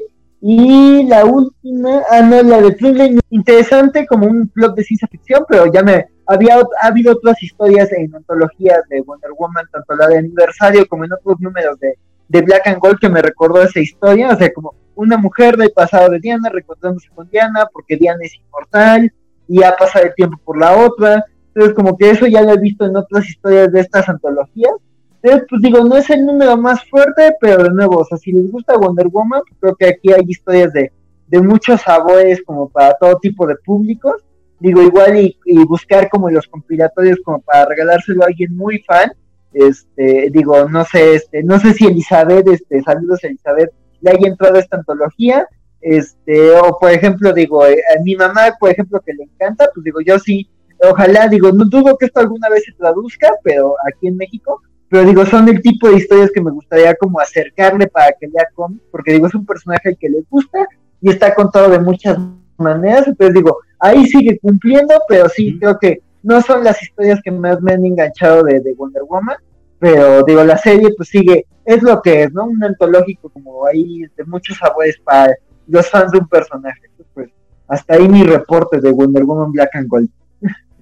Y 0.45 1.03
la 1.03 1.23
última, 1.23 2.01
ah, 2.11 2.21
no, 2.21 2.43
la 2.43 2.59
de 2.59 2.73
True 2.73 3.17
interesante 3.29 4.05
como 4.05 4.27
un 4.27 4.49
plot 4.49 4.75
de 4.75 4.83
ciencia 4.83 5.07
ficción, 5.07 5.45
pero 5.47 5.71
ya 5.71 5.81
me 5.83 6.05
había 6.27 6.55
ha 6.55 6.87
habido 6.87 7.13
otras 7.13 7.41
historias 7.41 7.89
en 7.93 8.13
antologías 8.13 8.81
de 8.89 9.01
Wonder 9.03 9.31
Woman, 9.37 9.63
tanto 9.71 9.95
la 9.95 10.07
de 10.07 10.17
aniversario 10.17 10.85
como 10.89 11.05
en 11.05 11.13
otros 11.13 11.39
números 11.39 11.79
de, 11.79 11.97
de 12.27 12.41
Black 12.41 12.67
and 12.67 12.79
Gold 12.79 12.99
que 12.99 13.07
me 13.07 13.21
recordó 13.21 13.63
esa 13.63 13.79
historia, 13.79 14.31
o 14.31 14.35
sea, 14.35 14.51
como 14.51 14.75
una 14.95 15.15
mujer 15.15 15.55
del 15.55 15.71
pasado 15.71 16.09
de 16.09 16.19
Diana 16.19 16.49
recordándose 16.49 17.07
con 17.15 17.29
Diana 17.29 17.65
porque 17.71 17.95
Diana 17.95 18.19
es 18.23 18.35
inmortal 18.35 19.13
y 19.47 19.63
ha 19.63 19.77
pasado 19.77 20.07
el 20.07 20.13
tiempo 20.13 20.37
por 20.43 20.59
la 20.59 20.75
otra, 20.75 21.23
entonces 21.55 21.73
como 21.73 21.97
que 21.97 22.09
eso 22.09 22.27
ya 22.27 22.41
lo 22.41 22.51
he 22.51 22.59
visto 22.59 22.85
en 22.85 22.97
otras 22.97 23.29
historias 23.29 23.71
de 23.71 23.79
estas 23.79 24.09
antologías, 24.09 24.73
entonces, 25.23 25.47
pues 25.49 25.61
digo, 25.61 25.83
no 25.85 25.95
es 25.95 26.09
el 26.09 26.25
número 26.25 26.57
más 26.57 26.83
fuerte, 26.89 27.31
pero 27.39 27.63
de 27.63 27.69
nuevo, 27.69 27.99
o 27.99 28.05
sea, 28.05 28.17
si 28.17 28.33
les 28.33 28.51
gusta 28.51 28.77
Wonder 28.77 29.07
Woman, 29.07 29.41
creo 29.57 29.73
que 29.73 29.87
aquí 29.87 30.11
hay 30.11 30.23
historias 30.27 30.73
de, 30.73 30.91
de 31.27 31.41
muchos 31.41 31.79
sabores 31.81 32.41
como 32.45 32.67
para 32.67 32.93
todo 32.95 33.17
tipo 33.19 33.47
de 33.47 33.55
públicos. 33.55 34.21
Digo, 34.59 34.81
igual 34.81 35.17
y, 35.17 35.63
buscar 35.65 36.09
como 36.09 36.29
los 36.29 36.45
compilatorios 36.47 37.19
como 37.23 37.41
para 37.41 37.65
regalárselo 37.65 38.23
a 38.23 38.27
alguien 38.27 38.53
muy 38.55 38.79
fan. 38.79 39.13
Este, 39.53 40.29
digo, 40.29 40.67
no 40.67 40.83
sé, 40.83 41.15
este, 41.15 41.41
no 41.41 41.57
sé 41.57 41.73
si 41.73 41.85
Elizabeth, 41.85 42.45
este, 42.49 42.81
saludos 42.81 43.23
a 43.23 43.27
Elizabeth, 43.27 43.71
le 44.01 44.11
haya 44.11 44.27
entrado 44.27 44.57
esta 44.57 44.75
antología. 44.75 45.47
Este, 45.79 46.51
o 46.51 46.77
por 46.77 46.91
ejemplo, 46.91 47.31
digo, 47.31 47.65
eh, 47.65 47.77
a 47.97 48.01
mi 48.03 48.17
mamá, 48.17 48.55
por 48.59 48.71
ejemplo, 48.71 48.99
que 48.99 49.13
le 49.13 49.23
encanta, 49.23 49.69
pues 49.73 49.85
digo, 49.85 50.01
yo 50.01 50.19
sí, 50.19 50.49
ojalá, 50.81 51.29
digo, 51.29 51.49
no 51.53 51.63
dudo 51.63 51.97
que 51.97 52.07
esto 52.07 52.19
alguna 52.19 52.49
vez 52.49 52.63
se 52.65 52.73
traduzca, 52.73 53.31
pero 53.41 53.75
aquí 53.87 54.07
en 54.07 54.17
México, 54.17 54.61
pero 54.93 55.07
digo, 55.07 55.25
son 55.25 55.49
el 55.49 55.59
tipo 55.59 55.89
de 55.89 55.97
historias 55.97 56.29
que 56.31 56.39
me 56.39 56.51
gustaría 56.51 56.93
como 56.93 57.19
acercarle 57.19 57.87
para 57.87 58.11
que 58.11 58.27
lea 58.27 58.45
con, 58.53 58.79
porque 58.91 59.13
digo, 59.13 59.25
es 59.25 59.33
un 59.33 59.43
personaje 59.43 59.89
al 59.89 59.97
que 59.97 60.07
le 60.07 60.23
gusta 60.29 60.67
y 61.01 61.09
está 61.09 61.33
contado 61.33 61.71
de 61.71 61.79
muchas 61.79 62.15
maneras, 62.59 63.07
entonces 63.07 63.33
digo, 63.33 63.57
ahí 63.79 64.05
sigue 64.05 64.37
cumpliendo, 64.37 64.93
pero 65.09 65.27
sí, 65.29 65.57
creo 65.57 65.79
que 65.79 66.03
no 66.21 66.39
son 66.43 66.63
las 66.63 66.79
historias 66.83 67.19
que 67.23 67.31
más 67.31 67.59
me 67.59 67.73
han 67.73 67.83
enganchado 67.83 68.43
de, 68.43 68.61
Wonder 68.77 69.01
Woman, 69.09 69.37
pero 69.79 70.21
digo, 70.21 70.43
la 70.43 70.59
serie 70.59 70.93
pues 70.95 71.09
sigue, 71.09 71.47
es 71.65 71.81
lo 71.81 71.99
que 71.99 72.25
es, 72.25 72.31
¿no? 72.31 72.45
Un 72.45 72.63
antológico 72.63 73.29
como 73.29 73.65
ahí 73.65 74.03
de 74.15 74.23
muchos 74.25 74.59
sabores 74.59 74.99
para 75.03 75.33
los 75.65 75.89
fans 75.89 76.11
de 76.11 76.19
un 76.19 76.27
personaje. 76.27 76.81
Pues 77.15 77.31
hasta 77.67 77.95
ahí 77.95 78.07
mi 78.07 78.21
reporte 78.21 78.79
de 78.79 78.91
Wonder 78.91 79.23
Woman 79.23 79.53
Black 79.53 79.75
and 79.75 79.87
Gold. 79.87 80.09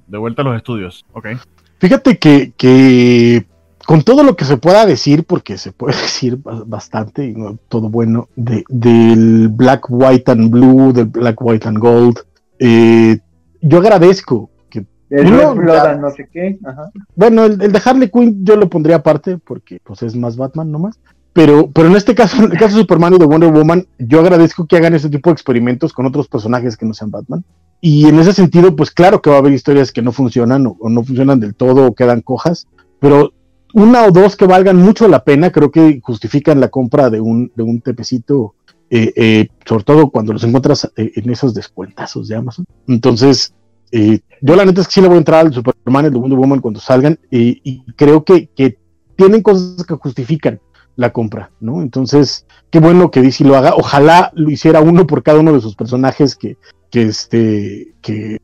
De 0.08 0.18
vuelta 0.18 0.42
a 0.42 0.46
los 0.46 0.58
estudios, 0.58 1.06
ok. 1.14 1.28
Fíjate 1.80 2.18
que, 2.18 2.52
que 2.58 3.46
con 3.86 4.04
todo 4.04 4.24
lo 4.24 4.36
que 4.36 4.46
se 4.46 4.58
pueda 4.58 4.86
decir, 4.86 5.26
porque 5.26 5.58
se 5.58 5.72
puede 5.72 5.96
decir 6.02 6.40
bastante, 6.66 7.26
y 7.26 7.34
no 7.34 7.58
todo 7.68 7.90
bueno, 7.90 8.30
de, 8.36 8.64
del 8.70 9.50
Black, 9.50 9.86
White 9.90 10.32
and 10.32 10.50
Blue, 10.50 10.94
del 10.94 11.06
Black, 11.06 11.42
White 11.42 11.68
and 11.68 11.78
Gold, 11.78 12.20
eh, 12.60 13.20
yo 13.62 13.78
agradezco 13.80 14.50
que... 14.70 14.86
no 16.00 16.10
sé 16.12 16.30
qué. 16.32 16.58
Bueno, 17.16 17.46
el, 17.46 17.58
de 17.58 17.82
Harley 17.84 18.10
Quinn 18.10 18.46
yo 18.46 18.56
lo 18.56 18.70
pondría 18.70 18.98
aparte, 18.98 19.38
porque 19.38 19.80
pues 19.84 20.04
es 20.04 20.16
más 20.16 20.38
Batman 20.38 20.72
nomás. 20.72 21.00
Pero, 21.34 21.72
pero 21.72 21.88
en 21.88 21.96
este 21.96 22.14
caso, 22.14 22.44
en 22.44 22.52
el 22.52 22.58
caso 22.58 22.76
de 22.76 22.82
Superman 22.82 23.14
y 23.14 23.18
de 23.18 23.26
Wonder 23.26 23.52
Woman, 23.52 23.88
yo 23.98 24.20
agradezco 24.20 24.68
que 24.68 24.76
hagan 24.76 24.94
ese 24.94 25.10
tipo 25.10 25.30
de 25.30 25.34
experimentos 25.34 25.94
con 25.94 26.06
otros 26.06 26.28
personajes 26.28 26.76
que 26.76 26.86
no 26.86 26.94
sean 26.94 27.10
Batman. 27.10 27.46
Y 27.80 28.08
en 28.08 28.20
ese 28.20 28.34
sentido, 28.34 28.76
pues 28.76 28.92
claro 28.92 29.22
que 29.22 29.30
va 29.30 29.38
a 29.38 29.40
haber 29.40 29.54
historias 29.54 29.94
que 29.94 30.02
no 30.02 30.12
funcionan 30.12 30.68
o 30.68 30.90
no 30.90 31.04
funcionan 31.04 31.40
del 31.40 31.56
todo 31.56 31.88
o 31.88 31.96
quedan 31.96 32.22
cojas, 32.22 32.68
pero 33.00 33.32
una 33.74 34.06
o 34.06 34.12
dos 34.12 34.36
que 34.36 34.46
valgan 34.46 34.78
mucho 34.78 35.08
la 35.08 35.24
pena, 35.24 35.52
creo 35.52 35.72
que 35.72 36.00
justifican 36.02 36.60
la 36.60 36.70
compra 36.70 37.10
de 37.10 37.22
un, 37.22 37.52
de 37.56 37.64
un 37.64 37.82
tepecito 37.82 38.56
eh, 38.94 39.14
eh, 39.16 39.48
sobre 39.66 39.86
todo 39.86 40.10
cuando 40.10 40.34
los 40.34 40.44
encuentras 40.44 40.92
eh, 40.98 41.14
en 41.16 41.30
esos 41.30 41.54
descuentazos 41.54 42.28
de 42.28 42.36
Amazon. 42.36 42.66
Entonces, 42.88 43.54
yo 43.94 44.56
la 44.56 44.66
neta 44.66 44.82
es 44.82 44.88
que 44.88 44.94
sí 44.94 45.02
le 45.02 45.08
voy 45.08 45.16
a 45.16 45.20
entrar 45.20 45.46
al 45.46 45.54
Superman 45.54 46.06
al 46.06 46.12
Wonder 46.12 46.38
Woman 46.38 46.60
cuando 46.60 46.80
salgan 46.80 47.20
y 47.30 47.84
creo 47.96 48.24
que, 48.24 48.48
que 48.48 48.78
tienen 49.18 49.42
cosas 49.42 49.86
que 49.86 49.96
justifican 49.96 50.60
la 50.96 51.12
compra, 51.12 51.52
¿no? 51.60 51.82
Entonces, 51.82 52.46
qué 52.70 52.80
bueno 52.80 53.12
que 53.12 53.22
DC 53.22 53.44
lo 53.46 53.56
haga. 53.56 53.74
Ojalá 53.76 54.32
lo 54.34 54.50
hiciera 54.50 54.82
uno 54.82 55.08
por 55.08 55.24
cada 55.24 55.40
uno 55.40 55.54
de 55.54 55.62
sus 55.62 55.76
personajes 55.76 56.36
que, 56.36 56.58
que 56.90 57.04
este, 57.04 57.94
que 58.02 58.40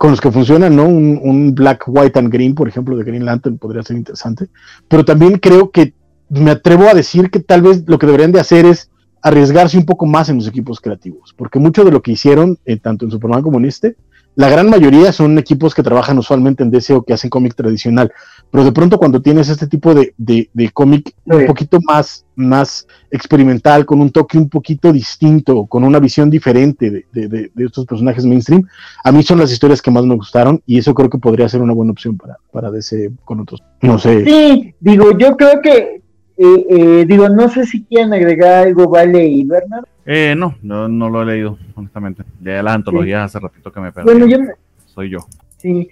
con 0.00 0.12
los 0.12 0.20
que 0.22 0.32
funcionan, 0.32 0.74
¿no? 0.74 0.86
Un, 0.86 1.54
Black, 1.54 1.84
White 1.86 2.18
and 2.18 2.32
Green, 2.32 2.54
por 2.54 2.66
ejemplo, 2.66 2.96
de 2.96 3.04
Green 3.04 3.26
Lantern 3.26 3.58
podría 3.58 3.82
ser 3.82 3.98
interesante. 3.98 4.46
Pero 4.88 5.04
también 5.04 5.36
creo 5.36 5.70
que 5.70 5.92
me 6.30 6.52
atrevo 6.52 6.88
a 6.88 6.94
decir 6.94 7.30
que 7.30 7.38
tal 7.38 7.60
vez 7.60 7.84
lo 7.86 7.98
que 7.98 8.06
deberían 8.06 8.32
de 8.32 8.40
hacer 8.40 8.64
es 8.64 8.90
arriesgarse 9.20 9.76
un 9.76 9.84
poco 9.84 10.06
más 10.06 10.30
en 10.30 10.36
los 10.36 10.48
equipos 10.48 10.80
creativos, 10.80 11.34
porque 11.36 11.58
mucho 11.58 11.84
de 11.84 11.90
lo 11.90 12.00
que 12.00 12.12
hicieron, 12.12 12.58
eh, 12.64 12.78
tanto 12.78 13.04
en 13.04 13.10
Superman 13.10 13.42
como 13.42 13.58
en 13.58 13.66
este, 13.66 13.96
la 14.40 14.48
gran 14.48 14.70
mayoría 14.70 15.12
son 15.12 15.36
equipos 15.36 15.74
que 15.74 15.82
trabajan 15.82 16.16
usualmente 16.16 16.62
en 16.62 16.70
DC 16.70 16.94
o 16.94 17.02
que 17.02 17.12
hacen 17.12 17.28
cómic 17.28 17.54
tradicional, 17.54 18.10
pero 18.50 18.64
de 18.64 18.72
pronto 18.72 18.96
cuando 18.96 19.20
tienes 19.20 19.50
este 19.50 19.66
tipo 19.66 19.92
de, 19.92 20.14
de, 20.16 20.70
cómic 20.70 21.14
un 21.26 21.44
poquito 21.44 21.78
más, 21.86 22.24
más 22.36 22.86
experimental, 23.10 23.84
con 23.84 24.00
un 24.00 24.10
toque 24.10 24.38
un 24.38 24.48
poquito 24.48 24.94
distinto, 24.94 25.66
con 25.66 25.84
una 25.84 25.98
visión 25.98 26.30
diferente 26.30 26.90
de, 26.90 27.28
de, 27.28 27.50
estos 27.58 27.84
personajes 27.84 28.24
mainstream, 28.24 28.66
a 29.04 29.12
mí 29.12 29.22
son 29.22 29.40
las 29.40 29.52
historias 29.52 29.82
que 29.82 29.90
más 29.90 30.06
me 30.06 30.14
gustaron 30.14 30.62
y 30.64 30.78
eso 30.78 30.94
creo 30.94 31.10
que 31.10 31.18
podría 31.18 31.46
ser 31.46 31.60
una 31.60 31.74
buena 31.74 31.92
opción 31.92 32.16
para, 32.16 32.38
para 32.50 32.70
DC 32.70 33.10
con 33.26 33.40
otros. 33.40 33.62
No 33.82 33.98
sé. 33.98 34.24
Sí, 34.24 34.74
digo, 34.80 35.18
yo 35.18 35.36
creo 35.36 35.60
que, 35.60 36.00
eh, 36.38 36.66
eh, 36.70 37.04
digo, 37.06 37.28
no 37.28 37.50
sé 37.50 37.66
si 37.66 37.84
quieren 37.84 38.14
agregar 38.14 38.68
algo, 38.68 38.88
Vale 38.88 39.22
y 39.22 39.44
Bernard. 39.44 39.84
Eh, 40.12 40.34
no, 40.34 40.56
no, 40.60 40.88
no 40.88 41.08
lo 41.08 41.22
he 41.22 41.26
leído, 41.26 41.56
honestamente. 41.76 42.24
Ya 42.40 42.64
las 42.64 42.74
antologías 42.74 43.26
hace 43.26 43.38
ratito 43.38 43.70
que 43.70 43.78
me 43.78 43.92
perdí. 43.92 44.10
Bueno, 44.10 44.26
yo 44.26 44.38
Soy 44.86 45.08
yo. 45.08 45.18
Sí. 45.56 45.88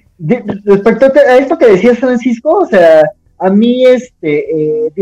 respecto 0.64 1.06
a 1.06 1.36
esto 1.36 1.56
que 1.56 1.68
decías, 1.68 2.00
Francisco, 2.00 2.50
o 2.50 2.66
sea, 2.66 3.08
a 3.38 3.48
mí, 3.48 3.86
este, 3.86 4.86
eh, 4.86 4.92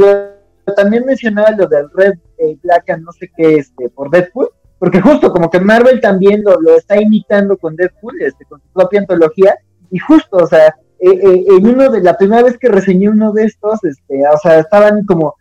también 0.77 1.07
mencionaba 1.07 1.51
lo 1.53 1.67
del 1.67 1.89
Red 1.95 2.19
eh, 2.37 2.59
Black 2.63 2.91
and 2.91 3.05
no 3.05 3.13
sé 3.13 3.31
qué, 3.35 3.55
este, 3.55 3.89
por 3.89 4.11
Deadpool, 4.11 4.51
porque 4.79 5.01
justo 5.01 5.33
como 5.33 5.51
que 5.51 5.61
Marvel 5.61 5.99
también 6.03 6.45
lo, 6.45 6.61
lo 6.61 6.77
está 6.77 7.01
imitando 7.01 7.57
con 7.57 7.75
Deadpool, 7.75 8.21
este, 8.21 8.45
con 8.45 8.61
su 8.61 8.69
propia 8.75 9.01
antología, 9.01 9.57
y 9.91 9.99
justo, 9.99 10.37
o 10.37 10.47
sea, 10.47 10.67
eh, 11.01 11.09
eh, 11.23 11.45
en 11.57 11.67
uno 11.67 11.89
de 11.89 12.03
la 12.03 12.19
primera 12.19 12.43
vez 12.43 12.59
que 12.59 12.69
reseñé 12.69 13.09
uno 13.09 13.33
de 13.33 13.45
estos, 13.45 13.83
este, 13.83 14.21
o 14.31 14.37
sea, 14.37 14.59
estaban 14.59 15.07
como 15.07 15.37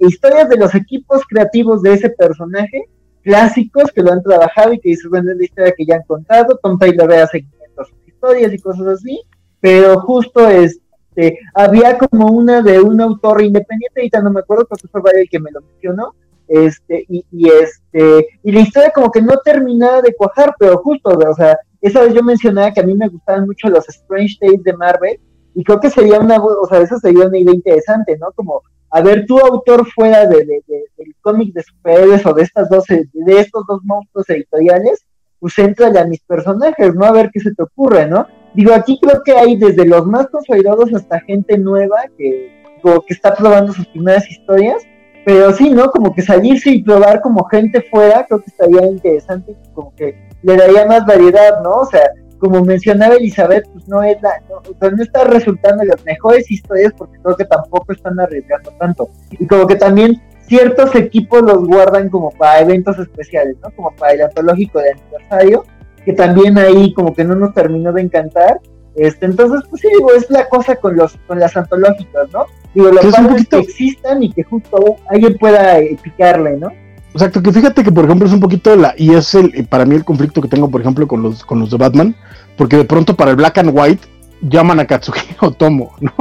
historias 0.00 0.50
de 0.50 0.58
los 0.58 0.74
equipos 0.74 1.22
creativos 1.26 1.80
de 1.80 1.94
ese 1.94 2.10
personaje 2.10 2.84
clásicos 3.24 3.90
que 3.92 4.02
lo 4.02 4.12
han 4.12 4.22
trabajado 4.22 4.74
y 4.74 4.78
que 4.78 4.94
bueno, 5.08 5.32
es 5.32 5.38
la 5.38 5.44
historia 5.44 5.74
que 5.76 5.86
ya 5.86 5.96
han 5.96 6.02
contado, 6.02 6.60
Tom 6.62 6.78
Taylor 6.78 7.08
vea 7.08 7.26
seguimiento 7.26 7.84
sus 7.84 8.06
historias 8.06 8.52
y 8.52 8.58
cosas 8.58 8.86
así, 8.86 9.22
pero 9.60 9.98
justo 10.02 10.48
este, 10.48 11.38
había 11.54 11.98
como 11.98 12.28
una 12.28 12.62
de 12.62 12.80
un 12.80 13.00
autor 13.00 13.42
independiente, 13.42 14.00
ahorita 14.00 14.20
no 14.20 14.30
me 14.30 14.40
acuerdo, 14.40 14.66
porque 14.68 14.86
fue 14.88 15.00
el 15.14 15.28
que 15.28 15.40
me 15.40 15.50
lo 15.50 15.62
mencionó, 15.62 16.14
este, 16.46 17.06
y, 17.08 17.24
y, 17.32 17.48
este, 17.48 18.28
y 18.42 18.52
la 18.52 18.60
historia 18.60 18.92
como 18.94 19.10
que 19.10 19.22
no 19.22 19.38
terminaba 19.42 20.02
de 20.02 20.14
cuajar, 20.14 20.54
pero 20.58 20.76
justo, 20.78 21.10
o 21.10 21.34
sea, 21.34 21.58
esa 21.80 22.02
vez 22.02 22.14
yo 22.14 22.22
mencionaba 22.22 22.72
que 22.72 22.80
a 22.80 22.84
mí 22.84 22.94
me 22.94 23.08
gustaban 23.08 23.46
mucho 23.46 23.68
los 23.68 23.88
Strange 23.88 24.36
Tales 24.38 24.62
de 24.62 24.72
Marvel, 24.74 25.18
y 25.54 25.64
creo 25.64 25.80
que 25.80 25.88
sería 25.88 26.18
una, 26.18 26.36
o 26.42 26.66
sea, 26.68 26.80
eso 26.80 26.98
sería 26.98 27.26
una 27.26 27.38
idea 27.38 27.54
interesante, 27.54 28.18
¿no? 28.18 28.32
Como 28.32 28.62
a 28.96 29.00
ver, 29.00 29.26
tu 29.26 29.40
autor 29.40 29.84
fuera 29.90 30.24
de, 30.24 30.44
del 30.44 31.16
cómic 31.20 31.52
de 31.52 31.64
superhéroes 31.64 32.24
o 32.26 32.32
de 32.32 32.42
estas 32.44 32.68
dos, 32.68 32.84
de 32.86 33.40
estos 33.40 33.64
dos 33.66 33.80
monstruos 33.82 34.30
editoriales, 34.30 35.04
pues 35.40 35.58
entra 35.58 35.88
a 36.00 36.04
mis 36.04 36.20
personajes, 36.20 36.94
¿no? 36.94 37.04
A 37.04 37.10
ver 37.10 37.28
qué 37.32 37.40
se 37.40 37.52
te 37.52 37.64
ocurre, 37.64 38.06
¿no? 38.06 38.28
Digo, 38.54 38.72
aquí 38.72 39.00
creo 39.02 39.20
que 39.24 39.32
hay 39.32 39.56
desde 39.56 39.84
los 39.84 40.06
más 40.06 40.28
consolidados 40.28 40.94
hasta 40.94 41.18
gente 41.22 41.58
nueva 41.58 42.04
que, 42.16 42.62
que 42.84 43.14
está 43.14 43.34
probando 43.34 43.72
sus 43.72 43.88
primeras 43.88 44.30
historias, 44.30 44.84
pero 45.26 45.52
sí, 45.52 45.70
¿no? 45.70 45.90
Como 45.90 46.14
que 46.14 46.22
salirse 46.22 46.70
y 46.70 46.84
probar 46.84 47.20
como 47.20 47.46
gente 47.46 47.82
fuera, 47.90 48.24
creo 48.28 48.42
que 48.42 48.50
estaría 48.50 48.86
interesante, 48.86 49.56
como 49.72 49.92
que 49.96 50.14
le 50.40 50.56
daría 50.56 50.86
más 50.86 51.04
variedad, 51.04 51.60
¿no? 51.64 51.80
O 51.80 51.86
sea, 51.86 52.08
como 52.44 52.62
mencionaba 52.62 53.14
Elizabeth, 53.14 53.66
pues 53.72 53.88
no 53.88 54.02
es 54.02 54.20
la, 54.20 54.42
no, 54.50 54.90
no 54.90 55.02
está 55.02 55.24
resultando 55.24 55.82
las 55.82 56.04
mejores 56.04 56.50
historias 56.50 56.92
porque 56.92 57.18
creo 57.22 57.36
que 57.36 57.46
tampoco 57.46 57.90
están 57.90 58.20
arriesgando 58.20 58.70
tanto. 58.78 59.08
Y 59.30 59.46
como 59.46 59.66
que 59.66 59.76
también 59.76 60.20
ciertos 60.46 60.94
equipos 60.94 61.40
los 61.40 61.66
guardan 61.66 62.10
como 62.10 62.30
para 62.32 62.60
eventos 62.60 62.98
especiales, 62.98 63.56
¿no? 63.62 63.70
Como 63.70 63.96
para 63.96 64.12
el 64.12 64.22
antológico 64.22 64.78
de 64.78 64.90
aniversario, 64.90 65.64
que 66.04 66.12
también 66.12 66.58
ahí 66.58 66.92
como 66.92 67.14
que 67.14 67.24
no 67.24 67.34
nos 67.34 67.54
terminó 67.54 67.94
de 67.94 68.02
encantar. 68.02 68.60
Este, 68.94 69.24
entonces, 69.24 69.62
pues 69.70 69.80
sí, 69.80 69.88
digo, 69.88 70.12
es 70.12 70.28
la 70.28 70.46
cosa 70.50 70.76
con 70.76 70.96
los 70.96 71.16
con 71.26 71.40
las 71.40 71.56
antológicas, 71.56 72.30
¿no? 72.30 72.44
Digo, 72.74 72.90
lo 72.90 73.00
es 73.00 73.48
que 73.48 73.58
existan 73.58 74.22
y 74.22 74.30
que 74.32 74.42
justo 74.42 74.96
alguien 75.08 75.38
pueda 75.38 75.78
eh, 75.78 75.96
picarle, 76.02 76.58
¿no? 76.58 76.68
Exacto, 77.14 77.42
que 77.42 77.52
fíjate 77.52 77.84
que 77.84 77.92
por 77.92 78.04
ejemplo 78.04 78.26
es 78.26 78.34
un 78.34 78.40
poquito 78.40 78.74
la, 78.74 78.92
y 78.98 79.14
es 79.14 79.36
el, 79.36 79.66
para 79.68 79.86
mí 79.86 79.94
el 79.94 80.04
conflicto 80.04 80.42
que 80.42 80.48
tengo, 80.48 80.68
por 80.68 80.80
ejemplo, 80.80 81.06
con 81.06 81.22
los, 81.22 81.44
con 81.44 81.60
los 81.60 81.70
de 81.70 81.76
Batman, 81.76 82.16
porque 82.56 82.76
de 82.76 82.84
pronto 82.84 83.14
para 83.14 83.30
el 83.30 83.36
Black 83.36 83.58
and 83.58 83.70
White 83.72 84.08
llaman 84.42 84.80
a 84.80 84.84
Katsuki 84.84 85.20
Otomo, 85.40 85.92
¿no? 86.00 86.12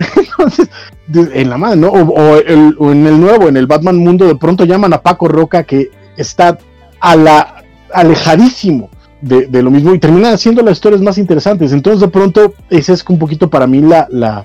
Entonces, 0.16 0.68
en 1.14 1.48
la 1.48 1.56
madre, 1.56 1.76
¿no? 1.76 1.90
O, 1.90 2.38
en 2.38 3.06
el 3.06 3.20
nuevo, 3.20 3.48
en 3.48 3.56
el 3.56 3.68
Batman 3.68 3.98
Mundo, 3.98 4.26
de 4.26 4.34
pronto 4.34 4.64
llaman 4.64 4.92
a 4.92 5.00
Paco 5.00 5.28
Roca, 5.28 5.62
que 5.62 5.90
está 6.16 6.58
a 6.98 7.14
la, 7.14 7.62
alejadísimo 7.94 8.90
de, 9.20 9.46
de 9.46 9.62
lo 9.62 9.70
mismo 9.70 9.94
y 9.94 10.00
terminan 10.00 10.34
haciendo 10.34 10.62
las 10.62 10.72
historias 10.78 11.02
más 11.02 11.18
interesantes. 11.18 11.72
Entonces, 11.72 12.00
de 12.00 12.08
pronto, 12.08 12.54
ese 12.68 12.94
es 12.94 13.04
un 13.08 13.18
poquito 13.20 13.48
para 13.48 13.68
mí 13.68 13.80
la, 13.80 14.08
la, 14.10 14.44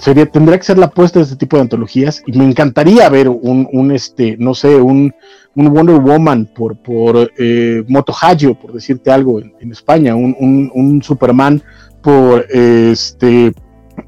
sería, 0.00 0.26
tendría 0.26 0.58
que 0.58 0.64
ser 0.64 0.78
la 0.78 0.86
apuesta 0.86 1.18
de 1.18 1.24
este 1.24 1.36
tipo 1.36 1.56
de 1.56 1.62
antologías 1.62 2.22
y 2.26 2.36
me 2.36 2.44
encantaría 2.44 3.08
ver 3.08 3.28
un, 3.28 3.90
este, 3.92 4.36
no 4.38 4.54
sé, 4.54 4.76
un, 4.76 5.14
un 5.54 5.68
Wonder 5.72 6.00
Woman 6.00 6.48
por, 6.54 6.76
por 6.76 7.30
eh, 7.38 7.84
Moto 7.88 8.14
por 8.60 8.72
decirte 8.72 9.10
algo, 9.10 9.40
en, 9.40 9.72
España, 9.72 10.14
un, 10.14 10.70
un, 10.74 11.02
Superman 11.02 11.62
por 12.02 12.46
este 12.50 13.52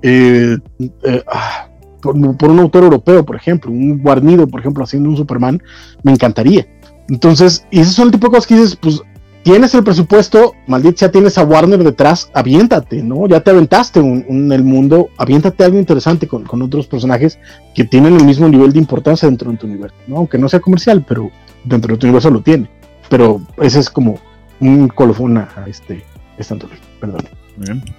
eh, 0.03 0.59
eh, 1.05 1.23
ah, 1.27 1.69
por, 2.03 2.17
un 2.17 2.59
autor 2.59 2.83
europeo, 2.85 3.25
por 3.25 3.37
ejemplo, 3.37 3.71
un 3.71 4.03
guarnido, 4.03 4.47
por 4.47 4.61
ejemplo, 4.61 4.85
haciendo 4.85 5.09
un 5.09 5.17
Superman, 5.17 5.63
me 6.03 6.13
encantaría. 6.13 6.67
Entonces, 7.09 7.67
y 7.71 7.81
esos 7.81 7.95
son 7.95 8.07
el 8.07 8.13
tipo 8.13 8.27
de 8.27 8.31
cosas 8.31 8.47
que 8.47 8.55
dices, 8.55 8.77
pues 8.77 9.03
tienes 9.43 9.75
el 9.75 9.85
presupuesto, 9.85 10.55
maldita 10.67 11.07
ya 11.07 11.13
tienes 11.13 11.39
a 11.39 11.45
Warner 11.45 11.83
detrás, 11.83 12.31
aviéntate, 12.33 13.03
¿no? 13.03 13.27
Ya 13.27 13.41
te 13.41 13.51
aventaste 13.51 14.01
en 14.01 14.53
el 14.53 14.65
mundo, 14.65 15.11
aviéntate 15.17 15.65
algo 15.65 15.79
interesante 15.79 16.27
con, 16.27 16.47
otros 16.63 16.87
personajes 16.87 17.39
que 17.75 17.85
tienen 17.85 18.17
el 18.17 18.25
mismo 18.25 18.49
nivel 18.49 18.73
de 18.73 18.79
importancia 18.79 19.29
dentro 19.29 19.51
de 19.51 19.59
tu 19.59 19.67
universo, 19.67 19.97
¿no? 20.07 20.19
Aunque 20.19 20.39
no 20.39 20.49
sea 20.49 20.61
comercial, 20.61 21.05
pero 21.07 21.31
dentro 21.65 21.95
de 21.95 21.99
tu 21.99 22.07
universo 22.07 22.31
lo 22.31 22.41
tiene. 22.41 22.69
Pero 23.09 23.41
ese 23.61 23.81
es 23.81 23.91
como 23.91 24.19
un 24.61 24.89
colofón 24.89 25.39
a 25.39 25.65
este, 25.67 26.05
esta 26.39 26.55
antología, 26.55 26.85
perdón. 27.01 27.29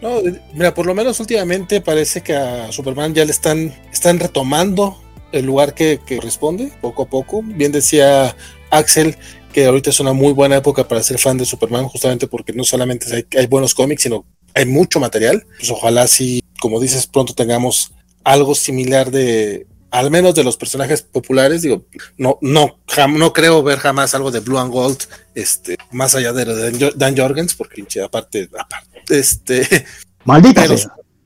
No, 0.01 0.09
mira, 0.53 0.73
por 0.73 0.85
lo 0.85 0.95
menos 0.95 1.19
últimamente 1.19 1.79
parece 1.81 2.21
que 2.21 2.35
a 2.35 2.71
Superman 2.71 3.13
ya 3.13 3.23
le 3.23 3.31
están, 3.31 3.71
están 3.91 4.19
retomando 4.19 4.97
el 5.31 5.45
lugar 5.45 5.73
que, 5.73 5.99
que 6.05 6.17
corresponde, 6.17 6.71
poco 6.81 7.03
a 7.03 7.05
poco. 7.05 7.43
Bien 7.43 7.71
decía 7.71 8.35
Axel 8.71 9.15
que 9.53 9.65
ahorita 9.65 9.91
es 9.91 9.99
una 9.99 10.11
muy 10.11 10.33
buena 10.33 10.57
época 10.57 10.87
para 10.87 11.03
ser 11.03 11.19
fan 11.19 11.37
de 11.37 11.45
Superman, 11.45 11.85
justamente 11.87 12.27
porque 12.27 12.51
no 12.51 12.63
solamente 12.63 13.25
hay, 13.37 13.47
buenos 13.47 13.73
cómics, 13.73 14.03
sino 14.03 14.25
hay 14.53 14.65
mucho 14.65 14.99
material. 14.99 15.45
Pues 15.57 15.69
ojalá 15.69 16.07
si, 16.07 16.43
como 16.59 16.81
dices, 16.81 17.07
pronto 17.07 17.33
tengamos 17.33 17.93
algo 18.23 18.55
similar 18.55 19.11
de, 19.11 19.67
al 19.91 20.09
menos 20.09 20.33
de 20.33 20.43
los 20.43 20.57
personajes 20.57 21.03
populares, 21.03 21.61
digo, 21.61 21.85
no, 22.17 22.39
no, 22.41 22.79
no 23.09 23.33
creo 23.33 23.61
ver 23.63 23.77
jamás 23.79 24.15
algo 24.15 24.31
de 24.31 24.39
Blue 24.39 24.57
and 24.57 24.71
Gold, 24.71 24.97
este, 25.35 25.77
más 25.91 26.15
allá 26.15 26.33
de, 26.33 26.91
Dan 26.95 27.15
Jorgens, 27.15 27.53
porque 27.53 27.85
aparte, 28.03 28.49
aparte, 28.57 29.01
este, 29.09 29.85
maldita 30.25 30.65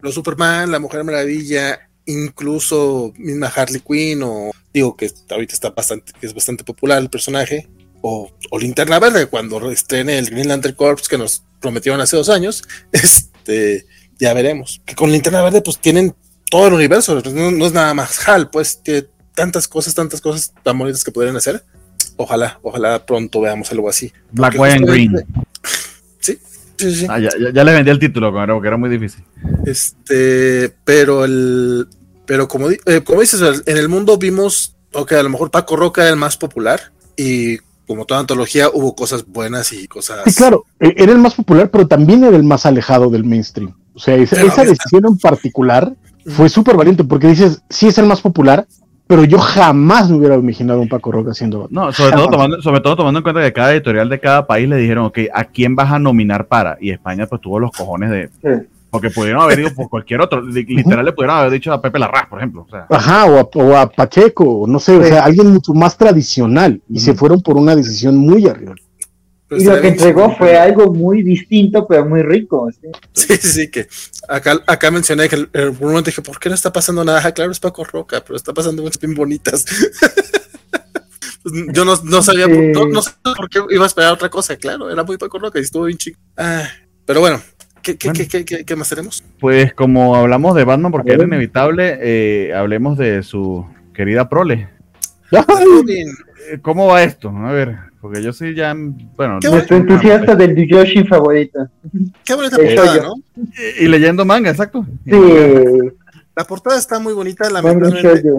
los 0.02 0.14
Superman, 0.14 0.72
la 0.72 0.80
Mujer 0.80 1.04
Maravilla, 1.04 1.90
incluso 2.06 3.14
misma 3.18 3.48
Harley 3.48 3.82
Quinn, 3.82 4.22
o 4.24 4.52
digo 4.74 4.96
que 4.96 5.12
ahorita 5.30 5.54
está 5.54 5.70
bastante, 5.70 6.12
que 6.20 6.26
es 6.26 6.34
bastante 6.34 6.64
popular 6.64 7.00
el 7.02 7.10
personaje, 7.10 7.68
o, 8.02 8.32
Linterna 8.60 9.00
Verde, 9.00 9.28
cuando 9.28 9.72
estrene 9.72 10.18
el 10.18 10.30
Green 10.30 10.48
Lantern 10.48 10.76
Corps 10.76 11.08
que 11.08 11.18
nos 11.18 11.44
prometieron 11.60 12.00
hace 12.02 12.16
dos 12.16 12.30
años, 12.30 12.64
este, 12.92 13.86
ya 14.20 14.34
veremos. 14.34 14.82
Que 14.86 14.96
con 14.96 15.12
Linterna 15.12 15.42
Verde, 15.42 15.62
pues 15.62 15.80
tienen 15.80 16.16
todo 16.50 16.68
el 16.68 16.74
universo, 16.74 17.22
no, 17.34 17.66
es 17.66 17.74
nada 17.74 17.94
más 17.94 18.28
HAL, 18.28 18.50
pues 18.50 18.82
tiene 18.82 19.06
tantas 19.36 19.68
cosas, 19.68 19.94
tantas 19.94 20.22
cosas 20.22 20.54
tan 20.64 20.78
bonitas 20.78 21.04
que 21.04 21.12
podrían 21.12 21.36
hacer. 21.36 21.64
Ojalá, 22.16 22.60
ojalá 22.64 23.06
pronto 23.06 23.42
veamos 23.42 23.72
algo 23.72 23.90
así. 23.90 24.12
Black, 24.32 24.56
White 24.58 24.76
and 24.76 24.88
Green. 24.88 25.16
Sí, 26.20 26.38
sí, 26.78 26.96
sí. 26.96 27.08
Ah, 27.10 27.20
ya, 27.20 27.30
ya, 27.54 27.64
le 27.64 27.74
vendí 27.74 27.90
el 27.90 28.00
título, 28.00 28.32
porque 28.32 28.68
era 28.68 28.78
muy 28.78 28.90
difícil. 28.90 29.24
Este, 29.66 30.74
pero 30.84 31.24
el, 31.24 31.88
pero 32.26 32.48
como, 32.48 32.70
eh, 32.70 33.02
como 33.04 33.22
dices, 33.22 33.64
en 33.66 33.78
el 33.78 33.88
mundo 33.88 34.18
vimos, 34.18 34.76
ok, 34.94 35.14
a 35.14 35.24
lo 35.24 35.30
mejor 35.30 35.50
Paco 35.50 35.76
Roca 35.76 36.02
era 36.02 36.12
el 36.12 36.18
más 36.18 36.38
popular, 36.38 36.92
y 37.16 37.58
como 37.88 38.06
toda 38.06 38.20
antología 38.20 38.70
hubo 38.72 38.96
cosas 38.96 39.26
buenas 39.26 39.72
y 39.72 39.88
cosas... 39.88 40.20
Sí, 40.26 40.36
claro, 40.36 40.66
e- 40.80 40.94
era 40.98 41.14
el 41.14 41.20
más 41.20 41.34
popular, 41.34 41.72
pero 41.72 41.88
también 41.88 42.24
era 42.24 42.36
el 42.36 42.44
más 42.44 42.66
alejado 42.66 43.10
del 43.10 43.24
mainstream. 43.24 43.74
O 43.94 44.00
sea, 44.00 44.16
esa, 44.16 44.64
decisión 44.64 45.06
en 45.08 45.18
particular 45.18 45.94
fue 46.26 46.50
súper 46.50 46.76
valiente 46.76 47.04
porque 47.04 47.28
dices, 47.28 47.64
sí 47.70 47.88
es 47.88 47.98
el 47.98 48.06
más 48.06 48.22
popular, 48.22 48.68
pero 49.08 49.24
yo 49.24 49.40
jamás 49.40 50.10
me 50.10 50.18
hubiera 50.18 50.36
imaginado 50.36 50.82
un 50.82 50.90
Paco 50.90 51.14
Roca 51.14 51.32
haciendo... 51.32 51.68
No, 51.72 51.94
sobre 51.94 52.12
todo, 52.12 52.30
tomando, 52.30 52.62
sobre 52.62 52.82
todo 52.82 52.98
tomando 52.98 53.20
en 53.20 53.24
cuenta 53.24 53.42
que 53.42 53.54
cada 53.54 53.72
editorial 53.74 54.10
de 54.10 54.20
cada 54.20 54.46
país 54.46 54.68
le 54.68 54.76
dijeron, 54.76 55.06
ok, 55.06 55.20
¿a 55.34 55.46
quién 55.46 55.76
vas 55.76 55.92
a 55.92 55.98
nominar 55.98 56.48
para? 56.48 56.78
Y 56.82 56.92
España 56.92 57.26
pues 57.26 57.42
tuvo 57.42 57.58
los 57.58 57.72
cojones 57.72 58.12
de... 58.12 58.30
Sí. 58.44 58.68
Porque 59.00 59.10
pudieron 59.14 59.42
haber 59.42 59.60
ido 59.60 59.74
por 59.74 59.90
cualquier 59.90 60.22
otro. 60.22 60.42
li- 60.42 60.64
Literal 60.66 61.06
le 61.06 61.14
pudieron 61.14 61.38
haber 61.38 61.52
dicho 61.52 61.72
a 61.74 61.82
Pepe 61.82 62.00
Larraz, 62.00 62.28
por 62.28 62.40
ejemplo. 62.40 62.66
O 62.68 62.70
sea, 62.70 62.86
Ajá, 62.90 63.26
o 63.26 63.38
a, 63.40 63.42
o 63.54 63.76
a 63.78 63.90
Pacheco, 63.90 64.44
o 64.44 64.68
no 64.68 64.80
sé, 64.80 64.98
o 64.98 65.04
sea, 65.04 65.24
alguien 65.26 65.48
mucho 65.48 65.74
más 65.74 65.98
tradicional, 65.98 66.82
y 66.90 67.00
se 67.00 67.14
fueron 67.14 67.42
por 67.42 67.58
una 67.58 67.76
decisión 67.76 68.18
muy 68.18 68.48
arriba. 68.48 68.76
Y 69.50 69.64
lo 69.64 69.80
que 69.80 69.88
entregó 69.88 70.36
fue 70.36 70.58
algo 70.58 70.94
muy 70.94 71.24
distinto, 71.24 71.88
pero 71.88 72.06
muy 72.06 72.22
rico. 72.22 72.68
¿sí? 72.70 72.88
Sí, 73.14 73.38
sí, 73.38 73.72
que 73.72 73.88
acá, 74.28 74.60
acá 74.68 74.92
mencioné 74.92 75.30
que 75.30 75.36
el, 75.38 75.50
el- 75.54 75.72
por 75.72 75.84
un 75.84 75.92
momento 75.94 76.10
dije, 76.10 76.22
¿por 76.22 76.38
qué 76.38 76.50
no 76.50 76.56
está 76.56 76.74
pasando 76.74 77.06
nada? 77.06 77.22
Ah, 77.24 77.32
claro, 77.32 77.52
es 77.52 77.60
Paco 77.62 77.86
Roca, 77.86 78.22
pero 78.26 78.36
está 78.36 78.54
pasando 78.54 78.84
cosas 78.84 79.00
bien 79.00 79.16
bonitas. 79.16 79.64
Yo 81.74 81.86
no, 81.86 81.96
no 82.04 82.22
sabía, 82.22 82.46
por- 82.48 82.56
Sí. 82.58 82.72
no, 82.74 82.86
no 82.90 83.02
sé 83.02 83.12
por 83.24 83.50
qué 83.50 83.62
iba 83.70 83.84
a 83.86 83.88
esperar 83.88 84.12
otra 84.12 84.30
cosa, 84.30 84.58
claro, 84.58 84.92
era 84.92 85.04
muy 85.04 85.18
Paco 85.18 85.40
Roca 85.40 85.60
y 85.60 85.62
estuvo 85.62 85.86
bien 85.86 85.98
chico. 85.98 86.20
Ah, 86.36 86.68
pero 87.06 87.22
bueno, 87.22 87.40
¿qué, 87.82 87.98
qué, 87.98 88.08
Bueno. 88.10 88.18
qué, 88.20 88.28
qué, 88.28 88.46
qué- 88.46 88.66
qué 88.66 88.76
más 88.76 88.90
tenemos? 88.90 89.24
pues 89.40 89.74
como 89.74 90.16
hablamos 90.16 90.56
de 90.56 90.64
Batman 90.64 90.92
porque 90.92 91.14
era 91.14 91.24
inevitable, 91.24 91.98
eh, 92.02 92.54
hablemos 92.54 92.98
de 92.98 93.24
su 93.24 93.66
querida 93.94 94.30
prole. 94.30 94.70
Robin. 95.32 96.08
Eh, 96.52 96.60
¿Cómo 96.62 96.88
va 96.88 97.04
esto? 97.04 97.30
A 97.30 97.52
ver, 97.52 97.76
porque 98.00 98.22
yo 98.24 98.32
sí 98.32 98.54
ya, 98.56 98.74
bueno, 99.18 99.40
Nuestro 99.44 99.76
entusiasta 99.78 100.36
del 100.36 100.56
Yoshi 100.68 101.04
favorito. 101.04 101.68
Qué 102.24 102.34
bonita 102.34 102.56
Eh, 102.62 102.76
portada, 102.76 102.88
soy 102.88 102.98
yo. 102.98 103.04
¿no? 103.08 103.44
Y, 103.80 103.86
y 103.86 103.88
leyendo 103.90 104.24
manga, 104.24 104.50
exacto. 104.50 104.86
Sí, 105.06 105.12
La 106.36 106.44
portada 106.46 106.78
está 106.78 107.00
muy 107.00 107.14
bonita, 107.14 107.50
lamentablemente 107.50 108.32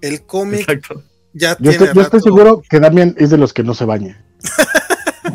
el 0.00 0.22
cómic 0.22 0.60
Exacto. 0.68 1.02
ya 1.32 1.50
Yo 1.50 1.70
tiene 1.70 1.72
estoy, 1.84 1.94
yo 1.94 2.00
estoy 2.02 2.20
seguro 2.20 2.62
que 2.68 2.80
Damian 2.80 3.14
es 3.18 3.30
de 3.30 3.38
los 3.38 3.52
que 3.52 3.62
no 3.62 3.74
se 3.74 3.84
baña. 3.84 4.20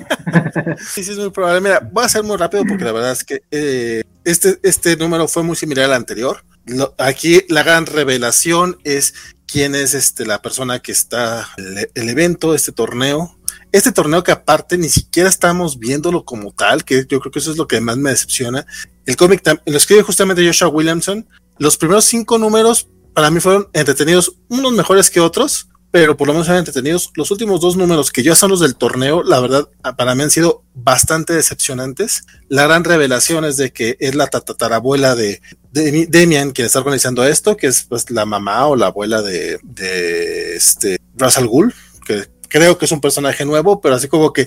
Sí, 0.93 1.03
sí, 1.03 1.11
es 1.11 1.17
muy 1.17 1.29
probable. 1.31 1.61
Mira, 1.61 1.79
voy 1.91 2.03
a 2.05 2.09
ser 2.09 2.23
muy 2.23 2.37
rápido 2.37 2.63
porque 2.67 2.83
la 2.83 2.91
verdad 2.91 3.11
es 3.11 3.23
que 3.23 3.41
eh, 3.51 4.03
este, 4.23 4.59
este 4.63 4.95
número 4.97 5.27
fue 5.27 5.43
muy 5.43 5.55
similar 5.55 5.85
al 5.85 5.93
anterior. 5.93 6.43
Lo- 6.65 6.93
aquí 6.97 7.41
la 7.49 7.63
gran 7.63 7.85
revelación 7.85 8.77
es 8.83 9.13
quién 9.45 9.75
es 9.75 9.93
este, 9.93 10.25
la 10.25 10.41
persona 10.41 10.79
que 10.79 10.91
está 10.91 11.47
el, 11.57 11.89
el 11.93 12.09
evento, 12.09 12.53
este 12.53 12.71
torneo. 12.71 13.33
Este 13.71 13.91
torneo 13.91 14.23
que 14.23 14.31
aparte 14.31 14.77
ni 14.77 14.89
siquiera 14.89 15.27
estamos 15.29 15.77
viéndolo 15.77 16.23
como 16.25 16.51
tal, 16.53 16.85
que 16.85 17.05
yo 17.09 17.19
creo 17.19 17.31
que 17.31 17.39
eso 17.39 17.51
es 17.51 17.57
lo 17.57 17.67
que 17.67 17.81
más 17.81 17.97
me 17.97 18.09
decepciona. 18.11 18.65
El 19.05 19.15
cómic 19.17 19.41
lo 19.65 19.77
escribe 19.77 20.03
justamente 20.03 20.45
Joshua 20.45 20.69
Williamson. 20.69 21.27
Los 21.57 21.77
primeros 21.77 22.05
cinco 22.05 22.37
números 22.37 22.87
para 23.13 23.29
mí 23.31 23.39
fueron 23.39 23.67
entretenidos, 23.73 24.35
unos 24.47 24.71
mejores 24.73 25.09
que 25.09 25.19
otros, 25.19 25.69
pero 25.91 26.17
por 26.17 26.27
lo 26.27 26.33
menos 26.33 26.47
eran 26.47 26.59
entretenidos. 26.59 27.11
Los 27.15 27.31
últimos 27.31 27.61
dos 27.61 27.77
números, 27.77 28.11
que 28.11 28.23
ya 28.23 28.35
son 28.35 28.51
los 28.51 28.59
del 28.59 28.75
torneo, 28.75 29.23
la 29.23 29.39
verdad, 29.39 29.69
ah, 29.83 29.95
para 29.95 30.15
mí 30.15 30.23
han 30.23 30.31
sido 30.31 30.63
bastante 30.73 31.33
decepcionantes. 31.33 32.25
La 32.49 32.67
gran 32.67 32.83
revelación 32.83 33.45
es 33.45 33.57
de 33.57 33.71
que 33.71 33.95
es 33.99 34.15
la 34.15 34.27
tatarabuela 34.27 35.15
de, 35.15 35.41
de 35.71 36.07
Demian 36.09 36.51
quien 36.51 36.65
está 36.65 36.79
organizando 36.79 37.25
esto, 37.25 37.55
que 37.55 37.67
es 37.67 37.83
pues 37.83 38.09
la 38.11 38.25
mamá 38.25 38.67
o 38.67 38.75
la 38.75 38.87
abuela 38.87 39.21
de, 39.21 39.59
de 39.63 40.55
este 40.55 40.99
Russell 41.15 41.45
Gould, 41.45 41.73
que 42.05 42.25
creo 42.49 42.77
que 42.77 42.85
es 42.85 42.91
un 42.91 43.01
personaje 43.01 43.45
nuevo, 43.45 43.79
pero 43.81 43.95
así 43.95 44.07
como 44.07 44.33
que, 44.33 44.45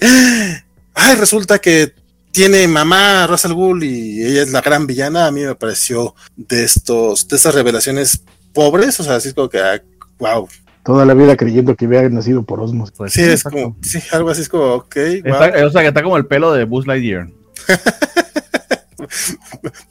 ay, 0.95 1.15
resulta 1.17 1.59
que 1.59 1.95
tiene 2.33 2.69
mamá 2.69 3.27
Russell 3.27 3.53
Gould 3.53 3.83
y 3.83 4.25
ella 4.25 4.43
es 4.43 4.51
la 4.51 4.61
gran 4.61 4.87
villana. 4.87 5.27
A 5.27 5.31
mí 5.31 5.43
me 5.43 5.55
pareció 5.55 6.15
de 6.37 6.65
estos, 6.65 7.27
de 7.29 7.37
estas 7.37 7.55
revelaciones 7.55 8.23
pobres, 8.53 9.01
o 9.01 9.05
sea, 9.05 9.17
así 9.17 9.33
como 9.33 9.49
que, 9.49 9.59
ah, 9.59 9.83
wow, 10.19 10.49
Toda 10.85 11.05
la 11.05 11.15
vida 11.15 11.37
creyendo 11.37 11.77
que 11.77 11.85
había 11.85 12.09
nacido 12.09 12.43
por 12.43 12.61
Osmos. 12.61 12.91
Pues 12.93 13.13
Sí, 13.13 13.23
es 13.23 13.43
como, 13.43 13.77
sí, 13.83 13.99
algo 14.13 14.31
así 14.31 14.43
es 14.43 14.49
como, 14.49 14.65
ok, 14.75 14.97
Está- 14.97 15.51
wow. 15.59 15.67
o 15.67 15.71
sea, 15.71 15.83
que 15.83 15.89
está 15.89 16.03
como 16.03 16.17
el 16.17 16.27
pelo 16.27 16.53
de 16.53 16.65
Buzz 16.65 16.87
Lightyear. 16.87 17.29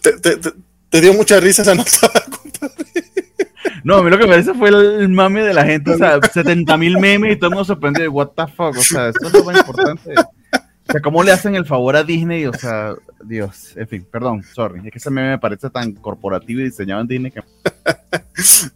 te, 0.02 0.12
te- 0.14 0.38
te- 0.38 0.54
te 0.90 1.02
dio 1.02 1.14
mucha 1.14 1.40
risa 1.40 1.62
esa 1.62 1.76
nota. 1.76 1.90
No, 3.84 3.96
a 3.96 4.04
mí 4.04 4.10
lo 4.10 4.18
que 4.18 4.26
me 4.26 4.32
parece 4.32 4.54
fue 4.54 4.70
el 4.70 5.08
mame 5.10 5.42
de 5.42 5.54
la 5.54 5.64
gente, 5.66 5.92
o 5.92 5.98
sea, 5.98 6.20
70 6.34 6.76
mil 6.78 6.98
memes 7.00 7.34
y 7.34 7.36
todo 7.38 7.48
el 7.48 7.56
mundo 7.56 7.66
sorprende, 7.66 8.08
what 8.10 8.28
the 8.36 8.46
fuck, 8.48 8.78
o 8.78 8.82
sea, 8.82 9.08
eso 9.10 9.26
es 9.26 9.34
lo 9.34 9.44
más 9.46 9.58
importante. 9.58 10.14
O 10.16 10.92
sea, 10.92 11.02
¿cómo 11.02 11.24
le 11.24 11.32
hacen 11.32 11.56
el 11.56 11.66
favor 11.66 11.96
a 11.96 12.04
Disney? 12.04 12.46
O 12.46 12.54
sea, 12.54 12.94
Dios, 13.24 13.74
en 13.78 13.88
fin, 13.88 14.06
perdón, 14.12 14.44
sorry, 14.44 14.82
es 14.86 14.92
que 14.92 14.98
ese 14.98 15.10
meme 15.10 15.30
me 15.30 15.38
parece 15.40 15.70
tan 15.70 15.94
corporativo 15.94 16.60
y 16.60 16.66
diseñado 16.66 17.02
en 17.02 17.08
Disney 17.08 17.32
que... 17.32 17.42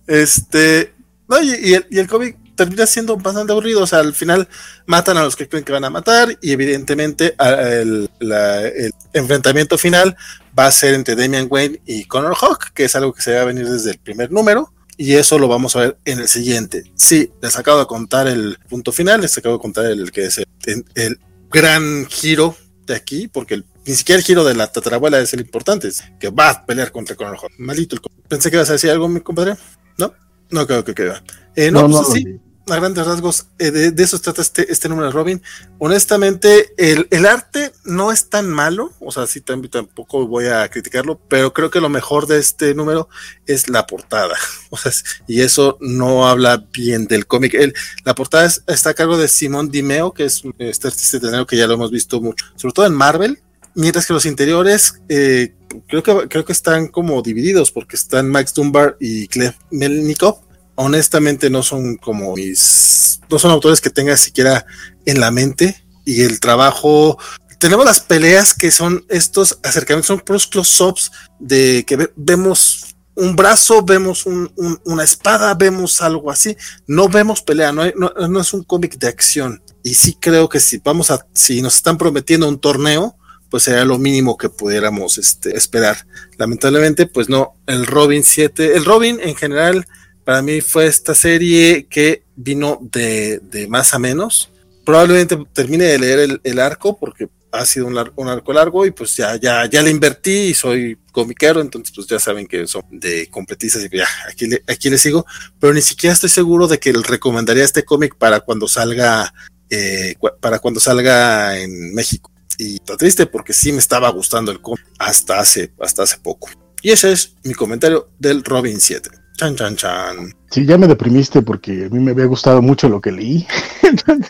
Este, 0.08 0.94
no, 1.34 1.42
y, 1.42 1.50
y 1.70 1.74
el, 1.74 1.86
y 1.90 2.00
el 2.00 2.08
cómic 2.08 2.38
termina 2.56 2.86
siendo 2.86 3.18
bastante 3.18 3.52
aburrido, 3.52 3.82
o 3.82 3.88
sea, 3.88 4.00
al 4.00 4.14
final 4.14 4.48
matan 4.86 5.18
a 5.18 5.24
los 5.24 5.36
que 5.36 5.50
creen 5.50 5.64
que 5.66 5.72
van 5.72 5.86
a 5.86 5.90
matar 5.90 6.38
y 6.42 6.52
evidentemente 6.52 7.34
a- 7.38 7.50
el, 7.62 8.10
la- 8.20 8.68
el 8.68 8.92
enfrentamiento 9.14 9.78
final 9.78 10.16
va 10.58 10.68
a 10.68 10.72
ser 10.72 10.94
entre 10.94 11.16
Damian 11.16 11.48
Wayne 11.50 11.82
y 11.86 12.06
Connor 12.06 12.36
Hawk, 12.40 12.72
que 12.74 12.86
es 12.86 12.96
algo 12.96 13.12
que 13.14 13.22
se 13.24 13.34
va 13.36 13.42
a 13.42 13.46
venir 13.46 13.68
desde 13.68 13.92
el 13.92 13.98
primer 14.00 14.32
número. 14.32 14.72
Y 14.96 15.14
eso 15.16 15.40
lo 15.40 15.48
vamos 15.48 15.76
a 15.76 15.80
ver 15.80 15.98
en 16.06 16.20
el 16.20 16.28
siguiente. 16.28 16.84
Sí, 16.94 17.32
les 17.42 17.58
acabo 17.58 17.80
de 17.80 17.88
contar 17.88 18.28
el 18.28 18.60
punto 18.70 18.92
final, 18.92 19.22
les 19.22 19.36
acabo 19.36 19.56
de 19.56 19.62
contar 19.62 19.86
el 19.86 20.12
que 20.12 20.26
es 20.26 20.38
el, 20.38 20.86
el 20.94 21.20
gran 21.50 22.06
giro 22.06 22.56
de 22.86 22.94
aquí, 22.96 23.28
porque 23.28 23.56
el- 23.56 23.66
ni 23.88 23.96
siquiera 23.96 24.20
el 24.20 24.24
giro 24.24 24.44
de 24.44 24.54
la 24.54 24.72
tatarabuela 24.72 25.20
es 25.20 25.34
el 25.34 25.40
importante, 25.42 25.88
es 25.88 26.04
que 26.20 26.30
va 26.30 26.50
a 26.52 26.66
pelear 26.68 26.92
contra 26.92 27.16
Connor 27.16 27.38
Hawk. 27.42 27.52
Malito 27.58 27.96
el 27.96 28.02
Pensé 28.30 28.52
que 28.52 28.58
ibas 28.58 28.70
a 28.70 28.74
decir 28.74 28.92
algo, 28.92 29.10
mi 29.10 29.20
compadre. 29.22 29.56
¿No? 29.98 30.14
No 30.50 30.66
creo 30.68 30.84
que 30.84 30.94
queda. 30.94 31.24
Eh, 31.56 31.72
no, 31.72 31.82
pues 31.90 32.08
sí, 32.14 32.40
a 32.70 32.76
grandes 32.78 33.06
rasgos, 33.06 33.48
eh, 33.60 33.72
de, 33.72 33.92
de 33.92 34.04
eso 34.04 34.18
trata 34.20 34.42
este, 34.42 34.72
este 34.72 34.88
número 34.88 35.08
de 35.08 35.14
Robin. 35.14 35.42
Honestamente, 35.80 36.74
el, 36.78 37.08
el 37.12 37.26
arte 37.26 37.74
no 37.84 38.12
es 38.12 38.30
tan 38.30 38.50
malo, 38.50 38.94
o 39.00 39.12
sea, 39.12 39.28
sí 39.28 39.42
tam- 39.42 39.70
tampoco 39.70 40.26
voy 40.28 40.46
a 40.48 40.68
criticarlo, 40.70 41.20
pero 41.28 41.54
creo 41.54 41.70
que 41.70 41.82
lo 41.82 41.90
mejor 41.90 42.26
de 42.26 42.40
este 42.40 42.74
número 42.74 43.10
es 43.46 43.70
la 43.70 43.86
portada. 43.86 44.36
O 44.70 44.78
sea, 44.78 44.92
y 45.28 45.42
eso 45.42 45.78
no 45.82 46.28
habla 46.28 46.66
bien 46.74 47.06
del 47.06 47.28
cómic. 47.28 47.54
El- 47.54 47.76
la 48.06 48.16
portada 48.16 48.46
es- 48.46 48.64
está 48.68 48.92
a 48.92 48.94
cargo 48.96 49.18
de 49.18 49.28
Simón 49.28 49.70
Dimeo, 49.70 50.14
que 50.14 50.26
es 50.26 50.42
este 50.58 50.88
artista 50.88 51.18
italiano 51.18 51.46
que 51.46 51.58
ya 51.58 51.68
lo 51.68 51.76
hemos 51.76 51.92
visto 51.92 52.20
mucho, 52.22 52.46
sobre 52.56 52.74
todo 52.74 52.86
en 52.88 52.94
Marvel, 52.94 53.40
mientras 53.76 54.06
que 54.06 54.14
los 54.14 54.26
interiores 54.26 54.96
eh, 55.10 55.56
creo, 55.88 56.04
que, 56.04 56.28
creo 56.28 56.46
que 56.46 56.54
están 56.54 56.88
como 56.88 57.22
divididos, 57.22 57.72
porque 57.72 57.96
están 57.96 58.30
Max 58.30 58.54
Dunbar 58.54 58.98
y 59.00 59.28
Clef 59.28 59.56
Melnikov. 59.72 60.42
Honestamente 60.76 61.50
no 61.50 61.62
son 61.62 61.98
como 61.98 62.34
mis, 62.36 63.20
no 63.30 63.38
son 63.38 63.52
autores 63.52 63.80
que 63.80 63.90
tenga 63.92 64.18
siquiera 64.18 64.66
en 65.06 65.20
la 65.20 65.30
mente. 65.32 65.84
Y 66.06 66.22
el 66.24 66.40
trabajo, 66.40 67.18
tenemos 67.60 67.86
las 67.86 68.00
peleas 68.02 68.54
que 68.54 68.72
son 68.72 69.06
estos 69.10 69.60
acercamientos, 69.64 70.08
son 70.08 70.20
puros 70.20 70.48
close-ups 70.48 71.12
de 71.40 71.84
que 71.88 71.96
ve- 71.96 72.14
vemos 72.16 72.96
un 73.16 73.36
brazo, 73.36 73.84
vemos 73.84 74.26
un- 74.26 74.52
un- 74.58 74.82
una 74.86 75.04
espada, 75.04 75.54
vemos 75.54 76.02
algo 76.02 76.32
así, 76.32 76.58
no 76.88 77.08
vemos 77.08 77.42
pelea, 77.44 77.72
no 77.72 78.42
es 78.42 78.54
un 78.54 78.64
cómic 78.64 78.98
de 78.98 79.08
acción. 79.08 79.62
Y 79.84 79.94
sí 79.94 80.18
creo 80.20 80.50
que 80.50 80.60
si 80.60 80.78
vamos 80.84 81.12
a, 81.12 81.26
si 81.34 81.62
nos 81.62 81.76
están 81.76 81.98
prometiendo 81.98 82.48
un 82.50 82.60
torneo, 82.60 83.16
pues 83.54 83.62
sería 83.62 83.86
lo 83.86 84.00
mínimo 84.00 84.36
que 84.36 84.50
pudiéramos 84.50 85.20
este, 85.20 85.56
esperar. 85.56 86.08
Lamentablemente, 86.40 87.06
pues 87.06 87.30
no, 87.30 87.54
el 87.68 87.86
Robin 87.86 88.24
7, 88.24 88.76
el 88.76 88.84
Robin 88.84 89.20
en 89.22 89.36
general, 89.36 89.86
para 90.24 90.42
mí 90.42 90.60
fue 90.60 90.88
esta 90.88 91.14
serie 91.14 91.86
que 91.86 92.24
vino 92.36 92.80
de, 92.82 93.38
de 93.44 93.68
más 93.68 93.94
a 93.94 94.00
menos. 94.00 94.50
Probablemente 94.84 95.38
termine 95.54 95.84
de 95.84 96.00
leer 96.00 96.20
el, 96.22 96.42
el 96.44 96.60
arco 96.60 96.98
porque 96.98 97.30
ha 97.52 97.64
sido 97.68 97.86
un, 97.86 97.94
lar- 97.94 98.12
un 98.16 98.28
arco 98.28 98.54
largo 98.54 98.88
y 98.88 98.90
pues 98.90 99.16
ya, 99.16 99.36
ya, 99.36 99.68
ya 99.70 99.84
le 99.84 99.92
invertí 99.92 100.32
y 100.48 100.54
soy 100.56 100.98
comiquero, 101.12 101.62
entonces 101.62 101.94
pues 101.96 102.08
ya 102.08 102.18
saben 102.18 102.48
que 102.48 102.66
son 102.66 102.82
de 102.90 103.28
completistas 103.30 103.84
y 103.86 103.90
que 103.90 103.98
ya, 103.98 104.08
aquí 104.28 104.48
le, 104.48 104.64
aquí 104.68 104.90
le 104.90 104.98
sigo, 104.98 105.28
pero 105.60 105.76
ni 105.76 105.82
siquiera 105.84 106.16
estoy 106.16 106.32
seguro 106.32 106.68
de 106.68 106.80
que 106.80 106.92
le 106.92 107.04
recomendaría 107.04 107.64
este 107.64 107.86
cómic 107.86 108.16
para 108.16 108.40
cuando 108.40 108.68
salga, 108.68 109.32
eh, 109.70 110.16
para 110.42 110.58
cuando 110.58 110.80
salga 110.80 111.60
en 111.60 111.94
México. 111.94 112.33
Y 112.64 112.76
está 112.76 112.96
triste 112.98 113.26
porque 113.26 113.52
sí 113.54 113.72
me 113.72 113.80
estaba 113.80 114.10
gustando 114.10 114.52
el 114.52 114.62
cómic 114.62 114.86
hasta 115.00 115.40
hace, 115.40 115.74
hasta 115.80 116.04
hace 116.04 116.18
poco. 116.18 116.50
Y 116.82 116.92
ese 116.92 117.12
es 117.12 117.36
mi 117.44 117.54
comentario 117.54 118.10
del 118.20 118.44
Robin 118.44 118.80
7. 118.80 119.10
Chan, 119.38 119.56
chan, 119.56 119.76
chan. 119.76 120.34
Sí, 120.52 120.66
ya 120.66 120.78
me 120.78 120.88
deprimiste 120.88 121.42
porque 121.42 121.86
a 121.86 121.90
mí 121.90 122.00
me 122.00 122.12
había 122.12 122.26
gustado 122.26 122.62
mucho 122.62 122.88
lo 122.90 123.02
que 123.02 123.12
leí. 123.12 123.46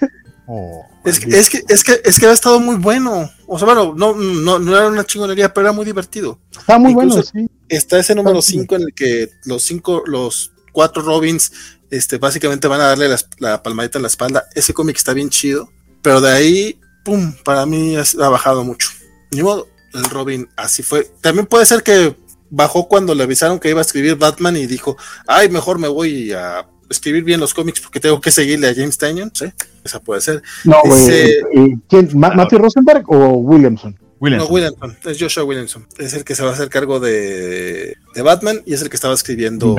Es 1.06 1.20
que, 1.20 1.38
es 1.38 1.50
que, 1.50 1.62
es 1.68 1.84
que, 1.84 2.02
es 2.04 2.20
que 2.20 2.28
ha 2.28 2.32
estado 2.32 2.60
muy 2.60 2.76
bueno. 2.76 3.30
O 3.48 3.58
sea, 3.58 3.66
bueno, 3.66 3.94
no, 3.96 4.14
no, 4.14 4.60
no 4.60 4.76
era 4.78 4.88
una 4.88 5.06
chingonería, 5.06 5.54
pero 5.54 5.68
era 5.68 5.74
muy 5.74 5.86
divertido. 5.86 6.40
Está 6.52 6.78
muy 6.78 6.92
Incluso- 6.92 7.30
bueno, 7.34 7.48
sí. 7.50 7.56
Está 7.70 8.00
ese 8.00 8.14
número 8.14 8.40
Ah, 8.40 8.42
sí. 8.42 8.54
5 8.60 8.76
en 8.76 8.82
el 8.84 8.94
que 8.94 9.30
los 9.46 9.64
cinco, 9.64 10.04
los 10.06 10.52
cuatro 10.72 11.02
Robins, 11.02 11.52
este, 11.90 12.18
básicamente 12.18 12.68
van 12.68 12.82
a 12.82 12.88
darle 12.88 13.08
la, 13.10 13.18
la 13.40 13.64
palmadita 13.64 13.98
en 13.98 14.04
la 14.04 14.08
espalda. 14.10 14.46
Ese 14.54 14.74
cómic 14.74 14.96
está 14.98 15.14
bien 15.14 15.30
chido, 15.30 15.70
pero 16.02 16.22
de 16.22 16.32
ahí, 16.32 16.80
pum, 17.04 17.34
para 17.44 17.66
mí 17.66 17.96
ha 17.96 18.30
bajado 18.30 18.64
mucho. 18.64 18.90
Ni 19.32 19.44
modo, 19.44 19.68
el 19.94 20.06
Robin 20.06 20.48
así 20.56 20.84
fue. 20.84 21.10
También 21.22 21.46
puede 21.46 21.66
ser 21.66 21.84
que 21.84 22.16
bajó 22.50 22.88
cuando 22.88 23.16
le 23.16 23.24
avisaron 23.24 23.60
que 23.60 23.70
iba 23.70 23.80
a 23.80 23.82
escribir 23.82 24.16
Batman 24.16 24.56
y 24.56 24.68
dijo, 24.68 24.96
ay, 25.28 25.50
mejor 25.50 25.80
me 25.80 25.88
voy 25.88 26.32
a 26.34 26.68
escribir 26.90 27.24
bien 27.24 27.40
los 27.40 27.54
cómics 27.54 27.82
porque 27.82 28.00
tengo 28.00 28.22
que 28.22 28.32
seguirle 28.32 28.70
a 28.70 28.76
James 28.76 28.98
Tynion, 28.98 29.32
¿sí? 29.34 29.46
Esa 29.84 30.00
puede 30.00 30.22
ser. 30.22 30.42
No, 30.64 30.78
eh, 31.10 31.42
¿quién? 31.90 32.10
¿Matthew 32.14 32.60
Rosenberg 32.60 33.04
o 33.08 33.38
Williamson? 33.38 33.98
Williamson. 34.20 34.48
No, 34.48 34.54
Williamson, 34.54 34.98
es 35.06 35.18
Joshua 35.20 35.44
Williamson. 35.44 35.86
Es 35.98 36.14
el 36.14 36.24
que 36.24 36.36
se 36.36 36.44
va 36.44 36.52
a 36.52 36.54
hacer 36.54 36.70
cargo 36.70 37.00
de, 37.00 37.98
de 38.14 38.22
Batman 38.22 38.62
y 38.66 38.74
es 38.74 38.82
el 38.82 38.90
que 38.90 38.96
estaba 38.96 39.14
escribiendo 39.14 39.76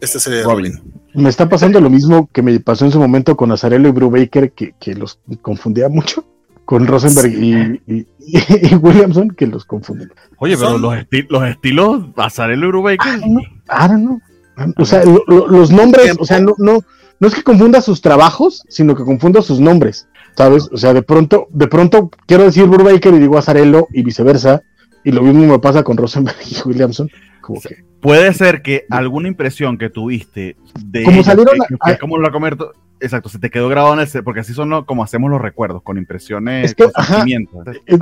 esta 0.00 0.20
serie 0.20 0.40
de 0.40 0.44
Robin. 0.44 0.80
Me 1.14 1.28
está 1.28 1.48
pasando 1.48 1.80
lo 1.80 1.90
mismo 1.90 2.28
que 2.32 2.42
me 2.42 2.60
pasó 2.60 2.84
en 2.84 2.92
su 2.92 3.00
momento 3.00 3.36
con 3.36 3.50
Azarello 3.50 3.88
y 3.88 3.92
Brubaker, 3.92 4.52
que, 4.52 4.74
que 4.78 4.94
los 4.94 5.18
confundía 5.42 5.88
mucho 5.88 6.24
con 6.70 6.86
Rosenberg 6.86 7.32
y, 7.34 8.74
Williamson, 8.76 9.30
que 9.30 9.48
los 9.48 9.64
confunden. 9.64 10.12
Oye, 10.38 10.56
pero 10.56 10.78
los, 10.78 10.94
los 11.28 11.44
estilos 11.48 12.04
Azarello 12.14 12.66
y 12.66 12.68
Brubaker. 12.68 13.20
Ah, 13.66 13.88
no, 13.88 13.98
no. 13.98 14.72
O 14.76 14.84
sea, 14.84 15.02
los 15.26 15.72
nombres, 15.72 16.14
o 16.20 16.24
sea, 16.24 16.38
no, 16.38 16.54
no, 16.58 16.78
no 17.18 17.26
es 17.26 17.34
que 17.34 17.42
confunda 17.42 17.80
sus 17.80 18.00
trabajos, 18.00 18.62
sino 18.68 18.94
que 18.94 19.02
confunda 19.02 19.42
sus 19.42 19.58
nombres. 19.58 20.06
¿sabes? 20.36 20.68
O 20.72 20.76
sea, 20.76 20.94
de 20.94 21.02
pronto, 21.02 21.48
de 21.50 21.66
pronto 21.66 22.08
quiero 22.26 22.44
decir 22.44 22.66
Burbaker 22.66 23.14
y 23.14 23.18
digo 23.18 23.36
Azarello 23.36 23.88
y 23.92 24.04
viceversa, 24.04 24.62
y 25.02 25.10
lo 25.10 25.22
mismo 25.22 25.48
me 25.48 25.58
pasa 25.58 25.82
con 25.82 25.96
Rosenberg 25.96 26.36
y 26.48 26.68
Williamson. 26.68 27.10
Como 27.50 27.60
que... 27.60 27.84
Puede 28.00 28.32
ser 28.34 28.62
que 28.62 28.86
alguna 28.90 29.28
impresión 29.28 29.76
que 29.78 29.90
tuviste 29.90 30.56
de 30.84 31.04
como 31.04 31.22
salieron 31.22 31.54
como 32.00 32.16
lo 32.18 32.32
comerto, 32.32 32.72
exacto, 32.98 33.28
se 33.28 33.38
te 33.38 33.50
quedó 33.50 33.68
grabado 33.68 33.94
en 33.94 34.00
ese, 34.00 34.22
porque 34.22 34.40
así 34.40 34.54
son 34.54 34.84
como 34.84 35.04
hacemos 35.04 35.30
los 35.30 35.40
recuerdos, 35.40 35.82
con 35.82 35.98
impresiones, 35.98 36.70
es 36.70 36.74
que, 36.74 36.84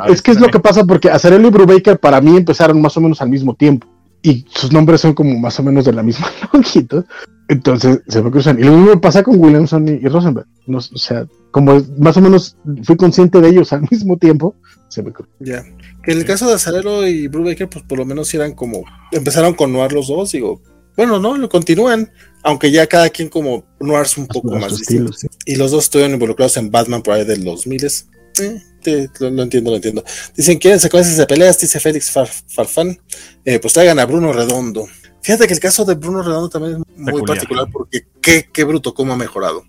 es, 0.08 0.22
que 0.22 0.30
es 0.30 0.40
lo 0.40 0.48
que 0.48 0.60
pasa 0.60 0.84
porque 0.84 1.10
Azarello 1.10 1.48
y 1.48 1.50
Brubaker 1.50 1.98
para 1.98 2.20
mí 2.20 2.36
empezaron 2.36 2.80
más 2.80 2.96
o 2.96 3.00
menos 3.00 3.20
al 3.20 3.28
mismo 3.28 3.54
tiempo 3.54 3.88
y 4.22 4.44
sus 4.50 4.72
nombres 4.72 5.00
son 5.00 5.14
como 5.14 5.38
más 5.38 5.58
o 5.60 5.62
menos 5.62 5.84
de 5.84 5.92
la 5.92 6.02
misma 6.02 6.26
longitud. 6.52 7.04
Entonces 7.48 8.02
se 8.08 8.22
me 8.22 8.30
cruzan. 8.30 8.58
Y 8.58 8.64
lo 8.64 8.72
mismo 8.72 9.00
pasa 9.00 9.22
con 9.22 9.40
Williamson 9.40 9.88
y, 9.88 10.06
Rosenberg. 10.06 10.46
o 10.72 10.80
sea, 10.80 11.26
como 11.50 11.80
más 11.98 12.16
o 12.16 12.20
menos 12.20 12.56
fui 12.82 12.96
consciente 12.96 13.40
de 13.40 13.48
ellos 13.48 13.72
al 13.72 13.82
mismo 13.90 14.16
tiempo, 14.18 14.54
se 14.98 15.02
me. 15.02 15.12
Ya. 15.40 15.64
Que 16.02 16.12
en 16.12 16.18
el 16.18 16.24
caso 16.24 16.48
de 16.48 16.54
Azarelo 16.54 17.06
y 17.06 17.26
Brubaker, 17.28 17.68
pues 17.68 17.84
por 17.84 17.98
lo 17.98 18.04
menos 18.04 18.32
eran 18.34 18.54
como. 18.54 18.84
Empezaron 19.12 19.54
con 19.54 19.72
Noir 19.72 19.92
los 19.92 20.08
dos, 20.08 20.32
digo. 20.32 20.62
Bueno, 20.96 21.20
no, 21.20 21.36
lo 21.36 21.48
continúan, 21.48 22.10
aunque 22.42 22.72
ya 22.72 22.86
cada 22.88 23.08
quien 23.08 23.28
como 23.28 23.64
Noirs 23.78 24.18
un 24.18 24.26
poco 24.26 24.50
más 24.56 24.76
distintos. 24.76 25.26
Y 25.46 25.54
los 25.54 25.70
dos 25.70 25.84
estuvieron 25.84 26.14
involucrados 26.14 26.56
en 26.56 26.72
Batman 26.72 27.02
por 27.02 27.14
ahí 27.14 27.24
de 27.24 27.36
los 27.36 27.68
miles. 27.68 28.08
Eh, 28.40 29.08
lo, 29.20 29.42
entiendo, 29.42 29.70
lo 29.70 29.76
entiendo. 29.76 30.04
Dicen, 30.36 30.58
¿quieren 30.58 30.80
secuencias 30.80 31.16
de 31.16 31.26
peleas? 31.26 31.60
Dice 31.60 31.78
Félix 31.78 32.10
Farfán. 32.10 32.98
Eh, 33.44 33.60
pues 33.60 33.74
traigan 33.74 34.00
a 34.00 34.06
Bruno 34.06 34.32
Redondo. 34.32 34.88
Fíjate 35.22 35.46
que 35.46 35.54
el 35.54 35.60
caso 35.60 35.84
de 35.84 35.94
Bruno 35.94 36.22
Redondo 36.22 36.48
también 36.48 36.82
es 36.82 36.96
muy 36.96 37.22
particular 37.22 37.68
porque 37.72 38.06
qué, 38.20 38.48
qué 38.52 38.64
bruto 38.64 38.92
cómo 38.92 39.12
ha 39.12 39.16
mejorado. 39.16 39.62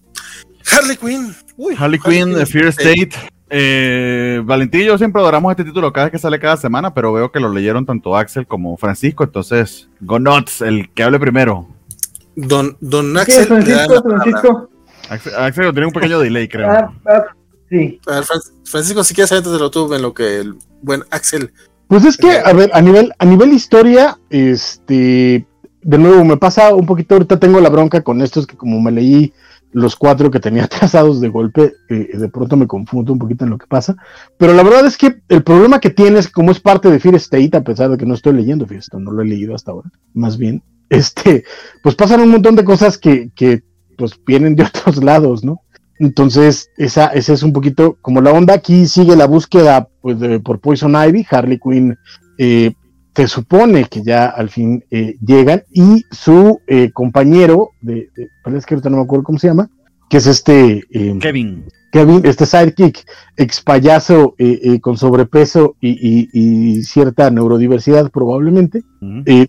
Harley 0.65 0.97
Quinn. 0.97 1.35
Harley, 1.77 1.99
Quinn, 1.99 2.33
The 2.33 2.45
Fear 2.45 2.67
State. 2.69 3.11
Eh, 3.49 4.41
Valentín 4.45 4.81
y 4.81 4.85
yo 4.85 4.97
siempre 4.97 5.21
adoramos 5.21 5.51
este 5.51 5.63
título 5.63 5.91
cada 5.91 6.05
vez 6.05 6.11
que 6.11 6.19
sale 6.19 6.39
cada 6.39 6.57
semana, 6.57 6.93
pero 6.93 7.11
veo 7.13 7.31
que 7.31 7.39
lo 7.39 7.51
leyeron 7.51 7.85
tanto 7.85 8.15
Axel 8.15 8.45
como 8.45 8.77
Francisco, 8.77 9.23
entonces, 9.23 9.89
go 10.01 10.19
nuts, 10.19 10.61
el 10.61 10.91
que 10.93 11.03
hable 11.03 11.19
primero. 11.19 11.67
Don, 12.35 12.77
don 12.79 13.17
Axel. 13.17 13.45
Francisco, 13.45 14.03
Francisco. 14.03 14.69
Axel, 15.37 15.71
tiene 15.71 15.87
un 15.87 15.93
pequeño 15.93 16.19
delay, 16.19 16.47
creo. 16.47 16.69
Ah, 16.69 16.93
ah, 17.07 17.23
sí. 17.69 17.99
Francisco, 18.63 19.03
si 19.03 19.15
quieres, 19.15 19.31
antes 19.31 19.51
de 19.51 19.57
lo 19.57 19.71
tuve 19.71 19.95
en 19.95 20.03
lo 20.03 20.13
que 20.13 20.41
el 20.41 20.55
buen 20.81 21.03
Axel 21.09 21.51
pues 21.89 22.05
es 22.05 22.17
que, 22.17 22.29
a 22.29 22.53
ver, 22.53 22.69
a 22.73 22.81
nivel, 22.81 23.11
a 23.17 23.25
nivel 23.25 23.51
historia, 23.51 24.19
este, 24.29 25.47
de 25.81 25.97
nuevo 25.97 26.23
me 26.23 26.37
pasa 26.37 26.75
un 26.75 26.85
poquito, 26.85 27.15
ahorita 27.15 27.39
tengo 27.39 27.59
la 27.59 27.69
bronca 27.69 28.03
con 28.03 28.21
estos 28.21 28.45
que 28.45 28.55
como 28.55 28.79
me 28.79 28.91
leí 28.91 29.33
los 29.71 29.95
cuatro 29.95 30.31
que 30.31 30.39
tenía 30.39 30.67
trazados 30.67 31.21
de 31.21 31.29
golpe, 31.29 31.73
eh, 31.89 32.17
de 32.17 32.29
pronto 32.29 32.57
me 32.57 32.67
confundo 32.67 33.13
un 33.13 33.19
poquito 33.19 33.43
en 33.43 33.51
lo 33.51 33.57
que 33.57 33.67
pasa, 33.67 33.95
pero 34.37 34.53
la 34.53 34.63
verdad 34.63 34.85
es 34.85 34.97
que 34.97 35.21
el 35.29 35.43
problema 35.43 35.79
que 35.79 35.89
tienes, 35.89 36.29
como 36.29 36.51
es 36.51 36.59
parte 36.59 36.89
de 36.89 36.99
Fear 36.99 37.15
State, 37.15 37.55
a 37.55 37.63
pesar 37.63 37.89
de 37.89 37.97
que 37.97 38.05
no 38.05 38.13
estoy 38.13 38.33
leyendo 38.33 38.65
Fear 38.65 38.81
no 38.99 39.11
lo 39.11 39.21
he 39.21 39.25
leído 39.25 39.55
hasta 39.55 39.71
ahora, 39.71 39.89
más 40.13 40.37
bien, 40.37 40.63
este, 40.89 41.43
pues 41.83 41.95
pasan 41.95 42.21
un 42.21 42.29
montón 42.29 42.55
de 42.55 42.63
cosas 42.63 42.97
que, 42.97 43.31
que 43.35 43.63
pues 43.97 44.13
vienen 44.25 44.55
de 44.55 44.63
otros 44.75 45.03
lados, 45.03 45.43
¿no? 45.43 45.61
Entonces, 45.99 46.71
esa, 46.77 47.07
esa 47.07 47.33
es 47.33 47.43
un 47.43 47.51
poquito 47.51 47.97
como 48.01 48.21
la 48.21 48.31
onda. 48.31 48.53
Aquí 48.53 48.87
sigue 48.87 49.17
la 49.17 49.27
búsqueda 49.27 49.89
pues, 50.01 50.17
por 50.45 50.61
Poison 50.61 50.95
Ivy. 50.95 51.27
Harley 51.29 51.59
Quinn 51.59 51.97
eh, 52.37 52.71
se 53.15 53.27
supone 53.27 53.85
que 53.85 54.01
ya 54.01 54.27
al 54.27 54.49
fin 54.49 54.83
eh, 54.91 55.15
llegan 55.25 55.63
y 55.71 56.05
su 56.11 56.61
eh, 56.67 56.91
compañero, 56.91 57.71
de, 57.81 58.09
parece 58.43 58.65
que 58.65 58.75
ahorita 58.75 58.89
no 58.89 58.97
me 58.97 59.03
acuerdo 59.03 59.23
cómo 59.23 59.39
se 59.39 59.47
llama, 59.47 59.69
que 60.09 60.17
es 60.17 60.27
este... 60.27 60.83
Kevin. 61.19 61.65
Kevin, 61.91 62.21
este 62.23 62.45
sidekick, 62.45 63.03
ex 63.35 63.61
payaso 63.61 64.35
con 64.81 64.95
sobrepeso 64.95 65.75
y, 65.81 66.83
cierta 66.83 67.31
neurodiversidad 67.31 68.11
probablemente, 68.11 68.83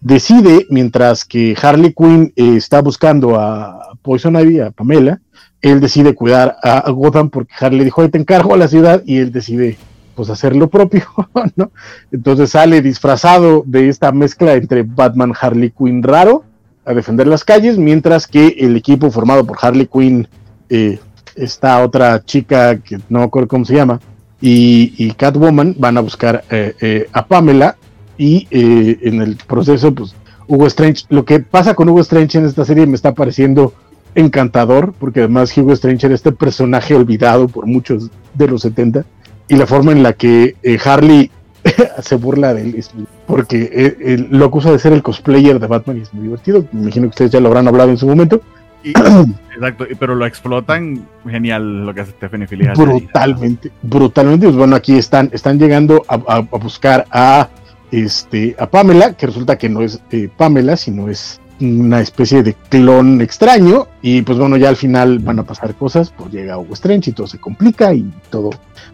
decide, 0.00 0.66
mientras 0.70 1.26
que 1.26 1.54
Harley 1.60 1.92
Quinn 1.92 2.32
está 2.36 2.80
buscando 2.80 3.38
a 3.38 3.94
Poison 4.00 4.36
Ivy, 4.36 4.60
a 4.60 4.70
Pamela, 4.70 5.20
él 5.60 5.80
decide 5.80 6.14
cuidar 6.14 6.56
a, 6.62 6.90
Gotham 6.90 7.30
porque 7.30 7.52
Harley 7.58 7.84
dijo, 7.84 8.08
te 8.08 8.18
encargo 8.18 8.54
a 8.54 8.58
la 8.58 8.68
ciudad 8.68 9.02
y 9.04 9.18
él 9.18 9.32
decide 9.32 9.76
pues 10.20 10.28
hacer 10.28 10.54
lo 10.54 10.68
propio, 10.68 11.02
¿no? 11.56 11.70
Entonces 12.12 12.50
sale 12.50 12.82
disfrazado 12.82 13.62
de 13.64 13.88
esta 13.88 14.12
mezcla 14.12 14.52
entre 14.52 14.82
Batman, 14.82 15.32
Harley 15.40 15.70
Quinn 15.70 16.02
raro 16.02 16.44
a 16.84 16.92
defender 16.92 17.26
las 17.26 17.42
calles, 17.42 17.78
mientras 17.78 18.26
que 18.26 18.48
el 18.58 18.76
equipo 18.76 19.10
formado 19.10 19.46
por 19.46 19.56
Harley 19.58 19.86
Quinn, 19.86 20.28
eh, 20.68 20.98
esta 21.36 21.82
otra 21.82 22.22
chica 22.22 22.76
que 22.80 22.98
no 23.08 23.20
me 23.20 23.24
acuerdo 23.24 23.48
cómo 23.48 23.64
se 23.64 23.76
llama, 23.76 23.98
y, 24.42 25.10
Catwoman 25.12 25.74
van 25.78 25.96
a 25.96 26.02
buscar 26.02 26.44
eh, 26.50 26.74
eh, 26.82 27.08
a 27.14 27.24
Pamela 27.24 27.76
y 28.18 28.46
en 28.50 29.22
el 29.22 29.36
proceso 29.36 29.94
pues 29.94 30.14
Hugo 30.46 30.66
Strange, 30.66 31.06
lo 31.08 31.24
que 31.24 31.40
pasa 31.40 31.72
con 31.72 31.88
Hugo 31.88 32.00
Strange 32.00 32.36
en 32.36 32.44
esta 32.44 32.66
serie 32.66 32.86
me 32.86 32.96
está 32.96 33.14
pareciendo 33.14 33.72
encantador, 34.14 34.92
porque 34.98 35.20
además 35.20 35.56
Hugo 35.56 35.72
Strange 35.72 36.04
era 36.04 36.14
este 36.14 36.32
personaje 36.32 36.94
olvidado 36.94 37.48
por 37.48 37.66
muchos 37.66 38.10
de 38.34 38.48
los 38.48 38.60
70, 38.62 39.06
y 39.50 39.56
la 39.56 39.66
forma 39.66 39.92
en 39.92 40.02
la 40.02 40.12
que 40.12 40.54
eh, 40.62 40.78
Harley 40.82 41.30
se 42.02 42.14
burla 42.14 42.54
de 42.54 42.62
él, 42.62 42.84
porque 43.26 43.68
eh, 43.72 44.26
lo 44.30 44.46
acusa 44.46 44.70
de 44.70 44.78
ser 44.78 44.92
el 44.92 45.02
cosplayer 45.02 45.58
de 45.58 45.66
Batman 45.66 45.98
y 45.98 46.02
es 46.02 46.14
muy 46.14 46.22
divertido, 46.22 46.64
me 46.72 46.82
imagino 46.82 47.06
que 47.06 47.10
ustedes 47.10 47.32
ya 47.32 47.40
lo 47.40 47.48
habrán 47.48 47.68
hablado 47.68 47.90
en 47.90 47.98
su 47.98 48.06
momento. 48.06 48.40
exacto, 48.84 49.84
pero 49.98 50.14
lo 50.14 50.24
explotan 50.24 51.04
genial 51.28 51.84
lo 51.84 51.92
que 51.92 52.00
hace 52.00 52.12
Stephanie 52.12 52.46
Filial. 52.46 52.76
Brutalmente, 52.76 53.70
brutalmente. 53.82 54.46
Pues 54.46 54.56
bueno, 54.56 54.76
aquí 54.76 54.96
están, 54.96 55.28
están 55.32 55.58
llegando 55.58 56.02
a, 56.08 56.38
buscar 56.40 57.04
a, 57.10 57.48
este, 57.90 58.54
a 58.58 58.70
Pamela, 58.70 59.14
que 59.14 59.26
resulta 59.26 59.58
que 59.58 59.68
no 59.68 59.82
es 59.82 60.00
eh, 60.12 60.30
Pamela, 60.34 60.76
sino 60.76 61.10
es 61.10 61.40
una 61.60 62.00
especie 62.00 62.42
de 62.42 62.54
clon 62.68 63.20
extraño 63.20 63.86
y 64.02 64.22
pues 64.22 64.38
bueno, 64.38 64.56
ya 64.56 64.68
al 64.68 64.76
final 64.76 65.18
van 65.18 65.38
a 65.38 65.44
pasar 65.44 65.74
cosas, 65.74 66.12
pues 66.16 66.32
llega 66.32 66.58
Hugo 66.58 66.74
Strange 66.74 67.10
y 67.10 67.12
todo 67.12 67.26
se 67.26 67.38
complica 67.38 67.92
y 67.92 68.10
todo 68.30 68.50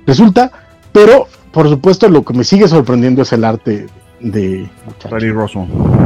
resulta, 0.06 0.50
pero 0.92 1.28
por 1.52 1.68
supuesto 1.68 2.08
lo 2.08 2.24
que 2.24 2.34
me 2.34 2.44
sigue 2.44 2.68
sorprendiendo 2.68 3.22
es 3.22 3.32
el 3.32 3.44
arte 3.44 3.86
de, 4.20 4.68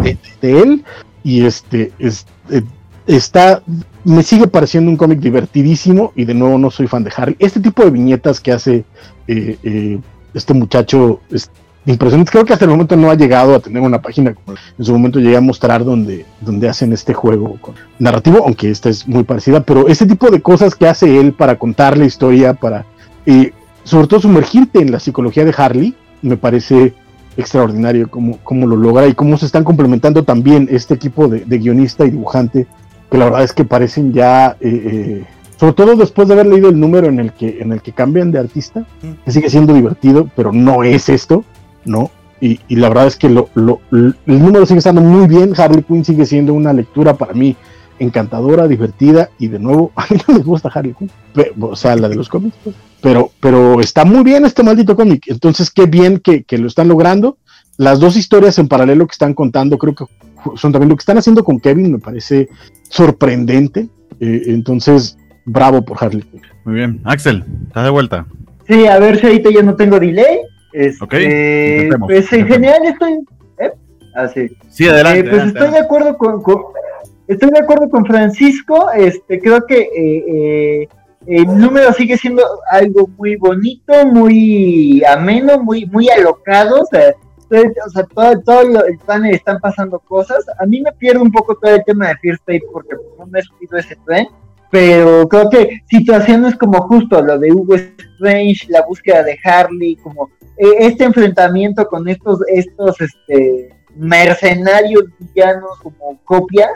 de, 0.03 0.19
de 0.41 0.61
él 0.61 0.85
y 1.23 1.45
este 1.45 1.93
es, 1.99 2.27
eh, 2.51 2.63
está 3.07 3.63
me 4.05 4.23
sigue 4.23 4.47
pareciendo 4.47 4.91
un 4.91 4.97
cómic 4.97 5.21
divertidísimo 5.21 6.13
y 6.17 6.25
de 6.25 6.35
nuevo 6.35 6.59
no 6.59 6.71
soy 6.71 6.87
fan 6.87 7.05
de 7.05 7.13
Harry. 7.17 7.37
Este 7.39 7.61
tipo 7.61 7.85
de 7.85 7.91
viñetas 7.91 8.41
que 8.41 8.53
hace 8.53 8.85
eh, 9.27 9.59
eh, 9.63 9.99
este 10.35 10.55
muchacho 10.55 11.21
impresionante. 11.87 12.31
Creo 12.31 12.45
que 12.45 12.53
hasta 12.53 12.65
el 12.65 12.71
momento 12.71 12.97
no 12.97 13.11
ha 13.11 13.15
llegado 13.15 13.55
a 13.55 13.61
tener 13.61 13.83
una 13.83 14.01
página 14.01 14.35
como 14.35 14.57
en 14.79 14.85
su 14.85 14.93
momento 14.93 15.19
llegué 15.19 15.37
a 15.37 15.41
mostrar 15.41 15.85
donde, 15.85 16.27
donde 16.41 16.69
hacen 16.69 16.93
este 16.93 17.15
juego 17.15 17.59
narrativo, 17.99 18.43
aunque 18.45 18.71
esta 18.71 18.89
es 18.89 19.07
muy 19.07 19.25
parecida, 19.25 19.61
pero 19.61 19.89
ese 19.89 20.07
tipo 20.07 20.31
de 20.31 20.41
cosas 20.41 20.75
que 20.75 20.87
hace 20.87 21.19
él 21.19 21.33
para 21.33 21.57
contar 21.57 21.97
la 21.97 22.05
historia, 22.05 22.55
para 22.55 22.85
eh, 23.27 23.53
sobre 23.85 24.07
todo 24.07 24.21
sumergirte 24.21 24.81
en 24.81 24.93
la 24.93 25.01
psicología 25.01 25.45
de 25.45 25.55
Harley, 25.57 25.95
me 26.23 26.37
parece 26.37 26.95
extraordinario 27.37 28.11
cómo, 28.11 28.39
cómo 28.43 28.67
lo 28.67 28.77
logra 28.77 29.07
y 29.07 29.15
cómo 29.15 29.37
se 29.39 29.47
están 29.47 29.65
complementando 29.65 30.25
también 30.25 30.69
este 30.71 30.95
equipo 30.95 31.29
de, 31.29 31.45
guionista 31.59 32.05
y 32.05 32.11
dibujante, 32.11 32.67
que 33.11 33.19
la 33.19 33.27
verdad 33.27 33.45
es 33.45 33.53
que 33.53 33.65
parecen 33.65 34.13
ya... 34.13 34.57
Eh, 34.61 34.69
eh, 34.85 35.25
sobre 35.59 35.75
todo 35.75 35.95
después 35.95 36.27
de 36.27 36.33
haber 36.33 36.47
leído 36.47 36.71
el 36.71 36.81
número 36.81 37.09
en 37.09 37.21
el 37.21 37.35
que 37.35 37.59
en 37.61 37.71
el 37.71 37.83
que 37.83 37.93
cambian 37.93 38.33
de 38.33 38.39
artista, 38.39 38.87
que 39.27 39.31
sigue 39.31 39.51
siendo 39.51 39.75
divertido, 39.75 40.27
pero 40.35 40.53
no 40.53 40.85
es 40.85 41.11
esto. 41.11 41.45
¿No? 41.85 42.11
Y, 42.43 42.59
la 42.75 42.89
verdad 42.89 43.07
es 43.07 43.17
que 43.17 43.29
lo, 43.29 43.51
el 43.55 44.15
número 44.25 44.65
sigue 44.65 44.79
estando 44.79 45.03
muy 45.03 45.29
bien. 45.29 45.53
Harley 45.57 45.83
Quinn 45.83 46.05
sigue 46.05 46.25
siendo 46.25 46.55
una 46.55 46.73
lectura 46.73 47.15
para 47.15 47.35
mí 47.35 47.55
encantadora, 47.99 48.67
divertida 48.67 49.29
y 49.39 49.49
de 49.49 49.59
nuevo, 49.59 49.93
a 49.97 50.07
mí 50.09 50.19
no 50.27 50.35
me 50.35 50.41
gusta 50.43 50.71
Harley 50.73 50.95
Quinn, 50.95 51.11
pe- 51.35 51.53
o 51.61 51.77
sea, 51.77 51.97
la 51.97 52.09
de 52.09 52.15
los 52.15 52.31
cómics, 52.31 52.57
pues. 52.65 52.75
pero, 53.03 53.31
pero 53.41 53.79
está 53.79 54.07
muy 54.07 54.25
bien 54.25 54.47
este 54.47 54.63
maldito 54.63 54.97
cómic, 54.97 55.25
entonces 55.27 55.71
qué 55.71 55.85
bien 55.85 56.19
que, 56.19 56.45
que 56.45 56.57
lo 56.57 56.67
están 56.67 56.89
logrando. 56.89 57.37
Las 57.77 58.01
dos 58.01 58.17
historias 58.17 58.59
en 58.59 58.69
paralelo 58.69 59.07
que 59.07 59.13
están 59.13 59.35
contando, 59.35 59.77
creo 59.77 59.95
que 59.95 60.05
son 60.57 60.73
también 60.73 60.89
lo 60.89 60.97
que 60.97 61.01
están 61.03 61.19
haciendo 61.19 61.45
con 61.45 61.61
Kevin, 61.61 61.93
me 61.93 61.99
parece 61.99 62.49
sorprendente. 62.89 63.89
Eh, 64.19 64.43
entonces, 64.47 65.17
bravo 65.45 65.83
por 65.85 66.03
Harley 66.03 66.23
Quinn. 66.23 66.43
Muy 66.65 66.75
bien. 66.75 67.01
Axel, 67.05 67.45
¿estás 67.69 67.85
de 67.85 67.91
vuelta? 67.91 68.27
Sí, 68.67 68.87
a 68.87 68.99
ver 68.99 69.19
si 69.21 69.27
ahorita 69.27 69.51
ya 69.51 69.63
no 69.63 69.75
tengo 69.77 69.99
delay. 69.99 70.41
Este, 70.73 71.05
Ok, 71.05 71.15
intentemos, 71.15 72.09
pues 72.09 72.33
en 72.33 72.47
general 72.47 72.85
estoy. 72.87 73.13
¿eh? 73.59 73.73
Ah, 74.15 74.29
sí. 74.29 74.87
Adelante. 74.89 75.21
Eh, 75.21 75.23
pues 75.25 75.33
adelante, 75.43 75.59
estoy 75.59 75.71
de 75.73 75.79
acuerdo 75.79 76.17
con, 76.19 76.43
con- 76.43 76.63
estoy 77.29 77.51
de 77.51 77.59
acuerdo 77.59 77.89
con 77.91 78.05
Francisco. 78.07 78.91
Este, 78.93 79.41
creo 79.41 79.65
que 79.67 79.89
eh, 79.97 80.89
el 81.27 81.47
número 81.59 81.93
sigue 81.93 82.17
siendo 82.17 82.43
algo 82.71 83.09
muy 83.19 83.37
bonito, 83.37 84.07
muy 84.07 85.03
ameno, 85.05 85.63
muy, 85.63 85.87
muy 85.87 86.09
alocado. 86.09 86.81
O 86.83 86.87
sea, 86.87 87.13
todo, 87.49 87.63
o 87.87 87.91
sea, 87.91 88.05
todo, 88.05 88.41
todo 88.41 88.63
lo- 88.65 88.85
el 88.85 88.99
panel 88.99 89.35
están 89.35 89.59
pasando 89.61 89.99
cosas. 89.99 90.45
A 90.59 90.67
mí 90.67 90.81
me 90.81 90.93
pierde 90.93 91.21
un 91.21 91.33
poco 91.33 91.57
todo 91.57 91.75
el 91.75 91.85
tema 91.85 92.09
de 92.09 92.17
Fear 92.19 92.35
State 92.37 92.63
porque 92.73 92.95
no 93.19 93.27
me 93.27 93.41
he 93.41 93.43
subido 93.43 93.77
ese 93.79 93.97
tren. 94.07 94.27
Pero 94.73 95.27
creo 95.29 95.51
que 95.51 95.81
situaciones 95.91 96.55
como 96.55 96.81
justo 96.83 97.21
lo 97.21 97.37
de 97.41 97.51
Hugo 97.53 97.75
Strange, 97.75 98.67
la 98.69 98.83
búsqueda 98.87 99.25
de 99.25 99.37
Harley, 99.43 99.97
como 99.97 100.31
este 100.79 101.05
enfrentamiento 101.05 101.87
con 101.87 102.09
estos, 102.09 102.41
estos, 102.49 103.01
este, 103.01 103.75
mercenarios 103.97 105.05
villanos 105.19 105.79
como 105.83 106.19
copias, 106.25 106.71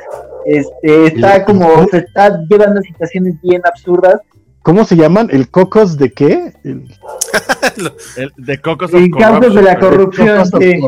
este, 0.46 1.06
está 1.06 1.36
El- 1.36 1.44
como, 1.44 1.86
se 1.88 1.98
está 1.98 2.38
llevando 2.48 2.80
a 2.80 2.82
situaciones 2.82 3.34
bien 3.42 3.62
absurdas. 3.64 4.20
¿Cómo 4.62 4.84
se 4.86 4.96
llaman? 4.96 5.28
¿El 5.30 5.50
cocos 5.50 5.98
de 5.98 6.10
qué? 6.10 6.54
El 6.64 6.88
El 8.16 8.32
de 8.36 8.60
Cocos 8.62 8.90
Y 8.94 9.10
causas 9.10 9.54
de 9.54 9.60
la 9.62 9.78
Corruption. 9.78 10.26
corrupción, 10.26 10.62
sí. 10.62 10.80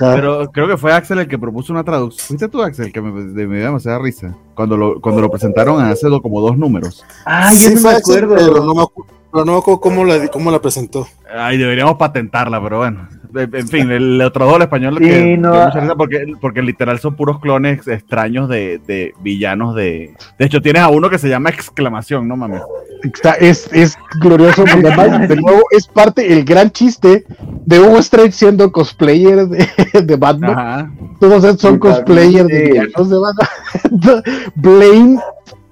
Pero 0.00 0.50
creo 0.52 0.68
que 0.68 0.76
fue 0.76 0.92
Axel 0.92 1.20
el 1.20 1.28
que 1.28 1.38
propuso 1.38 1.72
una 1.72 1.84
traducción. 1.84 2.26
¿Fuiste 2.26 2.48
tú, 2.48 2.62
Axel? 2.62 2.92
Que 2.92 3.00
me, 3.00 3.22
de- 3.32 3.46
me 3.46 3.56
dio 3.56 3.64
demasiada 3.66 3.98
risa. 3.98 4.36
Cuando 4.54 4.76
lo, 4.76 5.00
cuando 5.00 5.22
lo 5.22 5.30
presentaron 5.30 5.80
hace 5.82 6.06
como 6.20 6.40
dos 6.42 6.58
números. 6.58 7.02
Ay, 7.24 7.56
Sí 7.56 7.68
yo 7.70 7.74
no 7.76 7.80
fue 7.80 7.90
me 7.92 7.96
Axel, 7.96 8.24
acuerdo. 8.24 8.34
pero 8.52 8.64
no 8.64 8.74
me 8.74 8.82
acu- 8.82 9.06
pero 9.32 9.44
no 9.44 9.60
cómo 9.62 10.04
la, 10.04 10.28
cómo 10.28 10.50
la 10.50 10.60
presentó. 10.60 11.06
Ay, 11.32 11.58
deberíamos 11.58 11.96
patentarla, 11.96 12.62
pero 12.62 12.78
bueno. 12.78 13.08
En 13.34 13.68
fin, 13.68 13.90
el 13.90 14.20
otro 14.22 14.46
dos, 14.46 14.56
el 14.56 14.62
español, 14.62 14.96
Sí, 14.98 15.04
que 15.04 15.36
no. 15.36 15.70
porque, 15.98 16.24
porque 16.40 16.62
literal 16.62 16.98
son 16.98 17.14
puros 17.14 17.38
clones 17.40 17.86
extraños 17.86 18.48
de, 18.48 18.80
de 18.86 19.12
villanos 19.20 19.74
de. 19.74 20.14
De 20.38 20.46
hecho, 20.46 20.62
tienes 20.62 20.80
a 20.82 20.88
uno 20.88 21.10
que 21.10 21.18
se 21.18 21.28
llama 21.28 21.50
exclamación, 21.50 22.26
no 22.26 22.36
mames. 22.38 22.62
Está- 23.02 23.34
es, 23.34 23.68
es 23.72 23.96
glorioso 24.20 24.64
porque 24.64 24.88
además, 24.88 25.28
de 25.28 25.36
nuevo, 25.42 25.60
es 25.70 25.86
parte, 25.86 26.32
el 26.32 26.42
gran 26.44 26.70
chiste 26.70 27.26
de 27.66 27.78
Hugo 27.80 27.98
Strange 27.98 28.32
siendo 28.32 28.72
cosplayer 28.72 29.46
de, 29.46 29.68
de 30.02 30.16
Batman. 30.16 30.50
Ajá. 30.58 30.90
Todos 31.20 31.44
estos 31.44 31.60
son 31.60 31.78
cosplayers 31.78 32.48
de 32.48 32.62
villanos 32.62 33.10
de 33.10 33.18
Batman. 33.18 34.22
Blame, 34.54 35.18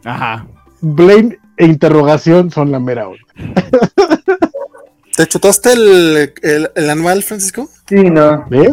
Ajá. 0.04 0.46
Blame 0.82 1.38
e 1.56 1.64
interrogación 1.66 2.50
son 2.50 2.70
la 2.72 2.80
mera 2.80 3.08
onda. 3.08 3.22
¿Te 5.16 5.26
chutaste 5.26 5.72
el, 5.72 6.32
el, 6.42 6.70
el 6.74 6.90
anual, 6.90 7.22
Francisco? 7.22 7.68
Sí, 7.88 7.96
no. 8.10 8.44
¿Ves? 8.50 8.68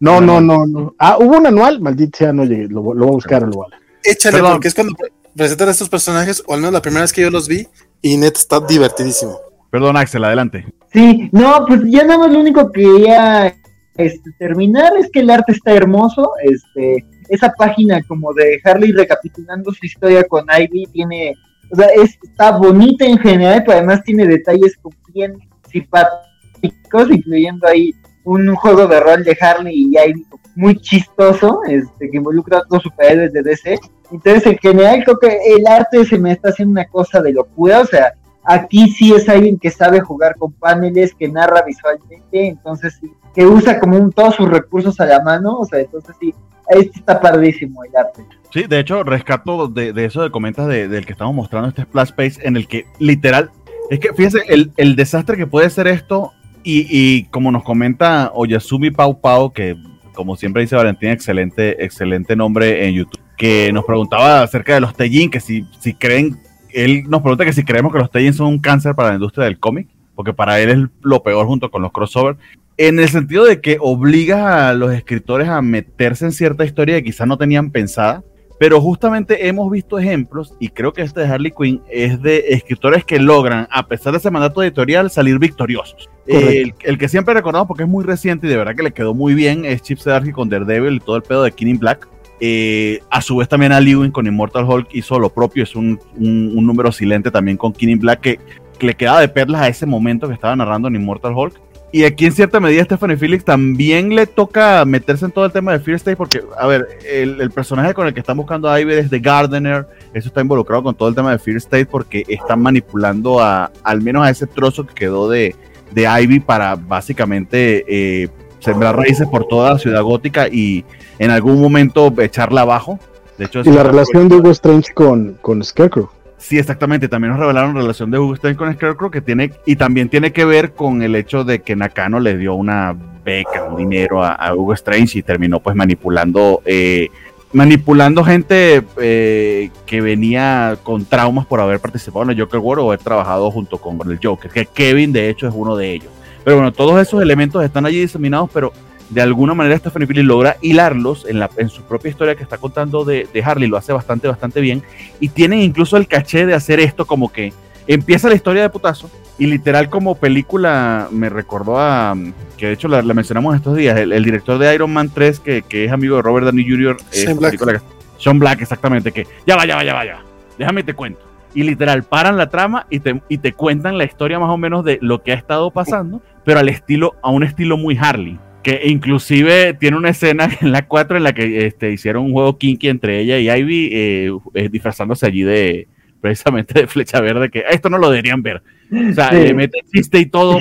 No, 0.00 0.20
no, 0.20 0.40
no, 0.40 0.66
no. 0.66 0.94
Ah, 0.98 1.18
hubo 1.20 1.36
un 1.36 1.46
anual, 1.46 1.80
maldita 1.80 2.18
sea, 2.18 2.32
no 2.32 2.44
llegué, 2.44 2.64
lo, 2.68 2.82
lo 2.94 3.06
voy 3.06 3.08
a 3.08 3.12
buscar 3.12 3.44
o 3.44 3.46
lo 3.46 3.52
voy 3.52 3.66
a 3.66 3.76
leer. 3.76 3.82
Échale, 4.02 4.36
Perdón. 4.38 4.52
porque 4.54 4.68
es 4.68 4.74
cuando 4.74 4.94
pre- 4.94 5.12
presentan 5.36 5.68
a 5.68 5.70
estos 5.70 5.88
personajes, 5.88 6.42
o 6.46 6.54
al 6.54 6.60
menos 6.60 6.72
la 6.72 6.82
primera 6.82 7.02
vez 7.02 7.12
que 7.12 7.22
yo 7.22 7.30
los 7.30 7.46
vi, 7.46 7.68
y 8.02 8.16
net 8.16 8.36
está 8.36 8.58
divertidísimo. 8.60 9.38
Perdón, 9.70 9.96
Axel, 9.96 10.24
adelante. 10.24 10.66
Sí, 10.92 11.28
no, 11.32 11.64
pues 11.66 11.80
ya 11.86 12.04
nada 12.04 12.18
más 12.18 12.32
lo 12.32 12.40
único 12.40 12.70
que 12.70 12.82
quería 12.82 13.54
este, 13.96 14.30
terminar 14.38 14.92
es 14.98 15.10
que 15.10 15.20
el 15.20 15.30
arte 15.30 15.52
está 15.52 15.72
hermoso. 15.72 16.32
Este, 16.42 17.04
esa 17.28 17.52
página 17.56 18.02
como 18.02 18.32
de 18.34 18.60
Harley 18.64 18.92
recapitulando 18.92 19.72
su 19.72 19.86
historia 19.86 20.24
con 20.24 20.46
Ivy 20.56 20.86
tiene, 20.92 21.34
o 21.70 21.76
sea, 21.76 21.86
es- 21.88 22.18
está 22.22 22.56
bonita 22.56 23.04
en 23.04 23.18
general, 23.18 23.62
pero 23.64 23.78
además 23.78 24.02
tiene 24.04 24.26
detalles 24.26 24.76
bien 25.12 25.36
simpáticos, 25.70 27.10
incluyendo 27.10 27.66
ahí 27.66 27.92
un 28.24 28.54
juego 28.54 28.86
de 28.86 29.00
rol 29.00 29.22
de 29.24 29.36
Harley 29.40 29.74
y 29.74 29.98
Ivy 29.98 30.26
muy 30.56 30.76
chistoso, 30.76 31.60
este, 31.66 32.10
que 32.10 32.16
involucra 32.16 32.58
a 32.58 32.60
otros 32.62 32.84
superhéroes 32.84 33.32
de 33.32 33.42
DC. 33.42 33.78
Entonces, 34.10 34.46
en 34.46 34.58
general, 34.58 35.02
creo 35.04 35.18
que 35.18 35.38
el 35.56 35.66
arte 35.66 36.04
se 36.04 36.18
me 36.18 36.32
está 36.32 36.50
haciendo 36.50 36.72
una 36.72 36.86
cosa 36.86 37.20
de 37.20 37.32
locura, 37.32 37.80
o 37.80 37.86
sea, 37.86 38.14
aquí 38.44 38.88
sí 38.90 39.12
es 39.12 39.28
alguien 39.28 39.58
que 39.58 39.70
sabe 39.70 40.00
jugar 40.00 40.36
con 40.36 40.52
paneles, 40.52 41.14
que 41.14 41.28
narra 41.28 41.62
visualmente, 41.62 42.46
entonces 42.48 42.96
sí, 43.00 43.10
que 43.34 43.46
usa 43.46 43.80
como 43.80 43.96
un, 43.98 44.12
todos 44.12 44.36
sus 44.36 44.48
recursos 44.48 45.00
a 45.00 45.06
la 45.06 45.20
mano, 45.22 45.58
o 45.58 45.64
sea, 45.64 45.80
entonces 45.80 46.14
sí, 46.20 46.32
este 46.68 46.98
está 47.00 47.20
padrísimo 47.20 47.82
el 47.84 47.96
arte. 47.96 48.24
Sí, 48.54 48.66
de 48.68 48.78
hecho, 48.78 49.02
rescato 49.02 49.66
de, 49.66 49.92
de 49.92 50.04
eso 50.04 50.22
de 50.22 50.30
comentas 50.30 50.68
de- 50.68 50.86
del 50.86 51.04
que 51.04 51.10
estamos 51.10 51.34
mostrando 51.34 51.70
este 51.70 51.82
splash 51.82 52.12
page 52.12 52.34
en 52.46 52.56
el 52.56 52.68
que 52.68 52.84
literal, 53.00 53.50
es 53.90 53.98
que 53.98 54.12
fíjense 54.14 54.42
el, 54.46 54.70
el 54.76 54.94
desastre 54.94 55.36
que 55.36 55.48
puede 55.48 55.68
ser 55.70 55.88
esto 55.88 56.30
y, 56.62 56.86
y 56.88 57.24
como 57.30 57.50
nos 57.50 57.64
comenta 57.64 58.30
Oyasumi 58.32 58.92
Pau 58.92 59.20
Pau, 59.20 59.52
que 59.52 59.76
como 60.14 60.36
siempre 60.36 60.62
dice 60.62 60.76
Valentín, 60.76 61.10
excelente, 61.10 61.84
excelente 61.84 62.36
nombre 62.36 62.86
en 62.86 62.94
YouTube, 62.94 63.20
que 63.36 63.72
nos 63.72 63.84
preguntaba 63.84 64.42
acerca 64.44 64.74
de 64.74 64.80
los 64.82 64.94
Teijin, 64.94 65.32
que 65.32 65.40
si, 65.40 65.66
si 65.80 65.92
creen, 65.92 66.38
él 66.72 67.02
nos 67.08 67.22
pregunta 67.22 67.44
que 67.44 67.52
si 67.52 67.64
creemos 67.64 67.92
que 67.92 67.98
los 67.98 68.10
Teijin 68.12 68.34
son 68.34 68.46
un 68.46 68.60
cáncer 68.60 68.94
para 68.94 69.08
la 69.08 69.14
industria 69.16 69.46
del 69.46 69.58
cómic, 69.58 69.88
porque 70.14 70.32
para 70.32 70.60
él 70.60 70.70
es 70.70 70.78
lo 71.02 71.24
peor 71.24 71.46
junto 71.48 71.72
con 71.72 71.82
los 71.82 71.90
crossover, 71.90 72.36
en 72.76 73.00
el 73.00 73.08
sentido 73.08 73.44
de 73.46 73.60
que 73.60 73.78
obliga 73.80 74.68
a 74.68 74.74
los 74.74 74.92
escritores 74.92 75.48
a 75.48 75.60
meterse 75.60 76.24
en 76.26 76.30
cierta 76.30 76.64
historia 76.64 76.94
que 76.98 77.04
quizás 77.06 77.26
no 77.26 77.36
tenían 77.36 77.72
pensada, 77.72 78.22
pero 78.64 78.80
justamente 78.80 79.46
hemos 79.46 79.70
visto 79.70 79.98
ejemplos, 79.98 80.54
y 80.58 80.70
creo 80.70 80.94
que 80.94 81.02
este 81.02 81.20
de 81.20 81.26
Harley 81.26 81.52
Quinn 81.52 81.82
es 81.90 82.22
de 82.22 82.46
escritores 82.48 83.04
que 83.04 83.18
logran, 83.18 83.68
a 83.70 83.86
pesar 83.86 84.12
de 84.14 84.18
ese 84.20 84.30
mandato 84.30 84.62
editorial, 84.62 85.10
salir 85.10 85.38
victoriosos. 85.38 86.08
El, 86.26 86.74
el 86.82 86.96
que 86.96 87.10
siempre 87.10 87.34
recordamos 87.34 87.68
porque 87.68 87.82
es 87.82 87.88
muy 87.90 88.04
reciente 88.04 88.46
y 88.46 88.50
de 88.50 88.56
verdad 88.56 88.74
que 88.74 88.82
le 88.82 88.92
quedó 88.92 89.12
muy 89.12 89.34
bien 89.34 89.66
es 89.66 89.82
Chip 89.82 89.98
Zdarsky 89.98 90.32
con 90.32 90.48
Daredevil 90.48 90.94
y 90.94 91.00
todo 91.00 91.16
el 91.16 91.22
pedo 91.22 91.42
de 91.42 91.52
King 91.52 91.66
in 91.66 91.78
Black. 91.78 92.08
Eh, 92.40 93.00
a 93.10 93.20
su 93.20 93.36
vez 93.36 93.50
también 93.50 93.70
Al 93.72 93.86
Ewing 93.86 94.10
con 94.10 94.26
Immortal 94.26 94.64
Hulk 94.64 94.88
hizo 94.94 95.18
lo 95.18 95.28
propio, 95.28 95.62
es 95.62 95.76
un, 95.76 96.00
un- 96.16 96.52
un 96.56 96.66
número 96.66 96.90
silente 96.90 97.30
también 97.30 97.58
con 97.58 97.74
King 97.74 97.88
in 97.88 97.98
Black 97.98 98.20
que, 98.22 98.40
que 98.78 98.86
le 98.86 98.94
quedaba 98.94 99.20
de 99.20 99.28
perlas 99.28 99.60
a 99.60 99.68
ese 99.68 99.84
momento 99.84 100.26
que 100.26 100.32
estaba 100.32 100.56
narrando 100.56 100.88
en 100.88 100.94
Immortal 100.96 101.34
Hulk. 101.36 101.60
Y 101.94 102.02
aquí 102.02 102.26
en 102.26 102.32
cierta 102.32 102.58
medida 102.58 102.82
Stephanie 102.82 103.16
Felix 103.16 103.44
también 103.44 104.16
le 104.16 104.26
toca 104.26 104.84
meterse 104.84 105.26
en 105.26 105.30
todo 105.30 105.44
el 105.44 105.52
tema 105.52 105.70
de 105.70 105.78
Fear 105.78 105.94
State 105.94 106.16
porque, 106.16 106.42
a 106.58 106.66
ver, 106.66 106.88
el, 107.08 107.40
el 107.40 107.52
personaje 107.52 107.94
con 107.94 108.08
el 108.08 108.12
que 108.12 108.18
están 108.18 108.36
buscando 108.36 108.68
a 108.68 108.80
Ivy 108.80 108.94
es 108.94 109.10
de 109.10 109.20
Gardener, 109.20 109.86
eso 110.12 110.26
está 110.26 110.40
involucrado 110.40 110.82
con 110.82 110.96
todo 110.96 111.08
el 111.08 111.14
tema 111.14 111.30
de 111.30 111.38
Fear 111.38 111.58
State 111.58 111.86
porque 111.86 112.24
están 112.26 112.60
manipulando 112.60 113.38
a, 113.40 113.70
al 113.84 114.02
menos 114.02 114.26
a 114.26 114.30
ese 114.30 114.48
trozo 114.48 114.84
que 114.84 114.92
quedó 114.92 115.30
de, 115.30 115.54
de 115.92 116.22
Ivy 116.22 116.40
para 116.40 116.74
básicamente 116.74 117.84
eh, 117.86 118.28
sembrar 118.58 118.96
raíces 118.96 119.28
por 119.28 119.46
toda 119.46 119.74
la 119.74 119.78
ciudad 119.78 120.02
gótica 120.02 120.48
y 120.48 120.84
en 121.20 121.30
algún 121.30 121.60
momento 121.60 122.12
echarla 122.18 122.62
abajo. 122.62 122.98
De 123.38 123.44
hecho, 123.44 123.60
Y 123.64 123.70
la 123.70 123.84
relación 123.84 124.28
de 124.28 124.34
Hugo 124.34 124.50
Strange 124.50 124.92
con, 124.92 125.38
con 125.40 125.62
Scarecrow. 125.62 126.10
Sí, 126.46 126.58
exactamente. 126.58 127.08
También 127.08 127.30
nos 127.30 127.40
revelaron 127.40 127.74
la 127.74 127.80
relación 127.80 128.10
de 128.10 128.18
Hugo 128.18 128.34
Strange 128.34 128.58
con 128.58 128.70
Scarecrow 128.74 129.10
que 129.10 129.22
tiene 129.22 129.50
y 129.64 129.76
también 129.76 130.10
tiene 130.10 130.30
que 130.30 130.44
ver 130.44 130.74
con 130.74 131.02
el 131.02 131.16
hecho 131.16 131.42
de 131.42 131.62
que 131.62 131.74
Nakano 131.74 132.20
le 132.20 132.36
dio 132.36 132.54
una 132.54 132.94
beca, 133.24 133.64
un 133.64 133.76
dinero 133.76 134.22
a, 134.22 134.34
a 134.34 134.54
Hugo 134.54 134.74
Strange 134.74 135.18
y 135.18 135.22
terminó 135.22 135.60
pues 135.60 135.74
manipulando 135.74 136.60
eh, 136.66 137.08
manipulando 137.54 138.22
gente 138.22 138.82
eh, 139.00 139.70
que 139.86 140.02
venía 140.02 140.76
con 140.82 141.06
traumas 141.06 141.46
por 141.46 141.60
haber 141.60 141.80
participado 141.80 142.24
en 142.24 142.32
el 142.32 142.40
Joker 142.40 142.60
War 142.60 142.78
o 142.80 142.88
haber 142.88 143.00
trabajado 143.00 143.50
junto 143.50 143.78
con 143.78 143.98
el 144.10 144.18
Joker. 144.22 144.50
Que 144.50 144.66
Kevin 144.66 145.14
de 145.14 145.30
hecho 145.30 145.48
es 145.48 145.54
uno 145.56 145.76
de 145.76 145.94
ellos. 145.94 146.12
Pero 146.44 146.56
bueno, 146.56 146.72
todos 146.74 147.00
esos 147.00 147.22
elementos 147.22 147.64
están 147.64 147.86
allí 147.86 148.00
diseminados, 148.00 148.50
pero 148.52 148.70
de 149.14 149.22
alguna 149.22 149.54
manera 149.54 149.78
Stephanie 149.78 150.06
Phillips 150.06 150.26
logra 150.26 150.56
hilarlos 150.60 151.24
en, 151.28 151.38
la, 151.38 151.48
en 151.56 151.68
su 151.68 151.82
propia 151.82 152.10
historia 152.10 152.34
que 152.34 152.42
está 152.42 152.58
contando 152.58 153.04
de, 153.04 153.26
de 153.32 153.42
Harley, 153.42 153.68
lo 153.68 153.76
hace 153.76 153.92
bastante, 153.92 154.28
bastante 154.28 154.60
bien 154.60 154.82
y 155.20 155.28
tienen 155.28 155.60
incluso 155.60 155.96
el 155.96 156.06
caché 156.08 156.44
de 156.46 156.54
hacer 156.54 156.80
esto 156.80 157.06
como 157.06 157.32
que 157.32 157.52
empieza 157.86 158.28
la 158.28 158.34
historia 158.34 158.62
de 158.62 158.70
putazo 158.70 159.10
y 159.38 159.46
literal 159.46 159.88
como 159.88 160.14
película 160.16 161.08
me 161.10 161.28
recordó 161.28 161.78
a, 161.78 162.16
que 162.56 162.66
de 162.66 162.72
hecho 162.72 162.88
la, 162.88 163.02
la 163.02 163.14
mencionamos 163.14 163.54
estos 163.56 163.76
días, 163.76 163.98
el, 163.98 164.12
el 164.12 164.24
director 164.24 164.58
de 164.58 164.74
Iron 164.74 164.92
Man 164.92 165.10
3 165.12 165.40
que, 165.40 165.62
que 165.62 165.84
es 165.84 165.92
amigo 165.92 166.16
de 166.16 166.22
Robert 166.22 166.46
Downey 166.46 166.68
Jr. 166.68 166.96
Esta 167.12 167.34
Black. 167.34 167.58
que- 167.58 167.80
Sean 168.18 168.38
Black, 168.38 168.60
exactamente, 168.62 169.10
que 169.12 169.26
ya 169.46 169.56
va, 169.56 169.66
ya 169.66 169.76
va, 169.76 169.84
ya 169.84 169.92
va, 169.94 170.04
ya 170.06 170.14
va, 170.14 170.22
déjame 170.58 170.82
te 170.82 170.94
cuento. 170.94 171.20
Y 171.52 171.62
literal, 171.62 172.02
paran 172.04 172.36
la 172.36 172.48
trama 172.48 172.86
y 172.90 173.00
te, 173.00 173.20
y 173.28 173.38
te 173.38 173.52
cuentan 173.52 173.98
la 173.98 174.04
historia 174.04 174.38
más 174.38 174.50
o 174.50 174.56
menos 174.56 174.84
de 174.84 174.98
lo 175.02 175.22
que 175.22 175.32
ha 175.32 175.34
estado 175.36 175.70
pasando, 175.70 176.22
pero 176.44 176.58
al 176.60 176.68
estilo, 176.68 177.14
a 177.22 177.30
un 177.30 177.42
estilo 177.44 177.76
muy 177.76 177.96
Harley. 178.00 178.38
Que 178.64 178.80
inclusive 178.86 179.74
tiene 179.74 179.96
una 179.96 180.08
escena 180.08 180.48
en 180.60 180.72
la 180.72 180.86
4 180.88 181.16
en 181.18 181.22
la 181.22 181.32
que 181.32 181.66
este, 181.66 181.92
hicieron 181.92 182.24
un 182.24 182.32
juego 182.32 182.58
kinky 182.58 182.88
entre 182.88 183.20
ella 183.20 183.38
y 183.38 183.48
Ivy, 183.60 183.90
eh, 183.92 184.30
eh, 184.54 184.68
disfrazándose 184.68 185.26
allí 185.26 185.42
de 185.42 185.86
precisamente 186.20 186.80
de 186.80 186.86
flecha 186.86 187.20
verde, 187.20 187.50
que 187.50 187.62
esto 187.70 187.90
no 187.90 187.98
lo 187.98 188.08
deberían 188.10 188.42
ver. 188.42 188.62
O 188.90 189.12
sea, 189.14 189.28
Sí. 189.30 189.36
le 189.36 189.54
mete 189.54 189.78
chiste 189.92 190.18
y 190.18 190.26
todo. 190.26 190.58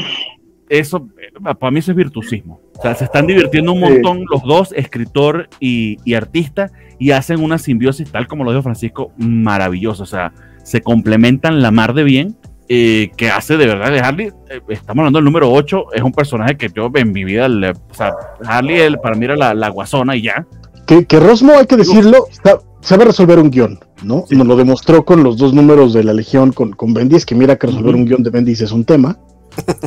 Eso, 0.69 1.07
eh, 1.21 1.31
para 1.57 1.71
mí 1.71 1.79
eso 1.79 1.91
es 1.91 1.97
virtuosismo. 1.97 2.59
O 2.77 2.81
sea, 2.81 2.93
se 2.95 3.05
están 3.05 3.27
divirtiendo 3.27 3.71
un 3.71 3.79
Sí. 3.79 3.85
montón 3.93 4.25
los 4.29 4.43
dos, 4.43 4.73
escritor 4.75 5.47
y, 5.61 5.97
y 6.03 6.15
artista, 6.15 6.71
y 6.99 7.11
hacen 7.11 7.39
una 7.41 7.57
simbiosis, 7.57 8.11
tal 8.11 8.27
como 8.27 8.43
lo 8.43 8.51
dijo 8.51 8.63
Francisco, 8.63 9.13
maravillosa. 9.17 10.03
O 10.03 10.07
sea, 10.07 10.33
se 10.63 10.81
complementan 10.81 11.61
la 11.61 11.71
mar 11.71 11.93
de 11.93 12.03
bien, 12.03 12.35
eh, 12.69 13.11
que 13.17 13.29
hace 13.29 13.57
de 13.57 13.65
verdad 13.67 13.91
de 13.91 13.99
Harley. 13.99 14.27
eh, 14.49 14.61
estamos 14.69 15.01
hablando 15.01 15.17
del 15.19 15.25
número 15.25 15.51
8, 15.51 15.85
es 15.93 16.01
un 16.01 16.11
personaje 16.11 16.55
que 16.57 16.69
yo 16.75 16.89
en 16.95 17.11
mi 17.11 17.23
vida, 17.23 17.47
le- 17.47 17.71
o 17.71 17.93
sea, 17.93 18.13
Harley 18.45 18.79
él, 18.79 18.97
para 18.99 19.15
mí 19.15 19.25
era 19.25 19.35
la, 19.35 19.53
la 19.53 19.69
guasona 19.69 20.15
y 20.15 20.23
ya. 20.23 20.45
Que, 20.87 21.05
que 21.05 21.19
Rosmo, 21.19 21.53
hay 21.53 21.65
que 21.65 21.77
decirlo, 21.77 22.25
sa- 22.43 22.59
sabe 22.81 23.05
resolver 23.05 23.39
un 23.39 23.49
guion, 23.49 23.79
¿no? 24.03 24.25
Sí. 24.27 24.35
Nos 24.35 24.47
lo 24.47 24.55
demostró 24.55 25.05
con 25.05 25.23
los 25.23 25.37
dos 25.37 25.53
números 25.53 25.93
de 25.93 26.03
la 26.03 26.13
Legión 26.13 26.51
con, 26.51 26.71
con 26.73 26.93
Bendis, 26.93 27.25
que 27.25 27.35
mira 27.35 27.55
que 27.57 27.67
resolver 27.67 27.95
un 27.95 28.05
guion 28.05 28.23
de 28.23 28.29
Bendis 28.29 28.61
es 28.61 28.71
un 28.71 28.83
tema. 28.85 29.17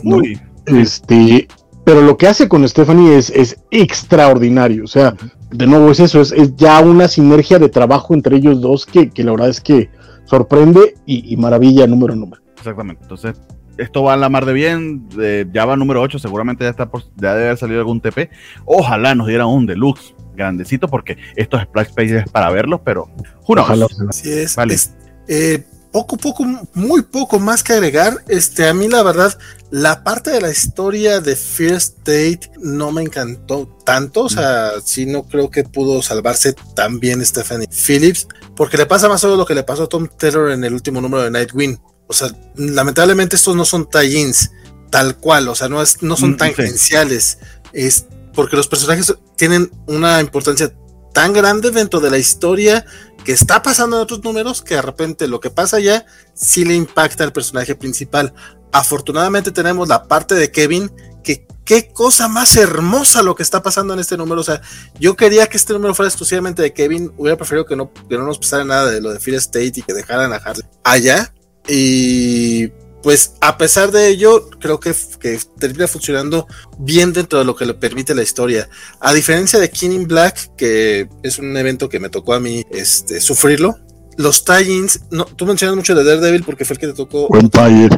¿no? 0.02 0.16
Uy, 0.16 0.38
Este, 0.66 1.48
pero 1.84 2.00
lo 2.02 2.16
que 2.16 2.26
hace 2.28 2.48
con 2.48 2.66
Stephanie 2.68 3.16
es, 3.16 3.30
es 3.30 3.58
extraordinario. 3.70 4.84
O 4.84 4.88
sea, 4.88 5.14
de 5.50 5.66
nuevo 5.66 5.90
es 5.90 6.00
eso, 6.00 6.20
es, 6.20 6.32
es 6.32 6.54
ya 6.56 6.80
una 6.80 7.08
sinergia 7.08 7.58
de 7.58 7.68
trabajo 7.68 8.14
entre 8.14 8.36
ellos 8.36 8.60
dos 8.60 8.86
que, 8.86 9.10
que 9.10 9.22
la 9.24 9.32
verdad 9.32 9.48
es 9.48 9.60
que 9.60 9.90
sorprende 10.24 10.94
y, 11.06 11.32
y 11.32 11.36
maravilla 11.36 11.86
número 11.86 12.14
número. 12.16 12.42
Exactamente. 12.66 13.02
Entonces, 13.02 13.36
esto 13.78 14.02
va 14.02 14.14
a 14.14 14.16
la 14.16 14.28
mar 14.28 14.44
de 14.44 14.52
bien. 14.52 15.08
eh, 15.20 15.46
ya 15.52 15.64
va 15.64 15.76
número 15.76 16.02
8. 16.02 16.18
Seguramente 16.18 16.64
ya 16.64 16.70
está 16.70 16.90
por, 16.90 17.04
ya 17.16 17.34
debe 17.34 17.46
haber 17.46 17.58
salido 17.58 17.80
algún 17.80 18.00
TP. 18.00 18.30
Ojalá 18.64 19.14
nos 19.14 19.28
dieran 19.28 19.46
un 19.46 19.66
deluxe 19.66 20.14
grandecito, 20.34 20.88
porque 20.88 21.16
estos 21.36 21.62
splash 21.62 21.92
pages 21.94 22.24
es 22.24 22.30
para 22.30 22.50
verlos, 22.50 22.80
pero? 22.84 23.08
Ojalá. 23.46 23.86
Así 24.08 24.30
es. 24.32 24.56
Vale. 24.56 24.74
es, 24.74 24.92
eh, 25.28 25.64
poco, 25.92 26.18
poco, 26.18 26.44
muy 26.74 27.02
poco 27.02 27.38
más 27.38 27.62
que 27.62 27.72
agregar. 27.72 28.22
Este, 28.28 28.68
a 28.68 28.74
mí 28.74 28.88
la 28.88 29.02
verdad, 29.02 29.38
la 29.70 30.04
parte 30.04 30.30
de 30.30 30.40
la 30.40 30.50
historia 30.50 31.20
de 31.20 31.36
First 31.36 31.98
Date 32.00 32.50
no 32.58 32.92
me 32.92 33.02
encantó 33.02 33.66
tanto. 33.84 34.24
O 34.24 34.28
sea, 34.28 34.72
sí 34.84 35.06
no 35.06 35.22
creo 35.22 35.50
que 35.50 35.64
pudo 35.64 36.02
salvarse 36.02 36.54
tan 36.74 37.00
bien 37.00 37.24
Stephanie 37.24 37.68
Phillips, 37.68 38.28
porque 38.54 38.76
le 38.76 38.86
pasa 38.86 39.08
más 39.08 39.24
o 39.24 39.28
menos 39.28 39.38
lo 39.38 39.46
que 39.46 39.54
le 39.54 39.62
pasó 39.62 39.84
a 39.84 39.88
Tom 39.88 40.06
Taylor 40.18 40.50
en 40.50 40.64
el 40.64 40.74
último 40.74 41.00
número 41.00 41.22
de 41.22 41.30
Nightwing. 41.30 41.78
O 42.06 42.12
sea, 42.12 42.28
lamentablemente 42.56 43.36
estos 43.36 43.56
no 43.56 43.64
son 43.64 43.88
tie-ins 43.88 44.50
tal 44.90 45.16
cual, 45.16 45.48
o 45.48 45.54
sea, 45.54 45.68
no, 45.68 45.82
es, 45.82 46.02
no 46.02 46.16
son 46.16 46.32
Mm, 46.32 46.36
tangenciales. 46.36 47.38
Es 47.72 48.06
porque 48.34 48.56
los 48.56 48.68
personajes 48.68 49.14
tienen 49.36 49.70
una 49.86 50.20
importancia 50.20 50.72
tan 51.12 51.32
grande 51.32 51.70
dentro 51.70 52.00
de 52.00 52.10
la 52.10 52.18
historia 52.18 52.84
que 53.24 53.32
está 53.32 53.62
pasando 53.62 53.96
en 53.96 54.02
otros 54.02 54.22
números 54.22 54.62
que 54.62 54.74
de 54.76 54.82
repente 54.82 55.26
lo 55.26 55.40
que 55.40 55.50
pasa 55.50 55.80
ya 55.80 56.04
sí 56.34 56.64
le 56.64 56.74
impacta 56.74 57.24
al 57.24 57.32
personaje 57.32 57.74
principal. 57.74 58.32
Afortunadamente 58.72 59.50
tenemos 59.50 59.88
la 59.88 60.04
parte 60.04 60.34
de 60.34 60.50
Kevin 60.50 60.92
que 61.24 61.46
qué 61.64 61.92
cosa 61.92 62.28
más 62.28 62.56
hermosa 62.56 63.22
lo 63.22 63.34
que 63.34 63.42
está 63.42 63.62
pasando 63.62 63.94
en 63.94 64.00
este 64.00 64.16
número. 64.16 64.40
O 64.40 64.44
sea, 64.44 64.60
yo 65.00 65.16
quería 65.16 65.48
que 65.48 65.56
este 65.56 65.72
número 65.72 65.94
fuera 65.94 66.08
exclusivamente 66.08 66.62
de 66.62 66.72
Kevin. 66.72 67.12
Hubiera 67.16 67.36
preferido 67.36 67.66
que 67.66 67.76
no, 67.76 67.92
que 67.92 68.16
no 68.16 68.24
nos 68.24 68.38
pasara 68.38 68.64
nada 68.64 68.90
de 68.90 69.00
lo 69.00 69.12
de 69.12 69.18
Fear 69.18 69.38
State 69.38 69.72
y 69.74 69.82
que 69.82 69.92
dejaran 69.92 70.32
a 70.32 70.36
Harley 70.36 70.64
allá. 70.84 71.34
Y 71.68 72.68
pues 73.02 73.34
a 73.40 73.56
pesar 73.56 73.92
de 73.92 74.08
ello, 74.08 74.50
creo 74.58 74.80
que, 74.80 74.92
que 75.20 75.38
termina 75.60 75.86
funcionando 75.86 76.48
bien 76.78 77.12
dentro 77.12 77.38
de 77.38 77.44
lo 77.44 77.54
que 77.54 77.64
le 77.64 77.74
permite 77.74 78.16
la 78.16 78.22
historia. 78.22 78.68
A 79.00 79.14
diferencia 79.14 79.60
de 79.60 79.70
King 79.70 79.90
in 79.90 80.08
Black, 80.08 80.56
que 80.56 81.08
es 81.22 81.38
un 81.38 81.56
evento 81.56 81.88
que 81.88 82.00
me 82.00 82.08
tocó 82.08 82.34
a 82.34 82.40
mí 82.40 82.64
este, 82.70 83.20
sufrirlo, 83.20 83.76
los 84.16 84.44
tie-ins, 84.44 85.02
no, 85.10 85.24
tú 85.24 85.46
mencionas 85.46 85.76
mucho 85.76 85.94
de 85.94 86.02
Daredevil 86.02 86.42
porque 86.42 86.64
fue 86.64 86.74
el 86.74 86.80
que 86.80 86.86
te 86.88 86.94
tocó, 86.94 87.28
Vampire. 87.28 87.96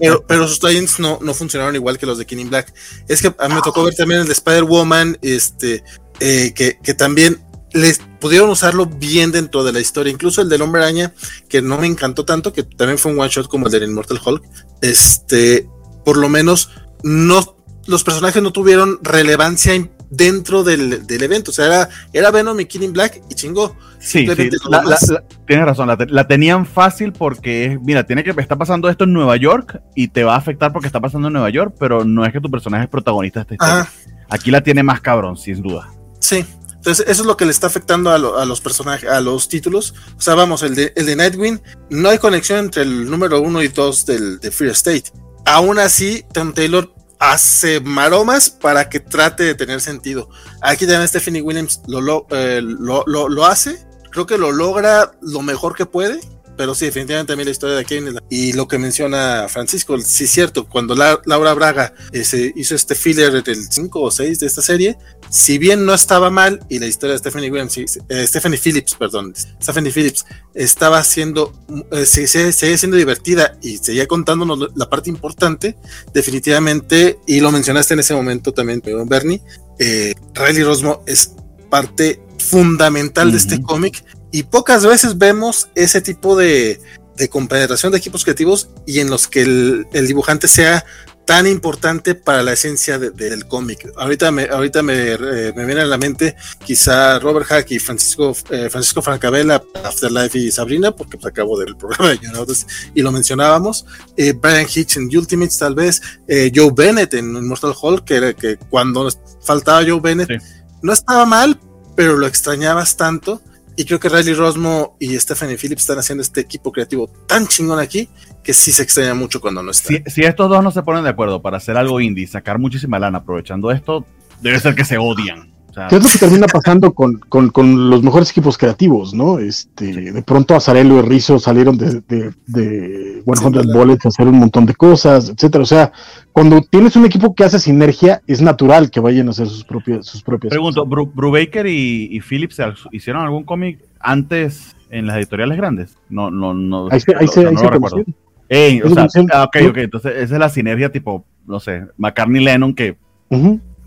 pero, 0.00 0.24
pero 0.26 0.48
sus 0.48 0.60
tie-ins 0.60 0.98
no, 0.98 1.18
no 1.22 1.32
funcionaron 1.32 1.74
igual 1.76 1.98
que 1.98 2.06
los 2.06 2.18
de 2.18 2.26
King 2.26 2.38
in 2.38 2.50
Black. 2.50 2.74
Es 3.08 3.22
que 3.22 3.34
a 3.38 3.48
mí 3.48 3.54
me 3.54 3.62
tocó 3.62 3.84
ver 3.84 3.94
también 3.94 4.20
el 4.20 4.26
de 4.26 4.32
Spider-Woman, 4.32 5.18
este, 5.22 5.82
eh, 6.20 6.52
que, 6.54 6.78
que 6.82 6.94
también 6.94 7.38
les 7.76 8.00
pudieron 8.20 8.48
usarlo 8.50 8.86
bien 8.86 9.30
dentro 9.32 9.62
de 9.62 9.72
la 9.72 9.80
historia, 9.80 10.12
incluso 10.12 10.40
el 10.42 10.48
del 10.48 10.62
Hombre 10.62 10.82
Araña, 10.82 11.12
que 11.48 11.62
no 11.62 11.78
me 11.78 11.86
encantó 11.86 12.24
tanto, 12.24 12.52
que 12.52 12.62
también 12.62 12.98
fue 12.98 13.12
un 13.12 13.20
one 13.20 13.28
shot 13.30 13.48
como 13.48 13.66
el 13.66 13.72
del 13.72 13.84
Immortal 13.84 14.18
Hulk, 14.24 14.42
este, 14.82 15.68
por 16.04 16.16
lo 16.16 16.28
menos 16.28 16.70
no, 17.02 17.56
los 17.86 18.04
personajes 18.04 18.42
no 18.42 18.52
tuvieron 18.52 18.98
relevancia 19.02 19.72
dentro 20.08 20.62
del, 20.62 21.06
del 21.06 21.22
evento, 21.22 21.50
o 21.50 21.54
sea, 21.54 21.66
era, 21.66 21.88
era 22.12 22.30
Venom 22.30 22.58
y 22.60 22.66
Killing 22.66 22.92
Black 22.92 23.20
y 23.28 23.34
chingó. 23.34 23.76
Sí, 23.98 24.26
sí, 24.36 24.50
la- 24.70 24.82
la- 24.84 24.98
la- 25.08 25.24
tienes 25.46 25.64
razón, 25.66 25.88
la, 25.88 25.96
te- 25.96 26.06
la 26.06 26.26
tenían 26.28 26.64
fácil 26.64 27.12
porque, 27.12 27.76
mira, 27.82 28.04
tiene 28.06 28.22
que 28.22 28.30
está 28.30 28.54
pasando 28.56 28.88
esto 28.88 29.04
en 29.04 29.12
Nueva 29.12 29.36
York 29.36 29.80
y 29.96 30.08
te 30.08 30.22
va 30.22 30.34
a 30.34 30.38
afectar 30.38 30.72
porque 30.72 30.86
está 30.86 31.00
pasando 31.00 31.26
en 31.26 31.32
Nueva 31.34 31.50
York, 31.50 31.74
pero 31.80 32.04
no 32.04 32.24
es 32.24 32.32
que 32.32 32.40
tu 32.40 32.50
personaje 32.50 32.84
es 32.84 32.90
protagonista 32.90 33.40
de 33.40 33.42
esta 33.42 33.54
historia. 33.54 33.80
Ajá, 33.82 33.90
Aquí 34.28 34.50
la 34.50 34.60
tiene 34.62 34.82
más 34.84 35.00
cabrón, 35.00 35.36
sin 35.36 35.60
duda. 35.62 35.90
sí. 36.20 36.44
Entonces, 36.86 37.06
eso 37.08 37.22
es 37.22 37.26
lo 37.26 37.36
que 37.36 37.44
le 37.44 37.50
está 37.50 37.66
afectando 37.66 38.10
a, 38.12 38.18
lo- 38.18 38.38
a 38.38 38.44
los 38.44 38.60
personajes, 38.60 39.10
a 39.10 39.20
los 39.20 39.48
títulos. 39.48 39.92
O 40.16 40.20
sea, 40.20 40.36
vamos, 40.36 40.62
el 40.62 40.76
de, 40.76 40.92
el 40.94 41.04
de 41.06 41.16
Nightwing, 41.16 41.60
no 41.90 42.08
hay 42.10 42.18
conexión 42.18 42.60
entre 42.60 42.82
el 42.82 43.10
número 43.10 43.40
uno 43.40 43.60
y 43.60 43.66
dos 43.66 44.06
del 44.06 44.38
de 44.38 44.52
Fear 44.52 44.70
State. 44.70 45.10
Aún 45.44 45.80
así, 45.80 46.24
Tom 46.32 46.52
Taylor 46.54 46.94
hace 47.18 47.80
maromas 47.80 48.50
para 48.50 48.88
que 48.88 49.00
trate 49.00 49.42
de 49.42 49.54
tener 49.56 49.80
sentido. 49.80 50.28
Aquí 50.62 50.86
también 50.86 51.08
Stephanie 51.08 51.42
Williams 51.42 51.80
lo, 51.88 52.00
lo, 52.00 52.26
eh, 52.30 52.60
lo, 52.62 53.02
lo- 53.08 53.44
hace. 53.46 53.84
Creo 54.12 54.26
que 54.26 54.38
lo 54.38 54.52
logra 54.52 55.10
lo 55.22 55.42
mejor 55.42 55.74
que 55.74 55.86
puede. 55.86 56.20
Pero 56.56 56.74
sí, 56.74 56.86
definitivamente 56.86 57.36
mí 57.36 57.44
la 57.44 57.50
historia 57.50 57.76
de 57.76 57.84
Kevin 57.84 58.18
y 58.30 58.54
lo 58.54 58.66
que 58.66 58.78
menciona 58.78 59.44
Francisco, 59.46 59.98
sí 60.00 60.24
es 60.24 60.30
cierto, 60.30 60.66
cuando 60.66 60.94
la- 60.94 61.20
Laura 61.26 61.52
Braga 61.52 61.92
eh, 62.12 62.24
se 62.24 62.50
hizo 62.56 62.74
este 62.74 62.94
filler 62.94 63.42
del 63.44 63.70
5 63.70 64.00
o 64.00 64.10
6 64.10 64.38
de 64.38 64.46
esta 64.46 64.62
serie, 64.62 64.96
si 65.30 65.58
bien 65.58 65.84
no 65.84 65.94
estaba 65.94 66.30
mal 66.30 66.60
y 66.68 66.78
la 66.78 66.86
historia 66.86 67.12
de 67.14 67.18
Stephanie 67.18 67.50
Williams, 67.50 67.76
eh, 68.08 68.26
Stephanie 68.26 68.58
Phillips, 68.58 68.94
perdón, 68.94 69.34
Stephanie 69.62 69.90
Phillips 69.92 70.24
estaba 70.54 71.02
siendo, 71.04 71.52
eh, 71.92 72.06
se- 72.06 72.26
se- 72.26 72.52
seguía 72.52 72.78
siendo 72.78 72.96
divertida 72.96 73.56
y 73.62 73.78
seguía 73.78 74.06
contándonos 74.06 74.70
la 74.74 74.88
parte 74.88 75.10
importante, 75.10 75.76
definitivamente, 76.14 77.18
y 77.26 77.40
lo 77.40 77.50
mencionaste 77.52 77.94
en 77.94 78.00
ese 78.00 78.14
momento 78.14 78.52
también, 78.52 78.82
eh, 78.84 78.94
Bernie, 79.06 79.42
eh, 79.78 80.14
Riley 80.34 80.62
Rosmo 80.64 81.02
es 81.06 81.32
parte 81.70 82.20
fundamental 82.38 83.32
de 83.32 83.38
este 83.38 83.60
cómic 83.62 84.04
y 84.32 84.42
pocas 84.44 84.84
veces 84.86 85.18
vemos 85.18 85.68
ese 85.74 86.00
tipo 86.00 86.36
de, 86.36 86.80
de 87.16 87.28
compenetración 87.28 87.90
de 87.92 87.98
equipos 87.98 88.24
creativos 88.24 88.68
y 88.86 89.00
en 89.00 89.08
los 89.10 89.26
que 89.28 89.42
el, 89.42 89.86
el 89.92 90.06
dibujante 90.06 90.46
sea 90.48 90.84
tan 91.26 91.46
importante 91.48 92.14
para 92.14 92.42
la 92.44 92.52
esencia 92.52 92.98
de- 93.00 93.10
del 93.10 93.46
cómic. 93.48 93.90
Ahorita 93.96 94.30
me, 94.30 94.44
ahorita 94.44 94.82
me, 94.82 95.12
eh, 95.12 95.52
me 95.56 95.64
viene 95.66 95.80
a 95.80 95.84
la 95.84 95.98
mente 95.98 96.36
quizá 96.64 97.18
Robert 97.18 97.46
Hack 97.46 97.70
y 97.72 97.78
Francisco, 97.80 98.34
eh, 98.50 98.70
Francisco 98.70 99.02
Francabella, 99.02 99.60
Afterlife 99.84 100.38
y 100.38 100.52
Sabrina, 100.52 100.92
porque 100.92 101.16
pues, 101.18 101.26
acabo 101.32 101.58
del 101.58 101.76
programa 101.76 102.10
de 102.10 102.18
Young 102.20 102.36
Adults 102.36 102.66
y 102.94 103.02
lo 103.02 103.10
mencionábamos. 103.10 103.84
Eh, 104.16 104.32
Brian 104.40 104.66
Hitch 104.72 104.96
en 104.98 105.04
Ultimates, 105.16 105.58
tal 105.58 105.74
vez. 105.74 106.00
Eh, 106.28 106.52
Joe 106.54 106.70
Bennett 106.74 107.12
en 107.14 107.36
Immortal 107.36 107.74
Hulk, 107.80 108.04
que, 108.04 108.14
era 108.14 108.32
que 108.32 108.56
cuando 108.56 109.08
faltaba 109.42 109.82
Joe 109.86 110.00
Bennett, 110.00 110.28
Sí. 110.28 110.46
no 110.82 110.92
estaba 110.92 111.26
mal, 111.26 111.58
pero 111.96 112.16
lo 112.16 112.26
extrañabas 112.28 112.96
tanto. 112.96 113.42
Y 113.76 113.84
creo 113.84 114.00
que 114.00 114.08
Riley 114.08 114.34
Rosmo 114.34 114.96
y 114.98 115.18
Stephanie 115.18 115.58
Phillips 115.58 115.82
están 115.82 115.98
haciendo 115.98 116.22
este 116.22 116.40
equipo 116.40 116.72
creativo 116.72 117.08
tan 117.26 117.46
chingón 117.46 117.78
aquí 117.78 118.08
que 118.42 118.54
sí 118.54 118.72
se 118.72 118.82
extraña 118.82 119.12
mucho 119.12 119.40
cuando 119.40 119.62
no 119.62 119.70
está. 119.70 119.92
Si, 120.06 120.22
estos 120.22 120.48
dos 120.48 120.64
no 120.64 120.70
se 120.70 120.82
ponen 120.82 121.04
de 121.04 121.10
acuerdo 121.10 121.42
para 121.42 121.58
hacer 121.58 121.76
algo 121.76 122.00
indie 122.00 122.26
sacar 122.26 122.58
muchísima 122.58 122.98
lana 122.98 123.18
aprovechando 123.18 123.70
esto, 123.70 124.06
debe 124.40 124.58
ser 124.60 124.74
que 124.74 124.84
se 124.84 124.96
odian. 124.96 125.55
Sea, 125.76 125.88
¿Qué 125.88 125.96
es 125.96 126.02
lo 126.02 126.08
que 126.08 126.18
termina 126.18 126.46
pasando 126.46 126.94
con, 126.94 127.18
con- 127.28 127.50
con 127.50 127.90
los 127.90 128.02
mejores 128.02 128.30
equipos 128.30 128.56
creativos, 128.56 129.12
no? 129.12 129.38
Este, 129.38 130.10
de 130.10 130.22
pronto 130.22 130.54
Azarelo 130.54 130.98
y 130.98 131.02
Rizzo 131.02 131.38
salieron 131.38 131.76
de, 131.76 132.00
de, 132.08 132.32
de 132.46 133.22
100 133.24 133.36
Sí, 133.36 133.50
claro. 133.52 133.68
Bullets 133.78 134.06
a 134.06 134.08
hacer 134.08 134.26
un 134.26 134.38
montón 134.38 134.64
de 134.64 134.74
cosas, 134.74 135.28
etcétera. 135.28 135.62
O 135.62 135.66
sea, 135.66 135.92
cuando 136.32 136.62
tienes 136.62 136.96
un 136.96 137.04
equipo 137.04 137.34
que 137.34 137.44
hace 137.44 137.58
sinergia, 137.58 138.22
es 138.26 138.40
natural 138.40 138.90
que 138.90 139.00
vayan 139.00 139.28
a 139.28 139.32
hacer 139.32 139.48
sus 139.48 139.64
propias, 139.64 140.06
sus 140.06 140.22
propias 140.22 140.50
pregunto, 140.50 140.84
cosas. 140.88 140.90
Bru- 140.98 141.12
Brubaker 141.14 141.66
y, 141.66 142.08
y 142.10 142.20
Phillips 142.20 142.58
hicieron 142.90 143.22
algún 143.22 143.44
cómic 143.44 143.78
antes 144.00 144.74
en 144.88 145.06
las 145.06 145.18
editoriales 145.18 145.58
grandes? 145.58 145.98
No, 146.08 146.30
no, 146.30 146.54
no. 146.54 146.88
Ahí 146.90 147.00
se, 147.00 147.14
ahí 147.14 147.26
no- 147.26 147.32
se, 147.32 147.42
no 147.42 147.48
ahí 147.50 147.54
lo 147.54 147.60
se 147.60 147.66
recuerdo. 147.68 148.04
Ey, 148.48 148.80
o 148.80 148.88
sea, 148.88 149.08
ah, 149.34 149.44
ok, 149.44 149.56
ok, 149.70 149.76
entonces 149.76 150.12
esa 150.16 150.34
es 150.36 150.40
la 150.40 150.48
sinergia 150.48 150.90
tipo, 150.90 151.26
no 151.46 151.60
sé, 151.60 151.82
McCartney 151.98 152.42
Lennon 152.42 152.72
que 152.74 152.96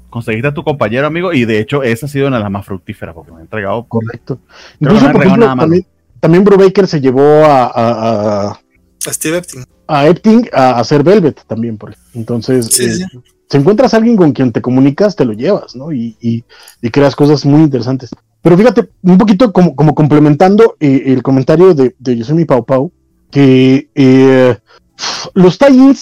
conseguiste 0.09 0.47
a 0.47 0.53
tu 0.53 0.63
compañero 0.63 1.07
amigo 1.07 1.33
y 1.33 1.45
de 1.45 1.59
hecho 1.59 1.83
esa 1.83 2.05
ha 2.05 2.09
sido 2.09 2.27
una 2.27 2.37
de 2.37 2.43
las 2.43 2.51
más 2.51 2.65
fructíferas 2.65 3.13
porque 3.15 3.31
me 3.31 3.39
ha 3.39 3.41
entregado 3.41 3.85
correcto. 3.87 4.39
no 4.79 4.89
por 5.11 5.23
ejemplo, 5.23 5.37
nada 5.37 5.55
también, 5.55 5.85
también 6.19 6.43
Brubaker 6.43 6.87
se 6.87 6.99
llevó 7.01 7.21
a, 7.45 7.65
a, 7.65 8.49
a, 8.49 8.59
A 9.07 9.13
Steve 9.13 9.37
Epting. 9.37 9.63
a 9.87 10.07
Epting 10.07 10.49
a 10.53 10.79
hacer 10.79 11.03
Velvet 11.03 11.41
también, 11.47 11.77
por 11.77 11.91
ejemplo. 11.91 12.09
Entonces, 12.13 12.65
Sí, 12.67 12.85
eh, 12.85 12.91
sí. 12.91 13.03
si 13.49 13.57
encuentras 13.57 13.93
a 13.93 13.97
alguien 13.97 14.15
con 14.17 14.31
quien 14.31 14.51
te 14.51 14.61
comunicas, 14.61 15.15
te 15.15 15.25
lo 15.25 15.33
llevas, 15.33 15.75
¿no? 15.75 15.91
Y, 15.91 16.17
y, 16.21 16.43
y 16.81 16.89
creas 16.89 17.15
cosas 17.15 17.45
muy 17.45 17.61
interesantes. 17.61 18.09
Pero 18.41 18.57
fíjate, 18.57 18.89
un 19.01 19.17
poquito 19.17 19.51
como, 19.51 19.75
como 19.75 19.93
complementando 19.95 20.75
eh, 20.79 21.03
el 21.07 21.21
comentario 21.23 21.73
de, 21.73 21.95
de 21.99 22.17
Yosemite 22.17 22.45
Pau 22.47 22.65
Pau, 22.65 22.91
que 23.31 23.89
eh, 23.95 24.57
los 25.33 25.57
tie 25.57 25.93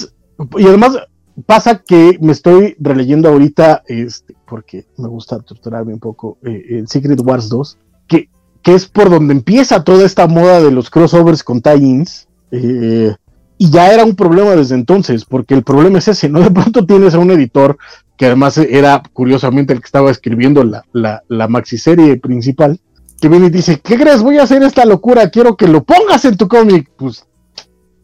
y 0.58 0.68
además 0.68 0.98
pasa 1.46 1.84
que 1.86 2.18
me 2.22 2.32
estoy 2.32 2.76
releyendo 2.80 3.30
ahorita, 3.30 3.84
este, 3.88 4.36
porque 4.48 4.86
me 4.98 5.08
gusta 5.08 5.40
torturarme 5.40 5.94
un 5.94 6.00
poco, 6.00 6.38
eh, 6.44 6.84
Secret 6.88 7.20
Wars 7.22 7.50
2, 7.50 7.78
que, 8.08 8.30
que 8.62 8.74
es 8.74 8.88
por 8.88 9.10
donde 9.10 9.34
empieza 9.34 9.84
toda 9.84 10.06
esta 10.06 10.28
moda 10.28 10.62
de 10.62 10.72
los 10.72 10.90
crossovers 10.90 11.44
con 11.44 11.62
tie-ins. 11.62 12.28
Eh, 12.52 13.14
y 13.60 13.70
ya 13.72 13.92
era 13.92 14.06
un 14.06 14.16
problema 14.16 14.56
desde 14.56 14.76
entonces, 14.76 15.26
porque 15.26 15.54
el 15.54 15.64
problema 15.64 16.00
es 16.00 16.08
ese, 16.08 16.30
¿no? 16.30 16.40
De 16.42 16.52
pronto 16.52 16.86
tienes 16.86 17.14
a 17.14 17.20
un 17.20 17.32
editor 17.32 17.78
que 18.18 18.26
además 18.26 18.58
era 18.58 19.04
curiosamente 19.14 19.74
el 19.74 19.80
que 19.80 19.86
estaba 19.86 20.10
escribiendo 20.10 20.64
la, 20.64 20.84
la, 20.92 21.24
la 21.28 21.48
maxiserie 21.48 22.18
principal, 22.18 22.80
que 23.22 23.30
viene 23.30 23.48
y 23.48 23.52
dice, 23.52 23.80
¿qué 23.80 23.96
crees? 23.96 24.22
Voy 24.22 24.38
a 24.38 24.44
hacer 24.44 24.64
esta 24.64 24.86
locura, 24.86 25.30
quiero 25.30 25.56
que 25.56 25.68
lo 25.68 25.84
pongas 25.84 26.26
en 26.26 26.38
tu 26.38 26.48
cómic. 26.48 26.90
Pues, 26.98 27.27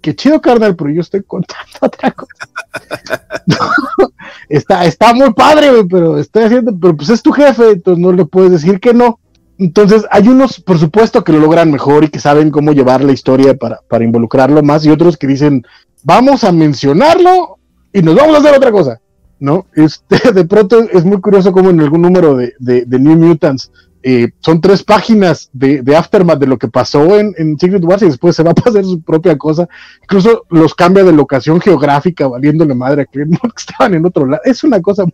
qué 0.03 0.13
chido, 0.15 0.41
carnal, 0.41 0.75
pero 0.75 0.91
yo 0.91 1.01
estoy 1.01 1.23
contando 1.23 1.71
otra 1.81 2.11
cosa. 2.11 2.35
está, 4.49 4.85
está 4.85 5.13
muy 5.13 5.33
padre, 5.33 5.69
pero 5.89 6.19
estoy 6.19 6.43
haciendo, 6.43 6.77
pero 6.77 6.95
pues 6.95 7.09
es 7.09 7.23
tu 7.23 7.31
jefe, 7.31 7.71
entonces 7.71 8.03
no 8.03 8.11
le 8.11 8.25
puedes 8.25 8.51
decir 8.51 8.79
que 8.79 8.93
no. 8.93 9.19
Entonces, 9.57 10.05
hay 10.11 10.27
unos, 10.27 10.59
por 10.59 10.77
supuesto, 10.77 11.23
que 11.23 11.31
lo 11.31 11.39
logran 11.39 11.71
mejor 11.71 12.03
y 12.03 12.09
que 12.09 12.19
saben 12.19 12.51
cómo 12.51 12.73
llevar 12.73 13.03
la 13.03 13.13
historia 13.13 13.55
para, 13.55 13.79
para 13.87 14.03
involucrarlo 14.03 14.61
más, 14.61 14.85
y 14.85 14.89
otros 14.89 15.15
que 15.15 15.27
dicen, 15.27 15.63
vamos 16.03 16.43
a 16.43 16.51
mencionarlo 16.51 17.59
y 17.93 18.01
nos 18.01 18.15
vamos 18.15 18.35
a 18.35 18.39
hacer 18.39 18.55
otra 18.55 18.71
cosa. 18.71 18.99
¿no? 19.39 19.65
Este, 19.73 20.31
de 20.33 20.45
pronto 20.45 20.81
es 20.91 21.05
muy 21.05 21.21
curioso 21.21 21.51
como 21.53 21.69
en 21.69 21.79
algún 21.79 22.01
número 22.01 22.35
de, 22.35 22.53
de, 22.59 22.85
de 22.85 22.99
New 22.99 23.15
Mutants 23.15 23.71
eh, 24.03 24.31
son 24.39 24.59
tres 24.59 24.83
páginas 24.83 25.49
de, 25.53 25.81
Aftermath 25.95 26.39
de 26.39 26.47
lo 26.47 26.57
que 26.57 26.67
pasó 26.67 27.17
en, 27.17 27.57
Secret 27.57 27.83
Wars 27.83 28.01
y 28.01 28.07
después 28.07 28.35
se 28.35 28.43
va 28.43 28.51
a 28.51 28.55
pasar 28.55 28.83
su 28.83 29.01
propia 29.01 29.37
cosa. 29.37 29.67
Incluso 30.03 30.43
los 30.49 30.75
cambia 30.75 31.03
de 31.03 31.13
locación 31.13 31.61
geográfica, 31.61 32.27
valiéndole 32.27 32.75
madre 32.75 33.03
a 33.03 33.05
que 33.11 33.23
estaban 33.57 33.93
en 33.93 34.05
otro 34.05 34.25
lado. 34.25 34.41
Es 34.45 34.63
una 34.63 34.81
cosa 34.81 35.05
muy 35.05 35.13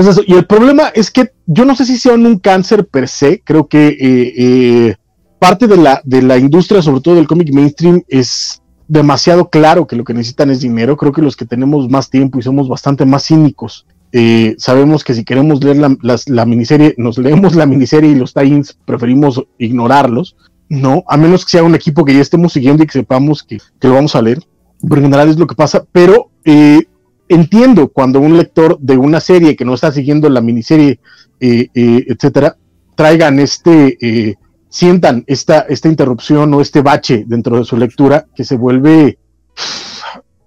eso, 0.00 0.22
y 0.26 0.34
el 0.34 0.46
problema 0.46 0.88
es 0.94 1.10
que 1.10 1.32
yo 1.46 1.64
no 1.64 1.76
sé 1.76 1.84
si 1.84 1.98
sea 1.98 2.14
un 2.14 2.38
cáncer 2.38 2.86
per 2.86 3.08
se, 3.08 3.42
creo 3.44 3.68
que 3.68 3.88
eh, 3.88 4.32
eh, 4.36 4.96
parte 5.38 5.66
de 5.66 5.76
la, 5.76 6.00
de 6.04 6.22
la 6.22 6.38
industria, 6.38 6.82
sobre 6.82 7.00
todo 7.00 7.16
del 7.16 7.26
cómic 7.26 7.52
mainstream, 7.52 8.02
es 8.08 8.62
demasiado 8.88 9.50
claro 9.50 9.86
que 9.86 9.94
lo 9.94 10.04
que 10.04 10.14
necesitan 10.14 10.50
es 10.50 10.60
dinero. 10.60 10.96
Creo 10.96 11.12
que 11.12 11.22
los 11.22 11.36
que 11.36 11.46
tenemos 11.46 11.88
más 11.88 12.10
tiempo 12.10 12.38
y 12.38 12.42
somos 12.42 12.68
bastante 12.68 13.04
más 13.04 13.26
cínicos, 13.26 13.86
eh, 14.12 14.56
sabemos 14.58 15.04
que 15.04 15.14
si 15.14 15.24
queremos 15.24 15.62
leer 15.62 15.76
la, 15.76 15.96
la, 16.02 16.16
la, 16.26 16.46
miniserie, 16.46 16.94
nos 16.98 17.18
leemos 17.18 17.54
la 17.54 17.66
miniserie 17.66 18.10
y 18.10 18.14
los 18.14 18.34
tie-ins 18.34 18.76
preferimos 18.84 19.42
ignorarlos, 19.58 20.36
no, 20.68 21.04
a 21.08 21.16
menos 21.16 21.44
que 21.44 21.52
sea 21.52 21.62
un 21.62 21.74
equipo 21.74 22.04
que 22.04 22.14
ya 22.14 22.20
estemos 22.20 22.52
siguiendo 22.52 22.82
y 22.82 22.86
que 22.86 22.92
sepamos 22.92 23.42
que, 23.42 23.58
que 23.80 23.88
lo 23.88 23.94
vamos 23.94 24.16
a 24.16 24.22
leer. 24.22 24.40
Pero 24.80 24.96
en 24.96 25.02
general 25.02 25.28
es 25.28 25.38
lo 25.38 25.46
que 25.46 25.54
pasa, 25.54 25.84
pero 25.92 26.30
eh, 26.44 26.82
entiendo 27.28 27.88
cuando 27.88 28.18
un 28.20 28.36
lector 28.36 28.78
de 28.80 28.96
una 28.96 29.20
serie 29.20 29.56
que 29.56 29.64
no 29.64 29.74
está 29.74 29.92
siguiendo 29.92 30.28
la 30.28 30.40
miniserie, 30.40 31.00
eh, 31.38 31.68
etcétera, 31.74 32.56
traigan 32.96 33.38
este 33.38 34.36
sientan 34.70 35.24
esta, 35.26 35.60
esta 35.62 35.88
interrupción 35.88 36.54
o 36.54 36.60
este 36.60 36.80
bache 36.80 37.24
dentro 37.26 37.58
de 37.58 37.64
su 37.64 37.76
lectura 37.76 38.26
que 38.34 38.44
se 38.44 38.56
vuelve 38.56 39.18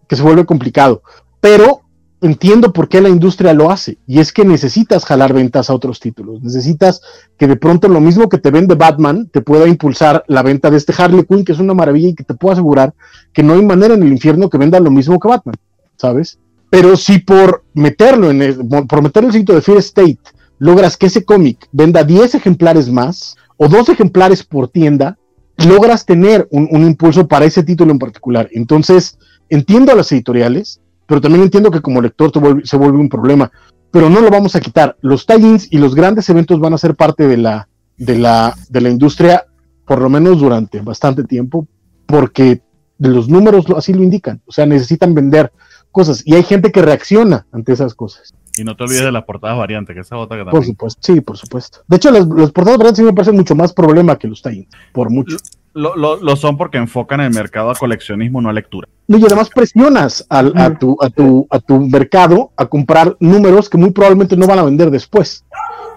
que 0.07 0.15
se 0.15 0.23
vuelve 0.23 0.45
complicado. 0.45 1.03
Pero 1.39 1.82
entiendo 2.23 2.71
por 2.71 2.87
qué 2.87 3.01
la 3.01 3.09
industria 3.09 3.53
lo 3.53 3.69
hace, 3.69 3.97
y 4.07 4.19
es 4.19 4.31
que 4.31 4.45
necesitas 4.45 5.05
jalar 5.05 5.33
ventas 5.33 5.69
a 5.69 5.73
otros 5.73 5.99
títulos, 5.99 6.41
necesitas 6.41 7.01
que 7.37 7.47
de 7.47 7.57
pronto 7.57 7.89
lo 7.89 7.99
mismo 7.99 8.29
que 8.29 8.37
te 8.37 8.49
vende 8.49 8.75
Batman 8.75 9.27
te 9.27 9.41
pueda 9.41 9.67
impulsar 9.67 10.23
la 10.27 10.41
venta 10.41 10.71
de 10.71 10.77
este 10.77 10.93
Harley 10.97 11.25
Quinn, 11.25 11.43
que 11.43 11.51
es 11.51 11.59
una 11.59 11.73
maravilla 11.73 12.09
y 12.09 12.15
que 12.15 12.23
te 12.23 12.33
puedo 12.33 12.53
asegurar 12.53 12.93
que 13.33 13.43
no 13.43 13.53
hay 13.53 13.61
manera 13.61 13.93
en 13.95 14.03
el 14.03 14.11
infierno 14.11 14.49
que 14.49 14.57
venda 14.57 14.79
lo 14.79 14.89
mismo 14.89 15.19
que 15.19 15.27
Batman, 15.27 15.55
¿sabes? 15.97 16.39
Pero 16.69 16.95
si 16.95 17.19
por 17.19 17.63
meterlo 17.73 18.31
en 18.31 18.41
el, 18.41 18.67
por 18.87 19.01
meter 19.01 19.25
el 19.25 19.33
sitio 19.33 19.53
de 19.53 19.61
Fear 19.61 19.79
State 19.79 20.19
logras 20.59 20.95
que 20.95 21.07
ese 21.07 21.25
cómic 21.25 21.67
venda 21.71 22.03
10 22.03 22.35
ejemplares 22.35 22.89
más 22.89 23.35
o 23.57 23.67
dos 23.67 23.89
ejemplares 23.89 24.43
por 24.43 24.69
tienda, 24.69 25.17
logras 25.57 26.05
tener 26.05 26.47
un, 26.51 26.69
un 26.71 26.83
impulso 26.83 27.27
para 27.27 27.45
ese 27.45 27.63
título 27.63 27.91
en 27.91 27.99
particular. 27.99 28.49
Entonces, 28.53 29.17
entiendo 29.49 29.91
a 29.91 29.95
las 29.95 30.11
editoriales, 30.11 30.79
pero 31.05 31.21
también 31.21 31.43
entiendo 31.43 31.71
que 31.71 31.81
como 31.81 32.01
lector 32.01 32.31
vuelve, 32.39 32.65
se 32.65 32.77
vuelve 32.77 32.97
un 32.97 33.09
problema, 33.09 33.51
pero 33.91 34.09
no 34.09 34.21
lo 34.21 34.29
vamos 34.29 34.55
a 34.55 34.59
quitar. 34.59 34.97
Los 35.01 35.25
tie-ins 35.25 35.67
y 35.71 35.77
los 35.77 35.95
grandes 35.95 36.29
eventos 36.29 36.59
van 36.59 36.73
a 36.73 36.77
ser 36.77 36.95
parte 36.95 37.27
de 37.27 37.37
la, 37.37 37.67
de 37.97 38.17
la, 38.17 38.55
de 38.69 38.81
la 38.81 38.89
industria, 38.89 39.45
por 39.85 40.01
lo 40.01 40.09
menos 40.09 40.39
durante 40.39 40.81
bastante 40.81 41.23
tiempo, 41.23 41.67
porque 42.05 42.61
los 42.97 43.27
números 43.29 43.65
así 43.75 43.93
lo 43.93 44.03
indican, 44.03 44.41
o 44.45 44.51
sea, 44.51 44.65
necesitan 44.65 45.13
vender 45.13 45.51
cosas 45.91 46.23
y 46.25 46.35
hay 46.35 46.43
gente 46.43 46.71
que 46.71 46.81
reacciona 46.81 47.45
ante 47.51 47.73
esas 47.73 47.93
cosas. 47.93 48.33
Y 48.57 48.63
no 48.63 48.75
te 48.75 48.83
olvides 48.83 48.99
sí. 48.99 49.05
de 49.05 49.11
las 49.11 49.23
portadas 49.23 49.57
variantes, 49.57 49.95
que 49.95 50.01
esa 50.01 50.17
otra 50.17 50.37
que 50.37 50.43
también. 50.43 50.59
Por 50.59 50.65
supuesto, 50.65 50.99
sí, 51.01 51.21
por 51.21 51.37
supuesto. 51.37 51.79
De 51.87 51.97
hecho, 51.97 52.11
las, 52.11 52.27
las 52.27 52.51
portadas 52.51 52.77
variantes 52.77 52.97
sí 52.97 53.03
me 53.03 53.13
parecen 53.13 53.35
mucho 53.35 53.55
más 53.55 53.73
problema 53.73 54.17
que 54.17 54.27
los 54.27 54.41
tie 54.41 54.67
por 54.91 55.09
mucho. 55.09 55.37
Lo, 55.73 55.95
lo, 55.95 56.17
lo, 56.17 56.35
son 56.35 56.55
porque 56.55 56.77
enfocan 56.77 57.19
el 57.21 57.31
mercado 57.31 57.71
a 57.71 57.75
coleccionismo, 57.75 58.41
no 58.41 58.49
a 58.49 58.53
lectura. 58.53 58.87
No, 59.07 59.17
y 59.17 59.25
además 59.25 59.49
presionas 59.49 60.25
al, 60.29 60.53
a, 60.55 60.77
tu, 60.77 60.95
a, 61.01 61.09
tu, 61.09 61.47
a 61.49 61.59
tu 61.59 61.79
mercado 61.87 62.51
a 62.55 62.67
comprar 62.67 63.17
números 63.19 63.69
que 63.69 63.77
muy 63.77 63.91
probablemente 63.91 64.37
no 64.37 64.45
van 64.45 64.59
a 64.59 64.63
vender 64.63 64.91
después. 64.91 65.43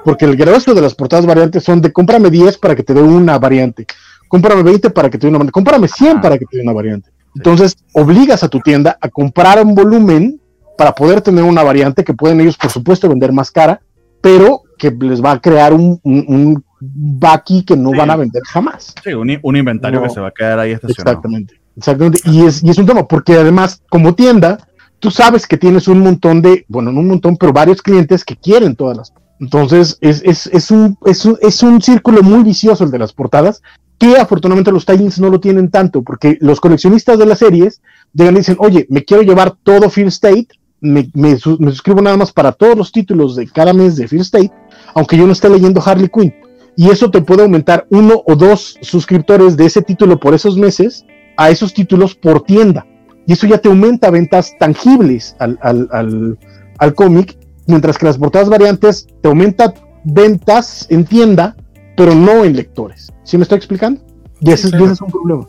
Porque 0.02 0.24
el 0.24 0.36
grueso 0.36 0.74
de 0.74 0.80
las 0.80 0.94
portadas 0.94 1.26
variantes 1.26 1.62
son 1.64 1.82
de 1.82 1.92
cómprame 1.92 2.30
10 2.30 2.56
para 2.58 2.74
que 2.74 2.82
te 2.82 2.94
dé 2.94 3.02
una 3.02 3.38
variante, 3.38 3.86
cómprame 4.28 4.62
20 4.62 4.90
para 4.90 5.10
que 5.10 5.18
te 5.18 5.26
dé 5.26 5.30
una 5.30 5.38
variante, 5.38 5.52
cómprame 5.52 5.88
100 5.88 6.16
ah. 6.16 6.20
para 6.22 6.38
que 6.38 6.46
te 6.46 6.56
dé 6.56 6.62
una 6.62 6.72
variante. 6.72 7.10
Entonces, 7.34 7.76
obligas 7.92 8.42
a 8.42 8.48
tu 8.48 8.60
tienda 8.60 8.96
a 9.00 9.08
comprar 9.10 9.62
un 9.62 9.74
volumen 9.74 10.40
para 10.78 10.94
poder 10.94 11.20
tener 11.20 11.44
una 11.44 11.62
variante 11.62 12.02
que 12.02 12.14
pueden 12.14 12.40
ellos, 12.40 12.56
por 12.56 12.70
supuesto, 12.70 13.08
vender 13.08 13.32
más 13.32 13.50
cara, 13.50 13.80
pero 14.22 14.62
que 14.78 14.90
les 14.90 15.22
va 15.22 15.32
a 15.32 15.40
crear 15.40 15.72
un, 15.72 16.00
un, 16.02 16.24
un 16.28 16.64
baki 16.94 17.64
que 17.64 17.76
no 17.76 17.90
sí. 17.90 17.96
van 17.96 18.10
a 18.10 18.16
vender 18.16 18.42
jamás. 18.44 18.94
Sí, 19.02 19.12
un, 19.12 19.38
un 19.42 19.56
inventario 19.56 20.00
no. 20.00 20.06
que 20.06 20.12
se 20.12 20.20
va 20.20 20.28
a 20.28 20.32
quedar 20.32 20.58
ahí 20.58 20.72
estacionado. 20.72 21.10
Exactamente, 21.10 21.60
exactamente. 21.76 22.20
Y 22.24 22.44
es, 22.44 22.62
y 22.62 22.70
es 22.70 22.78
un 22.78 22.86
tema, 22.86 23.06
porque 23.06 23.34
además, 23.34 23.82
como 23.88 24.14
tienda, 24.14 24.58
tú 24.98 25.10
sabes 25.10 25.46
que 25.46 25.56
tienes 25.56 25.88
un 25.88 26.00
montón 26.00 26.42
de, 26.42 26.64
bueno, 26.68 26.92
no 26.92 27.00
un 27.00 27.08
montón, 27.08 27.36
pero 27.36 27.52
varios 27.52 27.82
clientes 27.82 28.24
que 28.24 28.36
quieren 28.36 28.76
todas 28.76 28.96
las. 28.96 29.12
Entonces, 29.38 29.98
es, 30.00 30.22
es, 30.24 30.46
es, 30.46 30.70
un, 30.70 30.96
es, 31.04 31.24
un, 31.24 31.38
es 31.40 31.62
un 31.62 31.82
círculo 31.82 32.22
muy 32.22 32.42
vicioso 32.42 32.84
el 32.84 32.90
de 32.90 32.98
las 32.98 33.12
portadas, 33.12 33.62
que 33.98 34.16
afortunadamente 34.16 34.72
los 34.72 34.86
tie-ins 34.86 35.20
no 35.20 35.30
lo 35.30 35.40
tienen 35.40 35.70
tanto, 35.70 36.02
porque 36.02 36.38
los 36.40 36.60
coleccionistas 36.60 37.18
de 37.18 37.26
las 37.26 37.38
series 37.38 37.80
llegan 38.12 38.34
y 38.34 38.38
dicen, 38.38 38.56
oye, 38.58 38.86
me 38.88 39.04
quiero 39.04 39.22
llevar 39.22 39.56
todo 39.62 39.90
Fear 39.90 40.08
State, 40.08 40.48
me, 40.80 41.10
me, 41.14 41.38
me, 41.58 41.70
suscribo 41.70 42.02
nada 42.02 42.16
más 42.16 42.32
para 42.32 42.52
todos 42.52 42.76
los 42.76 42.92
títulos 42.92 43.36
de 43.36 43.46
cada 43.46 43.72
mes 43.72 43.96
de 43.96 44.08
Fear 44.08 44.22
State, 44.22 44.52
aunque 44.94 45.16
yo 45.16 45.26
no 45.26 45.32
esté 45.32 45.48
leyendo 45.48 45.82
Harley 45.84 46.08
Quinn. 46.08 46.34
Y 46.76 46.90
eso 46.90 47.10
te 47.10 47.22
puede 47.22 47.42
aumentar 47.42 47.86
uno 47.90 48.22
o 48.26 48.36
dos 48.36 48.78
suscriptores 48.82 49.56
de 49.56 49.66
ese 49.66 49.82
título 49.82 50.20
por 50.20 50.34
esos 50.34 50.58
meses 50.58 51.06
a 51.38 51.50
esos 51.50 51.72
títulos 51.72 52.14
por 52.14 52.42
tienda. 52.42 52.86
Y 53.26 53.32
eso 53.32 53.46
ya 53.46 53.58
te 53.58 53.68
aumenta 53.68 54.10
ventas 54.10 54.52
tangibles 54.58 55.34
al, 55.38 55.58
al, 55.62 55.88
al, 55.90 56.38
al 56.78 56.94
cómic, 56.94 57.38
mientras 57.66 57.98
que 57.98 58.06
las 58.06 58.18
portadas 58.18 58.48
variantes 58.48 59.06
te 59.20 59.28
aumenta 59.28 59.74
ventas 60.04 60.86
en 60.90 61.04
tienda, 61.04 61.56
pero 61.96 62.14
no 62.14 62.44
en 62.44 62.54
lectores. 62.54 63.12
¿Sí 63.24 63.36
me 63.36 63.42
estoy 63.42 63.56
explicando? 63.58 64.00
Y 64.40 64.52
ese, 64.52 64.68
sí, 64.68 64.76
ese 64.76 64.92
es 64.92 65.00
un 65.00 65.10
problema. 65.10 65.48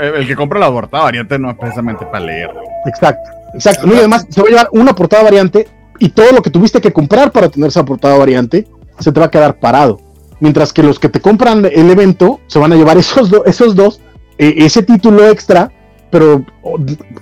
El 0.00 0.26
que 0.26 0.36
compra 0.36 0.58
la 0.58 0.70
portada 0.70 1.04
variante 1.04 1.38
no 1.38 1.50
es 1.50 1.56
precisamente 1.56 2.04
para 2.06 2.24
leer. 2.24 2.50
Exacto, 2.86 3.30
exacto. 3.54 3.86
No, 3.86 3.94
y 3.94 3.98
además 3.98 4.26
se 4.28 4.40
va 4.40 4.46
a 4.46 4.50
llevar 4.50 4.68
una 4.72 4.94
portada 4.94 5.22
variante 5.22 5.68
y 5.98 6.08
todo 6.10 6.32
lo 6.32 6.42
que 6.42 6.50
tuviste 6.50 6.80
que 6.80 6.92
comprar 6.92 7.32
para 7.32 7.48
tener 7.48 7.68
esa 7.68 7.84
portada 7.84 8.18
variante 8.18 8.66
se 8.98 9.12
te 9.12 9.20
va 9.20 9.26
a 9.26 9.30
quedar 9.30 9.58
parado. 9.58 10.00
Mientras 10.40 10.72
que 10.72 10.82
los 10.82 10.98
que 10.98 11.08
te 11.08 11.20
compran 11.20 11.64
el 11.64 11.90
evento 11.90 12.40
se 12.46 12.58
van 12.58 12.72
a 12.72 12.76
llevar 12.76 12.98
esos, 12.98 13.30
do, 13.30 13.44
esos 13.44 13.74
dos, 13.74 14.00
eh, 14.38 14.54
ese 14.58 14.82
título 14.82 15.28
extra, 15.28 15.72
pero 16.10 16.44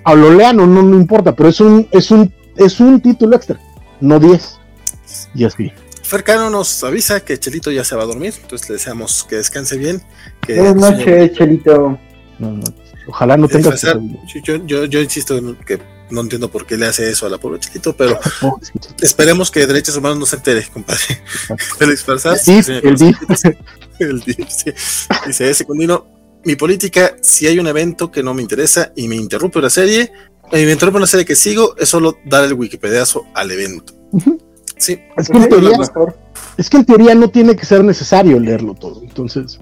a 0.04 0.14
lo 0.14 0.34
lean 0.34 0.60
o 0.60 0.66
no, 0.66 0.82
no 0.82 0.96
importa, 0.96 1.34
pero 1.34 1.48
es 1.48 1.60
un, 1.60 1.88
es 1.90 2.10
un, 2.10 2.32
es 2.56 2.80
un 2.80 3.00
título 3.00 3.36
extra, 3.36 3.58
no 4.00 4.18
10. 4.18 4.60
Y 5.34 5.44
así. 5.44 5.72
Fercano 6.02 6.50
nos 6.50 6.84
avisa 6.84 7.24
que 7.24 7.38
Chelito 7.38 7.70
ya 7.70 7.82
se 7.82 7.96
va 7.96 8.02
a 8.02 8.06
dormir, 8.06 8.34
entonces 8.40 8.68
le 8.68 8.74
deseamos 8.74 9.24
que 9.24 9.36
descanse 9.36 9.78
bien. 9.78 10.02
Que 10.40 10.60
Buenas 10.60 10.76
noches. 10.76 11.32
Chelito. 11.32 11.98
No, 12.38 12.50
no. 12.52 12.64
Ojalá 13.06 13.36
no 13.36 13.48
tenga. 13.48 13.74
Yo, 14.44 14.56
yo, 14.66 14.84
yo, 14.84 15.00
insisto 15.00 15.36
en 15.36 15.56
que 15.56 15.78
no 16.10 16.20
entiendo 16.20 16.50
por 16.50 16.66
qué 16.66 16.76
le 16.76 16.86
hace 16.86 17.10
eso 17.10 17.26
a 17.26 17.28
la 17.28 17.38
pobre 17.38 17.60
Chelito, 17.60 17.96
pero 17.96 18.18
esperemos 19.00 19.50
que 19.50 19.66
Derechos 19.66 19.96
Humanos 19.96 20.18
no 20.18 20.26
se 20.26 20.36
entere, 20.36 20.66
compadre. 20.72 21.22
Félix 21.78 22.04
Farsar. 22.04 22.38
Sí, 22.38 22.60
el 22.82 22.96
DIF. 22.96 23.16
El 24.00 24.20
DIF, 24.20 24.48
sí. 24.48 24.72
Dice 25.26 25.50
ese 25.50 25.64
condino. 25.64 26.06
Mi 26.44 26.56
política, 26.56 27.16
si 27.22 27.46
hay 27.46 27.58
un 27.58 27.66
evento 27.68 28.10
que 28.10 28.22
no 28.22 28.34
me 28.34 28.42
interesa 28.42 28.92
y 28.96 29.08
me 29.08 29.14
interrumpe 29.14 29.60
una 29.60 29.70
serie, 29.70 30.12
me 30.52 30.70
interrumpe 30.70 30.98
una 30.98 31.06
serie 31.06 31.24
que 31.24 31.36
sigo, 31.36 31.76
es 31.78 31.88
solo 31.88 32.18
dar 32.26 32.44
el 32.44 32.54
Wikipediazo 32.54 33.24
al 33.34 33.50
evento. 33.50 33.94
Sí. 34.76 35.00
Es 35.16 35.28
que, 35.28 35.38
en 35.38 35.48
teoría, 35.48 35.70
es 36.58 36.68
que 36.68 36.76
en 36.76 36.84
teoría 36.84 37.14
no 37.14 37.30
tiene 37.30 37.56
que 37.56 37.64
ser 37.64 37.82
necesario 37.82 38.38
leerlo 38.38 38.74
todo. 38.74 39.02
Entonces, 39.02 39.58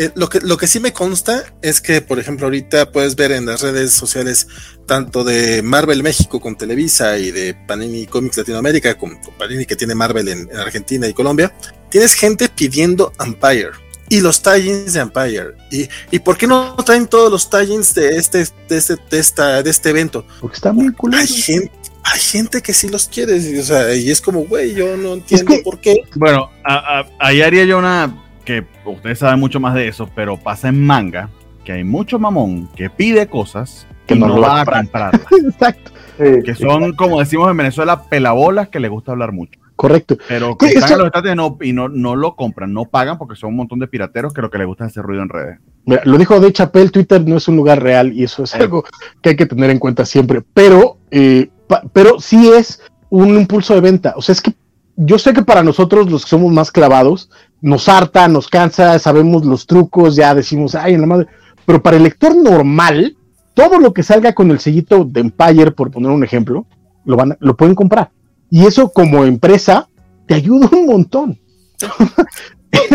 Eh, 0.00 0.12
lo, 0.14 0.28
que, 0.28 0.38
lo 0.40 0.56
que 0.56 0.68
sí 0.68 0.78
me 0.78 0.92
consta 0.92 1.42
es 1.60 1.80
que, 1.80 2.00
por 2.00 2.20
ejemplo, 2.20 2.46
ahorita 2.46 2.92
puedes 2.92 3.16
ver 3.16 3.32
en 3.32 3.46
las 3.46 3.62
redes 3.62 3.92
sociales, 3.92 4.46
tanto 4.86 5.24
de 5.24 5.60
Marvel 5.62 6.04
México 6.04 6.38
con 6.40 6.56
Televisa 6.56 7.18
y 7.18 7.32
de 7.32 7.54
Panini 7.66 8.06
Comics 8.06 8.36
Latinoamérica 8.36 8.96
con, 8.96 9.16
con 9.16 9.34
Panini 9.36 9.66
que 9.66 9.74
tiene 9.74 9.96
Marvel 9.96 10.28
en, 10.28 10.48
en 10.50 10.56
Argentina 10.56 11.08
y 11.08 11.12
Colombia, 11.14 11.52
tienes 11.90 12.14
gente 12.14 12.48
pidiendo 12.48 13.12
Empire 13.18 13.70
y 14.08 14.20
los 14.20 14.40
tie-ins 14.40 14.92
de 14.92 15.00
Empire. 15.00 15.54
¿Y, 15.72 15.88
¿Y 16.12 16.18
por 16.20 16.38
qué 16.38 16.46
no 16.46 16.76
traen 16.76 17.08
todos 17.08 17.30
los 17.30 17.50
tie-ins 17.50 17.92
de 17.94 18.16
este, 18.16 18.46
de, 18.68 18.76
este, 18.78 18.96
de, 19.10 19.18
esta, 19.18 19.62
de 19.62 19.68
este 19.70 19.90
evento? 19.90 20.24
porque 20.40 20.54
está 20.56 20.72
muy. 20.72 20.94
Hay 21.12 21.26
gente, 21.26 21.72
hay 22.04 22.20
gente 22.20 22.62
que 22.62 22.72
sí 22.72 22.88
los 22.88 23.08
quiere, 23.08 23.36
y, 23.36 23.58
o 23.58 23.64
sea, 23.64 23.92
y 23.94 24.10
es 24.12 24.20
como, 24.20 24.44
güey, 24.46 24.74
yo 24.74 24.96
no 24.96 25.14
entiendo 25.14 25.52
que- 25.56 25.62
por 25.62 25.80
qué. 25.80 26.04
Bueno, 26.14 26.48
a- 26.64 27.00
a- 27.00 27.08
ahí 27.18 27.42
haría 27.42 27.64
yo 27.64 27.76
una 27.78 28.24
que 28.48 28.64
ustedes 28.86 29.18
saben 29.18 29.38
mucho 29.40 29.60
más 29.60 29.74
de 29.74 29.88
eso, 29.88 30.08
pero 30.14 30.36
pasa 30.38 30.68
en 30.68 30.84
manga 30.86 31.28
que 31.64 31.72
hay 31.72 31.84
mucho 31.84 32.18
mamón 32.18 32.68
que 32.74 32.88
pide 32.88 33.26
cosas 33.26 33.86
Que 34.06 34.14
que 34.14 34.20
no 34.20 34.28
no, 34.28 34.36
lo 34.36 34.40
va 34.40 34.62
a 34.62 34.64
comprar. 34.64 35.10
comprarlas. 35.12 35.22
Exacto, 35.54 35.90
Sí. 36.18 36.42
que 36.44 36.54
son, 36.54 36.94
como 36.96 37.20
decimos 37.20 37.48
en 37.50 37.56
Venezuela, 37.58 38.02
pelabolas 38.04 38.68
que 38.70 38.80
les 38.80 38.90
gusta 38.90 39.12
hablar 39.12 39.32
mucho. 39.32 39.60
correcto. 39.76 40.16
Pero 40.26 40.56
que 40.58 40.66
están 40.66 40.84
Eso- 40.84 40.92
en 40.94 40.98
los 40.98 41.06
estados 41.06 41.30
y 41.30 41.36
no, 41.36 41.58
y 41.60 41.72
no, 41.72 41.88
no 41.88 42.16
lo 42.16 42.34
compran, 42.34 42.72
no 42.72 42.86
pagan 42.86 43.16
porque 43.18 43.36
son 43.36 43.50
un 43.50 43.56
montón 43.58 43.78
de 43.78 43.86
pirateros 43.86 44.32
que 44.34 44.40
lo 44.42 44.50
que 44.50 44.58
les 44.58 44.66
gusta 44.66 44.84
es 44.86 44.90
hacer 44.92 45.04
ruido 45.04 45.22
en 45.22 45.28
redes. 45.28 45.58
Mira, 45.84 46.02
lo 46.04 46.18
dijo 46.18 46.40
de 46.40 46.52
Chapel, 46.52 46.90
Twitter 46.90 47.22
no 47.24 47.36
es 47.36 47.46
un 47.46 47.54
lugar 47.56 47.80
real 47.82 48.12
y 48.12 48.24
eso 48.24 48.42
es 48.42 48.54
algo 48.56 48.82
que 49.22 49.28
hay 49.30 49.36
que 49.36 49.46
tener 49.46 49.70
en 49.70 49.78
cuenta 49.78 50.04
siempre. 50.04 50.42
Pero, 50.54 50.96
eh, 51.12 51.48
pa- 51.68 51.82
pero 51.92 52.18
sí 52.18 52.48
es 52.48 52.82
un 53.10 53.28
impulso 53.38 53.74
de 53.74 53.80
venta. 53.82 54.14
O 54.16 54.22
sea, 54.22 54.32
es 54.32 54.40
que 54.40 54.52
yo 54.96 55.16
sé 55.16 55.32
que 55.32 55.42
para 55.44 55.62
nosotros 55.62 56.10
los 56.10 56.24
que 56.24 56.30
somos 56.30 56.52
más 56.52 56.72
clavados, 56.72 57.30
nos 57.60 57.88
harta, 57.88 58.28
nos 58.28 58.48
cansa, 58.48 58.98
sabemos 58.98 59.44
los 59.44 59.66
trucos, 59.66 60.16
ya 60.16 60.34
decimos, 60.34 60.74
ay, 60.74 60.94
en 60.94 61.00
la 61.02 61.06
madre. 61.06 61.26
Pero 61.66 61.82
para 61.82 61.96
el 61.96 62.04
lector 62.04 62.36
normal, 62.36 63.16
todo 63.54 63.78
lo 63.78 63.92
que 63.92 64.02
salga 64.02 64.34
con 64.34 64.50
el 64.50 64.60
sellito 64.60 65.04
de 65.04 65.20
Empire, 65.20 65.72
por 65.72 65.90
poner 65.90 66.10
un 66.10 66.24
ejemplo, 66.24 66.66
lo, 67.04 67.16
van, 67.16 67.36
lo 67.40 67.56
pueden 67.56 67.74
comprar. 67.74 68.10
Y 68.50 68.66
eso 68.66 68.90
como 68.90 69.24
empresa 69.24 69.88
te 70.26 70.34
ayuda 70.34 70.68
un 70.72 70.86
montón. 70.86 71.40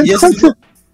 Y 0.04 0.12
es, 0.12 0.22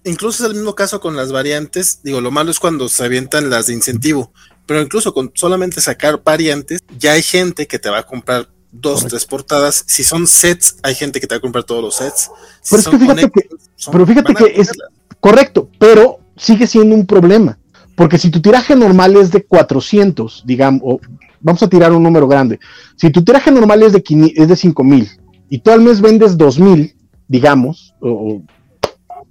incluso 0.03 0.43
es 0.43 0.49
el 0.49 0.55
mismo 0.55 0.75
caso 0.75 0.99
con 0.99 1.15
las 1.15 1.31
variantes. 1.31 2.01
Digo, 2.03 2.21
lo 2.21 2.31
malo 2.31 2.51
es 2.51 2.59
cuando 2.59 2.89
se 2.89 3.03
avientan 3.03 3.49
las 3.49 3.67
de 3.67 3.73
incentivo. 3.73 4.31
Pero 4.65 4.81
incluso 4.81 5.13
con 5.13 5.31
solamente 5.33 5.81
sacar 5.81 6.21
variantes, 6.23 6.79
ya 6.97 7.13
hay 7.13 7.23
gente 7.23 7.67
que 7.67 7.79
te 7.79 7.89
va 7.89 7.99
a 7.99 8.05
comprar 8.05 8.49
dos, 8.71 9.05
tres 9.05 9.25
portadas. 9.25 9.83
Si 9.87 10.03
son 10.03 10.27
sets, 10.27 10.77
hay 10.83 10.95
gente 10.95 11.19
que 11.19 11.27
te 11.27 11.35
va 11.35 11.37
a 11.39 11.41
comprar 11.41 11.63
todos 11.63 11.81
los 11.83 11.95
sets. 11.95 12.29
Si 12.61 12.71
Pero 12.75 12.79
es 12.81 12.85
que 12.85 12.91
son 12.91 12.99
fíjate 12.99 13.29
que- 13.31 13.49
son- 13.75 13.91
pero 13.91 14.05
fíjate 14.05 14.33
van 14.33 14.43
a 14.43 14.45
que 14.45 14.61
es-. 14.61 14.71
Correcto, 15.19 15.69
pero 15.79 16.19
sigue 16.37 16.67
siendo 16.67 16.95
un 16.95 17.05
problema. 17.05 17.57
Porque 17.95 18.17
si 18.17 18.29
tu 18.29 18.41
tiraje 18.41 18.75
normal 18.75 19.15
es 19.17 19.31
de 19.31 19.43
400, 19.43 20.43
digamos, 20.45 20.81
o 20.85 20.99
vamos 21.41 21.61
a 21.63 21.67
tirar 21.67 21.91
un 21.91 22.01
número 22.03 22.27
grande. 22.27 22.59
Si 22.95 23.09
tu 23.09 23.23
tiraje 23.23 23.51
normal 23.51 23.83
es 23.83 23.91
de, 23.93 24.01
500 24.01 24.41
es 24.41 24.47
de 24.47 24.55
5000 24.55 25.09
y 25.49 25.59
tú 25.59 25.71
al 25.71 25.81
mes 25.81 25.99
vendes 25.99 26.37
2000, 26.37 26.95
digamos, 27.27 27.93
o, 27.99 28.41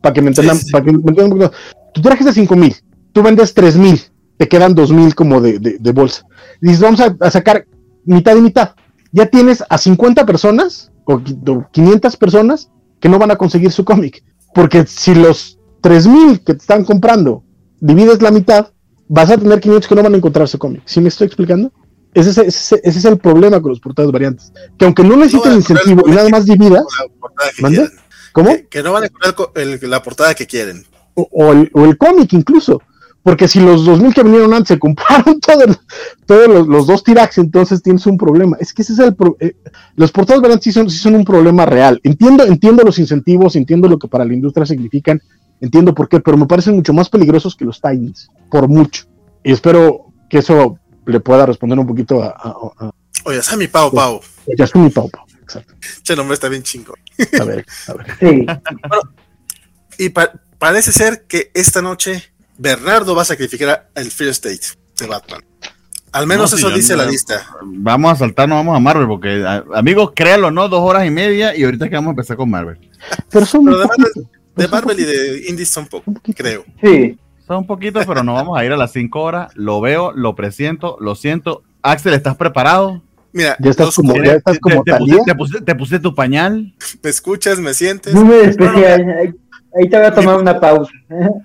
para 0.03 0.13
que 0.13 0.21
me 0.23 0.35
Sí, 0.35 0.43
sí. 0.43 0.71
para 0.71 0.85
que 0.85 0.93
me 0.93 0.99
entiendan 0.99 1.25
un 1.27 1.31
poquito, 1.39 1.53
tu 1.95 2.03
tiraje 2.03 2.21
es 2.21 2.27
de 2.27 2.33
5000, 2.35 2.77
tú 3.13 3.23
vendes 3.23 3.55
3000, 3.55 4.03
te 4.37 4.47
quedan 4.49 4.75
2000 4.75 5.15
como 5.15 5.41
de, 5.41 5.59
de- 5.59 5.79
de 5.79 5.93
bolsa. 5.93 6.27
Y 6.61 6.67
dices, 6.67 6.81
vamos 6.83 7.01
a, 7.01 7.17
a 7.21 7.31
sacar 7.31 7.67
mitad 8.05 8.37
y 8.37 8.41
mitad. 8.43 8.75
Ya 9.13 9.27
tienes 9.27 9.65
a 9.69 9.79
50 9.79 10.27
personas 10.27 10.91
o 11.05 11.19
qui- 11.19 11.39
o 11.49 11.67
500 11.73 12.17
personas 12.17 12.71
que 13.01 13.09
no 13.09 13.19
van 13.19 13.31
a 13.31 13.37
conseguir 13.37 13.71
su 13.73 13.85
cómic. 13.85 14.23
Porque 14.55 14.87
si 14.87 15.15
los 15.15 15.59
3000 15.81 16.41
que 16.41 16.55
te 16.55 16.61
están 16.61 16.85
comprando 16.85 17.45
divides 17.81 18.21
la 18.23 18.31
mitad, 18.31 18.73
vas 19.09 19.31
a 19.31 19.39
tener 19.39 19.61
500 19.61 19.89
que 19.89 19.95
no 19.95 20.03
van 20.03 20.15
a 20.15 20.17
encontrar 20.17 20.49
su 20.49 20.59
cómic. 20.59 20.83
¿Sí 20.85 21.01
me 21.01 21.09
estoy 21.09 21.27
explicando? 21.27 21.73
Ese 22.15 22.31
es, 22.31 22.39
ese- 22.39 22.81
ese 22.83 22.99
es 22.99 23.05
el 23.05 23.19
problema 23.19 23.61
con 23.61 23.71
los 23.71 23.81
portadas 23.81 24.11
variantes. 24.11 24.53
Que 24.79 24.85
aunque 24.85 25.03
no 25.05 25.17
necesiten 25.17 25.43
poner 25.43 25.59
incentivo 25.59 26.03
y 26.09 26.11
nada 26.13 26.29
más 26.31 26.45
dividas. 26.47 26.85
¿cómo? 28.33 28.51
Que, 28.51 28.67
que 28.69 28.83
no 28.83 28.93
van 28.93 29.05
a 29.05 29.33
co- 29.33 29.53
el- 29.55 29.79
la 29.91 30.03
portada 30.03 30.35
que 30.35 30.47
quieren. 30.47 30.85
O, 31.15 31.29
o 31.31 31.53
el, 31.53 31.71
o 31.75 31.85
el 31.85 31.97
cómic 31.97 32.33
incluso. 32.33 32.81
Porque 33.23 33.49
si 33.49 33.61
los 33.61 33.85
2000 33.85 34.15
que 34.15 34.23
vinieron 34.23 34.55
antes 34.55 34.69
se 34.69 34.79
compraron 34.79 35.41
todo 35.47 35.65
el- 35.65 35.77
todos 36.25 36.49
los, 36.49 36.67
los 36.67 36.87
dos 36.87 37.03
tirax, 37.05 37.39
entonces 37.39 37.83
tienes 37.83 38.07
un 38.07 38.17
problema. 38.17 38.57
Es 38.61 38.73
que 38.73 38.83
ese 38.83 38.93
es 38.95 38.99
el 39.01 39.15
pro- 39.15 39.37
eh, 39.41 39.55
los 39.97 40.13
portadas 40.13 40.41
variantes 40.41 40.65
sí 40.65 40.73
son, 40.73 40.89
sí 40.89 40.99
son 40.99 41.15
un 41.15 41.25
problema 41.25 41.67
real. 41.67 42.01
Entiendo, 42.05 42.45
entiendo 42.45 42.83
los 42.85 42.99
incentivos, 42.99 43.57
entiendo 43.57 43.89
lo 43.89 43.99
que 43.99 44.09
para 44.09 44.25
la 44.25 44.33
industria 44.35 44.65
significan, 44.67 45.21
entiendo 45.61 45.95
por 45.95 46.09
qué, 46.09 46.21
pero 46.21 46.37
me 46.37 46.47
parecen 46.47 46.77
mucho 46.77 46.93
más 46.95 47.09
peligrosos 47.11 47.55
que 47.57 47.65
los 47.65 47.81
tie-ins, 47.81 48.29
por 48.51 48.69
mucho. 48.69 49.05
Y 49.43 49.53
espero 49.53 50.07
que 50.31 50.39
eso 50.39 50.79
le 51.07 51.21
pueda 51.21 51.45
responder 51.47 51.79
un 51.79 51.87
poquito 51.87 52.23
a, 52.23 52.29
a, 52.29 52.55
a, 52.87 52.91
Oye, 53.25 53.43
Sammy 53.43 53.67
Pau 53.67 53.91
Pau. 53.93 54.21
a 54.21 54.57
Yasumi 54.57 54.91
Pau 54.91 55.11
Pau. 55.11 55.25
Exacto. 55.43 55.75
Che 56.03 56.15
nombre 56.15 56.35
está 56.35 56.49
bien 56.49 56.63
chingo. 56.63 56.95
A 57.41 57.45
ver, 57.45 57.65
a 57.89 57.93
ver. 57.95 58.07
Sí. 58.21 58.47
Y 59.99 60.11
pa- 60.11 60.33
parece 60.59 60.93
ser 60.93 61.25
que 61.27 61.51
esta 61.55 61.83
noche 61.83 62.23
Bernardo 62.59 63.15
va 63.15 63.23
a 63.23 63.25
sacrificar 63.25 63.89
el 63.95 64.11
Fear 64.11 64.31
State 64.31 64.61
de 64.99 65.07
Batman. 65.07 65.43
Al 66.13 66.27
menos 66.27 66.51
No, 66.53 66.59
eso 66.59 66.71
dice 66.71 66.97
no- 66.97 67.05
la 67.05 67.11
lista. 67.11 67.47
Vamos 67.63 68.13
a 68.13 68.17
saltarnos, 68.17 68.59
vamos 68.59 68.77
a 68.77 68.81
Marvel, 68.81 69.07
porque 69.07 69.45
a- 69.45 69.65
amigos, 69.75 70.13
créanlo, 70.15 70.51
¿no? 70.51 70.69
Dos 70.69 70.81
horas 70.81 71.07
y 71.07 71.11
media 71.11 71.55
y 71.57 71.65
ahorita 71.65 71.85
es 71.85 71.91
que 71.91 71.97
vamos 71.97 72.09
a 72.09 72.13
empezar 72.13 72.37
con 72.37 72.51
Marvel. 72.51 72.79
Pero 73.31 73.47
son 73.47 73.65
Pero 73.65 73.87
De 74.57 74.69
Marvel 74.69 74.99
y 74.99 75.05
de 75.05 75.45
Indies 75.49 75.69
son 75.71 75.87
poco, 75.87 76.13
creo. 76.37 76.65
Sí. 76.83 77.17
Son 77.47 77.59
un 77.59 77.67
poquito, 77.67 77.99
pero 78.07 78.23
no 78.23 78.35
vamos 78.35 78.59
a 78.59 78.65
ir 78.67 78.73
a 78.73 78.77
las 78.77 78.93
cinco 78.93 79.23
horas. 79.23 79.51
Lo 79.55 79.81
veo, 79.81 80.13
lo 80.13 80.35
presiento, 80.35 80.99
lo 81.01 81.15
siento. 81.15 81.63
Axel, 81.81 82.13
¿estás 82.13 82.37
preparado? 82.37 83.01
Mira, 83.33 83.57
Ya 83.61 83.71
estás 83.71 83.95
como- 83.95 84.15
ya 84.23 84.33
estás 84.35 84.55
Te- 84.55 84.61
como 84.61 84.83
te, 84.83 84.91
Thalía. 84.91 85.15
puse, 85.17 85.25
te 85.25 85.35
puse- 85.35 85.61
te 85.65 85.75
puse 85.75 85.99
tu 86.01 86.15
pañal. 86.15 86.75
me 87.03 87.09
escuchas, 87.11 87.59
me 87.59 87.73
sientes. 87.73 88.13
Muy 88.15 88.37
especial. 88.41 89.01
Ahí, 89.19 89.31
ahí 89.79 89.89
te 89.89 89.97
voy 89.97 90.07
a 90.07 90.15
tomar 90.15 90.37
una 90.39 90.59
pausa. 90.61 90.93
No, 91.09 91.43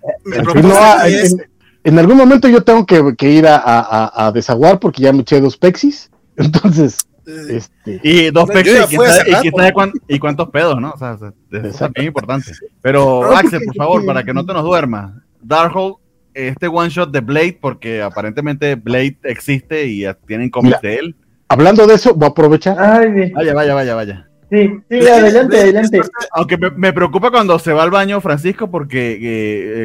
en, 1.05 1.13
es- 1.13 1.33
en- 1.33 1.41
en 1.85 1.99
algún 1.99 2.17
momento 2.17 2.47
yo 2.47 2.63
tengo 2.63 2.85
que, 2.85 3.15
que 3.17 3.29
ir 3.29 3.45
a, 3.47 3.57
a- 3.57 4.27
a- 4.27 4.31
desaguar 4.31 4.79
porque 4.79 5.01
ya 5.03 5.11
me 5.13 5.21
eché 5.21 5.39
dos 5.41 5.57
pexis. 5.57 6.09
Entonces, 6.37 7.07
este, 7.49 7.99
Y 8.03 8.31
dos 8.31 8.49
ya 8.53 9.41
Y, 9.43 9.47
y 9.47 9.71
cuán- 9.71 9.91
y 10.07 10.19
cuántos 10.19 10.49
pedos, 10.49 10.79
¿no? 10.81 10.91
O 10.91 10.97
sea, 10.97 11.11
Exacto. 11.13 11.77
también 11.79 11.93
es 11.95 12.05
importante. 12.07 12.51
Pero, 12.81 13.35
Axel, 13.35 13.61
por 13.65 13.75
favor, 13.75 14.05
para 14.05 14.23
que 14.23 14.33
no 14.33 14.45
te 14.45 14.53
nos 14.53 14.63
duermas. 14.63 15.13
Darkhold, 15.41 15.95
este 16.33 16.67
one 16.67 16.89
shot 16.89 17.11
de 17.11 17.19
Blade, 17.19 17.57
porque 17.61 18.01
aparentemente 18.01 18.75
Blade 18.75 19.17
existe 19.23 19.85
y 19.85 20.05
tienen 20.25 20.49
cómics 20.49 20.81
de 20.81 20.95
él. 20.95 21.15
hablando 21.49 21.85
de 21.85 21.93
eso, 21.95 22.13
voy 22.13 22.25
a 22.27 22.31
aprovechar. 22.31 22.77
Ay. 22.79 23.31
Vaya, 23.31 23.53
vaya, 23.53 23.73
vaya, 23.73 23.95
vaya. 23.95 24.29
Sí, 24.53 24.69
sí, 24.89 25.07
adelante, 25.07 25.57
adelante. 25.59 26.01
Aunque 26.33 26.57
me, 26.57 26.69
me 26.71 26.93
preocupa 26.93 27.31
cuando 27.31 27.57
se 27.57 27.73
va 27.73 27.83
al 27.83 27.89
baño 27.91 28.21
Francisco, 28.21 28.69
porque 28.69 29.13
eh, 29.13 29.17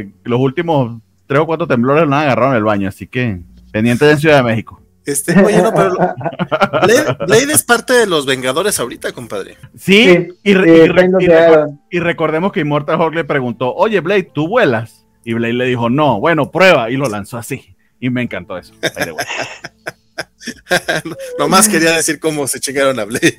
eh, 0.01 0.11
los 0.25 0.39
últimos 0.41 1.01
tres 1.27 1.41
o 1.41 1.47
cuatro 1.47 1.67
temblores 1.67 2.07
lo 2.07 2.15
han 2.15 2.25
agarrado 2.25 2.51
en 2.53 2.59
el 2.59 2.65
baño, 2.65 2.89
así 2.89 3.07
que 3.07 3.41
pendiente 3.73 4.05
de 4.05 4.17
Ciudad 4.19 4.39
de 4.39 4.43
México. 4.43 4.83
Este, 5.07 5.33
oye, 5.43 5.63
no, 5.63 5.73
pero 5.73 5.93
Blade, 6.83 7.17
Blade 7.27 7.53
es 7.55 7.63
parte 7.63 7.95
de 7.95 8.07
los 8.07 8.27
Vengadores 8.27 8.79
ahorita, 8.79 9.13
compadre. 9.13 9.57
Sí, 9.75 10.05
Sí, 10.05 10.29
y, 10.43 10.53
re- 10.55 10.83
Eh, 10.83 10.85
y 10.85 10.89
re- 10.89 11.01
ahí 11.03 11.09
nos 11.09 11.23
y 11.23 11.27
recor- 11.27 11.29
quedaron. 11.29 11.81
y 11.91 11.99
recordemos 12.01 12.53
que 12.53 12.61
Immortal 12.61 13.01
Hulk 13.01 13.15
le 13.15 13.25
preguntó, 13.25 13.75
oye 13.75 14.01
Blade, 14.01 14.31
¿tú 14.35 14.49
vuelas? 14.49 15.07
Y 15.25 15.33
Blade 15.33 15.55
le 15.55 15.65
dijo, 15.65 15.89
no, 15.89 16.21
bueno, 16.21 16.51
prueba, 16.51 16.91
y 16.91 16.97
lo 16.99 17.09
lanzó 17.09 17.39
así. 17.39 17.75
Y 18.01 18.11
me 18.11 18.21
encantó 18.23 18.59
eso. 18.59 18.75
Nomás 21.39 21.69
quería 21.69 21.93
decir 21.93 22.21
cómo 22.21 22.47
se 22.47 22.61
chingaron 22.61 22.99
a 23.01 23.05
Blade. 23.05 23.37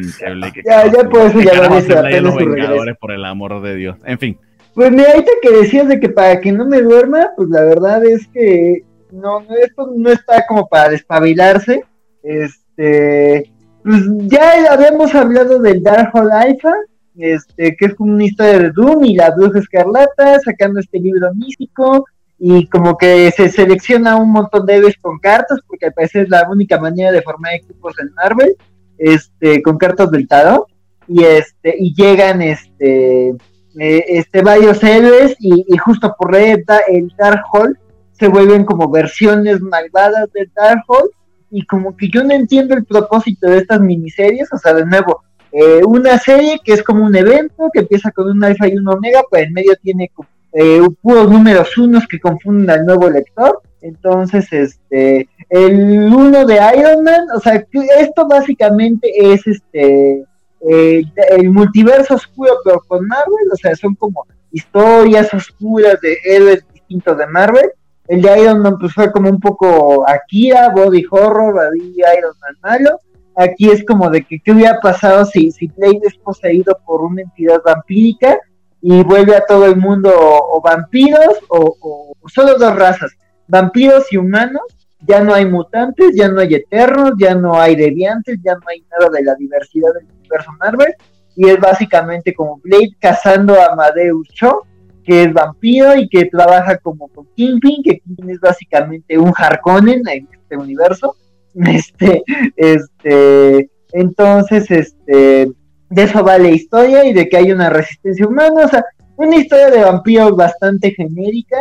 Pinche 0.00 0.30
Blade, 0.34 0.52
que 0.52 0.62
Ya, 0.64 0.86
ya 0.86 1.08
por 1.08 1.20
eso 1.20 1.38
¿qué 1.38 1.44
ya 1.44 1.52
carajo 1.52 1.74
vale 1.74 1.88
la 1.88 2.02
pena 2.02 2.20
los 2.20 2.32
su 2.32 2.38
regreso. 2.38 2.54
Vengadores, 2.68 2.96
por 2.98 3.12
el 3.12 3.24
amor 3.24 3.62
de 3.62 3.74
Dios. 3.76 3.98
En 4.04 4.18
fin, 4.18 4.38
Pues 4.74 4.90
mira, 4.90 5.10
ahorita 5.12 5.32
que 5.42 5.50
decías 5.50 5.88
de 5.88 6.00
que 6.00 6.08
para 6.08 6.40
que 6.40 6.52
no 6.52 6.66
me 6.66 6.80
duerma, 6.80 7.30
pues 7.36 7.48
la 7.48 7.64
verdad 7.64 8.04
es 8.04 8.26
que 8.28 8.84
no, 9.12 9.40
no 9.40 9.56
esto 9.56 9.92
no 9.96 10.10
está 10.10 10.46
como 10.46 10.68
para 10.68 10.90
despabilarse. 10.90 11.84
Este, 12.22 13.50
pues 13.82 14.02
ya 14.26 14.72
habíamos 14.72 15.14
hablado 15.14 15.58
del 15.58 15.82
Darkhold 15.82 16.32
Alpha, 16.32 16.74
este, 17.16 17.76
que 17.76 17.86
es 17.86 17.94
como 17.94 18.12
una 18.14 18.24
historia 18.24 18.58
de 18.58 18.70
Doom 18.70 19.04
y 19.04 19.14
la 19.14 19.30
Bruja 19.30 19.58
Escarlata, 19.58 20.40
sacando 20.40 20.80
este 20.80 20.98
libro 20.98 21.32
místico, 21.34 22.04
y 22.38 22.66
como 22.68 22.96
que 22.96 23.30
se 23.32 23.48
selecciona 23.48 24.16
un 24.16 24.30
montón 24.32 24.64
de 24.64 24.76
héroes 24.76 24.96
con 25.00 25.18
cartas, 25.18 25.58
porque 25.66 25.86
al 25.86 25.92
parecer 25.92 26.22
es 26.24 26.30
la 26.30 26.48
única 26.50 26.78
manera 26.78 27.12
de 27.12 27.22
formar 27.22 27.54
equipos 27.54 27.94
en 28.00 28.12
Marvel, 28.14 28.56
este, 29.00 29.62
con 29.62 29.78
cartas 29.78 30.10
del 30.10 30.28
tarot, 30.28 30.66
y 31.08 31.24
este, 31.24 31.74
y 31.76 31.92
llegan 31.94 32.40
este 32.42 33.30
eh, 33.78 34.04
este 34.08 34.42
varios 34.42 34.82
héroes 34.84 35.34
y, 35.40 35.76
justo 35.78 36.14
por 36.18 36.32
da- 36.32 36.82
el 36.88 37.12
Dark 37.18 37.42
Hall 37.52 37.78
se 38.12 38.28
vuelven 38.28 38.64
como 38.64 38.90
versiones 38.90 39.60
malvadas 39.60 40.30
de 40.32 40.48
Darkhold 40.54 41.10
y 41.50 41.64
como 41.66 41.96
que 41.96 42.08
yo 42.08 42.22
no 42.22 42.32
entiendo 42.34 42.74
el 42.74 42.84
propósito 42.84 43.48
de 43.48 43.58
estas 43.58 43.80
miniseries, 43.80 44.52
o 44.52 44.58
sea, 44.58 44.74
de 44.74 44.84
nuevo, 44.86 45.22
eh, 45.52 45.80
una 45.84 46.18
serie 46.18 46.60
que 46.64 46.74
es 46.74 46.82
como 46.82 47.04
un 47.04 47.16
evento 47.16 47.70
que 47.72 47.80
empieza 47.80 48.10
con 48.12 48.30
un 48.30 48.44
alfa 48.44 48.68
y 48.68 48.76
un 48.76 48.86
omega, 48.88 49.22
pues 49.28 49.46
en 49.46 49.52
medio 49.52 49.72
tiene 49.82 50.12
eh, 50.52 50.80
puros 51.00 51.30
números 51.30 51.76
unos 51.78 52.06
que 52.06 52.20
confunden 52.20 52.70
al 52.70 52.86
nuevo 52.86 53.08
lector. 53.08 53.60
Entonces, 53.82 54.46
este, 54.52 55.28
el 55.48 56.12
uno 56.12 56.44
de 56.44 56.60
Iron 56.76 57.02
Man, 57.02 57.26
o 57.34 57.40
sea, 57.40 57.64
esto 57.98 58.28
básicamente 58.28 59.10
es 59.32 59.46
este, 59.46 60.24
eh, 60.68 61.02
el 61.30 61.50
multiverso 61.50 62.14
oscuro, 62.14 62.52
pero 62.64 62.80
con 62.86 63.06
Marvel, 63.06 63.48
o 63.52 63.56
sea, 63.56 63.74
son 63.74 63.94
como 63.94 64.26
historias 64.52 65.32
oscuras 65.32 66.00
de 66.00 66.16
héroes 66.24 66.64
distintos 66.72 67.16
de 67.16 67.26
Marvel. 67.26 67.70
El 68.08 68.22
de 68.22 68.40
Iron 68.40 68.60
Man, 68.60 68.76
pues 68.78 68.92
fue 68.92 69.10
como 69.12 69.30
un 69.30 69.40
poco 69.40 70.04
Akira, 70.08 70.70
body 70.70 71.04
horror, 71.10 71.70
Iron 71.76 72.34
Man 72.40 72.56
malo 72.62 72.98
Aquí 73.36 73.70
es 73.70 73.84
como 73.84 74.10
de 74.10 74.22
que 74.22 74.38
qué 74.40 74.52
hubiera 74.52 74.80
pasado 74.80 75.24
si, 75.24 75.50
si 75.50 75.68
Blade 75.68 76.00
es 76.02 76.14
poseído 76.16 76.76
por 76.84 77.02
una 77.02 77.22
entidad 77.22 77.62
vampírica 77.64 78.38
y 78.82 79.02
vuelve 79.02 79.34
a 79.34 79.44
todo 79.46 79.66
el 79.66 79.76
mundo 79.76 80.10
o, 80.14 80.60
vampiros 80.60 81.38
o, 81.48 82.12
solo 82.26 82.58
dos 82.58 82.76
razas, 82.76 83.12
vampiros 83.50 84.12
y 84.12 84.16
humanos. 84.16 84.62
Ya 85.06 85.20
no 85.20 85.34
hay 85.34 85.46
mutantes, 85.46 86.14
ya 86.14 86.28
no 86.28 86.40
hay 86.40 86.54
eternos, 86.54 87.12
ya 87.18 87.34
no 87.34 87.58
hay 87.58 87.74
deviantes, 87.74 88.38
ya 88.42 88.54
no 88.54 88.62
hay 88.68 88.84
nada 88.90 89.10
de 89.10 89.24
la 89.24 89.34
diversidad 89.34 89.94
del 89.94 90.06
universo 90.18 90.50
Marvel. 90.58 90.94
Y 91.36 91.48
es 91.48 91.58
básicamente 91.58 92.34
como 92.34 92.60
Blade 92.62 92.96
cazando 92.98 93.54
a 93.54 93.72
Amadeus 93.72 94.28
Cho, 94.34 94.62
que 95.04 95.24
es 95.24 95.32
vampiro 95.32 95.96
y 95.96 96.08
que 96.08 96.26
trabaja 96.26 96.76
como 96.78 97.08
con 97.08 97.26
Kingpin, 97.34 97.82
que 97.82 97.98
Kingpin 98.00 98.30
es 98.30 98.40
básicamente 98.40 99.16
un 99.16 99.32
Harkonnen 99.36 100.02
en 100.06 100.28
este 100.30 100.56
universo 100.56 101.16
Este, 101.54 102.22
este, 102.56 103.70
entonces, 103.92 104.70
este, 104.70 105.50
de 105.88 106.02
eso 106.02 106.24
va 106.24 106.38
la 106.38 106.50
historia 106.50 107.04
y 107.04 107.12
de 107.12 107.28
que 107.28 107.36
hay 107.36 107.52
una 107.52 107.70
resistencia 107.70 108.26
humana, 108.26 108.64
o 108.64 108.68
sea, 108.68 108.84
una 109.16 109.36
historia 109.36 109.70
de 109.70 109.82
vampiros 109.82 110.36
bastante 110.36 110.92
genérica, 110.92 111.56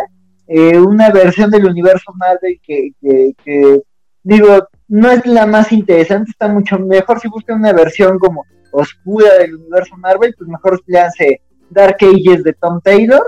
eh, 0.52 0.80
una 0.80 1.12
versión 1.12 1.52
del 1.52 1.68
universo 1.68 2.12
Marvel 2.16 2.60
que, 2.64 2.90
que, 3.00 3.82
digo, 4.24 4.68
no 4.88 5.12
es 5.12 5.24
la 5.28 5.46
más 5.46 5.72
interesante, 5.72 6.32
está 6.32 6.48
mucho 6.48 6.80
mejor 6.80 7.20
si 7.20 7.28
buscan 7.28 7.60
una 7.60 7.72
versión 7.72 8.18
como 8.18 8.44
oscura 8.72 9.32
del 9.38 9.56
universo 9.56 9.96
Marvel, 9.98 10.34
pues 10.36 10.50
mejor 10.50 10.82
leanse 10.88 11.42
Dark 11.70 11.98
Ages 12.02 12.44
de 12.44 12.54
Tom 12.54 12.82
Taylor. 12.82 13.22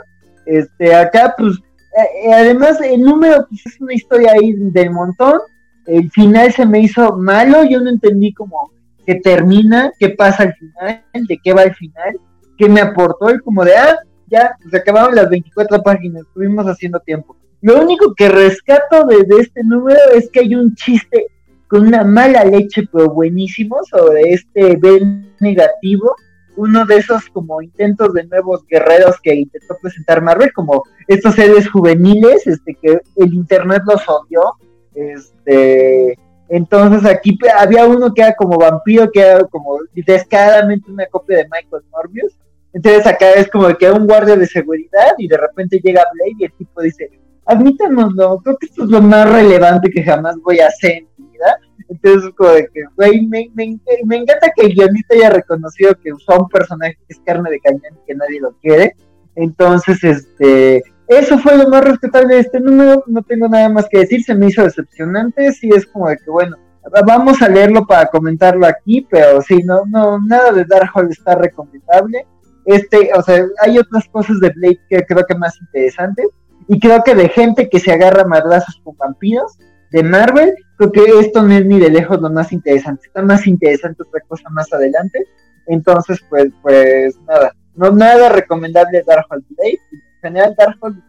Este, 0.47 0.95
acá, 0.95 1.35
pues, 1.37 1.57
eh, 1.57 2.25
eh, 2.25 2.33
además 2.33 2.81
el 2.81 3.01
número 3.01 3.45
pues, 3.47 3.67
es 3.67 3.79
una 3.79 3.93
historia 3.93 4.31
ahí 4.31 4.53
del 4.53 4.89
montón, 4.89 5.41
el 5.85 6.09
final 6.09 6.51
se 6.51 6.65
me 6.65 6.79
hizo 6.79 7.17
malo, 7.17 7.63
yo 7.65 7.81
no 7.81 7.91
entendí 7.91 8.33
como 8.33 8.71
que 9.05 9.15
termina, 9.15 9.91
qué 9.99 10.09
pasa 10.09 10.43
al 10.43 10.55
final, 10.55 11.03
de 11.13 11.39
qué 11.43 11.53
va 11.53 11.63
el 11.63 11.75
final, 11.75 12.19
qué 12.57 12.67
me 12.67 12.81
aportó, 12.81 13.29
y 13.29 13.37
como 13.39 13.63
de, 13.63 13.75
ah, 13.75 13.99
ya, 14.31 14.55
se 14.69 14.77
acabaron 14.77 15.15
las 15.15 15.29
24 15.29 15.83
páginas, 15.83 16.23
estuvimos 16.23 16.65
haciendo 16.65 16.99
tiempo. 16.99 17.35
Lo 17.61 17.79
único 17.81 18.15
que 18.15 18.29
rescato 18.29 19.05
de, 19.05 19.23
este 19.39 19.63
número 19.63 19.99
es 20.15 20.29
que 20.31 20.39
hay 20.39 20.55
un 20.55 20.73
chiste 20.73 21.27
con 21.67 21.85
una 21.85 22.03
mala 22.03 22.43
leche, 22.43 22.87
pero 22.91 23.09
buenísimo, 23.09 23.77
sobre 23.83 24.33
este 24.33 24.75
B 24.77 25.23
negativo, 25.39 26.15
uno 26.57 26.85
de 26.85 26.97
esos 26.97 27.27
como 27.29 27.61
intentos 27.61 28.13
de 28.13 28.25
nuevos 28.25 28.65
guerreros 28.67 29.15
que 29.21 29.35
intentó 29.35 29.77
presentar 29.81 30.21
Marvel, 30.21 30.51
como 30.53 30.83
estos 31.07 31.35
seres 31.35 31.69
juveniles, 31.69 32.47
este 32.47 32.75
que 32.81 32.99
el 33.15 33.33
internet 33.33 33.83
los 33.85 34.01
odió, 34.09 34.55
este, 34.95 36.17
entonces 36.49 37.09
aquí 37.09 37.39
había 37.57 37.85
uno 37.85 38.13
que 38.13 38.23
era 38.23 38.35
como 38.35 38.57
vampiro, 38.57 39.09
que 39.09 39.21
era 39.21 39.43
como 39.45 39.79
descaradamente 39.93 40.91
una 40.91 41.05
copia 41.05 41.37
de 41.37 41.43
Michael 41.45 41.83
Morbius. 41.91 42.33
Entonces 42.73 43.05
acá 43.05 43.31
es 43.33 43.49
como 43.49 43.67
que 43.75 43.91
un 43.91 44.07
guardia 44.07 44.35
de 44.35 44.47
seguridad 44.47 45.13
y 45.17 45.27
de 45.27 45.37
repente 45.37 45.79
llega 45.83 46.03
Blade 46.13 46.35
y 46.39 46.45
el 46.45 46.53
tipo 46.53 46.81
dice, 46.81 47.09
admítanoslo, 47.45 48.37
creo 48.37 48.57
que 48.57 48.67
esto 48.67 48.83
es 48.83 48.89
lo 48.89 49.01
más 49.01 49.29
relevante 49.29 49.89
que 49.89 50.03
jamás 50.03 50.37
voy 50.43 50.59
a 50.59 50.67
hacer 50.67 50.91
en 50.91 51.07
mi 51.17 51.31
vida. 51.31 51.57
Entonces 51.89 52.31
como 52.35 52.51
de 52.51 52.67
que, 52.73 52.83
güey, 52.95 53.27
me, 53.27 53.49
me, 53.53 54.15
encanta 54.15 54.51
que 54.55 54.65
el 54.65 54.73
guionista 54.73 55.15
haya 55.15 55.29
reconocido 55.31 55.93
que 56.01 56.13
usó 56.13 56.39
un 56.39 56.47
personaje 56.47 56.95
que 56.95 57.13
es 57.13 57.19
carne 57.25 57.49
de 57.49 57.59
cañón 57.59 57.81
y 58.01 58.05
que 58.07 58.15
nadie 58.15 58.39
lo 58.39 58.53
quiere. 58.61 58.95
Entonces, 59.35 60.03
este, 60.03 60.81
eso 61.07 61.37
fue 61.39 61.57
lo 61.57 61.67
más 61.67 61.83
respetable 61.83 62.35
de 62.35 62.41
este 62.41 62.59
número, 62.59 63.03
no 63.07 63.21
tengo 63.23 63.49
nada 63.49 63.67
más 63.67 63.87
que 63.89 63.99
decir, 63.99 64.23
se 64.23 64.35
me 64.35 64.47
hizo 64.47 64.63
decepcionante, 64.63 65.51
sí 65.51 65.69
es 65.73 65.85
como 65.85 66.07
de 66.07 66.17
que 66.17 66.29
bueno, 66.29 66.57
vamos 67.05 67.41
a 67.41 67.49
leerlo 67.49 67.85
para 67.85 68.07
comentarlo 68.07 68.65
aquí, 68.65 69.05
pero 69.09 69.41
sí, 69.41 69.61
no, 69.63 69.83
no, 69.87 70.19
nada 70.19 70.51
de 70.51 70.65
Darkhold 70.65 71.11
está 71.11 71.35
recomendable. 71.35 72.25
Este, 72.65 73.11
o 73.15 73.21
sea, 73.21 73.45
hay 73.61 73.77
otras 73.77 74.07
cosas 74.09 74.39
de 74.39 74.49
Blade 74.49 74.79
que 74.89 75.05
creo 75.05 75.25
que 75.25 75.35
más 75.35 75.59
interesantes, 75.61 76.27
y 76.67 76.79
creo 76.79 77.03
que 77.03 77.15
de 77.15 77.29
gente 77.29 77.69
que 77.69 77.79
se 77.79 77.91
agarra 77.91 78.23
madrazos 78.23 78.79
con 78.83 78.95
vampiros, 78.97 79.57
de 79.91 80.03
Marvel, 80.03 80.53
creo 80.77 80.91
que 80.91 81.19
esto 81.19 81.41
no 81.41 81.53
es 81.53 81.65
ni 81.65 81.79
de 81.79 81.89
lejos 81.89 82.21
lo 82.21 82.29
más 82.29 82.53
interesante, 82.53 83.07
está 83.07 83.21
más 83.21 83.45
interesante 83.45 84.03
otra 84.03 84.21
cosa 84.27 84.49
más 84.49 84.71
adelante, 84.71 85.19
entonces 85.67 86.19
pues, 86.29 86.47
pues 86.61 87.19
nada, 87.27 87.53
no 87.75 87.91
nada 87.91 88.29
recomendable 88.29 89.03
Darkhold 89.05 89.43
Blade, 89.49 89.79
general 90.21 90.55
Darkhold. 90.57 91.01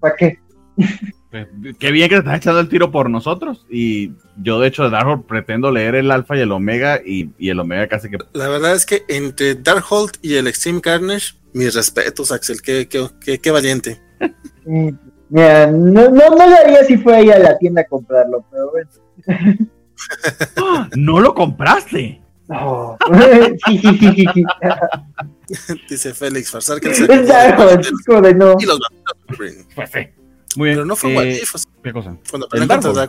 ¿Para 0.00 0.16
qué? 0.16 0.38
Pues, 1.30 1.46
qué 1.78 1.90
bien 1.90 2.08
que 2.08 2.14
te 2.14 2.20
estás 2.20 2.38
echando 2.38 2.60
el 2.60 2.68
tiro 2.68 2.90
por 2.90 3.10
nosotros. 3.10 3.66
Y 3.68 4.12
yo, 4.36 4.60
de 4.60 4.68
hecho, 4.68 4.84
de 4.84 4.90
Darkhold 4.90 5.26
pretendo 5.26 5.70
leer 5.70 5.94
el 5.94 6.10
Alfa 6.10 6.36
y 6.36 6.40
el 6.40 6.52
Omega. 6.52 7.00
Y, 7.04 7.30
el 7.38 7.60
Omega 7.60 7.86
casi 7.86 8.08
que. 8.08 8.16
La 8.32 8.48
verdad 8.48 8.74
es 8.74 8.86
que 8.86 9.04
entre 9.08 9.54
Darkhold 9.54 10.12
y 10.22 10.36
el 10.36 10.46
Extreme 10.46 10.80
Carnage, 10.80 11.34
mis 11.52 11.74
respetos, 11.74 12.32
Axel. 12.32 12.62
Qué, 12.62 12.88
qué, 12.88 13.38
qué, 13.38 13.50
valiente. 13.50 14.00
Mira, 15.28 15.66
no, 15.66 16.08
no, 16.10 16.30
no 16.30 16.48
lo 16.48 16.56
haría 16.56 16.84
si 16.84 16.96
fuera 16.96 17.18
ahí 17.18 17.30
a 17.30 17.38
la 17.38 17.58
tienda 17.58 17.82
a 17.82 17.86
comprarlo, 17.86 18.44
pero 18.50 18.70
bueno. 18.70 18.88
¿No 20.96 21.20
lo 21.20 21.34
compraste? 21.34 22.22
No. 22.48 22.96
Dice 25.88 26.14
Félix 26.14 26.50
Farsar 26.50 26.80
que 26.80 26.90
es 26.90 27.00
como 28.06 28.20
de 28.22 28.34
no. 28.34 28.54
Y 28.58 28.66
los 28.66 28.78
Pues 29.36 29.90
sí. 29.92 30.08
Muy 30.56 30.68
bien. 30.68 30.76
Pero 30.76 30.86
no 30.86 30.96
fue 30.96 31.10
un 31.10 31.22
eh, 31.22 31.40
¿Qué 31.82 31.92
cosa? 31.92 32.16
Cuando 32.30 32.48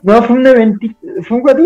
no, 0.04 0.24
fue 0.24 0.36
un 0.36 0.48
evento. 0.48 0.88
Fue 1.28 1.38
un 1.38 1.44
What 1.44 1.58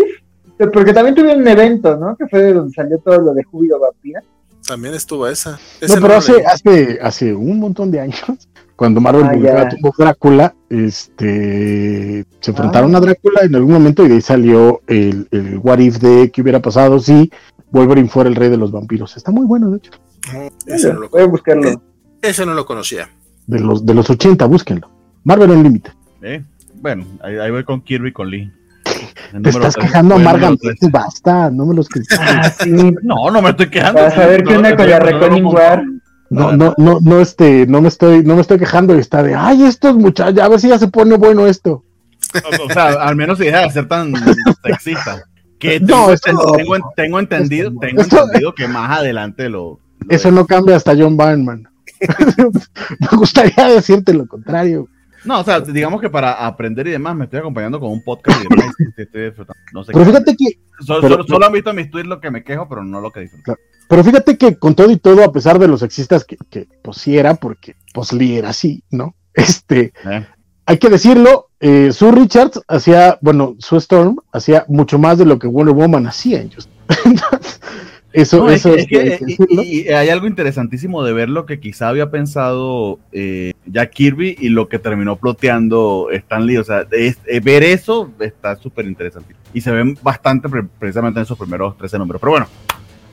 Porque 0.72 0.92
también 0.92 1.14
tuvieron 1.14 1.42
un 1.42 1.48
evento, 1.48 1.96
¿no? 1.96 2.16
Que 2.16 2.26
fue 2.28 2.42
de 2.42 2.52
donde 2.54 2.72
salió 2.72 2.98
todo 2.98 3.18
lo 3.18 3.34
de 3.34 3.44
Júbilo 3.44 3.78
Vampira. 3.80 4.22
También 4.66 4.94
estuvo 4.94 5.28
esa. 5.28 5.58
no, 5.86 5.94
pero 6.00 6.14
hace, 6.14 6.44
hace, 6.46 6.98
hace 7.02 7.34
un 7.34 7.60
montón 7.60 7.90
de 7.90 8.00
años, 8.00 8.22
cuando 8.76 9.00
Marvel 9.00 9.46
ah, 9.46 9.68
tuvo 9.68 9.94
Drácula, 9.96 10.54
este, 10.70 12.24
se 12.40 12.50
enfrentaron 12.50 12.94
ah. 12.94 12.98
a 12.98 13.00
Drácula 13.00 13.42
en 13.42 13.54
algún 13.54 13.74
momento 13.74 14.04
y 14.04 14.08
de 14.08 14.14
ahí 14.14 14.20
salió 14.22 14.80
el, 14.86 15.28
el 15.30 15.58
What 15.58 15.80
If 15.80 15.98
de 15.98 16.30
qué 16.30 16.40
hubiera 16.40 16.62
pasado 16.62 16.98
si 16.98 17.30
Wolverine 17.70 18.08
fuera 18.08 18.30
el 18.30 18.36
rey 18.36 18.48
de 18.48 18.56
los 18.56 18.70
vampiros. 18.70 19.16
Está 19.16 19.32
muy 19.32 19.44
bueno, 19.44 19.70
de 19.70 19.78
hecho. 19.78 19.90
eso 20.66 20.92
no 20.94 21.00
lo, 21.00 21.08
voy 21.10 21.22
a 21.22 21.26
buscarlo. 21.26 21.68
Eh, 21.68 21.76
eso 22.22 22.46
no 22.46 22.54
lo 22.54 22.64
conocía. 22.64 23.10
De 23.46 23.60
los, 23.60 23.84
de 23.84 23.92
los 23.92 24.08
80, 24.08 24.46
búsquenlo. 24.46 24.88
Marvel 25.24 25.50
Unlimited. 25.50 25.92
¿Eh? 26.22 26.42
Bueno, 26.74 27.04
ahí, 27.22 27.50
voy 27.50 27.64
con 27.64 27.80
Kirby 27.80 28.12
con 28.12 28.30
Lee. 28.30 28.52
Te 29.42 29.48
estás 29.48 29.74
quejando 29.74 30.16
amargamente, 30.16 30.88
basta, 30.90 31.50
no 31.50 31.66
me 31.66 31.74
los 31.74 31.88
ah, 32.18 32.52
No, 33.02 33.30
no 33.30 33.42
me 33.42 33.50
estoy 33.50 33.70
quejando. 33.70 34.02
Vas 34.02 34.16
a 34.16 34.26
ver 34.26 34.44
qué 34.44 34.56
onda 34.56 34.76
con 34.76 34.88
la. 34.88 35.84
No, 36.30 36.52
no, 36.52 36.74
no, 36.78 36.98
no, 37.00 37.20
este, 37.20 37.66
no 37.66 37.80
me 37.80 37.88
estoy, 37.88 38.24
no 38.24 38.34
me 38.34 38.40
estoy 38.40 38.58
quejando 38.58 38.96
y 38.96 38.98
está 38.98 39.22
de, 39.22 39.34
ay, 39.34 39.62
estos 39.64 39.94
muchachos, 39.94 40.42
a 40.42 40.48
ver 40.48 40.58
si 40.58 40.68
ya 40.68 40.78
se 40.78 40.88
pone 40.88 41.16
bueno 41.16 41.46
esto. 41.46 41.84
O, 42.60 42.72
sea, 42.72 42.88
al 42.94 43.14
menos 43.14 43.38
si 43.38 43.44
deja 43.44 43.62
de 43.62 43.70
ser 43.70 43.86
tan 43.86 44.12
sexista. 44.64 45.22
Que 45.58 45.78
tengo, 45.78 46.12
tengo, 46.96 47.18
entendido, 47.20 47.72
tengo 47.80 48.02
entendido 48.02 48.54
que 48.54 48.66
más 48.66 48.98
adelante 48.98 49.48
lo. 49.48 49.78
eso 50.08 50.30
no 50.30 50.46
cambia 50.46 50.76
hasta 50.76 50.96
John 50.96 51.16
Byrne, 51.16 51.44
Me 52.98 53.16
gustaría 53.16 53.68
decirte 53.68 54.12
lo 54.12 54.26
contrario. 54.26 54.88
No, 55.24 55.40
o 55.40 55.44
sea, 55.44 55.60
digamos 55.60 56.00
que 56.00 56.10
para 56.10 56.46
aprender 56.46 56.86
y 56.86 56.90
demás 56.90 57.16
me 57.16 57.24
estoy 57.24 57.40
acompañando 57.40 57.80
con 57.80 57.90
un 57.90 58.02
podcast 58.02 58.40
y 58.40 58.48
demás. 58.48 58.74
no 59.72 59.84
sé 59.84 59.92
pero 59.92 60.04
fíjate 60.04 60.36
que. 60.36 60.60
Solo, 60.84 61.46
han 61.46 61.52
visto 61.52 61.72
mis 61.72 61.90
tweets 61.90 62.08
lo 62.08 62.20
que 62.20 62.30
me 62.30 62.44
quejo, 62.44 62.68
pero 62.68 62.84
no 62.84 63.00
lo 63.00 63.10
que 63.10 63.20
disfruto. 63.20 63.56
Pero 63.88 64.04
fíjate 64.04 64.38
que 64.38 64.56
con 64.58 64.74
todo 64.74 64.90
y 64.90 64.96
todo, 64.96 65.24
a 65.24 65.32
pesar 65.32 65.58
de 65.58 65.68
los 65.68 65.80
sexistas 65.80 66.24
que, 66.24 66.36
que 66.50 66.68
pues 66.82 66.98
sí 66.98 67.16
era, 67.16 67.34
porque 67.34 67.76
pues 67.92 68.12
Lee 68.12 68.36
era 68.36 68.50
así, 68.50 68.82
¿no? 68.90 69.14
Este, 69.34 69.92
eh 70.04 70.26
hay 70.66 70.78
que 70.78 70.88
decirlo, 70.88 71.50
eh, 71.60 71.92
Sue 71.92 72.12
Richards 72.12 72.60
hacía, 72.68 73.18
bueno, 73.20 73.56
Sue 73.58 73.78
Storm 73.78 74.18
hacía 74.32 74.64
mucho 74.68 74.98
más 74.98 75.18
de 75.18 75.26
lo 75.26 75.38
que 75.38 75.46
Wonder 75.46 75.74
Woman 75.74 76.06
hacía. 76.06 76.42
Eso, 78.14 78.48
eso 78.48 78.72
es, 78.76 78.86
que, 78.86 79.18
y, 79.50 79.88
hay 79.88 80.08
algo 80.08 80.28
interesantísimo 80.28 81.02
de 81.02 81.12
ver 81.12 81.28
lo 81.28 81.46
que 81.46 81.58
quizá 81.58 81.88
había 81.88 82.12
pensado 82.12 83.00
eh, 83.10 83.54
Jack 83.66 83.90
Kirby 83.90 84.36
y 84.38 84.50
lo 84.50 84.68
que 84.68 84.78
terminó 84.78 85.16
ploteando 85.16 86.08
Stan 86.12 86.46
Lee. 86.46 86.58
O 86.58 86.64
sea, 86.64 86.86
eh, 86.92 87.40
ver 87.42 87.64
eso 87.64 88.12
está 88.20 88.54
súper 88.54 88.86
interesante. 88.86 89.34
Y 89.52 89.60
se 89.60 89.72
ven 89.72 89.98
bastante 90.00 90.48
precisamente 90.78 91.18
en 91.18 91.24
esos 91.24 91.36
primeros 91.36 91.76
13 91.76 91.98
números. 91.98 92.20
Pero 92.20 92.30
bueno, 92.30 92.46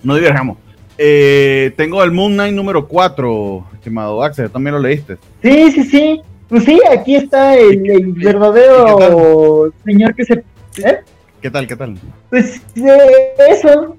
no 0.04 0.14
diverjamos. 0.14 0.60
Eh, 1.00 1.74
tengo 1.78 2.04
el 2.04 2.12
Moon 2.12 2.34
Knight 2.34 2.54
número 2.54 2.88
4, 2.88 3.70
estimado 3.74 4.22
Axel, 4.22 4.52
¿también 4.52 4.76
lo 4.76 4.82
leíste? 4.82 5.18
Sí, 5.42 5.72
sí, 5.72 5.84
sí. 5.84 6.22
Pues 6.48 6.64
sí, 6.66 6.80
aquí 6.96 7.16
está 7.16 7.58
el, 7.58 7.90
el 7.90 8.12
verdadero 8.14 9.74
señor 9.84 10.14
que 10.14 10.26
se... 10.26 10.34
¿eh? 10.34 11.00
¿Qué 11.42 11.50
tal, 11.50 11.66
qué 11.66 11.76
tal? 11.76 11.98
Pues 12.30 12.62
eh, 12.76 13.34
eso, 13.50 13.98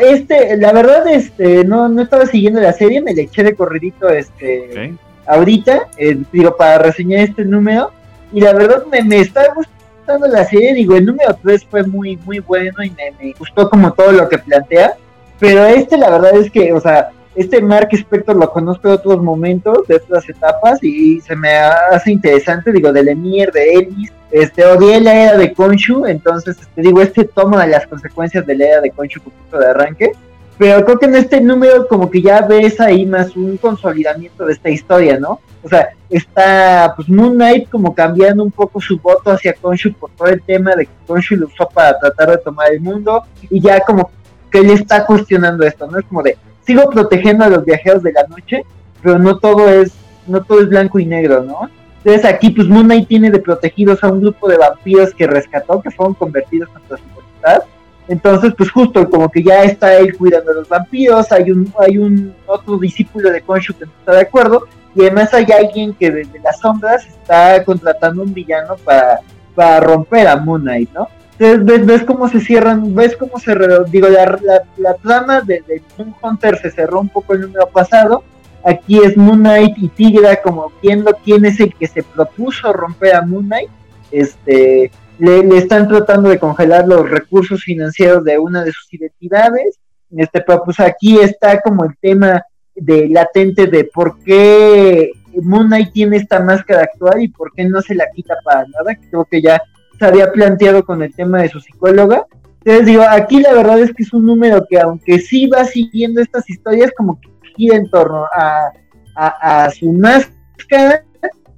este, 0.00 0.56
la 0.56 0.72
verdad, 0.72 1.06
este, 1.08 1.64
no, 1.64 1.88
no 1.88 2.02
estaba 2.02 2.26
siguiendo 2.26 2.60
la 2.60 2.72
serie, 2.72 3.00
me 3.00 3.14
le 3.14 3.22
eché 3.22 3.42
de 3.42 3.54
corridito, 3.54 4.08
este, 4.08 4.94
ahorita, 5.26 5.88
eh, 5.96 6.18
digo, 6.32 6.56
para 6.56 6.78
reseñar 6.78 7.20
este 7.20 7.44
número, 7.44 7.90
y 8.32 8.40
la 8.40 8.52
verdad 8.52 8.84
me, 8.90 9.02
me 9.02 9.20
está 9.20 9.52
gustando 9.54 10.28
la 10.28 10.44
serie, 10.44 10.74
digo, 10.74 10.96
el 10.96 11.06
número 11.06 11.36
3 11.42 11.64
fue 11.64 11.82
muy, 11.82 12.16
muy 12.18 12.38
bueno 12.38 12.82
y 12.82 12.90
me, 12.90 13.12
me 13.18 13.34
gustó 13.38 13.68
como 13.68 13.92
todo 13.92 14.12
lo 14.12 14.28
que 14.28 14.38
plantea, 14.38 14.94
pero 15.38 15.66
este, 15.66 15.96
la 15.96 16.10
verdad 16.10 16.36
es 16.36 16.50
que, 16.50 16.72
o 16.72 16.80
sea, 16.80 17.10
este 17.34 17.62
Mark 17.62 17.88
Spector 17.92 18.36
lo 18.36 18.50
conozco 18.50 18.88
de 18.88 18.94
otros 18.94 19.22
momentos, 19.22 19.86
de 19.88 19.96
otras 19.96 20.28
etapas, 20.28 20.82
y 20.82 21.20
se 21.20 21.34
me 21.34 21.50
hace 21.56 22.12
interesante, 22.12 22.72
digo, 22.72 22.92
de 22.92 23.02
Lemire, 23.02 23.50
de 23.50 23.72
Elvis, 23.74 24.12
este, 24.32 24.64
odié 24.64 25.00
la 25.00 25.14
era 25.14 25.36
de 25.36 25.52
Konshu, 25.52 26.06
entonces, 26.06 26.56
este, 26.58 26.82
digo, 26.82 27.02
este 27.02 27.24
toma 27.24 27.66
las 27.66 27.86
consecuencias 27.86 28.46
de 28.46 28.56
la 28.56 28.64
era 28.66 28.80
de 28.80 28.90
Konshu 28.90 29.20
poquito 29.20 29.58
de 29.58 29.66
arranque, 29.66 30.12
pero 30.58 30.84
creo 30.84 30.98
que 30.98 31.06
en 31.06 31.16
este 31.16 31.40
número 31.40 31.86
como 31.86 32.10
que 32.10 32.22
ya 32.22 32.40
ves 32.42 32.80
ahí 32.80 33.04
más 33.04 33.36
un 33.36 33.56
consolidamiento 33.58 34.46
de 34.46 34.52
esta 34.52 34.70
historia, 34.70 35.18
¿no? 35.18 35.40
O 35.62 35.68
sea, 35.68 35.90
está 36.08 36.94
pues 36.96 37.08
Moon 37.08 37.34
Knight 37.34 37.68
como 37.68 37.94
cambiando 37.94 38.42
un 38.42 38.50
poco 38.50 38.80
su 38.80 38.98
voto 38.98 39.30
hacia 39.30 39.54
Konshu 39.54 39.92
por 39.92 40.10
todo 40.10 40.28
el 40.28 40.40
tema 40.42 40.74
de 40.76 40.86
que 40.86 40.92
Konshu 41.06 41.36
lo 41.36 41.46
usó 41.46 41.68
para 41.68 41.98
tratar 41.98 42.30
de 42.30 42.38
tomar 42.38 42.72
el 42.72 42.80
mundo 42.80 43.24
y 43.50 43.60
ya 43.60 43.80
como 43.80 44.10
que 44.50 44.58
él 44.58 44.70
está 44.70 45.04
cuestionando 45.04 45.64
esto, 45.64 45.86
¿no? 45.86 45.98
Es 45.98 46.06
como 46.06 46.22
de, 46.22 46.36
sigo 46.66 46.88
protegiendo 46.90 47.44
a 47.44 47.48
los 47.48 47.64
viajeros 47.64 48.02
de 48.02 48.12
la 48.12 48.26
noche, 48.28 48.64
pero 49.02 49.18
no 49.18 49.38
todo 49.38 49.68
es, 49.68 49.92
no 50.26 50.42
todo 50.42 50.60
es 50.60 50.68
blanco 50.68 50.98
y 50.98 51.06
negro, 51.06 51.42
¿no? 51.42 51.68
Entonces 52.04 52.24
aquí 52.24 52.50
pues 52.50 52.66
Moon 52.68 52.86
Knight 52.86 53.06
tiene 53.06 53.30
de 53.30 53.38
protegidos 53.38 54.02
a 54.02 54.10
un 54.10 54.20
grupo 54.20 54.48
de 54.48 54.56
vampiros 54.56 55.14
que 55.14 55.26
rescató, 55.26 55.80
que 55.80 55.90
fueron 55.90 56.14
convertidos 56.14 56.68
contra 56.70 56.96
su 56.96 57.04
voluntad. 57.14 57.62
Entonces 58.08 58.52
pues 58.56 58.70
justo 58.70 59.08
como 59.08 59.30
que 59.30 59.42
ya 59.42 59.62
está 59.62 59.96
él 59.96 60.16
cuidando 60.16 60.50
a 60.50 60.54
los 60.54 60.68
vampiros, 60.68 61.30
hay 61.30 61.50
un, 61.52 61.72
hay 61.78 61.98
un 61.98 62.34
otro 62.46 62.76
discípulo 62.78 63.30
de 63.30 63.40
Konshu 63.40 63.74
que 63.74 63.86
no 63.86 63.92
está 64.00 64.12
de 64.12 64.22
acuerdo, 64.22 64.66
y 64.94 65.02
además 65.02 65.32
hay 65.32 65.46
alguien 65.52 65.94
que 65.94 66.10
desde 66.10 66.40
las 66.40 66.58
sombras 66.58 67.06
está 67.06 67.62
contratando 67.64 68.22
un 68.22 68.34
villano 68.34 68.76
para, 68.84 69.20
para 69.54 69.80
romper 69.80 70.26
a 70.26 70.36
Moon 70.36 70.62
Knight, 70.62 70.90
¿no? 70.92 71.08
Entonces 71.38 71.64
ves, 71.64 71.86
ves 71.86 72.04
cómo 72.04 72.28
se 72.28 72.40
cierran, 72.40 72.94
ves 72.94 73.16
cómo 73.16 73.38
se, 73.38 73.56
digo, 73.90 74.08
la, 74.08 74.38
la, 74.76 74.94
trama 74.94 75.40
de, 75.40 75.62
de 75.66 75.82
Moon 75.96 76.14
Hunter 76.20 76.58
se 76.58 76.70
cerró 76.70 77.00
un 77.00 77.08
poco 77.08 77.34
el 77.34 77.40
número 77.42 77.66
pasado, 77.68 78.22
Aquí 78.64 78.98
es 78.98 79.16
Moon 79.16 79.40
Knight 79.40 79.76
y 79.76 79.88
Tigra 79.88 80.40
como 80.40 80.72
viendo 80.82 81.12
quién 81.24 81.44
es 81.44 81.58
el 81.60 81.74
que 81.74 81.86
se 81.86 82.02
propuso 82.02 82.72
romper 82.72 83.14
a 83.14 83.22
Moon 83.22 83.46
Knight. 83.46 83.70
Este, 84.10 84.90
le, 85.18 85.58
están 85.58 85.88
tratando 85.88 86.28
de 86.28 86.38
congelar 86.38 86.86
los 86.86 87.08
recursos 87.08 87.62
financieros 87.62 88.24
de 88.24 88.38
una 88.38 88.64
de 88.64 88.72
sus 88.72 88.92
identidades. 88.94 89.78
Este, 90.16 90.40
pero 90.42 90.62
pues 90.64 90.78
aquí 90.78 91.18
está 91.18 91.60
como 91.60 91.84
el 91.84 91.96
tema 92.00 92.42
de 92.74 93.08
latente 93.08 93.66
de 93.66 93.84
por 93.84 94.18
qué 94.22 95.10
Moon 95.40 95.66
Knight 95.66 95.92
tiene 95.92 96.18
esta 96.18 96.40
máscara 96.40 96.82
actual 96.82 97.22
y 97.22 97.28
por 97.28 97.52
qué 97.52 97.64
no 97.64 97.80
se 97.80 97.94
la 97.94 98.06
quita 98.14 98.34
para 98.44 98.66
nada, 98.66 98.94
que 98.94 99.08
creo 99.08 99.24
que 99.24 99.42
ya 99.42 99.62
se 99.98 100.04
había 100.04 100.30
planteado 100.30 100.84
con 100.84 101.02
el 101.02 101.14
tema 101.14 101.42
de 101.42 101.48
su 101.48 101.60
psicóloga. 101.60 102.26
Entonces 102.64 102.86
digo, 102.86 103.02
aquí 103.08 103.40
la 103.40 103.54
verdad 103.54 103.80
es 103.80 103.92
que 103.92 104.04
es 104.04 104.12
un 104.12 104.24
número 104.24 104.64
que 104.68 104.78
aunque 104.78 105.18
sí 105.18 105.46
va 105.46 105.64
siguiendo 105.64 106.20
estas 106.20 106.48
historias, 106.48 106.92
como 106.96 107.20
que 107.20 107.31
gira 107.56 107.76
en 107.76 107.90
torno 107.90 108.26
a, 108.32 108.72
a, 109.14 109.70
su 109.70 109.92
máscara, 109.92 111.04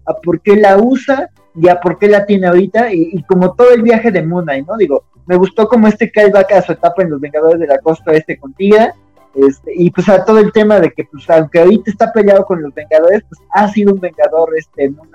a 0.07 0.15
por 0.15 0.41
qué 0.41 0.57
la 0.57 0.77
usa 0.79 1.31
y 1.55 1.69
a 1.69 1.81
por 1.81 1.99
qué 1.99 2.09
la 2.09 2.27
tiene 2.27 2.47
ahorita, 2.47 2.93
y, 2.93 3.23
como 3.25 3.55
todo 3.55 3.73
el 3.73 3.83
viaje 3.83 4.11
de 4.11 4.23
Moon 4.23 4.47
¿no? 4.67 4.77
Digo, 4.77 5.05
me 5.27 5.37
gustó 5.37 5.69
como 5.69 5.87
este 5.87 6.11
callback 6.11 6.53
a 6.53 6.63
su 6.63 6.73
etapa 6.73 7.03
en 7.03 7.11
Los 7.11 7.21
Vengadores 7.21 7.61
de 7.61 7.67
la 7.67 7.79
Costa 7.79 8.13
Este 8.13 8.39
con 8.39 8.53
Tigra, 8.55 8.95
este, 9.35 9.73
y 9.75 9.91
pues 9.91 10.09
a 10.09 10.25
todo 10.25 10.39
el 10.39 10.53
tema 10.53 10.79
de 10.79 10.93
que 10.93 11.05
pues 11.05 11.29
aunque 11.29 11.61
ahorita 11.61 11.91
está 11.91 12.13
peleado 12.13 12.45
con 12.45 12.63
los 12.63 12.73
Vengadores, 12.73 13.23
pues 13.29 13.41
ha 13.53 13.69
sido 13.69 13.93
un 13.93 14.01
Vengador 14.01 14.57
este 14.57 14.91
Moon 14.91 15.09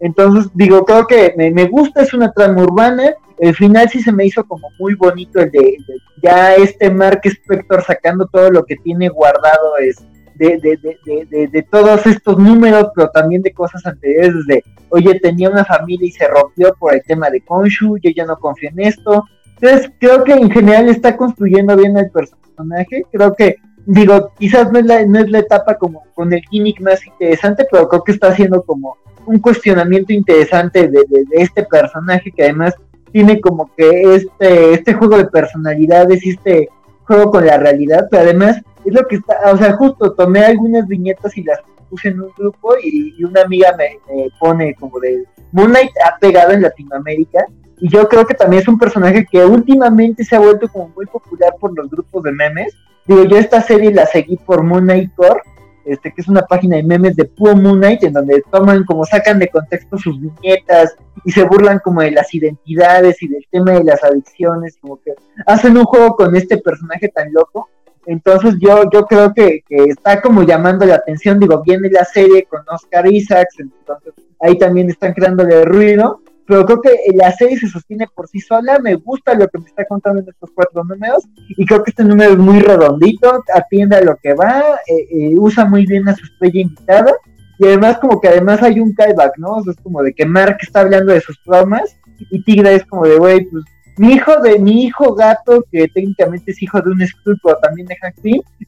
Entonces, 0.00 0.50
digo, 0.54 0.84
creo 0.84 1.06
que 1.06 1.34
me, 1.36 1.50
me, 1.50 1.66
gusta, 1.66 2.02
es 2.02 2.12
una 2.12 2.32
trama 2.32 2.62
urbana. 2.62 3.14
El 3.38 3.54
final 3.54 3.88
sí 3.88 4.02
se 4.02 4.12
me 4.12 4.26
hizo 4.26 4.44
como 4.44 4.68
muy 4.78 4.94
bonito 4.94 5.40
el 5.40 5.50
de, 5.50 5.78
ya 6.22 6.54
este 6.54 6.90
Mark 6.90 7.20
Spector 7.24 7.82
sacando 7.82 8.26
todo 8.26 8.50
lo 8.50 8.64
que 8.64 8.76
tiene 8.76 9.08
guardado 9.08 9.76
es, 9.78 10.04
de, 10.34 10.58
de, 10.58 11.26
de, 11.30 11.48
de, 11.48 11.62
todos 11.62 12.06
estos 12.06 12.38
números, 12.38 12.88
pero 12.94 13.08
también 13.10 13.42
de 13.42 13.52
cosas 13.52 13.84
anteriores, 13.86 14.46
de, 14.46 14.64
oye, 14.90 15.18
tenía 15.20 15.50
una 15.50 15.64
familia 15.64 16.08
y 16.08 16.12
se 16.12 16.26
rompió 16.28 16.74
por 16.78 16.94
el 16.94 17.02
tema 17.02 17.30
de 17.30 17.40
Konshu, 17.40 17.98
yo 17.98 18.10
ya 18.14 18.24
no 18.24 18.38
confío 18.38 18.70
en 18.70 18.80
esto. 18.80 19.24
Entonces, 19.60 19.90
creo 19.98 20.24
que 20.24 20.32
en 20.32 20.50
general 20.50 20.88
está 20.88 21.16
construyendo 21.16 21.76
bien 21.76 21.96
el 21.96 22.10
personaje, 22.10 23.04
creo 23.12 23.34
que, 23.34 23.56
digo, 23.86 24.32
quizás 24.38 24.70
no 24.72 24.78
es 24.78 24.86
la, 24.86 25.06
no 25.06 25.20
es 25.20 25.30
la 25.30 25.38
etapa 25.38 25.76
como 25.76 26.02
con 26.14 26.32
el 26.32 26.42
gimmick 26.50 26.80
más 26.80 27.06
interesante, 27.06 27.66
pero 27.70 27.88
creo 27.88 28.02
que 28.02 28.12
está 28.12 28.28
haciendo 28.28 28.62
como 28.62 28.96
un 29.26 29.38
cuestionamiento 29.38 30.12
interesante 30.12 30.88
de, 30.88 31.04
este 31.32 31.64
personaje 31.64 32.30
que 32.30 32.42
además 32.42 32.74
tiene 33.12 33.40
como 33.40 33.70
que 33.76 34.14
este, 34.14 34.74
este 34.74 34.94
juego 34.94 35.16
de 35.16 35.26
personalidades 35.26 36.24
y 36.26 36.30
este 36.30 36.68
juego 37.04 37.30
con 37.30 37.46
la 37.46 37.56
realidad, 37.58 38.08
pero 38.10 38.24
además 38.24 38.60
es 38.84 38.94
lo 38.94 39.06
que 39.06 39.16
está, 39.16 39.38
o 39.52 39.56
sea, 39.56 39.72
justo 39.74 40.12
tomé 40.12 40.44
algunas 40.44 40.86
viñetas 40.86 41.36
y 41.36 41.42
las 41.42 41.60
puse 41.88 42.08
en 42.08 42.20
un 42.20 42.30
grupo 42.36 42.74
y, 42.82 43.22
una 43.24 43.42
amiga 43.42 43.74
me, 43.76 43.98
pone 44.38 44.74
como 44.74 44.98
de 45.00 45.24
Moon 45.52 45.70
Knight 45.70 45.92
ha 46.04 46.18
pegado 46.18 46.52
en 46.52 46.62
Latinoamérica 46.62 47.46
y 47.78 47.88
yo 47.88 48.08
creo 48.08 48.26
que 48.26 48.34
también 48.34 48.62
es 48.62 48.68
un 48.68 48.78
personaje 48.78 49.26
que 49.30 49.44
últimamente 49.44 50.24
se 50.24 50.36
ha 50.36 50.40
vuelto 50.40 50.68
como 50.68 50.88
muy 50.88 51.06
popular 51.06 51.54
por 51.60 51.76
los 51.76 51.90
grupos 51.90 52.22
de 52.22 52.32
memes. 52.32 52.74
Digo, 53.06 53.24
yo 53.24 53.36
esta 53.36 53.60
serie 53.60 53.92
la 53.92 54.06
seguí 54.06 54.36
por 54.36 54.62
Moon 54.62 54.84
Knight 54.84 55.14
Core, 55.14 55.40
este, 55.84 56.12
que 56.12 56.22
es 56.22 56.28
una 56.28 56.42
página 56.42 56.76
de 56.76 56.82
memes 56.82 57.16
de 57.16 57.24
puro 57.24 57.54
Moon 57.56 57.78
Knight, 57.78 58.04
en 58.04 58.14
donde 58.14 58.42
toman 58.50 58.84
como 58.84 59.04
sacan 59.04 59.38
de 59.38 59.48
contexto 59.48 59.98
sus 59.98 60.18
viñetas 60.20 60.96
y 61.24 61.32
se 61.32 61.44
burlan 61.44 61.78
como 61.80 62.00
de 62.00 62.12
las 62.12 62.32
identidades 62.32 63.22
y 63.22 63.28
del 63.28 63.44
tema 63.50 63.72
de 63.72 63.84
las 63.84 64.02
adicciones, 64.02 64.78
como 64.80 65.00
que 65.02 65.12
hacen 65.46 65.76
un 65.76 65.84
juego 65.84 66.16
con 66.16 66.34
este 66.36 66.58
personaje 66.58 67.08
tan 67.08 67.32
loco 67.32 67.68
entonces 68.06 68.54
yo, 68.60 68.82
yo 68.92 69.04
creo 69.06 69.32
que, 69.32 69.62
está 69.68 70.20
como 70.20 70.42
llamando 70.42 70.84
la 70.86 70.96
atención, 70.96 71.38
digo, 71.38 71.62
viene 71.64 71.88
la 71.90 72.04
serie 72.04 72.44
con 72.44 72.60
Oscar 72.68 73.06
Isaacs, 73.06 73.56
entonces 73.58 74.14
ahí 74.40 74.58
también 74.58 74.90
están 74.90 75.12
creándole 75.12 75.64
ruido, 75.64 76.20
pero 76.46 76.66
creo 76.66 76.80
que 76.82 76.90
la 77.14 77.32
serie 77.32 77.58
se 77.58 77.68
sostiene 77.68 78.06
por 78.14 78.28
sí 78.28 78.40
sola, 78.40 78.78
me 78.78 78.96
gusta 78.96 79.34
lo 79.34 79.48
que 79.48 79.58
me 79.58 79.66
está 79.66 79.84
contando 79.86 80.20
en 80.20 80.28
estos 80.28 80.50
cuatro 80.54 80.84
números, 80.84 81.24
y 81.48 81.64
creo 81.64 81.82
que 81.82 81.90
este 81.90 82.04
número 82.04 82.32
es 82.32 82.38
muy 82.38 82.60
redondito, 82.60 83.42
atiende 83.54 83.96
a 83.96 84.02
lo 84.02 84.16
que 84.16 84.34
va, 84.34 84.78
eh, 84.86 85.06
eh, 85.10 85.34
usa 85.38 85.64
muy 85.64 85.86
bien 85.86 86.08
a 86.08 86.14
su 86.14 86.24
estrella 86.24 86.60
invitada, 86.60 87.12
y 87.58 87.66
además 87.66 87.98
como 87.98 88.20
que 88.20 88.28
además 88.28 88.62
hay 88.62 88.80
un 88.80 88.92
callback, 88.92 89.38
¿no? 89.38 89.60
es 89.60 89.76
como 89.82 90.02
de 90.02 90.12
que 90.12 90.26
Mark 90.26 90.58
está 90.60 90.80
hablando 90.80 91.12
de 91.12 91.20
sus 91.20 91.40
traumas, 91.42 91.96
y 92.30 92.42
Tigra 92.44 92.70
es 92.72 92.84
como 92.84 93.06
de, 93.06 93.16
güey, 93.16 93.44
pues 93.46 93.64
mi 93.96 94.14
hijo 94.14 94.40
de 94.40 94.58
mi 94.58 94.84
hijo 94.84 95.14
gato, 95.14 95.64
que 95.70 95.88
técnicamente 95.88 96.50
es 96.50 96.62
hijo 96.62 96.80
de 96.80 96.90
un 96.90 97.06
Skrull, 97.06 97.38
pero 97.42 97.56
también 97.58 97.86
de 97.86 97.96
Hank 97.96 98.14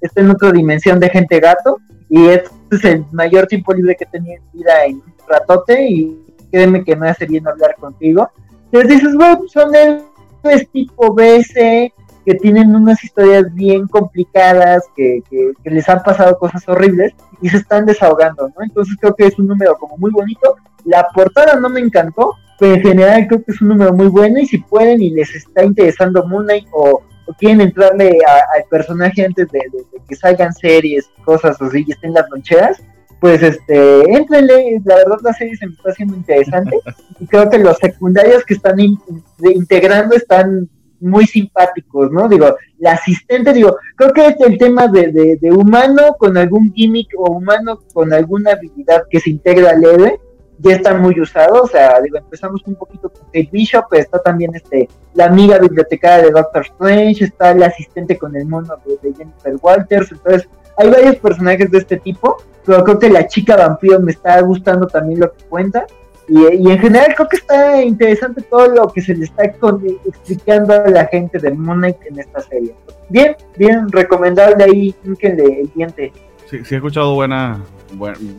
está 0.01 0.21
en 0.21 0.31
otra 0.31 0.53
dimensión 0.53 1.01
de 1.01 1.09
gente 1.09 1.41
gato, 1.41 1.79
y 2.09 2.29
es 2.29 2.43
el 2.85 3.05
mayor 3.13 3.47
tiempo 3.47 3.75
libre 3.75 3.97
que 3.97 4.07
tenido 4.07 4.35
en 4.35 4.53
vida 4.53 4.85
en 4.85 5.03
ratote, 5.29 5.89
y 5.89 6.17
créeme 6.51 6.85
que 6.85 6.95
me 6.95 7.09
hace 7.09 7.27
bien 7.27 7.47
hablar 7.47 7.75
contigo. 7.77 8.31
Entonces 8.67 9.01
dices, 9.01 9.15
bueno, 9.17 9.41
son 9.49 9.75
héroes 9.75 10.71
tipo 10.73 11.13
BS, 11.13 11.93
que 12.27 12.35
tienen 12.35 12.75
unas 12.75 13.03
historias 13.05 13.55
bien 13.55 13.87
complicadas, 13.87 14.83
que, 14.97 15.23
que, 15.31 15.53
que, 15.63 15.71
les 15.71 15.89
han 15.89 16.03
pasado 16.03 16.37
cosas 16.37 16.69
horribles 16.69 17.15
y 17.41 17.49
se 17.49 17.59
están 17.59 17.87
desahogando, 17.87 18.49
¿no? 18.49 18.65
Entonces 18.65 18.97
creo 19.01 19.15
que 19.15 19.27
es 19.27 19.39
un 19.39 19.47
número 19.47 19.77
como 19.77 19.97
muy 19.97 20.11
bonito. 20.11 20.57
La 20.85 21.07
portada 21.15 21.55
no 21.55 21.69
me 21.69 21.79
encantó, 21.79 22.33
pero 22.59 22.75
en 22.75 22.83
general 22.83 23.27
creo 23.29 23.45
que 23.45 23.53
es 23.53 23.61
un 23.63 23.69
número 23.69 23.93
muy 23.93 24.09
bueno 24.09 24.41
y 24.41 24.47
si 24.47 24.59
pueden 24.59 25.01
y 25.01 25.11
les 25.11 25.33
está 25.37 25.63
interesando 25.63 26.27
Moon 26.27 26.47
Knight 26.47 26.67
o, 26.73 27.01
quieren 27.39 27.61
entrarle 27.61 28.19
al 28.27 28.65
personaje 28.71 29.25
antes 29.25 29.49
de, 29.51 29.61
que 30.09 30.15
salgan 30.15 30.53
series, 30.53 31.11
cosas 31.25 31.61
así 31.61 31.85
y 31.87 31.93
estén 31.93 32.13
las 32.13 32.29
loncheras, 32.31 32.81
pues 33.21 33.43
este, 33.43 34.03
entrenle, 34.13 34.81
la 34.85 34.97
verdad 34.97 35.19
la 35.23 35.33
serie 35.33 35.57
se 35.57 35.67
me 35.67 35.73
está 35.73 35.91
haciendo 35.91 36.15
interesante 36.17 36.79
y 37.21 37.27
creo 37.27 37.51
que 37.51 37.59
los 37.59 37.79
secundarios 37.79 38.45
que 38.45 38.55
están 38.55 38.79
integrando 38.79 40.15
están 40.15 40.69
muy 41.01 41.27
simpáticos, 41.27 42.11
¿no? 42.11 42.29
Digo, 42.29 42.57
la 42.79 42.93
asistente, 42.93 43.53
digo, 43.53 43.77
creo 43.97 44.13
que 44.13 44.27
es 44.27 44.41
el 44.41 44.59
tema 44.59 44.89
de, 44.89 45.39
de, 45.41 45.53
humano 45.53 46.17
con 46.19 46.37
algún 46.37 46.73
gimmick 46.73 47.09
o 47.17 47.33
humano 47.33 47.81
con 47.93 48.13
alguna 48.13 48.53
habilidad 48.53 49.05
que 49.11 49.21
se 49.21 49.31
integra 49.31 49.73
héroe, 49.73 50.21
ya 50.59 50.77
está 50.77 50.95
muy 50.95 51.21
usado, 51.21 51.63
o 51.63 51.67
sea, 51.67 52.01
digo, 52.01 52.17
empezamos 52.17 52.63
un 52.67 52.77
poquito 52.77 53.11
con 53.11 53.27
Kate 53.27 53.51
Bishop, 53.53 53.85
pero 53.91 54.03
está 54.03 54.19
también 54.21 54.55
este, 54.55 54.89
la 55.15 55.27
amiga 55.27 55.59
bibliotecaria 55.59 56.25
de 56.25 56.31
Doctor 56.31 56.63
Strange, 56.63 57.25
está 57.25 57.51
el 57.51 57.63
asistente 57.63 58.17
con 58.17 58.35
el 58.37 58.47
mono 58.47 58.75
de, 58.87 58.97
de 59.03 59.15
Jennifer 59.15 59.57
Walters, 59.61 60.13
entonces 60.13 60.49
hay 60.79 60.91
varios 60.91 61.17
personajes 61.17 61.71
de 61.71 61.79
este 61.79 61.97
tipo, 61.99 62.37
pero 62.65 62.85
creo 62.85 62.99
que 62.99 63.09
la 63.09 63.27
chica 63.27 63.57
vampiro 63.57 64.01
me 64.01 64.13
está 64.13 64.41
gustando 64.41 64.87
también 64.87 65.21
lo 65.21 65.33
que 65.33 65.45
cuenta. 65.45 65.87
Y, 66.29 66.71
en 66.71 66.79
general 66.79 67.15
creo 67.15 67.29
que 67.29 67.37
está 67.37 67.83
interesante 67.83 68.43
todo 68.43 68.69
lo 68.69 68.93
que 68.93 69.01
se 69.01 69.15
le 69.15 69.25
está 69.25 69.45
explicando 69.45 70.75
a 70.75 70.89
la 70.89 71.07
gente 71.07 71.39
de 71.39 71.53
Moon 71.53 71.79
Knight 71.79 71.99
en 72.11 72.19
esta 72.19 72.41
serie. 72.41 72.75
Bien, 73.09 73.37
bien, 73.57 73.91
recomendable 73.91 74.65
ahí, 74.65 74.95
el 75.05 75.71
diente. 75.75 76.13
Sí, 76.51 76.65
sí 76.65 76.75
he 76.75 76.79
escuchado 76.79 77.15
buenas 77.15 77.59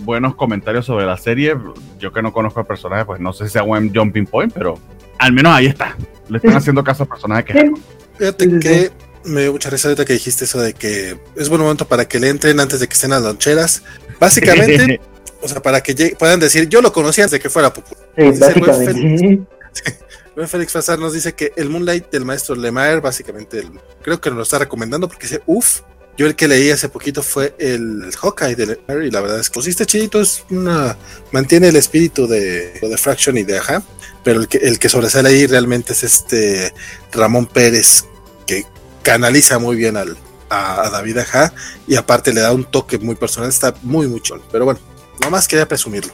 buenos 0.03 0.35
comentarios 0.35 0.85
sobre 0.85 1.05
la 1.05 1.17
serie. 1.17 1.55
Yo 1.99 2.11
que 2.11 2.21
no 2.21 2.33
conozco 2.33 2.59
al 2.59 2.65
personaje, 2.65 3.05
pues 3.05 3.19
no 3.19 3.33
sé 3.33 3.45
si 3.45 3.53
sea 3.53 3.61
buen 3.61 3.93
jumping 3.93 4.25
point, 4.25 4.53
pero 4.53 4.77
al 5.19 5.33
menos 5.33 5.53
ahí 5.53 5.67
está. 5.67 5.95
Le 6.29 6.37
están 6.37 6.55
haciendo 6.55 6.83
caso 6.83 7.03
al 7.03 7.09
personaje 7.09 7.45
que... 7.45 7.71
Fíjate 8.17 8.59
que 8.59 8.91
me 9.25 9.41
dio 9.41 9.51
mucha 9.51 9.69
risa 9.69 9.89
ahorita 9.89 10.05
que 10.05 10.13
dijiste 10.13 10.45
eso 10.45 10.59
de 10.59 10.73
que 10.73 11.17
es 11.35 11.49
buen 11.49 11.61
momento 11.61 11.85
para 11.85 12.05
que 12.05 12.19
le 12.19 12.29
entren 12.29 12.59
antes 12.59 12.79
de 12.79 12.87
que 12.87 12.93
estén 12.93 13.11
las 13.11 13.21
loncheras. 13.21 13.83
Básicamente, 14.19 14.99
o 15.41 15.47
sea, 15.47 15.61
para 15.61 15.81
que 15.81 16.15
puedan 16.17 16.39
decir, 16.39 16.67
yo 16.69 16.81
lo 16.81 16.91
conocía 16.91 17.25
antes 17.25 17.39
de 17.39 17.39
que 17.39 17.49
fuera 17.49 17.73
popular. 17.73 18.05
Sí, 18.15 19.45
Félix, 20.47 20.71
Fazar 20.71 20.99
nos 20.99 21.13
dice 21.13 21.33
que 21.33 21.51
el 21.55 21.69
Moonlight 21.69 22.11
del 22.11 22.23
maestro 22.23 22.55
Lemire, 22.55 22.99
básicamente, 22.99 23.67
creo 24.03 24.21
que 24.21 24.29
nos 24.29 24.37
lo 24.37 24.43
está 24.43 24.59
recomendando 24.59 25.07
porque 25.07 25.25
dice, 25.25 25.41
uff, 25.47 25.81
yo 26.15 26.27
el 26.27 26.35
que 26.35 26.47
leí 26.47 26.69
hace 26.69 26.89
poquito 26.89 27.23
fue 27.23 27.55
el 27.57 28.11
Hawkeye 28.15 28.55
de 28.55 28.65
Lemire 28.67 29.07
y 29.07 29.11
la 29.11 29.21
verdad 29.21 29.39
es 29.39 29.49
que, 29.49 29.59
pues, 29.59 29.75
chidito, 29.75 30.21
es 30.21 30.43
una, 30.49 30.95
mantiene 31.31 31.69
el 31.69 31.75
espíritu 31.75 32.27
de, 32.27 32.73
de 32.79 32.97
Fraction 32.97 33.37
y 33.37 33.43
de 33.43 33.57
Aja, 33.57 33.81
pero 34.23 34.41
el 34.41 34.47
que, 34.47 34.57
el 34.57 34.77
que 34.77 34.89
sobresale 34.89 35.29
ahí 35.29 35.47
realmente 35.47 35.93
es 35.93 36.03
este 36.03 36.73
Ramón 37.11 37.47
Pérez, 37.47 38.05
que 38.45 38.65
canaliza 39.01 39.57
muy 39.57 39.75
bien 39.75 39.97
al, 39.97 40.17
a, 40.49 40.89
David 40.89 41.19
Aja 41.19 41.53
y 41.87 41.95
aparte 41.95 42.33
le 42.33 42.41
da 42.41 42.51
un 42.51 42.65
toque 42.65 42.97
muy 42.97 43.15
personal, 43.15 43.49
está 43.49 43.73
muy 43.83 44.07
mucho. 44.07 44.39
Pero 44.51 44.65
bueno, 44.65 44.79
nomás 45.21 45.47
quería 45.47 45.67
presumirlo. 45.67 46.13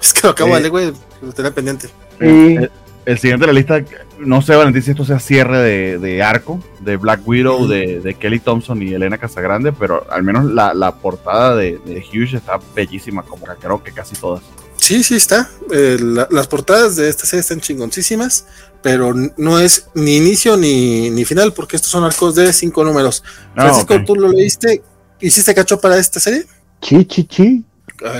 Es 0.00 0.12
que 0.12 0.20
lo 0.22 0.30
acabo 0.30 0.54
de 0.54 0.60
leer, 0.60 0.70
güey, 0.70 0.92
lo 1.22 1.32
tenía 1.32 1.52
pendiente. 1.52 1.88
El, 2.20 3.18
siguiente 3.18 3.46
de 3.46 3.52
la 3.52 3.58
lista, 3.58 3.82
no 4.18 4.42
sé, 4.42 4.54
Valentín, 4.54 4.82
si 4.82 4.90
esto 4.90 5.04
sea 5.04 5.18
cierre 5.18 5.98
de, 5.98 6.22
arco, 6.22 6.62
de 6.80 6.96
Black 6.96 7.26
Widow, 7.26 7.66
de, 7.66 8.16
Kelly 8.18 8.40
Thompson 8.40 8.82
y 8.82 8.92
Elena 8.92 9.18
Casagrande, 9.18 9.72
pero 9.72 10.06
al 10.10 10.22
menos 10.22 10.44
la, 10.44 10.94
portada 10.96 11.56
de, 11.56 11.78
de 11.84 12.04
Hughes 12.12 12.34
está 12.34 12.60
bellísima, 12.74 13.22
como 13.22 13.46
creo 13.46 13.82
que 13.82 13.92
casi 13.92 14.14
todas. 14.14 14.42
Sí, 14.78 15.02
sí 15.02 15.16
está. 15.16 15.50
Eh, 15.70 15.98
las 16.30 16.46
portadas 16.46 16.96
de 16.96 17.08
esta 17.08 17.26
serie 17.26 17.40
están 17.40 17.60
chingoncísimas, 17.60 18.46
pero 18.82 19.12
no 19.36 19.58
es 19.58 19.88
ni 19.94 20.16
inicio 20.16 20.56
ni, 20.56 21.10
ni 21.10 21.24
final, 21.24 21.52
porque 21.52 21.76
estos 21.76 21.90
son 21.90 22.04
arcos 22.04 22.34
de 22.34 22.52
cinco 22.52 22.84
números. 22.84 23.22
Ah, 23.54 23.62
Francisco, 23.64 24.02
¿tú 24.06 24.14
lo 24.14 24.28
leíste? 24.28 24.82
¿Hiciste 25.20 25.54
cacho 25.54 25.80
para 25.80 25.98
esta 25.98 26.20
serie? 26.20 26.46
Sí, 26.80 27.06
sí, 27.10 27.28
sí. 27.30 27.64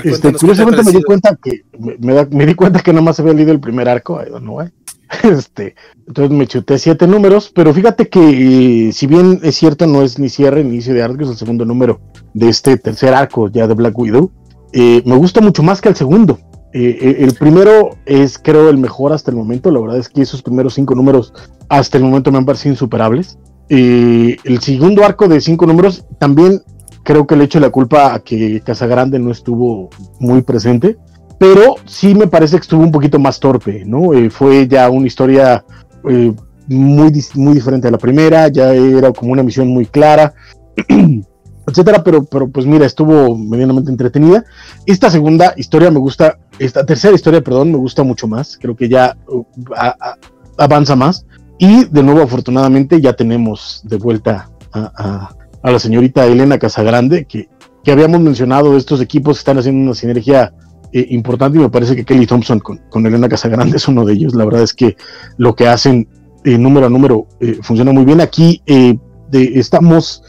Este, 0.03 0.33
curiosamente 0.33 0.83
me 0.83 0.91
di 0.91 1.03
cuenta 1.03 1.37
que 1.41 1.63
me, 1.77 2.45
di 2.45 2.55
cuenta 2.55 2.81
que 2.81 2.93
nomás 2.93 3.19
había 3.19 3.33
leído 3.33 3.51
el 3.51 3.59
primer 3.59 3.87
arco, 3.89 4.21
no 4.41 4.57
Este, 5.23 5.75
entonces 6.07 6.37
me 6.37 6.47
chuté 6.47 6.77
siete 6.77 7.07
números, 7.07 7.51
pero 7.53 7.73
fíjate 7.73 8.09
que 8.09 8.91
si 8.93 9.07
bien 9.07 9.39
es 9.41 9.55
cierto, 9.55 9.87
no 9.87 10.03
es 10.03 10.19
ni 10.19 10.29
cierre 10.29 10.63
ni 10.63 10.75
inicio 10.75 10.93
de 10.93 11.01
arco, 11.01 11.23
es 11.23 11.29
el 11.29 11.37
segundo 11.37 11.65
número 11.65 11.99
de 12.33 12.49
este 12.49 12.77
tercer 12.77 13.13
arco 13.13 13.49
ya 13.49 13.67
de 13.67 13.73
Black 13.73 13.97
Widow. 13.97 14.31
Eh, 14.71 15.01
me 15.05 15.15
gusta 15.15 15.41
mucho 15.41 15.63
más 15.63 15.81
que 15.81 15.89
el 15.89 15.95
segundo. 15.95 16.39
Eh, 16.71 16.97
eh, 17.01 17.15
el 17.19 17.33
primero 17.33 17.97
es, 18.05 18.37
creo, 18.37 18.69
el 18.69 18.77
mejor 18.77 19.11
hasta 19.11 19.31
el 19.31 19.37
momento. 19.37 19.71
La 19.71 19.79
verdad 19.79 19.97
es 19.97 20.09
que 20.09 20.21
esos 20.21 20.41
primeros 20.41 20.75
cinco 20.75 20.93
números 20.93 21.33
hasta 21.67 21.97
el 21.97 22.03
momento 22.03 22.31
me 22.31 22.37
han 22.37 22.45
parecido 22.45 22.73
insuperables. 22.73 23.37
Eh, 23.69 24.37
el 24.43 24.59
segundo 24.61 25.03
arco 25.03 25.27
de 25.27 25.41
cinco 25.41 25.65
números 25.65 26.05
también 26.19 26.61
creo 27.03 27.25
que 27.25 27.35
le 27.35 27.45
echo 27.45 27.59
la 27.59 27.69
culpa 27.69 28.13
a 28.13 28.19
que 28.19 28.61
Casagrande 28.61 29.19
no 29.19 29.31
estuvo 29.31 29.89
muy 30.19 30.41
presente, 30.41 30.97
pero 31.39 31.75
sí 31.85 32.13
me 32.15 32.27
parece 32.27 32.57
que 32.57 32.61
estuvo 32.61 32.83
un 32.83 32.91
poquito 32.91 33.19
más 33.19 33.39
torpe, 33.39 33.83
¿no? 33.85 34.11
fue 34.29 34.67
ya 34.67 34.89
una 34.89 35.07
historia 35.07 35.63
muy, 36.67 37.11
muy 37.35 37.53
diferente 37.53 37.87
a 37.87 37.91
la 37.91 37.97
primera, 37.97 38.47
ya 38.49 38.73
era 38.73 39.11
como 39.11 39.31
una 39.31 39.43
misión 39.43 39.67
muy 39.67 39.85
clara. 39.85 40.33
etcétera, 41.69 42.03
pero, 42.03 42.25
pero 42.25 42.49
pues 42.49 42.65
mira, 42.65 42.85
estuvo 42.85 43.37
medianamente 43.37 43.91
entretenida. 43.91 44.43
Esta 44.85 45.09
segunda 45.09 45.53
historia 45.55 45.91
me 45.91 45.99
gusta, 45.99 46.37
esta 46.57 46.85
tercera 46.85 47.15
historia, 47.15 47.41
perdón, 47.41 47.71
me 47.71 47.77
gusta 47.77 48.03
mucho 48.03 48.27
más, 48.27 48.57
creo 48.57 48.75
que 48.75 48.89
ya 48.89 49.15
uh, 49.27 49.45
avanza 50.57 50.95
más. 50.95 51.25
Y 51.57 51.85
de 51.85 52.03
nuevo, 52.03 52.21
afortunadamente, 52.21 53.01
ya 53.01 53.13
tenemos 53.13 53.81
de 53.83 53.97
vuelta 53.97 54.49
a, 54.73 55.35
la 55.63 55.79
señorita 55.79 56.25
Elena 56.25 56.57
Casagrande, 56.57 57.25
que, 57.25 57.49
que, 57.83 57.91
habíamos 57.91 58.21
mencionado, 58.21 58.77
estos 58.77 59.01
equipos 59.01 59.39
están 59.39 59.57
haciendo 59.57 59.83
una 59.83 59.95
sinergia 59.95 60.53
eh, 60.91 61.05
importante 61.09 61.57
y 61.57 61.61
me 61.61 61.69
parece 61.69 61.95
que 61.95 62.05
Kelly 62.05 62.25
Thompson 62.25 62.59
con, 62.59 62.77
con, 62.89 63.05
Elena 63.05 63.29
Casagrande 63.29 63.77
es 63.77 63.87
uno 63.87 64.05
de 64.05 64.13
ellos. 64.13 64.33
La 64.33 64.45
verdad 64.45 64.63
es 64.63 64.73
que 64.73 64.97
lo 65.37 65.55
que 65.55 65.67
hacen 65.67 66.07
eh, 66.45 66.57
número 66.57 66.87
a 66.87 66.89
número 66.89 67.27
eh, 67.39 67.59
funciona 67.61 67.91
muy 67.91 68.05
bien. 68.05 68.21
Aquí 68.21 68.61
estamos 69.31 70.23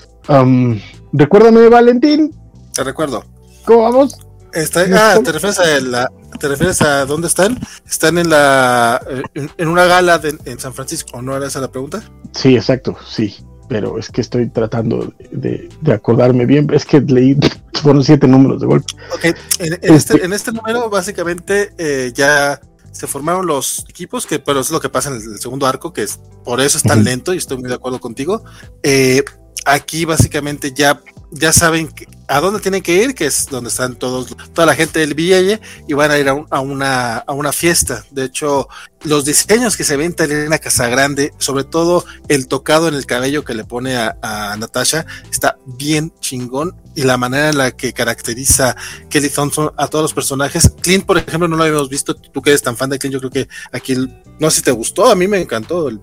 Recuérdame, 1.12 1.68
Valentín. 1.68 2.34
Te 2.72 2.84
recuerdo. 2.84 3.24
¿Cómo 3.64 3.82
vamos? 3.82 4.18
ah, 4.54 5.18
¿te 5.24 5.32
refieres, 5.32 5.58
a 5.58 5.80
la, 5.80 6.10
¿te 6.38 6.48
refieres 6.48 6.82
a 6.82 7.04
dónde 7.06 7.28
están? 7.28 7.58
¿Están 7.86 8.18
en 8.18 8.30
la 8.30 9.00
en, 9.34 9.68
una 9.68 9.84
gala 9.84 10.20
en 10.44 10.58
San 10.58 10.74
Francisco? 10.74 11.18
¿O 11.18 11.22
no 11.22 11.36
era 11.36 11.46
esa 11.46 11.60
la 11.60 11.70
pregunta? 11.70 12.02
Sí, 12.32 12.56
exacto, 12.56 12.96
sí. 13.08 13.36
Pero 13.70 13.98
es 13.98 14.10
que 14.10 14.20
estoy 14.20 14.48
tratando 14.48 15.14
de, 15.30 15.68
acordarme 15.94 16.44
bien. 16.44 16.68
Es 16.74 16.84
que 16.84 17.00
leí, 17.00 17.38
fueron 17.82 18.02
siete 18.02 18.26
números 18.26 18.60
de 18.60 18.66
golpe. 18.66 18.92
Ok, 19.14 19.24
en, 19.26 19.34
este, 19.74 19.94
este, 19.94 20.24
en 20.24 20.32
este, 20.32 20.52
número 20.52 20.90
básicamente 20.90 21.72
eh, 21.78 22.10
ya 22.12 22.60
se 22.90 23.06
formaron 23.06 23.46
los 23.46 23.84
equipos, 23.88 24.26
que 24.26 24.40
pero 24.40 24.58
es 24.58 24.72
lo 24.72 24.80
que 24.80 24.88
pasa 24.88 25.10
en 25.10 25.14
el, 25.14 25.38
segundo 25.38 25.66
arco, 25.68 25.92
que 25.92 26.02
es 26.02 26.18
por 26.44 26.60
eso 26.60 26.78
es 26.78 26.82
tan 26.82 27.04
lento 27.04 27.32
y 27.32 27.36
estoy 27.36 27.58
muy 27.58 27.68
de 27.68 27.76
acuerdo 27.76 28.00
contigo. 28.00 28.42
Eh, 28.82 29.22
aquí 29.64 30.04
básicamente 30.04 30.72
ya, 30.72 31.00
ya 31.30 31.52
saben 31.52 31.90
a 32.30 32.40
dónde 32.40 32.60
tienen 32.60 32.80
que 32.80 32.94
ir, 32.94 33.14
que 33.14 33.26
es 33.26 33.46
donde 33.46 33.70
están 33.70 33.96
todos, 33.96 34.36
toda 34.54 34.64
la 34.64 34.76
gente 34.76 35.00
del 35.00 35.14
Villelle, 35.14 35.60
y 35.88 35.94
van 35.94 36.12
a 36.12 36.18
ir 36.18 36.28
a, 36.28 36.60
una, 36.60 37.18
a 37.18 37.32
una 37.32 37.52
fiesta. 37.52 38.04
De 38.12 38.24
hecho, 38.24 38.68
los 39.02 39.24
diseños 39.24 39.76
que 39.76 39.82
se 39.82 39.96
ven 39.96 40.14
en 40.16 40.30
Elena 40.30 40.58
Casagrande, 40.58 41.32
sobre 41.38 41.64
todo 41.64 42.04
el 42.28 42.46
tocado 42.46 42.86
en 42.86 42.94
el 42.94 43.04
cabello 43.04 43.44
que 43.44 43.54
le 43.54 43.64
pone 43.64 43.96
a, 43.96 44.56
Natasha, 44.58 45.06
está 45.30 45.58
bien 45.66 46.12
chingón. 46.20 46.76
Y 46.94 47.02
la 47.02 47.16
manera 47.16 47.50
en 47.50 47.58
la 47.58 47.70
que 47.72 47.92
caracteriza 47.92 48.76
Kelly 49.08 49.30
Thompson 49.30 49.72
a 49.76 49.88
todos 49.88 50.04
los 50.04 50.14
personajes. 50.14 50.72
Clint, 50.80 51.06
por 51.06 51.18
ejemplo, 51.18 51.48
no 51.48 51.56
lo 51.56 51.64
habíamos 51.64 51.88
visto. 51.88 52.14
Tú 52.14 52.42
que 52.42 52.50
eres 52.50 52.62
tan 52.62 52.76
fan 52.76 52.90
de 52.90 52.98
Clint, 52.98 53.14
yo 53.14 53.20
creo 53.20 53.30
que 53.30 53.48
aquí, 53.72 53.96
no 54.38 54.50
sé 54.50 54.58
si 54.58 54.62
te 54.62 54.70
gustó, 54.70 55.10
a 55.10 55.14
mí 55.14 55.26
me 55.26 55.40
encantó. 55.40 55.88
El 55.88 55.98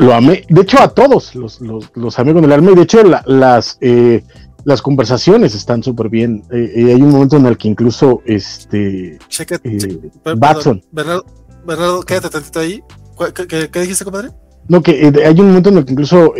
lo 0.00 0.14
amé. 0.14 0.44
De 0.48 0.62
hecho, 0.62 0.80
a 0.80 0.88
todos 0.88 1.34
los, 1.34 1.60
los, 1.60 1.90
los 1.94 2.18
amigos 2.18 2.40
del 2.40 2.52
alma. 2.52 2.72
Y 2.72 2.74
de 2.74 2.82
hecho, 2.82 3.02
las, 3.26 3.76
eh, 3.82 4.24
las 4.64 4.82
conversaciones 4.82 5.54
están 5.54 5.82
súper 5.82 6.08
bien. 6.08 6.42
Eh, 6.50 6.72
eh, 6.76 6.94
hay 6.94 7.02
un 7.02 7.10
momento 7.10 7.36
en 7.36 7.46
el 7.46 7.56
que 7.56 7.68
incluso 7.68 8.22
este 8.26 9.18
Batson. 10.36 10.82
Bernardo, 10.92 12.02
quédate 12.02 12.30
tantito 12.30 12.60
ahí. 12.60 12.82
¿Qué, 13.34 13.80
dijiste, 13.80 14.04
compadre? 14.04 14.30
No, 14.68 14.82
que 14.82 15.12
hay 15.24 15.40
un 15.40 15.48
momento 15.48 15.68
en 15.68 15.78
el 15.78 15.84
que 15.84 15.92
incluso 15.92 16.34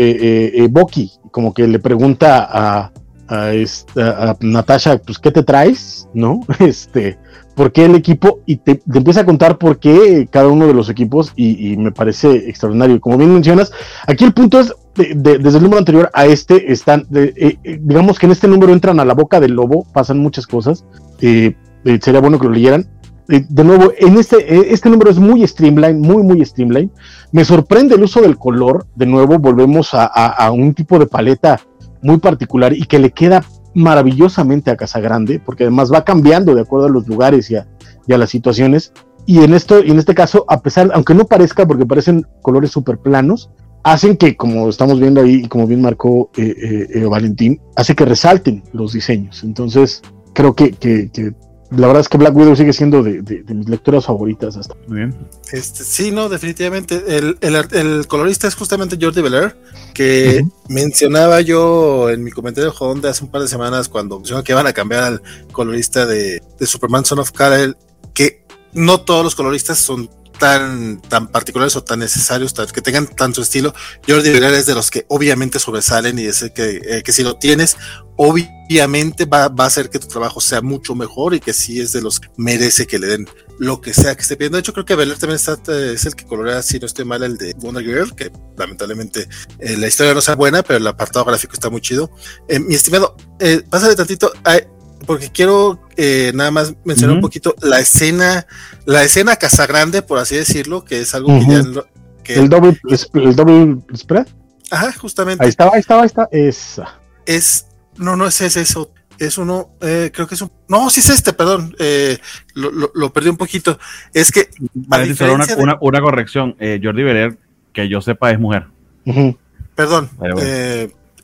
Boki 0.70 1.12
como 1.30 1.54
que 1.54 1.66
le 1.66 1.78
pregunta 1.78 2.48
a, 2.50 2.92
a, 3.28 3.52
esta, 3.52 4.30
a 4.30 4.36
Natasha, 4.40 4.98
pues, 4.98 5.18
¿qué 5.18 5.30
te 5.30 5.42
traes? 5.42 6.08
¿No? 6.14 6.40
Este, 6.58 7.18
por 7.54 7.72
qué 7.72 7.84
el 7.84 7.94
equipo 7.94 8.40
y 8.46 8.56
te, 8.56 8.80
empieza 8.92 9.20
a 9.20 9.26
contar 9.26 9.58
por 9.58 9.78
qué 9.78 10.28
cada 10.30 10.48
uno 10.48 10.66
de 10.66 10.74
los 10.74 10.88
equipos 10.88 11.32
y, 11.36 11.76
me 11.76 11.92
parece 11.92 12.48
extraordinario. 12.48 13.00
Como 13.00 13.18
bien 13.18 13.32
mencionas, 13.32 13.72
aquí 14.06 14.24
el 14.24 14.32
punto 14.32 14.60
es, 14.60 14.74
desde 14.94 15.56
el 15.58 15.62
número 15.62 15.78
anterior 15.78 16.10
a 16.12 16.26
este, 16.26 16.72
están, 16.72 17.06
eh, 17.14 17.56
eh, 17.62 17.78
digamos 17.82 18.18
que 18.18 18.26
en 18.26 18.32
este 18.32 18.48
número 18.48 18.72
entran 18.72 19.00
a 19.00 19.04
la 19.04 19.14
boca 19.14 19.40
del 19.40 19.52
lobo, 19.52 19.86
pasan 19.92 20.18
muchas 20.18 20.46
cosas, 20.46 20.84
eh, 21.20 21.54
sería 22.00 22.20
bueno 22.20 22.38
que 22.38 22.46
lo 22.46 22.52
leyeran. 22.52 22.88
de 23.28 23.64
nuevo, 23.64 23.92
en 23.98 24.18
este, 24.18 24.72
este 24.72 24.90
número 24.90 25.10
es 25.10 25.18
muy 25.18 25.46
streamline, 25.46 26.00
muy, 26.00 26.22
muy 26.22 26.44
streamline. 26.44 26.90
Me 27.32 27.44
sorprende 27.44 27.94
el 27.94 28.02
uso 28.02 28.20
del 28.20 28.36
color, 28.36 28.86
de 28.96 29.06
nuevo 29.06 29.38
volvemos 29.38 29.94
a, 29.94 30.06
a 30.06 30.50
un 30.50 30.74
tipo 30.74 30.98
de 30.98 31.06
paleta 31.06 31.60
muy 32.02 32.18
particular 32.18 32.72
y 32.72 32.84
que 32.86 32.98
le 32.98 33.10
queda 33.10 33.44
maravillosamente 33.74 34.70
a 34.70 34.76
Casa 34.76 35.00
Grande, 35.00 35.40
porque 35.44 35.64
además 35.64 35.92
va 35.92 36.04
cambiando 36.04 36.54
de 36.54 36.62
acuerdo 36.62 36.86
a 36.86 36.90
los 36.90 37.06
lugares 37.06 37.50
y 37.50 37.56
a, 37.56 37.66
las 38.06 38.30
situaciones. 38.30 38.92
y 39.26 39.38
en 39.38 39.54
esto, 39.54 39.84
y 39.84 39.90
en 39.90 39.98
este 39.98 40.14
caso, 40.14 40.44
a 40.48 40.60
pesar, 40.60 40.90
aunque 40.94 41.14
no 41.14 41.26
parezca, 41.26 41.66
porque 41.66 41.86
parecen 41.86 42.26
colores 42.42 42.70
súper 42.70 42.98
planos, 42.98 43.50
hacen 43.82 44.16
que, 44.16 44.36
como 44.36 44.68
estamos 44.68 45.00
viendo 45.00 45.20
ahí, 45.20 45.42
y 45.44 45.48
como 45.48 45.66
bien 45.66 45.82
marcó 45.82 46.30
eh, 46.36 46.54
eh, 46.56 46.88
eh, 46.94 47.04
Valentín, 47.04 47.60
hace 47.76 47.94
que 47.94 48.04
resalten 48.04 48.62
los 48.72 48.92
diseños. 48.92 49.42
Entonces, 49.44 50.02
creo 50.34 50.54
que, 50.54 50.72
que 50.72 51.32
la 51.70 51.86
verdad 51.86 52.00
es 52.00 52.08
que 52.08 52.18
Black 52.18 52.34
Widow 52.34 52.56
sigue 52.56 52.72
siendo 52.72 53.02
de, 53.02 53.22
de, 53.22 53.42
de 53.42 53.54
mis 53.54 53.68
lecturas 53.68 54.04
favoritas 54.04 54.56
hasta. 54.56 54.74
Muy 54.88 54.98
bien. 54.98 55.16
Este, 55.52 55.84
sí, 55.84 56.10
no, 56.10 56.28
definitivamente. 56.28 57.02
El, 57.06 57.38
el, 57.40 57.56
el 57.72 58.06
colorista 58.06 58.48
es 58.48 58.54
justamente 58.54 58.98
Jordi 59.00 59.22
Belair, 59.22 59.56
que 59.94 60.40
uh 60.42 60.46
-huh. 60.46 60.52
mencionaba 60.68 61.40
yo 61.40 62.10
en 62.10 62.24
mi 62.24 62.30
comentario 62.32 62.72
de 62.72 63.08
hace 63.08 63.24
un 63.24 63.30
par 63.30 63.42
de 63.42 63.48
semanas 63.48 63.88
cuando 63.88 64.18
mencionó 64.18 64.42
que 64.42 64.52
iban 64.52 64.66
a 64.66 64.72
cambiar 64.72 65.04
al 65.04 65.22
colorista 65.52 66.06
de, 66.06 66.42
de 66.58 66.66
Superman 66.66 67.04
Son 67.04 67.20
of 67.20 67.30
Kal-El, 67.30 67.76
que 68.14 68.44
no 68.72 69.00
todos 69.02 69.22
los 69.24 69.34
coloristas 69.34 69.78
son 69.78 70.10
tan, 70.40 71.00
tan 71.02 71.28
particulares 71.28 71.76
o 71.76 71.84
tan 71.84 71.98
necesarios, 72.00 72.54
que 72.72 72.80
tengan 72.80 73.06
tanto 73.06 73.42
estilo. 73.42 73.74
Jordi 74.08 74.30
Belair 74.30 74.54
es 74.54 74.66
de 74.66 74.74
los 74.74 74.90
que 74.90 75.04
obviamente 75.08 75.58
sobresalen 75.60 76.18
y 76.18 76.24
es 76.24 76.50
que, 76.54 76.80
eh, 76.82 77.02
que 77.04 77.12
si 77.12 77.22
lo 77.22 77.36
tienes, 77.36 77.76
obviamente 78.16 79.26
va, 79.26 79.48
va, 79.48 79.64
a 79.64 79.66
hacer 79.66 79.90
que 79.90 79.98
tu 79.98 80.08
trabajo 80.08 80.40
sea 80.40 80.62
mucho 80.62 80.94
mejor 80.94 81.34
y 81.34 81.40
que 81.40 81.52
sí 81.52 81.78
es 81.80 81.92
de 81.92 82.00
los 82.00 82.18
que 82.18 82.28
merece 82.36 82.86
que 82.86 82.98
le 82.98 83.06
den 83.06 83.28
lo 83.58 83.82
que 83.82 83.92
sea 83.92 84.16
que 84.16 84.22
esté 84.22 84.36
pidiendo. 84.36 84.56
De 84.56 84.60
hecho, 84.60 84.72
creo 84.72 84.86
que 84.86 84.94
Belair 84.94 85.18
también 85.18 85.36
está, 85.36 85.54
es 85.76 86.06
el 86.06 86.16
que 86.16 86.24
colorea, 86.24 86.62
si 86.62 86.78
no 86.78 86.86
estoy 86.86 87.04
mal, 87.04 87.22
el 87.22 87.36
de 87.36 87.54
Wonder 87.58 87.84
Girl, 87.84 88.14
que 88.16 88.32
lamentablemente 88.56 89.28
eh, 89.58 89.76
la 89.76 89.86
historia 89.86 90.14
no 90.14 90.22
sea 90.22 90.34
buena, 90.34 90.62
pero 90.62 90.78
el 90.78 90.86
apartado 90.86 91.26
gráfico 91.26 91.52
está 91.52 91.68
muy 91.68 91.82
chido. 91.82 92.10
Eh, 92.48 92.58
mi 92.58 92.74
estimado, 92.74 93.14
eh, 93.38 93.62
pásale 93.68 93.94
tantito. 93.94 94.32
Hay, 94.44 94.62
porque 95.06 95.30
quiero 95.30 95.80
eh, 95.96 96.32
nada 96.34 96.50
más 96.50 96.74
mencionar 96.84 97.12
uh 97.12 97.14
-huh. 97.14 97.18
un 97.18 97.22
poquito 97.22 97.54
la 97.62 97.80
escena, 97.80 98.46
la 98.84 99.04
escena 99.04 99.36
Casagrande, 99.36 100.02
por 100.02 100.18
así 100.18 100.36
decirlo, 100.36 100.84
que 100.84 101.00
es 101.00 101.14
algo 101.14 101.32
uh 101.32 101.40
-huh. 101.40 101.46
que 101.46 101.52
ya 101.52 101.62
lo, 101.62 101.86
que 102.22 102.34
el 102.34 102.48
doble 102.48 102.78
el 103.14 103.36
doble 103.36 103.78
spread. 103.96 104.26
Ajá, 104.70 104.92
justamente. 104.92 105.42
Ahí 105.42 105.50
estaba, 105.50 105.72
ahí 105.74 105.80
estaba, 105.80 106.02
ahí 106.02 106.06
está, 106.06 106.28
esa. 106.30 107.00
Es, 107.26 107.66
no, 107.96 108.16
no 108.16 108.26
es 108.26 108.40
ese, 108.40 108.60
eso. 108.60 108.92
Es 109.18 109.36
uno, 109.36 109.70
eh, 109.82 110.10
creo 110.14 110.26
que 110.26 110.34
es 110.34 110.42
un. 110.42 110.50
No, 110.68 110.88
sí 110.88 111.00
es 111.00 111.10
este, 111.10 111.32
perdón. 111.32 111.74
Eh, 111.78 112.16
lo, 112.54 112.70
lo, 112.70 112.90
lo, 112.94 113.12
perdí 113.12 113.28
un 113.28 113.36
poquito. 113.36 113.78
Es 114.14 114.30
que. 114.30 114.48
Vale, 114.72 115.14
solo 115.14 115.34
una, 115.34 115.46
de... 115.46 115.54
una, 115.56 115.76
una, 115.80 116.00
corrección. 116.00 116.56
Eh, 116.58 116.80
Jordi 116.82 117.02
Belair, 117.02 117.36
que 117.72 117.88
yo 117.88 118.00
sepa, 118.00 118.30
es 118.30 118.38
mujer. 118.38 118.66
Uh 119.04 119.12
-huh. 119.12 119.38
Perdón. 119.74 120.08
Bueno. 120.16 120.36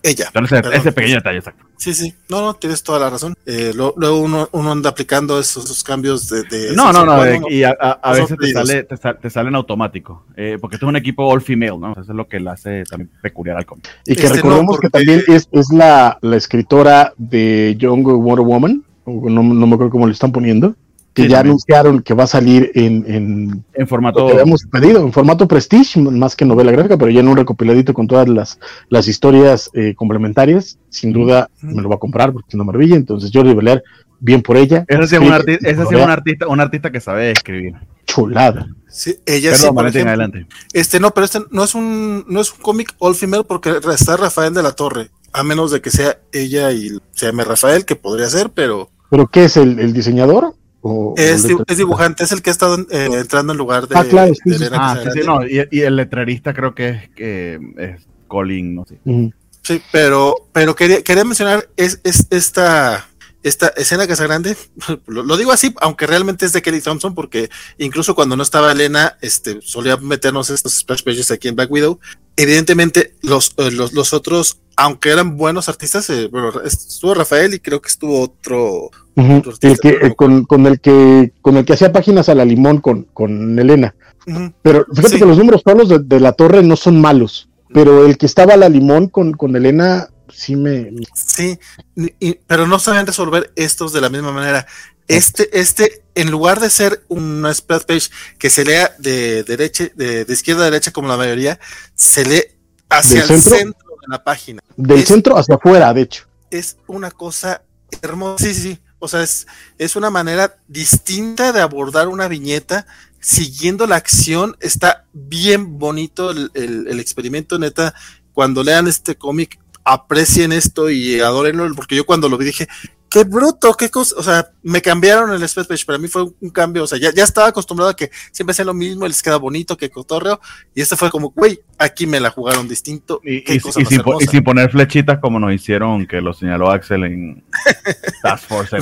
Ella. 0.06 0.26
Entonces, 0.32 0.62
ese 0.72 0.92
pequeño 0.92 1.16
detalle, 1.16 1.38
exacto. 1.38 1.64
Sí, 1.76 1.94
sí, 1.94 2.14
no, 2.28 2.40
no, 2.40 2.54
tienes 2.54 2.82
toda 2.82 2.98
la 2.98 3.10
razón. 3.10 3.34
Eh, 3.44 3.72
lo, 3.74 3.94
luego 3.96 4.20
uno, 4.20 4.48
uno, 4.52 4.72
anda 4.72 4.90
aplicando 4.90 5.38
esos, 5.38 5.64
esos 5.64 5.84
cambios 5.84 6.28
de, 6.28 6.44
de 6.44 6.74
No, 6.74 6.92
no, 6.92 7.04
no, 7.04 7.48
y 7.48 7.62
a, 7.62 7.76
a, 7.78 7.92
a 7.92 8.12
veces 8.12 8.36
te, 8.38 8.52
sale, 8.52 8.82
te, 8.84 8.96
sal, 8.96 9.18
te, 9.20 9.30
salen 9.30 9.54
automático, 9.54 10.24
eh, 10.36 10.58
porque 10.60 10.76
esto 10.76 10.86
es 10.86 10.90
un 10.90 10.96
equipo 10.96 11.26
all 11.26 11.42
female, 11.42 11.78
¿no? 11.78 11.92
Eso 11.92 12.02
es 12.02 12.08
lo 12.08 12.26
que 12.28 12.40
le 12.40 12.50
hace 12.50 12.84
también 12.84 13.10
peculiar 13.20 13.56
al 13.56 13.66
cómic. 13.66 13.88
Y 14.06 14.14
que 14.14 14.22
este 14.26 14.36
recordemos 14.36 14.64
no, 14.64 14.68
porque... 14.68 14.86
que 14.88 14.90
también 14.90 15.22
es, 15.28 15.48
es 15.52 15.70
la, 15.70 16.18
la, 16.22 16.36
escritora 16.36 17.12
de 17.16 17.74
Young 17.78 18.04
Wonder 18.04 18.44
Woman, 18.44 18.84
no, 19.06 19.42
no 19.42 19.66
me 19.66 19.74
acuerdo 19.74 19.90
cómo 19.90 20.06
le 20.06 20.12
están 20.12 20.32
poniendo, 20.32 20.74
que 21.16 21.22
sí, 21.22 21.28
ya 21.28 21.38
también. 21.38 21.52
anunciaron 21.52 22.02
que 22.02 22.12
va 22.12 22.24
a 22.24 22.26
salir 22.26 22.70
en, 22.74 23.04
en, 23.08 23.64
en 23.72 23.88
formato 23.88 24.26
que 24.26 24.32
habíamos 24.32 24.64
pedido, 24.70 25.00
en 25.00 25.12
formato 25.14 25.48
Prestige, 25.48 25.98
más 25.98 26.36
que 26.36 26.44
novela 26.44 26.70
gráfica, 26.72 26.98
pero 26.98 27.10
ya 27.10 27.20
en 27.20 27.28
un 27.28 27.38
recopiladito 27.38 27.94
con 27.94 28.06
todas 28.06 28.28
las, 28.28 28.60
las 28.90 29.08
historias 29.08 29.70
eh, 29.72 29.94
complementarias. 29.94 30.78
Sin 30.90 31.14
duda 31.14 31.48
mm. 31.62 31.74
me 31.74 31.80
lo 31.80 31.88
va 31.88 31.94
a 31.94 31.98
comprar 31.98 32.34
porque 32.34 32.48
es 32.48 32.54
una 32.54 32.64
maravilla. 32.64 32.96
Entonces, 32.96 33.30
Jordi 33.32 33.54
Belair, 33.54 33.82
bien 34.20 34.42
por 34.42 34.58
ella. 34.58 34.84
Esa 34.88 35.04
es 35.04 35.12
un, 35.12 35.32
arti 35.32 35.52
esa 35.62 35.82
es 35.84 35.88
un 35.88 36.10
artista, 36.10 36.48
un 36.48 36.60
artista 36.60 36.92
que 36.92 37.00
sabe 37.00 37.30
escribir. 37.30 37.76
Chulada. 38.04 38.66
Sí, 38.86 39.16
ella 39.24 39.52
Perdón, 39.52 39.68
sí, 39.68 39.74
por 39.74 39.86
ejemplo, 39.86 40.10
adelante. 40.10 40.46
Este 40.74 41.00
no, 41.00 41.12
pero 41.12 41.24
este 41.24 41.38
no 41.50 41.64
es 41.64 41.74
un 41.74 42.26
no 42.28 42.42
es 42.42 42.52
un 42.52 42.58
cómic 42.60 42.94
all 42.98 43.14
female 43.14 43.44
porque 43.44 43.74
está 43.90 44.18
Rafael 44.18 44.52
de 44.52 44.62
la 44.62 44.72
Torre, 44.72 45.08
a 45.32 45.42
menos 45.42 45.70
de 45.70 45.80
que 45.80 45.90
sea 45.90 46.18
ella 46.30 46.72
y 46.72 46.90
se 47.12 47.26
llame 47.26 47.44
Rafael, 47.44 47.86
que 47.86 47.96
podría 47.96 48.28
ser, 48.28 48.50
pero. 48.50 48.90
¿Pero 49.10 49.28
qué 49.28 49.44
es 49.44 49.56
el, 49.56 49.78
el 49.78 49.94
diseñador? 49.94 50.54
O, 50.82 51.14
es, 51.16 51.44
o 51.46 51.64
es, 51.66 51.76
dibujante, 51.78 52.22
es 52.22 52.32
el 52.32 52.42
que 52.42 52.50
ha 52.50 52.52
estado 52.52 52.78
eh, 52.90 53.08
entrando 53.12 53.52
en 53.52 53.58
lugar 53.58 53.88
de, 53.88 53.98
ah, 53.98 54.04
claro, 54.04 54.32
sí, 54.34 54.50
de 54.50 54.70
ah, 54.72 55.00
sí, 55.02 55.10
sí, 55.14 55.26
no, 55.26 55.44
y, 55.44 55.66
y, 55.70 55.80
el 55.80 55.96
letrerista 55.96 56.54
creo 56.54 56.74
que 56.74 56.88
es, 56.90 57.08
que 57.10 57.58
es 57.76 58.06
Colin, 58.28 58.74
no 58.76 58.84
sé. 58.84 58.98
Uh 59.04 59.12
-huh. 59.12 59.32
Sí, 59.62 59.82
pero, 59.90 60.48
pero 60.52 60.76
quería, 60.76 61.02
quería 61.02 61.24
mencionar 61.24 61.68
es, 61.76 62.00
es 62.04 62.28
esta, 62.30 63.08
esta 63.42 63.68
escena 63.68 64.06
Casa 64.06 64.22
Grande, 64.22 64.56
lo, 65.06 65.24
lo, 65.24 65.36
digo 65.36 65.50
así, 65.50 65.74
aunque 65.80 66.06
realmente 66.06 66.46
es 66.46 66.52
de 66.52 66.62
Kelly 66.62 66.80
Thompson, 66.80 67.16
porque 67.16 67.50
incluso 67.78 68.14
cuando 68.14 68.36
no 68.36 68.44
estaba 68.44 68.70
Elena, 68.70 69.18
este, 69.20 69.60
solía 69.62 69.96
meternos 69.96 70.50
estos 70.50 70.78
splash 70.78 71.02
pages 71.02 71.32
aquí 71.32 71.48
en 71.48 71.56
Black 71.56 71.70
Widow. 71.70 71.98
Evidentemente, 72.36 73.14
los, 73.22 73.54
eh, 73.56 73.70
los, 73.70 73.92
los 73.92 74.12
otros, 74.12 74.58
aunque 74.76 75.10
eran 75.10 75.36
buenos 75.36 75.68
artistas, 75.68 76.10
eh, 76.10 76.28
bueno, 76.30 76.52
estuvo 76.62 77.14
Rafael 77.14 77.54
y 77.54 77.60
creo 77.60 77.80
que 77.80 77.88
estuvo 77.88 78.20
otro. 78.20 78.90
Uh 79.16 79.22
-huh. 79.22 79.38
otro 79.38 79.52
artista, 79.52 79.68
el 79.68 79.78
que, 79.78 79.98
pero... 80.00 80.14
con, 80.14 80.44
con, 80.44 80.66
el 80.66 80.80
que, 80.80 81.32
con 81.40 81.56
el 81.56 81.64
que 81.64 81.72
hacía 81.72 81.92
páginas 81.92 82.28
a 82.28 82.34
la 82.34 82.44
limón 82.44 82.80
con, 82.80 83.04
con 83.14 83.58
Elena. 83.58 83.94
Uh 84.26 84.30
-huh. 84.30 84.54
Pero 84.62 84.86
fíjate 84.94 85.14
sí. 85.14 85.18
que 85.18 85.26
los 85.26 85.38
números 85.38 85.62
todos 85.64 85.88
de, 85.88 85.98
de 86.00 86.20
la 86.20 86.32
torre 86.32 86.62
no 86.62 86.76
son 86.76 87.00
malos 87.00 87.48
pero 87.72 88.06
el 88.06 88.16
que 88.16 88.26
estaba 88.26 88.54
a 88.54 88.56
la 88.56 88.68
limón 88.68 89.08
con, 89.08 89.32
con 89.32 89.54
Elena 89.56 90.08
sí 90.32 90.56
me. 90.56 90.90
Sí, 91.14 91.58
y, 91.94 92.34
pero 92.46 92.66
no 92.66 92.78
saben 92.78 93.06
resolver 93.06 93.52
estos 93.56 93.92
de 93.92 94.00
la 94.00 94.08
misma 94.08 94.32
manera. 94.32 94.66
Este, 95.08 95.60
este, 95.60 96.02
en 96.14 96.30
lugar 96.30 96.60
de 96.60 96.70
ser 96.70 97.04
una 97.08 97.54
spread 97.54 97.82
page 97.82 98.10
que 98.38 98.50
se 98.50 98.64
lea 98.64 98.94
de 98.98 99.44
derecha, 99.44 99.88
de, 99.94 100.24
de 100.24 100.32
izquierda 100.32 100.62
a 100.62 100.70
derecha 100.70 100.90
como 100.90 101.08
la 101.08 101.16
mayoría, 101.16 101.60
se 101.94 102.24
lee 102.24 102.42
hacia 102.88 103.22
el 103.22 103.26
centro? 103.26 103.56
centro 103.56 103.88
de 104.00 104.06
la 104.08 104.24
página. 104.24 104.62
Del 104.76 104.98
es, 105.00 105.08
centro 105.08 105.38
hacia 105.38 105.54
afuera, 105.54 105.92
de 105.94 106.02
hecho. 106.02 106.24
Es 106.50 106.76
una 106.86 107.10
cosa 107.10 107.62
hermosa. 108.02 108.44
Sí, 108.44 108.54
sí, 108.54 108.60
sí. 108.62 108.78
O 108.98 109.08
sea, 109.08 109.22
es, 109.22 109.46
es 109.78 109.94
una 109.94 110.10
manera 110.10 110.56
distinta 110.68 111.52
de 111.52 111.60
abordar 111.60 112.08
una 112.08 112.28
viñeta 112.28 112.86
siguiendo 113.20 113.86
la 113.86 113.96
acción. 113.96 114.56
Está 114.60 115.04
bien 115.12 115.78
bonito 115.78 116.30
el, 116.30 116.50
el, 116.54 116.88
el 116.88 117.00
experimento, 117.00 117.58
neta. 117.58 117.94
Cuando 118.32 118.64
lean 118.64 118.86
este 118.86 119.16
cómic, 119.16 119.58
aprecien 119.84 120.52
esto 120.52 120.90
y 120.90 121.20
adórenlo, 121.20 121.72
porque 121.74 121.94
yo 121.94 122.04
cuando 122.04 122.28
lo 122.28 122.36
vi 122.36 122.46
dije, 122.46 122.68
qué 123.16 123.24
bruto, 123.24 123.74
qué 123.74 123.88
cosa, 123.88 124.14
o 124.18 124.22
sea, 124.22 124.50
me 124.62 124.82
cambiaron 124.82 125.32
el 125.32 125.48
spread 125.48 125.66
page, 125.66 125.86
para 125.86 125.98
mí 125.98 126.06
fue 126.08 126.24
un 126.40 126.50
cambio, 126.50 126.84
o 126.84 126.86
sea, 126.86 126.98
ya, 126.98 127.12
ya 127.14 127.24
estaba 127.24 127.48
acostumbrado 127.48 127.90
a 127.90 127.96
que 127.96 128.10
siempre 128.30 128.52
sea 128.52 128.64
lo 128.64 128.74
mismo, 128.74 129.06
les 129.06 129.22
queda 129.22 129.36
bonito, 129.36 129.76
que 129.76 129.90
cotorreo, 129.90 130.40
y 130.74 130.82
este 130.82 130.96
fue 130.96 131.10
como, 131.10 131.30
güey, 131.30 131.60
aquí 131.78 132.06
me 132.06 132.20
la 132.20 132.30
jugaron 132.30 132.68
distinto. 132.68 133.20
Y, 133.24 133.36
y, 133.36 133.56
y, 133.56 133.60
sin, 133.60 134.02
y, 134.20 134.26
sin, 134.26 134.44
poner 134.44 134.70
flechitas 134.70 135.18
como 135.18 135.38
nos 135.38 135.54
hicieron, 135.54 136.06
que 136.06 136.20
lo 136.20 136.34
señaló 136.34 136.70
Axel 136.70 137.04
en 137.04 137.44
Task 138.22 138.48
Force 138.48 138.76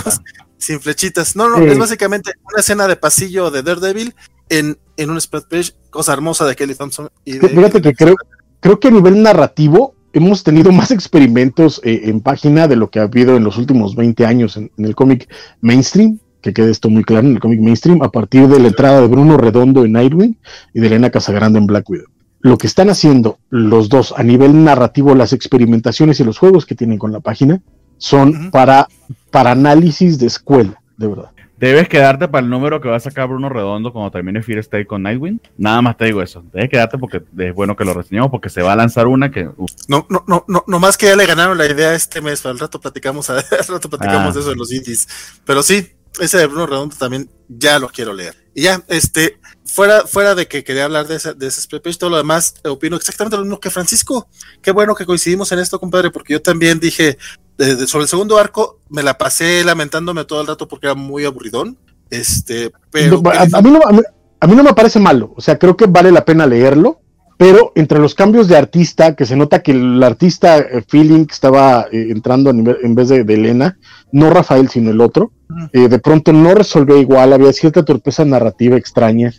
sin 0.58 0.80
flechitas, 0.80 1.36
no, 1.36 1.48
no, 1.48 1.58
sí. 1.58 1.64
es 1.64 1.78
básicamente 1.78 2.32
una 2.50 2.60
escena 2.60 2.88
de 2.88 2.96
pasillo 2.96 3.50
de 3.50 3.62
Daredevil 3.62 4.14
en, 4.48 4.78
en 4.96 5.10
un 5.10 5.20
spread 5.20 5.44
page, 5.44 5.72
cosa 5.90 6.12
hermosa 6.12 6.46
de 6.46 6.56
Kelly 6.56 6.74
Thompson. 6.74 7.10
Y 7.24 7.38
de, 7.38 7.48
Fíjate 7.50 7.82
que 7.82 7.92
creo, 7.92 8.16
creo 8.60 8.80
que 8.80 8.88
a 8.88 8.90
nivel 8.90 9.22
narrativo, 9.22 9.93
hemos 10.14 10.44
tenido 10.44 10.72
más 10.72 10.90
experimentos 10.90 11.80
eh, 11.84 12.02
en 12.04 12.20
página 12.20 12.68
de 12.68 12.76
lo 12.76 12.88
que 12.88 13.00
ha 13.00 13.02
habido 13.02 13.36
en 13.36 13.44
los 13.44 13.58
últimos 13.58 13.96
20 13.96 14.24
años 14.24 14.56
en, 14.56 14.70
en 14.78 14.84
el 14.84 14.94
cómic 14.94 15.28
mainstream, 15.60 16.18
que 16.40 16.52
quede 16.52 16.70
esto 16.70 16.88
muy 16.88 17.04
claro 17.04 17.26
en 17.26 17.34
el 17.34 17.40
cómic 17.40 17.60
mainstream, 17.60 18.00
a 18.02 18.10
partir 18.10 18.48
de 18.48 18.60
la 18.60 18.68
entrada 18.68 19.00
de 19.00 19.08
Bruno 19.08 19.36
Redondo 19.36 19.84
en 19.84 19.92
Nightwing 19.92 20.38
y 20.72 20.80
de 20.80 20.86
Elena 20.86 21.10
Casagrande 21.10 21.58
en 21.58 21.66
Black 21.66 21.88
Widow. 21.90 22.06
Lo 22.40 22.58
que 22.58 22.66
están 22.66 22.90
haciendo 22.90 23.38
los 23.50 23.88
dos 23.88 24.14
a 24.16 24.22
nivel 24.22 24.64
narrativo, 24.64 25.14
las 25.14 25.32
experimentaciones 25.32 26.20
y 26.20 26.24
los 26.24 26.38
juegos 26.38 26.66
que 26.66 26.74
tienen 26.74 26.98
con 26.98 27.10
la 27.12 27.20
página, 27.20 27.62
son 27.98 28.28
uh 28.28 28.32
-huh. 28.32 28.50
para, 28.50 28.88
para 29.30 29.52
análisis 29.52 30.18
de 30.18 30.26
escuela, 30.26 30.80
de 30.96 31.06
verdad. 31.08 31.30
Debes 31.64 31.88
quedarte 31.88 32.28
para 32.28 32.44
el 32.44 32.50
número 32.50 32.78
que 32.78 32.90
va 32.90 32.96
a 32.96 33.00
sacar 33.00 33.26
Bruno 33.26 33.48
Redondo 33.48 33.90
cuando 33.90 34.10
termine 34.10 34.42
Fear 34.42 34.58
State 34.58 34.86
con 34.86 35.02
Nightwing. 35.02 35.40
Nada 35.56 35.80
más 35.80 35.96
te 35.96 36.04
digo 36.04 36.20
eso. 36.20 36.44
Debes 36.52 36.68
quedarte 36.68 36.98
porque 36.98 37.22
es 37.38 37.54
bueno 37.54 37.74
que 37.74 37.86
lo 37.86 37.94
reseñemos 37.94 38.30
porque 38.30 38.50
se 38.50 38.60
va 38.60 38.74
a 38.74 38.76
lanzar 38.76 39.06
una 39.06 39.30
que. 39.30 39.48
Uh. 39.56 39.66
No, 39.88 40.06
no, 40.10 40.22
no, 40.26 40.44
no, 40.46 40.64
no 40.66 40.78
más 40.78 40.98
que 40.98 41.06
ya 41.06 41.16
le 41.16 41.24
ganaron 41.24 41.56
la 41.56 41.64
idea 41.64 41.94
este 41.94 42.20
mes. 42.20 42.44
Al 42.44 42.58
rato 42.58 42.78
platicamos, 42.78 43.30
al 43.30 43.42
rato 43.66 43.88
platicamos 43.88 44.28
ah. 44.28 44.32
de 44.34 44.40
eso 44.40 44.52
en 44.52 44.58
los 44.58 44.70
indies. 44.74 45.08
Pero 45.46 45.62
sí, 45.62 45.90
ese 46.20 46.36
de 46.36 46.46
Bruno 46.48 46.66
Redondo 46.66 46.96
también 46.98 47.30
ya 47.48 47.78
lo 47.78 47.88
quiero 47.88 48.12
leer. 48.12 48.36
Y 48.54 48.64
ya, 48.64 48.84
este, 48.88 49.40
fuera, 49.64 50.06
fuera 50.06 50.34
de 50.34 50.46
que 50.46 50.64
quería 50.64 50.84
hablar 50.84 51.08
de, 51.08 51.16
esa, 51.16 51.32
de 51.32 51.46
ese 51.46 51.66
page, 51.80 51.96
todo 51.96 52.10
lo 52.10 52.18
demás, 52.18 52.56
opino 52.64 52.96
exactamente 52.96 53.38
lo 53.38 53.42
mismo 53.42 53.58
que 53.58 53.70
Francisco. 53.70 54.28
Qué 54.60 54.70
bueno 54.70 54.94
que 54.94 55.06
coincidimos 55.06 55.50
en 55.50 55.60
esto, 55.60 55.80
compadre, 55.80 56.10
porque 56.10 56.34
yo 56.34 56.42
también 56.42 56.78
dije, 56.78 57.16
de, 57.64 57.76
de, 57.76 57.86
sobre 57.86 58.02
el 58.04 58.08
segundo 58.08 58.38
arco, 58.38 58.80
me 58.88 59.02
la 59.02 59.18
pasé 59.18 59.64
lamentándome 59.64 60.24
todo 60.24 60.40
el 60.40 60.46
rato 60.46 60.68
porque 60.68 60.86
era 60.86 60.94
muy 60.94 61.24
aburridón. 61.24 61.76
Este, 62.10 62.70
pero. 62.90 63.20
No, 63.20 63.30
a, 63.30 63.42
a, 63.42 63.62
mí 63.62 63.70
no, 63.70 63.80
a, 63.84 63.92
mí, 63.92 64.00
a, 64.40 64.46
mí 64.46 64.56
no, 64.56 64.62
me 64.62 64.74
parece 64.74 65.00
malo, 65.00 65.32
o 65.36 65.40
sea, 65.40 65.58
creo 65.58 65.76
que 65.76 65.86
vale 65.86 66.12
la 66.12 66.24
pena 66.24 66.46
leerlo. 66.46 67.00
pero 67.36 67.72
entre 67.74 67.98
los 67.98 68.14
cambios 68.14 68.46
de 68.46 68.56
artista, 68.56 69.16
que 69.16 69.26
se 69.26 69.36
nota 69.36 69.62
que 69.62 69.72
el 69.72 70.02
artista 70.02 70.58
eh, 70.58 70.84
Feeling 70.86 71.26
estaba 71.30 71.86
eh, 71.90 72.08
entrando 72.10 72.52
nivel, 72.52 72.76
en 72.82 72.94
vez 72.94 73.08
de, 73.08 73.20
Elena, 73.20 73.78
no 74.12 74.30
Rafael, 74.30 74.68
sino 74.68 74.90
el 74.90 75.00
otro, 75.00 75.32
eh, 75.72 75.88
de 75.88 75.98
pronto 75.98 76.32
no 76.32 76.54
resolvió 76.54 76.96
igual, 76.96 77.32
había 77.32 77.52
cierta 77.52 77.84
torpeza 77.84 78.24
narrativa 78.24 78.76
extraña. 78.76 79.32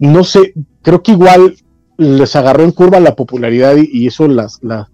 no 0.00 0.24
sé, 0.24 0.54
creo 0.82 1.02
que 1.02 1.12
igual 1.12 1.54
les 1.96 2.34
agarró 2.34 2.64
en 2.64 2.72
curva 2.72 2.98
la 2.98 3.14
popularidad 3.14 3.76
y, 3.76 4.06
eso 4.06 4.26
las, 4.26 4.58
la 4.62 4.88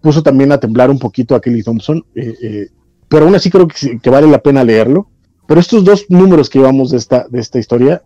puso 0.00 0.22
también 0.22 0.52
a 0.52 0.58
temblar 0.58 0.90
un 0.90 0.98
poquito 0.98 1.34
a 1.34 1.40
Kelly 1.40 1.62
Thompson, 1.62 2.04
pero 3.08 3.24
aún 3.24 3.34
así 3.34 3.50
creo 3.50 3.68
que, 3.68 3.98
que, 4.00 4.10
vale 4.10 4.26
la 4.26 4.42
pena 4.42 4.64
leerlo. 4.64 5.10
Pero 5.46 5.60
estos 5.60 5.84
dos 5.84 6.06
números 6.08 6.48
que 6.48 6.60
llevamos 6.60 6.90
de 6.90 6.98
esta, 6.98 7.26
de 7.28 7.40
esta 7.40 7.58
historia 7.58 8.02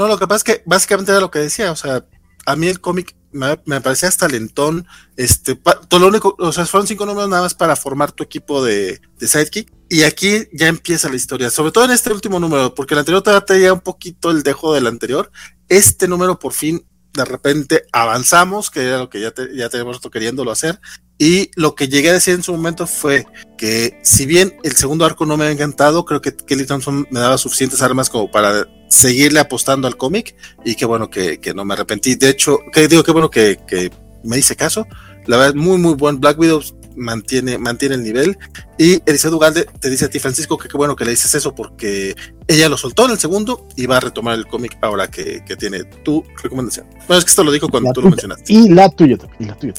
no, 0.00 0.08
lo 0.08 0.18
que 0.18 0.26
pasa 0.26 0.36
es 0.36 0.44
que 0.44 0.62
básicamente 0.64 1.12
era 1.12 1.20
lo 1.20 1.30
que 1.30 1.40
decía, 1.40 1.70
o 1.72 1.76
sea, 1.76 2.06
a 2.46 2.56
mí 2.56 2.68
el 2.68 2.80
cómic 2.80 3.14
me, 3.32 3.58
parecía 3.82 4.08
hasta 4.08 4.28
lentón, 4.28 4.86
este, 5.18 5.56
todo 5.56 6.00
lo 6.00 6.08
único, 6.08 6.34
o 6.38 6.52
sea, 6.52 6.64
fueron 6.64 6.86
cinco 6.86 7.04
números 7.04 7.28
nada 7.28 7.42
más 7.42 7.52
para 7.52 7.76
formar 7.76 8.10
tu 8.10 8.22
equipo 8.22 8.64
de, 8.64 8.98
de 9.18 9.28
sidekick, 9.28 9.70
y 9.90 10.04
aquí 10.04 10.48
ya 10.54 10.68
empieza 10.68 11.10
la 11.10 11.16
historia, 11.16 11.50
sobre 11.50 11.70
todo 11.70 11.84
en 11.84 11.90
este 11.90 12.10
último 12.14 12.40
número, 12.40 12.74
porque 12.74 12.94
el 12.94 13.00
anterior 13.00 13.22
todavía 13.22 13.44
tenía 13.44 13.74
un 13.74 13.80
poquito 13.80 14.30
el 14.30 14.42
dejo 14.42 14.72
del 14.72 14.86
anterior, 14.86 15.30
este 15.68 16.08
número 16.08 16.38
por 16.38 16.54
fin 16.54 16.82
de 17.12 17.24
repente 17.24 17.84
avanzamos, 17.92 18.70
que 18.70 18.82
era 18.86 18.98
lo 18.98 19.10
que 19.10 19.20
ya, 19.20 19.32
ya 19.54 19.68
tenemos 19.68 20.00
queriéndolo 20.00 20.50
hacer, 20.50 20.80
y 21.20 21.50
lo 21.54 21.74
que 21.74 21.88
llegué 21.88 22.08
a 22.08 22.14
decir 22.14 22.34
en 22.34 22.42
su 22.42 22.52
momento 22.52 22.86
fue 22.86 23.26
que 23.58 24.00
si 24.02 24.24
bien 24.24 24.58
el 24.62 24.72
segundo 24.72 25.04
arco 25.04 25.26
no 25.26 25.36
me 25.36 25.44
ha 25.44 25.50
encantado, 25.50 26.06
creo 26.06 26.22
que 26.22 26.34
Kelly 26.34 26.64
Thompson 26.64 27.06
me 27.10 27.20
daba 27.20 27.36
suficientes 27.36 27.82
armas 27.82 28.08
como 28.08 28.30
para 28.30 28.66
seguirle 28.88 29.38
apostando 29.38 29.86
al 29.86 29.98
cómic 29.98 30.34
y 30.64 30.76
qué 30.76 30.86
bueno 30.86 31.10
que, 31.10 31.38
no 31.54 31.66
me 31.66 31.74
arrepentí. 31.74 32.14
De 32.14 32.30
hecho, 32.30 32.58
que 32.72 32.88
digo, 32.88 33.04
qué 33.04 33.12
bueno 33.12 33.30
que, 33.30 33.90
me 34.24 34.38
hice 34.38 34.56
caso. 34.56 34.86
La 35.26 35.36
verdad, 35.36 35.54
muy, 35.56 35.76
muy 35.76 35.92
buen. 35.92 36.20
Black 36.20 36.38
Widow 36.38 36.62
mantiene, 36.96 37.58
mantiene 37.58 37.96
el 37.96 38.02
nivel. 38.02 38.38
Y 38.78 39.02
Eliseo 39.06 39.34
Ugalde 39.34 39.66
te 39.80 39.90
dice 39.90 40.06
a 40.06 40.08
ti, 40.08 40.18
Francisco, 40.18 40.58
que 40.58 40.68
qué 40.68 40.76
bueno 40.76 40.96
que 40.96 41.04
le 41.04 41.10
dices 41.10 41.34
eso 41.34 41.54
porque 41.54 42.14
ella 42.48 42.68
lo 42.68 42.76
soltó 42.76 43.06
en 43.06 43.12
el 43.12 43.18
segundo 43.18 43.66
y 43.76 43.86
va 43.86 43.98
a 43.98 44.00
retomar 44.00 44.36
el 44.36 44.46
cómic 44.46 44.76
ahora 44.82 45.08
que, 45.08 45.42
tiene 45.58 45.84
tu 45.84 46.24
recomendación. 46.42 46.86
Bueno, 47.06 47.18
es 47.18 47.24
que 47.24 47.30
esto 47.30 47.44
lo 47.44 47.52
dijo 47.52 47.68
cuando 47.68 47.92
tú 47.92 48.02
lo 48.02 48.10
mencionaste. 48.10 48.52
Y 48.52 48.68
la 48.68 48.88
tuya 48.88 49.16
y 49.38 49.44
la 49.44 49.54
tuya 49.56 49.74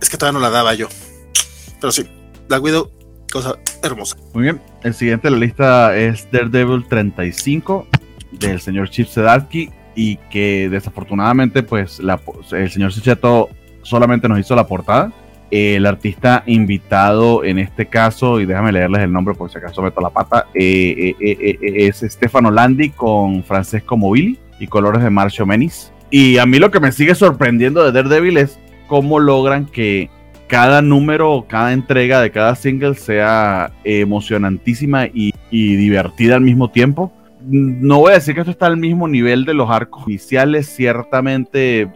es 0.00 0.08
que 0.08 0.16
todavía 0.16 0.38
no 0.38 0.42
la 0.42 0.50
daba 0.50 0.74
yo. 0.74 0.88
Pero 1.80 1.92
sí, 1.92 2.06
Black 2.48 2.62
Widow, 2.62 2.90
cosa 3.32 3.58
hermosa. 3.82 4.16
Muy 4.32 4.44
bien. 4.44 4.60
El 4.82 4.94
siguiente 4.94 5.28
de 5.28 5.32
la 5.32 5.38
lista 5.38 5.96
es 5.96 6.28
Daredevil 6.30 6.86
35 6.88 7.86
del 8.32 8.60
señor 8.60 8.90
Chip 8.90 9.08
Sedarsky 9.08 9.70
y 9.94 10.16
que 10.30 10.68
desafortunadamente 10.70 11.62
pues 11.62 12.00
el 12.52 12.70
señor 12.70 12.92
Sicheto 12.92 13.48
solamente 13.82 14.28
nos 14.28 14.38
hizo 14.38 14.54
la 14.54 14.66
portada. 14.66 15.12
El 15.50 15.86
artista 15.86 16.42
invitado 16.46 17.44
en 17.44 17.58
este 17.58 17.86
caso, 17.86 18.40
y 18.40 18.46
déjame 18.46 18.72
leerles 18.72 19.02
el 19.02 19.12
nombre 19.12 19.34
por 19.34 19.50
si 19.50 19.58
acaso 19.58 19.80
meto 19.80 20.00
la 20.00 20.10
pata, 20.10 20.46
eh, 20.54 21.14
eh, 21.20 21.36
eh, 21.40 21.58
es 21.86 22.00
Stefano 22.00 22.50
Landi 22.50 22.90
con 22.90 23.44
Francesco 23.44 23.96
Mobili 23.96 24.38
y 24.58 24.66
colores 24.66 25.02
de 25.02 25.10
Marcio 25.10 25.46
Menis. 25.46 25.92
Y 26.10 26.38
a 26.38 26.46
mí 26.46 26.58
lo 26.58 26.70
que 26.72 26.80
me 26.80 26.90
sigue 26.90 27.14
sorprendiendo 27.14 27.84
de 27.84 27.92
Daredevil 27.92 28.38
es 28.38 28.58
cómo 28.88 29.20
logran 29.20 29.66
que 29.66 30.10
cada 30.48 30.82
número, 30.82 31.46
cada 31.48 31.72
entrega 31.72 32.20
de 32.20 32.30
cada 32.32 32.56
single 32.56 32.94
sea 32.94 33.72
emocionantísima 33.84 35.06
y, 35.06 35.32
divertida 35.50 36.36
al 36.36 36.42
mismo 36.42 36.70
tiempo. 36.70 37.12
No 37.40 38.00
voy 38.00 38.12
a 38.12 38.14
decir 38.16 38.34
que 38.34 38.40
esto 38.40 38.50
está 38.50 38.66
al 38.66 38.76
mismo 38.76 39.06
nivel 39.06 39.44
de 39.44 39.54
los 39.54 39.70
arcos 39.70 40.08
iniciales, 40.08 40.66
ciertamente 40.66 41.88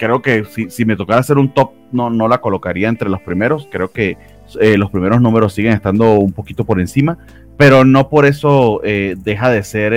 creo 0.00 0.20
que 0.20 0.44
si, 0.44 0.84
me 0.84 0.96
tocara 0.96 1.20
hacer 1.20 1.38
un 1.38 1.54
top 1.54 1.72
no, 1.92 2.10
no 2.10 2.26
la 2.26 2.38
colocaría 2.38 2.88
entre 2.88 3.08
los 3.08 3.20
primeros, 3.20 3.68
creo 3.70 3.92
que 3.92 4.16
eh, 4.60 4.76
los 4.76 4.90
primeros 4.90 5.20
números 5.20 5.52
siguen 5.52 5.74
estando 5.74 6.14
un 6.14 6.32
poquito 6.32 6.64
por 6.64 6.80
encima, 6.80 7.18
pero 7.56 7.84
no 7.84 8.08
por 8.08 8.26
eso 8.26 8.80
eh, 8.82 9.14
deja 9.18 9.50
de 9.50 9.62
ser 9.62 9.92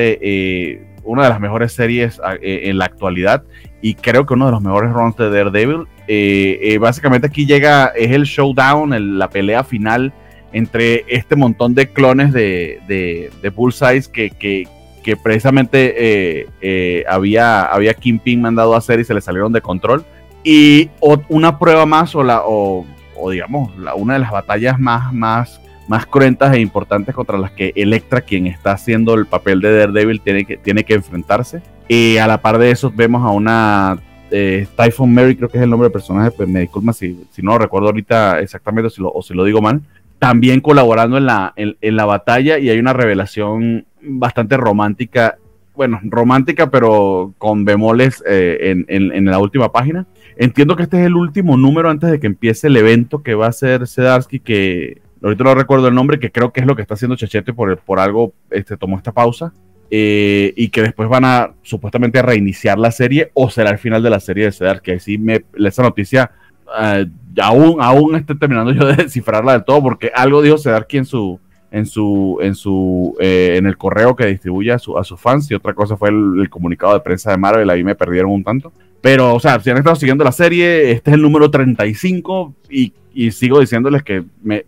una 1.03 1.23
de 1.23 1.29
las 1.29 1.39
mejores 1.39 1.71
series 1.71 2.21
en 2.41 2.77
la 2.77 2.85
actualidad 2.85 3.43
y 3.83 3.95
creo 3.95 4.25
que 4.25 4.33
uno 4.33 4.45
de 4.45 4.53
los 4.53 4.61
mejores 4.61 4.91
runs 4.93 5.17
de 5.17 5.29
Daredevil. 5.29 5.87
Eh, 6.07 6.57
eh, 6.61 6.77
básicamente 6.77 7.27
aquí 7.27 7.45
llega, 7.45 7.87
es 7.87 8.11
el 8.11 8.23
showdown, 8.23 9.19
la 9.19 9.29
pelea 9.29 9.65
final 9.65 10.13
entre 10.53 11.03
este 11.09 11.35
montón 11.35 11.75
de 11.75 11.89
clones 11.89 12.31
de, 12.31 12.79
de, 12.87 13.29
de 13.41 13.49
Bullseye 13.49 14.03
que, 14.11 14.29
que, 14.29 14.67
que 15.03 15.17
precisamente 15.17 16.47
eh, 16.61 17.03
había, 17.07 17.63
había 17.65 17.93
Kingpin 17.93 18.41
mandado 18.41 18.73
a 18.73 18.77
hacer 18.79 18.99
y 18.99 19.03
se 19.03 19.13
le 19.13 19.21
salieron 19.21 19.51
de 19.53 19.61
control. 19.61 20.03
Y 20.43 20.89
una 21.29 21.59
prueba 21.59 21.85
más, 21.85 22.15
o, 22.15 22.23
la, 22.23 22.41
o, 22.45 22.85
digamos, 23.29 23.71
una 23.95 24.13
de 24.13 24.19
las 24.19 24.31
batallas 24.31 24.79
más, 24.79 25.13
más, 25.13 25.61
más 25.87 26.05
cruentas 26.05 26.53
e 26.55 26.59
importantes 26.59 27.13
contra 27.15 27.37
las 27.37 27.51
que 27.51 27.71
Electra, 27.75 28.21
quien 28.21 28.47
está 28.47 28.71
haciendo 28.71 29.13
el 29.13 29.25
papel 29.25 29.61
de 29.61 29.77
Daredevil, 29.77 30.21
tiene 30.21 30.45
que, 30.45 30.57
tiene 30.57 30.83
que 30.83 30.95
enfrentarse. 30.95 31.61
Y 31.87 32.17
a 32.17 32.27
la 32.27 32.41
par 32.41 32.57
de 32.57 32.71
eso 32.71 32.91
vemos 32.93 33.23
a 33.23 33.31
una 33.31 33.99
eh, 34.31 34.67
Typhon 34.75 35.13
Mary, 35.13 35.35
creo 35.35 35.47
que 35.47 35.57
es 35.57 35.63
el 35.63 35.69
nombre 35.69 35.85
del 35.85 35.93
personaje, 35.93 36.31
pues 36.31 36.49
me 36.49 36.61
disculpa 36.61 36.91
si, 36.91 37.23
si 37.31 37.41
no 37.41 37.51
lo 37.51 37.59
recuerdo 37.59 37.87
ahorita 37.87 38.39
exactamente 38.39 38.89
si 38.89 39.01
lo, 39.01 39.11
o 39.11 39.21
si 39.21 39.33
lo 39.33 39.43
digo 39.43 39.61
mal, 39.61 39.81
también 40.23 40.61
colaborando 40.61 41.17
en 41.17 41.25
la, 41.25 41.51
en, 41.57 41.95
la 41.97 42.05
batalla 42.05 42.57
y 42.57 42.69
hay 42.69 42.79
una 42.79 42.93
revelación 42.93 43.85
bastante 44.01 44.55
romántica, 44.55 45.37
bueno, 45.75 45.99
romántica 46.01 46.71
pero 46.71 47.33
con 47.37 47.65
bemoles 47.65 48.23
eh, 48.25 48.85
en, 48.87 49.25
la 49.25 49.39
última 49.39 49.73
página. 49.73 50.07
Entiendo 50.37 50.77
que 50.77 50.83
este 50.83 51.01
es 51.01 51.07
el 51.07 51.15
último 51.15 51.57
número 51.57 51.89
antes 51.89 52.09
de 52.09 52.21
que 52.21 52.27
empiece 52.27 52.67
el 52.67 52.77
evento 52.77 53.21
que 53.21 53.35
va 53.35 53.47
a 53.47 53.51
ser 53.51 53.85
Sedarsky, 53.85 54.39
que 54.39 55.01
ahorita 55.21 55.43
no 55.43 55.55
recuerdo 55.55 55.89
el 55.89 55.93
nombre, 55.93 56.19
que 56.19 56.31
creo 56.31 56.53
que 56.53 56.61
es 56.61 56.67
lo 56.67 56.77
que 56.77 56.83
está 56.83 56.93
haciendo 56.93 57.17
Chachete 57.17 57.51
por, 57.51 57.77
por 57.79 57.99
algo, 57.99 58.31
este, 58.49 58.77
tomó 58.77 58.95
esta 58.95 59.11
pausa. 59.11 59.51
Eh, 59.91 60.53
y 60.55 60.69
que 60.69 60.83
después 60.83 61.09
van 61.09 61.25
a 61.25 61.51
supuestamente 61.63 62.21
reiniciar 62.21 62.79
la 62.79 62.91
serie 62.91 63.29
o 63.33 63.49
será 63.49 63.71
el 63.71 63.77
final 63.77 64.01
de 64.01 64.09
la 64.09 64.21
serie 64.21 64.45
de 64.45 64.53
Cedar, 64.53 64.81
que 64.81 65.01
sí 65.01 65.17
me 65.17 65.43
esa 65.53 65.83
noticia 65.83 66.31
uh, 66.67 67.05
aún 67.41 67.81
aún 67.81 68.15
estoy 68.15 68.37
terminando 68.37 68.71
yo 68.71 68.85
de 68.85 68.95
descifrarla 69.03 69.53
del 69.53 69.63
todo 69.63 69.81
porque 69.81 70.11
algo 70.13 70.41
dijo 70.41 70.57
Sedarki 70.57 70.97
en 70.97 71.05
su 71.05 71.39
en 71.71 71.85
su 71.85 72.37
en 72.41 72.55
su 72.55 73.15
eh, 73.19 73.55
en 73.57 73.65
el 73.65 73.77
correo 73.77 74.15
que 74.15 74.25
distribuye 74.27 74.71
a, 74.71 74.79
su, 74.79 74.97
a 74.97 75.03
sus 75.03 75.19
fans 75.19 75.49
y 75.49 75.55
otra 75.55 75.73
cosa 75.73 75.97
fue 75.97 76.09
el, 76.09 76.49
comunicado 76.49 76.93
de 76.93 76.99
prensa 76.99 77.31
de 77.31 77.37
Marvel 77.37 77.69
ahí 77.69 77.83
me 77.83 77.95
perdieron 77.95 78.31
un 78.31 78.43
tanto 78.43 78.71
pero 79.01 79.33
o 79.33 79.39
sea 79.39 79.59
si 79.59 79.69
han 79.69 79.77
estado 79.77 79.95
siguiendo 79.95 80.23
la 80.23 80.31
serie 80.31 80.91
este 80.91 81.11
es 81.11 81.15
el 81.15 81.21
número 81.21 81.49
35 81.49 82.53
y, 82.69 82.93
y 83.13 83.31
sigo 83.31 83.59
diciéndoles 83.59 84.03
que 84.03 84.23
me, 84.43 84.65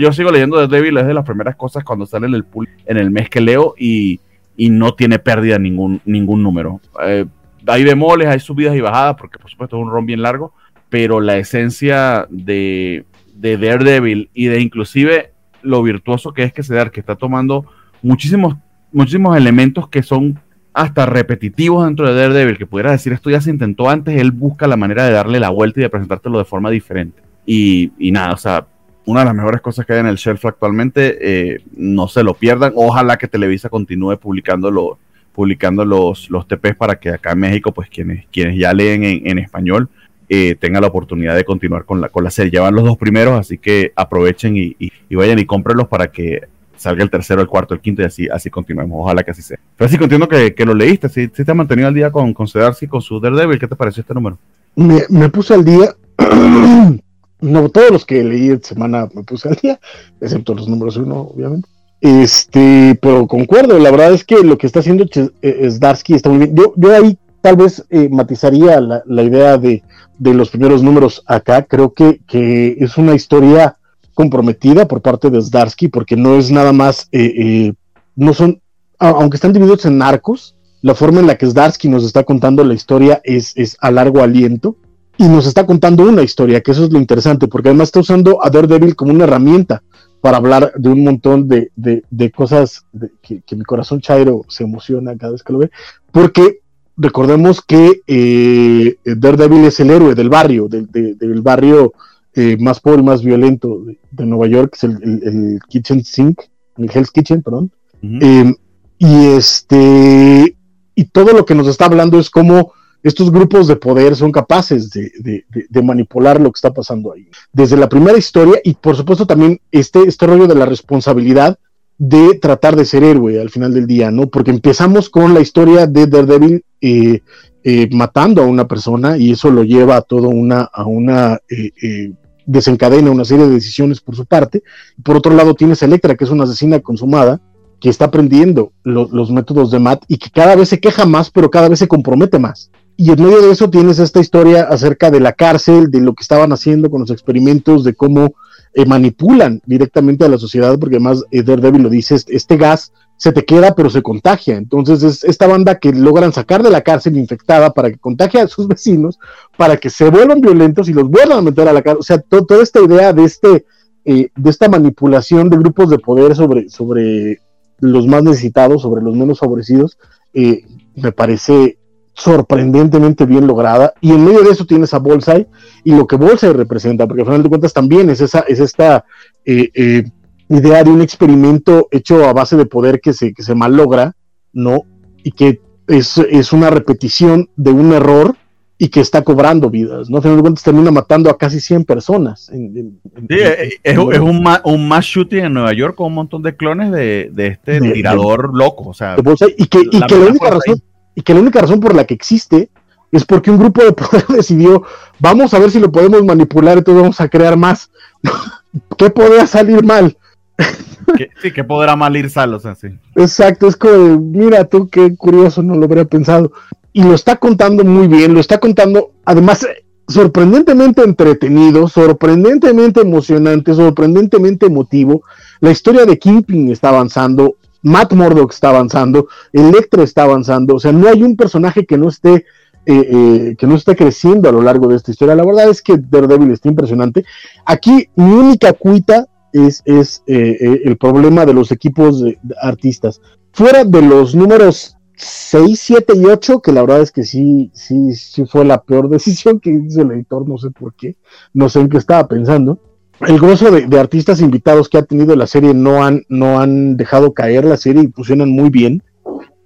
yo 0.00 0.12
sigo 0.12 0.30
leyendo 0.30 0.66
The 0.66 0.74
Devil 0.74 0.98
es 0.98 1.06
de 1.06 1.14
las 1.14 1.26
primeras 1.26 1.56
cosas 1.56 1.84
cuando 1.84 2.06
sale 2.06 2.26
en 2.26 2.34
el 2.34 2.44
pool 2.44 2.68
en 2.86 2.96
el 2.96 3.10
mes 3.10 3.28
que 3.28 3.40
leo 3.40 3.74
y 3.78 4.20
y 4.56 4.70
no 4.70 4.94
tiene 4.94 5.18
pérdida 5.18 5.58
ningún, 5.58 6.00
ningún 6.04 6.42
número. 6.42 6.80
Eh, 7.02 7.26
hay 7.66 7.84
bemoles, 7.84 8.28
hay 8.28 8.40
subidas 8.40 8.74
y 8.76 8.80
bajadas, 8.80 9.16
porque 9.16 9.38
por 9.38 9.50
supuesto 9.50 9.76
es 9.76 9.82
un 9.82 9.90
ron 9.90 10.06
bien 10.06 10.22
largo, 10.22 10.52
pero 10.92 11.22
la 11.22 11.38
esencia 11.38 12.26
de, 12.28 13.06
de 13.34 13.56
Daredevil 13.56 14.28
y 14.34 14.44
de 14.44 14.60
inclusive 14.60 15.32
lo 15.62 15.82
virtuoso 15.82 16.34
que 16.34 16.42
es 16.42 16.52
que 16.52 16.62
se 16.62 16.74
da, 16.74 16.90
que 16.90 17.00
está 17.00 17.16
tomando 17.16 17.64
muchísimos, 18.02 18.56
muchísimos 18.92 19.34
elementos 19.34 19.88
que 19.88 20.02
son 20.02 20.38
hasta 20.74 21.06
repetitivos 21.06 21.86
dentro 21.86 22.06
de 22.06 22.20
Daredevil, 22.20 22.58
que 22.58 22.66
pudiera 22.66 22.90
decir 22.90 23.14
esto 23.14 23.30
ya 23.30 23.40
se 23.40 23.48
intentó 23.48 23.88
antes, 23.88 24.20
él 24.20 24.32
busca 24.32 24.66
la 24.66 24.76
manera 24.76 25.06
de 25.06 25.12
darle 25.12 25.40
la 25.40 25.48
vuelta 25.48 25.80
y 25.80 25.84
de 25.84 25.88
presentártelo 25.88 26.36
de 26.36 26.44
forma 26.44 26.68
diferente. 26.68 27.22
Y, 27.46 27.92
y 27.98 28.12
nada, 28.12 28.34
o 28.34 28.36
sea, 28.36 28.66
una 29.06 29.20
de 29.20 29.26
las 29.26 29.34
mejores 29.34 29.60
cosas 29.60 29.86
que 29.86 29.94
hay 29.94 30.00
en 30.00 30.06
el 30.06 30.16
shelf 30.16 30.44
actualmente. 30.44 31.18
Eh, 31.20 31.60
no 31.74 32.08
se 32.08 32.22
lo 32.22 32.34
pierdan. 32.34 32.72
Ojalá 32.76 33.16
que 33.16 33.28
Televisa 33.28 33.68
continúe 33.68 34.16
publicando, 34.18 34.98
publicando 35.32 35.84
los, 35.84 36.30
los 36.30 36.46
TPs 36.46 36.76
para 36.76 36.96
que 36.96 37.10
acá 37.10 37.32
en 37.32 37.40
México, 37.40 37.72
pues 37.72 37.88
quienes, 37.88 38.26
quienes 38.26 38.56
ya 38.58 38.72
leen 38.72 39.02
en, 39.04 39.38
español, 39.38 39.88
eh, 40.28 40.56
tengan 40.58 40.82
la 40.82 40.88
oportunidad 40.88 41.36
de 41.36 41.44
continuar 41.44 41.84
con 41.84 42.00
la, 42.00 42.08
con 42.08 42.24
la 42.24 42.30
serie. 42.30 42.52
Ya 42.52 42.62
van 42.62 42.74
los 42.74 42.84
dos 42.84 42.96
primeros, 42.96 43.38
así 43.38 43.58
que 43.58 43.92
aprovechen 43.96 44.56
y, 44.56 44.76
vayan 45.10 45.38
y 45.38 45.44
cómprenlos 45.44 45.88
para 45.88 46.10
que 46.10 46.42
salga 46.76 47.02
el 47.02 47.10
tercero, 47.10 47.40
el 47.40 47.46
cuarto, 47.48 47.74
el 47.74 47.80
quinto 47.80 48.02
y 48.02 48.06
así, 48.06 48.28
así 48.28 48.50
continuemos. 48.50 48.98
Ojalá 49.02 49.22
que 49.22 49.30
así 49.30 49.42
sea. 49.42 49.58
Así 49.78 49.96
entiendo 49.96 50.28
que, 50.28 50.54
que 50.54 50.64
lo 50.64 50.74
leíste, 50.74 51.08
si 51.08 51.28
te 51.28 51.42
has 51.42 51.56
mantenido 51.56 51.88
al 51.88 51.94
día 51.94 52.10
con, 52.10 52.34
con 52.34 52.46
y 52.80 52.86
con 52.86 53.02
su 53.02 53.20
Daredevil. 53.20 53.58
¿Qué 53.58 53.68
te 53.68 53.76
pareció 53.76 54.00
este 54.00 54.14
número? 54.14 54.38
Me, 54.74 55.02
me 55.08 55.28
puse 55.28 55.54
al 55.54 55.64
día. 55.64 55.94
No, 57.42 57.68
todos 57.68 57.90
los 57.90 58.06
que 58.06 58.22
leí 58.22 58.50
esta 58.50 58.68
semana 58.68 59.08
me 59.12 59.24
puse 59.24 59.48
al 59.48 59.56
día, 59.56 59.80
excepto 60.20 60.54
los 60.54 60.68
números 60.68 60.96
uno, 60.96 61.22
obviamente. 61.22 61.68
Este, 62.00 62.96
pero 63.02 63.26
concuerdo, 63.26 63.80
la 63.80 63.90
verdad 63.90 64.12
es 64.12 64.24
que 64.24 64.42
lo 64.42 64.56
que 64.58 64.68
está 64.68 64.78
haciendo 64.78 65.04
eh, 65.42 65.70
Darsky 65.78 66.14
está 66.14 66.28
muy 66.28 66.38
bien. 66.38 66.54
Yo, 66.54 66.72
yo 66.76 66.94
ahí 66.94 67.18
tal 67.42 67.56
vez 67.56 67.84
eh, 67.90 68.08
matizaría 68.10 68.80
la, 68.80 69.22
idea 69.22 69.58
de, 69.58 69.82
los 70.18 70.48
primeros 70.48 70.82
números 70.82 71.22
acá. 71.26 71.62
Creo 71.64 71.92
que, 71.92 72.20
que, 72.26 72.76
es 72.80 72.96
una 72.96 73.14
historia 73.14 73.76
comprometida 74.14 74.86
por 74.86 75.02
parte 75.02 75.28
de 75.28 75.42
Zdarsky, 75.42 75.88
porque 75.88 76.16
no 76.16 76.36
es 76.36 76.50
nada 76.50 76.72
más, 76.72 77.08
eh, 77.12 77.74
no 78.16 78.32
son, 78.32 78.60
aunque 78.98 79.36
están 79.36 79.52
divididos 79.52 79.84
en 79.84 80.00
arcos, 80.00 80.56
la 80.80 80.94
forma 80.94 81.20
en 81.20 81.26
la 81.26 81.36
que 81.36 81.46
Zdarsky 81.46 81.88
nos 81.88 82.04
está 82.04 82.24
contando 82.24 82.64
la 82.64 82.74
historia 82.74 83.20
es, 83.24 83.52
es 83.56 83.76
a 83.80 83.90
largo 83.90 84.22
aliento 84.22 84.76
y 85.18 85.28
nos 85.28 85.46
está 85.46 85.66
contando 85.66 86.04
una 86.04 86.22
historia, 86.22 86.60
que 86.60 86.70
eso 86.70 86.84
es 86.84 86.92
lo 86.92 86.98
interesante, 86.98 87.48
porque 87.48 87.68
además 87.68 87.88
está 87.88 88.00
usando 88.00 88.44
a 88.44 88.50
Daredevil 88.50 88.96
como 88.96 89.12
una 89.12 89.24
herramienta 89.24 89.82
para 90.20 90.36
hablar 90.36 90.72
de 90.76 90.88
un 90.88 91.02
montón 91.04 91.48
de, 91.48 91.70
de, 91.74 92.04
de 92.10 92.30
cosas 92.30 92.84
de, 92.92 93.10
que, 93.20 93.42
que, 93.42 93.56
mi 93.56 93.64
corazón 93.64 94.00
chairo 94.00 94.44
se 94.48 94.64
emociona 94.64 95.16
cada 95.16 95.32
vez 95.32 95.42
que 95.42 95.52
lo 95.52 95.58
ve, 95.58 95.70
porque 96.12 96.61
recordemos 96.96 97.60
que 97.60 98.02
eh, 98.06 98.96
Daredevil 99.04 99.64
es 99.64 99.80
el 99.80 99.90
héroe 99.90 100.14
del 100.14 100.28
barrio, 100.28 100.68
del, 100.68 100.88
del 100.90 101.40
barrio 101.40 101.92
eh, 102.34 102.56
más 102.58 102.80
pobre 102.80 103.00
y 103.00 103.04
más 103.04 103.22
violento 103.22 103.82
de, 104.10 104.26
Nueva 104.26 104.46
York, 104.46 104.72
es 104.74 104.84
el, 104.84 105.02
el, 105.02 105.22
el, 105.22 105.60
Kitchen 105.68 106.02
Sink, 106.02 106.40
el 106.78 106.90
Hell's 106.90 107.10
Kitchen, 107.10 107.42
perdón. 107.42 107.70
Uh 108.02 108.06
-huh. 108.06 108.18
eh, 108.22 108.54
y 108.98 109.26
este 109.36 110.56
y 110.94 111.04
todo 111.04 111.32
lo 111.32 111.44
que 111.44 111.54
nos 111.54 111.66
está 111.66 111.86
hablando 111.86 112.18
es 112.18 112.30
cómo 112.30 112.72
estos 113.02 113.30
grupos 113.30 113.66
de 113.66 113.76
poder 113.76 114.14
son 114.14 114.30
capaces 114.30 114.90
de, 114.90 115.10
de, 115.18 115.44
de, 115.48 115.66
de, 115.68 115.82
manipular 115.82 116.40
lo 116.40 116.52
que 116.52 116.58
está 116.58 116.72
pasando 116.72 117.12
ahí. 117.12 117.28
Desde 117.52 117.76
la 117.76 117.88
primera 117.88 118.16
historia 118.16 118.60
y 118.62 118.74
por 118.74 118.96
supuesto 118.96 119.26
también 119.26 119.60
este, 119.70 120.00
este 120.06 120.26
rollo 120.26 120.46
de 120.46 120.54
la 120.54 120.66
responsabilidad 120.66 121.58
de 121.98 122.38
tratar 122.38 122.76
de 122.76 122.84
ser 122.84 123.04
héroe 123.04 123.40
al 123.40 123.50
final 123.50 123.72
del 123.72 123.86
día, 123.86 124.10
¿no? 124.10 124.26
Porque 124.26 124.50
empezamos 124.50 125.08
con 125.08 125.34
la 125.34 125.40
historia 125.40 125.86
de 125.86 126.06
Daredevil 126.06 126.64
eh, 126.80 127.20
eh, 127.64 127.88
matando 127.92 128.42
a 128.42 128.46
una 128.46 128.66
persona 128.66 129.16
y 129.16 129.32
eso 129.32 129.50
lo 129.50 129.62
lleva 129.62 129.96
a 129.96 130.02
todo 130.02 130.28
una, 130.28 130.62
a 130.62 130.84
una 130.84 131.38
eh, 131.48 132.12
desencadena 132.44 133.10
una 133.10 133.24
serie 133.24 133.46
de 133.46 133.54
decisiones 133.54 134.00
por 134.00 134.16
su 134.16 134.26
parte. 134.26 134.62
Por 135.02 135.16
otro 135.16 135.34
lado 135.34 135.54
tienes 135.54 135.82
a 135.82 135.86
Electra, 135.86 136.16
que 136.16 136.24
es 136.24 136.30
una 136.30 136.44
asesina 136.44 136.80
consumada, 136.80 137.40
que 137.80 137.88
está 137.88 138.06
aprendiendo 138.06 138.72
lo, 138.84 139.08
los 139.10 139.30
métodos 139.30 139.70
de 139.70 139.78
Matt 139.78 140.04
y 140.08 140.16
que 140.16 140.30
cada 140.30 140.54
vez 140.56 140.68
se 140.68 140.80
queja 140.80 141.04
más, 141.04 141.30
pero 141.30 141.50
cada 141.50 141.68
vez 141.68 141.78
se 141.78 141.88
compromete 141.88 142.38
más. 142.38 142.70
Y 142.96 143.10
en 143.10 143.22
medio 143.22 143.40
de 143.40 143.50
eso 143.50 143.70
tienes 143.70 143.98
esta 143.98 144.20
historia 144.20 144.64
acerca 144.64 145.10
de 145.10 145.20
la 145.20 145.32
cárcel, 145.32 145.90
de 145.90 146.00
lo 146.00 146.14
que 146.14 146.22
estaban 146.22 146.52
haciendo 146.52 146.90
con 146.90 147.00
los 147.00 147.10
experimentos, 147.10 147.84
de 147.84 147.94
cómo 147.94 148.34
eh, 148.74 148.86
manipulan 148.86 149.60
directamente 149.66 150.24
a 150.24 150.28
la 150.28 150.38
sociedad, 150.38 150.78
porque 150.78 150.96
además 150.96 151.24
eh, 151.30 151.42
Daredevil 151.42 151.82
lo 151.82 151.90
dice, 151.90 152.14
este, 152.14 152.34
este, 152.34 152.56
gas 152.56 152.92
se 153.18 153.30
te 153.30 153.44
queda 153.44 153.74
pero 153.74 153.90
se 153.90 154.02
contagia. 154.02 154.56
Entonces 154.56 155.02
es 155.02 155.24
esta 155.24 155.46
banda 155.46 155.78
que 155.78 155.92
logran 155.92 156.32
sacar 156.32 156.62
de 156.62 156.70
la 156.70 156.80
cárcel 156.80 157.18
infectada 157.18 157.74
para 157.74 157.90
que 157.90 157.98
contagie 157.98 158.40
a 158.40 158.48
sus 158.48 158.66
vecinos, 158.68 159.18
para 159.58 159.76
que 159.76 159.90
se 159.90 160.08
vuelvan 160.08 160.40
violentos 160.40 160.88
y 160.88 160.94
los 160.94 161.08
vuelvan 161.08 161.38
a 161.38 161.42
meter 161.42 161.68
a 161.68 161.72
la 161.72 161.82
cárcel. 161.82 162.00
O 162.00 162.02
sea, 162.02 162.18
to 162.18 162.46
toda 162.46 162.62
esta 162.62 162.80
idea 162.80 163.12
de, 163.12 163.24
este, 163.24 163.66
eh, 164.06 164.30
de 164.34 164.50
esta 164.50 164.68
manipulación 164.68 165.50
de 165.50 165.58
grupos 165.58 165.90
de 165.90 165.98
poder 165.98 166.34
sobre, 166.34 166.70
sobre 166.70 167.40
los 167.78 168.06
más 168.06 168.22
necesitados, 168.22 168.80
sobre 168.80 169.02
los 169.02 169.14
menos 169.14 169.38
favorecidos, 169.38 169.98
me 170.32 171.12
parece 171.12 171.76
sorprendentemente 172.14 173.24
bien 173.26 173.46
lograda. 173.46 173.94
Y 174.00 174.10
en 174.10 174.24
medio 174.24 174.42
de 174.42 174.50
eso 174.50 174.66
tienes 174.66 174.94
a 174.94 174.98
Bullseye 174.98 175.46
y 175.84 175.94
lo 175.94 176.06
que 176.06 176.16
Bullseye 176.16 176.52
representa, 176.52 177.06
porque 177.06 177.22
al 177.22 177.26
final 177.26 177.42
de 177.42 177.48
cuentas 177.48 177.72
también 177.72 178.10
es, 178.10 178.20
esa, 178.20 178.40
es 178.40 178.60
esta 178.60 179.04
eh, 179.44 179.70
eh, 179.74 180.04
idea 180.48 180.84
de 180.84 180.90
un 180.90 181.02
experimento 181.02 181.88
hecho 181.90 182.24
a 182.28 182.32
base 182.32 182.56
de 182.56 182.66
poder 182.66 183.00
que 183.00 183.12
se, 183.12 183.32
que 183.32 183.42
se 183.42 183.54
mal 183.54 183.76
logra, 183.76 184.14
¿no? 184.52 184.82
Y 185.22 185.32
que 185.32 185.60
es, 185.88 186.18
es 186.18 186.52
una 186.52 186.70
repetición 186.70 187.48
de 187.56 187.70
un 187.70 187.92
error 187.92 188.36
y 188.78 188.88
que 188.88 189.00
está 189.00 189.22
cobrando 189.22 189.70
vidas, 189.70 190.10
¿no? 190.10 190.16
Al 190.16 190.22
final 190.22 190.36
de 190.38 190.42
cuentas 190.42 190.64
termina 190.64 190.90
matando 190.90 191.30
a 191.30 191.38
casi 191.38 191.60
100 191.60 191.84
personas. 191.84 192.48
En, 192.48 192.76
en, 192.76 193.00
sí, 193.28 193.36
en, 193.38 193.70
es, 193.84 194.08
es, 194.14 194.18
un, 194.18 194.42
ma, 194.42 194.60
un 194.64 194.88
mass 194.88 195.04
shooting 195.04 195.44
en 195.44 195.54
Nueva 195.54 195.72
York 195.72 195.94
con 195.94 196.08
un 196.08 196.14
montón 196.14 196.42
de 196.42 196.56
clones 196.56 196.90
de, 196.90 197.30
de 197.32 197.46
este 197.46 197.80
de, 197.80 197.92
tirador 197.92 198.50
de, 198.50 198.58
loco, 198.58 198.88
o 198.88 198.94
sea. 198.94 199.16
y 199.56 199.66
que, 199.66 199.82
y 199.90 199.98
la, 200.00 200.06
que 200.06 200.16
la 200.16 200.26
única 200.26 200.50
razón. 200.50 200.82
Y 201.14 201.22
que 201.22 201.34
la 201.34 201.40
única 201.40 201.60
razón 201.60 201.80
por 201.80 201.94
la 201.94 202.04
que 202.04 202.14
existe 202.14 202.70
es 203.10 203.24
porque 203.24 203.50
un 203.50 203.58
grupo 203.58 203.84
de 203.84 203.92
poder 203.92 204.26
decidió, 204.28 204.82
vamos 205.18 205.52
a 205.54 205.58
ver 205.58 205.70
si 205.70 205.78
lo 205.78 205.92
podemos 205.92 206.24
manipular, 206.24 206.78
entonces 206.78 207.02
vamos 207.02 207.20
a 207.20 207.28
crear 207.28 207.56
más. 207.56 207.90
¿Qué 208.96 209.10
podría 209.10 209.46
salir 209.46 209.84
mal? 209.84 210.16
¿Qué, 211.16 211.28
sí, 211.42 211.52
que 211.52 211.64
podrá 211.64 211.96
mal 211.96 212.16
ir 212.16 212.30
sal, 212.30 212.54
o 212.54 212.60
sea, 212.60 212.74
sí. 212.74 212.88
Exacto, 213.16 213.66
es 213.66 213.76
como, 213.76 214.18
mira 214.18 214.64
tú, 214.64 214.88
qué 214.88 215.14
curioso, 215.16 215.62
no 215.62 215.74
lo 215.74 215.84
habría 215.84 216.04
pensado 216.04 216.52
y 216.92 217.02
lo 217.02 217.14
está 217.14 217.36
contando 217.36 217.84
muy 217.84 218.06
bien, 218.06 218.34
lo 218.34 218.40
está 218.40 218.58
contando, 218.58 219.12
además, 219.24 219.66
sorprendentemente 220.08 221.02
entretenido, 221.02 221.88
sorprendentemente 221.88 223.00
emocionante, 223.00 223.74
sorprendentemente 223.74 224.66
emotivo. 224.66 225.22
La 225.60 225.70
historia 225.70 226.04
de 226.04 226.18
Kingpin 226.18 226.70
está 226.70 226.90
avanzando, 226.90 227.56
Matt 227.82 228.12
Murdock 228.12 228.52
está 228.52 228.70
avanzando, 228.70 229.28
Electra 229.52 230.02
está 230.02 230.24
avanzando, 230.24 230.76
o 230.76 230.80
sea, 230.80 230.92
no 230.92 231.08
hay 231.08 231.22
un 231.22 231.36
personaje 231.36 231.86
que 231.86 231.98
no 231.98 232.08
esté. 232.08 232.46
Eh, 232.84 232.94
eh, 233.12 233.56
que 233.56 233.68
no 233.68 233.78
creciendo 233.78 234.48
a 234.48 234.52
lo 234.52 234.60
largo 234.60 234.88
de 234.88 234.96
esta 234.96 235.12
historia. 235.12 235.36
La 235.36 235.46
verdad 235.46 235.68
es 235.68 235.80
que 235.82 235.96
Daredevil 235.96 236.50
está 236.50 236.68
impresionante. 236.68 237.24
Aquí 237.64 238.08
mi 238.16 238.32
única 238.32 238.72
cuita 238.72 239.28
es, 239.52 239.82
es 239.84 240.24
eh, 240.26 240.80
el 240.84 240.96
problema 240.96 241.46
de 241.46 241.54
los 241.54 241.70
equipos 241.70 242.20
de, 242.20 242.40
de 242.42 242.56
artistas. 242.60 243.20
Fuera 243.52 243.84
de 243.84 244.02
los 244.02 244.34
números 244.34 244.96
6, 245.22 245.78
7 245.80 246.14
y 246.16 246.24
8, 246.24 246.60
que 246.60 246.72
la 246.72 246.80
verdad 246.82 247.02
es 247.02 247.12
que 247.12 247.22
sí, 247.22 247.70
sí, 247.72 248.14
sí 248.14 248.44
fue 248.46 248.64
la 248.64 248.82
peor 248.82 249.08
decisión 249.10 249.60
que 249.60 249.70
hizo 249.70 250.02
el 250.02 250.10
editor, 250.12 250.48
no 250.48 250.58
sé 250.58 250.70
por 250.70 250.94
qué, 250.94 251.16
no 251.54 251.68
sé 251.68 251.80
en 251.80 251.88
qué 251.88 251.98
estaba 251.98 252.26
pensando. 252.26 252.78
El 253.20 253.38
grosso 253.38 253.70
de, 253.70 253.86
de, 253.86 254.00
artistas 254.00 254.40
invitados 254.40 254.88
que 254.88 254.98
ha 254.98 255.02
tenido 255.02 255.36
la 255.36 255.46
serie 255.46 255.74
no 255.74 256.02
han, 256.04 256.24
no 256.28 256.60
han 256.60 256.96
dejado 256.96 257.32
caer 257.32 257.64
la 257.64 257.76
serie 257.76 258.02
y 258.02 258.08
funcionan 258.08 258.50
muy 258.50 258.70
bien. 258.70 259.02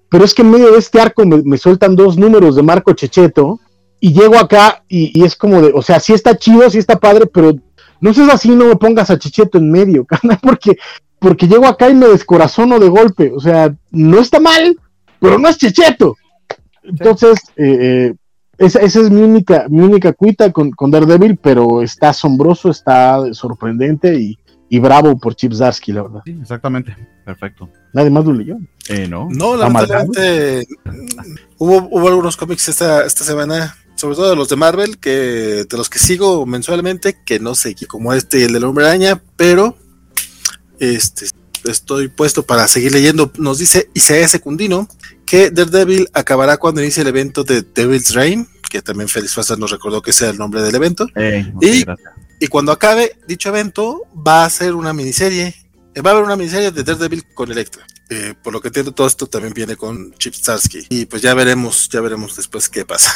Pero 0.09 0.25
es 0.25 0.35
que 0.35 0.43
en 0.43 0.51
medio 0.51 0.73
de 0.73 0.79
este 0.79 1.01
arco 1.01 1.25
me, 1.25 1.43
me 1.43 1.59
sueltan 1.59 1.97
dos 1.97 2.19
números 2.19 2.57
de 2.57 2.63
Marco 2.63 2.93
Checheto 2.93 3.61
y 3.99 4.13
llego 4.13 4.37
acá 4.37 4.85
y, 4.89 5.19
y, 5.19 5.25
es 5.25 5.37
como 5.37 5.63
de, 5.63 5.73
o 5.75 5.83
sea, 5.83 6.01
sí 6.01 6.13
está 6.13 6.37
chido, 6.37 6.69
sí 6.69 6.79
está 6.79 6.99
padre, 6.99 7.27
pero 7.27 7.55
no 8.01 8.13
seas 8.13 8.35
así, 8.35 8.51
no 8.51 8.67
me 8.67 8.77
pongas 8.77 9.11
a 9.11 9.19
Checheto 9.19 9.59
en 9.59 9.71
medio, 9.71 10.05
carnal, 10.07 10.39
porque, 10.43 10.77
porque 11.19 11.49
llego 11.49 11.67
acá 11.67 11.89
y 11.89 11.95
me 11.95 12.07
descorazono 12.07 12.79
de 12.79 12.89
golpe. 12.89 13.33
O 13.35 13.41
sea, 13.41 13.75
no 13.91 14.21
está 14.21 14.41
mal, 14.41 14.79
pero 15.19 15.39
no 15.39 15.49
es 15.49 15.59
Checheto. 15.59 16.17
Entonces, 16.83 17.39
eh, 17.57 18.15
esa, 18.59 18.81
esa, 18.81 19.01
es 19.01 19.11
mi 19.11 19.23
única, 19.23 19.67
mi 19.69 19.81
única 19.81 20.13
cuita 20.13 20.53
con, 20.53 20.71
con, 20.71 20.91
Daredevil, 20.91 21.37
pero 21.37 21.83
está 21.83 22.11
asombroso, 22.11 22.71
está 22.71 23.33
sorprendente 23.33 24.19
y, 24.19 24.39
y 24.69 24.79
bravo 24.79 25.19
por 25.19 25.35
Chip 25.35 25.53
Zarsky, 25.53 25.93
la 25.93 26.03
verdad. 26.03 26.21
Sí, 26.25 26.37
exactamente, 26.41 26.97
perfecto. 27.25 27.69
Nadie 27.93 28.11
más 28.11 28.25
lo 28.25 28.33
leyó. 28.33 28.57
Eh, 28.89 29.07
no, 29.09 29.29
no 29.31 29.57
lamentablemente 29.57 30.67
hubo, 31.59 31.89
hubo 31.91 32.09
algunos 32.09 32.37
cómics 32.37 32.69
esta, 32.69 33.05
esta 33.05 33.25
semana 33.25 33.75
sobre 33.97 34.17
todo 34.17 34.31
de 34.31 34.37
los 34.37 34.49
de 34.49 34.57
Marvel, 34.57 34.99
que 34.99 35.65
de 35.69 35.77
los 35.77 35.89
que 35.89 35.99
sigo 35.99 36.47
mensualmente, 36.47 37.17
que 37.25 37.41
no 37.41 37.55
sé, 37.55 37.75
como 37.89 38.13
este 38.13 38.41
y 38.41 38.43
el 38.43 38.53
del 38.53 38.65
Hombre 38.65 38.87
Araña, 38.87 39.23
pero 39.37 39.77
este 40.79 41.27
estoy 41.65 42.09
puesto 42.09 42.45
para 42.45 42.69
seguir 42.69 42.93
leyendo. 42.93 43.33
Nos 43.39 43.59
dice 43.59 43.91
Isaías 43.95 44.31
Secundino 44.31 44.89
que 45.27 45.51
Daredevil 45.51 46.09
acabará 46.13 46.57
cuando 46.57 46.81
inicie 46.81 47.03
el 47.03 47.09
evento 47.09 47.45
de 47.45 47.63
Devil's 47.63 48.15
Reign, 48.15 48.49
que 48.71 48.81
también 48.81 49.09
Félix 49.09 49.35
Faza 49.35 49.57
nos 49.57 49.71
recordó 49.71 50.01
que 50.01 50.13
sea 50.13 50.31
el 50.31 50.39
nombre 50.39 50.63
del 50.63 50.75
evento. 50.75 51.07
Eh, 51.17 51.53
y, 51.61 51.85
y, 52.41 52.47
cuando 52.47 52.73
acabe 52.73 53.19
dicho 53.27 53.49
evento, 53.49 54.03
va 54.15 54.45
a 54.45 54.51
ser 54.51 54.75
una 54.75 54.93
miniserie. 54.93 55.55
Va 56.05 56.11
a 56.11 56.13
haber 56.13 56.25
una 56.25 56.37
miniserie 56.37 56.71
de 56.71 56.83
Daredevil 56.83 57.25
con 57.35 57.51
Electra. 57.51 57.87
Eh, 58.09 58.35
por 58.41 58.53
lo 58.53 58.61
que 58.61 58.69
entiendo, 58.69 58.93
todo 58.93 59.07
esto 59.07 59.27
también 59.27 59.53
viene 59.53 59.77
con 59.77 60.13
Chip 60.15 60.35
Starsky. 60.35 60.87
Y 60.91 61.07
pues 61.07 61.23
ya 61.23 61.35
veremos, 61.35 61.89
ya 61.89 62.01
veremos 62.01 62.37
después 62.37 62.69
qué 62.69 62.85
pasa. 62.85 63.13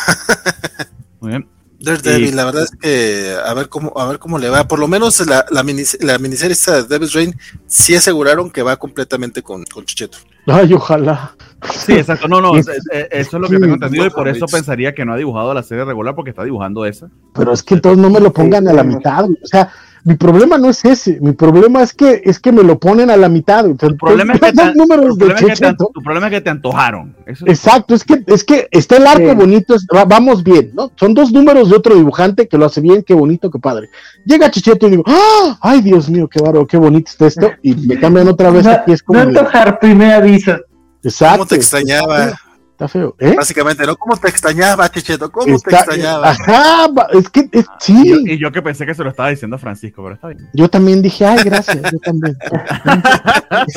Muy 1.21 1.31
bien. 1.31 1.60
Daredevil, 1.81 2.29
y... 2.29 2.33
la 2.33 2.45
verdad 2.45 2.65
es 2.65 2.71
que 2.71 3.35
a 3.45 3.55
ver 3.55 3.69
cómo, 3.69 3.93
a 3.97 4.07
ver 4.07 4.19
cómo 4.19 4.39
le 4.39 4.51
va. 4.51 4.69
Por 4.69 4.79
lo 4.79 4.87
menos 4.87 5.27
la, 5.27 5.45
la, 5.51 5.63
minis, 5.63 5.99
la 6.01 6.19
miniserie 6.19 6.53
esta 6.53 6.83
de 6.83 6.89
Devil's 6.89 7.15
Reign 7.15 7.35
sí 7.67 7.95
aseguraron 7.95 8.51
que 8.51 8.63
va 8.63 8.77
completamente 8.77 9.43
con, 9.43 9.65
con 9.65 9.85
Chicheto. 9.85 10.19
Ay, 10.47 10.73
ojalá. 10.75 11.35
Sí, 11.71 11.93
exacto. 11.93 12.29
No, 12.29 12.41
no, 12.41 12.57
eso 12.57 12.77
es 13.11 13.33
lo 13.33 13.49
que 13.49 13.59
tengo 13.59 13.75
entendido 13.75 14.07
y 14.07 14.11
por 14.11 14.29
eso 14.29 14.47
pensaría 14.47 14.95
que 14.95 15.05
no 15.05 15.15
ha 15.15 15.17
dibujado 15.17 15.55
la 15.55 15.63
serie 15.63 15.85
regular 15.85 16.15
porque 16.15 16.31
está 16.31 16.45
dibujando 16.45 16.85
esa. 16.85 17.09
Pero 17.35 17.53
es 17.53 17.63
que 17.63 17.75
entonces 17.75 18.01
no 18.01 18.11
me 18.11 18.21
lo 18.21 18.33
pongan 18.33 18.69
a 18.69 18.73
la 18.73 18.83
mitad. 18.83 19.25
O 19.25 19.47
sea, 19.47 19.71
mi 20.05 20.15
problema 20.15 20.59
no 20.59 20.71
es 20.71 20.85
ese, 20.85 21.19
mi 21.21 21.33
problema 21.33 21.83
es 21.83 21.93
que 21.93 22.23
es 22.25 22.39
que 22.39 22.53
me 22.53 22.63
lo 22.63 22.79
ponen 22.79 23.11
a 23.11 23.17
la 23.17 23.29
mitad. 23.29 23.67
O 23.67 23.77
sea, 23.79 23.89
tu, 23.89 23.97
problema 23.97 24.35
es 24.35 24.41
que 24.41 24.53
te, 24.53 24.75
números 24.75 25.19
tu, 25.19 25.19
problema 25.19 25.41
de 25.41 25.53
es 25.53 25.61
que 25.61 25.67
te, 25.67 25.75
tu 25.75 26.03
problema 26.03 26.27
es 26.27 26.33
que 26.33 26.41
te 26.41 26.51
antojaron. 26.51 27.17
Eso 27.27 27.45
es 27.47 27.59
Exacto, 27.59 27.95
es 27.95 28.05
que 28.05 28.23
es 28.27 28.45
que 28.45 28.69
está 28.71 28.97
el 28.97 29.07
arco 29.07 29.35
bonito, 29.35 29.75
es, 29.75 29.87
vamos 30.09 30.43
bien, 30.43 30.73
¿no? 30.75 30.91
Son 30.97 31.15
dos 31.15 31.33
números 31.33 31.71
de 31.71 31.77
otro 31.77 31.95
dibujante 31.95 32.49
que 32.49 32.59
lo 32.59 32.67
hace 32.67 32.81
bien, 32.81 33.03
qué 33.03 33.15
bonito, 33.15 33.51
qué 33.51 33.59
padre. 33.59 33.89
Llega 34.25 34.51
Chicheto 34.51 34.87
y 34.87 34.91
digo, 34.91 35.05
¡Ah! 35.07 35.59
ay 35.61 35.81
Dios 35.83 36.09
mío, 36.09 36.29
qué 36.29 36.41
bárbaro, 36.41 36.67
qué 36.67 36.77
bonito 36.77 37.11
está 37.11 37.27
esto, 37.27 37.51
y 37.63 37.75
me 37.75 37.99
cambian 37.99 38.29
otra 38.29 38.51
vez 38.51 38.65
no, 38.65 38.73
aquí 38.73 38.93
es 38.93 39.03
como. 39.03 39.19
No 39.21 39.29
antojar, 39.29 39.79
primer 39.79 40.13
aviso. 40.13 40.57
Exacto. 41.03 41.39
¿Cómo 41.39 41.47
te 41.47 41.57
extrañaba? 41.57 42.39
Está 42.81 42.89
feo. 42.89 43.15
¿Eh? 43.19 43.35
Básicamente, 43.37 43.85
¿no? 43.85 43.95
¿Cómo 43.95 44.17
te 44.17 44.29
extrañaba, 44.29 44.89
Checheto? 44.89 45.31
¿Cómo 45.31 45.55
está, 45.55 45.69
te 45.69 45.77
extrañaba? 45.77 46.31
Ajá, 46.31 46.89
es 47.13 47.29
que 47.29 47.47
es, 47.53 47.67
sí. 47.79 47.93
Y 47.93 48.09
yo, 48.09 48.17
y 48.33 48.39
yo, 48.39 48.53
que 48.53 48.63
pensé 48.63 48.87
que 48.87 48.95
se 48.95 49.05
lo 49.05 49.11
estaba 49.11 49.29
diciendo 49.29 49.57
a 49.57 49.59
Francisco, 49.59 50.03
pero 50.03 50.15
está 50.15 50.29
bien. 50.29 50.49
Yo 50.55 50.67
también 50.71 51.03
dije, 51.03 51.27
ay, 51.27 51.45
gracias, 51.45 51.77
yo 51.93 51.99
también. 51.99 52.39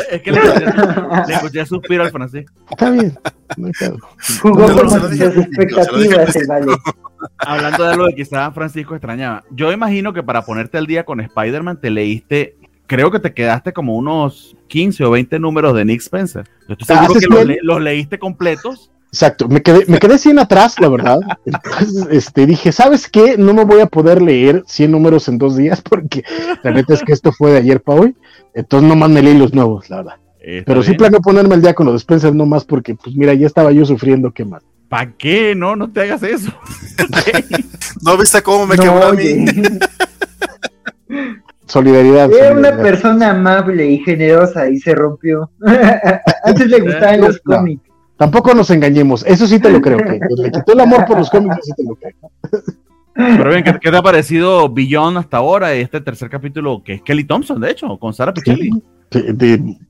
es 0.09 0.21
que 0.21 0.31
le 0.31 0.39
escuché, 0.39 0.65
le 1.27 1.33
escuché 1.33 1.65
suspiro 1.65 2.03
al 2.05 2.11
Francisco. 2.11 2.53
Está 2.71 2.91
bien. 2.91 3.19
No 3.57 3.69
Jugó 4.41 4.73
con 4.73 5.13
expectativas 5.13 6.35
el. 6.37 6.47
Hablando 7.39 7.83
de 7.83 7.97
lo 7.97 8.05
de 8.05 8.15
quizás 8.15 8.53
Francisco 8.53 8.95
extrañaba, 8.95 9.43
yo 9.51 9.73
imagino 9.73 10.13
que 10.13 10.23
para 10.23 10.43
ponerte 10.43 10.77
al 10.77 10.87
día 10.87 11.03
con 11.03 11.19
Spider-Man 11.19 11.81
te 11.81 11.89
leíste, 11.89 12.55
creo 12.93 13.09
que 13.09 13.19
te 13.19 13.33
quedaste 13.33 13.73
como 13.73 13.95
unos 13.95 14.55
15 14.67 15.03
o 15.05 15.11
20 15.11 15.39
números 15.39 15.75
de 15.75 15.83
Nick 15.83 16.01
Spencer. 16.01 16.47
Yo 16.67 16.75
estoy 16.79 16.95
seguro 16.95 17.13
ah, 17.15 17.45
que 17.47 17.57
los, 17.63 17.81
leíste 17.81 18.19
completos. 18.19 18.91
Exacto, 19.11 19.47
me 19.47 19.61
quedé, 19.61 19.85
me 19.87 19.99
quedé 19.99 20.17
100 20.17 20.39
atrás, 20.39 20.79
la 20.79 20.89
verdad. 20.89 21.19
Entonces, 21.45 22.07
este, 22.11 22.45
dije, 22.45 22.71
¿sabes 22.71 23.07
qué? 23.07 23.37
No 23.37 23.53
me 23.53 23.63
voy 23.63 23.81
a 23.81 23.87
poder 23.87 24.21
leer 24.21 24.63
100 24.67 24.91
números 24.91 25.27
en 25.27 25.37
dos 25.37 25.55
días 25.55 25.81
porque 25.81 26.23
la 26.63 26.71
neta 26.71 26.93
es 26.93 27.03
que 27.03 27.13
esto 27.13 27.31
fue 27.31 27.51
de 27.51 27.57
ayer 27.57 27.81
para 27.81 28.01
hoy. 28.01 28.15
Entonces 28.53 28.87
nomás 28.87 29.09
me 29.09 29.21
leí 29.21 29.37
los 29.37 29.53
nuevos, 29.53 29.89
la 29.89 29.97
verdad. 29.97 30.15
Pero 30.65 30.83
sí 30.83 30.93
planeo 30.93 31.21
ponerme 31.21 31.55
al 31.55 31.61
día 31.61 31.73
con 31.73 31.87
los 31.87 31.95
Spencer 31.95 32.35
nomás 32.35 32.65
porque, 32.65 32.95
pues 32.95 33.15
mira, 33.15 33.33
ya 33.33 33.47
estaba 33.47 33.71
yo 33.71 33.85
sufriendo, 33.85 34.31
¿qué 34.31 34.45
más? 34.45 34.63
¿Para 34.89 35.11
qué? 35.13 35.55
No, 35.55 35.75
no 35.75 35.89
te 35.91 36.01
hagas 36.01 36.21
eso. 36.21 36.51
¿No 38.01 38.17
viste 38.17 38.41
cómo 38.41 38.67
me 38.67 38.77
quebró 38.77 39.07
a 39.07 39.13
mí? 39.13 39.45
solidaridad. 41.65 42.31
Era 42.31 42.53
una 42.53 42.77
persona 42.77 43.31
amable 43.31 43.89
y 43.89 43.99
generosa 43.99 44.69
y 44.69 44.79
se 44.79 44.95
rompió. 44.95 45.49
Antes 46.43 46.67
le 46.67 46.79
gustaban 46.79 47.21
los 47.21 47.39
cómics. 47.39 47.83
Tampoco 48.17 48.53
nos 48.53 48.69
engañemos, 48.69 49.25
eso 49.25 49.47
sí 49.47 49.59
te 49.59 49.69
lo 49.69 49.81
creo. 49.81 49.97
Que 49.97 50.19
le 50.37 50.51
quitó 50.51 50.73
el 50.73 50.79
amor 50.79 51.05
por 51.05 51.17
los 51.17 51.29
cómics, 51.29 51.57
sí 51.63 51.71
te 51.75 51.83
lo 51.83 51.95
creo. 51.95 52.13
Pero 53.15 53.49
bien, 53.49 53.63
¿qué, 53.63 53.91
te 53.91 53.97
ha 53.97 54.01
parecido 54.01 54.69
Billón 54.69 55.17
hasta 55.17 55.37
ahora? 55.37 55.73
Este 55.73 56.01
tercer 56.01 56.29
capítulo 56.29 56.81
que 56.83 56.93
es 56.93 57.01
Kelly 57.01 57.25
Thompson, 57.25 57.61
de 57.61 57.71
hecho, 57.71 57.97
con 57.97 58.13
Sara 58.13 58.33
Pichelli. 58.33 58.71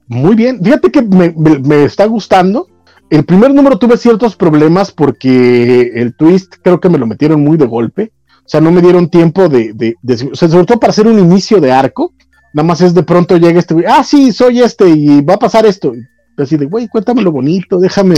muy 0.07 0.35
bien. 0.35 0.61
Fíjate 0.61 0.91
que 0.91 1.01
me, 1.01 1.83
está 1.83 2.05
gustando. 2.05 2.67
El 3.09 3.23
primer 3.23 3.53
número 3.53 3.77
tuve 3.77 3.97
ciertos 3.97 4.35
problemas 4.35 4.91
porque 4.91 5.91
el 5.95 6.15
twist 6.15 6.55
creo 6.61 6.79
que 6.79 6.89
me 6.89 6.97
lo 6.97 7.05
metieron 7.05 7.41
muy 7.41 7.57
de 7.57 7.65
golpe. 7.65 8.11
O 8.45 8.49
sea, 8.49 8.61
no 8.61 8.71
me 8.71 8.81
dieron 8.81 9.09
tiempo 9.09 9.47
de, 9.47 9.73
de, 9.73 9.95
o 10.31 10.35
sea, 10.35 10.49
sobre 10.49 10.65
todo 10.65 10.79
para 10.79 10.91
hacer 10.91 11.07
un 11.07 11.19
inicio 11.19 11.61
de 11.61 11.71
arco. 11.71 12.13
Nada 12.53 12.67
más 12.67 12.81
es 12.81 12.93
de 12.93 13.03
pronto 13.03 13.37
llega 13.37 13.59
este 13.59 13.73
güey, 13.73 13.85
ah, 13.87 14.03
sí, 14.03 14.31
soy 14.31 14.61
este 14.61 14.87
y 14.89 15.21
va 15.21 15.35
a 15.35 15.39
pasar 15.39 15.65
esto. 15.65 15.93
Así 16.37 16.57
de, 16.57 16.65
güey, 16.65 16.87
cuéntame 16.87 17.21
lo 17.21 17.31
bonito, 17.31 17.79
déjame, 17.79 18.15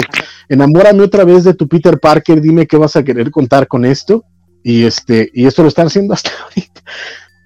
enamórame 0.50 1.04
otra 1.04 1.26
vez 1.26 1.44
de 1.44 1.54
tu 1.54 1.68
Peter 1.68 2.00
Parker, 2.00 2.42
dime 2.42 2.66
qué 2.66 2.78
vas 2.78 2.96
a 2.96 3.04
querer 3.04 3.30
contar 3.30 3.68
con 3.68 3.86
esto. 3.86 4.24
Y 4.64 4.84
este, 4.84 5.30
y 5.34 5.46
esto 5.46 5.62
lo 5.62 5.68
están 5.68 5.88
haciendo 5.88 6.14
hasta 6.14 6.32
ahorita. 6.44 6.82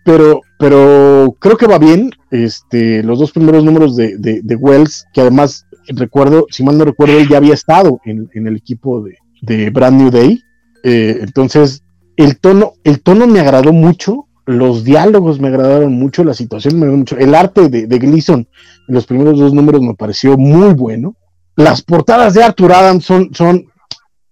Pero, 0.05 0.41
pero 0.57 1.35
creo 1.39 1.57
que 1.57 1.67
va 1.67 1.77
bien. 1.77 2.11
Este, 2.31 3.03
los 3.03 3.19
dos 3.19 3.31
primeros 3.31 3.63
números 3.63 3.95
de, 3.95 4.15
de, 4.17 4.55
Wells, 4.55 5.05
que 5.13 5.21
además 5.21 5.65
recuerdo, 5.87 6.45
si 6.49 6.63
mal 6.63 6.77
no 6.77 6.85
recuerdo, 6.85 7.17
él 7.17 7.27
ya 7.27 7.37
había 7.37 7.53
estado 7.53 7.99
en, 8.05 8.29
el 8.33 8.55
equipo 8.55 9.01
de, 9.01 9.17
de, 9.41 9.69
Brand 9.69 9.99
New 9.99 10.11
Day. 10.11 10.41
Eh, 10.83 11.19
entonces, 11.21 11.83
el 12.19 12.37
tono, 12.37 12.73
el 12.83 13.01
tono 13.01 13.27
me 13.27 13.39
agradó 13.39 13.71
mucho, 13.71 14.27
los 14.45 14.83
diálogos 14.83 15.39
me 15.39 15.47
agradaron 15.47 15.93
mucho, 15.93 16.25
la 16.25 16.33
situación 16.33 16.75
me 16.75 16.81
agradó 16.81 16.97
mucho, 16.97 17.17
el 17.17 17.33
arte 17.33 17.69
de, 17.69 17.87
de 17.87 17.97
Gleason 17.97 18.45
en 18.89 18.95
los 18.95 19.05
primeros 19.05 19.39
dos 19.39 19.53
números 19.53 19.81
me 19.81 19.93
pareció 19.93 20.37
muy 20.37 20.73
bueno. 20.73 21.15
Las 21.55 21.81
portadas 21.81 22.33
de 22.33 22.43
Arthur 22.43 22.73
Adams 22.73 23.05
son, 23.05 23.33
son, 23.33 23.67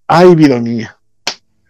ay 0.05 0.35
vida 0.35 0.59
mía. 0.59 0.97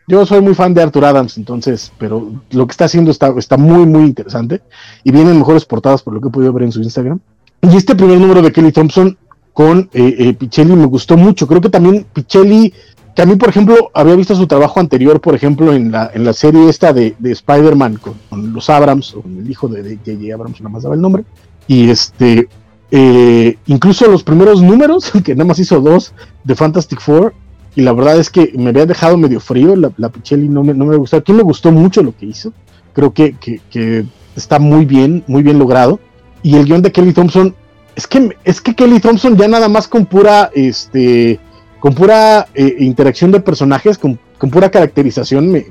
Yo 0.08 0.26
soy 0.26 0.42
muy 0.42 0.56
fan 0.56 0.74
de 0.74 0.82
Arthur 0.82 1.06
Adams, 1.06 1.38
entonces, 1.38 1.92
pero 2.00 2.32
lo 2.50 2.66
que 2.66 2.72
está 2.72 2.86
haciendo 2.86 3.12
está, 3.12 3.32
está 3.38 3.58
muy, 3.58 3.86
muy 3.86 4.06
interesante. 4.06 4.62
Y 5.04 5.12
vienen 5.12 5.38
mejores 5.38 5.66
portadas 5.66 6.02
por 6.02 6.16
lo 6.16 6.22
que 6.22 6.30
he 6.30 6.32
podido 6.32 6.54
ver 6.54 6.64
en 6.64 6.72
su 6.72 6.82
Instagram. 6.82 7.20
Y 7.62 7.76
este 7.76 7.94
primer 7.94 8.20
número 8.20 8.42
de 8.42 8.52
Kelly 8.52 8.72
Thompson 8.72 9.18
con 9.54 9.90
eh, 9.94 10.16
eh, 10.20 10.34
Pichelli 10.34 10.76
me 10.76 10.86
gustó 10.86 11.18
mucho. 11.18 11.46
Creo 11.46 11.60
que 11.60 11.70
también 11.70 12.06
Pichelli 12.14 12.74
que 13.18 13.24
a 13.24 13.26
mí, 13.26 13.36
por 13.36 13.50
ejemplo, 13.50 13.90
había 13.96 14.14
visto 14.14 14.36
su 14.36 14.46
trabajo 14.46 14.80
anterior, 14.80 15.20
por 15.20 15.34
ejemplo, 15.34 15.74
en 15.74 15.92
la, 15.92 16.12
en 16.14 16.24
la 16.24 16.34
serie 16.34 16.70
esta 16.70 16.94
de, 16.94 17.16
de 17.18 17.32
Spider-Man 17.32 18.00
con, 18.00 18.54
los 18.54 18.70
Abrams, 18.70 19.14
con 19.20 19.40
el 19.40 19.50
hijo 19.50 19.68
de 19.68 19.98
J.J. 19.98 20.36
Abrams, 20.36 20.62
nada 20.62 20.70
más 20.70 20.84
daba 20.84 20.94
el 20.94 21.02
nombre. 21.02 21.24
Y 21.66 21.90
este, 21.90 22.48
eh, 22.92 23.58
incluso 23.66 24.06
los 24.06 24.22
primeros 24.22 24.62
números, 24.62 25.12
que 25.26 25.34
nada 25.34 25.48
más 25.48 25.58
hizo 25.58 25.82
dos 25.82 26.14
de 26.44 26.54
Fantastic 26.54 27.00
Four, 27.00 27.34
y 27.76 27.82
la 27.82 27.92
verdad 27.92 28.20
es 28.20 28.30
que 28.30 28.54
me 28.56 28.70
había 28.70 28.86
dejado 28.86 29.18
medio 29.18 29.40
frío, 29.40 29.76
la, 29.76 29.92
la 29.98 30.10
Pichelli 30.10 30.48
no 30.48 30.64
me, 30.64 30.76
no 30.76 30.86
me 30.86 30.96
gustó. 30.96 31.18
Aquí 31.18 31.34
me 31.34 31.42
gustó 31.42 31.72
mucho 31.72 32.04
lo 32.04 32.16
que 32.16 32.28
hizo, 32.28 32.54
creo 32.94 33.16
que, 33.16 33.34
que, 33.34 33.62
que, 33.72 34.06
está 34.36 34.60
muy 34.60 34.86
bien, 34.86 35.24
muy 35.26 35.42
bien 35.42 35.58
logrado. 35.58 36.00
Y 36.44 36.56
el 36.56 36.66
guion 36.66 36.84
de 36.84 36.92
Kelly 36.92 37.14
Thompson, 37.14 37.56
es 37.96 38.06
que, 38.06 38.38
es 38.44 38.62
que 38.62 38.76
Kelly 38.76 39.00
Thompson 39.00 39.36
ya 39.36 39.48
nada 39.48 39.70
más 39.70 39.88
con 39.88 40.06
pura, 40.06 40.52
este, 40.54 41.40
con 41.80 41.94
pura 41.94 42.48
eh, 42.54 42.76
interacción 42.80 43.32
de 43.32 43.40
personajes, 43.40 43.98
con, 43.98 44.20
pura 44.52 44.70
caracterización, 44.70 45.50
me, 45.50 45.66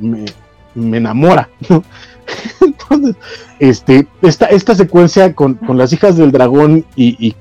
me, 0.75 0.97
enamora. 0.97 1.49
Entonces, 2.61 3.17
este, 3.59 4.07
esta, 4.23 4.47
esta 4.47 4.75
secuencia 4.75 5.35
con, 5.35 5.59
las 5.75 5.93
hijas 5.93 6.17
del 6.17 6.33
dragón 6.33 6.85
y, 6.95 7.35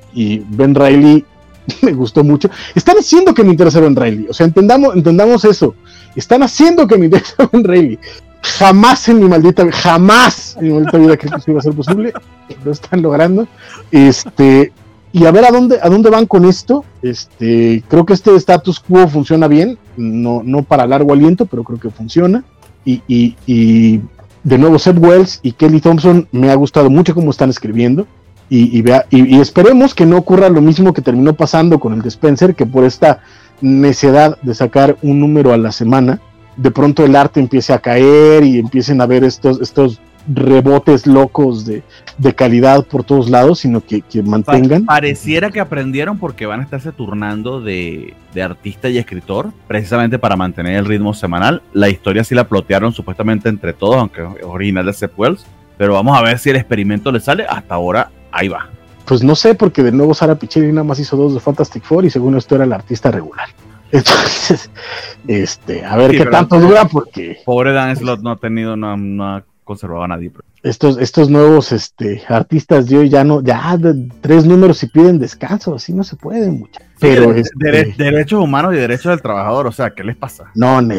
Ben 0.50 0.76
Riley 0.76 1.26
me 1.82 1.94
gustó 1.94 2.24
mucho. 2.24 2.50
Están 2.74 2.98
haciendo 2.98 3.34
que 3.34 3.44
me 3.44 3.52
interese 3.52 3.82
Ben 3.82 3.96
Riley. 3.96 4.28
O 4.30 4.34
sea, 4.34 4.46
entendamos, 4.46 4.96
entendamos 4.96 5.46
eso. 5.46 5.76
Están 6.16 6.44
haciendo 6.44 6.88
que 6.88 6.98
me 6.98 7.06
interese 7.06 7.34
Ben 7.52 7.64
Riley. 7.64 8.00
Jamás 8.42 9.10
en 9.10 9.20
mi 9.20 9.28
maldita 9.28 9.66
jamás 9.72 10.56
en 10.58 10.68
mi 10.68 10.74
maldita 10.74 11.00
vida 11.00 11.18
que 11.18 11.26
esto 11.26 11.52
iba 11.52 11.60
a 11.60 11.64
ser 11.64 11.74
posible. 11.74 12.14
Lo 12.64 12.72
están 12.72 13.02
logrando. 13.02 13.48
Este, 13.92 14.72
y 15.16 15.26
a 15.26 15.32
ver 15.32 15.46
a 15.46 15.50
dónde, 15.50 15.80
a 15.82 15.88
dónde 15.88 16.10
van 16.10 16.26
con 16.26 16.44
esto. 16.44 16.84
Este, 17.02 17.82
creo 17.88 18.06
que 18.06 18.12
este 18.12 18.36
status 18.36 18.82
quo 18.82 19.08
funciona 19.08 19.48
bien, 19.48 19.78
no, 19.96 20.42
no 20.44 20.64
para 20.64 20.86
largo 20.86 21.14
aliento, 21.14 21.46
pero 21.46 21.64
creo 21.64 21.80
que 21.80 21.90
funciona. 21.90 22.44
Y, 22.84 23.02
y, 23.08 24.02
de 24.44 24.58
nuevo, 24.58 24.78
Seth 24.78 24.98
Wells 25.00 25.40
y 25.42 25.54
Kelly 25.54 25.80
Thompson 25.80 26.28
me 26.34 26.52
ha 26.52 26.56
gustado 26.56 26.90
mucho 26.90 27.16
cómo 27.16 27.32
están 27.32 27.50
escribiendo. 27.50 28.06
Y, 28.50 28.82
vea, 28.82 29.06
y, 29.10 29.40
esperemos 29.40 29.96
que 29.96 30.06
no 30.06 30.18
ocurra 30.18 30.50
lo 30.50 30.60
mismo 30.60 30.92
que 30.92 31.02
terminó 31.02 31.34
pasando 31.34 31.80
con 31.80 31.94
el 31.94 32.02
Dispenser, 32.02 32.54
que 32.54 32.66
por 32.66 32.84
esta 32.84 33.22
necedad 33.62 34.38
de 34.42 34.54
sacar 34.54 34.98
un 35.02 35.22
número 35.22 35.54
a 35.54 35.58
la 35.58 35.72
semana, 35.72 36.20
de 36.58 36.72
pronto 36.72 37.06
el 37.06 37.16
arte 37.16 37.40
empiece 37.40 37.72
a 37.72 37.80
caer 37.80 38.44
y 38.44 38.60
empiecen 38.60 39.00
a 39.00 39.06
ver 39.06 39.24
estos, 39.24 39.62
estos 39.62 40.02
rebotes 40.28 41.06
locos 41.06 41.66
de, 41.66 41.84
calidad 42.36 42.86
por 42.86 43.04
todos 43.04 43.30
lados, 43.30 43.60
sino 43.60 43.82
que, 43.82 44.04
mantengan. 44.24 44.86
pareciera 44.86 45.52
que 45.52 45.60
aprendieron 45.60 46.18
porque 46.18 46.46
van 46.46 46.62
a 46.62 46.64
estarse 46.64 46.92
turnando 46.92 47.62
de, 47.62 48.14
artista 48.42 48.90
y 48.90 48.98
escritor, 48.98 49.52
precisamente 49.68 50.20
para 50.20 50.36
mantener 50.36 50.78
el 50.78 50.86
ritmo 50.86 51.14
semanal. 51.14 51.62
La 51.74 51.90
historia 51.90 52.24
sí 52.24 52.36
la 52.36 52.48
plotearon 52.48 52.92
supuestamente 52.92 53.50
entre 53.50 53.74
todos, 53.74 53.98
aunque 53.98 54.22
es 54.22 54.44
original 54.44 54.86
de 54.86 54.94
Seth 54.94 55.14
Wells, 55.16 55.46
pero 55.78 55.94
vamos 55.94 56.18
a 56.18 56.22
ver 56.22 56.40
si 56.40 56.50
el 56.50 56.56
experimento 56.56 57.12
le 57.12 57.20
sale. 57.20 57.46
Hasta 57.48 57.76
ahora, 57.76 58.12
ahí 58.32 58.48
va. 58.48 58.70
Pues 59.06 59.24
no 59.24 59.36
sé, 59.36 59.54
porque 59.54 59.84
de 59.84 59.92
nuevo 59.92 60.14
Sara 60.14 60.36
Pichelli 60.36 60.72
nada 60.72 60.84
más 60.84 61.00
hizo 61.00 61.16
dos 61.16 61.34
de 61.34 61.40
Fantastic 61.40 61.84
Four 61.84 62.06
y 62.06 62.10
según 62.10 62.36
esto 62.36 62.56
era 62.56 62.64
el 62.64 62.74
artista 62.74 63.12
regular. 63.12 63.50
Entonces, 63.92 64.70
este, 65.28 65.86
a 65.86 65.96
ver 65.96 66.12
qué 66.12 66.26
tanto 66.26 66.60
dura 66.60 66.86
porque... 66.86 67.38
Pobre 67.46 67.72
Dan 67.72 67.96
Slot 67.96 68.22
no 68.22 68.32
ha 68.32 68.38
tenido 68.38 68.74
una 68.74 69.46
conservaba 69.66 70.06
a 70.06 70.08
nadie. 70.08 70.32
Estos, 70.64 70.98
estos 70.98 71.30
nuevos 71.30 71.74
este, 71.74 72.24
artistas 72.30 72.88
de 72.88 72.98
hoy 72.98 73.10
ya 73.10 73.24
no, 73.24 73.44
ya 73.44 73.78
tres 74.22 74.46
números 74.46 74.82
y 74.84 74.88
piden 74.88 75.20
descanso, 75.20 75.76
así 75.76 75.92
no 75.92 76.04
se 76.04 76.16
puede, 76.16 76.50
mucho. 76.50 76.80
Pero 77.00 77.34
este, 77.34 77.94
derechos 77.98 78.42
humanos 78.42 78.74
y 78.74 78.78
derechos 78.78 79.10
del 79.12 79.22
trabajador, 79.22 79.68
o 79.68 79.72
sea, 79.72 79.90
¿qué 79.90 80.04
les 80.04 80.16
pasa? 80.16 80.46
No, 80.56 80.82
no, 80.82 80.96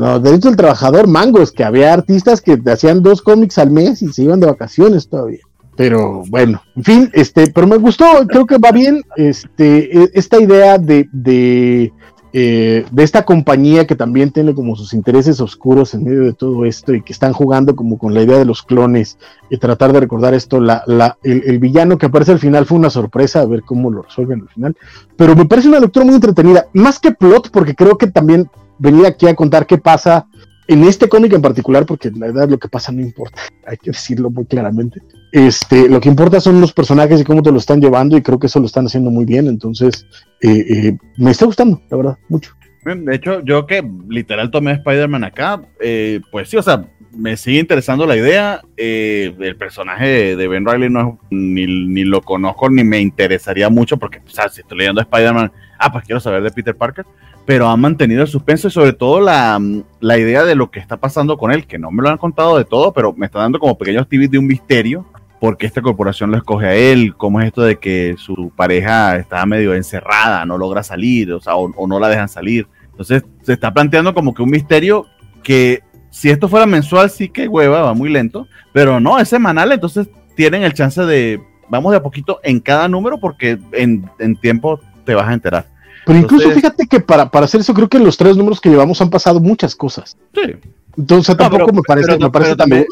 no, 0.00 0.18
derechos 0.18 0.50
del 0.50 0.56
trabajador, 0.56 1.06
mangos, 1.06 1.52
que 1.52 1.62
había 1.62 1.92
artistas 1.92 2.40
que 2.40 2.58
hacían 2.66 3.02
dos 3.02 3.22
cómics 3.22 3.58
al 3.58 3.70
mes 3.70 4.02
y 4.02 4.12
se 4.12 4.24
iban 4.24 4.40
de 4.40 4.46
vacaciones 4.46 5.08
todavía. 5.08 5.40
Pero 5.76 6.24
bueno, 6.28 6.60
en 6.74 6.82
fin, 6.82 7.10
este, 7.12 7.52
pero 7.52 7.68
me 7.68 7.76
gustó, 7.76 8.04
creo 8.26 8.46
que 8.46 8.58
va 8.58 8.72
bien, 8.72 9.00
este, 9.14 9.96
e, 9.96 10.10
esta 10.12 10.40
idea 10.40 10.76
de, 10.76 11.08
de 11.12 11.92
eh, 12.32 12.84
de 12.90 13.02
esta 13.02 13.24
compañía 13.24 13.86
que 13.86 13.94
también 13.94 14.30
tiene 14.30 14.54
como 14.54 14.76
sus 14.76 14.92
intereses 14.92 15.40
oscuros 15.40 15.94
en 15.94 16.04
medio 16.04 16.24
de 16.24 16.34
todo 16.34 16.66
esto 16.66 16.92
y 16.92 17.02
que 17.02 17.12
están 17.12 17.32
jugando 17.32 17.74
como 17.74 17.96
con 17.96 18.12
la 18.12 18.22
idea 18.22 18.38
de 18.38 18.44
los 18.44 18.62
clones 18.62 19.18
y 19.48 19.56
tratar 19.56 19.92
de 19.92 20.00
recordar 20.00 20.34
esto, 20.34 20.60
la, 20.60 20.82
la, 20.86 21.16
el, 21.22 21.58
villano 21.58 21.96
que 21.96 22.06
aparece 22.06 22.32
al 22.32 22.38
final 22.38 22.66
fue 22.66 22.78
una 22.78 22.90
sorpresa 22.90 23.40
a 23.40 23.46
ver 23.46 23.62
cómo 23.62 23.90
lo 23.90 24.02
resuelven 24.02 24.42
al 24.42 24.48
final, 24.48 24.76
pero 25.16 25.34
me 25.34 25.46
parece 25.46 25.68
una 25.68 25.80
lectura 25.80 26.04
muy 26.04 26.14
entretenida, 26.14 26.66
más 26.74 26.98
que 26.98 27.12
plot 27.12 27.50
porque 27.50 27.74
creo 27.74 27.96
que 27.96 28.08
también 28.08 28.50
venir 28.78 29.06
aquí 29.06 29.26
a 29.26 29.34
contar 29.34 29.66
qué 29.66 29.78
pasa 29.78 30.26
en 30.68 30.84
este 30.84 31.08
cómic 31.08 31.32
en 31.32 31.42
particular, 31.42 31.86
porque 31.86 32.10
la 32.10 32.26
verdad 32.26 32.48
lo 32.48 32.58
que 32.58 32.68
pasa 32.68 32.92
no 32.92 33.00
importa, 33.00 33.42
hay 33.66 33.76
que 33.78 33.90
decirlo 33.90 34.30
muy 34.30 34.44
claramente. 34.44 35.00
Este, 35.32 35.88
lo 35.88 36.00
que 36.00 36.08
importa 36.08 36.40
son 36.40 36.60
los 36.60 36.72
personajes 36.72 37.20
y 37.20 37.24
cómo 37.24 37.42
te 37.42 37.50
lo 37.50 37.58
están 37.58 37.80
llevando, 37.80 38.16
y 38.16 38.22
creo 38.22 38.38
que 38.38 38.46
eso 38.46 38.60
lo 38.60 38.66
están 38.66 38.86
haciendo 38.86 39.10
muy 39.10 39.24
bien. 39.24 39.48
Entonces, 39.48 40.06
eh, 40.40 40.64
eh, 40.68 40.98
me 41.16 41.32
está 41.32 41.46
gustando, 41.46 41.82
la 41.90 41.96
verdad, 41.96 42.18
mucho. 42.28 42.52
De 42.84 43.14
hecho, 43.14 43.40
yo 43.40 43.66
que 43.66 43.86
literal 44.08 44.50
tomé 44.50 44.72
Spider-Man 44.72 45.24
acá, 45.24 45.60
eh, 45.80 46.20
pues 46.30 46.48
sí, 46.48 46.56
o 46.56 46.62
sea, 46.62 46.84
me 47.12 47.36
sigue 47.36 47.58
interesando 47.58 48.06
la 48.06 48.16
idea. 48.16 48.62
Eh, 48.76 49.34
el 49.40 49.56
personaje 49.56 50.36
de, 50.36 50.48
Ben 50.48 50.64
Riley 50.64 50.88
no 50.88 51.18
ni, 51.30 51.66
ni, 51.66 52.04
lo 52.04 52.22
conozco 52.22 52.70
ni 52.70 52.84
me 52.84 53.00
interesaría 53.00 53.68
mucho 53.68 53.98
porque, 53.98 54.18
o 54.18 54.30
sea, 54.30 54.48
si 54.48 54.60
estoy 54.60 54.78
leyendo 54.78 55.00
Spider-Man, 55.00 55.52
ah, 55.78 55.92
pues 55.92 56.04
quiero 56.04 56.20
saber 56.20 56.42
de 56.42 56.50
Peter 56.50 56.74
Parker, 56.74 57.04
pero 57.48 57.66
han 57.70 57.80
mantenido 57.80 58.20
el 58.20 58.28
suspenso 58.28 58.68
y 58.68 58.70
sobre 58.70 58.92
todo 58.92 59.20
la, 59.20 59.58
la, 60.00 60.18
idea 60.18 60.44
de 60.44 60.54
lo 60.54 60.70
que 60.70 60.80
está 60.80 60.98
pasando 60.98 61.38
con 61.38 61.50
él, 61.50 61.66
que 61.66 61.78
no 61.78 61.90
me 61.90 62.02
lo 62.02 62.10
han 62.10 62.18
contado 62.18 62.58
de 62.58 62.66
todo, 62.66 62.92
pero 62.92 63.14
me 63.14 63.24
está 63.24 63.38
dando 63.38 63.58
como 63.58 63.78
pequeños 63.78 64.06
tips 64.06 64.30
de 64.30 64.38
un 64.38 64.46
misterio. 64.46 65.06
porque 65.40 65.64
esta 65.64 65.80
corporación 65.80 66.30
lo 66.30 66.36
escoge 66.36 66.66
a 66.66 66.74
él? 66.74 67.14
¿Cómo 67.16 67.40
es 67.40 67.46
esto 67.46 67.62
de 67.62 67.78
que 67.78 68.16
su 68.18 68.52
pareja 68.54 69.16
está 69.16 69.46
medio 69.46 69.72
encerrada, 69.72 70.44
no 70.44 70.58
logra 70.58 70.82
salir, 70.82 71.32
o 71.32 71.40
sea, 71.40 71.56
o 71.56 71.86
no 71.86 71.98
la 71.98 72.08
dejan 72.08 72.28
salir? 72.28 72.66
Entonces 72.90 73.24
se 73.40 73.54
está 73.54 73.72
planteando 73.72 74.12
como 74.12 74.34
que 74.34 74.42
un 74.42 74.50
misterio 74.50 75.06
que 75.42 75.82
si 76.10 76.28
esto 76.28 76.50
fuera 76.50 76.66
mensual 76.66 77.08
sí 77.08 77.30
que 77.30 77.48
hueva, 77.48 77.80
va 77.80 77.94
muy 77.94 78.10
lento, 78.10 78.46
pero 78.74 79.00
no, 79.00 79.18
es 79.18 79.30
semanal, 79.30 79.72
entonces 79.72 80.10
tienen 80.36 80.64
el 80.64 80.74
chance 80.74 81.00
de, 81.00 81.40
vamos 81.70 81.92
de 81.92 81.96
a 81.96 82.02
poquito 82.02 82.40
en 82.42 82.60
cada 82.60 82.88
número 82.88 83.18
porque 83.18 83.58
en, 83.72 84.36
tiempo 84.42 84.80
te 85.06 85.14
vas 85.14 85.28
a 85.28 85.32
enterar. 85.32 85.77
Pero 86.08 86.20
incluso 86.20 86.50
fíjate 86.52 86.86
que 86.86 87.00
para, 87.00 87.30
para 87.30 87.44
hacer 87.44 87.60
eso 87.60 87.74
creo 87.74 87.86
que 87.86 87.98
los 87.98 88.16
tres 88.16 88.34
números 88.34 88.62
que 88.62 88.70
llevamos 88.70 88.98
han 89.02 89.10
pasado 89.10 89.40
muchas 89.40 89.76
cosas. 89.76 90.16
Sí. 90.34 90.54
Entonces 90.96 91.36
tampoco 91.36 91.70
me 91.70 91.82
parece, 91.86 92.18
me 92.18 92.30
parece 92.30 92.56
también. 92.56 92.86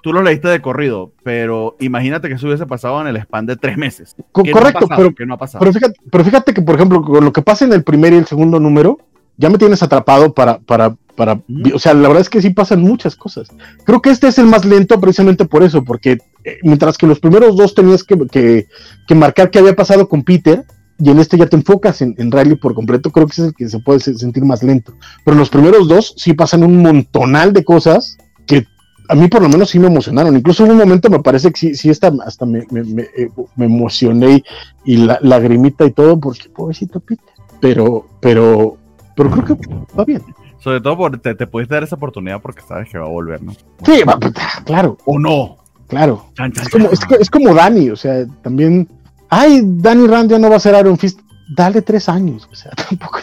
tú, 0.00 0.12
lo 0.14 0.22
leíste 0.22 0.48
de 0.48 0.62
corrido, 0.62 1.12
pero 1.22 1.76
imagínate 1.80 2.28
que 2.28 2.36
eso 2.36 2.46
hubiese 2.46 2.64
pasado 2.64 3.02
en 3.02 3.08
el 3.08 3.18
span 3.18 3.44
de 3.44 3.56
tres 3.56 3.76
meses. 3.76 4.16
correcto, 4.32 4.86
pero, 4.96 5.14
que 5.14 5.26
no 5.26 5.34
ha 5.34 5.36
pasado. 5.36 5.60
Pero, 5.60 5.74
fíjate, 5.74 6.00
pero 6.10 6.24
fíjate 6.24 6.54
que, 6.54 6.62
por 6.62 6.74
ejemplo, 6.76 7.02
con 7.02 7.22
lo 7.22 7.34
que 7.34 7.42
pasa 7.42 7.66
en 7.66 7.74
el 7.74 7.84
primer 7.84 8.14
y 8.14 8.16
el 8.16 8.26
segundo 8.26 8.58
número, 8.58 8.98
ya 9.36 9.50
me 9.50 9.58
tienes 9.58 9.82
atrapado 9.82 10.32
para, 10.32 10.60
para, 10.60 10.96
para, 11.16 11.38
o 11.74 11.78
sea, 11.78 11.92
la 11.92 12.08
verdad 12.08 12.22
es 12.22 12.30
que 12.30 12.40
sí 12.40 12.48
pasan 12.48 12.80
muchas 12.80 13.14
cosas. 13.14 13.48
Creo 13.84 14.00
que 14.00 14.08
este 14.08 14.28
es 14.28 14.38
el 14.38 14.46
más 14.46 14.64
lento 14.64 14.98
precisamente 14.98 15.44
por 15.44 15.62
eso, 15.62 15.84
porque 15.84 16.16
eh, 16.44 16.58
mientras 16.62 16.96
que 16.96 17.06
los 17.06 17.20
primeros 17.20 17.58
dos 17.58 17.74
tenías 17.74 18.02
que, 18.04 18.16
que, 18.28 18.68
que 19.06 19.14
marcar 19.14 19.50
qué 19.50 19.58
había 19.58 19.76
pasado 19.76 20.08
con 20.08 20.24
Peter, 20.24 20.64
y 20.98 21.10
en 21.10 21.18
este 21.18 21.36
ya 21.36 21.46
te 21.46 21.56
enfocas 21.56 22.02
en, 22.02 22.14
en, 22.18 22.30
Riley 22.30 22.56
por 22.56 22.74
completo, 22.74 23.10
creo 23.10 23.26
que 23.26 23.32
es 23.32 23.38
el 23.40 23.54
que 23.54 23.68
se 23.68 23.80
puede 23.80 24.00
sentir 24.00 24.44
más 24.44 24.62
lento. 24.62 24.94
Pero 25.24 25.36
los 25.36 25.50
primeros 25.50 25.88
dos 25.88 26.14
sí 26.16 26.34
pasan 26.34 26.62
un 26.62 26.82
montonal 26.82 27.52
de 27.52 27.64
cosas 27.64 28.16
que 28.46 28.66
a 29.08 29.14
mí 29.14 29.28
por 29.28 29.42
lo 29.42 29.48
menos 29.48 29.70
sí 29.70 29.78
me 29.78 29.88
emocionaron. 29.88 30.36
Incluso 30.36 30.64
en 30.64 30.72
un 30.72 30.78
momento 30.78 31.10
me 31.10 31.20
parece 31.20 31.50
que 31.50 31.58
sí, 31.58 31.74
sí 31.74 31.90
hasta, 31.90 32.12
hasta 32.24 32.46
me, 32.46 32.64
me, 32.70 32.84
me, 32.84 33.02
eh, 33.02 33.28
emocioné 33.58 34.44
y 34.84 34.98
la 34.98 35.18
lagrimita 35.20 35.84
y 35.84 35.90
todo, 35.90 36.18
porque 36.18 36.48
pobrecito 36.48 37.00
Peter. 37.00 37.24
Pero, 37.60 38.06
pero, 38.20 38.76
pero 39.16 39.30
creo 39.30 39.44
que 39.44 39.68
va 39.98 40.04
bien. 40.04 40.22
Sobre 40.58 40.80
todo 40.80 40.96
porque 40.96 41.34
te, 41.34 41.46
puedes 41.46 41.68
dar 41.68 41.82
esa 41.82 41.96
oportunidad 41.96 42.40
porque 42.40 42.62
sabes 42.62 42.88
que 42.88 42.98
va 42.98 43.04
a 43.04 43.10
volver, 43.10 43.42
¿no? 43.42 43.52
Sí, 43.84 44.02
va, 44.06 44.18
claro. 44.64 44.96
O 45.04 45.18
no. 45.18 45.58
Claro. 45.86 46.26
es, 46.38 46.68
como, 46.70 46.90
es, 46.90 47.00
es 47.20 47.30
como 47.30 47.52
Dani, 47.52 47.90
o 47.90 47.96
sea, 47.96 48.26
también 48.42 48.88
ay, 49.34 49.60
Danny 49.64 50.06
Rand 50.06 50.30
ya 50.30 50.38
no 50.38 50.48
va 50.48 50.56
a 50.56 50.60
ser 50.60 50.78
Iron 50.78 50.98
Fist, 50.98 51.20
dale 51.48 51.82
tres 51.82 52.08
años, 52.08 52.48
o 52.50 52.54
sea, 52.54 52.70
tampoco. 52.88 53.20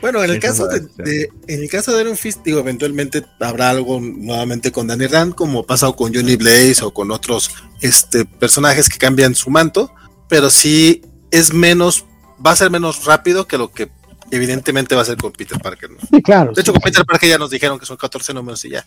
Bueno, 0.00 0.22
en 0.22 0.30
el 0.30 0.38
caso 0.38 0.68
de, 0.68 1.28
en 1.48 1.62
el 1.62 1.68
caso 1.68 1.92
de 1.92 2.02
Iron 2.02 2.16
Fist, 2.16 2.44
digo, 2.44 2.60
eventualmente 2.60 3.24
habrá 3.40 3.70
algo 3.70 4.00
nuevamente 4.00 4.70
con 4.70 4.86
Danny 4.86 5.06
Rand, 5.06 5.34
como 5.34 5.60
ha 5.60 5.66
pasado 5.66 5.96
con 5.96 6.14
Johnny 6.14 6.36
Blaze 6.36 6.84
o 6.84 6.92
con 6.92 7.10
otros 7.10 7.50
este, 7.80 8.24
personajes 8.24 8.88
que 8.88 8.98
cambian 8.98 9.34
su 9.34 9.50
manto, 9.50 9.92
pero 10.28 10.50
sí 10.50 11.02
es 11.30 11.52
menos, 11.52 12.04
va 12.44 12.52
a 12.52 12.56
ser 12.56 12.70
menos 12.70 13.04
rápido 13.04 13.46
que 13.46 13.58
lo 13.58 13.72
que 13.72 13.90
evidentemente 14.30 14.94
va 14.94 15.02
a 15.02 15.04
ser 15.04 15.16
con 15.16 15.32
Peter 15.32 15.58
Parker. 15.58 15.90
Sí, 16.10 16.22
claro. 16.22 16.52
De 16.52 16.60
hecho, 16.60 16.72
con 16.72 16.82
Peter 16.82 17.04
Parker 17.04 17.28
ya 17.28 17.38
nos 17.38 17.50
dijeron 17.50 17.78
que 17.78 17.86
son 17.86 17.96
14 17.96 18.34
números 18.34 18.64
y 18.64 18.70
ya. 18.70 18.84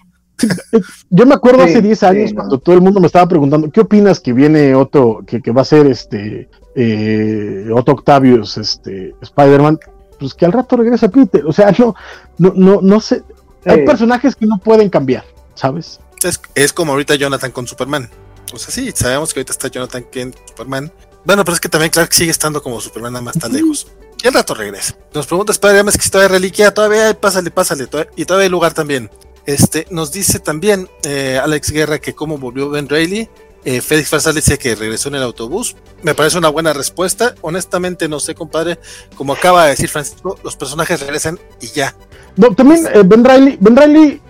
Yo 1.09 1.25
me 1.25 1.35
acuerdo 1.35 1.63
hace 1.63 1.81
10 1.81 2.03
años 2.03 2.33
cuando 2.33 2.57
todo 2.59 2.75
el 2.75 2.81
mundo 2.81 2.99
me 2.99 3.07
estaba 3.07 3.27
preguntando, 3.27 3.69
¿qué 3.69 3.81
opinas 3.81 4.19
que 4.19 4.33
viene 4.33 4.73
Otto, 4.75 5.23
que, 5.25 5.41
que 5.41 5.51
va 5.51 5.61
a 5.61 5.65
ser 5.65 5.87
este 5.87 6.49
eh, 6.75 7.69
Otto 7.73 7.91
Octavius, 7.93 8.57
este 8.57 9.15
Spider-Man? 9.21 9.79
Pues 10.19 10.33
que 10.33 10.45
al 10.45 10.51
rato 10.51 10.77
regresa 10.77 11.09
Peter. 11.09 11.45
O 11.45 11.53
sea, 11.53 11.73
no, 11.77 11.95
no, 12.37 12.53
no, 12.55 12.79
no 12.81 12.99
sé. 12.99 13.23
Hay 13.65 13.85
personajes 13.85 14.35
que 14.35 14.45
no 14.45 14.57
pueden 14.57 14.89
cambiar, 14.89 15.23
¿sabes? 15.53 15.99
Es, 16.23 16.39
es, 16.55 16.73
como 16.73 16.93
ahorita 16.93 17.15
Jonathan 17.15 17.51
con 17.51 17.67
Superman. 17.67 18.09
O 18.53 18.57
sea, 18.57 18.73
sí, 18.73 18.91
sabemos 18.93 19.33
que 19.33 19.39
ahorita 19.39 19.51
está 19.51 19.67
Jonathan 19.67 20.03
con 20.11 20.33
Superman. 20.47 20.91
Bueno, 21.23 21.45
pero 21.45 21.53
es 21.53 21.59
que 21.59 21.69
también 21.69 21.91
Clark 21.91 22.13
sigue 22.13 22.31
estando 22.31 22.61
como 22.63 22.81
Superman, 22.81 23.13
nada 23.13 23.23
más 23.25 23.37
tan 23.37 23.53
lejos. 23.53 23.87
Y 24.23 24.27
al 24.27 24.33
rato 24.33 24.53
regresa. 24.53 24.95
Nos 25.13 25.25
pregunta 25.27 25.51
Spider-Man 25.51 25.93
que 25.93 26.01
si 26.01 26.09
todavía 26.09 26.35
hay 26.35 26.39
reliquia, 26.39 26.73
todavía 26.73 27.07
hay, 27.07 27.13
pásale, 27.13 27.51
pásale, 27.51 27.87
y 28.15 28.25
todavía 28.25 28.45
hay 28.45 28.49
lugar 28.49 28.73
también. 28.73 29.09
Este, 29.45 29.87
nos 29.89 30.11
dice 30.11 30.39
también 30.39 30.87
eh, 31.03 31.39
Alex 31.41 31.71
Guerra 31.71 31.99
que 31.99 32.13
cómo 32.13 32.37
volvió 32.37 32.69
Ben 32.69 32.87
Reilly. 32.87 33.29
Eh, 33.63 33.81
Félix 33.81 34.09
Farsal 34.09 34.33
dice 34.33 34.57
que 34.57 34.75
regresó 34.75 35.09
en 35.09 35.15
el 35.15 35.23
autobús. 35.23 35.75
Me 36.01 36.15
parece 36.15 36.37
una 36.37 36.49
buena 36.49 36.73
respuesta. 36.73 37.35
Honestamente, 37.41 38.07
no 38.07 38.19
sé, 38.19 38.33
compadre. 38.33 38.79
Como 39.15 39.33
acaba 39.33 39.65
de 39.65 39.71
decir 39.71 39.89
Francisco, 39.89 40.37
los 40.43 40.55
personajes 40.55 40.99
regresan 40.99 41.39
y 41.59 41.67
ya. 41.67 41.95
No, 42.37 42.53
también 42.55 42.87
eh, 42.93 43.03
Ben 43.05 43.23
Reilly, 43.23 43.57
Ben 43.59 43.75
Reilly, 43.75 44.21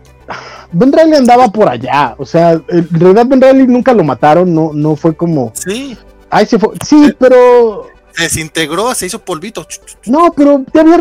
Ben 0.71 0.91
Reilly 0.91 1.15
andaba 1.15 1.49
por 1.49 1.69
allá. 1.69 2.15
O 2.17 2.25
sea, 2.25 2.51
en 2.51 2.89
realidad 2.89 3.25
Ben 3.25 3.41
Reilly 3.41 3.67
nunca 3.67 3.93
lo 3.93 4.03
mataron. 4.03 4.53
No, 4.53 4.71
no 4.73 4.95
fue 4.95 5.15
como. 5.15 5.53
Sí. 5.55 5.97
Ahí 6.29 6.45
se 6.45 6.59
fue. 6.59 6.75
Sí, 6.85 7.13
pero. 7.17 7.87
Se 8.13 8.23
desintegró, 8.23 8.93
se 8.93 9.05
hizo 9.05 9.19
polvito. 9.19 9.65
No, 10.05 10.33
pero 10.35 10.65
ya 10.73 10.81
había 10.81 10.99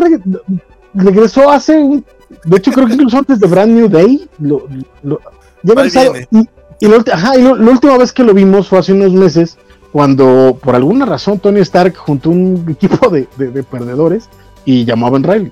regresó 0.93 1.49
hace 1.49 1.75
un 1.77 2.05
de 2.43 2.57
hecho, 2.57 2.71
creo 2.71 2.87
que 2.87 2.93
incluso 2.93 3.17
antes 3.17 3.39
de 3.39 3.47
Brand 3.47 3.71
New 3.71 3.87
Day, 3.87 4.27
lo, 4.39 4.67
lo, 5.03 5.19
ya 5.63 5.73
y, 6.31 6.49
y, 6.79 6.87
lo, 6.87 7.03
ajá, 7.11 7.37
y 7.37 7.41
lo, 7.41 7.55
la 7.55 7.71
última 7.71 7.97
vez 7.97 8.11
que 8.11 8.23
lo 8.23 8.33
vimos 8.33 8.67
fue 8.67 8.79
hace 8.79 8.93
unos 8.93 9.13
meses, 9.13 9.57
cuando 9.91 10.57
por 10.61 10.75
alguna 10.75 11.05
razón 11.05 11.39
Tony 11.39 11.59
Stark 11.61 11.95
juntó 11.95 12.29
un 12.29 12.65
equipo 12.69 13.09
de, 13.09 13.27
de, 13.37 13.63
perdedores 13.63 14.29
y 14.65 14.85
llamó 14.85 15.07
a 15.07 15.11
Ben 15.11 15.23
Riley. 15.23 15.51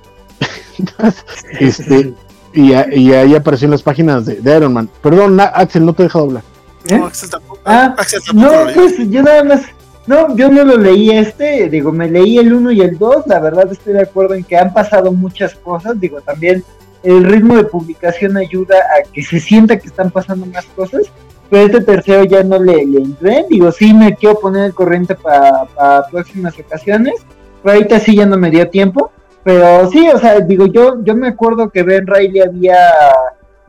este, 1.60 2.14
y, 2.54 2.72
y, 2.72 3.14
ahí 3.14 3.36
apareció 3.36 3.66
en 3.66 3.72
las 3.72 3.84
páginas 3.84 4.26
de, 4.26 4.36
de, 4.36 4.58
Iron 4.58 4.74
Man. 4.74 4.90
Perdón, 5.02 5.40
Axel, 5.40 5.86
no 5.86 5.94
te 5.94 6.04
he 6.04 6.06
dejado 6.06 6.26
hablar. 6.26 6.44
No, 6.90 6.96
¿Eh? 6.96 7.04
Axel 7.08 7.30
tampoco. 7.30 7.60
Ah, 7.66 7.94
Axel 7.98 8.22
tampoco 8.26 8.50
no, 8.50 8.74
pues 8.74 9.10
yo 9.10 9.22
nada 9.22 9.44
más 9.44 9.62
no, 10.10 10.36
yo 10.36 10.50
no 10.50 10.66
lo 10.66 10.76
leí 10.76 11.12
este, 11.12 11.70
digo, 11.70 11.92
me 11.92 12.10
leí 12.10 12.40
el 12.40 12.52
1 12.52 12.72
y 12.72 12.82
el 12.82 12.98
2, 12.98 13.28
la 13.28 13.40
verdad 13.40 13.72
estoy 13.72 13.94
de 13.94 14.02
acuerdo 14.02 14.34
en 14.34 14.44
que 14.44 14.58
han 14.58 14.74
pasado 14.74 15.12
muchas 15.12 15.54
cosas, 15.54 16.00
digo, 16.00 16.20
también 16.22 16.64
el 17.04 17.24
ritmo 17.24 17.56
de 17.56 17.66
publicación 17.66 18.36
ayuda 18.36 18.76
a 18.76 19.08
que 19.08 19.22
se 19.22 19.40
sienta 19.40 19.78
que 19.78 19.88
están 19.88 20.10
pasando 20.10 20.48
más 20.48 20.66
cosas, 20.76 21.04
pero 21.48 21.68
este 21.68 21.82
tercero 21.82 22.24
ya 22.24 22.42
no 22.42 22.58
le, 22.58 22.88
le 22.88 23.02
entré, 23.02 23.46
digo, 23.52 23.72
sí 23.72 23.94
me 23.94 24.16
quiero 24.16 24.40
poner 24.40 24.66
el 24.66 24.74
corriente 24.74 25.14
para 25.14 26.08
próximas 26.10 26.58
ocasiones, 26.58 27.14
pero 27.62 27.76
ahorita 27.76 28.00
sí 28.00 28.16
ya 28.16 28.26
no 28.26 28.36
me 28.36 28.50
dio 28.50 28.68
tiempo, 28.68 29.12
pero 29.44 29.92
sí, 29.92 30.10
o 30.10 30.18
sea, 30.18 30.40
digo, 30.40 30.66
yo, 30.66 31.04
yo 31.04 31.16
me 31.16 31.28
acuerdo 31.28 31.70
que 31.70 31.84
Ben 31.84 32.08
Riley 32.08 32.42
había 32.42 32.80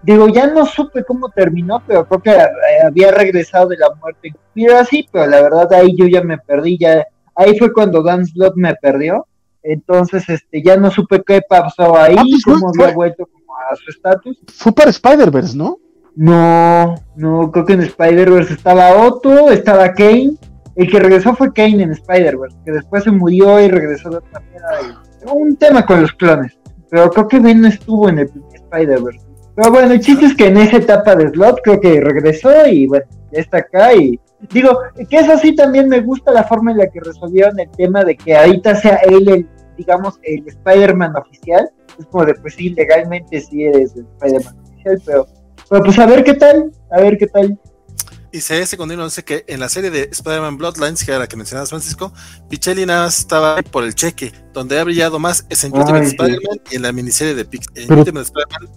Digo, 0.02 0.28
ya 0.28 0.46
no 0.46 0.64
supe 0.64 1.04
cómo 1.04 1.28
terminó, 1.28 1.82
pero 1.86 2.06
creo 2.06 2.22
que 2.22 2.30
eh, 2.30 2.48
había 2.86 3.10
regresado 3.10 3.68
de 3.68 3.76
la 3.76 3.88
muerte 4.00 4.32
en 4.54 4.70
así, 4.70 5.06
pero 5.12 5.26
la 5.26 5.42
verdad 5.42 5.72
ahí 5.74 5.94
yo 5.96 6.06
ya 6.06 6.22
me 6.22 6.38
perdí, 6.38 6.78
ya 6.78 7.06
ahí 7.34 7.58
fue 7.58 7.72
cuando 7.72 8.02
Dan 8.02 8.26
Slot 8.26 8.54
me 8.56 8.74
perdió. 8.76 9.26
Entonces, 9.62 10.26
este, 10.28 10.62
ya 10.62 10.76
no 10.78 10.90
supe 10.90 11.22
qué 11.26 11.42
pasó 11.46 11.96
ahí, 11.98 12.16
ah, 12.18 12.22
pues 12.22 12.44
cómo 12.44 12.70
había 12.70 12.94
vuelto 12.94 13.26
como 13.26 13.54
a 13.54 13.76
su 13.76 13.90
estatus. 13.90 14.40
Fue 14.48 14.72
para 14.72 14.90
Spider-Verse, 14.90 15.56
¿no? 15.56 15.78
No, 16.16 16.94
no, 17.16 17.50
creo 17.52 17.66
que 17.66 17.74
en 17.74 17.82
Spider-Verse 17.82 18.54
estaba 18.54 19.06
Otto, 19.06 19.50
estaba 19.50 19.92
Kane. 19.92 20.32
El 20.76 20.90
que 20.90 20.98
regresó 20.98 21.34
fue 21.34 21.52
Kane 21.52 21.82
en 21.82 21.92
Spider-Verse, 21.92 22.56
que 22.64 22.72
después 22.72 23.04
se 23.04 23.10
murió 23.10 23.60
y 23.60 23.68
regresó 23.68 24.08
de 24.08 24.16
otra 24.16 24.40
manera. 24.40 25.02
Un 25.30 25.56
tema 25.56 25.84
con 25.84 26.00
los 26.00 26.12
clones. 26.12 26.56
Pero 26.88 27.10
creo 27.10 27.28
que 27.28 27.38
Ben 27.38 27.60
no 27.60 27.68
estuvo 27.68 28.08
en 28.08 28.20
el 28.20 28.30
Spider-Verse. 28.54 29.29
Pero 29.54 29.70
bueno, 29.70 29.92
el 29.92 30.00
chiste 30.00 30.26
es 30.26 30.34
que 30.34 30.46
en 30.46 30.56
esa 30.56 30.78
etapa 30.78 31.16
de 31.16 31.28
slot 31.30 31.60
creo 31.62 31.80
que 31.80 32.00
regresó 32.00 32.66
y 32.66 32.86
bueno, 32.86 33.04
ya 33.32 33.40
está 33.40 33.58
acá 33.58 33.94
y 33.94 34.18
digo, 34.48 34.78
que 35.08 35.16
eso 35.18 35.36
sí 35.38 35.54
también 35.54 35.88
me 35.88 36.00
gusta 36.00 36.32
la 36.32 36.44
forma 36.44 36.70
en 36.70 36.78
la 36.78 36.88
que 36.88 37.00
resolvieron 37.00 37.58
el 37.58 37.70
tema 37.72 38.04
de 38.04 38.16
que 38.16 38.36
ahorita 38.36 38.74
sea 38.76 38.96
él 38.96 39.28
el, 39.28 39.48
digamos, 39.76 40.18
el 40.22 40.46
Spider-Man 40.46 41.16
oficial. 41.16 41.70
Es 41.98 42.06
como 42.06 42.24
de, 42.24 42.34
pues 42.34 42.54
sí, 42.54 42.70
legalmente 42.70 43.40
sí 43.40 43.64
eres 43.64 43.94
el 43.96 44.06
Spider-Man 44.18 44.56
oficial, 44.64 45.02
pero, 45.04 45.26
pero 45.68 45.84
pues 45.84 45.98
a 45.98 46.06
ver 46.06 46.24
qué 46.24 46.34
tal, 46.34 46.72
a 46.90 47.00
ver 47.00 47.18
qué 47.18 47.26
tal. 47.26 47.58
Y 48.32 48.40
se 48.42 48.64
secundario 48.64 49.04
dice 49.04 49.24
que 49.24 49.44
en 49.48 49.58
la 49.58 49.68
serie 49.68 49.90
de 49.90 50.02
Spider-Man 50.12 50.56
Bloodlines, 50.56 51.04
que 51.04 51.10
era 51.10 51.18
la 51.18 51.26
que 51.26 51.36
mencionabas 51.36 51.70
Francisco, 51.70 52.12
Pichelli 52.48 52.86
nada 52.86 53.06
más 53.06 53.18
estaba 53.18 53.60
por 53.60 53.82
el 53.82 53.94
cheque. 53.96 54.32
Donde 54.52 54.78
ha 54.78 54.84
brillado 54.84 55.18
más 55.18 55.44
es 55.48 55.64
en 55.64 55.74
Ultimate 55.76 56.06
Spider-Man 56.06 56.60
y 56.70 56.76
en 56.76 56.82
la 56.82 56.92
miniserie 56.92 57.34
de 57.34 57.44
Pix. 57.44 57.66
En 57.74 57.92
Ultimate 57.92 58.26
Spider-Man 58.26 58.68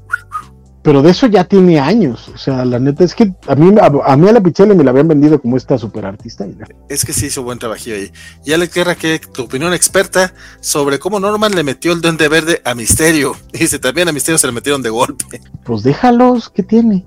pero 0.84 1.02
de 1.02 1.12
eso 1.12 1.28
ya 1.28 1.46
tiene 1.46 1.80
años. 1.80 2.28
O 2.28 2.38
sea, 2.38 2.66
la 2.66 2.78
neta 2.78 3.06
es 3.06 3.16
que 3.16 3.34
a 3.48 3.56
mí 3.56 3.74
a, 3.80 4.18
mí 4.18 4.30
a 4.30 4.34
la 4.34 4.42
Pichelle 4.42 4.76
me 4.76 4.84
la 4.84 4.92
habían 4.92 5.08
vendido 5.08 5.42
como 5.42 5.56
esta 5.56 5.78
super 5.78 6.06
artista. 6.06 6.46
Es 6.90 7.06
que 7.06 7.14
sí 7.14 7.28
hizo 7.28 7.42
buen 7.42 7.58
trabajillo 7.58 7.96
ahí. 7.96 8.12
Y 8.46 8.52
Alex 8.52 8.74
Guerra, 8.74 8.96
que 8.96 9.20
tu 9.20 9.44
opinión 9.44 9.74
experta 9.74 10.34
sobre 10.60 11.00
cómo 11.00 11.22
Norman 11.22 11.56
le 11.56 11.64
metió 11.64 11.94
el 11.94 12.02
duende 12.02 12.28
verde 12.28 12.62
a 12.66 12.76
Misterio. 12.76 13.34
Dice, 13.54 13.80
también 13.80 14.10
a 14.10 14.12
Misterio 14.12 14.38
se 14.38 14.46
le 14.46 14.54
metieron 14.54 14.82
de 14.82 14.90
golpe. 14.90 15.42
Pues 15.64 15.84
déjalos, 15.84 16.50
¿qué 16.50 16.64
tiene? 16.64 17.06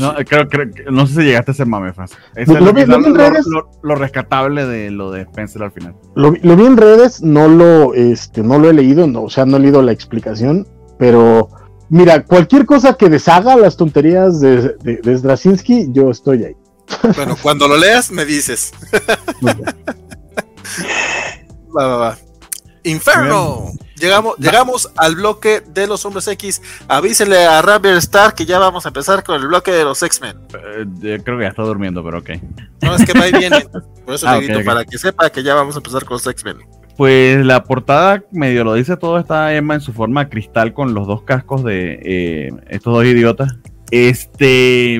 no, 0.00 0.14
Creo, 0.26 0.46
no 0.90 1.06
sé 1.06 1.14
si 1.14 1.22
llegaste 1.22 1.52
a 1.52 1.54
ser 1.54 1.66
mame, 1.66 1.92
Es 2.34 2.48
lo, 2.48 3.70
lo, 3.82 3.94
rescatable 3.94 4.66
de 4.66 4.90
lo 4.90 5.12
de 5.12 5.22
Spencer 5.22 5.62
al 5.62 5.72
final. 5.72 5.94
Lo, 6.16 6.32
vi 6.32 6.40
en 6.42 6.76
redes, 6.76 7.22
no 7.22 7.46
lo, 7.46 7.94
este, 7.94 8.42
no 8.42 8.58
lo 8.58 8.68
he 8.68 8.72
leído, 8.72 9.06
no, 9.06 9.22
o 9.22 9.30
sea, 9.30 9.46
no 9.46 9.56
he 9.56 9.60
leído 9.60 9.80
la 9.82 9.92
explicación, 9.92 10.66
pero 10.98 11.48
mira, 11.90 12.24
cualquier 12.24 12.64
cosa 12.64 12.94
que 12.94 13.10
deshaga 13.10 13.56
las 13.56 13.76
tonterías 13.76 14.40
de, 14.40 14.76
de, 14.80 15.18
Straczynski, 15.18 15.88
yo 15.90 16.10
estoy 16.10 16.44
ahí. 16.44 16.56
Bueno, 17.14 17.36
cuando 17.40 17.68
lo 17.68 17.76
leas, 17.76 18.10
me 18.10 18.24
dices. 18.24 18.72
va, 21.76 21.86
va, 21.86 21.96
va. 21.96 22.18
Inferno. 22.84 23.72
Llegamos, 24.00 24.36
llegamos 24.38 24.90
al 24.96 25.14
bloque 25.16 25.60
de 25.60 25.86
los 25.86 26.04
hombres 26.06 26.26
X. 26.26 26.62
Avísele 26.88 27.44
a 27.44 27.60
Ravier 27.60 27.96
Star 27.96 28.34
que 28.34 28.46
ya 28.46 28.58
vamos 28.58 28.86
a 28.86 28.88
empezar 28.88 29.22
con 29.22 29.36
el 29.36 29.46
bloque 29.46 29.70
de 29.70 29.84
los 29.84 30.02
X-Men. 30.02 30.38
Eh, 31.02 31.20
creo 31.22 31.36
que 31.36 31.44
ya 31.44 31.50
está 31.50 31.62
durmiendo, 31.62 32.02
pero 32.02 32.20
ok. 32.20 32.30
No, 32.80 32.94
es 32.94 33.04
que 33.04 33.18
va 33.18 33.28
y 33.28 33.32
viene. 33.32 33.68
Por 34.06 34.14
eso 34.14 34.26
ah, 34.26 34.38
le 34.38 34.46
grito, 34.46 34.64
para 34.64 34.84
que 34.86 34.96
sepa 34.96 35.28
que 35.28 35.42
ya 35.42 35.54
vamos 35.54 35.74
a 35.74 35.78
empezar 35.80 36.04
con 36.06 36.14
los 36.14 36.26
X-Men. 36.26 36.58
Pues 37.00 37.46
la 37.46 37.64
portada 37.64 38.22
medio 38.30 38.62
lo 38.62 38.74
dice 38.74 38.94
todo, 38.94 39.18
está 39.18 39.54
Emma 39.54 39.74
en 39.74 39.80
su 39.80 39.94
forma 39.94 40.28
cristal 40.28 40.74
con 40.74 40.92
los 40.92 41.06
dos 41.06 41.22
cascos 41.22 41.64
de 41.64 41.98
eh, 42.02 42.50
estos 42.68 42.92
dos 42.92 43.06
idiotas. 43.06 43.56
Este. 43.90 44.96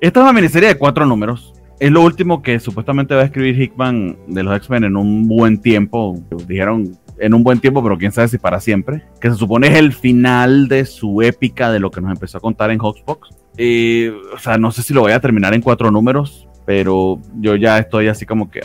Esta 0.00 0.20
es 0.20 0.24
una 0.24 0.32
miniserie 0.32 0.70
de 0.70 0.74
cuatro 0.74 1.06
números. 1.06 1.54
Es 1.78 1.92
lo 1.92 2.02
último 2.02 2.42
que 2.42 2.58
supuestamente 2.58 3.14
va 3.14 3.20
a 3.20 3.26
escribir 3.26 3.62
Hickman 3.62 4.18
de 4.26 4.42
los 4.42 4.56
X-Men 4.56 4.82
en 4.82 4.96
un 4.96 5.28
buen 5.28 5.60
tiempo. 5.60 6.20
Dijeron 6.48 6.98
en 7.20 7.34
un 7.34 7.44
buen 7.44 7.60
tiempo, 7.60 7.80
pero 7.80 7.96
quién 7.96 8.10
sabe 8.10 8.26
si 8.26 8.38
para 8.38 8.58
siempre. 8.58 9.04
Que 9.20 9.30
se 9.30 9.36
supone 9.36 9.68
es 9.68 9.76
el 9.76 9.92
final 9.92 10.66
de 10.66 10.86
su 10.86 11.22
épica 11.22 11.70
de 11.70 11.78
lo 11.78 11.92
que 11.92 12.00
nos 12.00 12.10
empezó 12.10 12.38
a 12.38 12.40
contar 12.40 12.72
en 12.72 12.80
Hoxbox. 12.80 13.28
Eh, 13.58 14.12
o 14.34 14.38
sea, 14.40 14.58
no 14.58 14.72
sé 14.72 14.82
si 14.82 14.92
lo 14.92 15.02
voy 15.02 15.12
a 15.12 15.20
terminar 15.20 15.54
en 15.54 15.62
cuatro 15.62 15.92
números, 15.92 16.48
pero 16.66 17.20
yo 17.38 17.54
ya 17.54 17.78
estoy 17.78 18.08
así 18.08 18.26
como 18.26 18.50
que, 18.50 18.60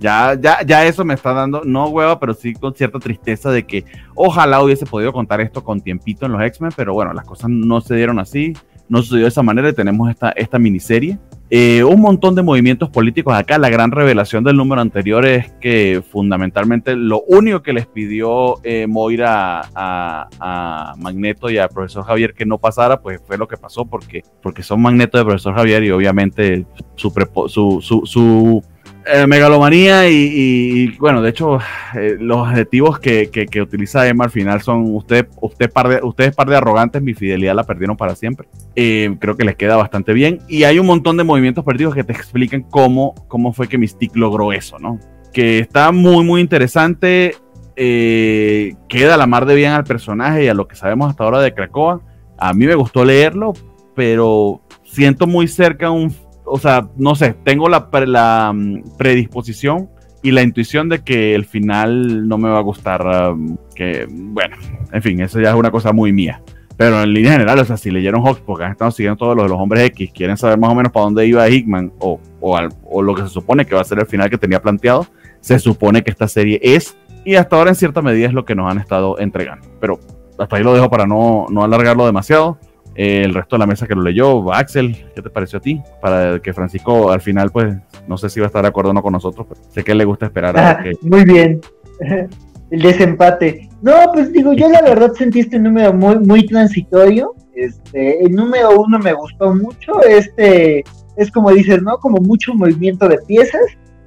ya, 0.00 0.38
ya, 0.40 0.62
ya 0.64 0.84
eso 0.84 1.04
me 1.04 1.14
está 1.14 1.32
dando, 1.32 1.62
no 1.64 1.88
hueva, 1.88 2.18
pero 2.20 2.34
sí 2.34 2.52
con 2.54 2.74
cierta 2.74 2.98
tristeza 2.98 3.50
de 3.50 3.64
que 3.64 3.84
ojalá 4.14 4.62
hubiese 4.62 4.86
podido 4.86 5.12
contar 5.12 5.40
esto 5.40 5.62
con 5.64 5.80
tiempito 5.80 6.26
en 6.26 6.32
los 6.32 6.42
X-Men, 6.42 6.72
pero 6.76 6.94
bueno, 6.94 7.12
las 7.12 7.24
cosas 7.24 7.50
no 7.50 7.80
se 7.80 7.96
dieron 7.96 8.18
así, 8.18 8.54
no 8.88 9.02
sucedió 9.02 9.22
de 9.22 9.28
esa 9.28 9.42
manera 9.42 9.68
y 9.68 9.74
tenemos 9.74 10.10
esta, 10.10 10.30
esta 10.30 10.58
miniserie. 10.58 11.18
Eh, 11.50 11.84
un 11.84 12.00
montón 12.00 12.34
de 12.34 12.42
movimientos 12.42 12.90
políticos 12.90 13.34
acá. 13.34 13.58
La 13.58 13.68
gran 13.68 13.90
revelación 13.92 14.44
del 14.44 14.56
número 14.56 14.80
anterior 14.80 15.24
es 15.24 15.52
que 15.60 16.02
fundamentalmente 16.10 16.96
lo 16.96 17.22
único 17.28 17.62
que 17.62 17.72
les 17.72 17.86
pidió 17.86 18.56
eh, 18.64 18.86
Moira 18.88 19.62
a, 19.74 20.94
Magneto 20.98 21.50
y 21.50 21.58
al 21.58 21.68
profesor 21.68 22.04
Javier 22.04 22.34
que 22.34 22.46
no 22.46 22.58
pasara, 22.58 23.00
pues 23.00 23.20
fue 23.26 23.38
lo 23.38 23.46
que 23.46 23.56
pasó 23.56 23.84
porque, 23.84 24.22
porque 24.42 24.62
son 24.62 24.82
Magneto 24.82 25.18
de 25.18 25.24
profesor 25.24 25.54
Javier 25.54 25.84
y 25.84 25.90
obviamente 25.90 26.66
su, 26.96 27.12
su, 27.48 27.80
su 28.04 28.62
eh, 29.06 29.26
megalomanía 29.26 30.08
y, 30.08 30.96
bueno, 30.98 31.20
de 31.20 31.30
hecho, 31.30 31.58
eh, 31.94 32.16
los 32.18 32.48
adjetivos 32.48 32.98
que, 32.98 33.28
que, 33.30 33.60
utiliza 33.60 34.06
Emma 34.08 34.24
al 34.24 34.30
final 34.30 34.62
son 34.62 34.94
usted, 34.94 35.28
usted 35.42 35.70
par 35.70 35.88
de, 35.88 36.00
ustedes 36.02 36.34
par 36.34 36.48
de 36.48 36.56
arrogantes, 36.56 37.02
mi 37.02 37.12
fidelidad 37.12 37.54
la 37.54 37.64
perdieron 37.64 37.96
para 37.96 38.14
siempre. 38.14 38.48
Eh, 38.76 39.14
creo 39.20 39.36
que 39.36 39.44
les 39.44 39.56
queda 39.56 39.76
bastante 39.76 40.14
bien. 40.14 40.38
Y 40.48 40.64
hay 40.64 40.78
un 40.78 40.86
montón 40.86 41.18
de 41.18 41.24
movimientos 41.24 41.64
perdidos 41.64 41.94
que 41.94 42.04
te 42.04 42.12
explican 42.12 42.62
cómo, 42.62 43.14
cómo 43.28 43.52
fue 43.52 43.68
que 43.68 43.76
Mystique 43.76 44.18
logró 44.18 44.52
eso, 44.52 44.78
¿no? 44.78 44.98
Que 45.32 45.58
está 45.58 45.92
muy, 45.92 46.24
muy 46.24 46.40
interesante. 46.40 47.36
queda 47.76 49.16
la 49.18 49.26
mar 49.26 49.44
de 49.44 49.54
bien 49.54 49.72
al 49.72 49.84
personaje 49.84 50.44
y 50.44 50.48
a 50.48 50.54
lo 50.54 50.66
que 50.66 50.76
sabemos 50.76 51.10
hasta 51.10 51.24
ahora 51.24 51.40
de 51.40 51.52
Krakoa. 51.52 52.00
A 52.38 52.54
mí 52.54 52.66
me 52.66 52.74
gustó 52.74 53.04
leerlo, 53.04 53.52
pero 53.94 54.62
siento 54.82 55.26
muy 55.26 55.46
cerca 55.46 55.90
un 55.90 56.10
o 56.44 56.58
sea, 56.58 56.88
no 56.96 57.14
sé, 57.14 57.34
tengo 57.44 57.68
la, 57.68 57.88
la 58.06 58.52
mm, 58.54 58.96
predisposición 58.96 59.88
y 60.22 60.30
la 60.30 60.42
intuición 60.42 60.88
de 60.88 61.02
que 61.02 61.34
el 61.34 61.44
final 61.44 62.26
no 62.28 62.38
me 62.38 62.48
va 62.48 62.58
a 62.58 62.62
gustar. 62.62 63.30
Um, 63.30 63.58
que, 63.74 64.06
bueno, 64.08 64.56
en 64.92 65.02
fin, 65.02 65.20
eso 65.20 65.40
ya 65.40 65.50
es 65.50 65.54
una 65.54 65.70
cosa 65.70 65.92
muy 65.92 66.12
mía. 66.12 66.42
Pero 66.76 67.02
en 67.02 67.12
línea 67.12 67.32
general, 67.32 67.58
o 67.60 67.64
sea, 67.64 67.76
si 67.76 67.90
leyeron 67.90 68.22
Hawks, 68.22 68.40
porque 68.40 68.64
han 68.64 68.72
estado 68.72 68.90
siguiendo 68.90 69.16
todos 69.16 69.36
los, 69.36 69.48
los 69.48 69.60
hombres 69.60 69.84
X, 69.90 70.10
quieren 70.12 70.36
saber 70.36 70.58
más 70.58 70.70
o 70.70 70.74
menos 70.74 70.90
para 70.90 71.04
dónde 71.04 71.26
iba 71.26 71.48
Hickman 71.48 71.92
o, 71.98 72.18
o, 72.40 72.58
o, 72.84 73.02
lo 73.02 73.14
que 73.14 73.22
se 73.22 73.28
supone 73.28 73.64
que 73.64 73.74
va 73.74 73.82
a 73.82 73.84
ser 73.84 74.00
el 74.00 74.06
final 74.06 74.28
que 74.28 74.38
tenía 74.38 74.60
planteado, 74.60 75.06
se 75.40 75.58
supone 75.58 76.02
que 76.02 76.10
esta 76.10 76.26
serie 76.26 76.58
es, 76.62 76.96
y 77.24 77.36
hasta 77.36 77.56
ahora 77.56 77.70
en 77.70 77.76
cierta 77.76 78.02
medida 78.02 78.26
es 78.26 78.32
lo 78.32 78.44
que 78.44 78.56
nos 78.56 78.70
han 78.70 78.78
estado 78.78 79.18
entregando. 79.20 79.68
Pero 79.80 80.00
hasta 80.38 80.56
ahí 80.56 80.64
lo 80.64 80.74
dejo 80.74 80.90
para 80.90 81.06
no, 81.06 81.46
no 81.48 81.62
alargarlo 81.62 82.06
demasiado 82.06 82.58
el 82.94 83.34
resto 83.34 83.56
de 83.56 83.60
la 83.60 83.66
mesa 83.66 83.86
que 83.86 83.94
lo 83.94 84.02
leyó, 84.02 84.52
Axel, 84.52 85.04
¿qué 85.14 85.22
te 85.22 85.30
pareció 85.30 85.58
a 85.58 85.62
ti? 85.62 85.82
Para 86.00 86.38
que 86.40 86.52
Francisco 86.52 87.10
al 87.10 87.20
final, 87.20 87.50
pues, 87.50 87.74
no 88.06 88.16
sé 88.16 88.28
si 88.30 88.40
va 88.40 88.46
a 88.46 88.48
estar 88.48 88.62
de 88.62 88.68
acuerdo 88.68 88.90
o 88.90 88.94
no 88.94 89.02
con 89.02 89.12
nosotros, 89.12 89.46
pero 89.48 89.60
sé 89.68 89.82
que 89.82 89.94
le 89.94 90.04
gusta 90.04 90.26
esperar. 90.26 90.58
A 90.58 90.82
que... 90.82 90.92
Muy 91.02 91.24
bien. 91.24 91.60
El 92.70 92.82
desempate. 92.82 93.68
No, 93.82 93.94
pues 94.12 94.32
digo, 94.32 94.52
yo 94.52 94.68
la 94.68 94.82
verdad 94.82 95.12
sentí 95.12 95.40
este 95.40 95.58
número 95.58 95.92
muy, 95.92 96.18
muy 96.18 96.46
transitorio. 96.46 97.34
Este, 97.54 98.24
el 98.24 98.32
número 98.32 98.80
uno 98.80 98.98
me 98.98 99.12
gustó 99.12 99.54
mucho. 99.54 100.02
Este, 100.02 100.82
es 101.16 101.30
como 101.30 101.52
dices, 101.52 101.82
¿no? 101.82 101.98
Como 101.98 102.18
mucho 102.18 102.54
movimiento 102.54 103.08
de 103.08 103.18
piezas, 103.28 103.60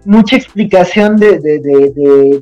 mucha 0.06 0.36
explicación 0.36 1.18
de, 1.18 1.40
de, 1.40 1.60
de, 1.60 1.94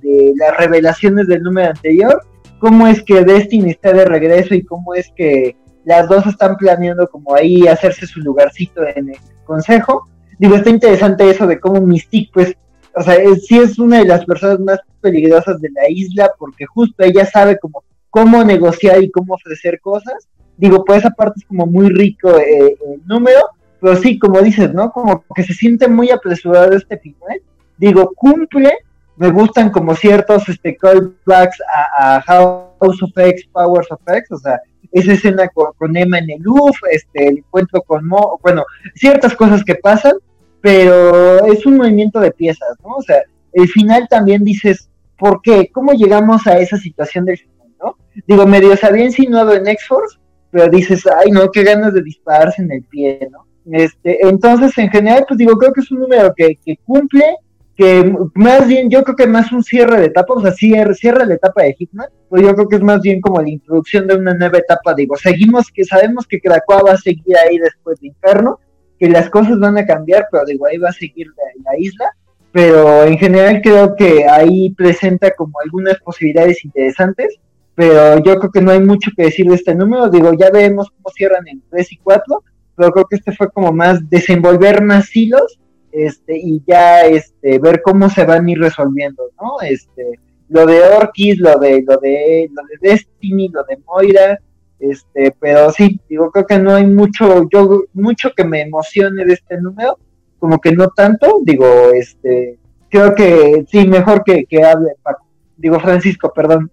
de 0.01 0.33
las 0.37 0.57
revelaciones 0.57 1.27
del 1.27 1.43
número 1.43 1.69
anterior. 1.69 2.21
Cómo 2.59 2.87
es 2.87 3.03
que 3.03 3.23
Destiny 3.23 3.71
está 3.71 3.93
de 3.93 4.05
regreso 4.05 4.55
y 4.55 4.63
cómo 4.63 4.95
es 4.95 5.11
que 5.15 5.55
las 5.85 6.09
dos 6.09 6.25
están 6.25 6.57
planeando 6.57 7.07
como 7.07 7.35
ahí 7.35 7.67
hacerse 7.67 8.07
su 8.07 8.19
lugarcito 8.19 8.85
en 8.95 9.09
el 9.09 9.17
consejo. 9.45 10.07
Digo, 10.37 10.55
está 10.55 10.69
interesante 10.69 11.29
eso 11.29 11.47
de 11.47 11.59
cómo 11.59 11.79
Mystique, 11.79 12.31
pues, 12.33 12.53
o 12.95 13.01
sea, 13.01 13.15
sí 13.35 13.59
es 13.59 13.79
una 13.79 13.99
de 13.99 14.05
las 14.05 14.25
personas 14.25 14.59
más 14.59 14.79
peligrosas 15.01 15.61
de 15.61 15.69
la 15.71 15.89
isla 15.89 16.31
porque 16.37 16.65
justo 16.65 17.03
ella 17.03 17.25
sabe 17.25 17.57
como 17.59 17.83
cómo 18.09 18.43
negociar 18.43 19.03
y 19.03 19.11
cómo 19.11 19.35
ofrecer 19.35 19.79
cosas. 19.79 20.27
Digo, 20.57 20.83
pues 20.85 20.99
esa 20.99 21.09
parte 21.09 21.39
es 21.41 21.45
como 21.45 21.65
muy 21.65 21.89
rico 21.89 22.37
eh, 22.37 22.77
el 22.93 23.05
número, 23.05 23.41
pero 23.81 23.95
sí, 23.97 24.17
como 24.17 24.41
dices, 24.41 24.73
¿no? 24.73 24.91
Como 24.91 25.23
que 25.35 25.43
se 25.43 25.53
siente 25.53 25.87
muy 25.87 26.09
apresurado 26.09 26.75
este 26.75 26.97
final. 26.97 27.41
Digo, 27.77 28.13
cumple, 28.15 28.71
me 29.17 29.29
gustan 29.31 29.69
como 29.69 29.95
ciertos 29.95 30.47
este, 30.47 30.77
callbacks 30.77 31.57
a, 31.97 32.15
a 32.15 32.21
House 32.21 33.03
of 33.03 33.11
X, 33.17 33.47
Powers 33.51 33.91
of 33.91 33.99
X, 34.07 34.31
o 34.31 34.37
sea, 34.37 34.61
esa 34.95 35.11
escena 35.11 35.49
con, 35.49 35.97
Emma 35.97 36.19
en 36.19 36.29
el 36.29 36.47
UF, 36.47 36.79
este, 36.89 37.27
el 37.27 37.37
encuentro 37.39 37.81
con 37.81 38.07
Mo, 38.07 38.39
bueno, 38.41 38.63
ciertas 38.95 39.35
cosas 39.35 39.61
que 39.65 39.75
pasan, 39.75 40.13
pero 40.61 41.45
es 41.47 41.65
un 41.65 41.75
movimiento 41.75 42.21
de 42.21 42.31
piezas, 42.31 42.69
¿no? 42.81 42.95
O 42.95 43.01
sea, 43.01 43.21
el 43.51 43.67
final 43.67 44.07
también 44.09 44.45
dices, 44.45 44.89
¿por 45.17 45.41
qué? 45.41 45.69
¿Cómo 45.73 45.91
llegamos 45.91 46.47
a 46.47 46.59
esa 46.59 46.77
situación 46.77 47.25
del 47.25 47.37
final, 47.37 47.67
no? 47.83 47.97
Digo, 48.25 48.47
medio 48.47 48.73
se 48.77 48.87
había 48.87 49.03
insinuado 49.03 49.53
en 49.53 49.67
X-Force, 49.67 50.17
pero 50.49 50.69
dices, 50.69 51.03
ay, 51.07 51.29
no, 51.29 51.51
qué 51.51 51.63
ganas 51.63 51.93
de 51.93 52.01
dispararse 52.01 52.61
en 52.61 52.71
el 52.71 52.83
pie, 52.83 53.27
¿no? 53.29 53.45
Este, 53.69 54.25
entonces, 54.25 54.77
en 54.77 54.89
general, 54.89 55.25
pues 55.27 55.37
digo, 55.37 55.57
creo 55.57 55.73
que 55.73 55.81
es 55.81 55.91
un 55.91 55.99
número 55.99 56.33
que, 56.33 56.55
que 56.65 56.77
cumple, 56.85 57.35
que 57.75 58.15
más 58.35 58.67
bien 58.67 58.89
yo 58.89 59.03
creo 59.03 59.15
que 59.15 59.27
más 59.27 59.51
un 59.51 59.63
cierre 59.63 59.99
de 59.99 60.05
etapa, 60.07 60.33
o 60.33 60.41
sea, 60.41 60.53
cierre, 60.53 60.93
cierre 60.93 61.25
la 61.25 61.33
etapa 61.33 61.63
de 61.63 61.73
Hitman, 61.73 62.07
pues 62.29 62.41
yo 62.41 62.55
creo 62.55 62.69
que 62.69 62.77
es 62.77 62.81
más 62.81 63.01
bien 63.01 63.19
como 63.19 63.41
la 63.41 63.49
introducción 63.49 64.07
de 64.07 64.15
una 64.15 64.33
nueva 64.33 64.59
etapa, 64.59 64.93
digo, 64.93 65.15
seguimos 65.17 65.69
que 65.71 65.83
sabemos 65.83 66.25
que 66.25 66.39
Krakoa 66.39 66.83
va 66.83 66.91
a 66.93 66.97
seguir 66.97 67.37
ahí 67.37 67.57
después 67.57 67.99
de 67.99 68.07
Inferno, 68.07 68.59
que 68.97 69.09
las 69.09 69.29
cosas 69.29 69.59
van 69.59 69.77
a 69.77 69.85
cambiar, 69.85 70.27
pero 70.31 70.45
digo, 70.45 70.65
ahí 70.65 70.77
va 70.77 70.89
a 70.89 70.93
seguir 70.93 71.27
la, 71.27 71.71
la 71.71 71.79
isla, 71.79 72.05
pero 72.53 73.03
en 73.03 73.17
general 73.17 73.61
creo 73.61 73.93
que 73.97 74.25
ahí 74.25 74.69
presenta 74.69 75.31
como 75.31 75.59
algunas 75.61 75.99
posibilidades 75.99 76.63
interesantes, 76.63 77.37
pero 77.75 78.23
yo 78.23 78.39
creo 78.39 78.51
que 78.51 78.61
no 78.61 78.71
hay 78.71 78.79
mucho 78.79 79.11
que 79.17 79.23
decir 79.23 79.47
de 79.47 79.55
este 79.55 79.75
número, 79.75 80.09
digo, 80.09 80.31
ya 80.33 80.49
vemos 80.49 80.89
cómo 80.91 81.13
cierran 81.13 81.45
en 81.49 81.61
3 81.69 81.91
y 81.91 81.97
4, 81.97 82.43
pero 82.77 82.91
creo 82.91 83.05
que 83.05 83.17
este 83.17 83.33
fue 83.33 83.51
como 83.51 83.73
más 83.73 84.09
desenvolver 84.09 84.81
más 84.81 85.13
hilos 85.13 85.59
este, 85.95 86.37
y 86.37 86.61
ya 86.67 87.05
este, 87.05 87.57
ver 87.59 87.81
cómo 87.81 88.09
se 88.09 88.25
van 88.25 88.45
a 88.45 88.51
ir 88.51 88.59
resolviendo, 88.59 89.23
¿no? 89.41 89.61
Este, 89.61 90.19
lo 90.49 90.65
de 90.65 90.81
Orkis, 90.81 91.39
lo 91.39 91.57
de, 91.57 91.83
lo 91.87 91.97
de, 91.97 92.49
lo 92.51 92.61
de 92.63 92.89
Destiny, 92.89 93.49
lo 93.49 93.63
de 93.63 93.77
Moira, 93.85 94.39
este, 94.79 95.33
pero 95.39 95.71
sí, 95.71 95.99
digo, 96.09 96.31
creo 96.31 96.45
que 96.45 96.59
no 96.59 96.75
hay 96.75 96.85
mucho, 96.85 97.47
yo, 97.49 97.83
mucho 97.93 98.31
que 98.35 98.43
me 98.43 98.61
emocione 98.61 99.23
de 99.23 99.33
este 99.33 99.59
número, 99.61 99.97
como 100.37 100.59
que 100.59 100.73
no 100.73 100.89
tanto, 100.89 101.39
digo, 101.43 101.65
este, 101.93 102.59
creo 102.89 103.15
que 103.15 103.65
sí, 103.69 103.87
mejor 103.87 104.23
que, 104.23 104.45
que 104.45 104.63
hable 104.63 104.95
Paco, 105.01 105.25
digo 105.55 105.79
Francisco, 105.79 106.31
perdón. 106.33 106.71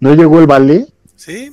¿No 0.00 0.14
llegó 0.14 0.38
el 0.38 0.46
ballet? 0.46 0.86
Sí. 1.16 1.50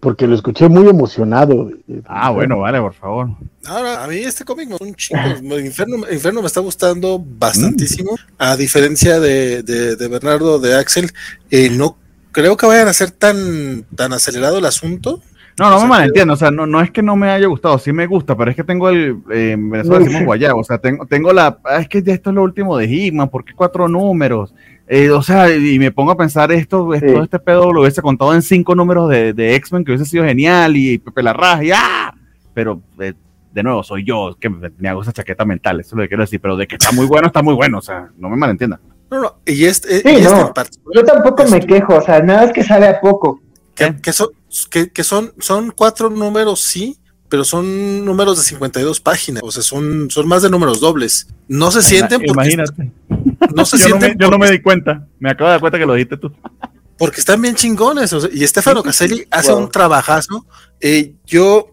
Porque 0.00 0.26
lo 0.26 0.34
escuché 0.34 0.68
muy 0.68 0.88
emocionado. 0.88 1.70
Ah, 2.06 2.30
bueno, 2.30 2.58
vale, 2.58 2.80
por 2.80 2.94
favor. 2.94 3.28
Ahora, 3.66 4.02
a 4.02 4.08
mí 4.08 4.16
este 4.16 4.44
cómic 4.44 4.68
me 4.70 4.76
un 4.80 4.94
chingo. 4.94 5.58
Inferno, 5.58 5.98
Inferno 6.10 6.40
me 6.40 6.46
está 6.46 6.60
gustando 6.60 7.22
bastantísimo. 7.24 8.16
A 8.38 8.56
diferencia 8.56 9.20
de, 9.20 9.62
de, 9.62 9.96
de 9.96 10.08
Bernardo, 10.08 10.58
de 10.58 10.74
Axel, 10.74 11.10
eh, 11.50 11.70
no 11.70 11.96
creo 12.32 12.56
que 12.56 12.66
vayan 12.66 12.88
a 12.88 12.92
ser 12.92 13.10
tan, 13.10 13.84
tan 13.94 14.12
acelerado 14.12 14.58
el 14.58 14.64
asunto. 14.64 15.20
No, 15.58 15.68
no 15.68 15.80
me 15.82 15.88
malentiendo, 15.88 16.32
o 16.32 16.36
sea, 16.36 16.50
no, 16.50 16.66
no 16.66 16.80
es 16.80 16.90
que 16.90 17.02
no 17.02 17.16
me 17.16 17.30
haya 17.30 17.46
gustado, 17.46 17.78
sí 17.78 17.92
me 17.92 18.06
gusta, 18.06 18.34
pero 18.34 18.50
es 18.50 18.56
que 18.56 18.64
tengo 18.64 18.88
el, 18.88 19.18
eh, 19.30 19.50
en 19.52 19.68
Venezuela 19.68 19.98
decimos 19.98 20.24
guayabo, 20.24 20.60
o 20.60 20.64
sea, 20.64 20.78
tengo, 20.78 21.04
tengo 21.04 21.34
la, 21.34 21.58
ah, 21.64 21.80
es 21.80 21.88
que 21.88 22.02
ya 22.02 22.14
esto 22.14 22.30
es 22.30 22.36
lo 22.36 22.42
último 22.44 22.78
de 22.78 22.86
Hickman, 22.86 23.28
¿por 23.28 23.44
qué 23.44 23.52
cuatro 23.52 23.86
números? 23.86 24.54
Eh, 24.92 25.08
o 25.12 25.22
sea, 25.22 25.48
y 25.54 25.78
me 25.78 25.92
pongo 25.92 26.10
a 26.10 26.16
pensar 26.16 26.50
esto, 26.50 26.90
sí. 26.94 27.06
todo 27.06 27.22
este 27.22 27.38
pedo 27.38 27.72
lo 27.72 27.82
hubiese 27.82 28.02
contado 28.02 28.34
en 28.34 28.42
cinco 28.42 28.74
números 28.74 29.08
de, 29.08 29.32
de 29.32 29.54
X-Men, 29.54 29.84
que 29.84 29.92
hubiese 29.92 30.04
sido 30.04 30.24
genial, 30.24 30.76
y 30.76 30.98
Pepe 30.98 31.22
Larraz, 31.22 31.62
y 31.62 31.70
¡ah! 31.70 32.12
Pero, 32.52 32.82
eh, 32.98 33.14
de 33.52 33.62
nuevo, 33.62 33.84
soy 33.84 34.04
yo, 34.04 34.36
que 34.40 34.50
me 34.50 34.88
hago 34.88 35.02
esa 35.02 35.12
chaqueta 35.12 35.44
mental, 35.44 35.78
eso 35.78 35.90
es 35.90 35.94
lo 35.94 36.02
que 36.02 36.08
quiero 36.08 36.24
decir, 36.24 36.40
pero 36.40 36.56
de 36.56 36.66
que 36.66 36.74
está 36.74 36.90
muy 36.90 37.06
bueno, 37.06 37.28
está 37.28 37.40
muy 37.40 37.54
bueno, 37.54 37.78
o 37.78 37.82
sea, 37.82 38.10
no 38.18 38.28
me 38.28 38.36
malentiendan. 38.36 38.80
No, 39.12 39.20
no, 39.20 39.36
y 39.46 39.64
este, 39.64 40.00
sí, 40.00 40.08
y 40.08 40.22
no, 40.22 40.52
este 40.56 40.80
yo 40.92 41.04
tampoco 41.04 41.44
me 41.46 41.60
quejo, 41.60 41.94
o 41.94 42.02
sea, 42.02 42.20
nada 42.20 42.46
es 42.46 42.52
que 42.52 42.64
sabe 42.64 42.88
a 42.88 43.00
poco. 43.00 43.40
Que, 43.76 43.94
que, 44.02 44.12
son, 44.12 44.30
que, 44.72 44.90
que, 44.90 45.04
son, 45.04 45.32
son 45.38 45.70
cuatro 45.70 46.10
números, 46.10 46.62
sí, 46.62 46.98
pero 47.30 47.44
son 47.44 48.04
números 48.04 48.36
de 48.36 48.42
52 48.42 49.00
páginas, 49.00 49.42
o 49.42 49.50
sea, 49.50 49.62
son, 49.62 50.10
son 50.10 50.28
más 50.28 50.42
de 50.42 50.50
números 50.50 50.80
dobles. 50.80 51.28
No 51.48 51.70
se 51.70 51.80
sienten 51.80 52.18
porque 52.18 52.32
Imagínate. 52.32 52.90
No 53.54 53.64
se 53.64 53.78
yo, 53.78 53.86
sienten 53.86 54.10
no 54.10 54.18
me, 54.18 54.24
yo 54.24 54.30
no 54.30 54.38
me 54.38 54.50
di 54.50 54.60
cuenta, 54.60 55.06
me 55.18 55.30
acabo 55.30 55.46
de 55.48 55.52
dar 55.52 55.60
cuenta 55.60 55.78
que 55.78 55.86
lo 55.86 55.94
dijiste 55.94 56.16
tú. 56.16 56.32
Porque 56.98 57.20
están 57.20 57.40
bien 57.40 57.54
chingones, 57.54 58.12
o 58.12 58.20
sea, 58.20 58.30
y 58.32 58.44
Estefano 58.44 58.82
Caselli 58.82 59.26
hace 59.30 59.52
wow. 59.52 59.62
un 59.62 59.70
trabajazo. 59.70 60.44
Eh, 60.80 61.14
yo 61.24 61.72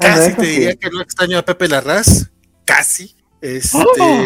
casi 0.00 0.34
te 0.34 0.46
diría 0.46 0.74
que 0.74 0.90
no 0.90 1.00
extraño 1.00 1.38
a 1.38 1.42
Pepe 1.42 1.68
Larraz, 1.68 2.30
casi. 2.64 3.14
Este, 3.40 3.78
oh 3.78 4.16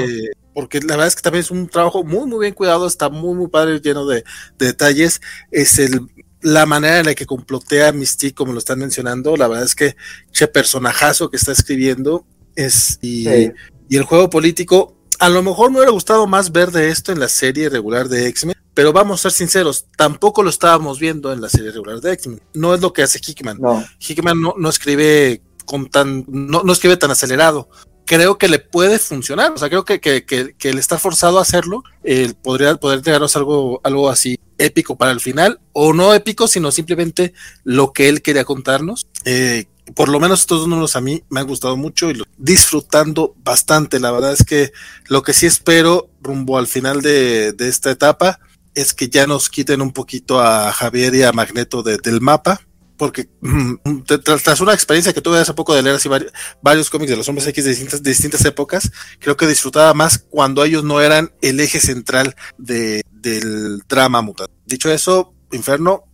porque 0.57 0.81
la 0.81 0.97
verdad 0.97 1.09
es 1.09 1.17
que 1.17 1.21
también 1.21 1.41
es 1.43 1.51
un 1.51 1.69
trabajo 1.69 2.03
muy, 2.03 2.27
muy 2.27 2.41
bien 2.41 2.55
cuidado, 2.55 2.87
está 2.87 3.11
muy, 3.11 3.35
muy 3.35 3.49
padre, 3.49 3.79
lleno 3.79 4.07
de, 4.07 4.25
de 4.59 4.67
detalles. 4.67 5.21
Es 5.51 5.79
el, 5.79 6.01
la 6.47 6.65
manera 6.65 7.01
en 7.01 7.07
la 7.07 7.15
que 7.17 7.27
complotea 7.27 7.91
Mystique, 7.91 8.37
como 8.37 8.53
lo 8.53 8.59
están 8.59 8.79
mencionando, 8.79 9.37
la 9.37 9.49
verdad 9.49 9.65
es 9.65 9.75
que 9.75 9.97
che 10.31 10.47
personajazo 10.47 11.29
que 11.29 11.37
está 11.37 11.51
escribiendo 11.51 12.25
es, 12.55 13.01
y, 13.03 13.25
sí. 13.25 13.53
y 13.89 13.97
el 13.97 14.05
juego 14.05 14.31
político, 14.31 14.97
a 15.19 15.29
lo 15.29 15.43
mejor 15.43 15.73
me 15.73 15.79
hubiera 15.79 15.91
gustado 15.91 16.29
más 16.29 16.53
ver 16.53 16.71
de 16.71 16.91
esto 16.91 17.11
en 17.11 17.19
la 17.19 17.27
serie 17.27 17.69
regular 17.69 18.09
de 18.09 18.29
X-Men, 18.29 18.55
pero 18.75 18.93
vamos 18.93 19.19
a 19.19 19.23
ser 19.23 19.33
sinceros, 19.33 19.87
tampoco 19.97 20.45
lo 20.45 20.51
estábamos 20.51 21.01
viendo 21.01 21.33
en 21.33 21.41
la 21.41 21.49
serie 21.49 21.73
regular 21.73 22.01
de 22.01 22.13
X-Men. 22.13 22.41
No 22.55 22.75
es 22.75 22.81
lo 22.81 22.93
que 22.93 23.03
hace 23.03 23.19
Hickman. 23.19 23.59
No. 23.61 23.85
Hickman 23.99 24.41
no, 24.41 24.55
no 24.57 24.69
escribe 24.69 25.43
con 25.65 25.91
tan, 25.91 26.27
no, 26.29 26.63
no 26.63 26.73
escribe 26.73 26.97
tan 26.97 27.11
acelerado 27.11 27.69
creo 28.07 28.39
que 28.39 28.49
le 28.49 28.59
puede 28.59 28.99
funcionar. 28.99 29.53
O 29.53 29.59
sea, 29.59 29.69
creo 29.69 29.85
que, 29.85 30.01
que, 30.01 30.25
que, 30.25 30.55
que 30.55 30.71
está 30.71 30.99
forzado 30.99 31.39
a 31.39 31.43
hacerlo. 31.43 31.83
Eh, 32.05 32.33
podría 32.43 32.77
poder 32.77 33.03
llegarnos 33.03 33.37
algo, 33.37 33.81
algo 33.85 34.09
así 34.09 34.39
épico 34.59 34.97
para 34.97 35.11
el 35.11 35.21
final, 35.21 35.61
o 35.73 35.93
no 35.93 36.15
épico, 36.15 36.49
sino 36.49 36.71
simplemente 36.73 37.35
lo 37.65 37.93
que 37.93 38.09
él 38.09 38.23
quería 38.23 38.45
contarnos. 38.45 39.07
Eh, 39.27 39.67
por 39.95 40.09
lo 40.09 40.19
menos 40.19 40.41
estos 40.41 40.61
dos 40.61 40.69
números 40.69 40.97
a 40.97 41.01
mí 41.01 41.23
me 41.29 41.41
han 41.41 41.47
gustado 41.47 41.77
mucho 41.77 42.11
y 42.11 42.15
lo 42.15 42.25
disfrutando 42.39 43.35
bastante. 43.45 44.01
La 44.01 44.11
verdad 44.11 44.33
es 44.33 44.45
que 44.45 44.73
lo 45.09 45.23
que 45.23 45.33
sí 45.33 45.47
espero 45.47 46.09
rumbo 46.21 46.59
al 46.59 46.67
final 46.67 47.03
de, 47.03 47.55
esta 47.59 47.91
etapa 47.91 48.41
es 48.75 48.95
que 48.95 49.09
ya 49.09 49.27
nos 49.27 49.49
quiten 49.49 49.83
un 49.83 49.93
poquito 49.93 50.41
a 50.41 50.73
Javier 50.73 51.15
y 51.15 51.23
a 51.23 51.33
Magneto 51.33 51.83
de, 51.83 51.99
del 51.99 52.21
mapa 52.21 52.66
porque 52.97 53.29
mm, 53.41 54.03
tras 54.25 54.61
una 54.61 54.75
experiencia 54.75 55.13
que 55.13 55.21
tuve 55.21 55.39
hace 55.39 55.55
poco 55.55 55.75
de 55.75 55.83
leer 55.83 55.97
así 55.97 56.09
varios, 56.09 56.33
varios 56.63 56.91
cómics 56.91 57.11
de 57.11 57.17
los 57.17 57.29
hombres 57.29 57.47
X 57.47 57.65
de 57.65 57.71
distintas, 57.71 58.03
de 58.03 58.11
distintas, 58.11 58.45
épocas, 58.45 58.91
creo 59.19 59.37
que 59.37 59.47
disfrutaba 59.47 59.95
más 59.95 60.19
cuando 60.19 60.65
ellos 60.65 60.85
no 60.85 61.01
eran 61.01 61.31
el 61.43 61.61
eje 61.61 61.81
central 61.81 62.35
de, 62.59 63.03
del 63.13 63.81
drama 63.89 64.23
mutante. 64.23 64.53
Dicho 64.67 64.91
eso, 64.91 65.35
Inferno, 65.53 66.05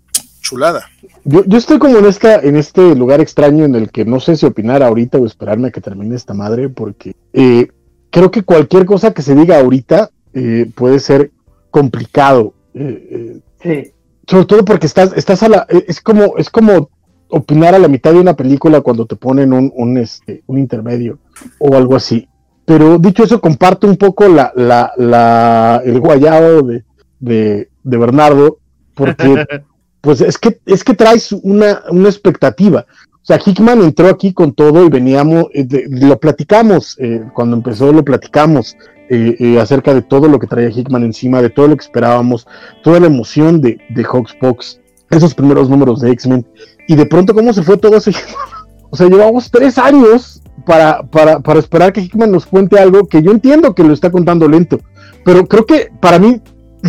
chulada. 0.40 0.86
Yo, 1.24 1.44
yo 1.44 1.58
estoy 1.58 1.78
como 1.78 1.98
en 1.98 2.06
esta, 2.06 2.40
en 2.40 2.56
este 2.56 2.94
lugar 2.94 3.20
extraño 3.20 3.64
en 3.64 3.74
el 3.74 3.90
que 3.90 4.04
no 4.04 4.20
sé 4.20 4.36
si 4.36 4.46
opinar 4.46 4.82
ahorita 4.82 5.18
o 5.18 5.26
esperarme 5.26 5.68
a 5.68 5.70
que 5.70 5.80
termine 5.80 6.16
esta 6.16 6.34
madre, 6.34 6.68
porque 6.68 7.14
eh, 7.32 7.68
creo 8.10 8.30
que 8.30 8.42
cualquier 8.42 8.84
cosa 8.84 9.14
que 9.14 9.22
se 9.22 9.34
diga 9.34 9.60
ahorita 9.60 10.10
eh, 10.34 10.70
puede 10.74 10.98
ser 10.98 11.30
complicado. 11.70 12.54
Eh, 12.74 13.40
sí 13.62 13.91
sobre 14.26 14.46
todo 14.46 14.64
porque 14.64 14.86
estás, 14.86 15.12
estás 15.16 15.42
a 15.42 15.48
la, 15.48 15.66
es 15.68 16.00
como, 16.00 16.36
es 16.36 16.50
como 16.50 16.90
opinar 17.28 17.74
a 17.74 17.78
la 17.78 17.88
mitad 17.88 18.12
de 18.12 18.20
una 18.20 18.36
película 18.36 18.82
cuando 18.82 19.06
te 19.06 19.16
ponen 19.16 19.52
un, 19.52 19.72
un, 19.74 19.96
este, 19.96 20.42
un 20.46 20.58
intermedio 20.58 21.18
o 21.58 21.74
algo 21.76 21.96
así. 21.96 22.28
Pero 22.64 22.98
dicho 22.98 23.24
eso, 23.24 23.40
comparto 23.40 23.86
un 23.86 23.96
poco 23.96 24.28
la, 24.28 24.52
la, 24.54 24.92
la, 24.96 25.82
el 25.84 25.98
guayado 25.98 26.62
de, 26.62 26.84
de, 27.18 27.70
de 27.82 27.96
Bernardo, 27.96 28.58
porque 28.94 29.44
pues 30.00 30.20
es 30.20 30.38
que, 30.38 30.60
es 30.66 30.84
que 30.84 30.94
traes 30.94 31.32
una, 31.32 31.82
una 31.90 32.08
expectativa. 32.08 32.86
O 33.22 33.24
sea, 33.24 33.38
Hickman 33.44 33.82
entró 33.82 34.08
aquí 34.08 34.32
con 34.32 34.52
todo 34.52 34.84
y 34.84 34.88
veníamos, 34.88 35.46
eh, 35.54 35.66
lo 35.88 36.18
platicamos, 36.18 36.96
eh, 36.98 37.22
cuando 37.32 37.56
empezó 37.56 37.92
lo 37.92 38.04
platicamos 38.04 38.76
eh, 39.14 39.36
eh, 39.38 39.60
acerca 39.60 39.92
de 39.92 40.00
todo 40.00 40.26
lo 40.26 40.38
que 40.38 40.46
traía 40.46 40.70
Hickman 40.70 41.04
encima, 41.04 41.42
de 41.42 41.50
todo 41.50 41.68
lo 41.68 41.76
que 41.76 41.84
esperábamos, 41.84 42.46
toda 42.82 42.98
la 42.98 43.08
emoción 43.08 43.60
de, 43.60 43.78
de 43.90 44.04
Hawksbox, 44.04 44.80
esos 45.10 45.34
primeros 45.34 45.68
números 45.68 46.00
de 46.00 46.10
X-Men, 46.12 46.46
y 46.88 46.96
de 46.96 47.04
pronto 47.04 47.34
cómo 47.34 47.52
se 47.52 47.62
fue 47.62 47.76
todo 47.76 47.96
eso. 47.96 48.10
o 48.90 48.96
sea, 48.96 49.08
llevamos 49.08 49.50
tres 49.50 49.76
años 49.76 50.42
para, 50.64 51.02
para, 51.02 51.40
para 51.40 51.58
esperar 51.60 51.92
que 51.92 52.00
Hickman 52.00 52.32
nos 52.32 52.46
cuente 52.46 52.78
algo 52.78 53.06
que 53.06 53.22
yo 53.22 53.32
entiendo 53.32 53.74
que 53.74 53.84
lo 53.84 53.92
está 53.92 54.10
contando 54.10 54.48
lento, 54.48 54.80
pero 55.24 55.46
creo 55.46 55.66
que 55.66 55.90
para 56.00 56.18
mí 56.18 56.40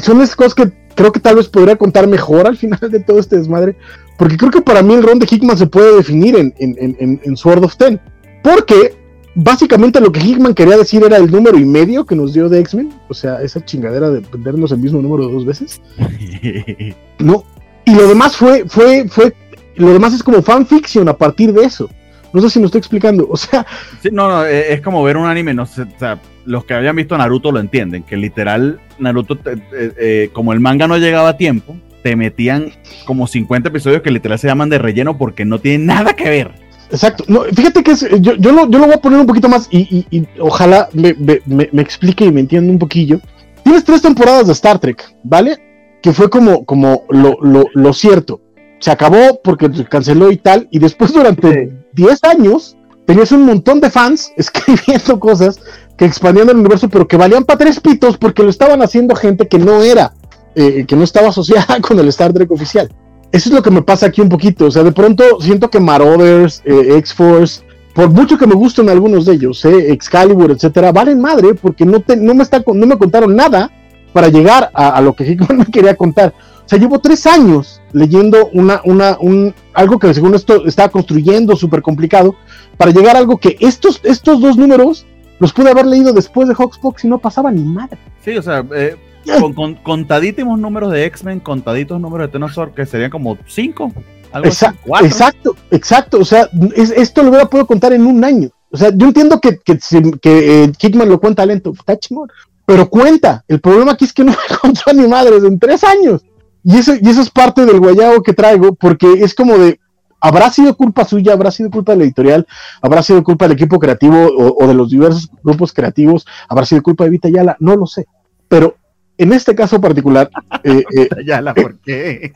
son 0.02 0.22
esas 0.22 0.36
cosas 0.36 0.56
que 0.56 0.72
creo 0.96 1.12
que 1.12 1.20
tal 1.20 1.36
vez 1.36 1.50
podría 1.50 1.76
contar 1.76 2.08
mejor 2.08 2.48
al 2.48 2.56
final 2.56 2.80
de 2.90 3.00
todo 3.02 3.20
este 3.20 3.38
desmadre, 3.38 3.76
porque 4.18 4.38
creo 4.38 4.52
que 4.52 4.62
para 4.62 4.82
mí 4.82 4.94
el 4.94 5.04
ron 5.04 5.20
de 5.20 5.28
Hickman 5.30 5.58
se 5.58 5.68
puede 5.68 5.96
definir 5.96 6.36
en, 6.36 6.54
en, 6.58 6.76
en, 7.00 7.22
en 7.24 7.38
Sword 7.38 7.64
of 7.64 7.76
Ten, 7.78 8.00
porque 8.44 8.96
básicamente 9.36 10.00
lo 10.00 10.12
que 10.12 10.20
Hickman 10.20 10.54
quería 10.54 10.78
decir 10.78 11.04
era 11.04 11.18
el 11.18 11.32
número 11.32 11.58
y 11.58 11.66
medio 11.66 12.06
que 12.06 12.16
nos 12.16 12.34
dio 12.34 12.50
de 12.50 12.60
X-Men, 12.60 12.94
o 13.10 13.14
sea, 13.14 13.42
esa 13.42 13.64
chingadera 13.64 14.10
de 14.10 14.22
vendernos 14.32 14.72
el 14.72 14.80
mismo 14.80 15.02
número 15.02 15.28
dos 15.28 15.46
veces. 15.46 15.82
no, 17.20 17.44
y 17.86 17.96
lo 17.96 18.08
demás 18.08 18.38
fue, 18.38 18.66
fue, 18.68 19.08
fue, 19.10 19.34
lo 19.76 19.94
demás 19.94 20.14
es 20.14 20.24
como 20.24 20.42
fanfiction 20.42 21.08
a 21.10 21.18
partir 21.18 21.54
de 21.54 21.66
eso. 21.66 21.90
No 22.32 22.42
sé 22.42 22.50
si 22.50 22.60
me 22.60 22.66
estoy 22.66 22.80
explicando, 22.80 23.28
o 23.30 23.38
sea. 23.38 23.66
Sí, 24.02 24.10
no, 24.12 24.28
no, 24.28 24.46
es 24.46 24.82
como 24.82 25.04
ver 25.04 25.18
un 25.18 25.28
anime, 25.28 25.54
no 25.54 25.66
sé, 25.66 25.84
o 25.84 26.00
sea, 26.00 26.20
los 26.46 26.66
que 26.66 26.74
habían 26.74 26.96
visto 26.96 27.18
Naruto 27.18 27.52
lo 27.52 27.60
entienden, 27.60 28.04
que 28.04 28.18
literal 28.18 28.80
Naruto, 28.98 29.38
eh, 29.46 29.62
eh, 29.72 30.30
como 30.34 30.52
el 30.54 30.60
manga 30.60 30.88
no 30.88 30.98
llegaba 30.98 31.30
a 31.30 31.38
tiempo, 31.38 31.76
te 32.04 32.16
metían 32.16 32.72
como 33.06 33.26
50 33.26 33.70
episodios 33.70 34.02
que 34.02 34.12
literal 34.12 34.38
se 34.38 34.48
llaman 34.48 34.70
de 34.70 34.78
relleno 34.78 35.18
porque 35.18 35.46
no 35.46 35.60
tienen 35.60 35.88
nada 35.88 36.14
que 36.14 36.30
ver. 36.30 36.52
Exacto. 36.92 37.24
No, 37.28 37.44
fíjate 37.44 37.84
que 37.84 37.92
es, 37.92 38.08
yo, 38.20 38.36
yo, 38.36 38.52
lo, 38.52 38.70
yo 38.70 38.78
lo 38.78 38.86
voy 38.86 38.94
a 38.94 39.02
poner 39.02 39.20
un 39.20 39.26
poquito 39.26 39.50
más 39.50 39.68
y, 39.72 39.80
y, 39.80 40.18
y 40.20 40.28
ojalá 40.40 40.90
me, 40.94 41.16
me, 41.16 41.70
me, 41.72 41.82
explique 41.82 42.26
y 42.26 42.32
me 42.32 42.42
entienda 42.42 42.72
un 42.72 42.78
poquillo. 42.78 43.20
Tienes 43.64 43.84
tres 43.84 44.02
temporadas 44.02 44.46
de 44.46 44.54
Star 44.54 44.78
Trek, 44.78 45.16
¿vale? 45.24 45.58
Que 46.04 46.14
fue 46.14 46.30
como, 46.30 46.66
como 46.66 47.06
lo, 47.10 47.38
lo, 47.42 47.66
lo 47.74 47.94
cierto. 47.94 48.42
Se 48.80 48.92
acabó 48.92 49.42
porque 49.44 49.74
se 49.74 49.86
canceló 49.86 50.32
y 50.32 50.38
tal. 50.38 50.68
Y 50.70 50.80
después 50.80 51.14
durante 51.14 51.72
10 51.94 52.12
sí. 52.12 52.20
años 52.28 52.78
tenías 53.06 53.32
un 53.32 53.44
montón 53.44 53.80
de 53.80 53.90
fans 53.90 54.32
escribiendo 54.38 55.20
cosas 55.20 55.60
que 55.98 56.06
expandían 56.06 56.50
el 56.50 56.58
universo, 56.58 56.90
pero 56.90 57.08
que 57.08 57.18
valían 57.18 57.44
para 57.44 57.60
tres 57.60 57.80
pitos 57.80 58.18
porque 58.18 58.44
lo 58.44 58.50
estaban 58.50 58.82
haciendo 58.82 59.16
gente 59.16 59.48
que 59.48 59.60
no 59.60 59.82
era, 59.82 60.14
eh, 60.56 60.86
que 60.86 60.96
no 60.96 61.04
estaba 61.04 61.30
asociada 61.30 61.80
con 61.82 62.00
el 62.00 62.08
Star 62.10 62.34
Trek 62.34 62.52
oficial 62.52 62.90
eso 63.34 63.50
es 63.50 63.56
lo 63.56 63.64
que 63.64 63.72
me 63.72 63.82
pasa 63.82 64.06
aquí 64.06 64.22
un 64.22 64.30
poquito. 64.30 64.68
O 64.68 64.72
sea, 64.72 64.84
de 64.84 64.92
pronto 64.92 65.24
siento 65.42 65.70
que 65.70 65.80
Marauders, 65.80 66.62
eh, 66.66 66.98
X-Force, 67.00 67.64
por 67.96 68.10
mucho 68.10 68.38
que 68.38 68.46
me 68.46 68.54
gusten 68.54 68.90
algunos 68.90 69.26
de 69.26 69.34
ellos, 69.34 69.66
eh, 69.66 69.92
Excalibur, 69.92 70.52
etcétera, 70.52 70.92
valen 70.92 71.20
madre 71.20 71.56
porque 71.56 71.84
no, 71.84 72.00
te, 72.00 72.16
no, 72.16 72.36
me 72.36 72.44
está, 72.44 72.64
no 72.66 72.86
me 72.86 72.98
contaron 72.98 73.36
nada 73.36 73.72
para 74.14 74.28
llegar 74.28 74.70
a, 74.76 74.90
a, 74.90 75.02
lo 75.02 75.14
que 75.14 75.24
Hickman 75.32 75.58
me 75.58 75.66
quería 75.66 75.96
contar. 75.96 76.32
O 76.64 76.70
sea, 76.70 76.78
llevo 76.78 77.00
tres 77.00 77.26
años 77.26 77.82
leyendo 77.92 78.50
una, 78.54 78.82
una, 78.86 79.18
un, 79.20 79.54
algo 79.74 79.98
que 79.98 80.14
según 80.14 80.36
esto 80.36 80.68
estaba 80.68 80.90
construyendo 80.90 81.56
súper 81.56 81.82
complicado 81.82 82.36
para 82.78 82.92
llegar 82.92 83.16
a 83.16 83.20
algo 83.20 83.38
que 83.38 83.58
estos, 83.60 84.00
estos 84.04 84.42
dos 84.42 84.58
números 84.58 85.08
los 85.40 85.52
pude 85.54 85.72
haber 85.72 85.88
leído 85.88 86.14
después 86.14 86.48
de 86.48 86.54
Hawksbox 86.54 87.04
y 87.04 87.08
no 87.08 87.18
pasaba 87.18 87.52
ni 87.52 87.64
madre. 87.64 87.98
Sí, 88.24 88.38
o 88.38 88.44
sea, 88.44 88.64
eh, 88.76 88.96
con, 89.40 89.54
con, 89.54 89.76
contadísimos 89.76 90.60
números 90.60 90.92
de 90.92 91.06
X-Men, 91.06 91.40
contaditos 91.40 92.00
números 92.00 92.28
de 92.28 92.32
Tenosor, 92.32 92.74
que 92.74 92.86
serían 92.86 93.12
como 93.12 93.38
cinco. 93.48 93.92
Algo 94.32 94.48
exacto, 94.48 94.96
así, 94.96 95.06
exacto, 95.06 95.56
exacto. 95.72 96.20
O 96.20 96.26
sea, 96.26 96.50
es, 96.76 96.92
esto 96.92 97.22
lo 97.22 97.30
hubiera 97.30 97.50
podido 97.50 97.68
contar 97.68 97.94
en 97.94 98.06
un 98.06 98.24
año. 98.24 98.50
O 98.72 98.78
sea, 98.78 98.92
yo 98.96 99.08
entiendo 99.08 99.40
que, 99.40 99.60
que, 99.60 99.78
que 100.22 100.64
eh, 100.64 100.72
Kickman 100.76 101.08
lo 101.08 101.20
cuenta 101.20 101.46
lento, 101.46 101.72
está 101.72 101.98
chingón, 101.98 102.30
pero 102.66 102.90
cuenta. 102.90 103.44
El 103.48 103.60
problema 103.60 103.92
aquí 103.92 104.06
es 104.06 104.14
que 104.14 104.24
no 104.24 104.32
me 104.32 104.56
contó 104.62 104.94
ni 104.94 105.08
madres 105.08 105.44
en 105.44 105.60
tres 105.60 105.84
años. 105.84 106.22
Y 106.64 106.78
eso, 106.78 106.94
y 107.00 107.08
eso 107.08 107.22
es 107.22 107.30
parte 107.30 107.66
del 107.66 107.80
guayabo 107.80 108.24
que 108.24 108.34
traigo, 108.34 108.74
porque 108.74 109.12
es 109.20 109.36
como 109.36 109.58
de, 109.58 109.80
¿Habrá 110.26 110.50
sido 110.50 110.78
culpa 110.78 111.04
suya? 111.04 111.34
¿Habrá 111.34 111.52
sido 111.52 111.70
culpa 111.70 111.92
de 111.92 111.98
la 111.98 112.04
editorial? 112.06 112.48
¿Habrá 112.82 113.04
sido 113.04 113.22
culpa 113.26 113.44
del 113.44 113.58
equipo 113.58 113.78
creativo 113.78 114.16
o, 114.26 114.66
de 114.66 114.74
los 114.74 114.90
diversos 114.90 115.30
grupos 115.44 115.74
creativos? 115.74 116.26
¿Habrá 116.48 116.66
sido 116.66 116.82
culpa 116.82 117.04
de 117.04 117.10
Vita 117.10 117.28
Yala? 117.28 117.58
No 117.60 117.76
lo 117.76 117.86
sé. 117.86 118.06
Pero 118.48 118.78
en 119.18 119.34
este 119.34 119.56
caso 119.56 119.80
particular. 119.80 120.30
Eh, 120.66 120.82
eh, 120.98 121.10
Yala, 121.26 121.54
¿por 121.54 121.78
qué? 121.80 122.32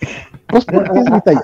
Pues 0.47 0.65
porque 0.65 0.89
es 0.99 1.05
Yala. 1.05 1.23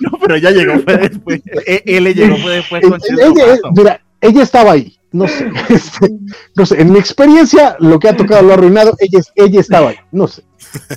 No, 0.00 0.18
pero 0.20 0.36
ya 0.36 0.50
llegó, 0.50 0.78
fue 0.80 0.98
después. 0.98 1.40
E, 1.66 1.82
él 1.86 2.14
llegó 2.14 2.36
fue 2.36 2.56
después 2.56 2.82
con 2.82 3.00
ella, 3.18 3.58
Mira, 3.74 4.00
ella 4.20 4.42
estaba 4.42 4.72
ahí. 4.72 4.94
No 5.10 5.26
sé, 5.26 5.50
este, 5.70 6.10
no 6.54 6.66
sé, 6.66 6.82
en 6.82 6.92
mi 6.92 6.98
experiencia 6.98 7.76
lo 7.80 7.98
que 7.98 8.10
ha 8.10 8.16
tocado 8.16 8.42
lo 8.42 8.50
ha 8.50 8.54
arruinado, 8.54 8.94
ella, 8.98 9.20
ella 9.36 9.58
estaba 9.58 9.88
ahí, 9.88 9.96
no 10.12 10.28
sé. 10.28 10.42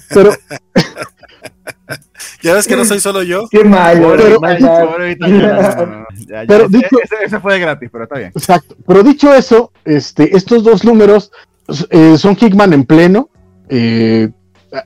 Pero 0.10 0.34
ya 2.42 2.53
ves 2.53 2.68
que 2.68 2.76
no 2.76 2.85
soy 2.85 3.00
solo 3.00 3.24
yo. 3.24 3.48
Qué 3.50 3.64
malo. 3.64 4.16
Pero, 6.48 6.68
dicho, 6.68 6.98
ese, 7.24 7.40
fue 7.40 7.53
de 7.53 7.60
gratis, 7.60 7.90
pero 7.92 8.03
está 8.06 8.18
bien. 8.18 8.32
Exacto. 8.35 8.76
Pero 8.85 9.03
dicho 9.03 9.34
eso, 9.34 9.72
este, 9.85 10.35
estos 10.35 10.64
dos 10.64 10.84
números 10.84 11.32
eh, 11.90 12.18
son 12.18 12.35
Hickman 12.40 12.74
en 12.74 12.85
pleno. 12.85 13.30
Eh, 13.72 14.30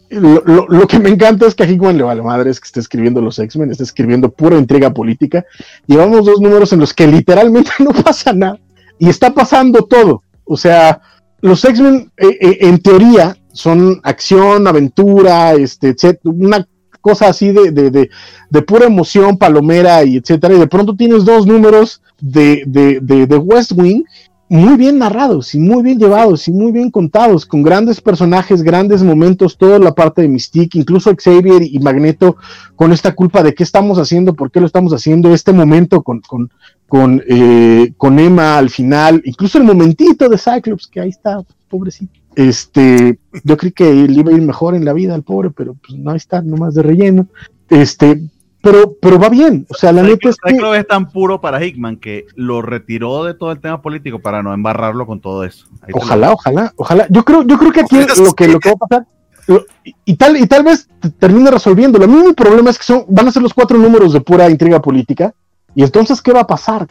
lo, 0.09 0.87
que 0.87 0.99
me 0.99 1.09
encanta 1.09 1.47
es 1.47 1.55
que 1.55 1.63
a 1.63 1.67
Hickman 1.67 1.97
le 1.97 2.03
vale 2.03 2.21
madre 2.21 2.51
es 2.51 2.59
que 2.59 2.67
esté 2.67 2.79
escribiendo 2.79 3.19
los 3.19 3.37
X-Men, 3.39 3.71
está 3.71 3.83
escribiendo 3.83 4.31
pura 4.31 4.57
intriga 4.57 4.93
política. 4.93 5.43
Llevamos 5.87 6.25
dos 6.25 6.39
números 6.39 6.71
en 6.71 6.79
los 6.79 6.93
que 6.93 7.07
literalmente 7.07 7.71
no 7.79 7.91
pasa 7.91 8.31
nada 8.31 8.59
y 8.99 9.09
está 9.09 9.33
pasando 9.33 9.83
todo. 9.85 10.21
O 10.43 10.55
sea, 10.55 11.01
los 11.41 11.65
X-Men 11.65 12.11
eh, 12.17 12.57
en 12.61 12.79
teoría 12.79 13.35
son 13.53 13.99
acción, 14.03 14.67
aventura, 14.67 15.53
este, 15.53 15.95
una 16.23 16.67
cosa 17.01 17.27
así 17.27 17.51
de, 17.51 17.71
de, 17.71 18.09
de, 18.49 18.61
pura 18.63 18.87
emoción, 18.87 19.37
palomera 19.37 20.03
y 20.03 20.17
etcétera, 20.17 20.55
y 20.55 20.59
de 20.59 20.67
pronto 20.67 20.95
tienes 20.95 21.23
dos 21.23 21.45
números 21.45 22.01
de, 22.19 22.63
de, 22.65 23.37
West 23.37 23.73
Wing 23.75 24.03
muy 24.47 24.77
bien 24.77 24.99
narrados 24.99 25.55
y 25.55 25.59
muy 25.59 25.81
bien 25.81 25.97
llevados 25.97 26.47
y 26.47 26.51
muy 26.51 26.71
bien 26.71 26.91
contados, 26.91 27.45
con 27.45 27.63
grandes 27.63 27.99
personajes, 27.99 28.61
grandes 28.61 29.01
momentos, 29.03 29.57
toda 29.57 29.79
la 29.79 29.93
parte 29.93 30.21
de 30.21 30.27
Mystique, 30.27 30.77
incluso 30.77 31.15
Xavier 31.15 31.63
y 31.63 31.79
Magneto 31.79 32.37
con 32.75 32.91
esta 32.91 33.15
culpa 33.15 33.41
de 33.41 33.55
qué 33.55 33.63
estamos 33.63 33.97
haciendo, 33.97 34.33
por 34.33 34.51
qué 34.51 34.59
lo 34.59 34.67
estamos 34.67 34.93
haciendo, 34.93 35.33
este 35.33 35.51
momento 35.51 36.03
con, 36.03 36.21
con, 36.21 36.51
con, 36.87 37.23
eh, 37.27 37.93
con 37.97 38.19
Emma 38.19 38.57
al 38.57 38.69
final, 38.69 39.21
incluso 39.25 39.57
el 39.57 39.63
momentito 39.63 40.29
de 40.29 40.37
Cyclops, 40.37 40.87
que 40.87 41.01
ahí 41.01 41.09
está, 41.09 41.41
pobrecito. 41.67 42.13
Este, 42.35 43.17
yo 43.43 43.57
creí 43.57 43.71
que 43.71 43.89
él 43.89 44.17
iba 44.17 44.31
a 44.31 44.35
ir 44.35 44.41
mejor 44.41 44.75
en 44.75 44.85
la 44.85 44.93
vida, 44.93 45.15
al 45.15 45.23
pobre, 45.23 45.51
pero 45.51 45.73
pues 45.73 45.97
no 45.97 46.13
está, 46.13 46.41
nomás 46.41 46.75
de 46.75 46.83
relleno. 46.83 47.27
Este, 47.69 48.21
pero, 48.65 48.97
pero 48.99 49.19
va 49.19 49.29
bien. 49.29 49.67
O 49.69 49.75
sea, 49.75 49.91
la 49.91 50.01
neta 50.01 50.27
es 50.27 50.37
que. 50.37 50.79
es 50.79 50.87
tan 50.87 51.11
puro 51.11 51.39
para 51.39 51.63
Hickman 51.63 51.97
que 51.97 52.25
lo 52.33 52.63
retiró 52.63 53.23
de 53.23 53.35
todo 53.35 53.51
el 53.51 53.59
tema 53.59 53.79
político 53.79 54.17
para 54.17 54.41
no 54.41 54.55
embarrarlo 54.55 55.05
con 55.05 55.21
todo 55.21 55.43
eso. 55.43 55.67
ojalá, 55.93 56.31
ojalá, 56.33 56.73
ojalá. 56.75 57.05
Yo 57.11 57.23
creo, 57.23 57.43
yo 57.43 57.59
creo 57.59 57.71
que 57.71 57.81
aquí 57.81 57.97
lo 58.17 58.33
que, 58.33 58.47
lo 58.47 58.59
que 58.59 58.69
va 58.69 58.73
a 58.73 58.87
pasar. 58.87 59.07
y, 59.83 60.15
tal, 60.15 60.37
y 60.37 60.47
tal 60.47 60.63
vez 60.63 60.89
termine 61.19 61.51
resolviendo. 61.51 61.99
Lo 61.99 62.07
mismo 62.07 62.33
problema 62.33 62.71
es 62.71 62.79
que 62.79 62.85
son, 62.85 63.05
van 63.07 63.27
a 63.27 63.31
ser 63.31 63.43
los 63.43 63.53
cuatro 63.53 63.77
números 63.77 64.13
de 64.13 64.21
pura 64.21 64.49
intriga 64.49 64.81
política. 64.81 65.31
Y 65.75 65.83
entonces, 65.83 66.19
¿qué 66.19 66.33
va 66.33 66.41
a 66.41 66.47
pasar? 66.47 66.87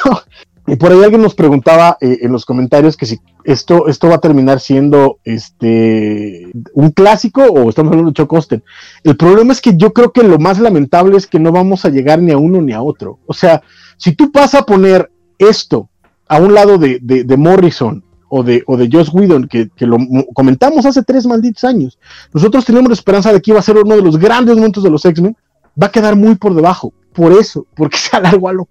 Y 0.68 0.76
por 0.76 0.92
ahí 0.92 1.02
alguien 1.02 1.22
nos 1.22 1.34
preguntaba 1.34 1.96
eh, 2.00 2.18
en 2.20 2.30
los 2.30 2.44
comentarios 2.44 2.96
que 2.96 3.06
si 3.06 3.18
esto, 3.44 3.88
esto 3.88 4.08
va 4.08 4.16
a 4.16 4.20
terminar 4.20 4.60
siendo 4.60 5.18
este 5.24 6.50
un 6.74 6.90
clásico 6.90 7.42
o 7.42 7.70
estamos 7.70 7.90
hablando 7.90 8.10
de 8.10 8.16
Chocosten. 8.16 8.62
El 9.02 9.16
problema 9.16 9.52
es 9.52 9.62
que 9.62 9.76
yo 9.76 9.94
creo 9.94 10.12
que 10.12 10.22
lo 10.22 10.38
más 10.38 10.58
lamentable 10.58 11.16
es 11.16 11.26
que 11.26 11.40
no 11.40 11.52
vamos 11.52 11.86
a 11.86 11.88
llegar 11.88 12.20
ni 12.20 12.32
a 12.32 12.38
uno 12.38 12.60
ni 12.60 12.72
a 12.72 12.82
otro. 12.82 13.18
O 13.26 13.32
sea, 13.32 13.62
si 13.96 14.12
tú 14.12 14.30
vas 14.32 14.54
a 14.54 14.62
poner 14.62 15.10
esto 15.38 15.88
a 16.28 16.38
un 16.38 16.52
lado 16.52 16.76
de, 16.76 16.98
de, 17.00 17.36
Morrison 17.38 18.04
o 18.28 18.42
de, 18.42 18.62
o 18.66 18.76
de 18.76 18.90
Joss 18.92 19.08
Whedon, 19.10 19.48
que, 19.48 19.70
que, 19.74 19.86
lo 19.86 19.96
comentamos 20.34 20.84
hace 20.84 21.02
tres 21.02 21.26
malditos 21.26 21.64
años, 21.64 21.98
nosotros 22.34 22.66
tenemos 22.66 22.90
la 22.90 22.94
esperanza 22.94 23.32
de 23.32 23.40
que 23.40 23.52
iba 23.52 23.60
a 23.60 23.62
ser 23.62 23.78
uno 23.78 23.96
de 23.96 24.02
los 24.02 24.18
grandes 24.18 24.54
momentos 24.54 24.84
de 24.84 24.90
los 24.90 25.02
X-Men, 25.06 25.34
va 25.82 25.86
a 25.86 25.92
quedar 25.92 26.16
muy 26.16 26.34
por 26.34 26.54
debajo. 26.54 26.92
Por 27.14 27.32
eso, 27.32 27.66
porque 27.74 27.96
se 27.96 28.14
alargó 28.14 28.50
a 28.50 28.52
lo 28.52 28.68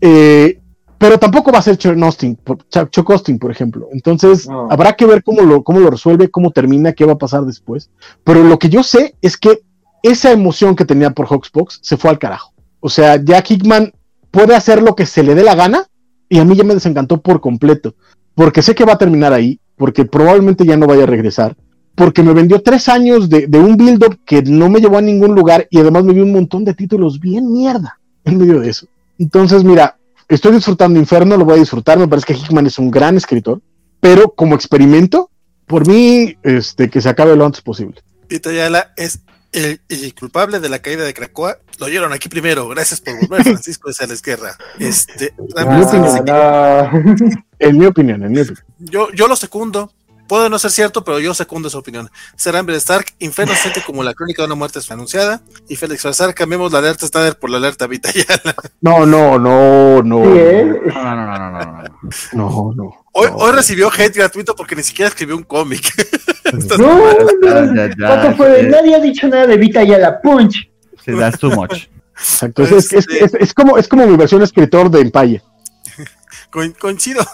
eh, 0.00 0.60
pero 1.04 1.18
tampoco 1.18 1.52
va 1.52 1.58
a 1.58 1.62
ser 1.62 1.76
Chuck 1.76 2.02
Austin, 2.02 2.38
Chuck 2.88 3.10
Austin, 3.10 3.38
por 3.38 3.50
ejemplo. 3.50 3.88
Entonces, 3.92 4.48
habrá 4.70 4.94
que 4.94 5.04
ver 5.04 5.22
cómo 5.22 5.42
lo, 5.42 5.62
cómo 5.62 5.78
lo 5.78 5.90
resuelve, 5.90 6.30
cómo 6.30 6.50
termina, 6.50 6.94
qué 6.94 7.04
va 7.04 7.12
a 7.12 7.18
pasar 7.18 7.44
después. 7.44 7.90
Pero 8.24 8.42
lo 8.42 8.58
que 8.58 8.70
yo 8.70 8.82
sé 8.82 9.14
es 9.20 9.36
que 9.36 9.60
esa 10.02 10.32
emoción 10.32 10.74
que 10.74 10.86
tenía 10.86 11.10
por 11.10 11.26
Hawksbox 11.26 11.80
se 11.82 11.98
fue 11.98 12.08
al 12.08 12.18
carajo. 12.18 12.54
O 12.80 12.88
sea, 12.88 13.22
Jack 13.22 13.50
Hickman 13.50 13.92
puede 14.30 14.56
hacer 14.56 14.80
lo 14.80 14.94
que 14.94 15.04
se 15.04 15.22
le 15.22 15.34
dé 15.34 15.42
la 15.42 15.54
gana 15.54 15.86
y 16.30 16.38
a 16.38 16.44
mí 16.46 16.56
ya 16.56 16.64
me 16.64 16.72
desencantó 16.72 17.20
por 17.20 17.42
completo. 17.42 17.94
Porque 18.34 18.62
sé 18.62 18.74
que 18.74 18.86
va 18.86 18.94
a 18.94 18.98
terminar 18.98 19.34
ahí, 19.34 19.60
porque 19.76 20.06
probablemente 20.06 20.64
ya 20.64 20.78
no 20.78 20.86
vaya 20.86 21.02
a 21.02 21.06
regresar, 21.06 21.54
porque 21.94 22.22
me 22.22 22.32
vendió 22.32 22.62
tres 22.62 22.88
años 22.88 23.28
de, 23.28 23.46
de 23.46 23.58
un 23.58 23.76
build-up 23.76 24.20
que 24.24 24.40
no 24.40 24.70
me 24.70 24.80
llevó 24.80 24.96
a 24.96 25.02
ningún 25.02 25.34
lugar 25.34 25.66
y 25.68 25.80
además 25.80 26.04
me 26.04 26.14
dio 26.14 26.22
un 26.22 26.32
montón 26.32 26.64
de 26.64 26.72
títulos 26.72 27.20
bien 27.20 27.52
mierda 27.52 28.00
en 28.24 28.38
medio 28.38 28.60
de 28.60 28.70
eso. 28.70 28.86
Entonces, 29.18 29.64
mira, 29.64 29.98
estoy 30.28 30.52
disfrutando 30.52 30.98
Inferno, 30.98 31.36
lo 31.36 31.44
voy 31.44 31.56
a 31.56 31.60
disfrutar, 31.60 31.98
me 31.98 32.08
parece 32.08 32.26
que 32.26 32.34
Hickman 32.34 32.66
es 32.66 32.78
un 32.78 32.90
gran 32.90 33.16
escritor, 33.16 33.60
pero 34.00 34.34
como 34.34 34.54
experimento, 34.54 35.30
por 35.66 35.86
mí, 35.86 36.36
este, 36.42 36.90
que 36.90 37.00
se 37.00 37.08
acabe 37.08 37.36
lo 37.36 37.46
antes 37.46 37.62
posible. 37.62 38.02
Tito 38.28 38.50
Ayala 38.50 38.92
es 38.96 39.20
el, 39.52 39.80
culpable 40.18 40.60
de 40.60 40.68
la 40.68 40.80
caída 40.80 41.04
de 41.04 41.14
Cracoa. 41.14 41.58
Lo 41.78 41.86
oyeron 41.86 42.12
aquí 42.12 42.28
primero, 42.28 42.68
gracias 42.68 43.00
por 43.00 43.18
volver, 43.20 43.44
Francisco 43.44 43.88
de 43.88 43.94
Sales 43.94 44.22
Guerra. 44.22 44.56
Este, 44.78 45.34
en 45.56 45.78
mi 47.78 47.86
opinión, 47.86 48.22
en 48.22 48.32
mi 48.32 48.40
opinión. 48.40 48.64
Yo, 48.78 49.10
yo 49.12 49.28
lo 49.28 49.36
secundo, 49.36 49.92
Puede 50.26 50.48
no 50.48 50.58
ser 50.58 50.70
cierto, 50.70 51.04
pero 51.04 51.20
yo 51.20 51.34
secundo 51.34 51.68
su 51.68 51.78
opinión. 51.78 52.10
Será 52.36 52.58
Amber 52.58 52.76
Stark, 52.76 53.06
Inferno 53.18 53.54
siente 53.54 53.82
como 53.84 54.02
la 54.02 54.14
crónica 54.14 54.42
de 54.42 54.46
una 54.46 54.54
muerte 54.54 54.80
anunciada. 54.88 55.42
Y 55.68 55.76
Félix 55.76 56.02
Farsar, 56.02 56.34
cambiamos 56.34 56.72
la 56.72 56.78
alerta 56.78 57.04
Standard 57.04 57.38
por 57.38 57.50
la 57.50 57.58
alerta 57.58 57.86
Vitayala. 57.86 58.54
No, 58.80 59.04
no, 59.04 59.38
no, 59.38 60.02
no. 60.02 60.24
¿eh? 60.34 60.64
No, 60.86 61.16
no, 61.16 61.26
no, 61.26 61.38
no, 61.38 61.50
no, 61.50 61.82
no. 61.82 61.84
No, 62.32 62.72
no. 62.74 63.04
Hoy, 63.12 63.28
hoy 63.34 63.52
recibió 63.52 63.90
hate 63.90 64.16
gratuito 64.16 64.56
porque 64.56 64.74
ni 64.74 64.82
siquiera 64.82 65.08
escribió 65.08 65.36
un 65.36 65.44
cómic. 65.44 65.82
no, 66.78 66.78
no? 66.78 67.74
Nadie 67.74 68.94
ha 68.94 69.00
dicho 69.00 69.28
nada 69.28 69.46
de 69.46 69.56
Vitayala. 69.56 70.20
Punch. 70.20 70.70
Sí, 71.04 71.12
that's 71.12 71.38
too 71.38 71.50
much. 71.50 71.86
Exacto. 72.16 72.62
Es, 72.62 72.72
es, 72.72 72.92
este 72.92 73.24
es, 73.24 73.34
es, 73.34 73.54
como, 73.54 73.76
es 73.76 73.88
como 73.88 74.06
mi 74.06 74.16
versión 74.16 74.42
escritor 74.42 74.90
de 74.90 75.00
Empire. 75.00 75.42
coincido. 76.80 77.24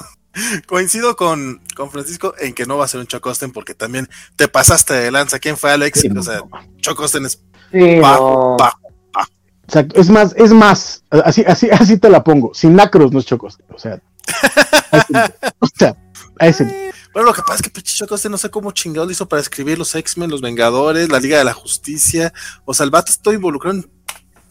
Coincido 0.67 1.17
con, 1.17 1.61
con, 1.75 1.91
Francisco 1.91 2.35
en 2.39 2.55
que 2.55 2.67
no 2.67 2.79
va 2.79 2.85
a 2.85 2.89
ser 2.89 3.01
un 3.01 3.07
Chocosten 3.07 3.53
porque 3.53 3.75
también 3.75 4.09
te 4.37 4.49
pasaste 4.49 4.95
de 4.95 5.11
lanza. 5.11 5.39
¿Quién 5.39 5.57
fue 5.57 5.73
Alex? 5.73 6.05
o 6.17 6.23
sea, 6.23 6.43
Chocosten 6.81 7.27
es 7.27 7.43
Exacto. 7.73 10.01
Es 10.01 10.11
más, 10.11 10.35
es 10.37 10.53
más, 10.53 11.05
así, 11.11 11.45
así, 11.47 11.71
así 11.71 11.97
te 11.97 12.11
la 12.11 12.25
pongo. 12.25 12.53
Sin 12.55 12.75
Nacros 12.75 13.13
no 13.13 13.21
es 13.21 13.27
Chocosten. 13.27 13.67
O 13.73 13.79
sea, 13.79 14.01
o 15.61 15.67
sea, 15.79 15.97
a 16.39 16.47
ese. 16.47 16.93
Bueno, 17.13 17.29
lo 17.29 17.35
que 17.35 17.43
pasa 17.43 17.57
es 17.57 17.63
que 17.63 17.71
Pichi 17.71 17.97
Chocosten 17.97 18.33
no 18.33 18.39
sé 18.39 18.51
cómo 18.51 18.73
chingado 18.73 19.07
lo 19.07 19.13
hizo 19.13 19.29
para 19.29 19.43
escribir 19.43 19.79
los 19.79 19.95
X-Men, 19.95 20.31
los 20.31 20.41
Vengadores, 20.41 21.09
la 21.09 21.21
Liga 21.21 21.39
de 21.39 21.45
la 21.45 21.53
Justicia. 21.53 22.33
O 22.65 22.75
sea, 22.75 22.85
el 22.85 22.91
vato 22.91 23.13
estoy 23.13 23.37
involucrado 23.37 23.85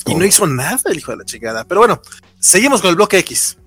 y 0.06 0.16
no 0.16 0.26
hizo 0.26 0.48
nada 0.48 0.80
el 0.86 0.98
hijo 0.98 1.12
de 1.12 1.18
la 1.18 1.26
chingada. 1.26 1.66
Pero 1.66 1.82
bueno, 1.82 2.02
seguimos 2.40 2.82
con 2.82 2.90
el 2.90 2.96
bloque 2.96 3.18
X. 3.20 3.58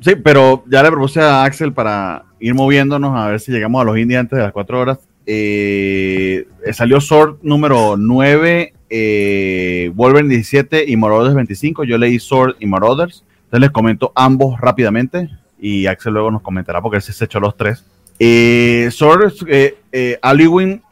Sí, 0.00 0.14
pero 0.16 0.64
ya 0.66 0.82
le 0.82 0.90
propuse 0.90 1.20
a 1.20 1.44
Axel 1.44 1.72
para 1.72 2.24
ir 2.38 2.54
moviéndonos 2.54 3.16
a 3.16 3.28
ver 3.28 3.40
si 3.40 3.50
llegamos 3.50 3.80
a 3.80 3.84
los 3.84 3.98
indies 3.98 4.20
antes 4.20 4.36
de 4.36 4.42
las 4.42 4.52
4 4.52 4.80
horas. 4.80 4.98
Eh, 5.26 6.46
salió 6.72 7.00
Sword 7.00 7.38
número 7.42 7.96
9, 7.96 8.72
eh, 8.88 9.90
Wolverine 9.94 10.28
17 10.32 10.84
y 10.86 10.96
Marauders 10.96 11.34
25. 11.34 11.84
Yo 11.84 11.98
leí 11.98 12.18
Sword 12.18 12.56
y 12.60 12.66
Marauders. 12.66 13.24
Entonces 13.44 13.60
les 13.60 13.70
comento 13.70 14.12
ambos 14.14 14.60
rápidamente 14.60 15.28
y 15.58 15.86
Axel 15.86 16.12
luego 16.12 16.30
nos 16.30 16.42
comentará 16.42 16.80
porque 16.80 16.96
él 16.96 17.02
se 17.02 17.24
echó 17.24 17.40
los 17.40 17.56
tres. 17.56 17.84
Eh, 18.18 18.88
Sword, 18.92 19.32
eh, 19.48 19.78
eh 19.92 20.18
Aliwin 20.22 20.82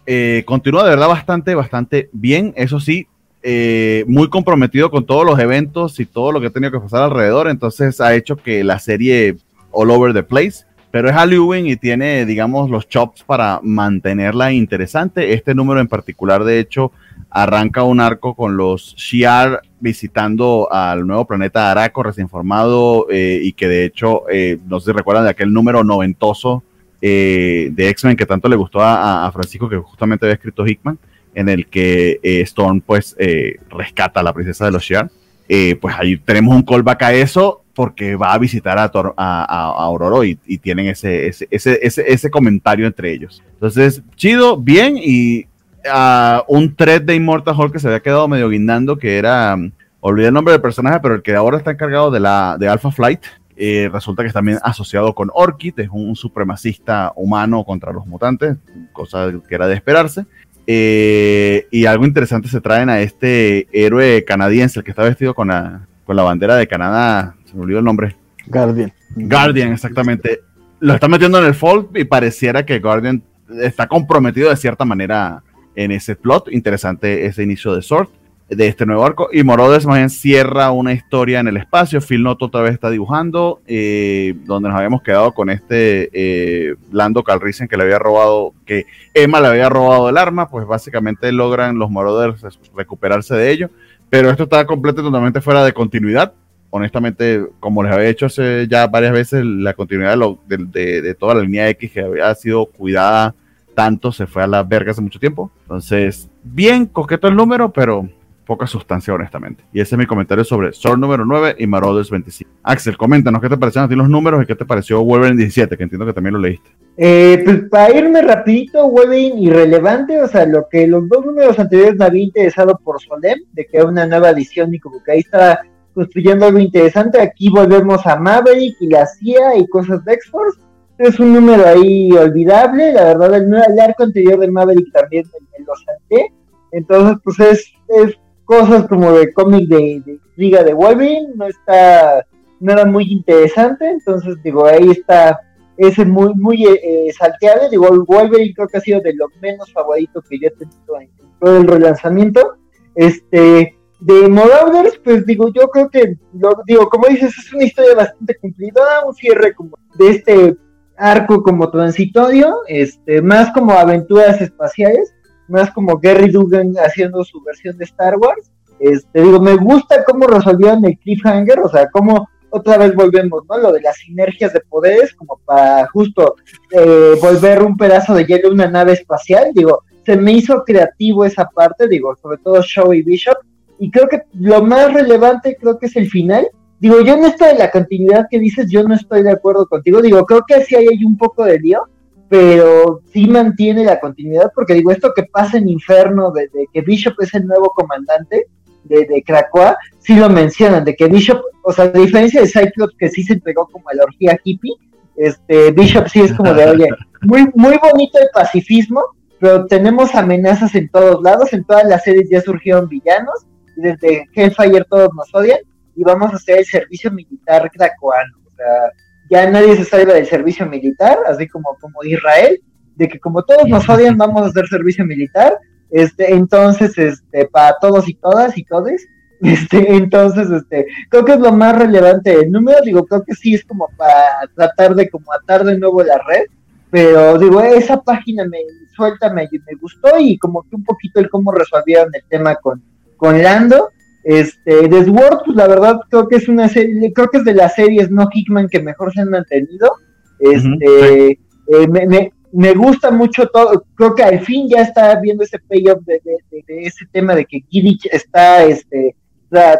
continúa 0.44 0.84
de 0.84 0.90
verdad 0.90 1.08
bastante, 1.08 1.54
bastante 1.54 2.08
bien. 2.12 2.52
Eso 2.56 2.80
sí, 2.80 3.06
eh, 3.46 4.06
muy 4.08 4.30
comprometido 4.30 4.90
con 4.90 5.04
todos 5.04 5.26
los 5.26 5.38
eventos 5.38 6.00
y 6.00 6.06
todo 6.06 6.32
lo 6.32 6.40
que 6.40 6.46
ha 6.46 6.50
tenido 6.50 6.72
que 6.72 6.80
pasar 6.80 7.02
alrededor, 7.02 7.48
entonces 7.48 8.00
ha 8.00 8.14
hecho 8.14 8.36
que 8.36 8.64
la 8.64 8.78
serie 8.78 9.36
all 9.70 9.90
over 9.90 10.14
the 10.14 10.22
place, 10.22 10.64
pero 10.90 11.10
es 11.10 11.14
Halloween 11.14 11.66
y 11.66 11.76
tiene, 11.76 12.24
digamos, 12.24 12.70
los 12.70 12.88
chops 12.88 13.22
para 13.22 13.60
mantenerla 13.62 14.50
interesante. 14.50 15.34
Este 15.34 15.54
número 15.54 15.78
en 15.80 15.88
particular, 15.88 16.42
de 16.42 16.58
hecho, 16.58 16.90
arranca 17.28 17.82
un 17.82 18.00
arco 18.00 18.34
con 18.34 18.56
los 18.56 18.94
Shiar 18.96 19.60
visitando 19.78 20.72
al 20.72 21.06
nuevo 21.06 21.26
planeta 21.26 21.70
Araco, 21.70 22.02
recién 22.02 22.30
formado, 22.30 23.08
eh, 23.10 23.40
y 23.42 23.52
que 23.52 23.68
de 23.68 23.84
hecho, 23.84 24.22
eh, 24.30 24.58
no 24.66 24.80
sé 24.80 24.86
si 24.86 24.92
recuerdan 24.96 25.24
de 25.24 25.30
aquel 25.30 25.52
número 25.52 25.84
noventoso 25.84 26.62
de 26.98 27.74
X-Men 27.76 28.16
que 28.16 28.24
tanto 28.24 28.48
le 28.48 28.56
gustó 28.56 28.80
a, 28.80 29.26
a 29.26 29.32
Francisco, 29.32 29.68
que 29.68 29.76
justamente 29.76 30.24
había 30.24 30.36
escrito 30.36 30.66
Hickman 30.66 30.98
en 31.34 31.48
el 31.48 31.66
que 31.66 32.20
eh, 32.22 32.40
Storm 32.42 32.80
pues 32.80 33.16
eh, 33.18 33.56
rescata 33.70 34.20
a 34.20 34.22
la 34.22 34.32
princesa 34.32 34.64
de 34.64 34.70
los 34.70 34.82
Shi'ar. 34.82 35.10
eh, 35.48 35.76
pues 35.80 35.94
ahí 35.98 36.16
tenemos 36.16 36.54
un 36.54 36.62
callback 36.62 37.02
a 37.02 37.12
eso 37.12 37.64
porque 37.74 38.16
va 38.16 38.32
a 38.32 38.38
visitar 38.38 38.78
a, 38.78 38.90
a, 39.16 39.84
Aurora 39.84 40.24
y, 40.26 40.58
tienen 40.58 40.86
ese 40.86 41.26
ese, 41.26 41.48
ese, 41.50 41.80
ese, 41.82 42.30
comentario 42.30 42.86
entre 42.86 43.12
ellos. 43.12 43.42
Entonces, 43.54 44.02
chido, 44.14 44.56
bien, 44.56 44.96
y 44.96 45.46
uh, 45.84 46.42
un 46.46 46.74
thread 46.74 47.02
de 47.02 47.16
Immortal 47.16 47.58
Hulk 47.58 47.72
que 47.72 47.78
se 47.80 47.88
había 47.88 48.00
quedado 48.00 48.28
medio 48.28 48.48
guindando, 48.48 48.96
que 48.96 49.18
era, 49.18 49.56
olvidé 50.00 50.28
el 50.28 50.34
nombre 50.34 50.52
del 50.52 50.62
personaje, 50.62 51.00
pero 51.02 51.16
el 51.16 51.22
que 51.22 51.34
ahora 51.34 51.58
está 51.58 51.72
encargado 51.72 52.10
de, 52.10 52.20
la, 52.20 52.56
de 52.58 52.68
Alpha 52.68 52.92
Flight, 52.92 53.24
eh, 53.56 53.88
resulta 53.92 54.22
que 54.22 54.28
está 54.28 54.38
también 54.38 54.58
asociado 54.62 55.14
con 55.14 55.30
Orchid, 55.32 55.78
es 55.78 55.88
un, 55.90 56.16
supremacista 56.16 57.12
humano 57.14 57.64
contra 57.64 57.92
los 57.92 58.06
mutantes, 58.06 58.56
cosa 58.92 59.32
que 59.48 59.54
era 59.54 59.66
de 59.66 59.74
esperarse. 59.74 60.26
Eh, 60.66 61.66
y 61.70 61.86
algo 61.86 62.06
interesante 62.06 62.48
se 62.48 62.60
traen 62.60 62.88
a 62.88 63.00
este 63.00 63.68
héroe 63.72 64.24
canadiense, 64.24 64.78
el 64.78 64.84
que 64.84 64.90
está 64.90 65.02
vestido 65.02 65.34
con 65.34 65.48
la, 65.48 65.86
con 66.04 66.16
la 66.16 66.22
bandera 66.22 66.56
de 66.56 66.66
Canadá, 66.66 67.36
se 67.44 67.54
me 67.54 67.62
olvidó 67.62 67.78
el 67.78 67.84
nombre. 67.84 68.16
Guardian. 68.46 68.92
Guardian, 69.16 69.72
exactamente. 69.72 70.40
Lo 70.80 70.94
está 70.94 71.08
metiendo 71.08 71.38
en 71.38 71.46
el 71.46 71.54
fold 71.54 71.96
y 71.96 72.04
pareciera 72.04 72.64
que 72.66 72.78
Guardian 72.78 73.22
está 73.60 73.86
comprometido 73.86 74.50
de 74.50 74.56
cierta 74.56 74.84
manera 74.84 75.42
en 75.74 75.92
ese 75.92 76.16
plot. 76.16 76.52
Interesante 76.52 77.26
ese 77.26 77.42
inicio 77.42 77.74
de 77.74 77.82
Sword 77.82 78.08
de 78.48 78.66
este 78.66 78.86
nuevo 78.86 79.04
arco. 79.04 79.28
Y 79.32 79.42
Morodes 79.42 79.86
más 79.86 79.96
bien 79.96 80.10
cierra 80.10 80.70
una 80.70 80.92
historia 80.92 81.40
en 81.40 81.48
el 81.48 81.56
espacio. 81.56 82.00
Phil 82.00 82.22
Noto 82.22 82.46
otra 82.46 82.62
vez 82.62 82.72
está 82.72 82.90
dibujando, 82.90 83.60
eh, 83.66 84.34
donde 84.44 84.68
nos 84.68 84.76
habíamos 84.78 85.02
quedado 85.02 85.32
con 85.32 85.50
este 85.50 86.10
eh, 86.12 86.74
Lando 86.92 87.22
Calrissian 87.22 87.68
que 87.68 87.76
le 87.76 87.84
había 87.84 87.98
robado, 87.98 88.52
que 88.66 88.86
Emma 89.14 89.40
le 89.40 89.48
había 89.48 89.68
robado 89.68 90.08
el 90.08 90.18
arma. 90.18 90.48
Pues 90.48 90.66
básicamente 90.66 91.32
logran 91.32 91.78
los 91.78 91.90
Morothers 91.90 92.44
recuperarse 92.74 93.34
de 93.34 93.50
ello. 93.50 93.70
Pero 94.10 94.30
esto 94.30 94.44
está 94.44 94.66
completamente 94.66 95.10
totalmente 95.10 95.40
fuera 95.40 95.64
de 95.64 95.72
continuidad. 95.72 96.34
Honestamente, 96.70 97.46
como 97.60 97.82
les 97.82 97.92
había 97.92 98.08
hecho 98.08 98.26
hace 98.26 98.66
ya 98.68 98.86
varias 98.88 99.12
veces, 99.12 99.44
la 99.44 99.74
continuidad 99.74 100.18
de, 100.46 101.16
toda 101.18 101.34
la 101.34 101.42
línea 101.42 101.68
X 101.70 101.92
que 101.92 102.00
había 102.00 102.34
sido 102.34 102.66
cuidada 102.66 103.34
tanto 103.74 104.12
se 104.12 104.26
fue 104.26 104.42
a 104.42 104.46
la 104.46 104.62
verga 104.62 104.92
hace 104.92 105.00
mucho 105.00 105.18
tiempo. 105.18 105.50
Entonces, 105.62 106.28
bien 106.42 106.86
coqueto 106.86 107.28
el 107.28 107.36
número, 107.36 107.72
pero 107.72 108.08
poca 108.44 108.66
sustancia, 108.66 109.14
honestamente. 109.14 109.64
Y 109.72 109.80
ese 109.80 109.94
es 109.94 109.98
mi 109.98 110.06
comentario 110.06 110.44
sobre 110.44 110.72
Sword 110.72 110.98
número 110.98 111.24
9 111.24 111.56
y 111.58 111.66
Marauders 111.66 112.10
25. 112.10 112.50
Axel, 112.62 112.96
coméntanos 112.96 113.40
qué 113.40 113.48
te 113.48 113.56
parecieron 113.56 113.86
a 113.86 113.88
ti 113.88 113.96
los 113.96 114.08
números 114.08 114.42
y 114.42 114.46
qué 114.46 114.54
te 114.54 114.64
pareció 114.64 115.02
Wolverine 115.02 115.38
17, 115.38 115.76
que 115.76 115.82
entiendo 115.82 116.06
que 116.06 116.12
también 116.12 116.34
lo 116.34 116.40
leíste. 116.40 116.70
Eh, 116.96 117.42
pues 117.44 117.62
para 117.70 117.96
irme 117.96 118.22
rapidito, 118.22 118.88
Wolverine 118.88 119.40
irrelevante, 119.40 120.20
o 120.20 120.28
sea, 120.28 120.46
lo 120.46 120.68
que 120.68 120.86
los 120.86 121.08
dos 121.08 121.24
números 121.26 121.58
anteriores 121.58 121.96
me 121.96 122.04
había 122.04 122.22
interesado 122.22 122.78
por 122.82 123.00
Solem, 123.00 123.40
de 123.52 123.66
que 123.66 123.78
era 123.78 123.86
una 123.86 124.06
nueva 124.06 124.30
edición 124.30 124.74
y 124.74 124.78
como 124.78 125.02
que 125.02 125.12
ahí 125.12 125.20
está 125.20 125.60
construyendo 125.94 126.46
algo 126.46 126.58
interesante, 126.58 127.20
aquí 127.20 127.48
volvemos 127.48 128.04
a 128.06 128.16
Maverick 128.16 128.76
y 128.80 128.88
la 128.88 129.06
CIA 129.06 129.56
y 129.58 129.66
cosas 129.68 130.04
de 130.04 130.14
X-Force. 130.14 130.60
Es 130.98 131.18
un 131.18 131.32
número 131.32 131.66
ahí 131.66 132.10
olvidable, 132.12 132.92
la 132.92 133.04
verdad, 133.04 133.34
el, 133.34 133.44
el 133.44 133.80
arco 133.80 134.04
anterior 134.04 134.38
de 134.38 134.50
Maverick 134.50 134.92
también 134.92 135.24
me, 135.32 135.64
lo 135.64 135.72
salté. 135.84 136.32
Entonces, 136.72 137.18
pues 137.24 137.40
es, 137.40 137.72
es 137.88 138.18
cosas 138.44 138.86
como 138.88 139.12
de 139.12 139.32
cómic 139.32 139.68
de, 139.68 140.02
de, 140.04 140.18
Liga 140.36 140.62
de 140.62 140.74
Wolverine, 140.74 141.32
no 141.36 141.46
está 141.46 142.26
nada 142.60 142.84
muy 142.84 143.04
interesante, 143.12 143.88
entonces 143.88 144.36
digo, 144.42 144.66
ahí 144.66 144.90
está 144.90 145.40
ese 145.76 146.04
muy, 146.04 146.34
muy 146.34 146.64
eh, 146.64 146.80
eh, 146.82 147.12
salteable, 147.12 147.68
digo, 147.70 147.88
Wolverine 148.06 148.54
creo 148.54 148.68
que 148.68 148.78
ha 148.78 148.80
sido 148.80 149.00
de 149.00 149.14
lo 149.14 149.26
menos 149.40 149.72
favorito 149.72 150.22
que 150.22 150.38
yo 150.38 150.48
he 150.48 150.50
tenido 150.50 151.00
en, 151.00 151.10
todo 151.40 151.58
el 151.58 151.66
relanzamiento, 151.66 152.56
este, 152.94 153.76
de 154.00 154.28
Marauders, 154.28 154.98
pues 155.02 155.24
digo, 155.26 155.52
yo 155.52 155.68
creo 155.68 155.88
que, 155.88 156.16
lo, 156.38 156.54
digo, 156.66 156.88
como 156.88 157.08
dices, 157.08 157.32
es 157.38 157.52
una 157.52 157.64
historia 157.64 157.94
bastante 157.94 158.36
cumplida, 158.36 159.04
un 159.06 159.14
cierre 159.14 159.54
como 159.54 159.76
de 159.98 160.10
este 160.10 160.56
arco 160.96 161.42
como 161.42 161.70
transitorio, 161.70 162.60
este, 162.68 163.22
más 163.22 163.52
como 163.52 163.72
aventuras 163.72 164.40
espaciales, 164.40 165.13
más 165.48 165.70
como 165.72 165.98
Gary 165.98 166.30
Dugan 166.30 166.74
haciendo 166.74 167.24
su 167.24 167.42
versión 167.42 167.76
de 167.78 167.84
Star 167.84 168.16
Wars. 168.16 168.50
Este, 168.80 169.22
digo, 169.22 169.40
me 169.40 169.56
gusta 169.56 170.04
cómo 170.04 170.26
resolvieron 170.26 170.84
el 170.84 170.98
cliffhanger, 170.98 171.60
o 171.60 171.68
sea, 171.68 171.88
cómo 171.90 172.28
otra 172.50 172.78
vez 172.78 172.94
volvemos, 172.94 173.42
¿no? 173.48 173.58
Lo 173.58 173.72
de 173.72 173.80
las 173.80 173.96
sinergias 173.96 174.52
de 174.52 174.60
poderes, 174.60 175.12
como 175.14 175.40
para 175.44 175.86
justo 175.88 176.36
eh, 176.70 177.14
volver 177.20 177.62
un 177.62 177.76
pedazo 177.76 178.14
de 178.14 178.24
hielo 178.24 178.48
a 178.48 178.52
una 178.52 178.68
nave 178.68 178.92
espacial. 178.92 179.50
Digo, 179.52 179.82
se 180.06 180.16
me 180.16 180.32
hizo 180.32 180.62
creativo 180.64 181.24
esa 181.24 181.46
parte, 181.46 181.88
digo, 181.88 182.14
sobre 182.22 182.38
todo 182.38 182.62
Show 182.62 182.92
y 182.92 183.02
Bishop. 183.02 183.36
Y 183.80 183.90
creo 183.90 184.08
que 184.08 184.22
lo 184.34 184.62
más 184.62 184.92
relevante 184.92 185.56
creo 185.60 185.78
que 185.78 185.86
es 185.86 185.96
el 185.96 186.08
final. 186.08 186.46
Digo, 186.78 187.00
yo 187.00 187.14
en 187.14 187.24
esto 187.24 187.44
de 187.44 187.54
la 187.54 187.70
continuidad 187.70 188.26
que 188.30 188.38
dices, 188.38 188.70
yo 188.70 188.84
no 188.84 188.94
estoy 188.94 189.24
de 189.24 189.32
acuerdo 189.32 189.66
contigo. 189.66 190.00
Digo, 190.00 190.24
creo 190.24 190.42
que 190.46 190.62
sí 190.64 190.76
hay 190.76 191.04
un 191.04 191.16
poco 191.16 191.44
de 191.44 191.58
lío 191.58 191.88
pero 192.34 193.00
sí 193.12 193.28
mantiene 193.28 193.84
la 193.84 194.00
continuidad, 194.00 194.50
porque 194.56 194.74
digo, 194.74 194.90
esto 194.90 195.14
que 195.14 195.22
pasa 195.22 195.56
en 195.56 195.68
Inferno, 195.68 196.32
de, 196.32 196.48
que 196.72 196.80
Bishop 196.80 197.14
es 197.20 197.32
el 197.32 197.46
nuevo 197.46 197.70
comandante 197.70 198.46
de, 198.82 199.04
de, 199.04 199.22
Krakoa, 199.22 199.76
sí 200.00 200.16
lo 200.16 200.28
mencionan, 200.28 200.84
de 200.84 200.96
que 200.96 201.06
Bishop, 201.06 201.40
o 201.62 201.72
sea, 201.72 201.84
a 201.84 201.88
diferencia 201.90 202.40
de 202.40 202.48
Cyclops, 202.48 202.96
que 202.98 203.08
sí 203.08 203.22
se 203.22 203.34
entregó 203.34 203.68
como 203.68 203.88
a 203.88 203.94
la 203.94 204.02
orgía 204.02 204.36
hippie, 204.42 204.74
este, 205.14 205.70
Bishop 205.70 206.08
sí 206.08 206.22
es 206.22 206.32
como 206.32 206.52
de, 206.54 206.66
oye, 206.66 206.88
muy, 207.22 207.48
muy 207.54 207.78
bonito 207.78 208.18
el 208.18 208.28
pacifismo, 208.34 209.00
pero 209.38 209.66
tenemos 209.66 210.12
amenazas 210.16 210.74
en 210.74 210.88
todos 210.88 211.22
lados, 211.22 211.52
en 211.52 211.62
todas 211.62 211.84
las 211.84 212.02
series 212.02 212.28
ya 212.28 212.40
surgieron 212.40 212.88
villanos, 212.88 213.46
y 213.76 213.82
desde 213.82 214.26
Hellfire 214.34 214.84
todos 214.90 215.10
nos 215.14 215.32
odian, 215.32 215.60
y 215.94 216.02
vamos 216.02 216.32
a 216.32 216.36
hacer 216.36 216.58
el 216.58 216.64
servicio 216.64 217.12
militar 217.12 217.70
krakoano, 217.70 218.38
o 218.44 218.56
sea, 218.56 218.90
ya 219.34 219.50
nadie 219.50 219.76
se 219.76 219.84
salva 219.84 220.14
del 220.14 220.26
servicio 220.26 220.64
militar, 220.64 221.18
así 221.26 221.48
como, 221.48 221.76
como 221.80 222.04
Israel, 222.04 222.60
de 222.94 223.08
que 223.08 223.18
como 223.18 223.42
todos 223.42 223.68
nos 223.68 223.88
odian, 223.88 224.16
vamos 224.16 224.42
a 224.42 224.46
hacer 224.46 224.68
servicio 224.68 225.04
militar, 225.04 225.58
este, 225.90 226.32
entonces, 226.32 226.96
este, 226.96 227.46
para 227.46 227.74
todos 227.80 228.08
y 228.08 228.14
todas 228.14 228.56
y 228.56 228.64
todes, 228.64 229.04
este, 229.40 229.92
entonces, 229.92 230.48
este, 230.50 230.86
creo 231.08 231.24
que 231.24 231.32
es 231.32 231.40
lo 231.40 231.50
más 231.50 231.76
relevante 231.76 232.32
el 232.32 232.52
número, 232.52 232.78
digo, 232.84 233.04
creo 233.06 233.24
que 233.24 233.34
sí 233.34 233.54
es 233.54 233.64
como 233.64 233.88
para 233.96 234.48
tratar 234.54 234.94
de 234.94 235.10
como 235.10 235.32
atar 235.32 235.64
de 235.64 235.78
nuevo 235.78 236.04
la 236.04 236.18
red, 236.28 236.44
pero 236.90 237.36
digo, 237.36 237.60
esa 237.60 238.00
página 238.00 238.44
me 238.44 238.58
suelta, 238.94 239.32
me, 239.32 239.48
gustó 239.80 240.16
y 240.20 240.38
como 240.38 240.62
que 240.62 240.76
un 240.76 240.84
poquito 240.84 241.18
el 241.18 241.28
cómo 241.28 241.50
resolvieron 241.50 242.14
el 242.14 242.22
tema 242.28 242.54
con, 242.54 242.80
con 243.16 243.42
Lando, 243.42 243.90
este, 244.24 244.88
The 244.88 245.04
Sword, 245.04 245.40
pues 245.44 245.56
la 245.56 245.68
verdad 245.68 246.00
creo 246.08 246.26
que 246.26 246.36
es 246.36 246.48
una 246.48 246.68
serie, 246.68 247.12
creo 247.12 247.28
que 247.28 247.38
es 247.38 247.44
de 247.44 247.54
las 247.54 247.74
series 247.74 248.10
no 248.10 248.26
Hickman 248.32 248.68
que 248.68 248.82
mejor 248.82 249.12
se 249.12 249.20
han 249.20 249.30
mantenido. 249.30 249.92
Este, 250.38 251.30
eh, 251.32 251.88
me, 251.88 252.32
me, 252.52 252.74
gusta 252.74 253.10
mucho 253.10 253.46
todo, 253.48 253.84
creo 253.94 254.14
que 254.14 254.22
al 254.22 254.40
fin 254.40 254.68
ya 254.68 254.82
está 254.82 255.18
viendo 255.20 255.44
ese 255.44 255.58
payoff 255.58 256.02
de, 256.04 256.20
ese 256.68 257.06
tema 257.12 257.34
de 257.34 257.44
que 257.44 257.60
Kiddich 257.60 258.06
está 258.10 258.64
este, 258.64 259.14
tras, 259.50 259.78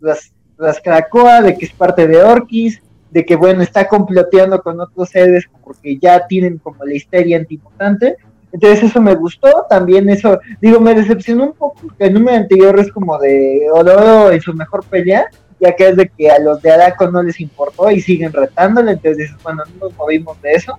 tras, 0.00 0.32
tras, 0.56 0.80
Krakoa, 0.80 1.42
de 1.42 1.56
que 1.56 1.66
es 1.66 1.72
parte 1.72 2.06
de 2.06 2.22
Orkis, 2.22 2.82
de 3.10 3.24
que 3.24 3.36
bueno, 3.36 3.62
está 3.62 3.88
comploteando 3.88 4.60
con 4.62 4.80
otros 4.80 5.08
seres 5.10 5.44
porque 5.64 5.96
ya 5.96 6.26
tienen 6.26 6.58
como 6.58 6.84
la 6.84 6.94
histeria 6.94 7.38
antimutante. 7.38 8.16
Entonces 8.56 8.84
eso 8.84 9.02
me 9.02 9.14
gustó, 9.14 9.66
también 9.68 10.08
eso, 10.08 10.40
digo, 10.62 10.80
me 10.80 10.94
decepcionó 10.94 11.44
un 11.44 11.52
poco 11.52 11.78
que 11.98 12.06
el 12.06 12.14
número 12.14 12.38
anterior 12.38 12.80
es 12.80 12.90
como 12.90 13.18
de 13.18 13.66
Oro 13.70 14.30
en 14.32 14.40
su 14.40 14.54
mejor 14.54 14.82
pelea, 14.84 15.26
ya 15.60 15.76
que 15.76 15.88
es 15.88 15.96
de 15.96 16.08
que 16.08 16.30
a 16.30 16.38
los 16.38 16.62
de 16.62 16.70
Araco 16.70 17.10
no 17.10 17.22
les 17.22 17.38
importó 17.38 17.90
y 17.90 18.00
siguen 18.00 18.32
retándole, 18.32 18.92
entonces 18.92 19.18
dices, 19.18 19.36
bueno, 19.42 19.62
no 19.74 19.88
nos 19.88 19.98
movimos 19.98 20.40
de 20.40 20.54
eso, 20.54 20.78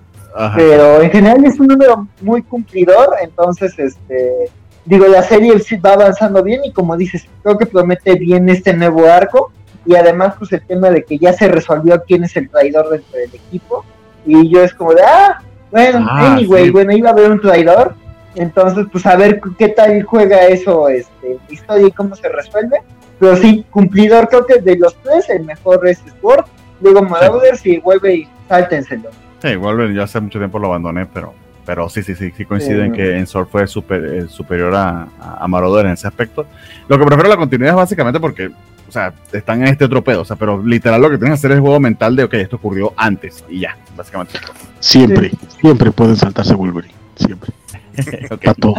pero 0.56 1.00
en 1.00 1.10
general 1.12 1.44
es 1.44 1.60
un 1.60 1.68
número 1.68 2.08
muy 2.20 2.42
cumplidor, 2.42 3.10
entonces, 3.22 3.78
este, 3.78 4.50
digo, 4.84 5.06
la 5.06 5.22
serie 5.22 5.54
va 5.76 5.92
avanzando 5.92 6.42
bien 6.42 6.62
y 6.64 6.72
como 6.72 6.96
dices, 6.96 7.28
creo 7.44 7.58
que 7.58 7.66
promete 7.66 8.16
bien 8.16 8.48
este 8.48 8.74
nuevo 8.74 9.06
arco 9.06 9.52
y 9.86 9.94
además 9.94 10.34
pues 10.36 10.50
el 10.52 10.66
tema 10.66 10.90
de 10.90 11.04
que 11.04 11.16
ya 11.16 11.32
se 11.32 11.46
resolvió 11.46 12.02
quién 12.04 12.24
es 12.24 12.36
el 12.36 12.50
traidor 12.50 12.90
dentro 12.90 13.20
del 13.20 13.32
equipo 13.32 13.84
y 14.26 14.50
yo 14.52 14.64
es 14.64 14.74
como 14.74 14.94
de, 14.94 15.02
ah, 15.02 15.40
bueno, 15.70 16.06
ah, 16.08 16.34
anyway, 16.34 16.70
bueno, 16.70 16.92
iba 16.92 17.10
a 17.10 17.12
haber 17.12 17.30
un 17.30 17.40
traidor. 17.40 17.94
Entonces, 18.34 18.86
pues 18.92 19.04
a 19.06 19.16
ver 19.16 19.40
qué 19.58 19.68
tal 19.68 20.02
juega 20.04 20.46
eso, 20.46 20.88
este, 20.88 21.38
historia 21.48 21.88
y 21.88 21.92
cómo 21.92 22.14
se 22.14 22.28
resuelve. 22.28 22.78
Pero 23.18 23.36
sí, 23.36 23.64
cumplidor, 23.70 24.28
creo 24.28 24.46
que 24.46 24.60
de 24.60 24.76
los 24.76 24.94
tres, 25.02 25.28
el 25.28 25.44
mejor 25.44 25.86
es 25.88 25.98
Sport. 26.06 26.46
Luego 26.80 27.02
Marauders 27.02 27.64
y 27.66 27.78
vuelve 27.78 28.14
y 28.14 28.28
sáltenselo. 28.48 29.10
Sí, 29.42 29.56
vuelve, 29.56 29.92
yo 29.92 30.04
hace 30.04 30.20
mucho 30.20 30.38
tiempo 30.38 30.58
lo 30.58 30.68
abandoné, 30.68 31.06
pero 31.06 31.34
pero 31.68 31.86
sí, 31.90 32.02
sí, 32.02 32.14
sí, 32.14 32.32
sí 32.34 32.46
coinciden 32.46 32.94
que 32.94 33.18
en 33.18 33.26
Sword 33.26 33.48
fue 33.48 33.66
super, 33.66 34.02
eh, 34.02 34.26
superior 34.26 34.74
a, 34.74 35.06
a, 35.20 35.46
Marauder 35.46 35.84
en 35.84 35.92
ese 35.92 36.08
aspecto. 36.08 36.46
Lo 36.88 36.98
que 36.98 37.04
prefiero 37.04 37.28
la 37.28 37.36
continuidad 37.36 37.74
es 37.74 37.76
básicamente 37.76 38.18
porque, 38.18 38.46
o 38.46 38.90
sea, 38.90 39.12
están 39.30 39.60
en 39.60 39.68
este 39.68 39.84
otro 39.84 40.02
pedo, 40.02 40.22
o 40.22 40.24
sea, 40.24 40.36
pero 40.36 40.64
literal 40.64 40.98
lo 41.02 41.10
que 41.10 41.18
tienen 41.18 41.32
que 41.32 41.34
hacer 41.34 41.50
es 41.50 41.56
el 41.56 41.60
juego 41.60 41.78
mental 41.78 42.16
de, 42.16 42.24
ok, 42.24 42.32
esto 42.32 42.56
ocurrió 42.56 42.94
antes 42.96 43.44
y 43.50 43.60
ya, 43.60 43.76
básicamente. 43.94 44.38
Siempre, 44.80 45.32
siempre 45.60 45.90
pueden 45.90 46.16
saltarse 46.16 46.54
Wolverine, 46.54 46.94
siempre. 47.16 47.52
okay. 48.30 48.54
todo 48.54 48.74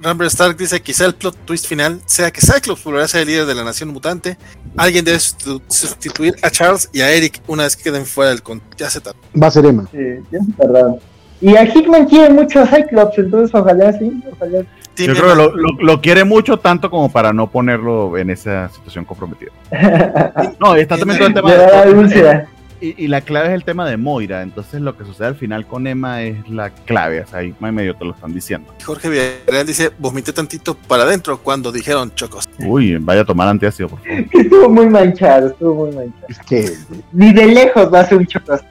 Rambler 0.00 0.28
Stark 0.28 0.56
dice: 0.56 0.80
quizá 0.80 1.06
el 1.06 1.14
plot 1.14 1.36
twist 1.44 1.66
final 1.66 2.00
sea 2.06 2.30
que 2.30 2.40
Cyclops 2.40 2.84
volverá 2.84 3.04
a 3.04 3.08
ser 3.08 3.22
el 3.22 3.28
líder 3.28 3.46
de 3.46 3.54
la 3.54 3.64
nación 3.64 3.88
mutante. 3.90 4.36
Alguien 4.76 5.04
debe 5.04 5.18
sustituir 5.18 6.36
a 6.42 6.50
Charles 6.50 6.88
y 6.92 7.00
a 7.00 7.10
Eric 7.10 7.40
una 7.46 7.64
vez 7.64 7.76
que 7.76 7.84
queden 7.84 8.06
fuera 8.06 8.30
del 8.30 8.42
con. 8.42 8.60
Ya 8.76 8.90
se 8.90 9.00
tardó. 9.00 9.18
Va 9.40 9.46
a 9.46 9.50
ser 9.50 9.66
Emma. 9.66 9.88
Sí, 9.90 9.98
ya 10.30 10.40
se 10.40 10.52
tardaron. 10.52 10.96
Y 11.40 11.56
a 11.56 11.64
Hickman 11.64 12.06
quiere 12.06 12.32
mucho 12.32 12.60
a 12.60 12.66
Cyclops, 12.66 13.18
entonces 13.18 13.52
ojalá 13.52 13.92
sí, 13.98 14.22
ojalá. 14.30 14.64
Yo 14.94 15.14
creo 15.14 15.30
que 15.30 15.34
lo, 15.34 15.56
lo, 15.56 15.68
lo, 15.80 16.00
quiere 16.00 16.22
mucho 16.22 16.58
tanto 16.58 16.90
como 16.90 17.10
para 17.10 17.32
no 17.32 17.50
ponerlo 17.50 18.16
en 18.18 18.30
esa 18.30 18.68
situación 18.68 19.04
comprometida. 19.04 19.50
No, 20.60 20.76
está 20.76 20.96
también 20.96 21.18
todo 21.18 21.28
el 21.28 21.34
tema 21.34 21.50
de, 21.50 22.46
y, 22.82 23.04
y, 23.04 23.06
la 23.06 23.20
clave 23.20 23.48
es 23.48 23.54
el 23.54 23.64
tema 23.64 23.88
de 23.88 23.96
Moira. 23.96 24.42
Entonces, 24.42 24.80
lo 24.80 24.96
que 24.96 25.04
sucede 25.04 25.28
al 25.28 25.36
final 25.36 25.66
con 25.66 25.86
Emma 25.86 26.22
es 26.22 26.48
la 26.48 26.70
clave. 26.70 27.20
O 27.20 27.26
sea, 27.26 27.38
ahí 27.38 27.54
medio 27.60 27.94
te 27.94 28.04
lo 28.04 28.10
están 28.10 28.34
diciendo. 28.34 28.74
Jorge 28.84 29.08
Villarreal 29.08 29.66
dice: 29.66 29.92
Vomité 29.98 30.32
tantito 30.32 30.74
para 30.74 31.04
adentro 31.04 31.38
cuando 31.38 31.70
dijeron 31.70 32.12
chocos. 32.14 32.48
Uy, 32.58 32.96
vaya 32.96 33.20
a 33.20 33.24
tomar 33.24 33.48
antiácido, 33.48 33.88
por 33.88 34.00
favor. 34.00 34.24
estuvo 34.32 34.68
muy 34.68 34.88
manchado, 34.88 35.48
estuvo 35.48 35.86
muy 35.86 35.94
manchado. 35.94 36.26
Es 36.28 36.38
que. 36.40 36.72
Ni 37.12 37.32
de 37.32 37.46
lejos 37.46 37.92
va 37.92 38.00
a 38.00 38.08
ser 38.08 38.18
un 38.18 38.26
chocoste. 38.26 38.66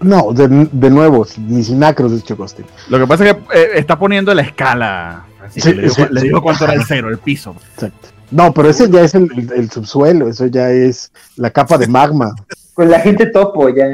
No, 0.00 0.32
de, 0.32 0.68
de 0.70 0.90
nuevo, 0.90 1.26
ni 1.38 1.64
sin 1.64 1.82
acros 1.82 2.12
es 2.12 2.22
chocoste. 2.24 2.64
Lo 2.88 2.98
que 2.98 3.06
pasa 3.06 3.26
es 3.26 3.34
que 3.34 3.40
eh, 3.58 3.70
está 3.76 3.98
poniendo 3.98 4.32
la 4.34 4.42
escala. 4.42 5.24
Así 5.42 5.60
sí, 5.60 5.70
que 5.70 5.76
le, 5.76 5.82
digo, 5.82 5.94
sí, 5.94 6.02
le 6.10 6.20
digo 6.20 6.42
cuánto 6.42 6.64
era 6.64 6.74
el 6.74 6.84
cero, 6.84 7.08
el 7.08 7.18
piso. 7.18 7.56
Exacto. 7.74 8.08
No, 8.30 8.52
pero 8.52 8.68
ese 8.68 8.90
ya 8.90 9.00
es 9.00 9.14
el, 9.14 9.30
el, 9.34 9.52
el, 9.52 9.70
subsuelo, 9.70 10.28
eso 10.28 10.46
ya 10.46 10.70
es 10.70 11.10
la 11.36 11.50
capa 11.50 11.78
de 11.78 11.86
magma. 11.86 12.34
Con 12.78 12.88
la 12.92 13.00
gente 13.00 13.26
topo 13.26 13.68
ya. 13.70 13.86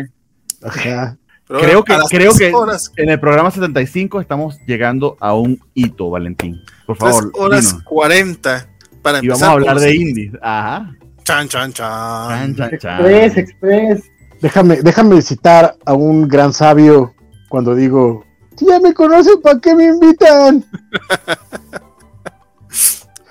Ajá. 0.62 1.16
Pero 1.48 1.58
creo 1.58 1.84
que, 1.84 1.96
creo 2.10 2.34
que 2.34 2.52
horas. 2.52 2.92
en 2.98 3.08
el 3.08 3.18
programa 3.18 3.50
75 3.50 4.20
estamos 4.20 4.58
llegando 4.66 5.16
a 5.20 5.32
un 5.32 5.58
hito, 5.72 6.10
Valentín. 6.10 6.60
Por 6.86 6.98
favor. 6.98 7.32
3 7.32 7.42
horas 7.42 7.70
dinos. 7.70 7.82
40 7.84 8.68
para 9.00 9.24
y 9.24 9.28
vamos 9.28 9.42
a 9.42 9.52
hablar 9.52 9.80
de 9.80 9.96
indies. 9.96 10.32
Ajá. 10.42 10.94
Chan, 11.22 11.48
chan, 11.48 11.72
chan. 11.72 12.54
chan, 12.54 12.56
chan, 12.56 12.78
chan. 12.78 13.00
Express, 13.00 13.36
express. 13.38 14.02
Déjame, 14.42 14.82
déjame 14.82 15.22
citar 15.22 15.78
a 15.86 15.94
un 15.94 16.28
gran 16.28 16.52
sabio 16.52 17.14
cuando 17.48 17.74
digo, 17.74 18.22
si 18.54 18.66
ya 18.66 18.80
me 18.80 18.92
conocen, 18.92 19.40
¿para 19.40 19.58
qué 19.60 19.74
me 19.74 19.86
invitan? 19.86 20.62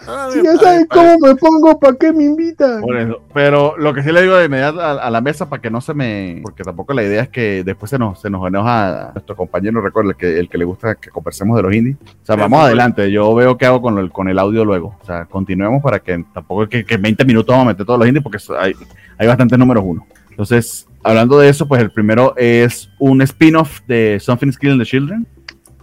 Ah, 0.07 0.30
si 0.32 0.43
ya 0.43 0.56
saben 0.57 0.85
cómo 0.88 1.17
me 1.19 1.35
pongo, 1.35 1.80
¿para 1.80 1.95
qué 1.95 2.11
me 2.11 2.23
invitan? 2.23 2.82
Por 2.82 2.98
eso. 2.98 3.22
Pero 3.33 3.75
lo 3.77 3.93
que 3.93 4.03
sí 4.03 4.11
le 4.11 4.22
digo 4.22 4.35
de 4.35 4.45
inmediato 4.45 4.82
a, 4.82 4.91
a, 4.91 5.09
la 5.09 5.22
mesa 5.22 5.49
para 5.49 5.61
que 5.61 5.69
no 5.69 5.82
se 5.82 5.93
me. 5.93 6.40
Porque 6.43 6.64
tampoco 6.64 6.93
la 6.93 7.03
idea 7.03 7.23
es 7.23 7.30
que 7.30 7.64
después 7.64 7.90
se 7.90 7.98
nos, 7.98 8.19
se 8.19 8.30
nos 8.30 8.48
enoja 8.48 9.09
a 9.09 9.11
nuestro 9.14 9.35
compañero, 9.35 9.82
recuerda, 9.82 10.11
el 10.11 10.17
que, 10.17 10.40
el 10.40 10.49
que 10.49 10.57
le 10.57 10.65
gusta 10.65 10.95
que 10.95 11.09
conversemos 11.09 11.56
de 11.57 11.64
los 11.64 11.73
indies. 11.73 11.98
O 12.03 12.25
sea, 12.25 12.35
vamos 12.35 12.64
adelante. 12.64 13.11
Yo 13.11 13.33
veo 13.33 13.57
qué 13.57 13.65
hago 13.65 13.82
con 13.82 13.98
el, 13.98 14.11
con 14.11 14.27
el 14.27 14.40
audio 14.40 14.65
luego. 14.65 14.98
O 15.01 15.06
sea, 15.06 15.25
continuemos 15.25 15.82
para 15.82 15.99
que 15.99 16.23
tampoco 16.33 16.67
que, 16.67 16.85
que 16.85 16.98
20 16.98 17.25
minutos 17.25 17.53
vamos 17.53 17.67
a 17.67 17.69
meter 17.69 17.85
todos 17.85 17.99
los 17.99 18.07
indies 18.07 18.23
porque 18.23 18.40
hay, 18.59 18.73
hay 19.17 19.27
bastantes 19.27 19.57
números 19.57 19.83
uno. 19.85 20.06
Entonces, 20.30 20.88
hablando 21.03 21.38
de 21.38 21.49
eso, 21.49 21.67
pues 21.67 21.82
el 21.82 21.91
primero 21.91 22.33
es 22.38 22.90
un 22.99 23.22
spin-off 23.22 23.82
de 23.88 24.19
Something's 24.19 24.57
Killing 24.57 24.80
the 24.80 24.85
Children, 24.85 25.27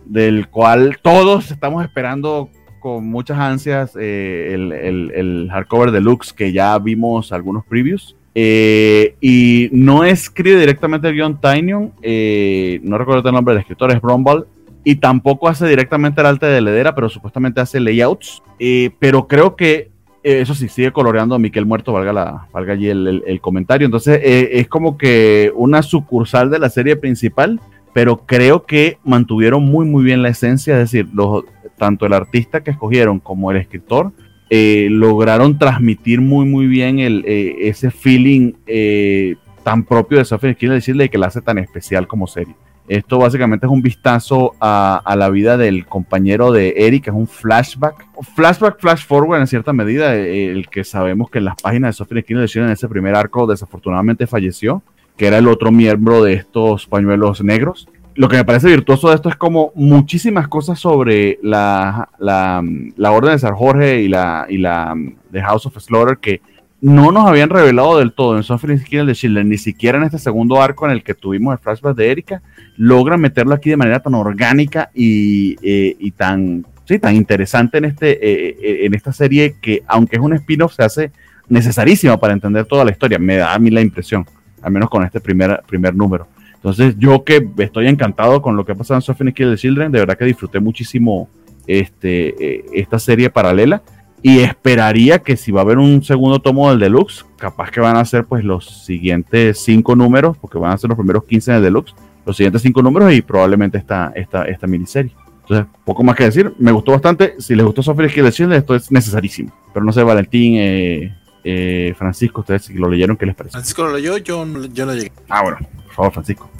del 0.05 0.49
cual 0.49 0.99
todos 1.00 1.52
estamos 1.52 1.84
esperando 1.84 2.50
con 2.81 3.07
muchas 3.07 3.39
ansias 3.39 3.97
eh, 3.99 4.50
el, 4.55 4.73
el, 4.73 5.12
el, 5.15 5.49
hardcover 5.50 5.92
deluxe 5.92 6.33
que 6.33 6.52
ya 6.52 6.78
vimos 6.78 7.33
algunos 7.33 7.65
previews. 7.65 8.17
Eh, 8.34 9.17
y 9.20 9.68
no 9.73 10.05
escribe 10.05 10.59
directamente 10.59 11.09
el 11.09 11.15
guion 11.15 11.92
eh, 12.02 12.81
no 12.84 12.97
recuerdo 12.97 13.28
el 13.28 13.34
nombre 13.34 13.55
del 13.55 13.62
escritor, 13.62 13.91
es 13.91 14.00
Brumball, 14.00 14.47
y 14.84 14.97
tampoco 14.97 15.49
hace 15.49 15.67
directamente 15.67 16.20
el 16.20 16.26
arte 16.26 16.47
de 16.47 16.60
Ledera, 16.60 16.94
pero 16.94 17.09
supuestamente 17.09 17.60
hace 17.60 17.81
layouts. 17.81 18.42
Eh, 18.59 18.91
pero 18.99 19.26
creo 19.26 19.57
que 19.57 19.91
eso 20.23 20.55
sí, 20.55 20.68
sigue 20.68 20.92
coloreando 20.92 21.34
a 21.34 21.39
Miquel 21.39 21.65
Muerto, 21.65 21.92
valga, 21.92 22.12
la, 22.12 22.47
valga 22.52 22.75
allí 22.75 22.89
el, 22.89 23.07
el, 23.07 23.23
el 23.26 23.41
comentario. 23.41 23.86
Entonces 23.86 24.20
es 24.23 24.68
como 24.68 24.99
que 24.99 25.50
una 25.55 25.83
sucursal 25.83 26.50
de 26.50 26.59
la 26.59 26.68
serie 26.68 26.97
principal, 26.97 27.59
pero 27.92 28.18
creo 28.26 28.65
que 28.65 28.99
mantuvieron 29.02 29.65
muy, 29.65 29.86
muy 29.86 30.05
bien 30.05 30.23
la 30.23 30.28
esencia, 30.28 30.75
es 30.75 30.92
decir, 30.92 31.09
los 31.15 31.44
tanto 31.81 32.05
el 32.05 32.12
artista 32.12 32.62
que 32.62 32.73
escogieron 32.73 33.20
como 33.20 33.50
el 33.50 33.57
escritor 33.57 34.12
eh, 34.50 34.89
lograron 34.91 35.59
transmitir 35.59 36.20
muy 36.20 36.44
muy 36.44 36.67
bien 36.67 36.99
eh, 37.00 37.57
ese 37.60 37.91
feeling 37.91 38.52
eh, 38.67 39.36
tan 39.65 39.84
propio 39.84 40.18
de 40.18 40.26
Sophie 40.26 40.55
Quiero 40.57 40.75
decirle 40.75 41.09
que 41.09 41.17
la 41.17 41.28
hace 41.28 41.41
tan 41.41 41.57
especial 41.57 42.07
como 42.07 42.26
serie. 42.26 42.55
Esto 42.86 43.18
básicamente 43.18 43.65
es 43.65 43.73
un 43.73 43.81
vistazo 43.81 44.55
a, 44.60 45.15
la 45.17 45.31
vida 45.31 45.57
del 45.57 45.86
compañero 45.86 46.50
de 46.50 46.75
Eric, 46.76 47.07
es 47.07 47.15
un 47.15 47.28
flashback, 47.28 48.05
flashback, 48.34 48.81
flash 48.81 49.07
forward 49.07 49.41
en 49.41 49.47
cierta 49.47 49.73
medida, 49.73 50.17
el 50.17 50.68
que 50.68 50.83
sabemos 50.83 51.31
que 51.31 51.39
en 51.39 51.44
las 51.44 51.55
páginas 51.62 51.91
de 51.91 51.99
Sophie 51.99 52.25
decir 52.28 52.62
en 52.62 52.70
ese 52.70 52.89
primer 52.89 53.15
arco 53.15 53.47
desafortunadamente 53.47 54.26
falleció, 54.26 54.83
que 55.17 55.28
era 55.28 55.39
el 55.39 55.47
otro 55.47 55.70
miembro 55.70 56.25
de 56.25 56.33
estos 56.33 56.86
pañuelos 56.86 57.44
negros 57.44 57.89
lo 58.20 58.28
que 58.28 58.36
me 58.36 58.44
parece 58.44 58.68
virtuoso 58.68 59.08
de 59.08 59.15
esto 59.15 59.31
es 59.31 59.36
como 59.36 59.73
muchísimas 59.74 60.47
cosas 60.47 60.78
sobre 60.78 61.39
la, 61.42 62.10
la, 62.18 62.62
la 62.99 63.12
Orden 63.12 63.32
de 63.32 63.39
San 63.39 63.55
Jorge 63.55 64.02
y 64.02 64.08
la, 64.08 64.44
y 64.47 64.58
la 64.58 64.94
de 65.31 65.40
House 65.40 65.65
of 65.65 65.78
Slaughter 65.78 66.18
que 66.18 66.42
no 66.82 67.12
nos 67.12 67.26
habían 67.26 67.49
revelado 67.49 67.97
del 67.97 68.12
todo 68.12 68.36
en 68.36 68.42
Suffering 68.42 68.84
Kill 68.84 69.07
de 69.07 69.15
Children, 69.15 69.49
ni 69.49 69.57
siquiera 69.57 69.97
en 69.97 70.05
este 70.05 70.18
segundo 70.18 70.60
arco 70.60 70.84
en 70.84 70.92
el 70.92 71.02
que 71.02 71.15
tuvimos 71.15 71.55
el 71.55 71.60
flashback 71.60 71.97
de 71.97 72.10
Erika, 72.10 72.42
logran 72.76 73.23
meterlo 73.23 73.55
aquí 73.55 73.70
de 73.70 73.78
manera 73.78 74.00
tan 74.00 74.12
orgánica 74.12 74.90
y, 74.92 75.57
eh, 75.62 75.97
y 75.99 76.10
tan, 76.10 76.66
sí, 76.84 76.99
tan 76.99 77.16
interesante 77.16 77.78
en, 77.78 77.86
este, 77.86 78.18
eh, 78.20 78.84
en 78.84 78.92
esta 78.92 79.15
serie 79.15 79.57
que, 79.62 79.82
aunque 79.86 80.16
es 80.16 80.23
un 80.23 80.34
spin-off, 80.34 80.74
se 80.74 80.82
hace 80.82 81.10
necesarísima 81.49 82.20
para 82.20 82.34
entender 82.34 82.66
toda 82.66 82.84
la 82.84 82.90
historia. 82.90 83.18
Me 83.18 83.36
da 83.36 83.55
a 83.55 83.58
mí 83.58 83.70
la 83.70 83.81
impresión, 83.81 84.26
al 84.60 84.73
menos 84.73 84.90
con 84.90 85.05
este 85.05 85.23
primer, 85.23 85.62
primer 85.66 85.94
número. 85.94 86.28
Entonces, 86.61 86.95
yo 86.99 87.25
que 87.25 87.49
estoy 87.59 87.89
encantado 87.89 88.43
con 88.43 88.55
lo 88.55 88.67
que 88.67 88.73
ha 88.73 88.75
pasado 88.75 88.99
en 88.99 89.03
Sophie 89.03 89.33
Kill 89.33 89.51
the 89.51 89.57
Children, 89.57 89.93
de 89.93 90.01
verdad 90.01 90.19
que 90.19 90.27
disfruté 90.27 90.61
muchísimo 90.61 91.29
este, 91.67 92.35
eh, 92.45 92.65
esta 92.75 92.99
serie 92.99 93.31
paralela 93.31 93.83
y 94.23 94.41
esperaría 94.41 95.21
que 95.21 95.39
si 95.39 95.51
va 95.51 95.61
a 95.61 95.65
haber 95.65 95.79
un 95.79 96.03
segundo 96.03 96.39
tomo 96.39 96.69
del 96.69 96.79
Deluxe, 96.79 97.25
capaz 97.39 97.71
que 97.71 97.81
van 97.81 97.97
a 97.97 98.05
ser 98.05 98.27
pues 98.27 98.45
los 98.45 98.85
siguientes 98.85 99.59
cinco 99.59 99.97
números, 99.97 100.37
porque 100.37 100.59
van 100.59 100.73
a 100.73 100.79
ser 100.79 100.89
los 100.89 100.99
primeros 100.99 101.25
15 101.25 101.53
del 101.53 101.63
Deluxe, 101.63 101.95
los 102.27 102.37
siguientes 102.37 102.61
cinco 102.61 102.83
números 102.83 103.13
y 103.15 103.23
probablemente 103.23 103.79
esta, 103.79 104.13
esta, 104.15 104.45
esta 104.45 104.67
miniserie. 104.67 105.13
Entonces, 105.43 105.67
poco 105.85 106.05
más 106.05 106.15
que 106.15 106.25
decir, 106.25 106.53
me 106.59 106.71
gustó 106.71 106.93
bastante. 106.93 107.35
Si 107.39 107.55
les 107.55 107.65
gustó 107.65 107.83
Sophie 107.83 108.09
Kill 108.09 108.25
the 108.25 108.31
Children, 108.31 108.59
esto 108.59 108.75
es 108.75 108.93
necesarísimo. 108.93 109.51
Pero 109.73 109.85
no 109.85 109.93
sé, 109.93 110.03
Valentín, 110.03 110.55
eh, 110.57 111.17
eh, 111.44 111.94
Francisco, 111.97 112.41
ustedes 112.41 112.70
lo 112.70 112.89
leyeron, 112.89 113.17
¿qué 113.17 113.27
les 113.27 113.35
parece? 113.35 113.52
Francisco 113.52 113.83
lo 113.83 113.94
leyó, 113.94 114.17
yo, 114.19 114.47
yo 114.73 114.86
no 114.86 114.94
llegué. 114.94 115.12
Ah, 115.28 115.43
bueno, 115.43 115.59
por 115.86 115.94
favor, 115.94 116.12
Francisco. 116.12 116.51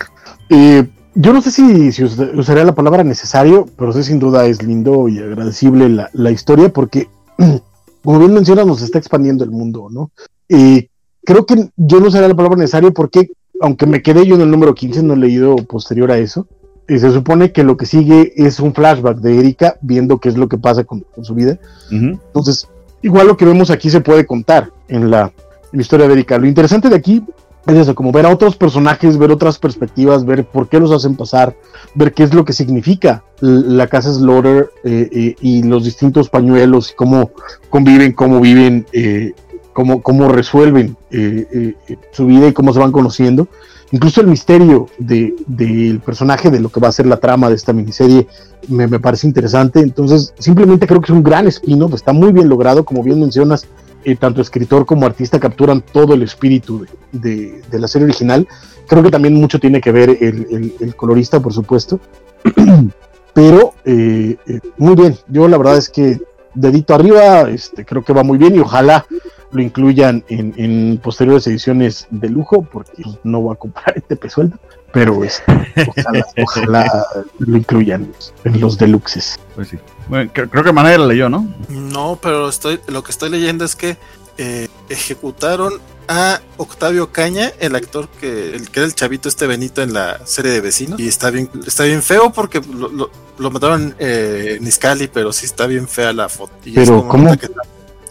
Eh, 0.49 0.87
yo 1.15 1.33
no 1.33 1.43
sé 1.43 1.51
si, 1.51 1.93
si, 1.93 2.05
usaría 2.05 2.65
la 2.65 2.75
palabra 2.75 3.05
necesario, 3.05 3.67
pero 3.77 3.93
sí 3.93 4.03
sin 4.03 4.19
duda 4.19 4.47
es 4.47 4.63
lindo 4.63 5.09
y 5.09 5.19
agradecible 5.19 5.89
la, 5.89 6.11
la 6.13 6.31
historia 6.31 6.73
porque, 6.73 7.09
como 8.05 8.19
bien 8.19 8.35
mencionas, 8.35 8.67
nos 8.67 8.83
está 8.83 8.99
expandiendo 8.99 9.45
el 9.45 9.51
mundo, 9.51 9.89
¿no? 9.91 10.11
Y 10.49 10.89
creo 11.25 11.47
que 11.47 11.71
yo 11.77 12.01
no 12.01 12.09
usaría 12.09 12.29
la 12.29 12.35
palabra 12.35 12.59
necesario 12.59 12.93
porque, 12.93 13.31
aunque 13.61 13.87
me 13.87 14.03
quedé 14.03 14.27
yo 14.27 14.37
en 14.37 14.43
el 14.43 14.51
número 14.51 14.75
15, 14.75 15.03
no 15.03 15.15
he 15.15 15.19
leído 15.19 15.57
posterior 15.57 16.11
a 16.11 16.19
eso, 16.19 16.47
y 16.89 16.99
se 16.99 17.13
supone 17.13 17.53
que 17.53 17.63
lo 17.63 17.77
que 17.77 17.87
sigue 17.87 18.33
es 18.37 18.59
un 18.59 18.75
flashback 18.75 19.19
de 19.19 19.39
Erika 19.39 19.77
viendo 19.81 20.19
qué 20.19 20.29
es 20.29 20.37
lo 20.37 20.49
que 20.49 20.59
pasa 20.59 20.83
con, 20.83 21.01
con 21.15 21.25
su 21.25 21.37
vida. 21.37 21.59
Uh 21.93 21.95
-huh. 21.95 22.21
Entonces, 22.27 22.69
igual 23.03 23.27
lo 23.27 23.37
que 23.37 23.45
vemos 23.45 23.71
aquí 23.71 23.91
se 23.91 24.01
puede 24.01 24.27
contar 24.27 24.71
en 24.89 25.11
la, 25.11 25.33
en 25.73 25.79
la 25.79 25.83
historia. 25.83 26.09
Lo 26.09 26.47
interesante 26.47 26.89
de 26.89 26.97
aquí 26.97 27.25
es 27.67 27.77
eso, 27.77 27.95
como 27.95 28.13
ver 28.13 28.27
a 28.27 28.31
otros 28.31 28.57
personajes, 28.57 29.19
ver 29.19 29.31
otras 29.31 29.59
perspectivas, 29.59 30.25
ver 30.25 30.45
por 30.45 30.69
qué 30.69 30.81
los 30.81 30.91
hacen 30.93 31.17
pasar, 31.17 31.55
ver 31.95 32.13
qué 32.13 32.23
es 32.23 32.35
lo 32.35 32.45
que 32.45 32.53
significa 32.53 33.23
la 33.41 33.87
casa 33.87 34.13
Slaughter 34.13 34.71
eh, 34.85 35.09
eh, 35.13 35.37
y 35.41 35.63
los 35.63 35.85
distintos 35.85 36.29
pañuelos 36.29 36.91
y 36.91 36.95
cómo 36.95 37.31
conviven, 37.69 38.13
cómo 38.13 38.41
viven, 38.41 38.87
eh, 38.93 39.33
cómo, 39.73 40.03
cómo, 40.03 40.29
resuelven 40.29 40.97
eh, 41.11 41.75
su 42.13 42.27
vida 42.27 42.49
y 42.49 42.53
cómo 42.53 42.73
se 42.73 42.81
van 42.81 42.93
conociendo. 42.93 43.49
Incluso 43.93 44.21
el 44.21 44.29
misterio 44.29 44.89
del 44.99 45.37
de, 45.47 46.01
personaje, 46.05 46.51
de 46.51 46.61
lo 46.61 46.69
que 46.69 46.81
va 46.81 46.89
a 46.89 46.93
ser 46.93 47.07
la 47.07 47.17
trama 47.17 47.49
de 47.49 47.57
esta 47.57 47.73
miniserie, 47.73 48.27
me, 48.69 48.89
parece 49.01 49.27
interesante. 49.27 49.81
Entonces, 49.81 50.33
simplemente 50.39 50.87
creo 50.87 51.01
que 51.01 51.07
es 51.07 51.17
un 51.17 51.23
gran 51.23 51.47
spin-off, 51.49 51.95
está 51.95 52.13
muy 52.13 52.33
bien 52.33 52.49
logrado, 52.49 52.85
como 52.85 53.03
bien 53.03 53.19
mencionas, 53.19 53.67
eh, 54.05 54.17
tanto 54.17 54.41
escritor 54.41 54.87
como 54.87 55.07
artista 55.07 55.41
capturan 55.41 55.83
todo 55.83 56.15
el 56.15 56.23
espíritu 56.23 56.87
de, 57.13 57.63
la 57.73 57.89
serie 57.89 58.07
original. 58.07 58.47
Creo 58.87 59.03
que 59.03 59.11
también 59.11 59.35
mucho 59.35 59.59
tiene 59.59 59.81
que 59.81 59.93
ver 59.93 60.19
el 60.21 60.95
colorista, 60.97 61.41
por 61.41 61.53
supuesto. 61.53 62.01
Pero 63.35 63.75
eh, 63.85 64.37
eh, 64.47 64.61
muy 64.79 64.95
bien, 64.95 65.17
yo 65.29 65.49
la 65.49 65.59
verdad 65.59 65.77
es 65.77 65.89
que 65.89 66.21
dedito 66.55 66.95
arriba, 66.95 67.49
este, 67.51 67.85
creo 67.85 68.05
que 68.05 68.13
va 68.13 68.23
muy 68.23 68.39
bien 68.39 68.55
y 68.57 68.61
ojalá 68.61 69.07
lo 69.53 69.61
incluyan 69.63 70.25
en, 70.29 70.55
en 70.57 70.99
posteriores 71.03 71.47
ediciones 71.49 72.07
de 72.11 72.29
lujo, 72.29 72.63
porque 72.63 73.03
no 73.25 73.41
voy 73.41 73.55
a 73.55 73.59
comprar 73.59 73.97
este 73.97 74.15
pesueldo. 74.17 74.57
pero 74.93 75.23
es, 75.25 75.43
ojalá, 75.89 76.27
ojalá 76.43 77.05
lo 77.39 77.57
incluyan 77.57 78.13
en 78.45 78.61
los 78.61 78.79
deluxes. 78.79 79.39
Pues 79.55 79.69
sí. 79.69 79.79
Bueno, 80.09 80.31
cre- 80.33 80.49
creo 80.51 80.63
que 80.65 80.73
Manera 80.73 81.05
leyó, 81.05 81.29
¿no? 81.29 81.47
No, 81.69 82.19
pero 82.23 82.49
estoy, 82.49 82.81
lo 82.89 83.03
que 83.03 83.11
estoy 83.13 83.31
leyendo 83.31 83.65
es 83.65 83.75
que 83.77 83.97
eh, 84.39 84.69
ejecutaron 84.89 85.75
a 86.13 86.41
Octavio 86.57 87.13
Caña, 87.13 87.53
el 87.61 87.77
actor 87.77 88.09
que, 88.21 88.55
el 88.57 88.69
que 88.69 88.81
era 88.81 88.87
el 88.87 88.95
chavito 88.97 89.29
este 89.29 89.47
Benito 89.47 89.81
en 89.81 89.93
la 89.93 90.27
serie 90.27 90.51
de 90.51 90.61
vecinos. 90.61 90.99
Y 90.99 91.07
está 91.07 91.31
bien, 91.31 91.49
está 91.67 91.85
bien 91.85 92.03
feo 92.03 92.33
porque 92.33 92.61
lo, 92.61 92.89
lo, 92.89 93.11
lo 93.39 93.51
mataron 93.53 93.95
eh, 94.01 94.57
en 94.61 94.67
Iscali, 94.67 95.07
pero 95.07 95.33
sí 95.33 95.47
está 95.47 95.69
bien 95.69 95.87
fea 95.87 96.13
la 96.13 96.29
foto. 96.29 96.53
Y 96.65 96.71
es 96.71 96.75
Pero, 96.89 96.97
como 97.07 97.09
¿cómo? 97.11 97.39
que 97.39 97.49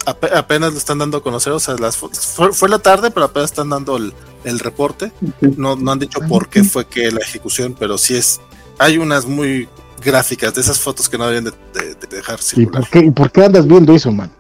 ape- 0.06 0.34
apenas 0.34 0.72
lo 0.72 0.78
están 0.80 0.98
dando 1.00 1.18
a 1.18 1.22
conocer, 1.24 1.52
o 1.52 1.60
sea, 1.60 1.76
las 1.76 1.98
fotos. 1.98 2.20
Fue, 2.26 2.54
fue 2.54 2.70
la 2.70 2.80
tarde, 2.80 3.12
pero 3.12 3.26
apenas 3.26 3.52
están 3.52 3.70
dando 3.70 3.98
el, 3.98 4.14
el 4.46 4.60
reporte. 4.60 5.12
No, 5.58 5.76
no 5.76 5.92
han 5.92 6.00
dicho 6.00 6.22
por 6.22 6.48
qué 6.48 6.64
fue 6.64 6.88
que 6.88 7.12
la 7.12 7.20
ejecución, 7.20 7.76
pero 7.78 7.98
sí 7.98 8.16
es. 8.16 8.40
Hay 8.78 8.98
unas 8.98 9.26
muy 9.26 9.68
gráficas 10.02 10.54
de 10.56 10.62
esas 10.62 10.80
fotos 10.80 11.10
que 11.10 11.18
no 11.18 11.28
deberían 11.28 11.54
de, 11.74 11.80
de- 11.82 11.96
de 11.96 12.08
dejar 12.16 12.40
¿Y 12.56 12.66
por 12.66 12.88
qué, 12.90 13.00
y 13.00 13.12
por 13.12 13.30
qué 13.30 13.44
andas 13.44 13.68
viendo 13.68 13.94
eso, 13.94 14.10
man? 14.10 14.32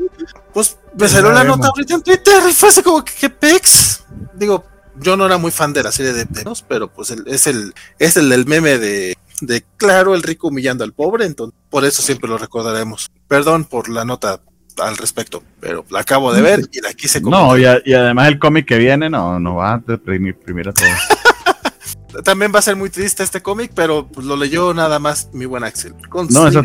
Pues 0.54 0.78
me 0.98 1.08
salió 1.08 1.32
la 1.32 1.44
nota 1.44 1.68
ahorita 1.68 1.96
en 1.96 2.02
Twitter 2.02 2.42
y 2.50 2.54
fue 2.54 2.70
así 2.70 2.82
como 2.82 3.04
que 3.06 3.14
qué 3.20 3.30
pex. 3.30 4.04
Digo, 4.36 4.66
yo 5.00 5.16
no 5.16 5.26
era 5.26 5.38
muy 5.38 5.52
fan 5.52 5.74
de 5.74 5.84
la 5.84 5.92
serie 5.92 6.14
de 6.14 6.26
Venos, 6.30 6.64
pero 6.68 6.92
pues 6.92 7.12
el- 7.12 7.28
es 7.28 7.48
el 7.48 7.74
es 8.00 8.18
el 8.18 8.30
del 8.30 8.46
meme 8.46 8.78
de, 8.78 9.16
de 9.42 9.64
claro 9.78 10.16
el 10.16 10.24
rico 10.24 10.48
humillando 10.48 10.84
al 10.84 10.94
pobre, 10.94 11.26
entonces 11.26 11.58
por 11.70 11.86
eso 11.86 12.02
siempre 12.02 12.30
lo 12.30 12.38
recordaremos. 12.38 13.10
Perdón 13.28 13.66
por 13.66 13.90
la 13.90 14.06
nota 14.06 14.42
al 14.80 14.98
respecto, 14.98 15.44
pero 15.60 15.86
la 15.90 16.00
acabo 16.00 16.34
de 16.34 16.42
ver 16.42 16.70
y 16.72 16.82
la 16.82 16.94
quise 16.94 17.20
No, 17.22 17.30
comentar. 17.50 17.60
y, 17.60 17.66
a- 17.66 17.82
y 17.86 17.94
además 17.94 18.28
el 18.30 18.40
cómic 18.40 18.66
que 18.66 18.78
viene 18.78 19.10
no, 19.10 19.40
no 19.40 19.56
va 19.56 19.74
a 19.76 19.84
deprimir 19.86 20.38
primero 20.40 20.74
todo. 20.74 20.88
También 22.24 22.52
va 22.54 22.60
a 22.60 22.64
ser 22.64 22.76
muy 22.76 22.90
triste 22.90 23.22
este 23.24 23.42
cómic, 23.42 23.72
pero 23.76 24.08
pues, 24.08 24.26
lo 24.26 24.36
leyó 24.36 24.74
nada 24.74 24.98
más 25.00 25.30
mi 25.32 25.46
buen 25.46 25.64
Axel. 25.64 25.94
Con 26.10 26.28
No, 26.30 26.48
eso. 26.48 26.62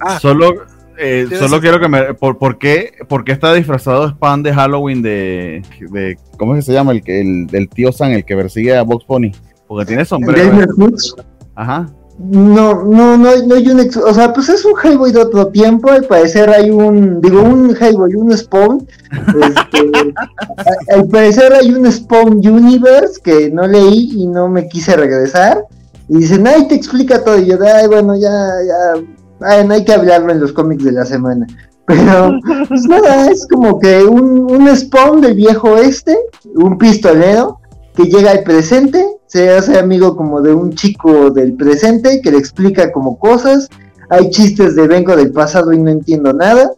Ah, 0.00 0.18
Solo, 0.18 0.50
eh, 0.98 1.26
solo 1.38 1.60
quiero 1.60 1.78
que 1.80 1.88
me. 1.88 2.14
Por, 2.14 2.38
por, 2.38 2.58
qué, 2.58 2.92
por 3.08 3.24
qué 3.24 3.32
está 3.32 3.52
disfrazado 3.54 4.08
Spam 4.08 4.42
de 4.42 4.52
Halloween 4.54 5.02
de, 5.02 5.62
de. 5.90 6.18
¿Cómo 6.38 6.54
es 6.54 6.58
que 6.64 6.66
se 6.70 6.72
llama? 6.72 6.92
El, 6.92 7.02
que- 7.02 7.20
el 7.20 7.46
del 7.46 7.68
tío 7.68 7.92
San, 7.92 8.12
el 8.12 8.24
que 8.24 8.36
persigue 8.36 8.76
a 8.76 8.82
Box 8.82 9.04
Pony. 9.04 9.30
Porque 9.66 9.86
tiene 9.86 10.04
sombrero. 10.04 10.50
Gamer 10.50 10.68
Foods. 10.76 11.14
Ajá. 11.54 11.88
No, 12.18 12.82
no, 12.84 13.18
no, 13.18 13.28
hay- 13.28 13.46
no 13.46 13.56
hay 13.56 13.68
un, 13.68 13.78
ex- 13.80 13.96
o 13.98 14.14
sea, 14.14 14.32
pues 14.32 14.48
es 14.48 14.64
un 14.64 14.72
Hellboy 14.82 15.12
de 15.12 15.20
otro 15.20 15.48
tiempo, 15.48 15.90
al 15.90 16.04
parecer 16.04 16.48
hay 16.48 16.70
un, 16.70 17.20
digo, 17.20 17.42
un 17.42 17.76
Hellboy, 17.78 18.14
un 18.14 18.34
Spawn, 18.34 18.86
este, 19.12 20.14
al 20.94 21.06
parecer 21.08 21.52
hay 21.52 21.72
un 21.72 21.90
Spawn 21.92 22.36
Universe 22.38 23.20
que 23.22 23.50
no 23.50 23.66
leí 23.66 24.12
y 24.16 24.26
no 24.28 24.48
me 24.48 24.66
quise 24.66 24.96
regresar, 24.96 25.62
y 26.08 26.16
dicen, 26.18 26.46
ay, 26.46 26.66
te 26.68 26.74
explica 26.74 27.22
todo, 27.22 27.38
y 27.38 27.46
yo, 27.48 27.58
ay, 27.62 27.86
bueno, 27.86 28.14
ya, 28.16 28.30
ya, 28.66 29.02
ay, 29.40 29.66
no 29.66 29.74
hay 29.74 29.84
que 29.84 29.92
hablarlo 29.92 30.32
en 30.32 30.40
los 30.40 30.52
cómics 30.52 30.84
de 30.84 30.92
la 30.92 31.04
semana, 31.04 31.46
pero, 31.86 32.32
pues 32.68 32.82
nada, 32.86 33.30
es 33.30 33.46
como 33.46 33.78
que 33.78 34.02
un, 34.02 34.50
un 34.50 34.76
Spawn 34.76 35.20
del 35.20 35.34
viejo 35.34 35.76
este, 35.76 36.16
un 36.54 36.78
pistolero, 36.78 37.60
que 37.94 38.04
llega 38.04 38.30
al 38.30 38.42
presente, 38.42 39.04
se 39.26 39.50
hace 39.50 39.78
amigo 39.78 40.16
como 40.16 40.42
de 40.42 40.54
un 40.54 40.74
chico 40.74 41.30
del 41.30 41.54
presente 41.54 42.20
que 42.22 42.30
le 42.30 42.38
explica 42.38 42.92
como 42.92 43.18
cosas. 43.18 43.68
Hay 44.10 44.30
chistes 44.30 44.76
de 44.76 44.86
vengo 44.86 45.16
del 45.16 45.32
pasado 45.32 45.72
y 45.72 45.78
no 45.78 45.90
entiendo 45.90 46.32
nada. 46.32 46.70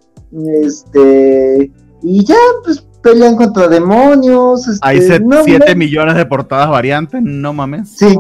Este 0.63 1.71
y 2.03 2.25
ya 2.25 2.37
pues 2.65 2.87
pelean 3.03 3.37
contra 3.37 3.69
demonios. 3.69 4.67
Este, 4.69 4.87
Hay 4.87 5.01
7 5.01 5.21
no, 5.25 5.43
no, 5.43 5.77
millones 5.77 6.15
de 6.15 6.27
portadas 6.27 6.71
variantes, 6.71 7.21
no 7.23 7.53
mames. 7.53 7.91
Sí. 7.91 8.17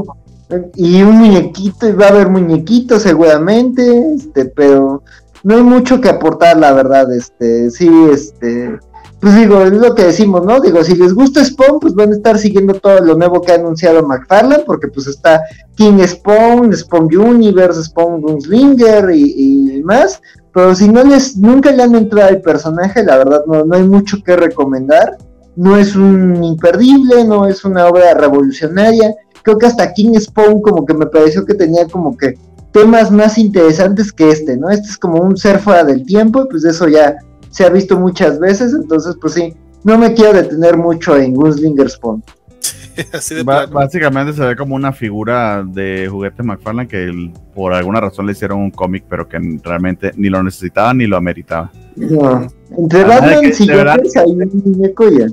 Y 0.74 1.02
un 1.02 1.16
muñequito, 1.16 1.88
y 1.88 1.92
va 1.92 2.06
a 2.06 2.10
haber 2.10 2.30
muñequitos 2.30 3.02
seguramente, 3.02 4.14
este, 4.14 4.46
pero 4.46 5.02
no 5.42 5.56
hay 5.56 5.62
mucho 5.62 6.00
que 6.00 6.08
aportar, 6.08 6.56
la 6.56 6.72
verdad, 6.72 7.12
este, 7.12 7.70
sí, 7.70 7.90
este, 8.10 8.78
pues 9.20 9.34
digo, 9.34 9.62
es 9.62 9.72
lo 9.72 9.94
que 9.94 10.04
decimos, 10.04 10.44
¿no? 10.46 10.60
Digo, 10.60 10.82
si 10.84 10.94
les 10.94 11.12
gusta 11.12 11.44
Spawn, 11.44 11.80
pues 11.80 11.94
van 11.94 12.12
a 12.12 12.16
estar 12.16 12.38
siguiendo 12.38 12.74
todo 12.74 13.00
lo 13.00 13.14
nuevo 13.16 13.42
que 13.42 13.52
ha 13.52 13.56
anunciado 13.56 14.06
McFarlane, 14.06 14.64
porque 14.64 14.88
pues 14.88 15.06
está 15.06 15.42
King 15.74 15.98
Spawn, 16.06 16.74
Spawn 16.74 17.14
Universe, 17.14 17.82
Spawn 17.84 18.20
Gunslinger 18.20 19.10
y, 19.10 19.78
y 19.78 19.82
más, 19.82 20.20
pero 20.52 20.74
si 20.74 20.88
no 20.88 21.04
les, 21.04 21.36
nunca 21.36 21.72
le 21.72 21.82
han 21.82 21.94
entrado 21.94 22.28
al 22.28 22.40
personaje, 22.40 23.02
la 23.04 23.18
verdad 23.18 23.44
no, 23.46 23.64
no 23.64 23.76
hay 23.76 23.84
mucho 23.84 24.18
que 24.24 24.36
recomendar, 24.36 25.18
no 25.56 25.76
es 25.76 25.96
un 25.96 26.42
imperdible, 26.44 27.24
no 27.24 27.46
es 27.46 27.64
una 27.64 27.86
obra 27.86 28.14
revolucionaria, 28.14 29.12
creo 29.48 29.58
que 29.58 29.66
hasta 29.66 29.94
King 29.94 30.12
Spawn 30.18 30.60
como 30.60 30.84
que 30.84 30.92
me 30.92 31.06
pareció 31.06 31.46
que 31.46 31.54
tenía 31.54 31.86
como 31.86 32.14
que 32.14 32.34
temas 32.70 33.10
más 33.10 33.38
interesantes 33.38 34.12
que 34.12 34.28
este, 34.28 34.58
¿no? 34.58 34.68
Este 34.68 34.88
es 34.88 34.98
como 34.98 35.22
un 35.22 35.38
ser 35.38 35.58
fuera 35.58 35.84
del 35.84 36.04
tiempo, 36.04 36.42
y 36.42 36.48
pues 36.50 36.66
eso 36.66 36.86
ya 36.86 37.16
se 37.48 37.64
ha 37.64 37.70
visto 37.70 37.98
muchas 37.98 38.38
veces, 38.38 38.74
entonces 38.74 39.16
pues 39.18 39.32
sí, 39.32 39.54
no 39.84 39.96
me 39.96 40.12
quiero 40.12 40.34
detener 40.34 40.76
mucho 40.76 41.16
en 41.16 41.32
Gunslinger 41.32 41.88
Spawn. 41.88 42.22
así 43.14 43.36
de 43.36 43.42
básicamente 43.42 44.34
se 44.34 44.44
ve 44.44 44.54
como 44.54 44.74
una 44.74 44.92
figura 44.92 45.64
de 45.66 46.08
juguetes 46.10 46.44
McFarlane 46.44 46.88
que 46.88 47.32
por 47.54 47.72
alguna 47.72 48.02
razón 48.02 48.26
le 48.26 48.32
hicieron 48.32 48.58
un 48.58 48.70
cómic, 48.70 49.04
pero 49.08 49.26
que 49.26 49.38
realmente 49.64 50.12
ni 50.16 50.28
lo 50.28 50.42
necesitaba 50.42 50.92
ni 50.92 51.06
lo 51.06 51.16
ameritaba. 51.16 51.72
No. 51.96 52.46
Entre 52.76 53.02
Batman 53.02 53.40
que, 53.40 53.54
y 53.58 53.66
de 53.66 53.74
verdad- 53.74 53.96
Joker 54.04 54.22
hay 54.22 54.30
un 54.30 54.62
muñeco 54.62 55.08
ya. 55.08 55.26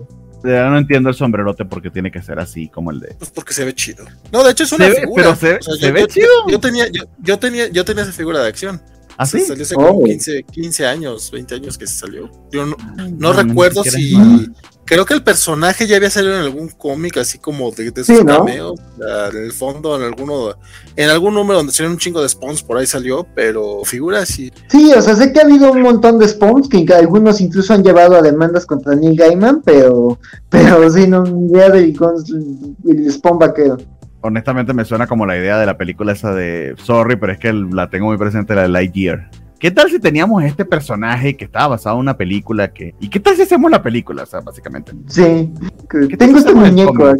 No 0.46 0.78
entiendo 0.78 1.10
el 1.10 1.16
sombrerote 1.16 1.66
porque 1.66 1.90
tiene 1.90 2.12
que 2.12 2.22
ser 2.22 2.40
así 2.40 2.68
como 2.70 2.92
el 2.92 3.00
de. 3.00 3.16
Pues 3.18 3.32
porque 3.32 3.54
se 3.54 3.66
ve 3.66 3.74
chido. 3.74 4.06
No, 4.32 4.44
de 4.44 4.52
hecho 4.52 4.64
es 4.64 4.72
una 4.72 4.86
Se 4.86 4.92
ve- 4.92 5.00
figura. 5.02 5.36
pero 5.40 5.60
se- 5.62 5.78
se 5.80 5.92
ve 5.92 6.02
yo, 6.02 6.08
chido. 6.08 6.28
Yo 6.50 6.60
tenía, 6.60 6.88
yo, 6.88 7.04
yo 7.20 7.40
tenía, 7.40 7.68
yo 7.70 7.84
tenía 7.86 8.04
esa 8.04 8.12
figura 8.14 8.42
de 8.42 8.48
acción. 8.50 8.82
¿Así? 9.18 9.40
Se 9.42 9.48
salió 9.48 9.64
hace 9.64 9.76
como 9.76 9.88
Oh. 9.90 10.04
15, 10.04 10.44
15 10.52 10.86
años, 10.86 11.32
20 11.32 11.56
años 11.56 11.78
que 11.78 11.88
se 11.88 11.98
salió. 12.00 12.30
Yo 12.52 12.66
no, 12.66 12.76
no 12.96 13.10
No, 13.10 13.34
recuerdo 13.34 13.84
si. 13.84 14.16
Creo 14.88 15.04
que 15.04 15.16
el 15.16 15.24
personaje 15.24 15.88
ya 15.88 15.96
había 15.98 16.12
salido 16.12 16.36
en 16.36 16.42
algún 16.42 16.70
cómic, 16.70 17.18
así 17.18 17.40
como 17.40 17.72
de, 17.72 17.90
de 17.90 18.04
Sí, 18.04 18.14
esos 18.14 18.24
¿no? 18.26 18.38
cameos. 18.38 18.80
ah, 19.02 19.30
En 19.34 19.44
el 19.46 19.52
fondo, 19.52 19.96
en 19.96 20.04
alguno. 20.04 20.54
En 20.96 21.10
algún 21.10 21.34
número 21.34 21.58
donde 21.58 21.74
salieron 21.74 21.94
un 21.94 22.00
chingo 22.00 22.22
de 22.22 22.30
spawns, 22.30 22.62
por 22.62 22.78
ahí 22.78 22.86
salió, 22.86 23.26
pero 23.34 23.84
figura 23.84 24.24
sí. 24.28 24.52
Sí, 24.70 24.92
o 24.96 25.02
sea, 25.02 25.16
sé 25.16 25.34
que 25.34 25.40
ha 25.40 25.44
habido 25.44 25.72
un 25.72 25.82
montón 25.82 26.20
de 26.20 26.28
spawns 26.28 26.70
que 26.70 26.86
algunos 26.94 27.42
incluso 27.42 27.74
han 27.74 27.84
llevado 27.84 28.16
a 28.16 28.22
demandas 28.22 28.68
contra 28.68 28.94
Neil 28.96 29.18
Gaiman, 29.18 29.64
pero, 29.66 30.20
pero 30.50 30.88
sí, 30.92 31.08
no, 31.08 31.26
idea 31.50 31.70
del 31.72 31.96
el 32.88 33.12
spawn 33.12 33.40
vaquero. 33.40 33.78
Honestamente 34.26 34.74
me 34.74 34.86
suena 34.86 35.08
como 35.08 35.26
la 35.26 35.38
idea 35.38 35.58
de 35.58 35.66
la 35.66 35.78
película 35.78 36.12
esa 36.12 36.34
de 36.34 36.74
Sorry, 36.78 37.16
pero 37.16 37.32
es 37.32 37.40
que 37.40 37.54
la 37.54 37.90
tengo 37.90 38.08
muy 38.08 38.18
presente, 38.18 38.56
la 38.56 38.64
de 38.64 38.70
Lightyear. 38.70 39.30
¿Qué 39.60 39.72
tal 39.72 39.90
si 39.90 40.00
teníamos 40.00 40.44
este 40.44 40.66
personaje 40.66 41.38
que 41.38 41.46
estaba 41.46 41.70
basado 41.70 41.96
en 41.96 42.02
una 42.02 42.18
película 42.18 42.74
que... 42.74 42.94
¿Y 43.00 43.08
qué 43.10 43.20
tal 43.22 43.36
si 43.36 43.44
hacemos 43.44 43.72
la 43.72 43.82
película? 43.82 44.24
O 44.24 44.26
sea, 44.26 44.42
básicamente. 44.42 44.92
Sí, 45.08 45.50
¿Qué 46.10 46.18
tengo 46.18 46.34
te 46.34 46.40
este 46.40 46.54
muñeco. 46.54 47.14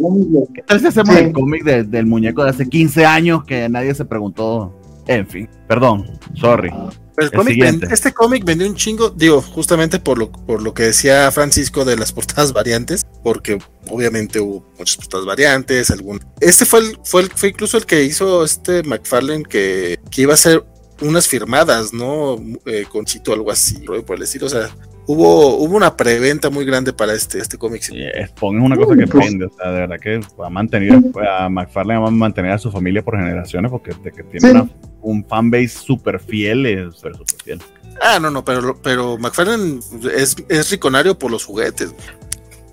¿Qué 0.54 0.62
tal 0.62 0.78
si 0.80 0.86
hacemos 0.86 1.14
Sí. 1.16 1.24
el 1.24 1.32
cómic 1.32 1.64
de- 1.64 1.84
del 1.84 2.06
muñeco 2.06 2.44
de 2.44 2.50
hace 2.50 2.68
15 2.68 3.06
años 3.06 3.42
que 3.44 3.68
nadie 3.70 3.94
se 3.94 4.04
preguntó? 4.04 4.75
En 5.08 5.26
fin, 5.26 5.48
perdón, 5.68 6.18
sorry. 6.34 6.70
El 7.18 7.24
El 7.26 7.30
cómic 7.30 7.54
siguiente. 7.54 7.86
ven- 7.86 7.94
este 7.94 8.12
cómic 8.12 8.44
vendió 8.44 8.66
un 8.66 8.74
chingo, 8.74 9.08
digo, 9.08 9.40
justamente 9.40 9.98
por 9.98 10.18
lo, 10.18 10.30
por 10.30 10.60
lo 10.60 10.74
que 10.74 10.82
decía 10.82 11.30
Francisco 11.32 11.84
de 11.86 11.96
las 11.96 12.12
portadas 12.12 12.52
variantes, 12.52 13.06
porque 13.22 13.58
obviamente 13.90 14.38
hubo 14.40 14.66
muchas 14.78 14.96
portadas 14.96 15.24
variantes, 15.24 15.90
algún. 15.90 16.20
Este 16.40 16.66
fue 16.66 16.80
el, 16.80 16.98
fue 17.04 17.22
el- 17.22 17.30
fue 17.30 17.48
incluso 17.50 17.78
el 17.78 17.86
que 17.86 18.04
hizo 18.04 18.44
este 18.44 18.82
McFarlane 18.82 19.44
que, 19.44 19.98
que 20.10 20.22
iba 20.22 20.32
a 20.32 20.34
hacer 20.34 20.62
unas 21.00 21.26
firmadas, 21.26 21.92
¿no? 21.94 22.36
Eh, 22.66 22.84
con 22.90 23.04
Chito, 23.06 23.32
algo 23.32 23.50
así, 23.50 23.78
por 24.06 24.16
el 24.16 24.22
estilo. 24.22 24.46
O 24.46 24.50
sea, 24.50 24.68
hubo, 25.06 25.56
hubo 25.56 25.74
una 25.76 25.96
preventa 25.96 26.50
muy 26.50 26.64
grande 26.66 26.92
para 26.92 27.14
este, 27.14 27.38
este 27.38 27.56
cómic. 27.56 27.80
Sí, 27.82 27.96
Spawn 28.28 28.58
es 28.58 28.62
una 28.62 28.76
cosa 28.76 28.94
que 28.94 29.06
Pues- 29.06 29.24
vende, 29.26 29.46
o 29.46 29.50
sea, 29.56 29.70
de 29.72 29.80
verdad 29.80 29.96
que 30.00 30.20
va 30.38 30.48
a 30.48 30.50
mantener 30.50 30.98
a 31.30 31.48
McFarlane 31.48 32.00
va 32.00 32.08
a 32.08 32.10
mantener 32.10 32.52
a 32.52 32.58
su 32.58 32.70
familia 32.70 33.02
por 33.02 33.16
generaciones 33.16 33.70
porque 33.70 33.92
de 34.04 34.12
que 34.12 34.22
tiene 34.22 34.40
Sí. 34.40 34.54
una- 34.54 34.70
un 35.06 35.24
fanbase 35.24 35.68
súper 35.68 36.18
fiel, 36.20 36.66
es 36.66 36.94
súper 36.96 37.16
súper 37.16 37.42
fiel. 37.44 37.62
Ah, 38.02 38.18
no, 38.20 38.30
no, 38.30 38.44
pero, 38.44 38.76
pero 38.82 39.16
McFarlane 39.18 39.78
es, 40.16 40.36
es 40.48 40.70
riconario 40.70 41.18
por 41.18 41.30
los 41.30 41.44
juguetes. 41.44 41.94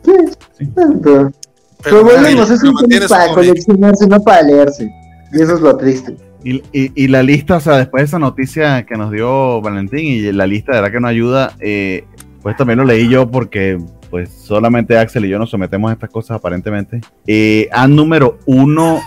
Sí, 0.04 0.12
Sí. 0.58 0.68
pero, 0.76 2.04
volvemos, 2.04 2.50
mira, 2.50 2.54
es 2.56 2.64
un 2.64 3.08
para 3.10 3.34
coleccionarse, 3.34 4.08
no 4.08 4.22
para 4.22 4.42
leerse. 4.42 4.90
Y 5.32 5.42
eso 5.42 5.56
es 5.56 5.62
lo 5.62 5.76
triste. 5.78 6.16
Y, 6.44 6.56
y- 6.74 6.92
y 6.96 7.08
la 7.08 7.24
lista, 7.24 7.58
o 7.58 7.60
sea, 7.60 7.78
después 7.78 8.02
de 8.02 8.06
esa 8.06 8.20
noticia 8.20 8.86
que 8.86 8.96
nos 8.98 9.12
dio 9.12 9.62
Valentín 9.62 10.00
y 10.06 10.32
la 10.32 10.46
lista 10.48 10.74
de 10.74 10.82
verdad 10.82 10.92
que 10.94 11.00
nos 11.00 11.10
ayuda, 11.10 11.54
eh, 11.60 12.04
pues 12.42 12.58
también 12.58 12.80
lo 12.80 12.86
leí 12.86 13.08
yo 13.10 13.30
porque 13.30 13.78
pues 14.10 14.30
solamente 14.30 14.96
Axel 14.98 15.26
y 15.26 15.30
yo 15.30 15.40
nos 15.40 15.50
sometemos 15.50 15.90
a 15.90 15.94
estas 15.94 16.10
cosas 16.10 16.36
aparentemente. 16.38 17.02
Eh, 17.26 17.68
a 17.72 17.88
número 17.88 18.38
uno, 18.46 19.00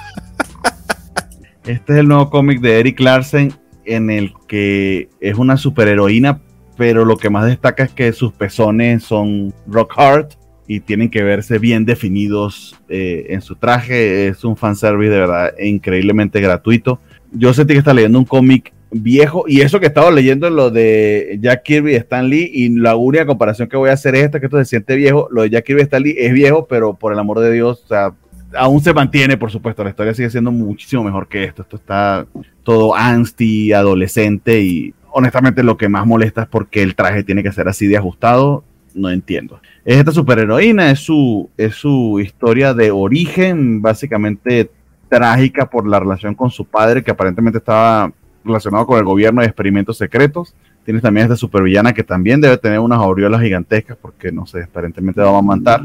este 1.67 1.95
es 1.95 1.99
el 1.99 2.09
nuevo 2.09 2.31
cómic 2.31 2.61
de 2.61 2.79
Eric 2.79 3.01
Larsen 3.01 3.53
en 3.85 4.11
el 4.11 4.33
que 4.47 5.09
es 5.21 5.37
una 5.37 5.57
superheroína, 5.57 6.41
pero 6.77 7.05
lo 7.05 7.17
que 7.17 7.31
más 7.31 7.47
destaca 7.47 7.85
es 7.85 7.93
que 7.93 8.13
sus 8.13 8.33
pezones 8.33 9.03
son 9.05 9.53
rock 9.67 9.95
hard 9.97 10.29
y 10.69 10.81
tienen 10.81 11.11
que 11.11 11.23
verse 11.23 11.59
bien 11.59 11.85
definidos 11.85 12.77
eh, 12.89 13.27
en 13.31 13.41
su 13.41 13.57
traje. 13.57 14.29
Es 14.29 14.45
un 14.45 14.57
fanservice 14.57 15.11
de 15.11 15.19
verdad 15.19 15.55
increíblemente 15.59 16.41
gratuito. 16.41 17.01
Yo 17.33 17.53
sentí 17.53 17.75
que 17.75 17.79
está 17.79 17.95
leyendo 17.95 18.19
un 18.19 18.25
cómic 18.25 18.73
viejo 18.91 19.45
y 19.47 19.61
eso 19.61 19.81
que 19.81 19.87
estaba 19.87 20.11
leyendo 20.11 20.49
lo 20.49 20.71
de 20.71 21.39
Jack 21.41 21.65
Kirby 21.65 21.93
y 21.93 21.97
Stan 21.97 22.29
Lee 22.29 22.51
y 22.53 22.69
la 22.71 22.97
única 22.97 23.27
comparación 23.27 23.69
que 23.69 23.77
voy 23.77 23.91
a 23.91 23.95
hacer 23.95 24.15
es 24.15 24.25
esta 24.25 24.41
que 24.41 24.47
esto 24.47 24.59
se 24.59 24.65
siente 24.65 24.97
viejo. 24.97 25.29
Lo 25.31 25.43
de 25.43 25.51
Jack 25.51 25.65
Kirby 25.65 25.81
y 25.81 25.85
Stan 25.85 26.03
Lee 26.03 26.17
es 26.19 26.33
viejo, 26.33 26.67
pero 26.67 26.95
por 26.95 27.13
el 27.13 27.19
amor 27.19 27.41
de 27.41 27.53
Dios, 27.53 27.83
o 27.85 27.89
sea, 27.89 28.15
aún 28.57 28.81
se 28.81 28.95
mantiene, 28.95 29.37
por 29.37 29.51
supuesto. 29.51 29.85
La 29.85 29.91
historia 29.91 30.15
sigue 30.15 30.31
siendo 30.31 30.51
muchísimo 30.51 31.05
mejor 31.05 31.29
que 31.29 31.45
esto. 31.45 31.63
Esto 31.63 31.77
está 31.77 32.27
todo 32.63 32.95
angsty, 32.95 33.73
adolescente 33.73 34.61
y 34.61 34.95
honestamente 35.11 35.63
lo 35.63 35.77
que 35.77 35.89
más 35.89 36.07
molesta 36.07 36.43
es 36.43 36.49
porque 36.49 36.83
el 36.83 36.95
traje 36.95 37.25
tiene 37.25 37.43
que 37.43 37.53
ser 37.53 37.69
así 37.69 37.87
de 37.87 37.97
ajustado. 37.97 38.65
No 38.95 39.11
entiendo. 39.11 39.61
Es 39.85 39.99
esta 39.99 40.13
superheroína, 40.13 40.91
es 40.91 41.01
su, 41.01 41.51
es 41.57 41.75
su 41.75 42.19
historia 42.19 42.73
de 42.73 42.91
origen, 42.91 43.83
básicamente 43.83 44.71
trágica 45.09 45.69
por 45.69 45.87
la 45.87 46.01
relación 46.01 46.35
con 46.35 46.51
su 46.51 46.65
padre, 46.65 47.05
que 47.05 47.11
aparentemente 47.11 47.59
estaba 47.59 48.13
relacionado 48.45 48.87
con 48.87 48.99
el 48.99 49.05
gobierno 49.05 49.43
de 49.43 49.47
experimentos 49.47 49.99
secretos. 49.99 50.55
Tienes 50.87 51.03
también 51.03 51.25
esta 51.25 51.35
supervillana 51.35 51.93
que 51.93 52.05
también 52.05 52.41
debe 52.41 52.57
tener 52.59 52.79
unas 52.79 53.01
aureolas 53.01 53.43
gigantescas 53.43 53.99
porque, 54.01 54.31
no 54.31 54.47
sé, 54.47 54.63
aparentemente 54.63 55.21
va 55.21 55.37
a 55.37 55.43
matar. 55.43 55.83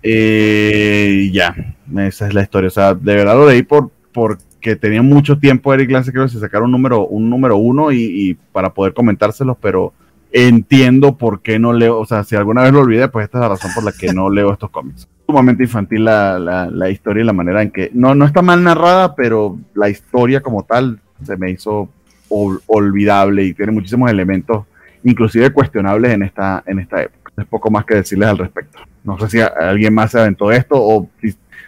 Eh, 0.00 1.28
ya, 1.32 1.74
esa 1.98 2.28
es 2.28 2.32
la 2.32 2.42
historia. 2.42 2.68
O 2.68 2.70
sea, 2.70 2.94
de 2.94 3.16
verdad 3.16 3.34
lo 3.34 3.48
leí 3.48 3.64
por, 3.64 3.90
porque 4.12 4.76
tenía 4.76 5.02
mucho 5.02 5.40
tiempo 5.40 5.74
Eric 5.74 5.90
Lance, 5.90 6.12
creo 6.12 6.24
que 6.26 6.30
se 6.30 6.38
sacaron 6.38 6.66
un 6.66 6.70
número, 6.70 7.04
un 7.08 7.28
número 7.28 7.56
uno 7.56 7.90
y, 7.90 8.38
para 8.52 8.72
poder 8.72 8.94
comentárselos, 8.94 9.56
pero 9.60 9.92
entiendo 10.30 11.18
por 11.18 11.42
qué 11.42 11.58
no 11.58 11.72
leo, 11.72 11.98
o 11.98 12.06
sea, 12.06 12.22
si 12.22 12.36
alguna 12.36 12.62
vez 12.62 12.72
lo 12.72 12.78
olvidé, 12.78 13.08
pues 13.08 13.24
esta 13.24 13.38
es 13.38 13.42
la 13.42 13.48
razón 13.48 13.72
por 13.74 13.82
la 13.82 13.90
que 13.90 14.12
no 14.12 14.30
leo 14.30 14.52
estos 14.52 14.70
cómics. 14.70 15.08
Sumamente 15.26 15.64
infantil 15.64 16.04
la, 16.04 16.38
la 16.70 16.90
historia 16.90 17.24
y 17.24 17.26
la 17.26 17.32
manera 17.32 17.60
en 17.60 17.72
que, 17.72 17.90
no, 17.92 18.14
no 18.14 18.24
está 18.24 18.40
mal 18.40 18.62
narrada, 18.62 19.16
pero 19.16 19.58
la 19.74 19.88
historia 19.88 20.42
como 20.42 20.62
tal 20.62 21.00
se 21.24 21.36
me 21.36 21.50
hizo 21.50 21.88
olvidable 22.66 23.44
y 23.44 23.54
tiene 23.54 23.72
muchísimos 23.72 24.10
elementos, 24.10 24.64
inclusive 25.04 25.52
cuestionables 25.52 26.12
en 26.12 26.22
esta, 26.22 26.62
en 26.66 26.78
esta 26.78 27.02
época. 27.02 27.32
Es 27.36 27.46
poco 27.46 27.70
más 27.70 27.84
que 27.84 27.94
decirles 27.94 28.28
al 28.28 28.38
respecto. 28.38 28.78
No 29.04 29.18
sé 29.18 29.28
si 29.28 29.40
alguien 29.40 29.94
más 29.94 30.12
se 30.12 30.20
aventó 30.20 30.52
esto 30.52 30.74
o 30.76 31.08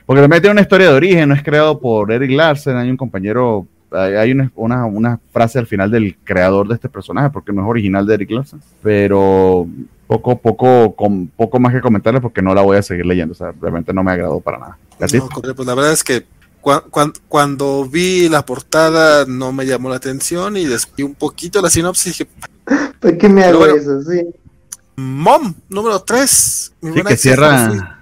porque 0.07 0.21
también 0.21 0.43
tiene 0.43 0.53
una 0.53 0.61
historia 0.61 0.89
de 0.91 0.95
origen, 0.95 1.29
no 1.29 1.35
es 1.35 1.43
creado 1.43 1.81
por 1.81 2.13
Eric 2.13 2.31
Larsen, 2.31 2.77
hay 2.77 2.91
un 2.91 2.97
compañero, 2.97 3.67
hay 3.91 4.33
una, 4.33 4.51
una, 4.55 4.85
una, 4.85 5.21
frase 5.33 5.59
al 5.59 5.67
final 5.67 5.91
del 5.91 6.17
creador 6.25 6.69
de 6.69 6.75
este 6.75 6.91
personaje, 6.91 7.31
porque 7.31 7.53
no 7.53 7.63
es 7.63 7.69
original 7.69 8.07
de 8.07 8.15
Eric 8.15 8.31
Larsen, 8.31 8.61
pero 8.83 9.67
poco, 10.07 10.39
poco, 10.39 10.95
con, 10.95 11.29
poco 11.29 11.59
más 11.59 11.73
que 11.73 11.81
comentarles 11.81 12.21
porque 12.21 12.43
no 12.43 12.55
la 12.55 12.61
voy 12.61 12.77
a 12.77 12.83
seguir 12.83 13.07
leyendo, 13.07 13.33
o 13.33 13.35
sea, 13.35 13.55
realmente 13.59 13.95
no 13.95 14.03
me 14.03 14.13
agradó 14.13 14.41
para 14.41 14.59
nada. 14.59 14.79
pues 14.99 15.67
la 15.67 15.75
verdad 15.75 15.93
es 15.93 16.05
que 16.05 16.23
cuando, 17.29 17.85
vi 17.85 18.29
la 18.29 18.47
portada 18.47 19.27
no 19.27 19.53
me 19.53 19.67
llamó 19.67 19.91
la 19.91 19.97
atención 19.97 20.57
y 20.57 20.65
después 20.65 21.07
un 21.07 21.15
poquito 21.15 21.61
la 21.61 21.69
sinopsis 21.69 22.19
dije, 22.19 22.29
¿por 23.01 23.19
qué 23.19 23.29
me 23.29 23.45
hago 23.45 23.67
eso? 23.67 24.03
Sí. 24.03 24.23
Mom, 24.97 25.55
número 25.69 26.01
3. 26.01 26.31
Sí, 26.31 27.03
que 27.07 27.17
cierra. 27.17 27.99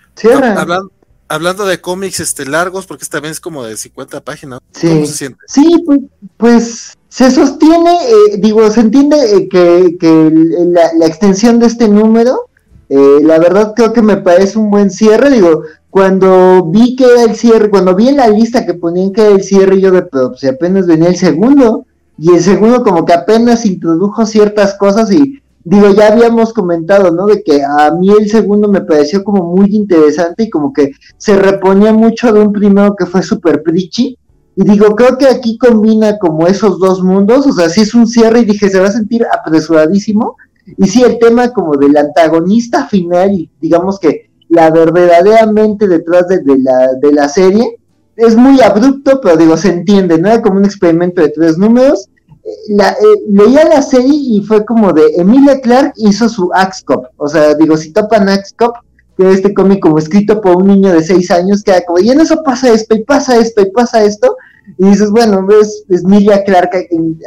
hablando, 1.29 1.65
de 1.67 1.81
cómics 1.81 2.21
este, 2.21 2.47
largos, 2.47 2.87
porque 2.87 3.03
esta 3.05 3.21
vez 3.21 3.33
es 3.33 3.41
como 3.41 3.65
de 3.65 3.77
50 3.77 4.21
páginas. 4.23 4.61
Sí. 4.73 4.89
¿Cómo 4.89 5.07
se 5.07 5.15
siente? 5.15 5.39
Sí, 5.49 5.83
pues, 5.87 6.01
pues 6.37 6.99
se 7.09 7.31
sostiene, 7.31 7.95
eh, 8.09 8.37
digo, 8.39 8.71
se 8.71 8.81
entiende 8.81 9.17
eh, 9.37 9.49
que, 9.49 9.97
que 9.99 10.31
la, 10.67 10.93
la, 10.99 11.07
extensión 11.07 11.59
de 11.59 11.67
este 11.67 11.89
número, 11.89 12.49
eh, 12.89 13.19
la 13.23 13.39
verdad 13.39 13.73
creo 13.75 13.93
que 13.93 14.03
me 14.03 14.19
parece 14.19 14.59
un 14.59 14.71
buen 14.71 14.91
cierre, 14.91 15.31
digo, 15.31 15.63
cuando 15.93 16.65
vi 16.71 16.97
que 16.97 17.05
era 17.05 17.25
el 17.25 17.37
cierre, 17.37 17.69
cuando 17.69 17.95
vi 17.95 18.09
en 18.09 18.17
la 18.17 18.27
lista 18.27 18.65
que 18.65 18.73
ponían 18.73 19.13
que 19.13 19.21
era 19.21 19.33
el 19.33 19.43
cierre, 19.43 19.79
yo 19.79 19.91
de, 19.91 20.01
pero 20.01 20.31
pues, 20.31 20.43
apenas 20.45 20.87
venía 20.87 21.11
el 21.11 21.17
segundo, 21.17 21.85
y 22.17 22.33
el 22.33 22.41
segundo 22.41 22.83
como 22.83 23.05
que 23.05 23.13
apenas 23.13 23.67
introdujo 23.67 24.25
ciertas 24.25 24.73
cosas 24.79 25.13
y 25.13 25.43
digo, 25.65 25.91
ya 25.91 26.09
habíamos 26.09 26.55
comentado, 26.55 27.11
¿no? 27.11 27.27
De 27.27 27.43
que 27.43 27.63
a 27.63 27.91
mí 27.91 28.09
el 28.09 28.31
segundo 28.31 28.69
me 28.69 28.81
pareció 28.81 29.23
como 29.23 29.55
muy 29.55 29.77
interesante 29.77 30.45
y 30.45 30.51
como 30.51 30.73
que 30.73 30.93
se 31.19 31.37
reponía 31.37 31.93
mucho 31.93 32.33
de 32.33 32.41
un 32.41 32.55
primero 32.55 32.97
que 32.97 33.05
fue 33.05 33.23
super 33.23 33.63
preachy. 33.63 34.17
Y 34.57 34.65
digo, 34.65 34.97
creo 34.97 35.19
que 35.19 35.27
aquí 35.27 35.59
combina 35.59 36.17
como 36.19 36.47
esos 36.47 36.79
dos 36.79 37.03
mundos, 37.03 37.47
o 37.47 37.53
sea, 37.53 37.69
sí 37.69 37.83
es 37.83 37.95
un 37.95 38.07
cierre 38.07 38.41
y 38.41 38.45
dije, 38.47 38.71
se 38.71 38.81
va 38.81 38.89
a 38.89 38.93
sentir 38.93 39.27
apresuradísimo. 39.31 40.39
Y 40.79 40.87
sí, 40.87 41.03
el 41.03 41.19
tema 41.19 41.53
como 41.53 41.77
del 41.77 41.99
antagonista 41.99 42.87
final 42.87 43.33
y 43.33 43.51
digamos 43.61 43.99
que 43.99 44.32
la 44.53 44.71
verdaderamente 44.71 45.89
detrás 45.89 46.29
de, 46.29 46.43
la, 46.45 46.93
de 47.01 47.13
la 47.13 47.29
serie. 47.29 47.79
Es 48.17 48.37
muy 48.37 48.61
abrupto, 48.61 49.21
pero 49.23 49.37
digo, 49.37 49.57
se 49.57 49.71
entiende, 49.71 50.19
¿no? 50.19 50.29
Era 50.29 50.43
como 50.43 50.59
un 50.59 50.67
experimento 50.67 51.23
de 51.23 51.31
tres 51.31 51.57
números. 51.57 52.09
Eh, 52.45 52.51
la, 52.77 52.91
eh, 52.91 53.23
leía 53.29 53.65
la 53.65 53.81
serie 53.81 54.13
y 54.15 54.43
fue 54.43 54.65
como 54.67 54.93
de 54.93 55.03
Emilia 55.17 55.61
Clark 55.61 55.95
hizo 55.97 56.29
su 56.29 56.51
Axe 56.55 56.85
Cop. 56.85 57.07
O 57.17 57.29
sea, 57.29 57.55
digo, 57.55 57.77
si 57.79 57.93
topan 57.93 58.29
Axe 58.29 58.55
Cop, 58.59 58.77
que 59.17 59.29
es 59.29 59.37
este 59.37 59.55
cómic 59.55 59.81
como 59.81 59.99
escrito 59.99 60.41
por 60.41 60.57
un 60.57 60.67
niño 60.67 60.93
de 60.93 61.03
seis 61.03 61.31
años, 61.31 61.63
que 61.63 61.71
era 61.71 61.85
como, 61.87 62.01
y 62.01 62.11
en 62.11 62.21
eso 62.21 62.43
pasa 62.43 62.71
esto, 62.71 62.95
y 62.95 63.05
pasa 63.05 63.39
esto, 63.39 63.63
y 63.63 63.71
pasa 63.71 64.05
esto. 64.05 64.37
Y 64.79 64.87
dices, 64.87 65.11
bueno, 65.11 65.47
es, 65.61 65.85
es 65.89 66.05
Emilia 66.05 66.45
Clark 66.45 66.71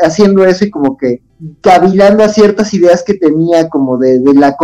haciendo 0.04 0.46
eso 0.46 0.66
y 0.66 0.72
como 0.72 0.98
que 0.98 1.22
cavilando 1.62 2.24
a 2.24 2.30
ciertas 2.30 2.74
ideas 2.74 3.04
que 3.04 3.16
tenía 3.16 3.70
como 3.70 3.98
de, 3.98 4.20
de, 4.20 4.34
la 4.34 4.56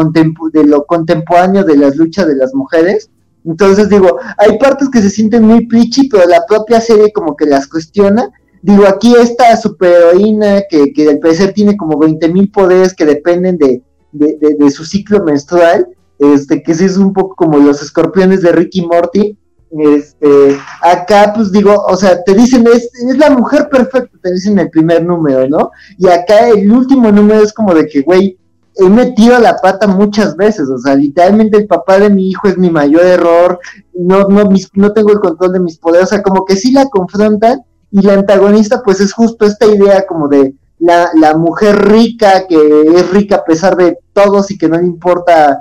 de 0.53 0.63
lo 0.63 0.85
contemporáneo 0.85 1.63
de 1.63 1.77
las 1.77 1.95
luchas 1.95 2.27
de 2.27 2.35
las 2.35 2.53
mujeres. 2.53 3.09
Entonces 3.45 3.89
digo, 3.89 4.17
hay 4.37 4.57
partes 4.57 4.89
que 4.89 5.01
se 5.01 5.09
sienten 5.09 5.43
muy 5.43 5.65
plichi, 5.65 6.07
pero 6.07 6.27
la 6.27 6.45
propia 6.47 6.79
serie 6.79 7.11
como 7.11 7.35
que 7.35 7.45
las 7.45 7.67
cuestiona. 7.67 8.29
Digo, 8.61 8.85
aquí 8.87 9.15
esta 9.15 9.57
superheroína 9.57 10.61
que, 10.69 10.93
que 10.93 11.09
al 11.09 11.19
parecer 11.19 11.53
tiene 11.53 11.75
como 11.75 11.97
20 11.97 12.29
mil 12.29 12.51
poderes 12.51 12.93
que 12.93 13.05
dependen 13.05 13.57
de, 13.57 13.81
de, 14.11 14.37
de, 14.57 14.71
su 14.71 14.85
ciclo 14.85 15.23
menstrual, 15.23 15.87
este, 16.19 16.61
que 16.61 16.71
es 16.71 16.97
un 16.97 17.13
poco 17.13 17.35
como 17.35 17.57
los 17.57 17.81
escorpiones 17.81 18.41
de 18.41 18.51
Ricky 18.51 18.85
Morty, 18.85 19.37
este, 19.79 20.57
acá, 20.81 21.33
pues 21.35 21.51
digo, 21.51 21.73
o 21.87 21.95
sea, 21.95 22.23
te 22.23 22.33
dicen, 22.33 22.65
es, 22.67 22.89
es 22.93 23.17
la 23.17 23.29
mujer 23.29 23.69
perfecta, 23.69 24.17
te 24.21 24.33
dicen 24.33 24.59
el 24.59 24.69
primer 24.69 25.03
número, 25.03 25.47
¿no? 25.47 25.71
Y 25.97 26.07
acá 26.07 26.49
el 26.49 26.71
último 26.71 27.11
número 27.11 27.41
es 27.43 27.53
como 27.53 27.73
de 27.73 27.87
que, 27.87 28.01
güey, 28.01 28.37
he 28.75 28.89
metido 28.89 29.37
la 29.39 29.57
pata 29.57 29.87
muchas 29.87 30.35
veces, 30.35 30.69
o 30.69 30.77
sea, 30.77 30.95
literalmente 30.95 31.57
el 31.57 31.67
papá 31.67 31.99
de 31.99 32.09
mi 32.09 32.29
hijo 32.29 32.47
es 32.47 32.57
mi 32.57 32.69
mayor 32.69 33.03
error, 33.03 33.59
no, 33.93 34.23
no, 34.23 34.49
no 34.73 34.93
tengo 34.93 35.11
el 35.11 35.19
control 35.19 35.53
de 35.53 35.59
mis 35.59 35.77
poderes, 35.77 36.07
o 36.07 36.09
sea, 36.09 36.23
como 36.23 36.45
que 36.45 36.55
sí 36.55 36.71
la 36.71 36.87
confrontan, 36.87 37.61
y 37.91 38.01
la 38.01 38.13
antagonista, 38.13 38.81
pues 38.83 39.01
es 39.01 39.13
justo 39.13 39.45
esta 39.45 39.65
idea 39.65 40.05
como 40.07 40.29
de 40.29 40.55
la, 40.79 41.09
la 41.13 41.35
mujer 41.35 41.75
rica, 41.89 42.47
que 42.47 42.83
es 42.95 43.09
rica 43.11 43.37
a 43.37 43.43
pesar 43.43 43.75
de 43.75 43.97
todos 44.13 44.49
y 44.49 44.57
que 44.57 44.69
no 44.69 44.77
le 44.77 44.87
importa 44.87 45.59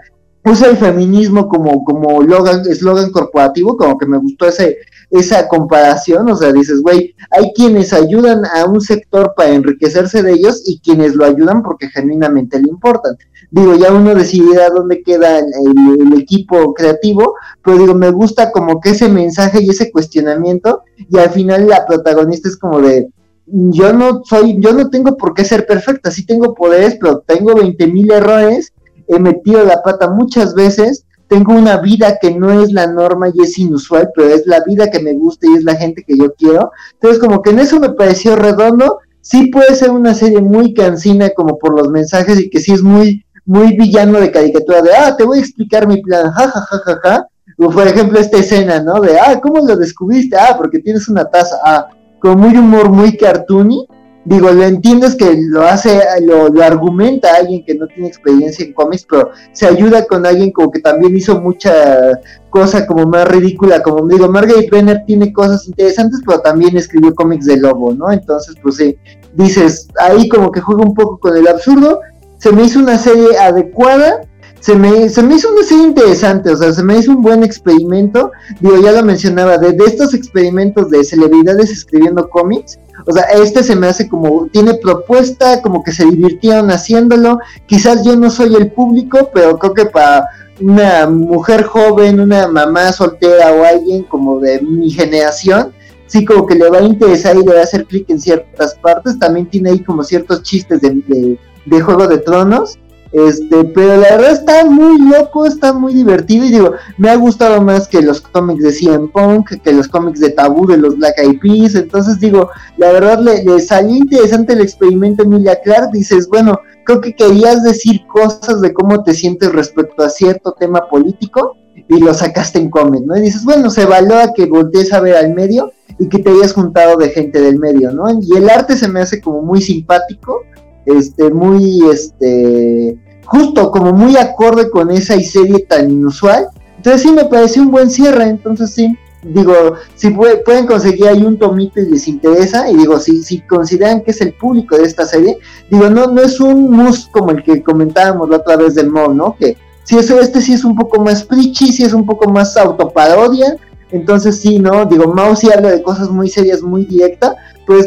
usa 0.51 0.69
el 0.69 0.77
feminismo 0.77 1.49
como, 1.49 1.85
como 1.85 2.23
eslogan 2.23 3.11
corporativo, 3.11 3.77
como 3.77 3.97
que 3.97 4.07
me 4.07 4.19
gustó 4.19 4.47
ese, 4.47 4.79
esa 5.11 5.49
comparación, 5.49 6.31
o 6.31 6.37
sea, 6.37 6.53
dices, 6.53 6.81
güey, 6.83 7.15
hay 7.31 7.53
quienes 7.55 7.93
ayudan 7.93 8.45
a 8.45 8.65
un 8.65 8.81
sector 8.81 9.35
para 9.37 9.51
enriquecerse 9.51 10.23
de 10.23 10.33
ellos 10.33 10.63
y 10.67 10.81
quienes 10.81 11.15
lo 11.15 11.25
ayudan 11.25 11.63
porque 11.63 11.89
genuinamente 11.89 12.61
le 12.61 12.69
importan. 12.69 13.17
Digo, 13.51 13.75
ya 13.75 13.93
uno 13.93 14.15
decidirá 14.15 14.71
dónde 14.71 15.03
queda 15.03 15.39
el, 15.39 16.21
equipo 16.21 16.75
creativo, 16.75 17.35
pero 17.65 17.79
digo, 17.79 17.95
me 17.95 18.11
gusta 18.11 18.53
como 18.53 18.81
que 18.81 18.91
ese 18.91 19.09
mensaje 19.09 19.63
y 19.63 19.71
ese 19.71 19.91
cuestionamiento, 19.91 20.83
y 20.97 21.19
al 21.19 21.31
final 21.31 21.67
la 21.67 21.87
protagonista 21.87 22.49
es 22.49 22.57
como 22.57 22.81
de, 22.81 23.09
yo 23.47 23.93
no 23.93 24.23
soy, 24.25 24.59
yo 24.61 24.73
no 24.73 24.91
tengo 24.91 25.17
por 25.17 25.35
qué 25.35 25.45
ser 25.45 25.67
perfecta, 25.67 26.11
sí 26.11 26.25
tengo 26.25 26.55
poderes, 26.55 26.97
pero 27.01 27.21
tengo 27.27 27.55
20 27.57 27.87
mil 27.89 28.13
errores 28.13 28.73
he 29.11 29.19
metido 29.19 29.65
la 29.65 29.83
pata 29.83 30.09
muchas 30.09 30.55
veces, 30.55 31.05
tengo 31.31 31.55
una 31.55 31.77
vida 31.77 32.19
que 32.21 32.35
no 32.35 32.61
es 32.61 32.73
la 32.73 32.89
norma 32.89 33.29
y 33.33 33.43
es 33.43 33.57
inusual, 33.57 34.11
pero 34.17 34.31
es 34.31 34.47
la 34.47 34.65
vida 34.67 34.91
que 34.91 34.99
me 34.99 35.15
gusta 35.15 35.47
y 35.47 35.55
es 35.55 35.63
la 35.63 35.77
gente 35.77 36.03
que 36.05 36.19
yo 36.19 36.35
quiero. 36.35 36.73
Entonces, 36.95 37.21
como 37.21 37.41
que 37.41 37.51
en 37.51 37.61
eso 37.61 37.79
me 37.79 37.91
pareció 37.91 38.35
redondo. 38.35 38.99
Sí 39.21 39.47
puede 39.47 39.77
ser 39.77 39.93
una 39.93 40.13
serie 40.15 40.41
muy 40.41 40.75
cansina 40.75 41.31
como 41.31 41.57
por 41.57 41.79
los 41.79 41.89
mensajes 41.89 42.41
y 42.41 42.51
que 42.51 42.59
sí 42.59 42.73
es 42.73 42.83
muy, 42.83 43.25
muy 43.45 43.77
villano 43.77 44.19
de 44.19 44.33
caricatura 44.33 44.83
de, 44.83 44.91
ah, 44.93 45.17
te 45.17 45.23
voy 45.23 45.39
a 45.39 45.43
explicar 45.43 45.87
mi 45.87 46.03
plan, 46.03 46.33
ja, 46.33 46.49
ja, 46.49 46.61
ja, 46.63 46.79
ja, 46.85 47.01
ja. 47.01 47.27
O 47.59 47.71
por 47.71 47.87
ejemplo 47.87 48.19
esta 48.19 48.39
escena, 48.39 48.83
¿no? 48.83 49.01
De, 49.01 49.17
ah, 49.19 49.39
¿cómo 49.41 49.65
lo 49.65 49.77
descubriste? 49.77 50.37
Ah, 50.37 50.57
porque 50.57 50.81
tienes 50.81 51.09
una 51.09 51.27
taza. 51.27 51.57
Ah, 51.65 51.89
con 52.19 52.41
muy 52.41 52.57
humor 52.57 52.91
muy 52.91 53.17
cartoony 53.17 53.87
digo, 54.25 54.51
lo 54.51 54.65
entiendes 54.65 55.15
que 55.15 55.35
lo 55.49 55.63
hace, 55.63 56.01
lo, 56.23 56.63
argumenta 56.63 57.35
alguien 57.35 57.65
que 57.65 57.75
no 57.75 57.87
tiene 57.87 58.09
experiencia 58.09 58.65
en 58.65 58.73
cómics, 58.73 59.07
pero 59.09 59.31
se 59.53 59.67
ayuda 59.67 60.05
con 60.07 60.27
alguien 60.27 60.53
como 60.53 60.71
que 60.71 60.81
también 60.81 61.17
hizo 61.17 61.41
mucha 61.41 62.21
cosa 62.51 62.87
como 62.87 63.07
más 63.07 63.27
ridícula, 63.29 63.83
como 63.83 64.07
digo, 64.07 64.29
Margaret 64.29 64.69
Brenner 64.71 65.05
tiene 65.07 65.33
cosas 65.33 65.67
interesantes, 65.69 66.21
pero 66.27 66.41
también 66.41 66.77
escribió 66.77 67.15
cómics 67.15 67.47
de 67.47 67.57
lobo, 67.57 67.95
¿no? 67.95 68.11
Entonces, 68.13 68.57
pues 68.63 68.77
sí, 68.77 68.99
dices, 69.35 69.89
ahí 69.99 70.29
como 70.29 70.51
que 70.51 70.61
juega 70.61 70.83
un 70.83 70.95
poco 70.95 71.19
con 71.19 71.37
el 71.37 71.49
absurdo, 71.49 72.01
se 72.39 72.53
me 72.53 72.65
hizo 72.65 72.79
una 72.79 72.99
serie 72.99 73.39
adecuada, 73.39 74.21
se 74.61 74.75
me, 74.75 75.09
se 75.09 75.23
me 75.23 75.37
hizo 75.37 75.51
una 75.53 75.63
serie 75.63 75.85
interesante, 75.85 76.51
o 76.51 76.57
sea, 76.57 76.73
se 76.73 76.83
me 76.83 76.99
hizo 76.99 77.13
un 77.13 77.23
buen 77.23 77.43
experimento. 77.43 78.31
Digo, 78.61 78.79
ya 78.83 78.93
lo 78.93 79.03
mencionaba, 79.03 79.57
de, 79.57 79.73
de 79.73 79.85
estos 79.85 80.13
experimentos 80.13 80.91
de 80.91 81.03
celebridades 81.03 81.71
escribiendo 81.71 82.29
cómics, 82.29 82.79
o 83.07 83.13
sea, 83.13 83.25
este 83.43 83.63
se 83.63 83.77
me 83.77 83.87
hace 83.87 84.09
como, 84.09 84.47
tiene 84.49 84.75
propuesta, 84.75 85.63
como 85.63 85.83
que 85.83 85.93
se 85.93 86.05
divirtieron 86.05 86.71
haciéndolo. 86.71 87.39
Quizás 87.67 88.05
yo 88.05 88.17
no 88.17 88.31
soy 88.31 88.55
el 88.55 88.73
público, 88.73 89.31
pero 89.33 89.59
creo 89.59 89.75
que 89.75 89.87
para 89.87 90.29
una 90.61 91.07
mujer 91.09 91.65
joven, 91.65 92.21
una 92.21 92.49
mamá 92.49 92.93
soltera 92.93 93.53
o 93.53 93.65
alguien 93.65 94.03
como 94.05 94.41
de 94.41 94.61
mi 94.61 94.91
generación, 94.91 95.73
sí 96.07 96.25
como 96.25 96.47
que 96.47 96.57
le 96.57 96.69
va 96.69 96.79
a 96.79 96.83
interesar 96.83 97.37
y 97.37 97.45
le 97.45 97.55
va 97.55 97.61
a 97.61 97.65
hacer 97.65 97.87
clic 97.87 98.11
en 98.11 98.21
ciertas 98.21 98.75
partes. 98.75 99.19
También 99.19 99.47
tiene 99.47 99.71
ahí 99.71 99.81
como 99.81 100.03
ciertos 100.03 100.43
chistes 100.43 100.81
de, 100.81 101.39
de 101.67 101.81
Juego 101.81 102.09
de 102.09 102.19
Tronos. 102.19 102.79
Este, 103.13 103.65
pero 103.65 103.97
la 103.97 104.17
verdad 104.17 104.31
está 104.31 104.65
muy 104.65 105.01
loco, 105.11 105.45
está 105.45 105.73
muy 105.73 105.93
divertido 105.93 106.45
y 106.45 106.51
digo, 106.51 106.73
me 106.97 107.11
ha 107.11 107.17
gustado 107.17 107.61
más 107.61 107.89
que 107.89 108.03
los 108.03 108.21
cómics 108.21 108.63
de 108.63 108.73
CM 108.73 109.09
Punk, 109.09 109.61
que 109.63 109.73
los 109.73 109.89
cómics 109.89 110.21
de 110.21 110.31
Tabú 110.31 110.67
de 110.67 110.77
los 110.77 110.97
Black 110.97 111.19
Eyed 111.19 111.41
Peas, 111.41 111.75
entonces 111.75 112.21
digo, 112.21 112.51
la 112.77 112.93
verdad 112.93 113.19
le, 113.19 113.61
salió 113.61 113.97
interesante 113.97 114.53
el 114.53 114.61
experimento 114.61 115.25
Emilia 115.25 115.61
Clark, 115.61 115.91
dices, 115.91 116.29
bueno, 116.29 116.61
creo 116.85 117.01
que 117.01 117.15
querías 117.15 117.65
decir 117.65 118.07
cosas 118.07 118.61
de 118.61 118.73
cómo 118.73 119.03
te 119.03 119.13
sientes 119.13 119.53
respecto 119.53 120.05
a 120.05 120.11
cierto 120.11 120.53
tema 120.53 120.89
político 120.89 121.57
y 121.89 121.99
lo 121.99 122.15
sacaste 122.15 122.61
en 122.61 122.71
cómic, 122.71 123.03
¿no? 123.05 123.17
Y 123.17 123.23
dices, 123.23 123.45
bueno, 123.45 123.71
se 123.71 123.87
valora 123.87 124.33
que 124.35 124.47
voltees 124.47 124.93
a 124.93 125.01
ver 125.01 125.17
al 125.17 125.35
medio 125.35 125.73
y 125.99 126.09
que 126.09 126.21
te 126.21 126.31
hayas 126.31 126.53
juntado 126.53 126.97
de 126.97 127.11
gente 127.11 127.41
del 127.41 127.59
medio, 127.59 127.91
¿no? 127.91 128.07
Y 128.21 128.37
el 128.37 128.49
arte 128.49 128.77
se 128.77 128.89
me 128.89 129.01
hace 129.01 129.21
como 129.21 129.43
muy 129.43 129.61
simpático, 129.61 130.43
este, 130.87 131.31
muy, 131.31 131.83
este, 131.91 132.99
justo 133.25 133.71
como 133.71 133.93
muy 133.93 134.17
acorde 134.17 134.71
con 134.71 134.91
esa 134.91 135.21
serie 135.21 135.61
tan 135.61 135.91
inusual. 135.91 136.49
Entonces 136.77 137.03
sí 137.03 137.13
me 137.13 137.25
pareció 137.27 137.63
un 137.63 137.71
buen 137.71 137.91
cierre, 137.91 138.25
entonces 138.25 138.71
sí, 138.71 138.97
digo, 139.23 139.75
si 139.95 140.11
pueden 140.11 140.67
conseguir 140.67 141.09
ahí 141.09 141.23
un 141.23 141.39
tomito 141.39 141.81
y 141.81 141.91
les 141.91 142.09
interesa, 142.09 142.71
y 142.71 142.77
digo, 142.77 142.99
si, 142.99 143.23
si 143.23 143.41
consideran 143.41 144.01
que 144.01 144.13
es 144.13 144.21
el 144.21 144.33
público 144.33 144.77
de 144.77 144.85
esta 144.85 145.05
serie, 145.05 145.39
digo, 145.71 145.91
no, 145.91 146.07
no 146.07 146.23
es 146.23 146.41
un 146.41 146.71
mus 146.71 147.07
como 147.09 147.31
el 147.33 147.43
que 147.43 147.63
comentábamos 147.63 148.31
la 148.31 148.39
otra 148.39 148.57
vez 148.57 148.75
del 148.75 148.91
Mo, 148.91 149.09
¿no? 149.09 149.37
Que 149.39 149.57
si 149.85 149.99
eso, 149.99 150.21
este 150.21 150.41
sí 150.41 150.53
es 150.53 150.65
un 150.65 150.75
poco 150.75 151.03
más 151.03 151.25
preachy, 151.25 151.73
sí 151.73 151.85
es 151.85 151.93
un 151.93 152.07
poco 152.07 152.31
más 152.31 152.57
autoparodia, 152.57 153.57
entonces 153.91 154.41
sí, 154.41 154.59
¿no? 154.59 154.85
Digo, 154.87 155.13
Mouse 155.13 155.41
sí 155.41 155.51
habla 155.53 155.71
de 155.71 155.83
cosas 155.83 156.09
muy 156.11 156.29
serias, 156.29 156.63
muy 156.63 156.85
directa, 156.85 157.37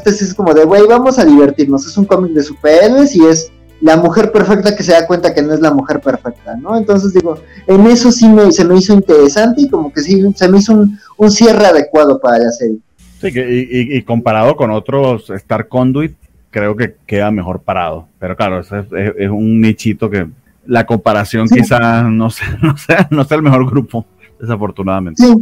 sí 0.06 0.24
es 0.24 0.34
como 0.34 0.54
de, 0.54 0.66
güey, 0.66 0.88
vamos 0.88 1.20
a 1.20 1.26
divertirnos. 1.26 1.86
Es 1.86 1.98
un 1.98 2.06
cómic 2.06 2.32
de 2.32 2.44
superhéroes 2.44 3.16
y 3.16 3.26
es 3.26 3.52
la 3.82 3.98
mujer 3.98 4.32
perfecta 4.32 4.76
que 4.76 4.84
se 4.84 4.94
da 4.94 5.06
cuenta 5.06 5.34
que 5.34 5.42
no 5.42 5.54
es 5.54 5.60
la 5.60 5.74
mujer 5.74 6.00
perfecta, 6.00 6.56
¿no? 6.56 6.78
Entonces 6.78 7.14
digo, 7.14 7.38
en 7.68 7.86
eso 7.88 8.12
sí 8.12 8.30
me, 8.30 8.52
se 8.52 8.64
me 8.64 8.78
hizo 8.78 8.94
interesante 8.94 9.62
y 9.62 9.70
como 9.70 9.92
que 9.92 10.02
sí, 10.02 10.24
se 10.36 10.48
me 10.48 10.60
hizo 10.60 10.74
un, 10.74 10.98
un 11.18 11.32
cierre 11.32 11.66
adecuado 11.66 12.20
para 12.20 12.40
la 12.40 12.52
serie. 12.52 12.78
Sí, 13.20 13.32
y, 13.36 14.02
comparado 14.04 14.56
con 14.56 14.72
otros 14.72 15.30
Star 15.30 15.68
Conduit, 15.68 16.14
creo 16.50 16.76
que 16.76 16.96
queda 17.06 17.32
mejor 17.32 17.62
parado. 17.62 18.08
Pero 18.20 18.36
claro, 18.36 18.60
es, 18.60 18.70
es, 18.72 19.30
un 19.30 19.60
nichito 19.62 20.10
que 20.10 20.28
la 20.66 20.86
comparación 20.86 21.48
quizás 21.48 22.06
no 22.10 22.30
sea, 22.30 22.58
no, 22.62 22.78
sea, 22.78 23.08
no 23.12 23.24
sea 23.24 23.38
el 23.38 23.44
mejor 23.44 23.70
grupo, 23.70 24.06
desafortunadamente. 24.40 25.24
Sí, 25.24 25.34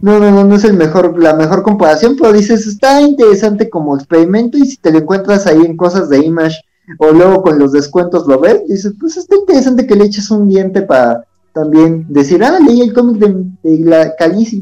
no, 0.00 0.18
no, 0.18 0.30
no, 0.30 0.44
no 0.44 0.54
es 0.54 0.64
el 0.64 0.74
mejor, 0.74 1.20
la 1.20 1.34
mejor 1.34 1.62
comparación, 1.62 2.16
pero 2.16 2.32
dices, 2.32 2.66
está 2.66 3.00
interesante 3.00 3.68
como 3.68 3.96
experimento 3.96 4.56
y 4.56 4.66
si 4.66 4.76
te 4.76 4.92
lo 4.92 4.98
encuentras 4.98 5.46
ahí 5.46 5.64
en 5.64 5.76
cosas 5.76 6.08
de 6.08 6.24
Image 6.24 6.56
o 6.98 7.10
luego 7.12 7.42
con 7.42 7.58
los 7.58 7.72
descuentos 7.72 8.26
lo 8.26 8.40
ves, 8.40 8.62
dices, 8.68 8.94
pues 8.98 9.16
está 9.16 9.36
interesante 9.36 9.86
que 9.86 9.96
le 9.96 10.04
eches 10.04 10.30
un 10.30 10.48
diente 10.48 10.82
para 10.82 11.24
también 11.52 12.06
decir, 12.08 12.42
ah, 12.44 12.58
leí 12.60 12.80
el 12.80 12.92
cómic 12.92 13.18
de, 13.18 13.78
la 13.84 14.14
Calici. 14.16 14.60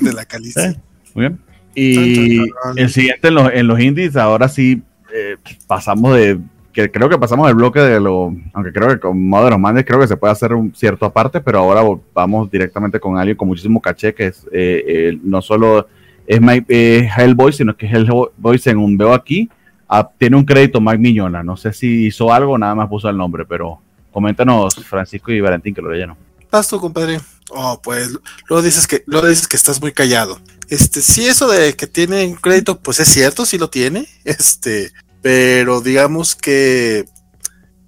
de 0.00 0.12
la 0.12 0.24
Calici. 0.24 0.60
muy 1.14 1.28
bien. 1.28 1.40
Y 1.74 2.38
el 2.76 2.90
siguiente 2.90 3.28
en 3.28 3.34
los, 3.34 3.50
en 3.52 3.66
los 3.66 3.80
indies, 3.80 4.16
ahora 4.16 4.48
sí 4.48 4.82
eh, 5.14 5.36
pasamos 5.66 6.14
de 6.14 6.38
que 6.72 6.90
creo 6.90 7.08
que 7.08 7.18
pasamos 7.18 7.48
el 7.48 7.54
bloque 7.54 7.80
de 7.80 8.00
lo, 8.00 8.34
aunque 8.52 8.72
creo 8.72 8.88
que 8.88 8.98
con 8.98 9.28
Modern 9.28 9.60
Madness 9.60 9.84
creo 9.84 10.00
que 10.00 10.08
se 10.08 10.16
puede 10.16 10.32
hacer 10.32 10.54
un 10.54 10.74
cierto 10.74 11.06
aparte, 11.06 11.40
pero 11.40 11.58
ahora 11.58 11.82
vamos 12.14 12.50
directamente 12.50 12.98
con 12.98 13.18
alguien 13.18 13.36
con 13.36 13.48
muchísimo 13.48 13.80
caché, 13.80 14.14
que 14.14 14.28
es 14.28 14.46
eh, 14.52 15.18
no 15.22 15.42
solo 15.42 15.86
es 16.26 16.40
My, 16.40 16.64
eh, 16.68 17.08
Hellboy, 17.16 17.52
sino 17.52 17.76
que 17.76 17.86
es 17.86 17.92
Hellboy 17.92 18.58
según 18.58 18.96
veo 18.96 19.12
aquí, 19.12 19.48
ah, 19.88 20.08
tiene 20.18 20.36
un 20.36 20.44
crédito 20.44 20.80
Mike 20.80 20.98
Miñona, 20.98 21.42
no 21.42 21.56
sé 21.56 21.72
si 21.72 22.06
hizo 22.06 22.32
algo, 22.32 22.56
nada 22.56 22.74
más 22.74 22.88
puso 22.88 23.08
el 23.08 23.16
nombre, 23.16 23.44
pero 23.44 23.80
coméntanos 24.10 24.74
Francisco 24.74 25.32
y 25.32 25.40
Valentín 25.40 25.74
que 25.74 25.82
lo 25.82 25.90
leyeron. 25.90 26.16
Pasto, 26.50 26.80
compadre. 26.80 27.18
Oh, 27.50 27.80
pues 27.82 28.10
luego 28.48 28.62
dices 28.62 28.86
que 28.86 29.02
luego 29.06 29.26
dices 29.26 29.48
que 29.48 29.56
estás 29.56 29.80
muy 29.80 29.92
callado. 29.92 30.38
Este, 30.68 31.02
sí, 31.02 31.26
eso 31.26 31.50
de 31.50 31.74
que 31.74 31.86
tiene 31.86 32.34
crédito, 32.40 32.78
pues 32.78 33.00
es 33.00 33.08
cierto, 33.08 33.44
sí 33.44 33.58
lo 33.58 33.68
tiene. 33.68 34.06
Este, 34.24 34.92
pero 35.22 35.80
digamos 35.80 36.34
que 36.34 37.06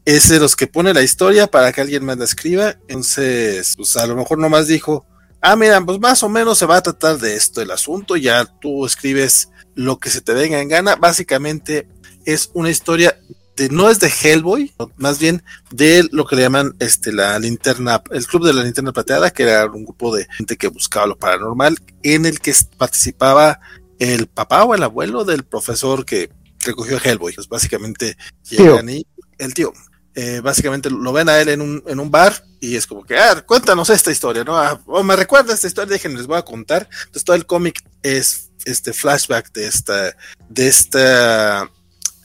es 0.04 0.28
de 0.28 0.38
los 0.38 0.56
que 0.56 0.66
pone 0.66 0.94
la 0.94 1.02
historia 1.02 1.46
para 1.46 1.72
que 1.72 1.80
alguien 1.80 2.04
más 2.04 2.16
la 2.18 2.24
escriba. 2.24 2.76
Entonces, 2.88 3.74
pues 3.76 3.96
a 3.96 4.06
lo 4.06 4.16
mejor 4.16 4.38
nomás 4.38 4.68
dijo, 4.68 5.04
ah, 5.40 5.56
mira, 5.56 5.80
pues 5.80 5.98
más 5.98 6.22
o 6.22 6.28
menos 6.28 6.58
se 6.58 6.66
va 6.66 6.76
a 6.76 6.82
tratar 6.82 7.18
de 7.18 7.34
esto 7.34 7.60
el 7.60 7.70
asunto, 7.70 8.16
ya 8.16 8.44
tú 8.44 8.86
escribes 8.86 9.48
lo 9.74 9.98
que 9.98 10.10
se 10.10 10.20
te 10.20 10.32
venga 10.32 10.60
en 10.60 10.68
gana. 10.68 10.96
Básicamente 10.96 11.88
es 12.24 12.50
una 12.54 12.70
historia 12.70 13.18
de, 13.56 13.68
no 13.68 13.88
es 13.88 13.98
de 14.00 14.08
Hellboy, 14.10 14.72
más 14.96 15.18
bien 15.18 15.42
de 15.70 16.06
lo 16.12 16.26
que 16.26 16.36
le 16.36 16.42
llaman 16.42 16.74
este 16.80 17.12
la 17.12 17.38
linterna, 17.38 18.02
el 18.10 18.26
club 18.26 18.46
de 18.46 18.52
la 18.52 18.62
linterna 18.62 18.92
plateada, 18.92 19.30
que 19.30 19.44
era 19.44 19.66
un 19.66 19.84
grupo 19.84 20.14
de 20.14 20.26
gente 20.36 20.56
que 20.56 20.68
buscaba 20.68 21.06
lo 21.06 21.16
paranormal, 21.16 21.78
en 22.02 22.26
el 22.26 22.40
que 22.40 22.54
participaba 22.76 23.60
el 23.98 24.26
papá 24.26 24.64
o 24.64 24.74
el 24.74 24.82
abuelo 24.82 25.24
del 25.24 25.44
profesor 25.44 26.04
que 26.04 26.30
recogió 26.64 26.96
a 26.96 27.00
Hellboy. 27.00 27.34
Pues 27.34 27.48
básicamente 27.48 28.16
llegan 28.48 28.88
y 28.88 29.06
el 29.38 29.54
tío, 29.54 29.72
eh, 30.14 30.40
básicamente 30.40 30.90
lo 30.90 31.12
ven 31.12 31.28
a 31.28 31.40
él 31.40 31.48
en 31.48 31.60
un, 31.60 31.82
en 31.86 31.98
un 31.98 32.10
bar 32.10 32.44
y 32.60 32.76
es 32.76 32.86
como 32.86 33.04
que, 33.04 33.18
ah, 33.18 33.42
cuéntanos 33.44 33.90
esta 33.90 34.12
historia, 34.12 34.44
¿no? 34.44 34.56
Ah, 34.56 34.80
o 34.86 35.02
me 35.02 35.16
recuerda 35.16 35.52
esta 35.52 35.66
historia, 35.66 35.92
déjenme 35.92 36.18
les 36.18 36.26
voy 36.26 36.38
a 36.38 36.44
contar. 36.44 36.88
Entonces 36.90 37.24
todo 37.24 37.36
el 37.36 37.46
cómic 37.46 37.82
es 38.02 38.50
este 38.64 38.92
flashback 38.92 39.52
de 39.52 39.66
esta, 39.66 40.16
de 40.48 40.68
esta 40.68 41.70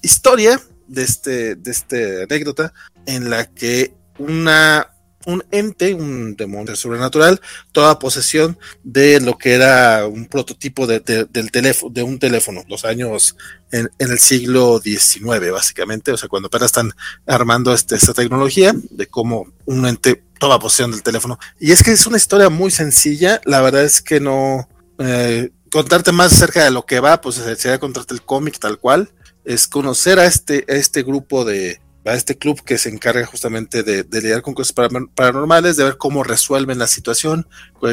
historia, 0.02 0.62
de 0.88 1.04
este, 1.04 1.56
de 1.56 1.72
esta 1.72 1.98
anécdota, 2.24 2.74
en 3.06 3.30
la 3.30 3.48
que 3.48 3.94
una 4.18 4.92
un 5.30 5.44
ente, 5.52 5.94
un 5.94 6.36
demonio 6.36 6.76
sobrenatural, 6.76 7.40
toda 7.72 8.00
posesión 8.00 8.58
de 8.84 9.20
lo 9.22 9.38
que 9.38 9.54
era 9.54 10.08
un 10.08 10.26
prototipo 10.26 10.88
de, 10.88 11.00
del 11.00 11.52
teléfono, 11.52 11.94
de 11.94 12.04
un 12.04 12.20
teléfono, 12.20 12.64
los 12.68 12.86
años 12.86 13.38
en, 13.72 13.90
el 14.00 14.20
siglo 14.20 14.80
XIX, 14.80 15.52
básicamente, 15.52 16.12
o 16.12 16.18
sea, 16.18 16.30
cuando 16.30 16.48
apenas 16.48 16.68
están 16.68 16.92
armando 17.26 17.74
este, 17.74 17.96
esta 17.96 18.14
tecnología 18.14 18.74
de 18.90 19.08
cómo 19.08 19.52
un 19.66 19.86
ente 19.86 20.24
toma 20.40 20.60
posesión 20.60 20.92
del 20.92 21.04
teléfono. 21.04 21.38
Y 21.60 21.72
es 21.72 21.84
que 21.84 21.92
es 21.92 22.08
una 22.08 22.18
historia 22.18 22.50
muy 22.50 22.72
sencilla, 22.72 23.42
la 23.46 23.62
verdad 23.62 23.84
es 23.84 24.02
que 24.02 24.20
no 24.20 24.68
eh, 24.98 25.52
contarte 25.72 26.12
más 26.12 26.34
acerca 26.34 26.64
de 26.64 26.72
lo 26.72 26.86
que 26.86 27.00
va, 27.00 27.22
pues 27.22 27.36
sería 27.36 27.80
contarte 27.80 28.14
el 28.14 28.24
cómic 28.24 28.60
tal 28.60 28.80
cual, 28.80 29.12
es 29.46 29.68
conocer 29.68 30.20
a 30.20 30.26
este, 30.26 30.66
a 30.68 30.74
este 30.74 31.04
grupo 31.04 31.46
de, 31.46 31.82
a 32.06 32.14
este 32.14 32.38
club 32.38 32.64
que 32.64 32.78
se 32.78 32.90
encarga 32.90 33.26
justamente 33.26 33.84
de, 33.84 34.06
lidiar 34.22 34.42
con 34.42 34.54
cosas 34.54 34.74
paranormales, 35.16 35.78
de 35.78 35.84
ver 35.84 35.98
cómo 35.98 36.24
resuelven 36.24 36.80
la 36.80 36.88
situación, 36.88 37.48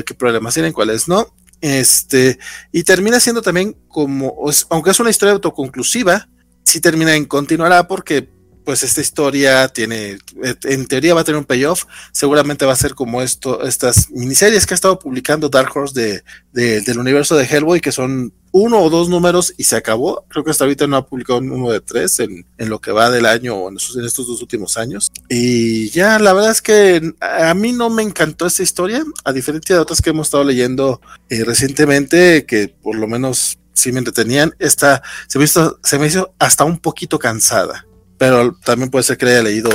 qué 0.04 0.14
problemas 0.14 0.54
tienen, 0.54 0.72
cuáles 0.72 1.08
no. 1.08 1.32
Este, 1.60 2.38
y 2.70 2.84
termina 2.84 3.18
siendo 3.18 3.42
también 3.42 3.76
como, 3.88 4.34
aunque 4.70 4.90
es 4.90 5.00
una 5.00 5.10
historia 5.10 5.32
autoconclusiva, 5.32 6.28
sí 6.62 6.80
termina 6.80 7.14
en 7.14 7.24
continuará 7.24 7.88
porque 7.88 8.28
pues 8.66 8.82
esta 8.82 9.00
historia 9.00 9.68
tiene, 9.68 10.18
en 10.64 10.86
teoría 10.86 11.14
va 11.14 11.20
a 11.20 11.24
tener 11.24 11.38
un 11.38 11.44
payoff, 11.44 11.84
seguramente 12.10 12.66
va 12.66 12.72
a 12.72 12.76
ser 12.76 12.96
como 12.96 13.22
esto, 13.22 13.62
estas 13.62 14.10
miniseries 14.10 14.66
que 14.66 14.74
ha 14.74 14.76
estado 14.76 14.98
publicando 14.98 15.48
Dark 15.48 15.70
Horse 15.72 16.24
de, 16.52 16.80
del 16.80 16.98
universo 16.98 17.36
de 17.36 17.44
Hellboy, 17.44 17.80
que 17.80 17.92
son 17.92 18.34
uno 18.50 18.80
o 18.80 18.90
dos 18.90 19.08
números 19.08 19.54
y 19.56 19.62
se 19.62 19.76
acabó. 19.76 20.24
Creo 20.28 20.42
que 20.42 20.50
hasta 20.50 20.64
ahorita 20.64 20.88
no 20.88 20.96
ha 20.96 21.06
publicado 21.06 21.38
uno 21.38 21.70
de 21.70 21.80
tres 21.80 22.18
en, 22.18 22.44
lo 22.58 22.80
que 22.80 22.90
va 22.90 23.08
del 23.08 23.26
año 23.26 23.54
o 23.54 23.68
en, 23.68 23.76
estos 23.76 24.26
dos 24.26 24.42
últimos 24.42 24.76
años. 24.76 25.12
Y 25.28 25.90
ya, 25.90 26.18
la 26.18 26.32
verdad 26.32 26.50
es 26.50 26.60
que 26.60 27.12
a 27.20 27.54
mí 27.54 27.70
no 27.70 27.88
me 27.88 28.02
encantó 28.02 28.46
esta 28.46 28.64
historia, 28.64 29.04
a 29.24 29.32
diferencia 29.32 29.76
de 29.76 29.82
otras 29.82 30.02
que 30.02 30.10
hemos 30.10 30.26
estado 30.26 30.42
leyendo 30.42 31.00
eh, 31.30 31.44
recientemente, 31.44 32.44
que 32.46 32.74
por 32.82 32.96
lo 32.96 33.06
menos 33.06 33.60
sí 33.74 33.92
me 33.92 34.00
entretenían. 34.00 34.56
Esta 34.58 35.04
se 35.28 35.38
se 35.46 35.98
me 36.00 36.06
hizo 36.08 36.34
hasta 36.40 36.64
un 36.64 36.78
poquito 36.78 37.20
cansada 37.20 37.85
pero 38.18 38.54
también 38.64 38.90
puede 38.90 39.04
ser 39.04 39.16
que 39.16 39.26
le 39.26 39.32
haya 39.32 39.42
leído 39.42 39.70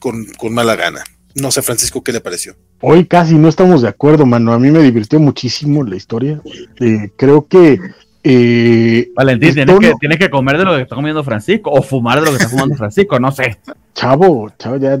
con, 0.00 0.26
mala 0.52 0.76
gana. 0.76 1.04
No 1.34 1.50
sé, 1.50 1.62
Francisco, 1.62 2.02
¿qué 2.02 2.12
le 2.12 2.20
pareció? 2.20 2.54
Hoy 2.80 3.06
casi 3.06 3.34
no 3.34 3.48
estamos 3.48 3.82
de 3.82 3.88
acuerdo, 3.88 4.26
mano. 4.26 4.52
A 4.52 4.58
mí 4.58 4.70
me 4.70 4.80
divirtió 4.80 5.18
muchísimo 5.18 5.82
la 5.82 5.96
historia. 5.96 6.40
Eh, 6.80 7.10
creo 7.16 7.46
que. 7.46 7.78
Eh, 8.22 9.10
Valentín, 9.14 9.52
tienes, 9.54 10.18
que, 10.18 10.30
comer 10.30 10.56
de 10.56 10.64
lo 10.64 10.76
que 10.76 10.82
está 10.82 10.94
comiendo 10.94 11.22
Francisco 11.22 11.70
o 11.70 11.82
fumar 11.82 12.20
de 12.20 12.26
lo 12.26 12.30
que 12.30 12.36
está 12.36 12.48
fumando 12.48 12.74
Francisco, 12.76 13.18
no 13.18 13.32
sé. 13.32 13.58
Chavo, 13.94 14.50
chavo, 14.58 14.76
ya 14.76 14.98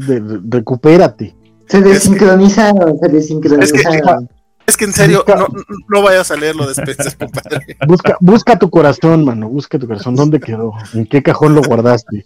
recupérate. 0.48 1.34
Se 1.66 1.80
desincronizaron, 1.80 2.98
se 2.98 3.08
desincronizaron. 3.08 3.94
Es 3.94 4.02
que 4.02 4.33
en 4.66 4.92
serio, 4.92 5.24
no, 5.26 5.46
no 5.88 6.02
vayas 6.02 6.30
a 6.30 6.36
leerlo 6.36 6.66
después, 6.66 6.96
compadre. 7.18 7.76
Busca, 7.86 8.16
busca 8.20 8.58
tu 8.58 8.70
corazón, 8.70 9.24
mano, 9.24 9.48
busca 9.48 9.78
tu 9.78 9.86
corazón. 9.86 10.16
¿Dónde 10.16 10.40
quedó? 10.40 10.72
¿En 10.92 11.06
qué 11.06 11.22
cajón 11.22 11.54
lo 11.54 11.62
guardaste? 11.62 12.24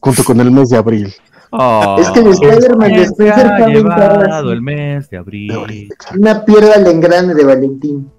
Junto 0.00 0.24
con 0.24 0.40
el 0.40 0.50
mes 0.50 0.70
de 0.70 0.78
abril. 0.78 1.14
Oh, 1.54 1.96
es 2.00 2.08
que 2.10 2.20
el 2.20 2.28
Spider-Man 2.28 2.92
de 2.92 3.02
el 4.52 4.62
mes 4.62 5.10
de 5.10 5.18
abril. 5.18 5.88
Una 6.18 6.44
piedra 6.44 6.76
al 6.76 6.86
engrane 6.86 7.34
de 7.34 7.44
Valentín. 7.44 8.10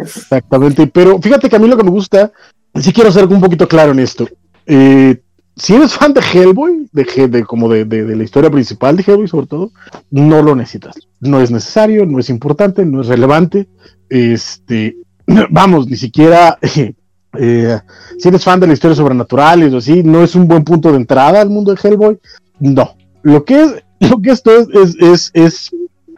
Exactamente, 0.00 0.86
pero 0.86 1.20
fíjate 1.20 1.50
que 1.50 1.56
a 1.56 1.58
mí 1.58 1.68
lo 1.68 1.76
que 1.76 1.84
me 1.84 1.90
gusta, 1.90 2.32
sí 2.74 2.92
quiero 2.92 3.12
ser 3.12 3.26
un 3.26 3.42
poquito 3.42 3.68
claro 3.68 3.92
en 3.92 3.98
esto. 3.98 4.26
Eh, 4.64 5.20
si 5.58 5.74
eres 5.74 5.94
fan 5.94 6.12
de 6.12 6.20
Hellboy, 6.20 6.88
de, 6.92 7.44
como 7.44 7.68
de, 7.68 7.84
la 7.84 8.22
historia 8.22 8.50
principal 8.50 8.96
de 8.96 9.02
Hellboy 9.02 9.28
sobre 9.28 9.46
todo, 9.46 9.72
no 10.10 10.40
lo 10.42 10.54
necesitas. 10.54 10.94
No 11.20 11.40
es 11.40 11.50
necesario, 11.50 12.06
no 12.06 12.18
es 12.18 12.30
importante, 12.30 12.84
no 12.84 13.00
es 13.00 13.08
relevante. 13.08 13.68
Este, 14.08 14.96
vamos, 15.50 15.88
ni 15.88 15.96
siquiera 15.96 16.58
eh, 17.38 17.80
si 18.18 18.28
eres 18.28 18.44
fan 18.44 18.60
de 18.60 18.68
la 18.68 18.72
historia 18.72 18.96
sobrenatural 18.96 19.74
o 19.74 19.78
así, 19.78 20.02
no 20.02 20.22
es 20.22 20.34
un 20.34 20.46
buen 20.46 20.64
punto 20.64 20.90
de 20.90 20.98
entrada 20.98 21.40
al 21.40 21.50
mundo 21.50 21.74
de 21.74 21.80
Hellboy. 21.82 22.18
No, 22.60 22.96
lo 23.22 23.44
que, 23.44 23.62
es, 23.62 23.84
lo 24.10 24.22
que 24.22 24.30
esto 24.30 24.52
es, 24.52 24.68
es, 24.68 24.96
es, 25.00 25.30
es 25.34 25.70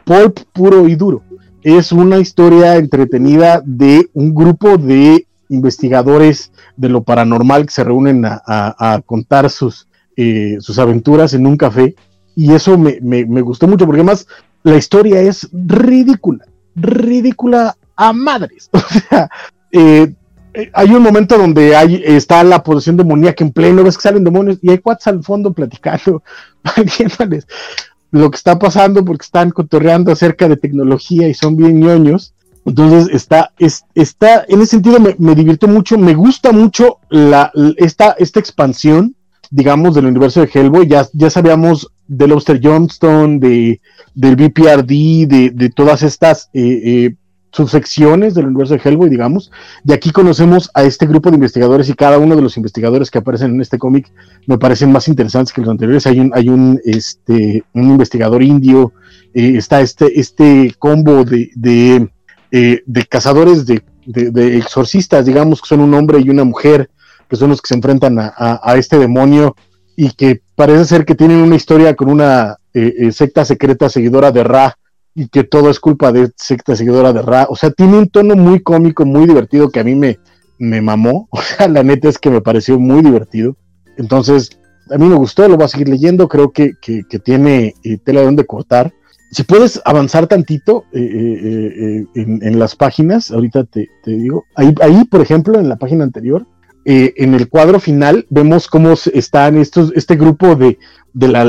pulp 0.05 0.39
puro 0.53 0.87
y 0.87 0.95
duro. 0.95 1.23
Es 1.63 1.91
una 1.91 2.17
historia 2.17 2.77
entretenida 2.77 3.61
de 3.63 4.09
un 4.13 4.33
grupo 4.33 4.77
de 4.77 5.27
investigadores 5.49 6.51
de 6.77 6.89
lo 6.89 7.03
paranormal 7.03 7.65
que 7.65 7.71
se 7.71 7.83
reúnen 7.83 8.23
a, 8.25 9.01
contar 9.05 9.49
sus, 9.49 9.87
eh, 10.15 10.57
sus 10.59 10.79
aventuras 10.79 11.33
en 11.33 11.45
un 11.45 11.57
café. 11.57 11.95
Y 12.35 12.53
eso 12.53 12.77
me, 12.77 13.41
gustó 13.41 13.67
mucho 13.67 13.85
porque 13.85 14.01
además 14.01 14.27
la 14.63 14.77
historia 14.77 15.21
es 15.21 15.49
ridícula, 15.51 16.45
ridícula 16.75 17.75
a 17.95 18.13
madres. 18.13 18.69
O 18.81 18.99
sea, 19.09 19.29
eh, 19.71 20.13
eh, 20.53 20.69
hay 20.73 20.89
un 20.89 21.01
momento 21.01 21.37
donde 21.37 21.75
hay, 21.75 22.01
está 22.05 22.43
la 22.43 22.61
posesión 22.61 22.97
demoníaca 22.97 23.43
en 23.43 23.51
pleno, 23.51 23.83
ves 23.83 23.95
que 23.95 24.03
salen 24.03 24.23
demonios 24.23 24.57
y 24.61 24.69
hay 24.69 24.79
cuates 24.79 25.07
al 25.07 25.23
fondo 25.23 25.53
platicando, 25.53 26.23
lo 28.11 28.29
que 28.29 28.35
está 28.35 28.59
pasando 28.59 29.05
porque 29.05 29.23
están 29.23 29.51
cotorreando 29.51 30.11
acerca 30.11 30.49
de 30.49 30.57
tecnología 30.57 31.27
y 31.27 31.33
son 31.33 31.55
bien 31.55 31.79
ñoños. 31.79 32.33
Entonces 32.65 33.13
está, 33.13 33.51
está 33.95 34.45
en 34.47 34.61
ese 34.61 34.71
sentido 34.71 34.99
me, 34.99 35.15
me 35.17 35.35
divirtió 35.35 35.67
mucho, 35.67 35.97
me 35.97 36.13
gusta 36.13 36.51
mucho 36.51 36.99
la, 37.09 37.51
esta, 37.77 38.11
esta 38.19 38.39
expansión, 38.39 39.15
digamos, 39.49 39.95
del 39.95 40.05
universo 40.05 40.41
de 40.41 40.49
Hellboy. 40.53 40.87
Ya, 40.87 41.07
ya 41.13 41.29
sabíamos 41.29 41.91
de 42.07 42.27
Lobster 42.27 42.59
Johnston, 42.61 43.39
de, 43.39 43.81
del 44.13 44.35
BPRD, 44.35 45.27
de, 45.27 45.51
de 45.53 45.69
todas 45.69 46.03
estas 46.03 46.49
eh, 46.53 46.81
eh, 46.83 47.15
subsecciones 47.51 48.33
del 48.33 48.47
universo 48.47 48.75
de 48.75 48.81
Hellboy, 48.83 49.09
digamos, 49.09 49.51
y 49.85 49.91
aquí 49.91 50.11
conocemos 50.11 50.69
a 50.73 50.83
este 50.83 51.05
grupo 51.05 51.29
de 51.29 51.35
investigadores 51.35 51.89
y 51.89 51.93
cada 51.93 52.17
uno 52.17 52.35
de 52.35 52.41
los 52.41 52.57
investigadores 52.57 53.11
que 53.11 53.17
aparecen 53.17 53.51
en 53.51 53.61
este 53.61 53.77
cómic 53.77 54.11
me 54.45 54.57
parecen 54.57 54.91
más 54.91 55.07
interesantes 55.07 55.53
que 55.53 55.61
los 55.61 55.69
anteriores. 55.69 56.07
Hay 56.07 56.19
un, 56.19 56.31
hay 56.33 56.49
un, 56.49 56.79
este, 56.85 57.63
un 57.73 57.91
investigador 57.91 58.41
indio, 58.41 58.93
eh, 59.33 59.53
está 59.57 59.81
este, 59.81 60.19
este 60.19 60.73
combo 60.79 61.23
de, 61.23 62.09
eh, 62.51 62.83
de 62.85 63.05
cazadores 63.05 63.65
de, 63.65 63.81
de, 64.05 64.57
exorcistas, 64.57 65.25
digamos, 65.25 65.61
que 65.61 65.67
son 65.67 65.81
un 65.81 65.93
hombre 65.93 66.19
y 66.19 66.29
una 66.29 66.43
mujer, 66.43 66.89
que 67.29 67.35
son 67.35 67.49
los 67.49 67.61
que 67.61 67.69
se 67.69 67.75
enfrentan 67.75 68.19
a, 68.19 68.33
a, 68.37 68.75
este 68.75 68.99
demonio 68.99 69.55
y 69.95 70.11
que 70.11 70.41
parece 70.55 70.85
ser 70.85 71.05
que 71.05 71.15
tienen 71.15 71.37
una 71.37 71.55
historia 71.55 71.95
con 71.95 72.09
una 72.09 72.57
eh, 72.73 73.11
secta 73.11 73.45
secreta 73.45 73.89
seguidora 73.89 74.31
de 74.31 74.43
Ra 74.43 74.77
y 75.13 75.27
que 75.27 75.43
todo 75.43 75.69
es 75.69 75.79
culpa 75.79 76.11
de 76.11 76.31
secta 76.35 76.75
seguidora 76.75 77.13
de 77.13 77.21
Ra. 77.21 77.47
O 77.49 77.55
sea, 77.55 77.71
tiene 77.71 77.97
un 77.97 78.09
tono 78.09 78.35
muy 78.35 78.61
cómico, 78.61 79.05
muy 79.05 79.27
divertido 79.27 79.69
que 79.69 79.79
a 79.79 79.83
mí 79.83 79.95
me, 79.95 80.19
me 80.57 80.81
mamó. 80.81 81.27
O 81.31 81.41
sea, 81.41 81.67
la 81.67 81.83
neta 81.83 82.07
es 82.07 82.17
que 82.17 82.29
me 82.29 82.41
pareció 82.41 82.79
muy 82.79 83.01
divertido. 83.01 83.57
Entonces, 83.97 84.49
a 84.89 84.97
mí 84.97 85.07
me 85.07 85.15
gustó, 85.15 85.47
lo 85.47 85.57
voy 85.57 85.65
a 85.65 85.69
seguir 85.69 85.89
leyendo. 85.89 86.27
Creo 86.27 86.51
que, 86.51 86.73
que, 86.81 87.03
tiene 87.19 87.73
eh, 87.83 87.97
tela 87.97 88.21
de 88.21 88.27
donde 88.27 88.45
cortar. 88.45 88.93
Si 89.31 89.43
puedes 89.43 89.81
avanzar 89.85 90.27
tantito 90.27 90.85
eh, 90.91 90.99
eh, 91.01 92.05
en, 92.15 92.59
las 92.59 92.75
páginas, 92.75 93.31
ahorita 93.31 93.63
te, 93.63 93.87
te, 94.03 94.11
digo, 94.11 94.45
ahí, 94.55 94.75
ahí, 94.81 95.05
por 95.05 95.21
ejemplo, 95.21 95.59
en 95.59 95.69
la 95.69 95.77
página 95.77 96.03
anterior, 96.03 96.45
en 96.83 97.35
el 97.35 97.47
cuadro 97.47 97.79
final, 97.79 98.25
vemos 98.29 98.67
cómo 98.67 98.93
están 99.13 99.57
estos, 99.57 99.93
este 99.95 100.15
grupo 100.15 100.55
de, 100.55 100.79
de 101.13 101.27
la 101.27 101.45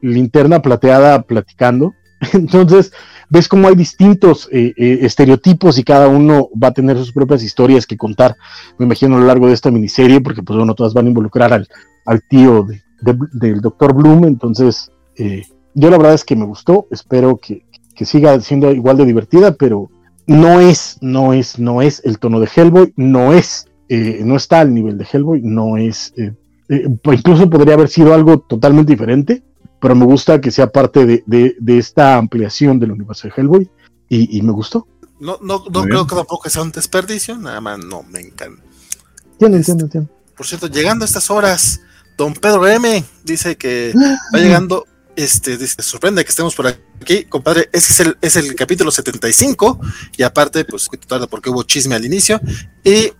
linterna 0.00 0.62
plateada 0.62 1.22
platicando. 1.22 1.94
Entonces, 2.32 2.92
ves 3.30 3.48
cómo 3.48 3.68
hay 3.68 3.74
distintos 3.74 4.48
eh, 4.50 4.72
eh, 4.76 4.98
estereotipos 5.02 5.78
y 5.78 5.84
cada 5.84 6.08
uno 6.08 6.48
va 6.60 6.68
a 6.68 6.72
tener 6.72 6.96
sus 6.96 7.12
propias 7.12 7.42
historias 7.42 7.86
que 7.86 7.96
contar, 7.96 8.36
me 8.78 8.86
imagino, 8.86 9.16
a 9.16 9.20
lo 9.20 9.26
largo 9.26 9.48
de 9.48 9.54
esta 9.54 9.70
miniserie, 9.70 10.20
porque 10.20 10.42
pues 10.42 10.56
bueno, 10.56 10.74
todas 10.74 10.94
van 10.94 11.06
a 11.06 11.08
involucrar 11.08 11.52
al, 11.52 11.68
tío 12.28 12.66
del 13.32 13.60
doctor 13.60 13.94
Bloom, 13.94 14.24
entonces 14.24 14.90
eh, 15.16 15.42
yo 15.78 15.90
la 15.90 15.98
verdad 15.98 16.14
es 16.14 16.24
que 16.24 16.36
me 16.36 16.44
gustó, 16.44 16.86
espero 16.90 17.36
que, 17.36 17.64
siga 18.04 18.40
siendo 18.40 18.70
igual 18.72 18.96
de 18.96 19.06
divertida, 19.06 19.54
pero 19.54 19.90
no 20.26 20.60
es, 20.60 20.98
no 21.00 21.32
es, 21.32 21.58
no 21.58 21.82
es 21.82 22.00
el 22.04 22.18
tono 22.18 22.38
de 22.38 22.48
Hellboy, 22.54 22.92
no 22.96 23.32
es, 23.32 23.66
no 23.88 24.36
está 24.36 24.60
al 24.60 24.72
nivel 24.72 24.98
de 24.98 25.06
Hellboy, 25.10 25.40
no 25.42 25.76
es, 25.76 26.14
incluso 26.68 27.50
podría 27.50 27.74
haber 27.74 27.88
sido 27.88 28.14
algo 28.14 28.38
totalmente 28.38 28.92
diferente, 28.92 29.42
pero 29.80 29.94
me 29.94 30.04
gusta 30.04 30.40
que 30.40 30.50
sea 30.50 30.70
parte 30.70 31.22
de, 31.26 31.56
esta 31.66 32.16
ampliación 32.16 32.78
del 32.78 32.92
universo 32.92 33.28
de 33.28 33.34
Hellboy 33.36 33.70
y, 34.08 34.42
me 34.42 34.52
gustó. 34.52 34.86
No, 35.20 35.38
no, 35.42 35.64
no 35.70 35.82
creo 35.82 36.06
que 36.06 36.14
tampoco 36.14 36.48
sea 36.48 36.62
un 36.62 36.70
desperdicio, 36.70 37.36
nada 37.36 37.60
más 37.60 37.78
no, 37.78 38.04
me 38.04 38.20
encanta. 38.20 38.62
Entiendo, 39.32 39.56
entiendo, 39.56 39.84
entiendo. 39.84 40.10
Por 40.36 40.46
cierto, 40.46 40.68
llegando 40.68 41.04
a 41.04 41.06
estas 41.06 41.30
horas, 41.30 41.80
don 42.16 42.34
Pedro 42.34 42.66
M 42.68 43.04
dice 43.24 43.56
que 43.56 43.92
va 44.32 44.38
llegando, 44.38 44.84
este, 45.18 45.56
dice, 45.56 45.82
sorprende 45.82 46.24
que 46.24 46.30
estemos 46.30 46.54
por 46.54 46.68
aquí, 46.68 47.24
compadre, 47.24 47.68
ese 47.72 47.92
es 47.92 48.00
el, 48.00 48.16
es 48.20 48.36
el 48.36 48.54
capítulo 48.54 48.92
75 48.92 49.80
y 50.16 50.22
aparte, 50.22 50.64
pues, 50.64 50.88
tarde 51.06 51.26
porque 51.26 51.50
hubo 51.50 51.64
chisme 51.64 51.96
al 51.96 52.04
inicio 52.04 52.40
y 52.84 53.12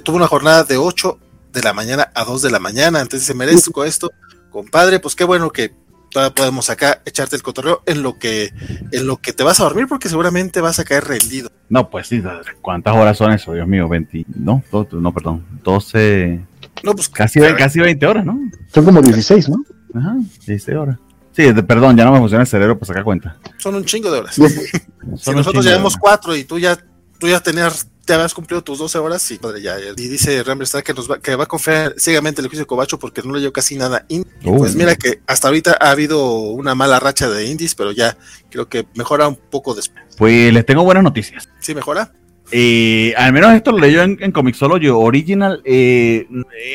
tuvo 0.00 0.16
una 0.16 0.26
jornada 0.26 0.64
de 0.64 0.78
8 0.78 1.18
de 1.52 1.62
la 1.62 1.74
mañana 1.74 2.10
a 2.14 2.24
2 2.24 2.40
de 2.40 2.50
la 2.50 2.58
mañana, 2.58 3.00
entonces 3.00 3.26
se 3.26 3.34
merezco 3.34 3.84
esto, 3.84 4.10
compadre, 4.50 4.98
pues 4.98 5.14
qué 5.14 5.24
bueno 5.24 5.50
que 5.50 5.74
todavía 6.10 6.34
podemos 6.34 6.70
acá 6.70 7.02
echarte 7.04 7.36
el 7.36 7.42
cotorreo 7.42 7.82
en 7.84 8.02
lo 8.02 8.18
que 8.18 8.52
en 8.90 9.06
lo 9.06 9.18
que 9.18 9.32
te 9.32 9.42
vas 9.42 9.60
a 9.60 9.64
dormir 9.64 9.86
porque 9.88 10.08
seguramente 10.08 10.60
vas 10.60 10.78
a 10.78 10.84
caer 10.84 11.04
rendido. 11.04 11.50
No, 11.70 11.88
pues 11.88 12.06
sí, 12.06 12.22
¿cuántas 12.60 12.94
horas 12.94 13.16
son 13.16 13.32
eso? 13.32 13.52
Dios 13.52 13.66
mío, 13.68 13.88
20, 13.88 14.24
no, 14.36 14.62
no, 14.92 15.12
perdón, 15.14 15.44
12 15.62 16.40
no, 16.82 16.94
pues 16.94 17.08
casi, 17.08 17.40
casi 17.56 17.80
20 17.80 18.06
horas, 18.06 18.24
¿no? 18.24 18.40
Son 18.72 18.84
como 18.84 19.02
16, 19.02 19.48
¿no? 19.48 19.62
Ajá, 19.94 20.16
16 20.46 20.76
horas. 20.76 20.98
Sí, 21.32 21.52
perdón, 21.66 21.96
ya 21.96 22.04
no 22.04 22.12
me 22.12 22.18
funciona 22.18 22.42
el 22.42 22.48
cerebro 22.48 22.78
para 22.78 22.86
sacar 22.86 23.04
cuenta. 23.04 23.36
Son 23.58 23.74
un 23.74 23.84
chingo 23.84 24.10
de 24.10 24.18
horas. 24.20 24.34
si 24.34 25.30
nosotros 25.30 25.64
llevamos 25.64 25.96
cuatro 25.96 26.36
y 26.36 26.44
tú 26.44 26.58
ya 26.58 26.78
tú 27.18 27.28
ya 27.28 27.40
tenías 27.40 27.86
te 28.04 28.14
habías 28.14 28.34
cumplido 28.34 28.62
tus 28.62 28.78
12 28.78 28.98
horas 28.98 29.30
y 29.30 29.38
padre, 29.38 29.62
ya, 29.62 29.76
Y 29.78 30.08
dice 30.08 30.42
Rambler 30.42 30.68
que 30.82 30.94
nos 30.94 31.10
va, 31.10 31.20
que 31.20 31.36
va 31.36 31.44
a 31.44 31.46
confiar 31.46 31.94
ciegamente 31.96 32.40
el 32.40 32.48
juicio 32.48 32.62
de 32.62 32.66
Cobacho 32.66 32.98
porque 32.98 33.22
no 33.22 33.32
leyó 33.32 33.52
casi 33.52 33.76
nada. 33.76 34.06
Pues 34.42 34.74
mira 34.74 34.96
que 34.96 35.20
hasta 35.26 35.48
ahorita 35.48 35.76
ha 35.80 35.90
habido 35.90 36.40
una 36.40 36.74
mala 36.74 36.98
racha 36.98 37.28
de 37.28 37.46
indies, 37.46 37.74
pero 37.74 37.92
ya 37.92 38.16
creo 38.50 38.68
que 38.68 38.86
mejora 38.94 39.28
un 39.28 39.36
poco 39.36 39.74
después. 39.74 40.04
Pues 40.18 40.52
les 40.52 40.66
tengo 40.66 40.84
buenas 40.84 41.04
noticias. 41.04 41.48
¿Sí 41.60 41.74
mejora? 41.74 42.12
Eh, 42.50 43.14
al 43.16 43.32
menos 43.32 43.52
esto 43.54 43.72
lo 43.72 43.78
leyó 43.78 44.02
en, 44.02 44.18
en 44.20 44.32
Comixology 44.32 44.88
Original. 44.88 45.62
Eh, 45.64 46.26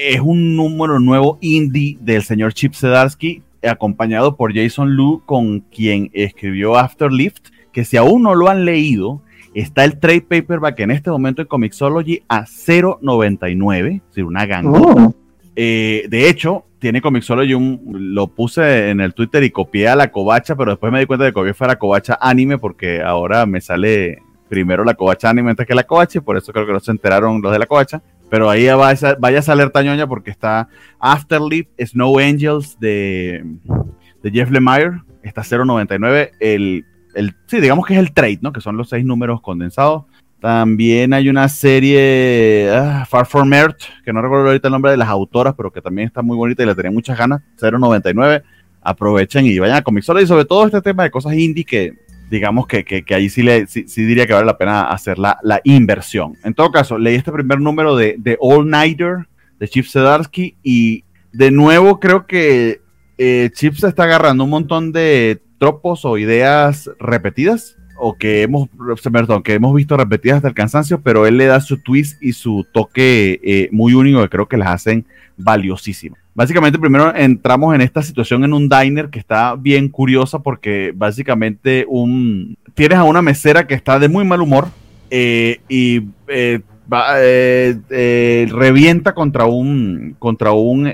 es 0.10 0.22
un 0.22 0.56
número 0.56 1.00
nuevo 1.00 1.38
indie 1.42 1.98
del 2.00 2.24
señor 2.24 2.54
Chip 2.54 2.74
Sedarsky, 2.74 3.44
acompañado 3.64 4.36
por 4.36 4.54
Jason 4.54 4.96
Lu, 4.96 5.24
con 5.26 5.62
quien 5.62 6.10
escribió 6.14 6.78
Afterlift, 6.78 7.50
que 7.72 7.86
si 7.86 7.98
aún 7.98 8.24
no 8.24 8.36
lo 8.36 8.50
han 8.50 8.66
leído, 8.66 9.22
Está 9.58 9.86
el 9.86 9.98
trade 9.98 10.22
paperback 10.22 10.82
en 10.82 10.92
este 10.92 11.10
momento 11.10 11.42
en 11.42 11.48
Comixology 11.48 12.22
a 12.28 12.46
0.99, 12.46 13.96
es 13.96 14.08
decir, 14.08 14.24
una 14.24 14.46
ganga. 14.46 14.80
Oh. 14.80 15.16
Eh, 15.56 16.06
de 16.10 16.30
hecho, 16.30 16.66
tiene 16.78 17.02
Comixology 17.02 17.56
un. 17.56 17.82
Lo 18.14 18.28
puse 18.28 18.92
en 18.92 19.02
el 19.02 19.16
Twitter 19.16 19.44
y 19.44 19.50
copié 19.50 19.88
a 19.88 19.96
la 19.96 20.12
covacha, 20.12 20.56
pero 20.56 20.74
después 20.74 20.94
me 20.94 21.00
di 21.00 21.08
cuenta 21.08 21.26
de 21.26 21.32
que 21.32 21.34
copié 21.34 21.56
fue 21.56 21.66
la 21.66 21.80
covacha 21.80 22.20
anime, 22.22 22.60
porque 22.60 23.02
ahora 23.02 23.48
me 23.48 23.60
sale 23.60 24.22
primero 24.48 24.84
la 24.84 24.94
covacha 24.94 25.32
anime 25.32 25.50
antes 25.50 25.66
que 25.66 25.74
la 25.74 25.86
covacha, 25.86 26.20
y 26.20 26.22
por 26.22 26.38
eso 26.38 26.54
creo 26.54 26.68
que 26.68 26.74
no 26.74 26.80
se 26.80 26.92
enteraron 26.92 27.42
los 27.42 27.52
de 27.52 27.58
la 27.58 27.66
covacha. 27.66 28.04
Pero 28.30 28.50
ahí 28.50 28.68
vaya, 28.68 29.16
vaya 29.20 29.40
a 29.40 29.42
salir 29.42 29.70
tañoña 29.70 30.08
porque 30.08 30.32
está 30.32 30.68
Afterlife, 31.00 31.70
Snow 31.86 32.20
Angels 32.20 32.78
de, 32.80 33.44
de 34.22 34.32
Jeff 34.32 34.52
Lemire, 34.52 35.02
está 35.24 35.42
0.99. 35.42 36.32
El 36.40 36.86
sí, 37.48 37.60
digamos 37.60 37.86
que 37.86 37.94
es 37.94 38.00
el 38.00 38.14
trade, 38.14 38.40
¿no? 38.42 38.52
Que 38.52 38.62
son 38.62 38.78
los 38.78 38.90
seis 38.90 39.06
números 39.06 39.42
condensados. 39.42 40.04
También 40.40 41.14
hay 41.14 41.30
una 41.30 41.50
serie 41.50 42.70
ah, 42.72 43.06
Far 43.10 43.26
From 43.26 43.52
Earth, 43.54 43.82
que 44.06 44.14
no 44.14 44.22
recuerdo 44.22 44.48
ahorita 44.48 44.68
el 44.68 44.72
nombre 44.72 44.92
de 44.92 44.98
las 44.98 45.10
autoras, 45.10 45.56
pero 45.56 45.72
que 45.72 45.82
también 45.82 46.08
está 46.08 46.22
muy 46.22 46.38
bonita 46.38 46.62
y 46.62 46.68
la 46.68 46.76
tenía 46.76 46.92
muchas 46.92 47.18
ganas, 47.18 47.42
099 47.60 48.44
a 48.82 48.92
aprovechen 48.92 49.46
y 49.46 49.58
vayan 49.58 49.78
a 49.78 49.82
Comixola 49.82 50.22
y 50.22 50.28
sobre 50.28 50.46
todo 50.46 50.66
este 50.66 50.82
tema 50.82 51.04
de 51.04 51.12
cosas 51.12 51.34
indie 51.34 51.66
que 51.66 51.94
digamos 52.30 52.68
que, 52.68 52.84
que, 52.84 53.04
que 53.04 53.16
ahí 53.16 53.30
sí, 53.30 53.44
le, 53.44 53.68
sí, 53.68 53.86
diría 53.96 54.26
que 54.26 54.34
vale 54.34 54.46
la 54.46 54.58
pena 54.58 54.84
hacer 54.84 55.18
la, 55.18 55.40
la, 55.44 55.62
inversión. 55.64 56.34
En 56.44 56.54
todo 56.54 56.72
caso, 56.72 56.98
leí 56.98 57.16
este 57.16 57.32
primer 57.32 57.60
número 57.60 57.96
de, 57.96 58.16
de 58.18 58.38
All 58.40 58.70
Nighter 58.70 59.28
de 59.60 59.68
Chip 59.68 59.86
Zdarsky 59.86 60.56
y 60.64 61.04
de 61.32 61.52
nuevo 61.52 62.00
creo 62.00 62.28
que 62.28 62.82
eh, 63.18 63.50
Chip 63.54 63.76
se 63.76 63.88
está 63.88 64.04
agarrando 64.04 64.44
un 64.44 64.50
montón 64.50 64.92
de 64.92 65.42
tropos 65.58 66.06
o 66.06 66.18
ideas 66.18 66.90
repetidas 67.00 67.76
o 68.00 68.16
que 68.16 68.44
hemos, 68.44 68.70
perdón, 69.12 69.42
que 69.42 69.56
hemos 69.56 69.74
visto 69.74 69.98
repetidas 69.98 70.38
hasta 70.38 70.50
el 70.50 70.54
cansancio, 70.54 71.02
pero 71.02 71.26
él 71.26 71.38
le 71.38 71.48
da 71.48 71.60
su 71.62 71.82
twist 71.82 72.22
y 72.22 72.34
su 72.34 72.66
toque 72.72 73.40
eh, 73.44 73.70
muy 73.72 73.94
único 73.94 74.22
que 74.22 74.30
creo 74.30 74.48
que 74.48 74.58
las 74.58 74.70
hacen 74.70 75.06
valiosísimas. 75.36 76.20
Básicamente, 76.38 76.78
primero 76.78 77.16
entramos 77.16 77.74
en 77.74 77.82
esta 77.82 78.04
situación 78.04 78.44
en 78.44 78.54
un 78.54 78.70
diner 78.70 79.10
que 79.10 79.18
está 79.18 79.56
bien 79.56 79.90
curiosa 79.90 80.38
porque 80.38 80.94
básicamente 80.96 81.84
un, 81.90 82.56
tienes 82.76 83.00
a 83.00 83.06
una 83.06 83.24
mesera 83.24 83.66
que 83.66 83.74
está 83.74 83.98
de 83.98 84.08
muy 84.08 84.24
mal 84.24 84.44
humor 84.44 84.68
eh, 85.10 85.62
y 85.68 86.04
eh, 86.28 86.60
va, 86.94 87.16
eh, 87.18 87.80
eh, 87.90 88.48
revienta 88.52 89.16
contra 89.16 89.48
un, 89.48 90.16
contra 90.20 90.52
un 90.52 90.94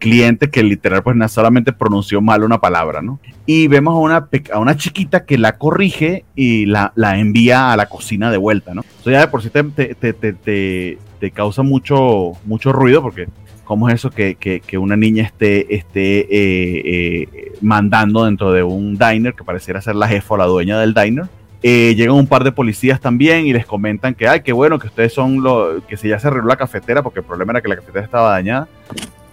cliente 0.00 0.50
que 0.50 0.64
literal 0.64 1.04
pues 1.04 1.16
solamente 1.30 1.72
pronunció 1.72 2.20
mal 2.20 2.42
una 2.42 2.60
palabra, 2.60 3.02
¿no? 3.02 3.20
Y 3.46 3.68
vemos 3.68 3.94
a 3.94 3.98
una, 3.98 4.28
a 4.52 4.58
una 4.58 4.76
chiquita 4.76 5.26
que 5.26 5.38
la 5.38 5.58
corrige 5.58 6.24
y 6.34 6.66
la, 6.66 6.92
la 6.96 7.20
envía 7.20 7.72
a 7.72 7.76
la 7.76 7.86
cocina 7.86 8.32
de 8.32 8.36
vuelta, 8.36 8.74
¿no? 8.74 8.82
Eso 9.00 9.12
ya 9.12 9.20
de 9.20 9.28
por 9.28 9.44
sí 9.44 9.50
te, 9.50 9.62
te, 9.62 9.94
te, 9.94 10.12
te, 10.12 10.98
te 11.20 11.30
causa 11.30 11.62
mucho, 11.62 12.32
mucho 12.44 12.72
ruido 12.72 13.00
porque 13.00 13.28
cómo 13.70 13.88
es 13.88 13.94
eso 13.94 14.10
que, 14.10 14.34
que, 14.34 14.58
que 14.58 14.78
una 14.78 14.96
niña 14.96 15.22
esté, 15.22 15.76
esté 15.76 16.22
eh, 16.22 16.82
eh, 16.84 17.52
mandando 17.60 18.24
dentro 18.24 18.50
de 18.50 18.64
un 18.64 18.98
diner 18.98 19.32
que 19.32 19.44
pareciera 19.44 19.80
ser 19.80 19.94
la 19.94 20.08
jefa 20.08 20.34
o 20.34 20.36
la 20.36 20.46
dueña 20.46 20.80
del 20.80 20.92
diner. 20.92 21.26
Eh, 21.62 21.94
llegan 21.96 22.16
un 22.16 22.26
par 22.26 22.42
de 22.42 22.50
policías 22.50 23.00
también 23.00 23.46
y 23.46 23.52
les 23.52 23.64
comentan 23.64 24.16
que, 24.16 24.26
ay, 24.26 24.40
qué 24.40 24.52
bueno 24.52 24.80
que 24.80 24.88
ustedes 24.88 25.12
son 25.12 25.40
los, 25.40 25.84
que 25.84 25.96
si 25.96 26.08
ya 26.08 26.18
se 26.18 26.26
arregló 26.26 26.48
la 26.48 26.56
cafetera, 26.56 27.04
porque 27.04 27.20
el 27.20 27.24
problema 27.24 27.52
era 27.52 27.60
que 27.60 27.68
la 27.68 27.76
cafetera 27.76 28.04
estaba 28.04 28.30
dañada. 28.30 28.66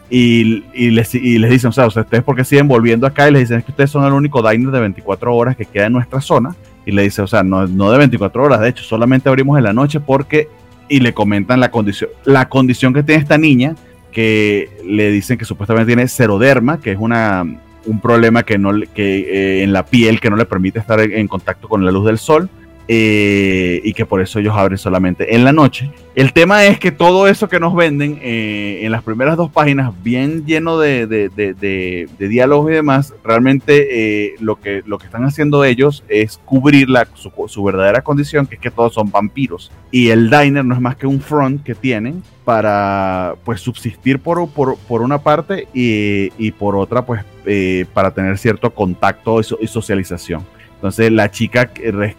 Y, 0.07 0.65
y, 0.71 0.91
les, 0.91 1.15
y 1.15 1.39
les 1.39 1.49
dicen, 1.49 1.69
o 1.69 1.73
sea, 1.73 1.87
ustedes 1.87 2.23
porque 2.23 2.43
siguen 2.43 2.67
volviendo 2.67 3.07
acá 3.07 3.27
y 3.27 3.31
les 3.31 3.41
dicen 3.41 3.57
es 3.57 3.65
que 3.65 3.71
ustedes 3.71 3.89
son 3.89 4.05
el 4.05 4.13
único 4.13 4.47
diner 4.47 4.69
de 4.69 4.81
24 4.81 5.35
horas 5.35 5.55
que 5.55 5.65
queda 5.65 5.87
en 5.87 5.93
nuestra 5.93 6.21
zona. 6.21 6.55
Y 6.85 6.91
le 6.91 7.01
dice, 7.01 7.23
o 7.23 7.27
sea, 7.27 7.41
no, 7.41 7.65
no 7.65 7.91
de 7.91 7.97
24 7.97 8.43
horas, 8.43 8.61
de 8.61 8.69
hecho, 8.69 8.83
solamente 8.83 9.29
abrimos 9.29 9.57
en 9.57 9.63
la 9.63 9.73
noche 9.73 9.99
porque, 9.99 10.47
y 10.87 10.99
le 10.99 11.15
comentan 11.15 11.59
la 11.59 11.71
condición, 11.71 12.11
la 12.23 12.47
condición 12.49 12.93
que 12.93 13.01
tiene 13.01 13.23
esta 13.23 13.39
niña, 13.39 13.75
que 14.17 14.71
le 14.83 15.11
dicen 15.11 15.37
que 15.37 15.45
supuestamente 15.45 15.85
tiene 15.85 16.07
seroderma, 16.07 16.79
que 16.79 16.91
es 16.91 16.97
una, 16.99 17.45
un 17.85 18.01
problema 18.01 18.41
que 18.41 18.57
no 18.57 18.71
que 18.95 19.19
eh, 19.19 19.63
en 19.63 19.71
la 19.71 19.85
piel 19.85 20.19
que 20.19 20.31
no 20.31 20.35
le 20.35 20.45
permite 20.45 20.79
estar 20.79 20.99
en, 20.99 21.13
en 21.13 21.27
contacto 21.27 21.69
con 21.69 21.85
la 21.85 21.91
luz 21.91 22.07
del 22.07 22.17
sol 22.17 22.49
eh, 22.87 23.81
y 23.83 23.93
que 23.93 24.05
por 24.05 24.21
eso 24.21 24.39
ellos 24.39 24.55
abren 24.55 24.77
solamente 24.77 25.35
en 25.35 25.43
la 25.43 25.51
noche. 25.51 25.91
El 26.15 26.33
tema 26.33 26.65
es 26.65 26.79
que 26.79 26.91
todo 26.91 27.27
eso 27.27 27.47
que 27.47 27.59
nos 27.59 27.75
venden 27.75 28.19
eh, 28.23 28.79
en 28.81 28.91
las 28.91 29.03
primeras 29.03 29.37
dos 29.37 29.51
páginas, 29.51 29.93
bien 30.01 30.45
lleno 30.45 30.79
de, 30.79 31.05
de, 31.05 31.29
de, 31.29 32.09
de 32.17 32.27
diálogos 32.27 32.71
y 32.71 32.73
demás, 32.73 33.13
realmente 33.23 34.25
eh, 34.25 34.35
lo, 34.39 34.59
que, 34.59 34.81
lo 34.85 34.97
que 34.97 35.05
están 35.05 35.25
haciendo 35.25 35.63
ellos 35.63 36.03
es 36.07 36.39
cubrir 36.43 36.89
la, 36.89 37.07
su, 37.13 37.31
su, 37.47 37.63
verdadera 37.63 38.01
condición, 38.01 38.47
que 38.47 38.55
es 38.55 38.61
que 38.61 38.71
todos 38.71 38.93
son 38.93 39.11
vampiros. 39.11 39.71
Y 39.91 40.09
el 40.09 40.29
diner 40.29 40.65
no 40.65 40.73
es 40.73 40.81
más 40.81 40.95
que 40.95 41.05
un 41.05 41.21
front 41.21 41.63
que 41.63 41.75
tienen 41.75 42.23
para 42.43 43.35
pues 43.43 43.61
subsistir 43.61 44.19
por, 44.19 44.49
por, 44.49 44.77
por 44.77 45.01
una 45.01 45.19
parte 45.19 45.67
y, 45.73 46.31
y, 46.37 46.51
por 46.51 46.75
otra 46.77 47.05
pues 47.05 47.23
eh, 47.45 47.85
para 47.93 48.11
tener 48.11 48.37
cierto 48.37 48.73
contacto 48.73 49.39
y, 49.39 49.43
so, 49.43 49.57
y 49.61 49.67
socialización. 49.67 50.45
Entonces 50.77 51.11
la 51.11 51.31
chica 51.31 51.71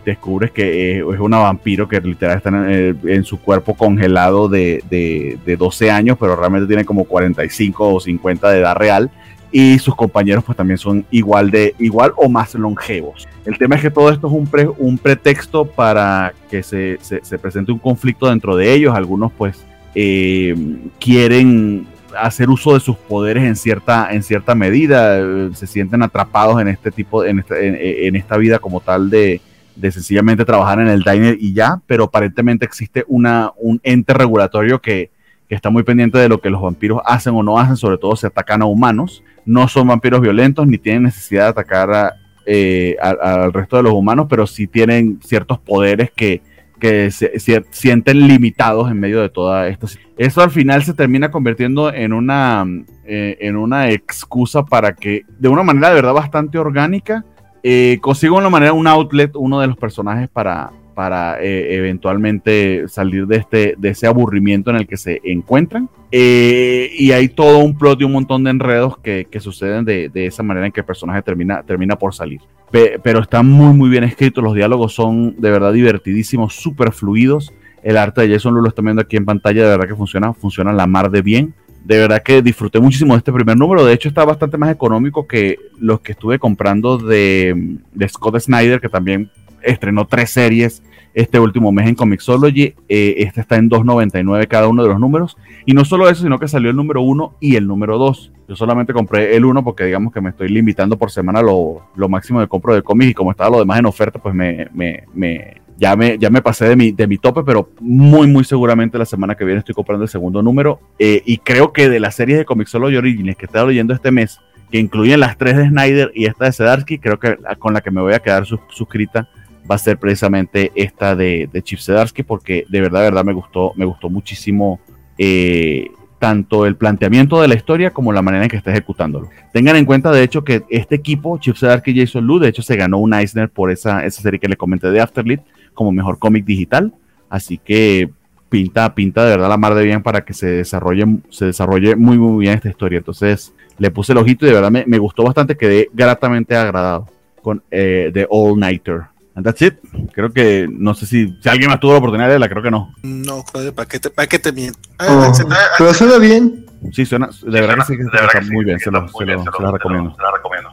descubre 0.04 0.50
que 0.50 0.98
es 0.98 1.20
una 1.20 1.38
vampiro 1.38 1.86
que 1.86 2.00
literal 2.00 2.38
está 2.38 2.48
en, 2.48 2.98
en 3.06 3.22
su 3.22 3.40
cuerpo 3.40 3.74
congelado 3.74 4.48
de, 4.48 4.82
de, 4.90 5.38
de, 5.46 5.56
12 5.56 5.92
años, 5.92 6.16
pero 6.18 6.34
realmente 6.34 6.66
tiene 6.66 6.84
como 6.84 7.04
45 7.04 7.94
o 7.94 8.00
50 8.00 8.50
de 8.50 8.58
edad 8.58 8.74
real. 8.74 9.10
Y 9.52 9.78
sus 9.78 9.94
compañeros 9.94 10.42
pues 10.44 10.58
también 10.58 10.76
son 10.76 11.06
igual, 11.12 11.52
de, 11.52 11.74
igual 11.78 12.12
o 12.16 12.28
más 12.28 12.54
longevos. 12.54 13.28
El 13.44 13.56
tema 13.56 13.76
es 13.76 13.82
que 13.82 13.90
todo 13.90 14.10
esto 14.10 14.26
es 14.26 14.32
un, 14.32 14.46
pre, 14.48 14.68
un 14.76 14.98
pretexto 14.98 15.64
para 15.64 16.34
que 16.50 16.62
se, 16.64 16.98
se, 17.00 17.24
se, 17.24 17.38
presente 17.38 17.70
un 17.70 17.78
conflicto 17.78 18.28
dentro 18.28 18.56
de 18.56 18.74
ellos. 18.74 18.94
Algunos 18.94 19.32
pues 19.32 19.64
eh, 19.94 20.54
quieren 20.98 21.86
hacer 22.16 22.50
uso 22.50 22.74
de 22.74 22.80
sus 22.80 22.96
poderes 22.96 23.44
en 23.44 23.56
cierta, 23.56 24.08
en 24.12 24.22
cierta 24.22 24.54
medida, 24.54 25.20
se 25.54 25.66
sienten 25.66 26.02
atrapados 26.02 26.60
en 26.60 26.68
este 26.68 26.90
tipo, 26.90 27.24
en 27.24 27.40
esta, 27.40 27.58
en, 27.58 28.16
esta 28.16 28.36
vida 28.36 28.58
como 28.58 28.80
tal 28.80 29.10
de, 29.10 29.40
sencillamente 29.80 30.44
trabajar 30.44 30.80
en 30.80 30.88
el 30.88 31.02
diner 31.02 31.36
y 31.40 31.52
ya, 31.54 31.80
pero 31.86 32.04
aparentemente 32.04 32.64
existe 32.64 33.04
una, 33.08 33.52
un 33.56 33.80
ente 33.82 34.12
regulatorio 34.14 34.80
que, 34.80 35.10
está 35.48 35.70
muy 35.70 35.82
pendiente 35.82 36.18
de 36.18 36.28
lo 36.28 36.42
que 36.42 36.50
los 36.50 36.60
vampiros 36.60 37.00
hacen 37.06 37.34
o 37.34 37.42
no 37.42 37.58
hacen, 37.58 37.74
sobre 37.74 37.96
todo 37.96 38.14
si 38.16 38.26
atacan 38.26 38.60
a 38.60 38.66
humanos. 38.66 39.24
No 39.46 39.66
son 39.66 39.88
vampiros 39.88 40.20
violentos 40.20 40.66
ni 40.66 40.76
tienen 40.76 41.04
necesidad 41.04 41.44
de 41.44 41.48
atacar 41.48 42.16
eh, 42.44 42.96
a, 43.00 43.44
al 43.44 43.52
resto 43.54 43.78
de 43.78 43.84
los 43.84 43.94
humanos, 43.94 44.26
pero 44.28 44.46
sí 44.46 44.66
tienen 44.66 45.20
ciertos 45.22 45.58
poderes 45.58 46.10
que, 46.14 46.42
que 46.78 47.10
se, 47.10 47.32
sienten 47.70 48.26
limitados 48.26 48.90
en 48.90 48.98
medio 48.98 49.20
de 49.20 49.28
toda 49.28 49.68
esta 49.68 49.86
Eso 50.16 50.42
al 50.42 50.50
final 50.50 50.82
se 50.82 50.94
termina 50.94 51.30
convirtiendo 51.30 51.92
en 51.92 52.12
una, 52.12 52.64
eh, 53.04 53.36
en 53.40 53.56
una 53.56 53.90
excusa 53.90 54.64
para 54.64 54.94
que, 54.94 55.24
de 55.38 55.48
una 55.48 55.62
manera 55.62 55.88
de 55.88 55.94
verdad 55.94 56.14
bastante 56.14 56.58
orgánica, 56.58 57.24
eh, 57.62 57.98
consiga 58.00 58.34
una 58.34 58.50
manera, 58.50 58.72
un 58.72 58.86
outlet, 58.86 59.34
uno 59.34 59.60
de 59.60 59.66
los 59.66 59.76
personajes 59.76 60.28
para, 60.28 60.70
para 60.98 61.40
eh, 61.40 61.76
eventualmente 61.76 62.88
salir 62.88 63.28
de, 63.28 63.36
este, 63.36 63.76
de 63.78 63.90
ese 63.90 64.08
aburrimiento 64.08 64.70
en 64.70 64.78
el 64.78 64.88
que 64.88 64.96
se 64.96 65.20
encuentran. 65.22 65.88
Eh, 66.10 66.90
y 66.92 67.12
hay 67.12 67.28
todo 67.28 67.58
un 67.58 67.78
plot 67.78 68.00
y 68.00 68.04
un 68.04 68.10
montón 68.10 68.42
de 68.42 68.50
enredos 68.50 68.98
que, 68.98 69.28
que 69.30 69.38
suceden 69.38 69.84
de, 69.84 70.08
de, 70.08 70.26
esa 70.26 70.42
manera 70.42 70.66
en 70.66 70.72
que 70.72 70.80
el 70.80 70.86
personaje 70.86 71.22
termina, 71.22 71.62
termina 71.62 71.94
por 71.94 72.16
salir. 72.16 72.40
Pe 72.72 72.98
pero 73.00 73.20
está 73.20 73.44
muy, 73.44 73.76
muy 73.76 73.88
bien 73.90 74.02
escrito. 74.02 74.42
Los 74.42 74.54
diálogos 74.54 74.92
son 74.92 75.40
de 75.40 75.52
verdad 75.52 75.72
divertidísimos, 75.72 76.56
súper 76.56 76.90
fluidos. 76.90 77.52
El 77.84 77.96
arte 77.96 78.22
de 78.22 78.34
Jason 78.34 78.52
Lu 78.52 78.60
lo 78.60 78.68
están 78.68 78.86
viendo 78.86 79.02
aquí 79.02 79.16
en 79.16 79.24
pantalla, 79.24 79.62
de 79.62 79.68
verdad 79.68 79.86
que 79.86 79.94
funciona, 79.94 80.32
funciona 80.32 80.72
la 80.72 80.88
mar 80.88 81.12
de 81.12 81.22
bien. 81.22 81.54
De 81.84 81.96
verdad 81.96 82.24
que 82.24 82.42
disfruté 82.42 82.80
muchísimo 82.80 83.14
de 83.14 83.18
este 83.18 83.32
primer 83.32 83.56
número. 83.56 83.84
De 83.84 83.92
hecho, 83.92 84.08
está 84.08 84.24
bastante 84.24 84.58
más 84.58 84.72
económico 84.72 85.28
que 85.28 85.60
los 85.78 86.00
que 86.00 86.10
estuve 86.10 86.40
comprando 86.40 86.98
de, 86.98 87.78
de 87.94 88.08
Scott 88.08 88.40
Snyder, 88.40 88.80
que 88.80 88.88
también 88.88 89.30
estrenó 89.62 90.06
tres 90.06 90.30
series 90.30 90.82
este 91.14 91.40
último 91.40 91.72
mes 91.72 91.88
en 91.88 91.94
Comixology. 91.94 92.74
Eh, 92.88 93.14
este 93.18 93.40
está 93.40 93.56
en 93.56 93.68
2.99 93.70 94.46
cada 94.48 94.68
uno 94.68 94.82
de 94.82 94.88
los 94.88 95.00
números. 95.00 95.36
Y 95.66 95.72
no 95.72 95.84
solo 95.84 96.08
eso, 96.08 96.22
sino 96.22 96.38
que 96.38 96.48
salió 96.48 96.70
el 96.70 96.76
número 96.76 97.02
1 97.02 97.36
y 97.40 97.56
el 97.56 97.66
número 97.66 97.98
2. 97.98 98.32
Yo 98.48 98.56
solamente 98.56 98.92
compré 98.92 99.36
el 99.36 99.44
1 99.44 99.64
porque 99.64 99.84
digamos 99.84 100.12
que 100.12 100.20
me 100.20 100.30
estoy 100.30 100.48
limitando 100.48 100.96
por 100.96 101.10
semana 101.10 101.42
lo, 101.42 101.82
lo 101.96 102.08
máximo 102.08 102.40
de 102.40 102.48
compro 102.48 102.74
de 102.74 102.82
cómics 102.82 103.10
y 103.10 103.14
como 103.14 103.30
estaba 103.30 103.50
lo 103.50 103.58
demás 103.58 103.78
en 103.78 103.86
oferta, 103.86 104.18
pues 104.18 104.34
me, 104.34 104.68
me, 104.72 105.04
me, 105.14 105.60
ya, 105.78 105.94
me, 105.96 106.18
ya 106.18 106.30
me 106.30 106.42
pasé 106.42 106.68
de 106.68 106.76
mi, 106.76 106.92
de 106.92 107.06
mi 107.06 107.18
tope, 107.18 107.42
pero 107.44 107.70
muy, 107.80 108.26
muy 108.26 108.44
seguramente 108.44 108.98
la 108.98 109.04
semana 109.04 109.34
que 109.34 109.44
viene 109.44 109.60
estoy 109.60 109.74
comprando 109.74 110.04
el 110.04 110.10
segundo 110.10 110.42
número. 110.42 110.80
Eh, 110.98 111.22
y 111.24 111.38
creo 111.38 111.72
que 111.72 111.88
de 111.88 112.00
las 112.00 112.14
series 112.14 112.38
de 112.38 112.44
Comixology 112.44 112.96
Origins 112.96 113.36
que 113.36 113.46
he 113.52 113.66
leyendo 113.66 113.94
este 113.94 114.10
mes, 114.10 114.40
que 114.70 114.78
incluyen 114.78 115.20
las 115.20 115.38
tres 115.38 115.56
de 115.56 115.68
Snyder 115.68 116.12
y 116.14 116.26
esta 116.26 116.46
de 116.46 116.52
Sedarsky, 116.52 116.98
creo 116.98 117.18
que 117.18 117.36
con 117.58 117.72
la 117.72 117.80
que 117.80 117.90
me 117.90 118.00
voy 118.00 118.12
a 118.12 118.18
quedar 118.18 118.44
sus, 118.44 118.60
suscrita 118.70 119.28
va 119.70 119.74
a 119.74 119.78
ser 119.78 119.98
precisamente 119.98 120.72
esta 120.74 121.14
de, 121.14 121.48
de 121.52 121.62
Chip 121.62 121.78
Zdarsky 121.78 122.22
porque 122.22 122.64
de 122.68 122.80
verdad, 122.80 123.02
verdad 123.02 123.24
me 123.24 123.32
gustó, 123.32 123.72
me 123.76 123.84
gustó 123.84 124.08
muchísimo 124.08 124.80
eh, 125.18 125.88
tanto 126.18 126.66
el 126.66 126.76
planteamiento 126.76 127.40
de 127.40 127.48
la 127.48 127.54
historia 127.54 127.92
como 127.92 128.12
la 128.12 128.22
manera 128.22 128.44
en 128.44 128.50
que 128.50 128.56
está 128.56 128.70
ejecutándolo. 128.70 129.28
Tengan 129.52 129.76
en 129.76 129.84
cuenta, 129.84 130.10
de 130.10 130.22
hecho, 130.22 130.44
que 130.44 130.64
este 130.68 130.96
equipo, 130.96 131.38
Chip 131.38 131.56
Zdarsky 131.56 131.92
y 131.92 132.00
Jason 132.00 132.26
Lu, 132.26 132.38
de 132.38 132.48
hecho, 132.48 132.62
se 132.62 132.76
ganó 132.76 132.98
un 132.98 133.14
Eisner 133.14 133.48
por 133.48 133.70
esa, 133.70 134.04
esa 134.04 134.22
serie 134.22 134.40
que 134.40 134.48
le 134.48 134.56
comenté 134.56 134.90
de 134.90 135.00
Afterlit 135.00 135.40
como 135.74 135.92
mejor 135.92 136.18
cómic 136.18 136.44
digital. 136.44 136.92
Así 137.28 137.58
que 137.58 138.10
pinta, 138.48 138.94
pinta 138.94 139.24
de 139.24 139.30
verdad 139.30 139.48
la 139.48 139.58
mar 139.58 139.74
de 139.74 139.84
bien 139.84 140.02
para 140.02 140.24
que 140.24 140.32
se 140.32 140.46
desarrolle, 140.46 141.04
se 141.30 141.46
desarrolle 141.46 141.94
muy, 141.94 142.18
muy 142.18 142.40
bien 142.40 142.54
esta 142.54 142.68
historia. 142.68 142.98
Entonces, 142.98 143.54
le 143.78 143.90
puse 143.90 144.12
el 144.12 144.18
ojito 144.18 144.44
y 144.44 144.48
de 144.48 144.54
verdad 144.54 144.70
me, 144.70 144.84
me 144.86 144.98
gustó 144.98 145.22
bastante, 145.22 145.56
quedé 145.56 145.88
gratamente 145.92 146.56
agradado 146.56 147.06
con 147.42 147.62
eh, 147.70 148.10
The 148.12 148.26
All 148.28 148.58
Nighter. 148.58 149.02
And 149.38 149.46
that's 149.46 149.62
it. 149.62 149.74
Creo 150.14 150.32
que, 150.32 150.66
no 150.68 150.94
sé 150.94 151.06
si, 151.06 151.38
si 151.40 151.48
alguien 151.48 151.70
más 151.70 151.78
tuvo 151.78 151.92
la 151.92 151.98
oportunidad 151.98 152.26
de 152.26 152.32
verla, 152.32 152.48
creo 152.48 152.60
que 152.60 152.72
no. 152.72 152.92
No, 153.04 153.44
joder, 153.44 153.72
¿para 153.72 153.88
qué 153.88 154.00
te, 154.00 154.10
para 154.10 154.26
qué 154.26 154.40
te 154.40 154.50
miento? 154.50 154.80
Oh, 154.98 155.32
pero 155.78 155.94
suena 155.94 156.18
bien. 156.18 156.66
Sí, 156.92 157.06
suena, 157.06 157.30
de 157.42 157.60
verdad 157.60 157.76
que 157.76 157.84
sí, 157.84 157.96
que 157.96 158.02
está 158.02 158.40
muy 158.52 158.64
bien, 158.64 158.80
se 158.80 158.90
lo, 158.90 159.06
se 159.06 159.24
lo, 159.24 159.44
se 159.44 159.62
lo 159.62 159.70
recomiendo. 159.70 160.12
Se 160.16 160.22
lo 160.22 160.34
recomiendo. 160.34 160.72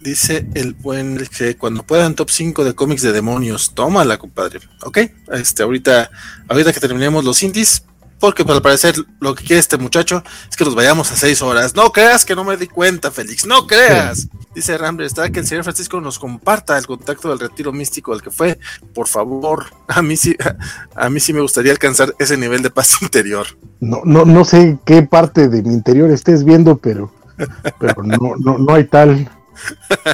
Dice 0.00 0.46
el 0.52 0.74
buen 0.74 1.26
que 1.38 1.56
cuando 1.56 1.84
puedan 1.84 2.14
top 2.14 2.28
5 2.28 2.64
de 2.64 2.74
cómics 2.74 3.00
de 3.00 3.12
demonios, 3.12 3.74
tómala, 3.74 4.18
compadre. 4.18 4.60
Ok, 4.84 4.98
este, 5.32 5.62
ahorita, 5.62 6.10
ahorita 6.48 6.70
que 6.74 6.80
terminemos 6.80 7.24
los 7.24 7.42
indies, 7.42 7.86
porque 8.22 8.44
pues, 8.44 8.54
al 8.54 8.62
parecer 8.62 8.94
lo 9.18 9.34
que 9.34 9.42
quiere 9.42 9.58
este 9.58 9.78
muchacho 9.78 10.22
es 10.48 10.56
que 10.56 10.64
nos 10.64 10.76
vayamos 10.76 11.10
a 11.10 11.16
seis 11.16 11.42
horas. 11.42 11.74
No 11.74 11.90
creas 11.90 12.24
que 12.24 12.36
no 12.36 12.44
me 12.44 12.56
di 12.56 12.68
cuenta, 12.68 13.10
Félix, 13.10 13.44
no 13.46 13.66
creas. 13.66 14.28
Dice 14.54 14.78
Rambler, 14.78 15.08
está 15.08 15.28
que 15.30 15.40
el 15.40 15.46
señor 15.48 15.64
Francisco 15.64 16.00
nos 16.00 16.20
comparta 16.20 16.78
el 16.78 16.86
contacto 16.86 17.30
del 17.30 17.40
retiro 17.40 17.72
místico 17.72 18.12
al 18.12 18.22
que 18.22 18.30
fue. 18.30 18.60
Por 18.94 19.08
favor, 19.08 19.66
a 19.88 20.02
mí 20.02 20.16
sí, 20.16 20.36
a, 20.94 21.10
mí 21.10 21.18
sí 21.18 21.32
me 21.32 21.40
gustaría 21.40 21.72
alcanzar 21.72 22.14
ese 22.20 22.36
nivel 22.36 22.62
de 22.62 22.70
paz 22.70 22.96
interior. 23.02 23.48
No, 23.80 24.02
no, 24.04 24.24
no 24.24 24.44
sé 24.44 24.78
qué 24.86 25.02
parte 25.02 25.48
de 25.48 25.60
mi 25.64 25.74
interior 25.74 26.08
estés 26.12 26.44
viendo, 26.44 26.76
pero, 26.76 27.12
pero 27.80 28.04
no, 28.04 28.36
no, 28.38 28.56
no 28.56 28.72
hay 28.72 28.84
tal. 28.84 29.28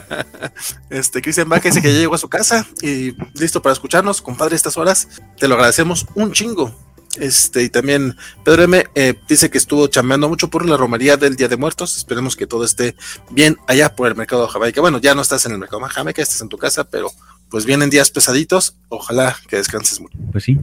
este 0.88 1.20
Cristian 1.20 1.50
Vázquez 1.50 1.74
dice 1.74 1.86
que 1.86 1.92
ya 1.92 2.00
llegó 2.00 2.14
a 2.14 2.18
su 2.18 2.30
casa 2.30 2.66
y 2.80 3.14
listo 3.38 3.60
para 3.60 3.74
escucharnos, 3.74 4.22
compadre, 4.22 4.56
estas 4.56 4.78
horas. 4.78 5.08
Te 5.38 5.46
lo 5.46 5.56
agradecemos 5.56 6.06
un 6.14 6.32
chingo. 6.32 6.87
Este, 7.20 7.64
y 7.64 7.68
también 7.68 8.16
Pedro 8.44 8.62
M 8.62 8.84
eh, 8.94 9.14
dice 9.28 9.50
que 9.50 9.58
estuvo 9.58 9.86
chambeando 9.88 10.28
mucho 10.28 10.48
por 10.48 10.64
la 10.66 10.76
romería 10.76 11.16
del 11.16 11.36
Día 11.36 11.48
de 11.48 11.56
Muertos. 11.56 11.96
Esperemos 11.96 12.36
que 12.36 12.46
todo 12.46 12.64
esté 12.64 12.94
bien 13.30 13.56
allá 13.66 13.94
por 13.94 14.08
el 14.08 14.14
mercado 14.14 14.46
de 14.46 14.52
Jamaica. 14.52 14.80
Bueno, 14.80 14.98
ya 14.98 15.14
no 15.14 15.22
estás 15.22 15.46
en 15.46 15.52
el 15.52 15.58
mercado 15.58 15.82
de 15.82 15.90
Jamaica, 15.90 16.22
estás 16.22 16.40
en 16.40 16.48
tu 16.48 16.58
casa, 16.58 16.84
pero 16.84 17.10
pues 17.50 17.64
vienen 17.64 17.90
días 17.90 18.10
pesaditos. 18.10 18.76
Ojalá 18.88 19.36
que 19.48 19.56
descanses 19.56 20.00
mucho. 20.00 20.16
Pues 20.32 20.44
sí. 20.44 20.58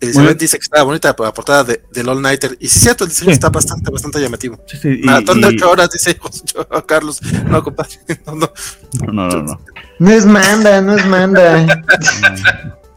Elizabeth 0.00 0.38
dice 0.38 0.58
que 0.58 0.62
está 0.62 0.82
bonita 0.82 1.14
la 1.18 1.34
portada 1.34 1.64
de, 1.64 1.82
del 1.92 2.08
All 2.08 2.22
Nighter. 2.22 2.56
Y 2.60 2.68
sí, 2.68 2.78
cierto, 2.78 3.04
el 3.04 3.10
diseño 3.10 3.32
está 3.32 3.50
bastante, 3.50 3.90
bastante 3.90 4.20
llamativo. 4.20 4.62
Sí, 4.66 4.78
sí, 4.80 5.00
Maratón 5.02 5.40
de 5.40 5.48
ocho 5.48 5.70
horas, 5.70 5.90
dice 5.90 6.18
Carlos. 6.86 7.20
No, 7.46 7.62
compadre. 7.62 7.98
No, 8.26 8.34
no. 8.36 8.52
No, 8.92 9.12
no, 9.12 9.28
no. 9.28 9.42
No, 9.42 9.60
no 9.98 10.10
es 10.10 10.24
manda, 10.24 10.80
no 10.80 10.96
es 10.96 11.04
manda. 11.06 11.82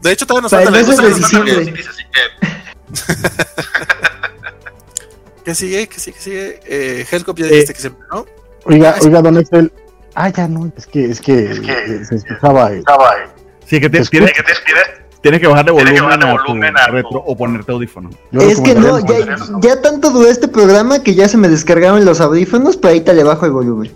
De 0.00 0.12
hecho, 0.12 0.26
todavía 0.26 0.42
nos 0.42 0.50
falta 0.50 0.68
el 0.68 0.72
la 0.72 0.78
de 0.78 0.84
cosa 0.84 1.06
diciembre. 1.08 1.74
¿Qué 5.44 5.54
sigue? 5.54 5.88
¿Qué 5.88 5.98
sigue? 6.00 6.16
¿Qué 6.16 6.22
sigue? 6.22 6.60
Eh, 6.66 7.06
Hellcop 7.10 7.36
ya 7.38 7.46
dijiste 7.46 7.74
que 7.74 7.80
se 7.80 7.90
¿no? 8.12 8.24
Oiga, 8.64 8.94
Ah, 8.96 9.00
oiga, 9.04 9.22
don 9.22 9.38
Excel. 9.38 9.72
Ah, 10.14 10.28
ya 10.28 10.46
no, 10.46 10.70
es 10.76 10.86
que, 10.86 11.06
es 11.10 11.20
que, 11.20 11.50
eh, 11.50 12.04
se 12.04 12.14
escuchaba. 12.16 12.72
eh, 12.72 12.82
Sí, 13.66 13.80
que 13.80 13.88
te- 13.90 14.00
Te 14.00 14.06
tienes, 14.06 14.30
escucho. 14.30 14.44
tienes 15.22 15.40
que 15.40 15.46
bajarle 15.48 15.72
Tienes 15.72 15.94
que 15.94 16.00
volumen, 16.00 16.20
bajarle 16.20 16.28
a 16.28 16.32
volumen 16.42 16.76
a 16.76 16.86
tu- 16.86 16.92
retro 16.92 17.24
o 17.26 17.36
ponerte 17.36 17.72
audífono. 17.72 18.10
Es 18.32 18.60
que 18.60 18.74
no, 18.74 18.98
ya, 19.00 19.36
ya 19.60 19.80
tanto 19.82 20.10
duró 20.10 20.28
este 20.28 20.46
programa 20.48 21.02
que 21.02 21.14
ya 21.14 21.28
se 21.28 21.38
me 21.38 21.48
descargaron 21.48 22.04
los 22.04 22.20
audífonos, 22.20 22.76
pero 22.76 22.90
ahorita 22.92 23.12
le 23.14 23.24
bajo 23.24 23.46
el 23.46 23.52
volumen. 23.52 23.90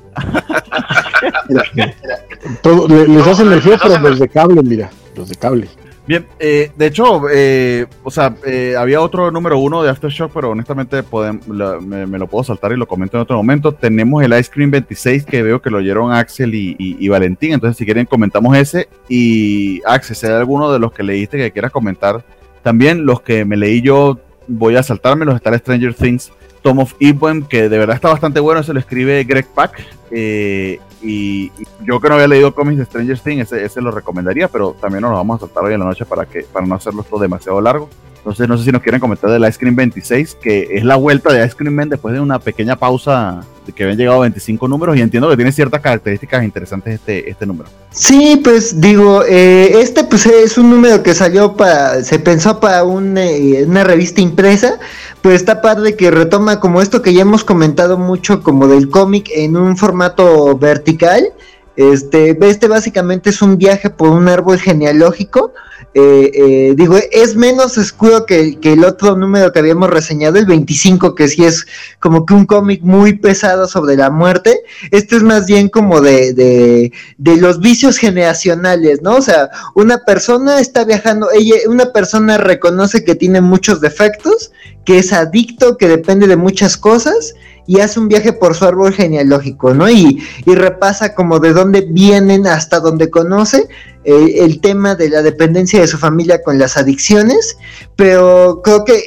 todo- 2.63 2.89
le- 2.89 3.09
les 3.09 3.27
hacen 3.27 3.53
el 3.53 3.61
pero 3.63 3.99
los 3.99 4.19
de 4.19 4.29
cable, 4.29 4.63
mira, 4.63 4.91
los 5.15 5.29
de 5.29 5.35
cable. 5.37 5.69
Bien, 6.07 6.25
eh, 6.39 6.71
de 6.77 6.87
hecho, 6.87 7.23
eh, 7.33 7.87
o 8.05 8.13
sea, 8.13 8.37
eh, 8.47 8.77
había 8.79 9.01
otro 9.01 9.33
número 9.33 9.59
uno 9.59 9.83
de 9.83 9.91
Aftershock, 9.91 10.31
pero 10.33 10.51
honestamente 10.51 11.03
me, 11.03 12.19
lo 12.19 12.27
puedo 12.29 12.45
saltar 12.45 12.71
y 12.71 12.77
lo 12.77 12.87
comento 12.87 13.17
en 13.17 13.23
otro 13.23 13.37
momento. 13.37 13.73
Tenemos 13.73 14.23
el 14.23 14.33
Ice 14.39 14.51
Cream 14.53 14.71
26 14.71 15.25
que 15.25 15.43
veo 15.43 15.61
que 15.61 15.69
lo 15.69 15.79
oyeron 15.79 16.13
Axel 16.13 16.55
y, 16.55 17.09
Valentín, 17.09 17.55
entonces 17.55 17.77
si 17.77 17.85
quieren 17.85 18.07
comentamos 18.07 18.57
ese. 18.57 18.89
Y 19.09 19.83
Axel, 19.85 20.15
si 20.15 20.27
hay 20.27 20.35
alguno 20.35 20.73
de 20.73 20.79
los 20.79 20.93
que 20.93 21.03
leíste 21.03 21.39
que 21.39 21.51
quieras 21.51 21.73
comentar, 21.73 22.25
también 22.63 23.05
los 23.05 23.21
que 23.21 23.45
me 23.45 23.57
leí 23.57 23.83
yo 23.83 24.21
voy 24.47 24.77
a 24.77 24.85
saltármelos, 24.85 25.35
está 25.35 25.51
el 25.51 25.59
Stranger 25.59 25.95
Things. 25.95 26.33
Tom 26.67 26.81
of 26.81 26.95
Eden, 26.99 27.45
que 27.45 27.69
de 27.69 27.79
verdad 27.79 27.95
está 27.95 28.09
bastante 28.09 28.41
bueno, 28.41 28.61
se 28.65 28.73
lo 28.73 28.81
escribe 28.81 29.23
Greg 29.23 29.47
Pack. 29.47 29.87
eh, 30.11 30.81
y 31.01 31.53
yo 31.85 32.01
que 32.01 32.09
no 32.09 32.15
había 32.15 32.27
leído 32.27 32.53
cómics 32.53 32.79
de 32.79 32.85
Stranger 32.87 33.21
Things, 33.21 33.53
ese, 33.53 33.65
ese 33.65 33.81
lo 33.81 33.93
recomendaría, 33.93 34.49
pero 34.49 34.73
también 34.73 35.03
nos 35.03 35.13
lo 35.13 35.17
vamos 35.19 35.37
a 35.37 35.47
saltar 35.47 35.63
hoy 35.63 35.75
en 35.75 35.79
la 35.79 35.87
noche 35.87 36.05
para 36.05 36.27
que 36.27 36.43
para 36.43 36.67
no 36.67 36.75
hacerlo 36.75 37.05
todo 37.05 37.21
demasiado 37.21 37.61
largo. 37.61 37.89
Entonces, 38.27 38.49
no 38.49 38.59
sé 38.59 38.65
si 38.65 38.73
nos 38.73 38.83
quieren 38.83 39.01
comentar 39.01 39.31
del 39.31 39.49
Ice 39.49 39.57
Cream 39.57 39.77
26, 39.77 40.35
que 40.43 40.67
es 40.73 40.85
la 40.85 40.97
vuelta 40.97 41.33
de 41.33 41.47
Ice 41.47 41.55
Cream 41.55 41.73
Man 41.73 41.89
después 41.89 42.13
de 42.13 42.19
una 42.19 42.41
pequeña 42.41 42.75
pausa 42.75 43.45
de 43.65 43.73
que 43.73 43.85
habían 43.85 43.97
llegado 43.97 44.19
25 44.19 44.67
números 44.67 44.97
y 44.97 45.01
entiendo 45.01 45.31
que 45.31 45.37
tiene 45.37 45.53
ciertas 45.53 45.81
características 45.81 46.43
interesantes 46.43 46.95
este, 46.95 47.31
este 47.31 47.47
número. 47.47 47.71
Sí, 47.93 48.41
pues 48.43 48.81
digo, 48.81 49.23
eh, 49.23 49.79
este 49.81 50.03
pues 50.03 50.27
es 50.27 50.59
un 50.59 50.71
número 50.71 51.05
que 51.05 51.15
salió 51.15 51.55
para, 51.55 52.03
se 52.03 52.19
pensó 52.19 52.59
para 52.59 52.81
eh, 52.81 53.65
una 53.65 53.85
revista 53.85 54.21
impresa, 54.21 54.81
pues 55.23 55.37
está 55.37 55.63
padre 55.63 55.95
que 55.95 56.11
retoma 56.11 56.59
como 56.59 56.83
esto 56.83 57.03
que 57.03 57.15
ya 57.15 57.23
hemos 57.23 57.45
comentado 57.45 57.97
mucho 57.97 58.43
como 58.43 58.67
del 58.67 58.91
cómic 58.91 59.31
en 59.37 59.57
un 59.57 59.77
formato 59.77 60.59
vertical. 60.59 61.33
Este, 61.77 62.37
este 62.41 62.67
básicamente 62.67 63.31
es 63.31 63.41
un 63.41 63.57
viaje 63.57 63.89
por 63.89 64.09
un 64.09 64.29
árbol 64.29 64.59
genealógico. 64.59 65.53
Eh, 65.99 66.31
eh, 66.35 66.75
digo, 66.77 66.99
es 67.11 67.37
menos 67.37 67.79
oscuro 67.79 68.27
que, 68.27 68.61
que 68.61 68.75
el 68.75 68.85
otro 68.85 69.17
número 69.17 69.51
que 69.51 69.61
habíamos 69.61 69.89
reseñado, 69.89 70.37
el 70.37 70.45
25, 70.45 71.15
que 71.15 71.27
sí 71.27 71.43
es 71.43 71.67
como 72.01 72.27
que 72.27 72.35
un 72.35 72.45
cómic 72.45 72.83
muy 72.83 73.15
pesado 73.15 73.67
sobre 73.67 73.97
la 73.97 74.11
muerte. 74.11 74.61
Este 74.91 75.17
es 75.17 75.23
más 75.23 75.47
bien 75.47 75.71
como 75.71 76.03
de, 76.03 76.35
de, 76.35 76.93
de 77.17 77.37
los 77.39 77.61
vicios 77.61 77.97
generacionales, 77.97 79.01
¿no? 79.01 79.17
O 79.17 79.23
sea, 79.23 79.49
una 79.75 80.05
persona 80.05 80.61
está 80.61 80.85
viajando, 80.85 81.31
ella, 81.33 81.57
una 81.67 81.93
persona 81.95 82.37
reconoce 82.37 83.03
que 83.03 83.15
tiene 83.15 83.41
muchos 83.41 83.81
defectos, 83.81 84.53
que 84.85 84.99
es 84.99 85.15
adicto, 85.15 85.79
que 85.79 85.89
depende 85.89 86.27
de 86.27 86.37
muchas 86.37 86.77
cosas 86.77 87.33
y 87.67 87.81
hace 87.81 87.99
un 87.99 88.09
viaje 88.09 88.35
por 88.35 88.55
su 88.55 88.67
árbol 88.67 88.93
genealógico, 88.93 89.73
¿no? 89.73 89.89
Y, 89.89 90.23
y 90.45 90.55
repasa 90.55 91.15
como 91.15 91.41
de 91.41 91.55
dónde 91.55 91.87
vienen 91.91 92.47
hasta 92.47 92.81
donde 92.81 93.09
conoce 93.09 93.67
eh, 94.09 94.45
el 94.45 94.61
tema 94.61 94.95
de 94.95 95.11
la 95.11 95.21
dependencia 95.21 95.81
de 95.81 95.89
su 95.89 95.99
familia 95.99 96.41
con 96.41 96.61
las 96.61 96.77
adicciones, 96.77 97.59
pero 97.97 98.61
creo 98.63 98.85
que 98.85 98.95
eh, 98.95 99.03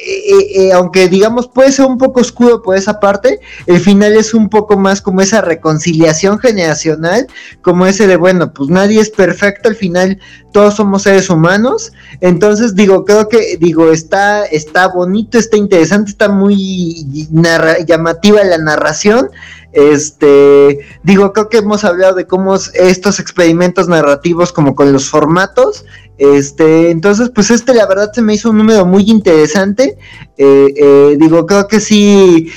eh, 0.56 0.72
aunque 0.74 1.08
digamos 1.08 1.48
puede 1.48 1.72
ser 1.72 1.86
un 1.86 1.96
poco 1.96 2.20
oscuro 2.20 2.60
por 2.60 2.76
esa 2.76 3.00
parte, 3.00 3.40
el 3.64 3.80
final 3.80 4.12
es 4.12 4.34
un 4.34 4.50
poco 4.50 4.76
más 4.76 5.00
como 5.00 5.22
esa 5.22 5.40
reconciliación 5.40 6.38
generacional, 6.38 7.26
como 7.62 7.86
ese 7.86 8.06
de, 8.06 8.16
bueno, 8.16 8.52
pues 8.52 8.68
nadie 8.68 9.00
es 9.00 9.08
perfecto, 9.08 9.70
al 9.70 9.76
final 9.76 10.20
todos 10.52 10.74
somos 10.74 11.04
seres 11.04 11.30
humanos, 11.30 11.92
entonces 12.20 12.74
digo, 12.74 13.06
creo 13.06 13.26
que, 13.30 13.56
digo, 13.58 13.90
está, 13.92 14.44
está 14.44 14.88
bonito, 14.88 15.38
está 15.38 15.56
interesante, 15.56 16.10
está 16.10 16.28
muy 16.28 17.06
llamativa 17.86 18.44
la 18.44 18.58
narración, 18.58 19.30
este, 19.72 20.80
digo, 21.02 21.32
creo 21.32 21.48
que 21.48 21.58
hemos 21.58 21.84
hablado 21.84 22.14
de 22.14 22.26
cómo 22.26 22.54
es- 22.56 22.70
estos 22.74 23.20
experimentos 23.20 23.88
narrativos 23.88 24.52
como 24.52 24.74
con 24.74 24.92
los 24.92 25.08
formatos, 25.08 25.84
este, 26.18 26.90
entonces, 26.90 27.30
pues 27.34 27.50
este 27.50 27.72
la 27.72 27.86
verdad 27.86 28.12
se 28.12 28.20
me 28.20 28.34
hizo 28.34 28.50
un 28.50 28.58
número 28.58 28.84
muy 28.84 29.04
interesante, 29.10 29.96
eh, 30.36 30.74
eh, 30.76 31.16
digo, 31.18 31.46
creo 31.46 31.66
que 31.66 31.80
sí 31.80 32.50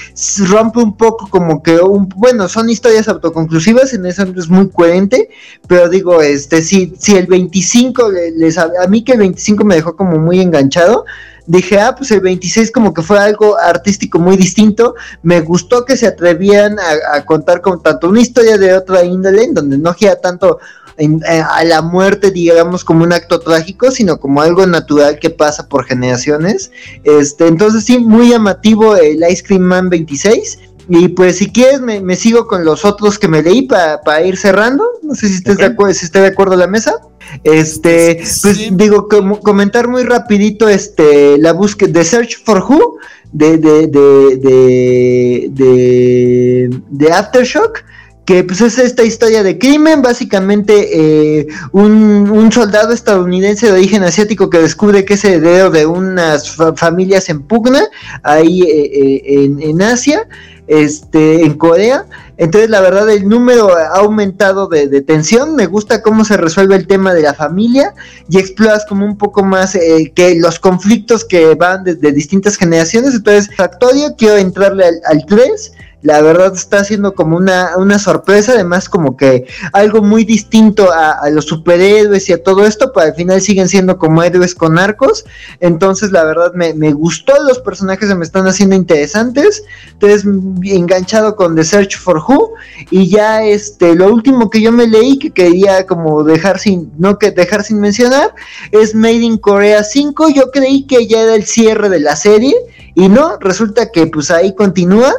rompe 0.49 0.79
un 0.79 0.97
poco 0.97 1.29
como 1.29 1.63
que, 1.63 1.77
un, 1.79 2.09
bueno, 2.09 2.49
son 2.49 2.69
historias 2.69 3.07
autoconclusivas, 3.07 3.93
en 3.93 4.05
eso 4.05 4.23
es 4.35 4.49
muy 4.49 4.69
coherente, 4.69 5.29
pero 5.67 5.87
digo, 5.87 6.21
este, 6.21 6.61
si, 6.61 6.93
si 6.99 7.15
el 7.15 7.27
25, 7.27 8.11
le- 8.11 8.31
les, 8.31 8.57
a 8.57 8.69
mí 8.89 9.03
que 9.03 9.13
el 9.13 9.19
25 9.19 9.63
me 9.63 9.75
dejó 9.75 9.95
como 9.95 10.17
muy 10.19 10.41
enganchado, 10.41 11.05
dije, 11.45 11.79
ah, 11.79 11.93
pues 11.95 12.11
el 12.11 12.21
26 12.21 12.71
como 12.71 12.93
que 12.93 13.01
fue 13.01 13.19
algo 13.19 13.57
artístico 13.59 14.19
muy 14.19 14.37
distinto, 14.37 14.95
me 15.21 15.41
gustó 15.41 15.85
que 15.85 15.97
se 15.97 16.07
atrevían 16.07 16.77
a, 16.79 17.17
a 17.17 17.25
contar 17.25 17.61
con 17.61 17.81
tanto 17.83 18.09
una 18.09 18.21
historia 18.21 18.57
de 18.57 18.73
otra 18.73 19.03
índole, 19.03 19.43
en 19.43 19.53
donde 19.53 19.77
no 19.77 19.93
gira 19.93 20.15
tanto 20.15 20.59
en- 20.97 21.21
eh, 21.27 21.41
a 21.41 21.63
la 21.63 21.81
muerte, 21.81 22.29
digamos, 22.31 22.83
como 22.83 23.03
un 23.03 23.13
acto 23.13 23.39
trágico, 23.39 23.89
sino 23.91 24.19
como 24.19 24.41
algo 24.41 24.65
natural 24.67 25.17
que 25.19 25.29
pasa 25.31 25.67
por 25.67 25.85
generaciones. 25.85 26.71
Este, 27.03 27.47
entonces 27.47 27.83
sí, 27.83 27.97
muy 27.97 28.29
llamativo 28.29 28.95
el 28.95 29.23
Ice 29.29 29.43
Cream 29.43 29.63
Man 29.63 29.89
26. 29.89 30.59
Y 30.89 31.07
pues 31.09 31.37
si 31.37 31.51
quieres 31.51 31.81
me, 31.81 32.01
me 32.01 32.15
sigo 32.15 32.45
con 32.47 32.65
los 32.65 32.83
otros 32.85 33.17
que 33.17 33.27
me 33.27 33.41
leí 33.41 33.63
para 33.63 34.21
ir 34.25 34.37
cerrando. 34.37 34.83
No 35.01 35.15
sé 35.15 35.27
si 35.29 35.35
estés 35.35 35.57
de 35.57 35.65
acuerdo, 35.65 35.93
si 35.93 36.05
esté 36.05 36.19
de 36.19 36.27
acuerdo 36.27 36.55
la 36.55 36.67
mesa. 36.67 36.95
Este, 37.43 38.15
pues 38.17 38.57
Sí. 38.57 38.69
digo, 38.73 39.07
como 39.07 39.39
comentar 39.39 39.87
muy 39.87 40.03
rapidito 40.03 40.67
este 40.67 41.37
la 41.37 41.53
búsqueda 41.53 41.91
de 41.99 42.03
Search 42.05 42.43
for 42.43 42.59
Who 42.59 42.97
de 43.31 43.57
de 43.57 43.87
de 43.87 44.37
de, 44.37 45.49
de, 45.51 46.81
de 46.89 47.11
Aftershock 47.11 47.83
que 48.25 48.43
pues 48.43 48.61
es 48.61 48.79
esta 48.79 49.03
historia 49.03 49.43
de 49.43 49.57
crimen, 49.57 50.01
básicamente 50.01 51.39
eh, 51.41 51.47
un, 51.73 52.29
un 52.31 52.51
soldado 52.51 52.93
estadounidense 52.93 53.65
de 53.67 53.73
origen 53.73 54.03
asiático 54.03 54.49
que 54.49 54.59
descubre 54.59 55.03
que 55.03 55.15
es 55.15 55.25
heredero 55.25 55.69
de 55.71 55.85
unas 55.85 56.49
fa- 56.55 56.73
familias 56.75 57.27
en 57.29 57.41
pugna 57.43 57.83
ahí 58.23 58.61
eh, 58.61 58.91
eh, 58.93 59.21
en, 59.43 59.61
en 59.61 59.81
Asia, 59.81 60.27
este, 60.67 61.43
en 61.43 61.55
Corea. 61.55 62.05
Entonces 62.37 62.69
la 62.69 62.79
verdad 62.81 63.09
el 63.09 63.27
número 63.27 63.75
ha 63.75 63.97
aumentado 63.97 64.67
de, 64.67 64.87
de 64.87 65.01
tensión, 65.01 65.55
me 65.55 65.67
gusta 65.67 66.01
cómo 66.01 66.23
se 66.25 66.37
resuelve 66.37 66.75
el 66.75 66.87
tema 66.87 67.13
de 67.13 67.21
la 67.21 67.33
familia 67.33 67.93
y 68.29 68.39
exploras 68.39 68.85
como 68.87 69.05
un 69.05 69.17
poco 69.17 69.43
más 69.43 69.73
que 70.15 70.35
los 70.39 70.59
conflictos 70.59 71.25
que 71.25 71.53
van 71.55 71.83
desde 71.83 72.11
distintas 72.11 72.55
generaciones. 72.55 73.13
Entonces, 73.15 73.49
Factorio, 73.55 74.15
quiero 74.17 74.37
entrarle 74.37 74.85
al, 74.85 74.95
al 75.05 75.25
3 75.27 75.73
la 76.03 76.21
verdad 76.21 76.53
está 76.53 76.83
siendo 76.83 77.15
como 77.15 77.37
una, 77.37 77.77
una 77.77 77.97
sorpresa, 77.97 78.51
además 78.51 78.89
como 78.89 79.15
que 79.15 79.47
algo 79.71 80.01
muy 80.01 80.25
distinto 80.25 80.91
a, 80.91 81.29
los 81.29 81.45
superhéroes 81.45 82.29
y 82.29 82.33
a 82.33 82.43
todo 82.43 82.65
esto, 82.65 82.91
pero 82.93 83.07
al 83.07 83.15
final 83.15 83.41
siguen 83.41 83.69
siendo 83.69 83.97
como 83.97 84.21
héroes 84.21 84.53
con 84.53 84.77
arcos, 84.77 85.25
entonces 85.61 86.11
la 86.11 86.25
verdad 86.25 86.53
me, 86.53 86.73
me 86.73 86.91
gustó, 86.91 87.33
los 87.43 87.59
personajes 87.59 88.09
se 88.09 88.15
me 88.15 88.25
están 88.25 88.45
haciendo 88.47 88.75
interesantes, 88.75 89.63
entonces 89.93 90.25
enganchado 90.63 91.37
con 91.37 91.55
The 91.55 91.63
Search 91.63 91.97
for 91.97 92.17
Who, 92.17 92.51
y 92.91 93.09
ya 93.09 93.43
este, 93.43 93.95
lo 93.95 94.13
último 94.13 94.49
que 94.49 94.61
yo 94.61 94.73
me 94.73 94.87
leí 94.87 95.17
que 95.17 95.31
quería 95.31 95.87
como 95.87 96.23
dejar 96.23 96.59
sin, 96.59 96.91
no 96.97 97.17
que 97.17 97.31
dejar 97.31 97.63
sin 97.63 97.79
mencionar, 97.79 98.35
es 98.71 98.93
Made 98.93 99.13
in 99.13 99.37
Korea 99.37 99.83
5, 99.83 100.29
yo 100.29 100.51
creí 100.51 100.85
que 100.85 101.07
ya 101.07 101.21
era 101.21 101.35
el 101.35 101.45
cierre 101.45 101.87
de 101.87 102.01
la 102.01 102.17
serie, 102.17 102.55
y 102.95 103.09
no, 103.09 103.37
resulta 103.39 103.89
que 103.91 104.05
pues 104.07 104.29
ahí 104.29 104.53
continúa, 104.53 105.13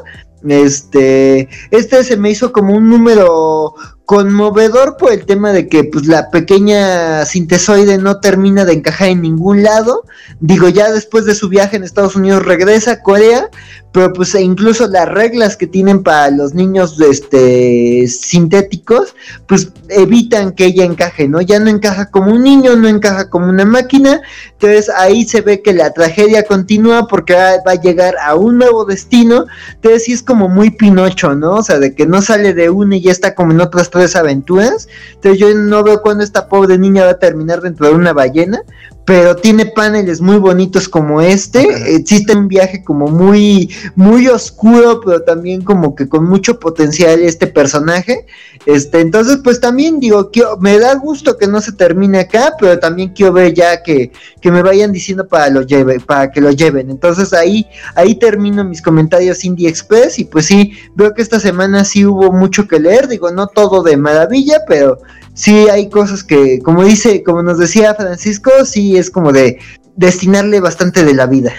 este, 0.52 1.48
este 1.70 2.04
se 2.04 2.16
me 2.16 2.30
hizo 2.30 2.52
como 2.52 2.74
un 2.74 2.88
número 2.88 3.74
conmovedor 4.04 4.96
por 4.98 5.12
el 5.12 5.24
tema 5.24 5.52
de 5.52 5.68
que 5.68 5.84
pues 5.84 6.06
la 6.06 6.30
pequeña 6.30 7.24
sintesoide 7.24 7.98
no 7.98 8.20
termina 8.20 8.64
de 8.64 8.74
encajar 8.74 9.08
en 9.08 9.22
ningún 9.22 9.62
lado. 9.62 10.04
Digo, 10.40 10.68
ya 10.68 10.92
después 10.92 11.24
de 11.24 11.34
su 11.34 11.48
viaje 11.48 11.76
en 11.76 11.84
Estados 11.84 12.14
Unidos 12.14 12.44
regresa 12.44 12.92
a 12.92 13.02
Corea, 13.02 13.48
pero 13.94 14.12
pues 14.12 14.34
e 14.34 14.42
incluso 14.42 14.88
las 14.88 15.08
reglas 15.08 15.56
que 15.56 15.68
tienen 15.68 16.02
para 16.02 16.28
los 16.30 16.52
niños 16.52 17.00
este 17.00 18.08
sintéticos, 18.08 19.14
pues 19.46 19.70
evitan 19.88 20.50
que 20.50 20.66
ella 20.66 20.84
encaje, 20.84 21.28
¿no? 21.28 21.40
Ya 21.40 21.60
no 21.60 21.70
encaja 21.70 22.10
como 22.10 22.32
un 22.32 22.42
niño, 22.42 22.74
no 22.74 22.88
encaja 22.88 23.30
como 23.30 23.48
una 23.48 23.64
máquina. 23.64 24.20
Entonces 24.52 24.90
ahí 24.90 25.24
se 25.24 25.42
ve 25.42 25.62
que 25.62 25.72
la 25.72 25.92
tragedia 25.92 26.44
continúa 26.44 27.06
porque 27.06 27.34
va, 27.34 27.70
a 27.70 27.74
llegar 27.80 28.16
a 28.20 28.34
un 28.34 28.58
nuevo 28.58 28.84
destino. 28.84 29.46
Entonces 29.74 30.04
sí 30.04 30.12
es 30.12 30.24
como 30.24 30.48
muy 30.48 30.70
Pinocho, 30.70 31.36
¿no? 31.36 31.52
O 31.52 31.62
sea, 31.62 31.78
de 31.78 31.94
que 31.94 32.04
no 32.04 32.20
sale 32.20 32.52
de 32.52 32.70
una 32.70 32.96
y 32.96 33.02
ya 33.02 33.12
está 33.12 33.36
como 33.36 33.52
en 33.52 33.60
otras 33.60 33.90
tres 33.94 34.16
aventuras. 34.16 34.88
Entonces 35.14 35.40
yo 35.40 35.54
no 35.54 35.84
veo 35.84 36.02
cuándo 36.02 36.24
esta 36.24 36.48
pobre 36.48 36.76
niña 36.76 37.04
va 37.04 37.12
a 37.12 37.18
terminar 37.18 37.62
dentro 37.62 37.86
de 37.86 37.94
una 37.94 38.12
ballena, 38.12 38.62
pero 39.04 39.36
tiene 39.36 39.66
paneles 39.66 40.20
muy 40.20 40.38
bonitos 40.38 40.88
como 40.88 41.20
este. 41.20 41.94
Existe 41.94 42.34
un 42.34 42.48
viaje 42.48 42.82
como 42.82 43.08
muy, 43.08 43.70
muy 43.94 44.28
oscuro, 44.28 45.00
pero 45.04 45.22
también 45.22 45.62
como 45.62 45.94
que 45.94 46.08
con 46.08 46.24
mucho 46.24 46.58
potencial 46.58 47.20
este 47.20 47.46
personaje. 47.46 48.26
Este, 48.64 49.00
entonces, 49.00 49.40
pues 49.44 49.60
también 49.60 50.00
digo, 50.00 50.30
me 50.60 50.78
da 50.78 50.94
gusto 50.94 51.36
que 51.36 51.46
no 51.46 51.60
se 51.60 51.72
termine 51.72 52.20
acá, 52.20 52.54
pero 52.58 52.78
también 52.78 53.10
quiero 53.10 53.34
ver 53.34 53.52
ya 53.52 53.82
que, 53.82 54.10
que 54.40 54.50
me 54.50 54.62
vayan 54.62 54.90
diciendo 54.90 55.28
para 55.28 55.50
lo 55.50 55.62
lleve, 55.62 56.00
para 56.00 56.30
que 56.30 56.40
lo 56.40 56.50
lleven. 56.50 56.90
Entonces 56.90 57.34
ahí, 57.34 57.66
ahí 57.94 58.14
termino 58.14 58.64
mis 58.64 58.80
comentarios 58.80 59.44
Indie 59.44 59.68
Express, 59.68 60.18
y 60.18 60.24
pues 60.24 60.46
sí, 60.46 60.72
veo 60.94 61.12
que 61.12 61.20
esta 61.20 61.38
semana 61.40 61.84
sí 61.84 62.06
hubo 62.06 62.32
mucho 62.32 62.66
que 62.66 62.80
leer, 62.80 63.06
digo, 63.08 63.30
no 63.30 63.48
todo 63.48 63.82
de 63.82 63.98
maravilla, 63.98 64.60
pero 64.66 64.98
sí 65.34 65.68
hay 65.68 65.90
cosas 65.90 66.24
que, 66.24 66.60
como 66.60 66.84
dice, 66.84 67.22
como 67.22 67.42
nos 67.42 67.58
decía 67.58 67.94
Francisco, 67.94 68.50
sí 68.64 68.96
es 68.96 69.10
como 69.10 69.32
de 69.32 69.58
destinarle 69.96 70.60
bastante 70.60 71.04
de 71.04 71.14
la 71.14 71.26
vida. 71.26 71.52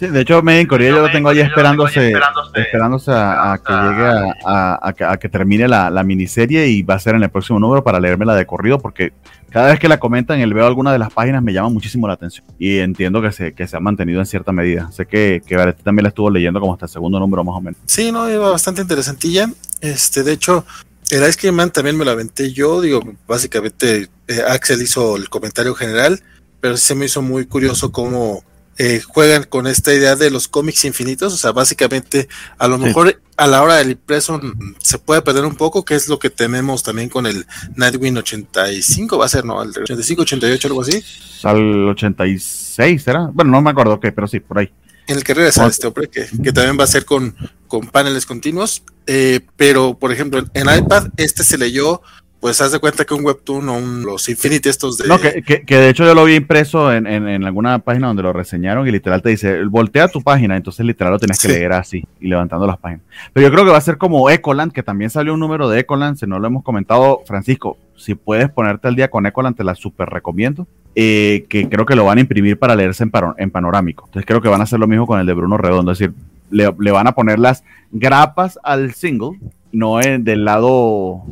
Sí, 0.00 0.06
de 0.06 0.20
hecho, 0.20 0.42
Made 0.42 0.62
in 0.62 0.66
Korea 0.66 0.90
yo 0.90 1.02
lo 1.02 1.10
tengo 1.10 1.28
ahí 1.28 1.38
esperándose, 1.38 2.12
esperándose, 2.54 3.12
a, 3.12 3.60
que 3.64 3.72
llegue 3.72 5.04
a, 5.04 5.18
que 5.20 5.28
termine 5.28 5.68
la, 5.68 6.02
miniserie 6.02 6.66
y 6.68 6.82
va 6.82 6.94
a 6.94 6.98
ser 6.98 7.14
en 7.14 7.22
el 7.22 7.30
próximo 7.30 7.60
número 7.60 7.84
para 7.84 8.00
leérmela 8.00 8.34
de 8.34 8.46
corrido 8.46 8.78
porque 8.78 9.12
cada 9.50 9.68
vez 9.68 9.78
que 9.78 9.88
la 9.88 9.98
comentan 9.98 10.40
y 10.40 10.46
veo 10.52 10.66
alguna 10.66 10.92
de 10.92 10.98
las 10.98 11.12
páginas 11.12 11.42
me 11.42 11.52
llama 11.52 11.68
muchísimo 11.68 12.08
la 12.08 12.14
atención 12.14 12.44
y 12.58 12.78
entiendo 12.78 13.22
que 13.22 13.32
se, 13.32 13.52
que 13.52 13.68
se 13.68 13.76
ha 13.76 13.80
mantenido 13.80 14.18
en 14.18 14.26
cierta 14.26 14.50
medida. 14.50 14.90
Sé 14.90 15.06
que, 15.06 15.42
que 15.46 15.56
también 15.84 16.04
la 16.04 16.08
estuvo 16.08 16.30
leyendo 16.30 16.58
como 16.58 16.72
hasta 16.72 16.86
el 16.86 16.90
segundo 16.90 17.20
número 17.20 17.44
más 17.44 17.56
o 17.56 17.60
menos. 17.60 17.78
Sí, 17.86 18.10
no, 18.10 18.28
iba 18.30 18.50
bastante 18.50 18.80
interesantilla. 18.82 19.48
Este, 19.80 20.22
de 20.22 20.32
hecho, 20.32 20.64
el 21.10 21.28
Ice 21.28 21.38
Cream 21.38 21.54
Man 21.54 21.70
también 21.70 21.96
me 21.96 22.04
lo 22.04 22.10
aventé 22.10 22.52
yo, 22.52 22.80
digo, 22.80 23.00
básicamente 23.26 24.08
eh, 24.28 24.42
Axel 24.46 24.82
hizo 24.82 25.16
el 25.16 25.28
comentario 25.28 25.74
general, 25.74 26.20
pero 26.60 26.76
se 26.76 26.94
me 26.94 27.06
hizo 27.06 27.22
muy 27.22 27.46
curioso 27.46 27.92
cómo 27.92 28.44
eh, 28.78 29.00
juegan 29.00 29.44
con 29.44 29.66
esta 29.66 29.94
idea 29.94 30.16
de 30.16 30.30
los 30.30 30.48
cómics 30.48 30.84
infinitos, 30.84 31.32
o 31.32 31.36
sea, 31.36 31.52
básicamente 31.52 32.28
a 32.58 32.68
lo 32.68 32.76
mejor 32.76 33.20
a 33.36 33.46
la 33.46 33.62
hora 33.62 33.76
del 33.76 33.92
impreso 33.92 34.38
mm, 34.38 34.74
se 34.80 34.98
puede 34.98 35.22
perder 35.22 35.44
un 35.44 35.54
poco, 35.54 35.84
que 35.84 35.94
es 35.94 36.08
lo 36.08 36.18
que 36.18 36.30
tenemos 36.30 36.82
también 36.82 37.08
con 37.08 37.26
el 37.26 37.46
Nightwing 37.76 38.18
85, 38.18 39.16
va 39.16 39.26
a 39.26 39.28
ser, 39.28 39.44
¿no? 39.44 39.60
Al 39.60 39.70
85, 39.70 40.22
88, 40.22 40.68
algo 40.68 40.82
así. 40.82 41.02
Al 41.44 41.88
86, 41.88 43.02
¿será? 43.02 43.30
Bueno, 43.32 43.52
no 43.52 43.62
me 43.62 43.70
acuerdo 43.70 44.00
qué, 44.00 44.12
pero 44.12 44.26
sí, 44.26 44.40
por 44.40 44.58
ahí 44.58 44.70
en 45.06 45.16
el 45.16 45.24
que 45.24 45.34
regresa 45.34 45.66
este 45.66 45.86
hombre, 45.86 46.08
que, 46.08 46.52
también 46.52 46.78
va 46.78 46.84
a 46.84 46.88
ser 46.88 47.04
con, 47.04 47.34
con 47.66 47.86
paneles 47.88 48.26
continuos. 48.26 48.82
Eh, 49.06 49.40
pero, 49.56 49.94
por 49.98 50.12
ejemplo, 50.12 50.42
en, 50.52 50.66
iPad, 50.66 51.08
este 51.16 51.44
se 51.44 51.58
leyó, 51.58 52.02
pues 52.40 52.60
haz 52.60 52.72
de 52.72 52.80
cuenta 52.80 53.04
que 53.04 53.14
un 53.14 53.24
webtoon 53.24 53.68
o 53.68 53.78
un, 53.78 54.02
los 54.02 54.28
Infinity 54.28 54.68
estos 54.68 54.98
de... 54.98 55.06
No, 55.06 55.18
que, 55.20 55.42
que, 55.42 55.76
de 55.76 55.88
hecho 55.88 56.04
yo 56.04 56.14
lo 56.14 56.24
vi 56.24 56.34
impreso 56.34 56.92
en, 56.92 57.06
en, 57.06 57.44
alguna 57.44 57.78
página 57.78 58.08
donde 58.08 58.24
lo 58.24 58.32
reseñaron 58.32 58.86
y 58.86 58.90
literal 58.90 59.22
te 59.22 59.30
dice, 59.30 59.64
voltea 59.64 60.08
tu 60.08 60.22
página, 60.22 60.56
entonces 60.56 60.84
literal 60.84 61.12
lo 61.12 61.18
tienes 61.18 61.40
que 61.40 61.48
leer 61.48 61.72
así 61.72 62.04
y 62.20 62.28
levantando 62.28 62.66
las 62.66 62.78
páginas. 62.78 63.04
Pero 63.32 63.46
yo 63.46 63.52
creo 63.52 63.64
que 63.64 63.70
va 63.70 63.78
a 63.78 63.82
ser 63.82 63.98
como 63.98 64.28
Ecoland, 64.28 64.72
que 64.72 64.82
también 64.82 65.10
salió 65.10 65.34
un 65.34 65.40
número 65.40 65.68
de 65.68 65.80
Ecoland, 65.80 66.18
si 66.18 66.26
no 66.26 66.38
lo 66.38 66.48
hemos 66.48 66.64
comentado, 66.64 67.22
Francisco, 67.26 67.78
si 67.96 68.14
puedes 68.14 68.50
ponerte 68.50 68.88
al 68.88 68.96
día 68.96 69.08
con 69.08 69.24
Ecoland, 69.24 69.56
te 69.56 69.64
la 69.64 69.74
súper 69.74 70.08
recomiendo. 70.08 70.66
Eh, 70.98 71.44
que 71.50 71.68
creo 71.68 71.84
que 71.84 71.94
lo 71.94 72.06
van 72.06 72.16
a 72.16 72.22
imprimir 72.22 72.58
para 72.58 72.74
leerse 72.74 73.04
en, 73.04 73.12
en, 73.36 73.50
panorámico. 73.50 74.04
Entonces 74.06 74.24
creo 74.24 74.40
que 74.40 74.48
van 74.48 74.62
a 74.62 74.64
hacer 74.64 74.80
lo 74.80 74.86
mismo 74.86 75.06
con 75.06 75.20
el 75.20 75.26
de 75.26 75.34
Bruno 75.34 75.58
Redondo, 75.58 75.92
es 75.92 75.98
decir, 75.98 76.14
le, 76.50 76.90
van 76.90 77.06
a 77.06 77.12
poner 77.12 77.38
las 77.38 77.64
grapas 77.92 78.58
al 78.62 78.94
single, 78.94 79.38
no 79.72 80.00
en, 80.00 80.24
del 80.24 80.46
lado 80.46 81.22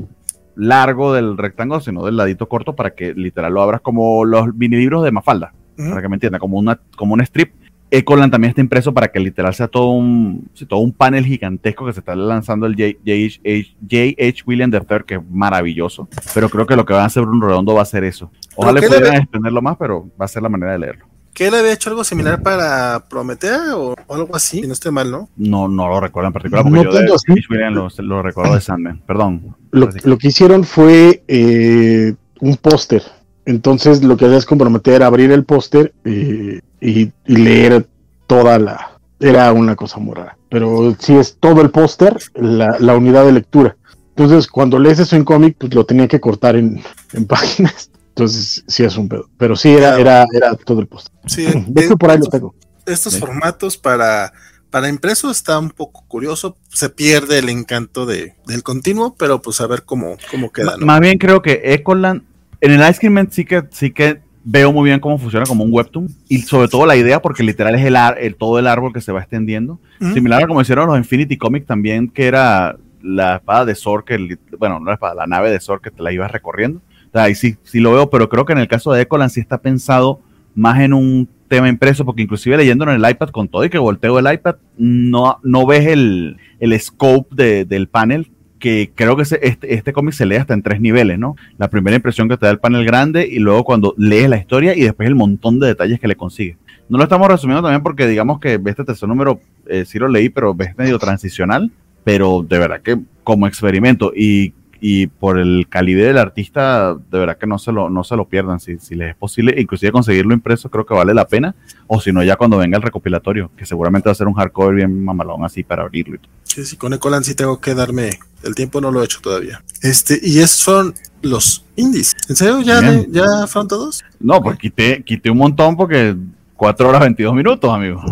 largo 0.54 1.14
del 1.14 1.38
rectángulo, 1.38 1.80
sino 1.80 2.04
del 2.04 2.18
ladito 2.18 2.46
corto 2.46 2.76
para 2.76 2.90
que 2.90 3.14
literal 3.14 3.54
lo 3.54 3.62
abras 3.62 3.80
como 3.80 4.26
los 4.26 4.54
mini 4.54 4.76
libros 4.76 5.02
de 5.02 5.12
Mafalda, 5.12 5.54
para 5.76 6.02
que 6.02 6.08
me 6.10 6.16
entienda, 6.16 6.38
como 6.38 6.58
una 6.58 6.78
como 6.94 7.14
un 7.14 7.22
strip 7.22 7.54
Ecoland 7.98 8.32
también 8.32 8.50
está 8.50 8.60
impreso 8.60 8.92
para 8.92 9.08
que 9.08 9.20
literal 9.20 9.54
sea 9.54 9.68
todo 9.68 9.90
un, 9.90 10.50
todo 10.68 10.80
un 10.80 10.92
panel 10.92 11.24
gigantesco 11.24 11.86
que 11.86 11.92
se 11.92 12.00
está 12.00 12.16
lanzando 12.16 12.66
el 12.66 12.74
J.H. 12.74 14.42
William 14.46 14.72
III, 14.72 14.80
que 15.06 15.14
es 15.14 15.20
maravilloso. 15.30 16.08
Pero 16.34 16.48
creo 16.48 16.66
que 16.66 16.74
lo 16.76 16.84
que 16.84 16.92
va 16.92 17.02
a 17.02 17.06
hacer 17.06 17.24
Bruno 17.24 17.46
Redondo 17.46 17.74
va 17.74 17.82
a 17.82 17.86
ser 17.86 18.04
eso. 18.04 18.30
Ojalá 18.56 18.80
pudieran 18.80 19.14
extenderlo 19.14 19.62
más, 19.62 19.76
pero 19.76 20.08
va 20.20 20.24
a 20.24 20.28
ser 20.28 20.42
la 20.42 20.48
manera 20.48 20.72
de 20.72 20.78
leerlo. 20.80 21.06
¿Que 21.32 21.48
él 21.48 21.54
había 21.54 21.72
hecho 21.72 21.90
algo 21.90 22.04
similar 22.04 22.42
para 22.42 23.06
Prometea 23.08 23.76
o, 23.76 23.96
algo 24.08 24.36
así? 24.36 24.60
Si 24.60 24.66
no 24.66 24.72
estoy 24.72 24.92
mal, 24.92 25.10
¿no? 25.10 25.28
No, 25.36 25.68
no 25.68 25.88
lo 25.88 26.00
recuerdo 26.00 26.28
en 26.28 26.32
particular, 26.32 26.64
porque 26.64 26.84
yo 26.84 26.92
de 26.92 27.44
William 27.50 27.74
lo, 27.98 28.22
recuerdo 28.22 28.54
de 28.54 28.60
Sandman. 28.60 29.02
Perdón. 29.06 29.56
Lo, 29.72 30.18
que 30.18 30.28
hicieron 30.28 30.64
fue 30.64 31.24
eh, 31.26 32.14
un 32.40 32.56
póster. 32.56 33.02
Entonces 33.46 34.02
lo 34.02 34.16
que 34.16 34.26
hacías 34.26 34.46
con 34.46 34.58
Prometea 34.58 34.96
era 34.96 35.06
abrir 35.06 35.32
el 35.32 35.44
póster 35.44 35.92
eh, 36.04 36.60
y, 36.84 37.12
leer 37.24 37.88
toda 38.26 38.58
la... 38.58 38.98
Era 39.18 39.52
una 39.52 39.74
cosa 39.74 39.98
muy 39.98 40.14
rara. 40.14 40.36
Pero 40.50 40.94
si 40.98 41.14
es 41.14 41.38
todo 41.40 41.62
el 41.62 41.70
póster, 41.70 42.18
la, 42.34 42.96
unidad 42.96 43.24
de 43.24 43.32
lectura. 43.32 43.76
Entonces, 44.10 44.46
cuando 44.46 44.78
lees 44.78 44.98
eso 44.98 45.16
en 45.16 45.24
cómic, 45.24 45.56
pues 45.58 45.74
lo 45.74 45.86
tenía 45.86 46.06
que 46.06 46.20
cortar 46.20 46.56
en, 46.56 46.82
páginas. 47.28 47.90
Entonces, 48.08 48.62
sí 48.66 48.84
es 48.84 48.96
un 48.96 49.08
pedo. 49.08 49.28
Pero 49.38 49.56
sí, 49.56 49.70
era, 49.70 49.98
era, 49.98 50.26
era 50.32 50.54
todo 50.54 50.80
el 50.80 50.86
póster. 50.86 51.12
Sí, 51.26 51.46
de 51.66 51.96
por 51.96 52.10
ahí 52.10 52.18
lo 52.18 52.26
tengo. 52.26 52.54
Estos 52.86 53.18
formatos 53.18 53.78
para, 53.78 54.32
para 54.68 54.88
impreso 54.88 55.30
está 55.30 55.58
un 55.58 55.70
poco 55.70 56.04
curioso. 56.06 56.56
Se 56.68 56.90
pierde 56.90 57.38
el 57.38 57.48
encanto 57.48 58.04
de, 58.04 58.34
del 58.46 58.62
continuo, 58.62 59.14
pero 59.16 59.40
pues 59.40 59.60
a 59.60 59.66
ver 59.66 59.84
cómo, 59.84 60.18
cómo 60.30 60.52
queda. 60.52 60.76
Más 60.78 61.00
bien 61.00 61.16
creo 61.16 61.40
que 61.40 61.62
Ecoland, 61.64 62.22
en 62.60 62.72
el 62.72 62.90
Ice 62.90 63.00
Cream 63.00 63.28
sí 63.30 63.44
que, 63.44 63.64
sí 63.70 63.90
que 63.90 64.20
veo 64.44 64.72
muy 64.72 64.84
bien 64.84 65.00
cómo 65.00 65.18
funciona 65.18 65.46
como 65.46 65.64
un 65.64 65.72
webtoon 65.72 66.08
y 66.28 66.42
sobre 66.42 66.68
todo 66.68 66.84
la 66.84 66.96
idea 66.96 67.20
porque 67.20 67.42
literal 67.42 67.74
es 67.74 67.84
el, 67.84 67.96
el 68.18 68.36
todo 68.36 68.58
el 68.58 68.66
árbol 68.66 68.92
que 68.92 69.00
se 69.00 69.10
va 69.10 69.20
extendiendo. 69.20 69.80
Similar 70.12 70.44
a 70.44 70.46
como 70.46 70.60
hicieron 70.60 70.86
los 70.86 70.98
Infinity 70.98 71.38
Comics 71.38 71.66
también, 71.66 72.08
que 72.08 72.26
era 72.26 72.76
la 73.02 73.36
espada 73.36 73.64
de 73.64 73.74
Zor, 73.74 74.04
que, 74.04 74.38
bueno, 74.58 74.78
no 74.78 74.86
la 74.86 74.94
espada, 74.94 75.14
la 75.14 75.26
nave 75.26 75.50
de 75.50 75.60
Zor 75.60 75.80
que 75.80 75.90
te 75.90 76.02
la 76.02 76.12
ibas 76.12 76.30
recorriendo. 76.30 76.82
ahí 77.14 77.34
sí, 77.34 77.56
sí 77.62 77.80
lo 77.80 77.92
veo, 77.92 78.10
pero 78.10 78.28
creo 78.28 78.44
que 78.44 78.52
en 78.52 78.58
el 78.58 78.68
caso 78.68 78.92
de 78.92 79.02
Ecoland 79.02 79.30
sí 79.30 79.40
está 79.40 79.58
pensado 79.58 80.20
más 80.54 80.80
en 80.80 80.92
un 80.92 81.28
tema 81.48 81.68
impreso, 81.68 82.04
porque 82.04 82.22
inclusive 82.22 82.56
leyéndolo 82.56 82.92
en 82.92 83.02
el 83.02 83.10
iPad 83.10 83.30
con 83.30 83.48
todo 83.48 83.64
y 83.64 83.70
que 83.70 83.78
volteo 83.78 84.18
el 84.18 84.32
iPad, 84.32 84.56
no, 84.76 85.38
no 85.42 85.66
ves 85.66 85.86
el, 85.86 86.36
el 86.60 86.78
scope 86.80 87.64
del 87.64 87.88
panel 87.88 88.30
que 88.64 88.92
creo 88.94 89.14
que 89.14 89.24
este, 89.24 89.74
este 89.74 89.92
cómic 89.92 90.14
se 90.14 90.24
lee 90.24 90.36
hasta 90.36 90.54
en 90.54 90.62
tres 90.62 90.80
niveles, 90.80 91.18
¿no? 91.18 91.36
La 91.58 91.68
primera 91.68 91.96
impresión 91.96 92.30
que 92.30 92.38
te 92.38 92.46
da 92.46 92.50
el 92.50 92.60
panel 92.60 92.86
grande 92.86 93.28
y 93.30 93.38
luego 93.38 93.62
cuando 93.62 93.94
lees 93.98 94.26
la 94.26 94.38
historia 94.38 94.74
y 94.74 94.80
después 94.80 95.06
el 95.06 95.14
montón 95.14 95.60
de 95.60 95.66
detalles 95.66 96.00
que 96.00 96.08
le 96.08 96.16
consigue. 96.16 96.56
No 96.88 96.96
lo 96.96 97.04
estamos 97.04 97.28
resumiendo 97.28 97.60
también 97.60 97.82
porque 97.82 98.06
digamos 98.06 98.40
que 98.40 98.58
este 98.64 98.84
tercer 98.84 99.06
número 99.06 99.38
eh, 99.66 99.84
sí 99.84 99.98
lo 99.98 100.08
leí, 100.08 100.30
pero 100.30 100.54
ves 100.54 100.78
medio 100.78 100.98
transicional, 100.98 101.70
pero 102.04 102.42
de 102.42 102.58
verdad 102.58 102.80
que 102.80 102.98
como 103.22 103.46
experimento 103.46 104.14
y 104.16 104.54
y 104.86 105.06
por 105.06 105.38
el 105.38 105.66
calibre 105.70 106.04
del 106.04 106.18
artista, 106.18 106.92
de 106.92 107.18
verdad 107.18 107.38
que 107.38 107.46
no 107.46 107.58
se 107.58 107.72
lo, 107.72 107.88
no 107.88 108.04
se 108.04 108.16
lo 108.16 108.28
pierdan. 108.28 108.60
Si, 108.60 108.78
si 108.78 108.94
les 108.94 109.12
es 109.12 109.16
posible, 109.16 109.58
inclusive 109.58 109.90
conseguirlo 109.90 110.34
impreso, 110.34 110.68
creo 110.68 110.84
que 110.84 110.92
vale 110.92 111.14
la 111.14 111.26
pena. 111.26 111.54
O 111.86 112.02
si 112.02 112.12
no, 112.12 112.22
ya 112.22 112.36
cuando 112.36 112.58
venga 112.58 112.76
el 112.76 112.82
recopilatorio, 112.82 113.50
que 113.56 113.64
seguramente 113.64 114.10
va 114.10 114.12
a 114.12 114.14
ser 114.14 114.26
un 114.26 114.34
hardcover 114.34 114.74
bien 114.74 115.02
mamalón 115.02 115.42
así 115.42 115.62
para 115.62 115.84
abrirlo. 115.84 116.16
Y 116.16 116.18
todo. 116.18 116.30
Sí, 116.42 116.66
sí, 116.66 116.76
con 116.76 116.92
Ecolan 116.92 117.24
sí 117.24 117.34
tengo 117.34 117.62
que 117.62 117.74
darme 117.74 118.10
el 118.44 118.54
tiempo, 118.54 118.80
no 118.80 118.90
lo 118.90 119.02
he 119.02 119.04
hecho 119.04 119.20
todavía. 119.20 119.62
Este, 119.82 120.18
y 120.22 120.38
esos 120.40 120.62
fueron 120.64 120.94
los 121.22 121.64
indies. 121.76 122.14
¿En 122.28 122.36
serio? 122.36 122.60
¿Ya, 122.62 122.80
ya 123.08 123.46
fueron 123.46 123.68
todos? 123.68 124.04
No, 124.20 124.40
pues 124.42 124.58
quité, 124.58 125.02
quité 125.04 125.30
un 125.30 125.38
montón 125.38 125.76
porque 125.76 126.16
4 126.56 126.88
horas 126.88 127.00
22 127.00 127.34
minutos, 127.34 127.72
amigo. 127.72 128.02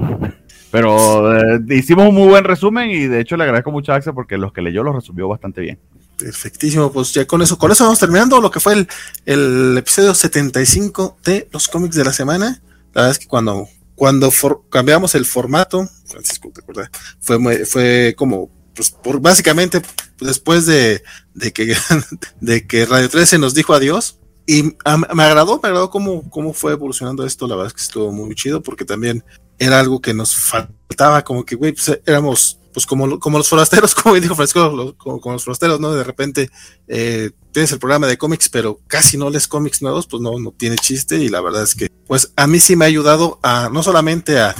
Pero 0.70 1.36
eh, 1.36 1.60
hicimos 1.70 2.08
un 2.08 2.14
muy 2.14 2.28
buen 2.28 2.44
resumen 2.44 2.90
y 2.90 3.06
de 3.06 3.20
hecho 3.20 3.36
le 3.36 3.44
agradezco 3.44 3.70
mucho 3.70 3.92
a 3.92 3.96
Axel 3.96 4.14
porque 4.14 4.38
los 4.38 4.52
que 4.52 4.62
leyó 4.62 4.82
los 4.82 4.94
resumió 4.94 5.28
bastante 5.28 5.60
bien. 5.60 5.78
Perfectísimo, 6.16 6.90
pues 6.92 7.12
ya 7.12 7.26
con 7.26 7.42
eso, 7.42 7.58
con 7.58 7.70
eso 7.72 7.84
vamos 7.84 7.98
terminando 7.98 8.40
lo 8.40 8.50
que 8.50 8.60
fue 8.60 8.74
el, 8.74 8.88
el 9.26 9.76
episodio 9.76 10.14
75 10.14 11.18
de 11.24 11.48
los 11.52 11.68
cómics 11.68 11.96
de 11.96 12.04
la 12.04 12.12
semana. 12.12 12.60
La 12.94 13.02
verdad 13.02 13.10
es 13.10 13.18
que 13.18 13.26
cuando, 13.26 13.66
cuando 13.94 14.30
for- 14.30 14.62
cambiamos 14.70 15.14
el 15.14 15.26
formato, 15.26 15.86
Francisco, 16.06 16.50
¿te 16.54 16.60
acuerdas? 16.60 16.90
Fue, 17.20 17.66
fue 17.66 18.14
como, 18.16 18.48
pues, 18.74 18.90
por, 18.90 19.20
básicamente 19.20 19.82
después 20.22 20.66
de, 20.66 21.02
de 21.34 21.52
que, 21.52 21.76
de 22.40 22.66
que 22.66 22.86
Radio 22.86 23.08
13 23.08 23.38
nos 23.38 23.54
dijo 23.54 23.74
adiós. 23.74 24.18
Y 24.46 24.74
ah, 24.84 24.96
me 24.96 25.22
agradó, 25.22 25.60
me 25.62 25.68
agradó 25.68 25.88
cómo, 25.90 26.28
cómo 26.30 26.52
fue 26.52 26.72
evolucionando 26.72 27.24
esto. 27.24 27.46
La 27.46 27.54
verdad 27.54 27.68
es 27.68 27.74
que 27.74 27.82
estuvo 27.82 28.10
muy 28.12 28.34
chido 28.34 28.62
porque 28.62 28.84
también 28.84 29.24
era 29.58 29.78
algo 29.78 30.00
que 30.00 30.12
nos 30.14 30.34
faltaba, 30.34 31.22
como 31.22 31.44
que, 31.44 31.54
güey, 31.54 31.72
pues 31.72 32.00
éramos, 32.06 32.58
pues 32.72 32.84
como, 32.84 33.20
como 33.20 33.38
los 33.38 33.48
forasteros, 33.48 33.94
como 34.02 34.16
dijo 34.16 34.34
Francisco, 34.34 34.68
los- 34.70 34.94
como, 34.94 35.20
como 35.20 35.34
los 35.34 35.44
forasteros, 35.44 35.78
¿no? 35.78 35.92
De 35.92 36.02
repente 36.02 36.50
eh, 36.88 37.30
tienes 37.52 37.70
el 37.70 37.78
programa 37.78 38.08
de 38.08 38.18
cómics, 38.18 38.48
pero 38.48 38.80
casi 38.88 39.16
no 39.16 39.30
lees 39.30 39.46
cómics 39.46 39.80
nuevos, 39.80 40.08
pues 40.08 40.20
no, 40.20 40.36
no 40.40 40.50
tiene 40.50 40.76
chiste. 40.76 41.18
Y 41.18 41.28
la 41.28 41.40
verdad 41.40 41.62
es 41.62 41.76
que, 41.76 41.88
pues 42.08 42.32
a 42.34 42.48
mí 42.48 42.58
sí 42.58 42.74
me 42.74 42.84
ha 42.84 42.88
ayudado 42.88 43.38
a, 43.44 43.70
no 43.72 43.84
solamente 43.84 44.40
a, 44.40 44.48
a 44.48 44.54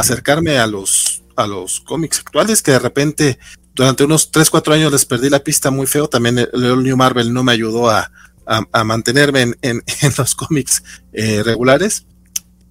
acercarme 0.00 0.58
a 0.58 0.66
los, 0.66 1.22
a 1.36 1.46
los 1.46 1.78
cómics 1.80 2.18
actuales, 2.18 2.60
que 2.62 2.72
de 2.72 2.78
repente 2.80 3.38
durante 3.78 4.04
unos 4.04 4.30
3, 4.30 4.50
4 4.50 4.74
años 4.74 4.92
les 4.92 5.06
perdí 5.06 5.30
la 5.30 5.38
pista 5.38 5.70
muy 5.70 5.86
feo. 5.86 6.06
También 6.08 6.38
el, 6.38 6.50
el 6.52 6.82
New 6.82 6.96
Marvel 6.98 7.32
no 7.32 7.42
me 7.42 7.52
ayudó 7.52 7.88
a, 7.88 8.10
a, 8.46 8.62
a 8.72 8.84
mantenerme 8.84 9.40
en, 9.42 9.56
en, 9.62 9.82
en 10.02 10.12
los 10.18 10.34
cómics 10.34 10.82
eh, 11.14 11.42
regulares 11.42 12.04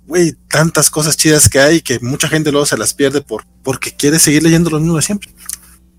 güey, 0.05 0.33
tantas 0.47 0.89
cosas 0.89 1.17
chidas 1.17 1.49
que 1.49 1.59
hay 1.59 1.81
que 1.81 1.99
mucha 1.99 2.29
gente 2.29 2.49
luego 2.51 2.65
se 2.65 2.77
las 2.77 2.93
pierde 2.93 3.19
por, 3.21 3.43
porque 3.61 3.91
quiere 3.93 4.19
seguir 4.19 4.41
leyendo 4.41 4.69
lo 4.69 4.79
mismo 4.79 4.95
de 4.95 5.01
siempre. 5.01 5.29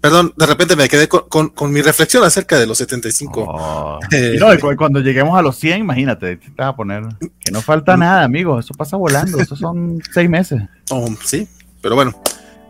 Perdón, 0.01 0.33
de 0.35 0.47
repente 0.47 0.77
me 0.77 0.89
quedé 0.89 1.09
con, 1.09 1.29
con, 1.29 1.49
con 1.51 1.71
mi 1.73 1.83
reflexión 1.83 2.25
acerca 2.25 2.59
de 2.59 2.67
los 2.67 2.79
75. 2.79 3.45
Oh. 3.47 3.99
Eh, 4.11 4.33
Y 4.37 4.39
no, 4.39 4.55
y 4.55 4.59
cu- 4.59 4.75
cuando 4.79 5.01
lleguemos 5.01 5.37
a 5.39 5.43
los 5.43 5.57
100, 5.59 5.81
imagínate, 5.81 6.37
te 6.39 6.51
vas 6.57 6.69
a 6.69 6.77
poner 6.77 7.03
que 7.41 7.51
no 7.51 7.61
falta 7.61 7.99
nada, 7.99 8.23
amigo. 8.25 8.59
Eso 8.59 8.73
pasa 8.73 8.97
volando. 8.97 9.39
Eso 9.41 9.57
son 9.57 10.01
seis 10.15 10.31
meses. 10.31 10.63
oh, 10.91 11.15
sí, 11.25 11.47
pero 11.83 11.95
bueno. 11.95 12.19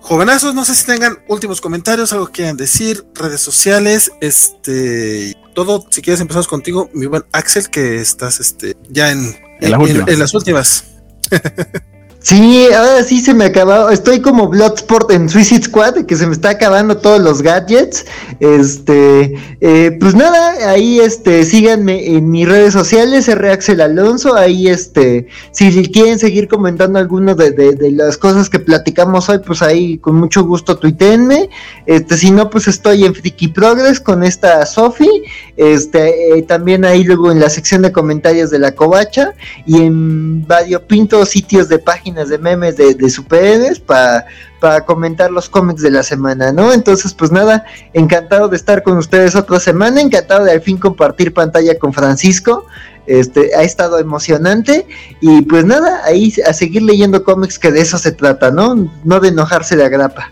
Jovenazos, 0.09 0.55
no 0.55 0.65
sé 0.65 0.75
si 0.75 0.87
tengan 0.87 1.19
últimos 1.29 1.61
comentarios, 1.61 2.15
algo 2.15 2.29
que 2.29 2.33
quieran 2.33 2.57
decir, 2.57 3.05
redes 3.15 3.43
sociales, 3.43 4.11
este, 4.23 5.37
todo, 5.55 5.85
si 5.91 6.01
quieres 6.01 6.23
empezamos 6.23 6.49
contigo, 6.49 6.89
mi 6.95 7.05
buen 7.05 7.25
Axel, 7.31 7.69
que 7.69 8.01
estás 8.01 8.41
este, 8.41 8.75
ya 8.89 9.13
en, 9.13 9.37
En 9.61 9.71
las 9.71 9.79
últimas. 9.79 10.09
en 10.09 10.19
las 10.19 10.35
últimas. 10.35 10.85
Sí, 12.21 12.67
ahora 12.77 13.05
sí 13.05 13.21
se 13.21 13.33
me 13.33 13.45
acabó. 13.45 13.91
Estoy 13.91 14.21
como 14.21 14.49
Bloodsport 14.49 15.11
en 15.13 15.29
Suicide 15.29 15.63
Squad, 15.63 16.05
que 16.05 16.17
se 16.17 16.27
me 16.27 16.33
está 16.33 16.51
acabando 16.51 16.97
todos 16.99 17.21
los 17.21 17.43
gadgets. 17.43 18.05
Este, 18.41 19.35
eh, 19.61 19.97
pues 20.01 20.15
nada, 20.17 20.69
ahí 20.69 20.99
este, 20.99 21.45
síganme 21.45 22.09
en 22.09 22.29
mis 22.29 22.47
redes 22.49 22.73
sociales, 22.75 23.29
R. 23.29 23.57
Alonso. 23.83 24.35
Ahí 24.35 24.69
este, 24.69 25.29
si 25.53 25.71
quieren 25.91 26.19
seguir 26.19 26.49
comentando 26.49 26.99
alguno 26.99 27.37
de, 27.37 27.53
de- 27.53 27.93
las 27.93 28.19
cosas 28.19 28.51
que 28.51 28.59
platicamos 28.59 29.29
hoy, 29.29 29.39
pues 29.39 29.63
ahí 29.63 29.97
con 29.99 30.17
mucho 30.17 30.43
gusto 30.43 30.77
tuiteenme. 30.77 31.49
Este, 31.87 32.17
si 32.19 32.33
no, 32.33 32.51
pues 32.51 32.67
estoy 32.67 33.05
en 33.05 33.15
Friki 33.15 33.49
Progress 33.49 34.01
con 34.01 34.25
esta 34.25 34.67
Sofi. 34.67 35.09
Este, 35.57 36.37
eh, 36.39 36.43
también 36.43 36.85
ahí 36.85 37.05
luego 37.05 37.31
en 37.31 37.39
la 37.39 37.49
sección 37.49 37.83
de 37.83 37.93
comentarios 37.93 38.51
de 38.51 38.59
la 38.59 38.73
Covacha 38.73 39.35
y 39.67 39.77
en 39.83 40.47
variopintos 40.47 41.29
sitios 41.31 41.69
de 41.69 41.79
páginas 41.79 42.08
de 42.15 42.39
memes 42.39 42.77
de, 42.77 42.95
de 42.95 43.11
superhéroes 43.11 43.81
para 43.81 44.85
comentar 44.85 45.31
los 45.31 45.49
cómics 45.49 45.83
de 45.83 45.91
la 45.91 46.03
semana, 46.03 46.53
¿no? 46.53 46.73
Entonces, 46.73 47.15
pues 47.15 47.31
nada, 47.31 47.65
encantado 47.93 48.49
de 48.49 48.57
estar 48.57 48.83
con 48.83 48.99
ustedes 48.99 49.35
otra 49.35 49.61
semana, 49.61 50.01
encantado 50.01 50.45
de 50.45 50.53
al 50.53 50.61
fin 50.61 50.79
compartir 50.79 51.33
pantalla 51.33 51.79
con 51.79 51.93
Francisco. 51.93 52.67
Este, 53.07 53.55
ha 53.55 53.63
estado 53.63 53.99
emocionante 53.99 54.87
y 55.23 55.41
pues 55.43 55.65
nada, 55.65 56.03
ahí 56.05 56.35
a 56.47 56.53
seguir 56.53 56.83
leyendo 56.83 57.25
cómics 57.25 57.59
que 57.59 57.73
de 57.73 57.81
eso 57.81 57.97
se 57.97 58.13
trata, 58.13 58.51
¿no? 58.51 58.91
No 59.03 59.21
de 59.21 59.29
enojarse 59.29 59.77
de 59.77 59.85
agrapa. 59.87 60.31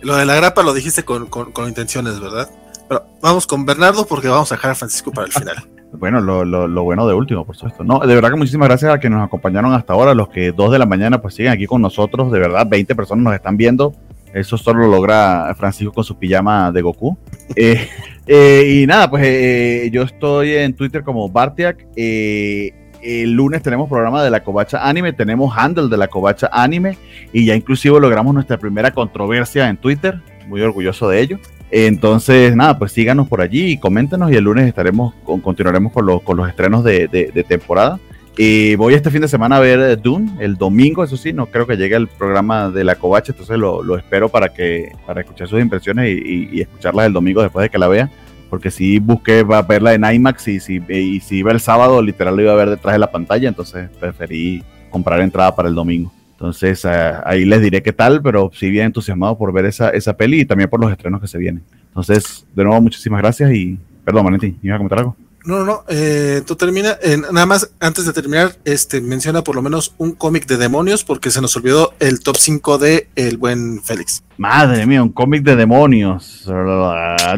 Lo 0.00 0.16
de 0.16 0.24
la 0.24 0.34
grapa 0.34 0.62
lo 0.62 0.72
dijiste 0.72 1.04
con, 1.04 1.26
con, 1.26 1.52
con 1.52 1.68
intenciones, 1.68 2.18
¿verdad? 2.18 2.50
Pero 2.88 3.04
vamos 3.20 3.46
con 3.46 3.66
Bernardo 3.66 4.06
porque 4.06 4.28
vamos 4.28 4.50
a 4.52 4.54
dejar 4.54 4.70
a 4.70 4.74
Francisco 4.74 5.12
para 5.12 5.26
el 5.26 5.32
final. 5.32 5.68
Bueno, 5.92 6.20
lo, 6.20 6.44
lo, 6.44 6.66
lo 6.66 6.82
bueno 6.84 7.06
de 7.06 7.14
último, 7.14 7.44
por 7.44 7.56
supuesto. 7.56 7.84
No, 7.84 8.00
de 8.00 8.14
verdad 8.14 8.30
que 8.30 8.36
muchísimas 8.36 8.68
gracias 8.68 8.94
a 8.94 9.00
que 9.00 9.10
nos 9.10 9.24
acompañaron 9.24 9.72
hasta 9.74 9.92
ahora, 9.92 10.14
los 10.14 10.28
que 10.28 10.52
dos 10.52 10.72
de 10.72 10.78
la 10.78 10.86
mañana 10.86 11.20
pues 11.20 11.34
siguen 11.34 11.52
aquí 11.52 11.66
con 11.66 11.82
nosotros, 11.82 12.32
de 12.32 12.38
verdad, 12.38 12.66
20 12.68 12.94
personas 12.94 13.24
nos 13.24 13.34
están 13.34 13.56
viendo. 13.56 13.94
Eso 14.32 14.56
solo 14.56 14.86
lo 14.86 14.88
logra 14.88 15.54
Francisco 15.58 15.92
con 15.92 16.04
su 16.04 16.18
pijama 16.18 16.72
de 16.72 16.82
Goku. 16.82 17.16
Eh, 17.54 17.86
eh, 18.26 18.80
y 18.82 18.86
nada, 18.86 19.10
pues 19.10 19.22
eh, 19.26 19.90
yo 19.92 20.04
estoy 20.04 20.54
en 20.54 20.74
Twitter 20.74 21.02
como 21.02 21.28
Bartiak. 21.28 21.84
Eh, 21.96 22.72
el 23.02 23.32
lunes 23.32 23.62
tenemos 23.62 23.90
programa 23.90 24.22
de 24.24 24.30
la 24.30 24.42
Covacha 24.42 24.88
Anime, 24.88 25.12
tenemos 25.12 25.52
handle 25.54 25.88
de 25.88 25.98
la 25.98 26.08
Covacha 26.08 26.48
Anime 26.50 26.96
y 27.32 27.44
ya 27.44 27.54
inclusive 27.54 28.00
logramos 28.00 28.32
nuestra 28.32 28.56
primera 28.56 28.92
controversia 28.92 29.68
en 29.68 29.76
Twitter. 29.76 30.22
Muy 30.46 30.62
orgulloso 30.62 31.10
de 31.10 31.20
ello. 31.20 31.38
Entonces, 31.74 32.54
nada, 32.54 32.78
pues 32.78 32.92
síganos 32.92 33.26
por 33.28 33.40
allí 33.40 33.72
y 33.72 33.76
coméntenos 33.78 34.30
y 34.30 34.36
el 34.36 34.44
lunes 34.44 34.66
estaremos, 34.68 35.14
con- 35.24 35.40
continuaremos 35.40 35.90
con, 35.92 36.04
los- 36.04 36.20
con 36.22 36.36
los 36.36 36.46
estrenos 36.48 36.84
de, 36.84 37.08
de- 37.08 37.44
temporada. 37.44 37.98
Y 38.36 38.74
voy 38.76 38.92
este 38.94 39.10
fin 39.10 39.22
de 39.22 39.28
semana 39.28 39.56
a 39.56 39.60
ver 39.60 40.00
Dune, 40.00 40.32
el 40.40 40.56
domingo, 40.56 41.02
eso 41.02 41.16
sí, 41.16 41.32
no 41.32 41.46
creo 41.46 41.66
que 41.66 41.76
llegue 41.76 41.96
el 41.96 42.08
programa 42.08 42.70
de 42.70 42.84
la 42.84 42.94
Covacha, 42.94 43.32
entonces 43.32 43.58
lo, 43.58 43.82
lo 43.82 43.96
espero 43.96 44.28
para 44.28 44.50
que 44.52 44.92
para 45.06 45.20
escuchar 45.22 45.48
sus 45.48 45.60
impresiones 45.60 46.08
y, 46.10 46.60
escucharlas 46.60 47.06
el 47.06 47.12
domingo 47.14 47.42
después 47.42 47.64
de 47.64 47.68
que 47.70 47.78
la 47.78 47.88
vea, 47.88 48.10
porque 48.48 48.70
sí 48.70 48.98
busqué 49.00 49.42
verla 49.42 49.92
en 49.94 50.04
IMAX 50.04 50.48
y 50.48 50.60
si, 50.60 50.80
y 50.88 51.20
si 51.20 51.38
iba 51.38 51.52
el 51.52 51.60
sábado, 51.60 52.00
literal 52.00 52.36
lo 52.36 52.42
iba 52.42 52.52
a 52.52 52.56
ver 52.56 52.70
detrás 52.70 52.94
de 52.94 52.98
la 53.00 53.10
pantalla, 53.10 53.48
entonces 53.48 53.90
preferí 54.00 54.62
comprar 54.90 55.20
entrada 55.20 55.54
para 55.54 55.68
el 55.68 55.74
domingo. 55.74 56.10
Entonces 56.42 56.84
eh, 56.84 57.12
ahí 57.24 57.44
les 57.44 57.62
diré 57.62 57.84
qué 57.84 57.92
tal, 57.92 58.20
pero 58.20 58.50
sí 58.52 58.68
bien 58.68 58.86
entusiasmado 58.86 59.38
por 59.38 59.52
ver 59.52 59.64
esa, 59.66 59.90
esa 59.90 60.16
peli 60.16 60.40
y 60.40 60.44
también 60.44 60.68
por 60.68 60.80
los 60.80 60.90
estrenos 60.90 61.20
que 61.20 61.28
se 61.28 61.38
vienen. 61.38 61.62
Entonces, 61.86 62.44
de 62.52 62.64
nuevo, 62.64 62.80
muchísimas 62.80 63.22
gracias 63.22 63.52
y 63.52 63.78
perdón, 64.04 64.24
Valentín, 64.24 64.58
¿ibas 64.60 64.74
a 64.74 64.78
comentar 64.78 64.98
algo? 64.98 65.16
No, 65.44 65.60
no, 65.60 65.64
no. 65.64 65.84
Eh, 65.86 66.42
tú 66.44 66.56
termina. 66.56 66.98
eh, 67.00 67.16
nada 67.16 67.46
más, 67.46 67.70
antes 67.78 68.06
de 68.06 68.12
terminar, 68.12 68.56
este 68.64 69.00
menciona 69.00 69.44
por 69.44 69.54
lo 69.54 69.62
menos 69.62 69.94
un 69.98 70.16
cómic 70.16 70.46
de 70.46 70.56
demonios, 70.56 71.04
porque 71.04 71.30
se 71.30 71.40
nos 71.40 71.54
olvidó 71.54 71.94
el 72.00 72.18
top 72.18 72.36
5 72.36 72.78
de 72.78 73.08
el 73.14 73.36
buen 73.36 73.80
Félix. 73.80 74.24
Madre 74.36 74.84
mía, 74.84 75.00
un 75.00 75.12
cómic 75.12 75.44
de 75.44 75.54
demonios. 75.54 76.44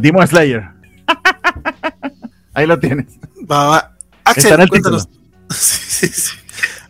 Demon 0.01 0.27
Slayer. 0.27 0.65
Ahí 2.55 2.67
lo 2.67 2.79
tienes. 2.79 3.19
Va, 3.51 3.67
va. 3.67 3.97
Está 4.35 4.41
en 4.41 4.47
Axel, 4.47 4.61
el 4.63 4.69
cuéntanos. 4.71 5.09
Sí, 5.51 6.09
sí, 6.09 6.09
sí. 6.09 6.44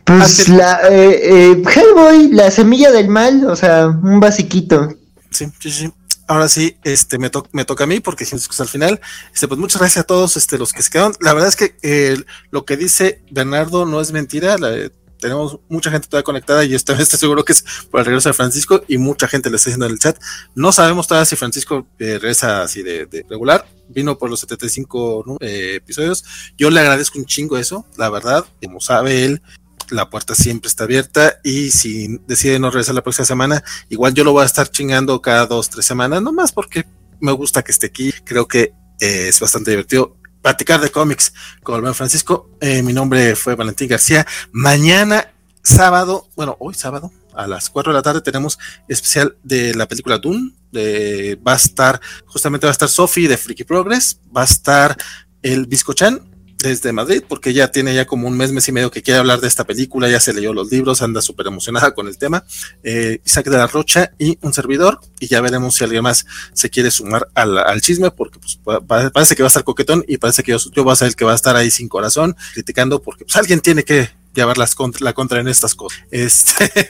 Pues 0.05 0.49
la 0.49 0.81
eh, 0.91 1.53
eh, 1.53 1.63
Hellboy, 1.75 2.29
la 2.33 2.51
semilla 2.51 2.91
del 2.93 3.09
mal, 3.09 3.47
o 3.47 3.57
sea, 3.57 3.87
un 3.89 4.21
basiquito. 4.21 4.91
Sí, 5.31 5.47
sí, 5.61 5.71
sí. 5.71 5.93
Ahora 6.27 6.49
sí, 6.49 6.77
este 6.85 7.19
me, 7.19 7.29
to- 7.31 7.47
me 7.53 7.65
toca 7.65 7.85
a 7.85 7.87
mí 7.87 8.01
porque 8.01 8.25
dijimos 8.25 8.49
que 8.49 8.55
es 8.55 8.61
al 8.61 8.69
final. 8.69 9.01
Este, 9.33 9.47
pues 9.49 9.59
muchas 9.61 9.81
gracias 9.81 10.03
a 10.05 10.07
todos 10.07 10.37
este, 10.37 10.59
los 10.59 10.73
que 10.73 10.83
se 10.83 10.91
quedaron. 10.91 11.15
La 11.21 11.33
verdad 11.35 11.49
es 11.49 11.57
que 11.57 11.77
eh, 11.83 12.17
lo 12.51 12.65
que 12.65 12.77
dice 12.77 13.23
Bernardo 13.31 13.85
no 13.87 14.01
es 14.01 14.13
mentira. 14.13 14.57
la- 14.59 14.91
tenemos 15.21 15.59
mucha 15.71 15.91
gente 15.91 16.07
todavía 16.07 16.25
conectada 16.25 16.65
y 16.65 16.75
esta 16.75 16.93
vez 16.95 17.03
estoy 17.03 17.19
seguro 17.21 17.45
que 17.47 17.53
es 17.53 17.65
por 17.91 18.01
el 18.01 18.07
regreso 18.07 18.29
de 18.29 18.35
Francisco 18.35 18.83
y 18.89 18.99
mucha 18.99 19.27
gente 19.27 19.49
le 19.49 19.57
está 19.57 19.69
diciendo 19.71 19.87
en 19.87 19.93
el 19.93 19.99
chat. 19.99 20.19
No 20.55 20.71
sabemos 20.71 21.07
todavía 21.07 21.25
si 21.25 21.37
Francisco 21.37 21.87
eh, 21.99 22.19
regresa 22.21 22.63
así 22.63 22.83
de, 22.83 23.07
de 23.07 23.25
regular. 23.29 23.67
Vino 23.89 24.17
por 24.19 24.29
los 24.31 24.41
75 24.41 25.25
¿no? 25.27 25.37
eh, 25.41 25.75
episodios. 25.77 26.25
Yo 26.59 26.69
le 26.71 26.81
agradezco 26.81 27.19
un 27.19 27.25
chingo 27.27 27.57
eso, 27.59 27.87
la 27.97 28.09
verdad. 28.11 28.45
Como 28.63 28.81
sabe 28.81 29.25
él, 29.25 29.43
la 29.95 30.11
puerta 30.11 30.35
siempre 30.35 30.69
está 30.69 30.85
abierta 30.85 31.39
y 31.43 31.71
si 31.71 32.19
decide 32.27 32.59
no 32.59 32.71
regresar 32.71 32.95
la 32.95 33.03
próxima 33.03 33.25
semana, 33.25 33.65
igual 33.89 34.15
yo 34.15 34.25
lo 34.25 34.33
voy 34.33 34.43
a 34.43 34.47
estar 34.47 34.69
chingando 34.69 35.21
cada 35.23 35.47
dos, 35.47 35.71
tres 35.71 35.87
semanas, 35.87 36.21
nomás 36.21 36.53
porque 36.53 36.85
me 37.21 37.33
gusta 37.33 37.63
que 37.63 37.73
esté 37.73 37.87
aquí. 37.87 38.13
Creo 38.25 38.47
que 38.47 38.73
eh, 39.01 39.29
es 39.29 39.41
bastante 39.41 39.71
divertido 39.71 40.17
platicar 40.43 40.81
de 40.81 40.91
cómics 40.91 41.33
con 41.63 41.77
el 41.77 41.81
buen 41.81 41.95
Francisco. 41.95 42.51
Eh, 42.61 42.83
mi 42.83 42.93
nombre 42.93 43.35
fue 43.35 43.55
Valentín 43.55 43.89
García. 43.89 44.27
Mañana, 44.53 45.33
sábado, 45.63 46.29
bueno, 46.37 46.57
hoy 46.61 46.75
sábado, 46.75 47.11
a 47.35 47.47
las 47.47 47.71
4 47.71 47.93
de 47.93 47.97
la 47.97 48.03
tarde 48.03 48.21
tenemos 48.21 48.59
especial 48.89 49.37
de 49.43 49.75
la 49.75 49.89
película 49.89 50.19
Dune. 50.19 50.53
eh, 50.73 51.37
va 51.47 51.53
a 51.53 51.57
estar, 51.57 52.01
justamente 52.27 52.67
va 52.67 52.71
a 52.71 52.73
estar 52.73 52.89
Sophie 52.89 53.29
de 53.29 53.37
Freaky 53.37 53.65
Progress, 53.65 54.21
va 54.37 54.43
a 54.43 54.45
estar 54.45 54.97
el 55.43 55.67
Biscochan 55.67 56.34
desde 56.59 56.93
Madrid, 56.93 57.23
porque 57.29 57.53
ya 57.53 57.71
tiene 57.71 57.95
ya 57.95 58.07
como 58.07 58.29
un 58.29 58.37
mes, 58.37 58.53
mes 58.53 58.69
y 58.69 58.73
medio 58.73 58.91
que 58.91 59.03
quiere 59.03 59.21
hablar 59.21 59.41
de 59.41 59.49
esta 59.49 59.65
película, 59.65 60.09
ya 60.09 60.21
se 60.21 60.33
leyó 60.33 60.53
los 60.53 60.71
libros, 60.71 61.03
anda 61.03 61.21
súper 61.21 61.47
emocionada 61.47 61.93
con 61.95 62.07
el 62.07 62.17
tema. 62.17 62.45
Eh, 62.83 63.21
Isaac 63.25 63.47
de 63.47 63.57
la 63.57 63.67
Rocha 63.67 64.13
y 64.19 64.39
un 64.43 64.53
servidor, 64.53 65.01
y 65.21 65.27
ya 65.27 65.41
veremos 65.41 65.75
si 65.75 65.85
alguien 65.85 66.03
más 66.03 66.27
se 66.53 66.71
quiere 66.71 66.91
sumar 66.91 67.29
al, 67.35 67.59
al 67.59 67.81
chisme, 67.81 68.11
porque 68.11 68.39
pues, 68.39 68.59
parece 69.13 69.37
que 69.37 69.43
va 69.43 69.47
a 69.47 69.49
estar 69.49 69.65
coquetón 69.65 70.05
y 70.09 70.19
parece 70.19 70.43
que 70.43 70.53
yo, 70.53 70.59
yo 70.73 70.85
voy 70.85 70.93
a 70.93 70.97
ser 70.97 71.09
el 71.09 71.17
que 71.17 71.25
va 71.25 71.33
a 71.33 71.37
estar 71.37 71.57
ahí 71.57 71.71
sin 71.71 71.89
corazón, 71.89 72.37
criticando, 72.55 73.03
porque 73.03 73.25
pues 73.25 73.37
alguien 73.37 73.61
tiene 73.61 73.85
que 73.85 74.11
llevar 74.35 74.59
las 74.59 74.75
contra, 74.75 75.05
la 75.05 75.13
contra 75.13 75.41
en 75.41 75.49
estas 75.49 75.75
cosas. 75.75 76.01
Este, 76.11 76.89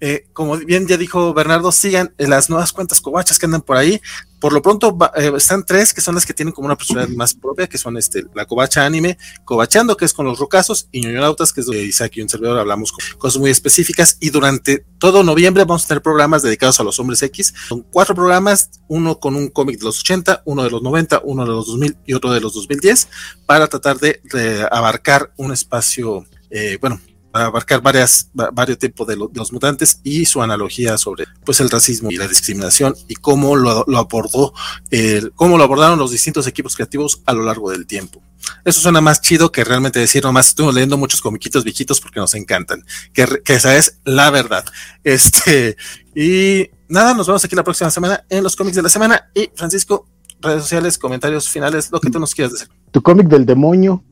eh, 0.00 0.26
como 0.34 0.58
bien 0.58 0.86
ya 0.86 0.98
dijo 0.98 1.32
Bernardo, 1.32 1.72
sigan 1.72 2.12
las 2.18 2.50
nuevas 2.50 2.72
cuentas 2.72 3.00
cobachas 3.00 3.38
que 3.38 3.46
andan 3.46 3.62
por 3.62 3.78
ahí. 3.78 4.02
Por 4.38 4.52
lo 4.52 4.60
pronto 4.60 4.98
eh, 5.16 5.32
están 5.34 5.64
tres 5.64 5.94
que 5.94 6.02
son 6.02 6.14
las 6.14 6.26
que 6.26 6.34
tienen 6.34 6.52
como 6.52 6.66
una 6.66 6.76
personalidad 6.76 7.16
más 7.16 7.32
propia, 7.32 7.66
que 7.66 7.78
son 7.78 7.96
este, 7.96 8.26
la 8.34 8.44
covacha 8.44 8.84
anime, 8.84 9.16
cobachando, 9.46 9.96
que 9.96 10.04
es 10.04 10.12
con 10.12 10.26
los 10.26 10.38
rocazos, 10.38 10.88
y 10.92 11.00
ñoñonautas, 11.00 11.54
que 11.54 11.62
es 11.62 11.66
de 11.68 11.82
Isaac 11.82 12.12
y 12.16 12.20
un 12.20 12.28
servidor, 12.28 12.58
hablamos 12.58 12.92
con 12.92 13.02
cosas 13.16 13.40
muy 13.40 13.50
específicas. 13.50 14.18
Y 14.20 14.28
durante 14.28 14.84
todo 14.98 15.22
noviembre 15.22 15.64
vamos 15.64 15.84
a 15.84 15.88
tener 15.88 16.02
programas 16.02 16.42
dedicados 16.42 16.78
a 16.80 16.84
los 16.84 16.98
hombres 16.98 17.22
X. 17.22 17.54
Son 17.68 17.80
cuatro 17.90 18.14
programas, 18.14 18.68
uno 18.88 19.18
con 19.18 19.36
un 19.36 19.48
cómic 19.48 19.78
de 19.78 19.86
los 19.86 20.00
80, 20.00 20.42
uno 20.44 20.64
de 20.64 20.70
los 20.70 20.82
90, 20.82 21.22
uno 21.24 21.44
de 21.44 21.50
los 21.50 21.66
2000 21.66 21.96
y 22.04 22.12
otro 22.12 22.30
de 22.30 22.40
los 22.40 22.52
2010, 22.52 23.08
para 23.46 23.68
tratar 23.68 23.98
de, 23.98 24.20
de 24.24 24.68
abarcar 24.70 25.32
un 25.38 25.52
espacio, 25.52 26.26
eh, 26.54 26.78
bueno, 26.80 27.00
abarcar 27.32 27.82
varias, 27.82 28.30
varios 28.32 28.78
tipos 28.78 29.08
de, 29.08 29.16
los 29.16 29.52
mutantes 29.52 30.00
y 30.04 30.24
su 30.24 30.40
analogía 30.40 30.96
sobre 30.96 31.24
pues 31.44 31.58
el 31.58 31.68
racismo 31.68 32.12
y 32.12 32.16
la 32.16 32.28
discriminación 32.28 32.94
y 33.08 33.16
cómo 33.16 33.56
lo, 33.56 33.84
lo 33.88 33.98
abordó, 33.98 34.54
el, 34.90 35.32
cómo 35.32 35.58
lo 35.58 35.64
abordaron 35.64 35.98
los 35.98 36.12
distintos 36.12 36.46
equipos 36.46 36.76
creativos 36.76 37.22
a 37.26 37.32
lo 37.32 37.42
largo 37.42 37.72
del 37.72 37.86
tiempo. 37.86 38.22
Eso 38.64 38.80
suena 38.80 39.00
más 39.00 39.20
chido 39.20 39.50
que 39.50 39.64
realmente 39.64 39.98
decir 39.98 40.22
nomás 40.22 40.48
estuvimos 40.48 40.76
leyendo 40.76 40.96
muchos 40.96 41.20
comiquitos 41.20 41.64
viejitos 41.64 42.00
porque 42.00 42.20
nos 42.20 42.34
encantan, 42.34 42.84
que, 43.12 43.26
que 43.44 43.54
esa 43.54 43.76
es 43.76 43.98
la 44.04 44.30
verdad. 44.30 44.64
Este, 45.02 45.76
y 46.14 46.70
nada, 46.88 47.14
nos 47.14 47.26
vemos 47.26 47.44
aquí 47.44 47.56
la 47.56 47.64
próxima 47.64 47.90
semana 47.90 48.24
en 48.28 48.44
los 48.44 48.54
cómics 48.54 48.76
de 48.76 48.82
la 48.82 48.88
semana 48.88 49.28
y 49.34 49.50
Francisco, 49.56 50.06
redes 50.40 50.62
sociales, 50.62 50.98
comentarios 50.98 51.48
finales, 51.48 51.90
lo 51.90 52.00
que 52.00 52.10
tú 52.10 52.20
nos 52.20 52.32
quieras 52.32 52.52
decir. 52.52 52.68
Tu 52.92 53.02
cómic 53.02 53.26
del 53.26 53.44
demonio. 53.44 54.04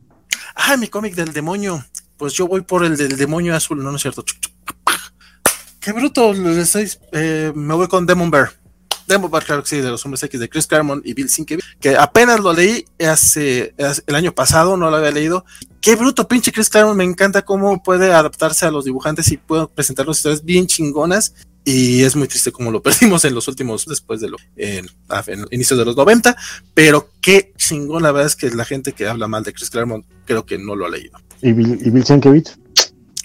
Ah, 0.56 0.76
mi 0.76 0.88
cómic 0.88 1.14
del 1.14 1.32
demonio 1.32 1.84
pues 2.22 2.34
yo 2.34 2.46
voy 2.46 2.60
por 2.60 2.84
el 2.84 2.96
del 2.96 3.16
demonio 3.16 3.52
azul, 3.52 3.82
no, 3.82 3.90
no 3.90 3.96
es 3.96 4.02
cierto. 4.02 4.24
Qué 5.80 5.90
bruto, 5.90 6.32
eh, 6.32 7.52
me 7.52 7.74
voy 7.74 7.88
con 7.88 8.06
Demon 8.06 8.30
Bear. 8.30 8.52
Demon 9.08 9.28
Bear, 9.28 9.44
claro 9.44 9.64
que 9.64 9.70
sí, 9.70 9.78
de 9.78 9.90
los 9.90 10.04
hombres 10.04 10.22
X 10.22 10.38
de 10.38 10.48
Chris 10.48 10.68
Claremont 10.68 11.04
y 11.04 11.14
Bill 11.14 11.28
Sienkiewicz, 11.28 11.64
que 11.80 11.96
apenas 11.96 12.38
lo 12.38 12.52
leí 12.52 12.84
hace, 13.04 13.74
el 14.06 14.14
año 14.14 14.32
pasado, 14.32 14.76
no 14.76 14.88
lo 14.88 14.98
había 14.98 15.10
leído. 15.10 15.44
Qué 15.80 15.96
bruto, 15.96 16.28
pinche 16.28 16.52
Chris 16.52 16.70
Claremont, 16.70 16.96
me 16.96 17.02
encanta 17.02 17.42
cómo 17.42 17.82
puede 17.82 18.12
adaptarse 18.12 18.66
a 18.66 18.70
los 18.70 18.84
dibujantes 18.84 19.32
y 19.32 19.36
puede 19.36 19.66
presentar 19.66 20.06
las 20.06 20.18
historias 20.18 20.44
bien 20.44 20.68
chingonas. 20.68 21.34
Y 21.64 22.04
es 22.04 22.14
muy 22.14 22.28
triste 22.28 22.52
como 22.52 22.70
lo 22.70 22.82
perdimos 22.84 23.24
en 23.24 23.34
los 23.34 23.48
últimos, 23.48 23.84
después 23.84 24.20
de 24.20 24.28
lo, 24.28 24.36
en, 24.54 24.86
inicios 25.50 25.76
de 25.76 25.84
los 25.84 25.96
90, 25.96 26.36
pero 26.72 27.10
qué 27.20 27.52
chingón, 27.56 28.04
la 28.04 28.12
verdad 28.12 28.28
es 28.28 28.36
que 28.36 28.48
la 28.50 28.64
gente 28.64 28.92
que 28.92 29.08
habla 29.08 29.26
mal 29.26 29.42
de 29.42 29.52
Chris 29.52 29.70
Claremont 29.70 30.06
creo 30.24 30.46
que 30.46 30.56
no 30.56 30.76
lo 30.76 30.86
ha 30.86 30.88
leído. 30.88 31.18
¿Y 31.42 31.52
Bill, 31.52 31.78
y 31.84 31.90
Bill 31.90 32.04
Sienkiewicz? 32.04 32.56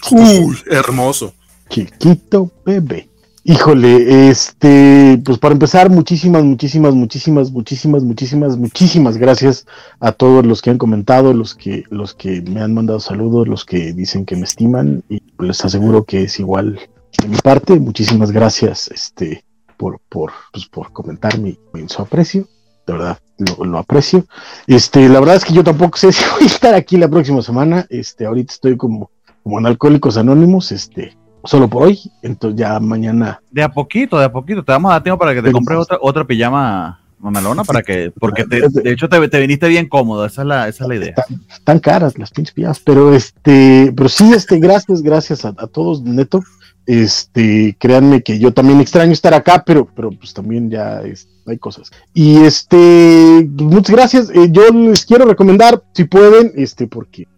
Cool, 0.08 0.58
hermoso. 0.70 1.32
Chiquito 1.68 2.50
bebé. 2.64 3.08
Híjole, 3.44 4.28
este, 4.28 5.22
pues 5.24 5.38
para 5.38 5.54
empezar, 5.54 5.88
muchísimas, 5.88 6.44
muchísimas, 6.44 6.94
muchísimas, 6.94 7.50
muchísimas, 7.50 8.02
muchísimas, 8.02 8.56
muchísimas 8.58 9.16
gracias 9.16 9.66
a 10.00 10.12
todos 10.12 10.44
los 10.44 10.60
que 10.60 10.70
han 10.70 10.76
comentado, 10.76 11.32
los 11.32 11.54
que, 11.54 11.84
los 11.88 12.14
que 12.14 12.42
me 12.42 12.60
han 12.60 12.74
mandado 12.74 13.00
saludos, 13.00 13.48
los 13.48 13.64
que 13.64 13.94
dicen 13.94 14.26
que 14.26 14.36
me 14.36 14.42
estiman, 14.42 15.02
y 15.08 15.22
les 15.38 15.64
aseguro 15.64 16.04
que 16.04 16.24
es 16.24 16.38
igual 16.40 16.78
de 17.22 17.28
mi 17.28 17.38
parte. 17.38 17.80
Muchísimas 17.80 18.32
gracias, 18.32 18.88
este, 18.88 19.44
por, 19.78 20.00
por, 20.10 20.32
pues, 20.52 20.66
por 20.66 20.92
comentar 20.92 21.38
mi, 21.38 21.58
mi 21.72 21.88
su 21.88 22.02
aprecio 22.02 22.46
de 22.86 22.92
verdad 22.92 23.18
lo, 23.38 23.78
aprecio. 23.78 24.26
Este, 24.66 25.08
la 25.08 25.20
verdad 25.20 25.36
es 25.36 25.44
que 25.44 25.52
yo 25.52 25.64
tampoco 25.64 25.96
sé 25.96 26.12
si 26.12 26.24
voy 26.32 26.44
a 26.44 26.46
estar 26.46 26.74
aquí 26.74 26.96
la 26.96 27.08
próxima 27.08 27.42
semana. 27.42 27.86
Este, 27.90 28.26
ahorita 28.26 28.52
estoy 28.52 28.76
como, 28.76 29.10
como 29.42 29.58
en 29.58 29.66
Alcohólicos 29.66 30.16
Anónimos, 30.16 30.72
este, 30.72 31.16
solo 31.44 31.68
por 31.68 31.84
hoy. 31.84 32.00
Entonces 32.22 32.58
ya 32.58 32.78
mañana. 32.80 33.40
De 33.50 33.62
a 33.62 33.68
poquito, 33.68 34.18
de 34.18 34.24
a 34.24 34.32
poquito. 34.32 34.64
Te 34.64 34.72
vamos 34.72 34.90
a 34.90 34.94
dar 34.94 35.02
tiempo 35.02 35.18
para 35.18 35.34
que 35.34 35.42
te 35.42 35.52
compres 35.52 35.78
otra, 35.78 35.98
otra 36.00 36.24
pijama 36.24 37.00
mamalona 37.20 37.64
para 37.64 37.82
que, 37.82 38.12
porque 38.18 38.44
de 38.48 38.92
hecho 38.92 39.08
te, 39.08 39.28
te, 39.28 39.40
viniste 39.40 39.68
bien 39.68 39.88
cómodo, 39.88 40.24
esa 40.24 40.42
es 40.42 40.48
la, 40.48 40.68
esa 40.68 40.84
es 40.84 40.88
la 40.88 40.94
idea. 40.94 41.14
Están, 41.50 41.80
caras 41.80 42.18
las 42.18 42.30
pinches 42.30 42.54
pijamas, 42.54 42.80
pero 42.80 43.12
este, 43.12 43.92
pero 43.96 44.08
sí, 44.08 44.32
este, 44.32 44.58
gracias, 44.58 45.02
gracias 45.02 45.44
a, 45.44 45.48
a 45.48 45.66
todos, 45.66 46.02
neto. 46.02 46.42
Este, 46.88 47.76
créanme 47.78 48.22
que 48.22 48.38
yo 48.38 48.54
también 48.54 48.80
extraño 48.80 49.12
estar 49.12 49.34
acá, 49.34 49.62
pero, 49.62 49.86
pero 49.94 50.10
pues 50.10 50.32
también 50.32 50.70
ya 50.70 51.02
hay 51.46 51.58
cosas. 51.58 51.90
Y 52.14 52.38
este, 52.44 53.46
muchas 53.58 53.94
gracias. 53.94 54.30
Eh, 54.30 54.48
yo 54.50 54.70
les 54.70 55.04
quiero 55.04 55.26
recomendar, 55.26 55.82
si 55.92 56.04
pueden, 56.04 56.50
este, 56.56 56.86
porque 56.86 57.28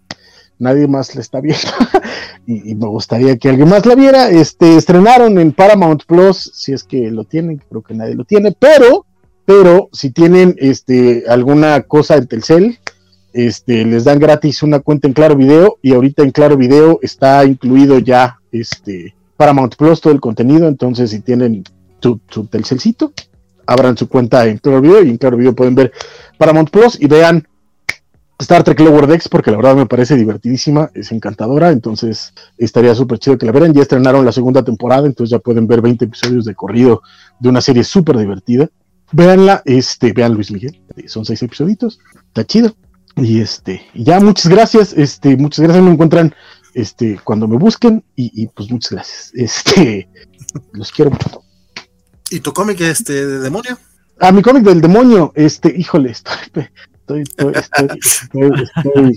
nadie 0.61 0.87
más 0.87 1.17
la 1.17 1.21
está 1.21 1.41
viendo 1.41 1.67
y, 2.47 2.71
y, 2.71 2.75
me 2.77 2.87
gustaría 2.87 3.37
que 3.39 3.49
alguien 3.49 3.69
más 3.69 3.85
la 3.87 3.97
viera. 3.97 4.31
Este, 4.31 4.77
estrenaron 4.77 5.37
en 5.41 5.51
Paramount 5.51 6.05
Plus, 6.05 6.53
si 6.55 6.73
es 6.73 6.85
que 6.85 7.11
lo 7.11 7.25
tienen, 7.25 7.61
creo 7.69 7.83
que 7.83 7.95
nadie 7.95 8.15
lo 8.15 8.25
tiene, 8.25 8.55
pero, 8.57 9.05
pero 9.47 9.89
si 9.93 10.11
tienen 10.11 10.55
este, 10.59 11.25
alguna 11.27 11.81
cosa 11.83 12.15
en 12.15 12.29
Telcel, 12.29 12.79
este, 13.33 13.85
les 13.85 14.05
dan 14.05 14.21
gratis 14.21 14.63
una 14.63 14.79
cuenta 14.79 15.09
en 15.09 15.15
Claro 15.15 15.35
Video 15.35 15.79
y 15.83 15.93
ahorita 15.93 16.23
en 16.23 16.31
Claro 16.31 16.57
Video 16.57 17.01
está 17.03 17.45
incluido 17.45 17.99
ya 17.99 18.39
este 18.53 19.17
Paramount 19.41 19.75
Plus 19.75 20.03
todo 20.03 20.13
el 20.13 20.21
contenido, 20.21 20.69
entonces 20.69 21.13
si 21.13 21.21
tienen 21.21 21.65
su, 21.99 22.21
su 22.29 22.45
Telcelcito, 22.45 23.15
abran 23.65 23.97
su 23.97 24.07
cuenta 24.07 24.45
en 24.45 24.59
Claro 24.59 24.83
Video 24.83 25.03
y 25.03 25.09
en 25.09 25.17
Claro 25.17 25.39
Video 25.39 25.55
pueden 25.55 25.75
ver 25.75 25.93
Paramount 26.37 26.69
Plus 26.69 27.01
y 27.01 27.07
vean 27.07 27.49
Star 28.39 28.63
Trek 28.65 28.79
Lower 28.81 29.07
Decks 29.07 29.31
porque 29.31 29.51
la 29.51 29.57
verdad 29.57 29.77
me 29.77 29.87
parece 29.87 30.15
divertidísima, 30.17 30.91
es 30.93 31.11
encantadora, 31.11 31.71
entonces 31.71 32.35
estaría 32.59 32.95
súper 32.95 33.19
chido 33.19 33.39
que 33.39 33.47
la 33.47 33.53
vieran. 33.53 33.73
Ya 33.73 33.81
estrenaron 33.81 34.27
la 34.27 34.33
segunda 34.33 34.63
temporada, 34.63 35.07
entonces 35.07 35.31
ya 35.31 35.39
pueden 35.39 35.67
ver 35.67 35.81
20 35.81 36.05
episodios 36.05 36.45
de 36.45 36.55
corrido 36.55 37.01
de 37.39 37.49
una 37.49 37.63
serie 37.63 37.83
súper 37.83 38.19
divertida. 38.19 38.69
Véanla, 39.11 39.63
este, 39.65 40.13
vean 40.13 40.35
Luis 40.35 40.51
Miguel, 40.51 40.79
son 41.07 41.25
seis 41.25 41.43
episodios, 41.43 41.99
está 42.29 42.45
chido. 42.45 42.75
Y 43.17 43.41
este, 43.41 43.81
ya 43.95 44.21
muchas 44.21 44.49
gracias, 44.49 44.93
este, 44.93 45.39
muchas 45.39 45.65
gracias, 45.65 45.83
me 45.83 45.93
encuentran 45.93 46.35
este, 46.75 47.19
cuando 47.23 47.49
me 47.49 47.57
busquen 47.57 48.05
y, 48.17 48.43
y, 48.43 48.47
pues 48.49 48.71
muchas 48.71 48.93
gracias. 48.93 49.33
Este, 49.35 50.09
los 50.73 50.91
quiero 50.93 51.11
mucho. 51.11 51.43
¿Y 52.31 52.41
tu 52.41 52.53
cómic 52.53 52.81
este 52.81 53.27
de 53.27 53.39
demonio? 53.41 53.79
Ah, 54.21 54.33
mi 54.33 54.43
cómic 54.43 54.63
del 54.65 54.81
demonio, 54.81 55.33
este, 55.35 55.75
híjole, 55.77 56.11
estoy, 56.11 56.37
estoy, 56.95 57.23
estoy, 57.23 57.53
estoy, 57.55 59.17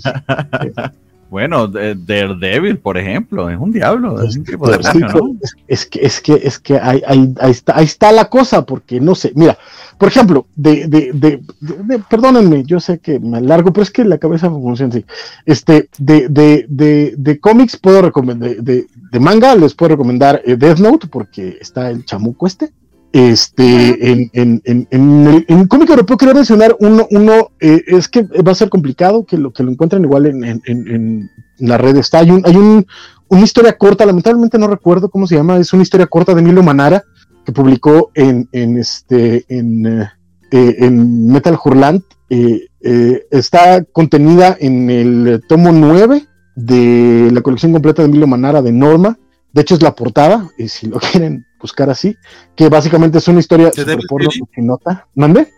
bueno, 1.34 1.66
Daredevil, 1.66 2.78
por 2.78 2.96
ejemplo, 2.96 3.50
es 3.50 3.58
un 3.58 3.72
diablo, 3.72 4.22
es 4.22 4.36
un 4.36 4.44
tipo 4.44 4.70
de 4.70 4.78
demonio, 4.78 5.08
¿no? 5.08 5.36
Es 5.66 5.84
que, 5.84 5.98
es 6.06 6.20
que, 6.20 6.34
es 6.34 6.60
que 6.60 6.78
ahí, 6.78 7.02
ahí, 7.04 7.34
ahí, 7.40 7.50
está, 7.50 7.76
ahí 7.76 7.86
está 7.86 8.12
la 8.12 8.26
cosa, 8.26 8.64
porque 8.64 9.00
no 9.00 9.16
sé, 9.16 9.32
mira, 9.34 9.58
por 9.98 10.06
ejemplo, 10.06 10.46
de, 10.54 10.86
de, 10.86 11.10
de, 11.12 11.42
de, 11.60 11.98
perdónenme, 12.08 12.62
yo 12.62 12.78
sé 12.78 13.00
que 13.00 13.18
me 13.18 13.38
alargo, 13.38 13.72
pero 13.72 13.82
es 13.82 13.90
que 13.90 14.04
la 14.04 14.18
cabeza 14.18 14.48
funciona 14.48 14.94
así. 14.94 15.04
Este, 15.44 15.88
de, 15.98 16.28
de, 16.28 16.66
de, 16.68 17.14
de 17.18 17.40
cómics 17.40 17.78
puedo 17.78 18.00
recomendar, 18.00 18.50
de, 18.50 18.86
de, 19.10 19.18
manga 19.18 19.56
les 19.56 19.74
puedo 19.74 19.88
recomendar 19.88 20.40
eh, 20.44 20.54
Death 20.54 20.78
Note, 20.78 21.08
porque 21.08 21.58
está 21.60 21.90
el 21.90 22.04
chamuco 22.04 22.46
este. 22.46 22.70
Este, 23.14 24.10
en, 24.10 24.28
en, 24.32 24.60
en, 24.64 24.88
en, 24.90 25.26
el, 25.28 25.44
en 25.46 25.68
cómic 25.68 25.88
europeo 25.88 26.16
quería 26.16 26.34
mencionar 26.34 26.74
uno, 26.80 27.06
uno 27.12 27.52
eh, 27.60 27.80
es 27.86 28.08
que 28.08 28.22
va 28.22 28.50
a 28.50 28.56
ser 28.56 28.68
complicado 28.68 29.24
que 29.24 29.38
lo 29.38 29.52
que 29.52 29.62
lo 29.62 29.70
encuentren 29.70 30.02
igual 30.02 30.26
en, 30.26 30.42
en, 30.42 30.60
en, 30.66 31.30
la 31.58 31.78
red 31.78 31.96
está. 31.96 32.18
Hay 32.18 32.32
un, 32.32 32.42
hay 32.44 32.56
un, 32.56 32.84
una 33.28 33.42
historia 33.42 33.78
corta, 33.78 34.04
lamentablemente 34.04 34.58
no 34.58 34.66
recuerdo 34.66 35.10
cómo 35.10 35.28
se 35.28 35.36
llama, 35.36 35.58
es 35.58 35.72
una 35.72 35.84
historia 35.84 36.08
corta 36.08 36.34
de 36.34 36.42
Milo 36.42 36.64
Manara 36.64 37.04
que 37.46 37.52
publicó 37.52 38.10
en, 38.14 38.48
en 38.50 38.78
este 38.78 39.44
en, 39.48 39.86
eh, 39.86 40.08
en 40.50 41.28
Metal 41.28 41.56
Hurlant. 41.64 42.02
Eh, 42.30 42.66
eh, 42.80 43.26
está 43.30 43.84
contenida 43.84 44.56
en 44.58 44.90
el 44.90 45.40
tomo 45.48 45.70
9 45.70 46.26
de 46.56 47.30
la 47.32 47.42
colección 47.42 47.70
completa 47.70 48.02
de 48.02 48.08
Milo 48.08 48.26
Manara 48.26 48.60
de 48.60 48.72
Norma. 48.72 49.16
De 49.52 49.62
hecho, 49.62 49.76
es 49.76 49.82
la 49.82 49.94
portada, 49.94 50.50
y 50.58 50.66
si 50.66 50.88
lo 50.88 50.98
quieren 51.12 51.46
buscar 51.64 51.88
así, 51.88 52.14
que 52.54 52.68
básicamente 52.68 53.16
es 53.16 53.26
una 53.28 53.40
historia 53.40 53.72
super 53.72 53.98
porno 54.06 54.28
que 54.52 54.60
nota. 54.60 55.08
¿Mande? 55.14 55.48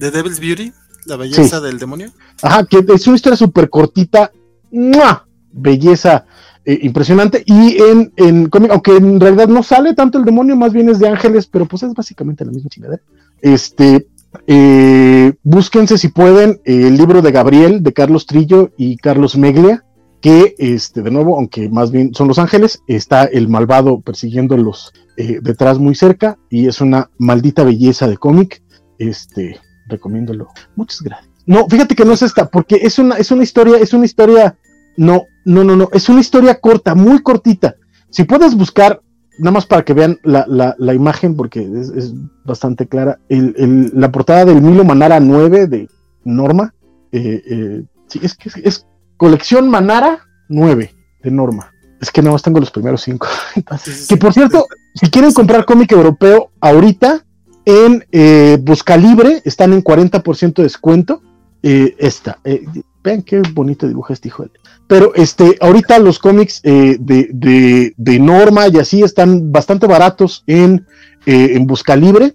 The 0.00 0.10
Devil's 0.10 0.40
Beauty, 0.40 0.72
la 1.06 1.16
belleza 1.16 1.58
sí. 1.58 1.64
del 1.64 1.78
demonio. 1.78 2.10
Ajá, 2.42 2.66
que 2.66 2.84
es 2.92 3.06
una 3.06 3.14
historia 3.16 3.36
súper 3.36 3.70
cortita. 3.70 4.32
¡mua! 4.72 5.28
Belleza 5.52 6.26
eh, 6.64 6.80
impresionante. 6.82 7.44
Y 7.46 7.80
en, 7.80 8.12
en 8.16 8.48
cómic, 8.48 8.72
aunque 8.72 8.96
en 8.96 9.20
realidad 9.20 9.46
no 9.46 9.62
sale 9.62 9.94
tanto 9.94 10.18
el 10.18 10.24
demonio, 10.24 10.56
más 10.56 10.72
bien 10.72 10.88
es 10.88 10.98
de 10.98 11.08
ángeles, 11.08 11.46
pero 11.46 11.66
pues 11.66 11.84
es 11.84 11.94
básicamente 11.94 12.44
la 12.44 12.50
misma 12.50 12.68
chingadera. 12.70 13.02
Este, 13.40 14.08
eh, 14.48 15.34
búsquense 15.44 15.98
si 15.98 16.08
pueden 16.08 16.60
el 16.64 16.96
libro 16.96 17.22
de 17.22 17.30
Gabriel, 17.30 17.84
de 17.84 17.92
Carlos 17.92 18.26
Trillo 18.26 18.72
y 18.76 18.96
Carlos 18.96 19.36
Meglia, 19.36 19.84
que 20.20 20.56
este, 20.58 21.02
de 21.02 21.12
nuevo, 21.12 21.36
aunque 21.36 21.68
más 21.68 21.92
bien 21.92 22.12
son 22.12 22.26
los 22.26 22.40
ángeles, 22.40 22.82
está 22.88 23.24
el 23.24 23.48
malvado 23.48 24.00
persiguiéndolos 24.00 24.92
eh, 25.16 25.38
detrás 25.42 25.78
muy 25.78 25.94
cerca 25.94 26.38
y 26.50 26.66
es 26.66 26.80
una 26.80 27.10
maldita 27.18 27.64
belleza 27.64 28.08
de 28.08 28.16
cómic. 28.16 28.62
Este, 28.98 29.60
recomiéndolo. 29.86 30.48
Muchas 30.76 31.02
gracias. 31.02 31.30
No, 31.46 31.68
fíjate 31.68 31.94
que 31.94 32.04
no 32.04 32.12
es 32.12 32.22
esta, 32.22 32.48
porque 32.48 32.76
es 32.76 32.98
una, 32.98 33.16
es 33.16 33.30
una 33.30 33.42
historia, 33.42 33.76
es 33.76 33.92
una 33.92 34.06
historia, 34.06 34.56
no, 34.96 35.24
no, 35.44 35.62
no, 35.62 35.76
no, 35.76 35.88
es 35.92 36.08
una 36.08 36.20
historia 36.20 36.58
corta, 36.60 36.94
muy 36.94 37.22
cortita. 37.22 37.76
Si 38.08 38.24
puedes 38.24 38.54
buscar, 38.54 39.02
nada 39.38 39.52
más 39.52 39.66
para 39.66 39.84
que 39.84 39.92
vean 39.92 40.18
la, 40.22 40.46
la, 40.48 40.74
la 40.78 40.94
imagen, 40.94 41.36
porque 41.36 41.60
es, 41.60 42.14
bastante 42.44 42.86
clara, 42.86 43.18
el, 43.28 43.54
el, 43.58 43.90
la 43.94 44.10
portada 44.10 44.46
del 44.46 44.62
Milo 44.62 44.84
Manara 44.84 45.20
9 45.20 45.66
de 45.66 45.88
Norma, 46.24 46.74
eh, 47.12 47.42
eh, 47.46 47.84
sí, 48.06 48.20
es 48.22 48.34
que 48.34 48.48
es, 48.48 48.56
es, 48.56 48.86
colección 49.18 49.68
Manara 49.68 50.20
9 50.48 50.94
de 51.22 51.30
Norma. 51.30 51.73
Es 52.04 52.10
que 52.10 52.20
nada 52.20 52.32
más 52.32 52.42
tengo 52.42 52.60
los 52.60 52.70
primeros 52.70 53.00
cinco. 53.00 53.26
que 54.08 54.16
por 54.18 54.34
cierto, 54.34 54.66
si 54.94 55.08
quieren 55.08 55.32
comprar 55.32 55.64
cómic 55.64 55.90
europeo 55.90 56.50
ahorita, 56.60 57.24
en 57.64 58.04
eh, 58.12 58.58
Buscalibre 58.60 59.40
están 59.46 59.72
en 59.72 59.82
40% 59.82 60.52
de 60.52 60.62
descuento. 60.64 61.22
Eh, 61.62 61.96
esta, 61.98 62.40
eh, 62.44 62.62
vean 63.02 63.22
qué 63.22 63.40
bonito 63.54 63.88
dibuja 63.88 64.12
este 64.12 64.28
hijo. 64.28 64.44
Pero 64.86 65.14
este, 65.14 65.56
ahorita 65.62 65.98
los 65.98 66.18
cómics 66.18 66.60
eh, 66.62 66.98
de, 67.00 67.30
de, 67.32 67.94
de, 67.96 68.18
Norma 68.18 68.68
y 68.68 68.76
así 68.76 69.02
están 69.02 69.50
bastante 69.50 69.86
baratos 69.86 70.44
en, 70.46 70.86
en 71.24 71.66
Buscalibre, 71.66 72.34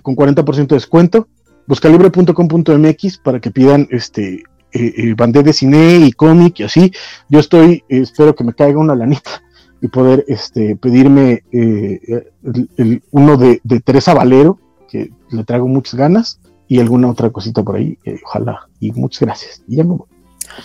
con 0.00 0.14
40% 0.14 0.68
de 0.68 0.76
descuento. 0.76 1.26
Buscalibre.com.mx 1.66 3.18
para 3.18 3.40
que 3.40 3.50
pidan 3.50 3.88
este 3.90 4.44
eh, 4.72 4.92
eh, 4.96 5.14
bandé 5.16 5.42
de 5.42 5.52
cine 5.52 5.96
y 5.98 6.12
cómic 6.12 6.60
y 6.60 6.64
así. 6.64 6.92
Yo 7.28 7.40
estoy, 7.40 7.84
espero 7.88 8.34
que 8.34 8.44
me 8.44 8.54
caiga 8.54 8.78
una 8.78 8.94
lanita 8.94 9.42
y 9.80 9.88
poder 9.88 10.24
este, 10.28 10.76
pedirme 10.76 11.44
eh, 11.52 12.30
el, 12.42 12.70
el, 12.76 13.02
uno 13.10 13.36
de, 13.36 13.60
de, 13.62 13.80
Teresa 13.80 14.14
Valero, 14.14 14.58
que 14.90 15.12
le 15.30 15.44
traigo 15.44 15.68
muchas 15.68 15.94
ganas, 15.94 16.40
y 16.68 16.80
alguna 16.80 17.08
otra 17.08 17.30
cosita 17.30 17.62
por 17.62 17.76
ahí, 17.76 17.98
eh, 18.04 18.20
ojalá. 18.24 18.68
Y 18.78 18.92
muchas 18.92 19.20
gracias. 19.20 19.62
Y 19.66 19.76
ya 19.76 19.84
me 19.84 19.96
voy. 19.96 20.06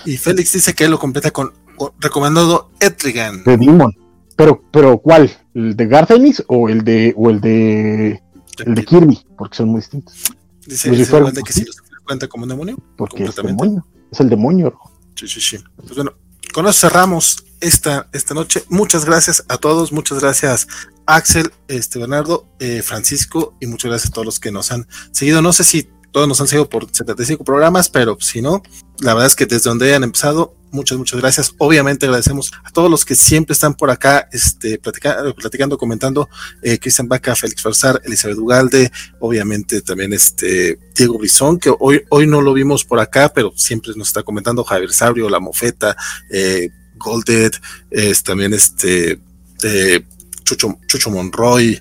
Y 0.06 0.18
Félix 0.18 0.54
dice 0.54 0.74
que 0.74 0.84
él 0.84 0.92
lo 0.92 1.00
completa 1.00 1.32
con, 1.32 1.54
con 1.78 1.92
recomendado 2.00 2.70
Etrigan. 2.80 3.44
De 3.44 3.58
Demon. 3.58 3.94
Pero, 4.36 4.62
pero 4.72 4.98
¿cuál? 4.98 5.32
¿El 5.54 5.76
de 5.76 5.88
Garth 5.88 6.12
Ennis 6.12 6.44
o 6.48 6.68
el 6.68 6.84
de 6.84 7.14
o 7.16 7.30
el 7.30 7.40
de 7.40 8.22
el 8.66 8.76
de 8.76 8.86
Kirby? 8.86 9.20
Porque 9.38 9.58
son 9.58 9.70
muy 9.70 9.80
distintos. 9.80 10.34
Dice, 10.66 10.90
dice 10.90 11.06
fueron, 11.06 11.32
que 11.32 11.54
sí 11.54 11.66
los 11.66 11.76
cuenta 12.04 12.28
como 12.28 12.44
un 12.44 12.50
demonio. 12.50 12.78
Porque 12.96 13.24
es 13.24 13.36
demonio. 13.36 13.86
Es 14.12 14.20
el 14.20 14.30
demonio. 14.30 14.78
Sí, 15.16 15.28
sí, 15.28 15.42
sí. 15.42 15.58
Pues 15.76 15.96
bueno, 15.96 16.14
con 16.54 16.68
eso 16.68 16.88
cerramos 16.88 17.46
esta, 17.62 18.10
esta 18.14 18.34
noche. 18.34 18.64
Muchas 18.70 19.06
gracias 19.06 19.46
a 19.48 19.58
todos, 19.58 19.92
muchas 19.92 20.20
gracias 20.20 20.68
Axel, 21.06 21.52
este 21.68 22.00
Bernardo, 22.00 22.48
eh, 22.60 22.82
Francisco 22.82 23.56
y 23.60 23.68
muchas 23.68 23.90
gracias 23.90 24.12
a 24.12 24.14
todos 24.14 24.26
los 24.26 24.40
que 24.40 24.52
nos 24.52 24.72
han 24.72 24.88
seguido. 25.12 25.42
No 25.42 25.54
sé 25.54 25.64
si 25.64 25.90
todos 26.14 26.28
nos 26.28 26.40
han 26.40 26.48
seguido 26.48 26.70
por 26.70 26.88
75 26.90 27.44
programas, 27.44 27.90
pero 27.90 28.18
si 28.22 28.42
no, 28.42 28.62
la 29.00 29.16
verdad 29.16 29.28
es 29.28 29.36
que 29.36 29.48
desde 29.48 29.70
donde 29.70 29.88
hayan 29.88 30.04
empezado, 30.04 30.56
muchas, 30.72 30.98
muchas 30.98 31.20
gracias. 31.20 31.56
Obviamente 31.58 32.06
agradecemos 32.06 32.52
a 32.64 32.70
todos 32.70 32.90
los 32.90 33.04
que 33.04 33.16
siempre 33.16 33.54
están 33.54 33.74
por 33.74 33.90
acá, 33.90 34.30
este, 34.32 34.78
platicando, 34.78 35.34
platicando 35.34 35.78
comentando, 35.78 36.30
eh, 36.62 36.78
Cristian 36.78 37.08
Baca, 37.08 37.36
Félix 37.36 37.64
Farsar, 37.64 38.00
Elizabeth 38.06 38.38
Ugalde, 38.38 38.92
obviamente 39.20 39.82
también 39.82 40.14
este 40.14 40.80
Diego 40.96 41.18
Brizón, 41.18 41.58
que 41.60 41.74
hoy, 41.80 42.04
hoy 42.10 42.28
no 42.28 42.42
lo 42.42 42.54
vimos 42.54 42.86
por 42.86 43.00
acá, 43.00 43.34
pero 43.34 43.52
siempre 43.56 43.92
nos 43.96 44.10
está 44.10 44.22
comentando 44.22 44.64
Javier 44.64 44.94
Sabrio, 44.94 45.30
La 45.32 45.40
Mofeta, 45.40 45.98
eh, 46.30 46.70
Golded, 46.96 47.54
también 48.24 48.54
este 48.54 49.20
eh, 49.64 50.06
Chucho, 50.44 50.78
Chucho 50.88 51.10
Monroy, 51.10 51.80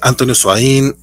Antonio 0.00 0.34
Soaín, 0.34 0.96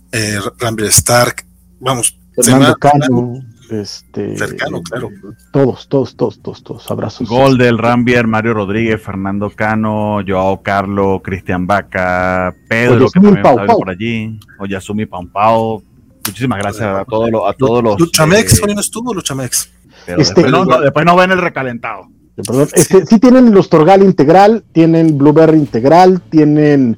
Rambler 0.57 0.89
Stark, 0.89 1.45
vamos, 1.79 2.17
Fernando 2.35 2.75
Cano, 2.75 3.33
este, 3.69 4.37
cercano, 4.37 4.81
claro. 4.81 5.09
Todos, 5.51 5.87
todos, 5.87 6.15
todos, 6.15 6.39
todos, 6.41 6.63
todos. 6.63 6.91
Abrazos. 6.91 7.27
Goldel, 7.27 7.77
Rambier, 7.77 8.27
Mario 8.27 8.53
Rodríguez, 8.53 9.01
Fernando 9.01 9.49
Cano, 9.49 10.19
Joao 10.27 10.61
Carlo, 10.61 11.21
Cristian 11.23 11.65
Vaca, 11.65 12.55
Pedro, 12.67 13.07
que 13.07 13.19
también 13.19 13.41
Pau, 13.41 13.57
Pau. 13.65 13.79
por 13.79 13.89
allí, 13.89 14.39
Oyasumi 14.59 15.05
Pampao. 15.05 15.81
Muchísimas 16.25 16.59
gracias 16.59 16.87
a 16.87 17.05
todos 17.05 17.29
los. 17.31 17.47
A 17.47 17.53
todos 17.53 17.83
los 17.83 17.99
Luchamex, 17.99 18.59
eh, 18.59 18.73
no 18.73 18.81
estuvo 18.81 19.13
Luchamex. 19.13 19.71
Pero 20.05 20.21
este, 20.21 20.41
después, 20.41 20.51
no, 20.51 20.65
no, 20.65 20.81
después 20.81 21.05
no 21.05 21.15
ven 21.15 21.31
el 21.31 21.41
recalentado. 21.41 22.09
Perdón, 22.35 22.67
este, 22.73 23.05
sí 23.05 23.19
tienen 23.19 23.53
los 23.53 23.69
Torgal 23.69 24.03
integral, 24.03 24.63
tienen 24.73 25.17
Blueberry 25.17 25.57
integral, 25.57 26.21
tienen 26.21 26.97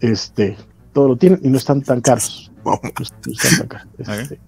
este, 0.00 0.56
todo 0.92 1.08
lo 1.08 1.16
tienen 1.16 1.40
y 1.42 1.48
no 1.48 1.58
están 1.58 1.82
tan 1.82 2.00
caros. 2.00 2.49
Este, 3.98 4.40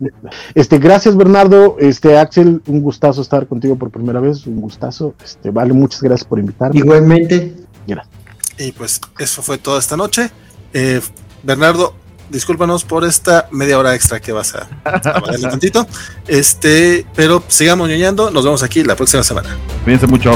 este, 0.55 0.79
gracias 0.79 1.17
Bernardo, 1.17 1.77
este 1.79 2.19
Axel, 2.19 2.63
un 2.67 2.81
gustazo 2.81 3.23
estar 3.23 3.47
contigo 3.47 3.77
por 3.77 3.91
primera 3.91 4.21
vez, 4.21 4.47
un 4.47 4.61
gustazo, 4.61 5.15
este, 5.23 5.51
vale, 5.51 5.73
muchas 5.73 6.03
gracias 6.03 6.29
por 6.29 6.39
invitarme. 6.39 6.79
Igualmente. 6.79 7.55
Gracias. 7.87 8.15
Y 8.59 8.73
pues 8.73 9.01
eso 9.19 9.43
fue 9.43 9.59
toda 9.59 9.79
esta 9.79 9.97
noche. 9.97 10.31
Eh, 10.73 11.01
Bernardo, 11.43 11.95
discúlpanos 12.31 12.85
por 12.85 13.05
esta 13.05 13.49
media 13.51 13.79
hora 13.79 13.95
extra 13.95 14.21
que 14.21 14.33
vas 14.33 14.55
a, 14.55 14.69
a 14.85 15.21
valerle 15.21 15.49
tantito. 15.49 15.87
Este, 16.27 17.07
pero 17.15 17.43
sigamos 17.49 17.89
ñoñando, 17.89 18.31
nos 18.31 18.45
vemos 18.45 18.63
aquí 18.63 18.85
la 18.85 18.97
próxima 18.97 19.23
semana. 19.23 19.57
Cuídense 19.85 20.07
mucho. 20.07 20.33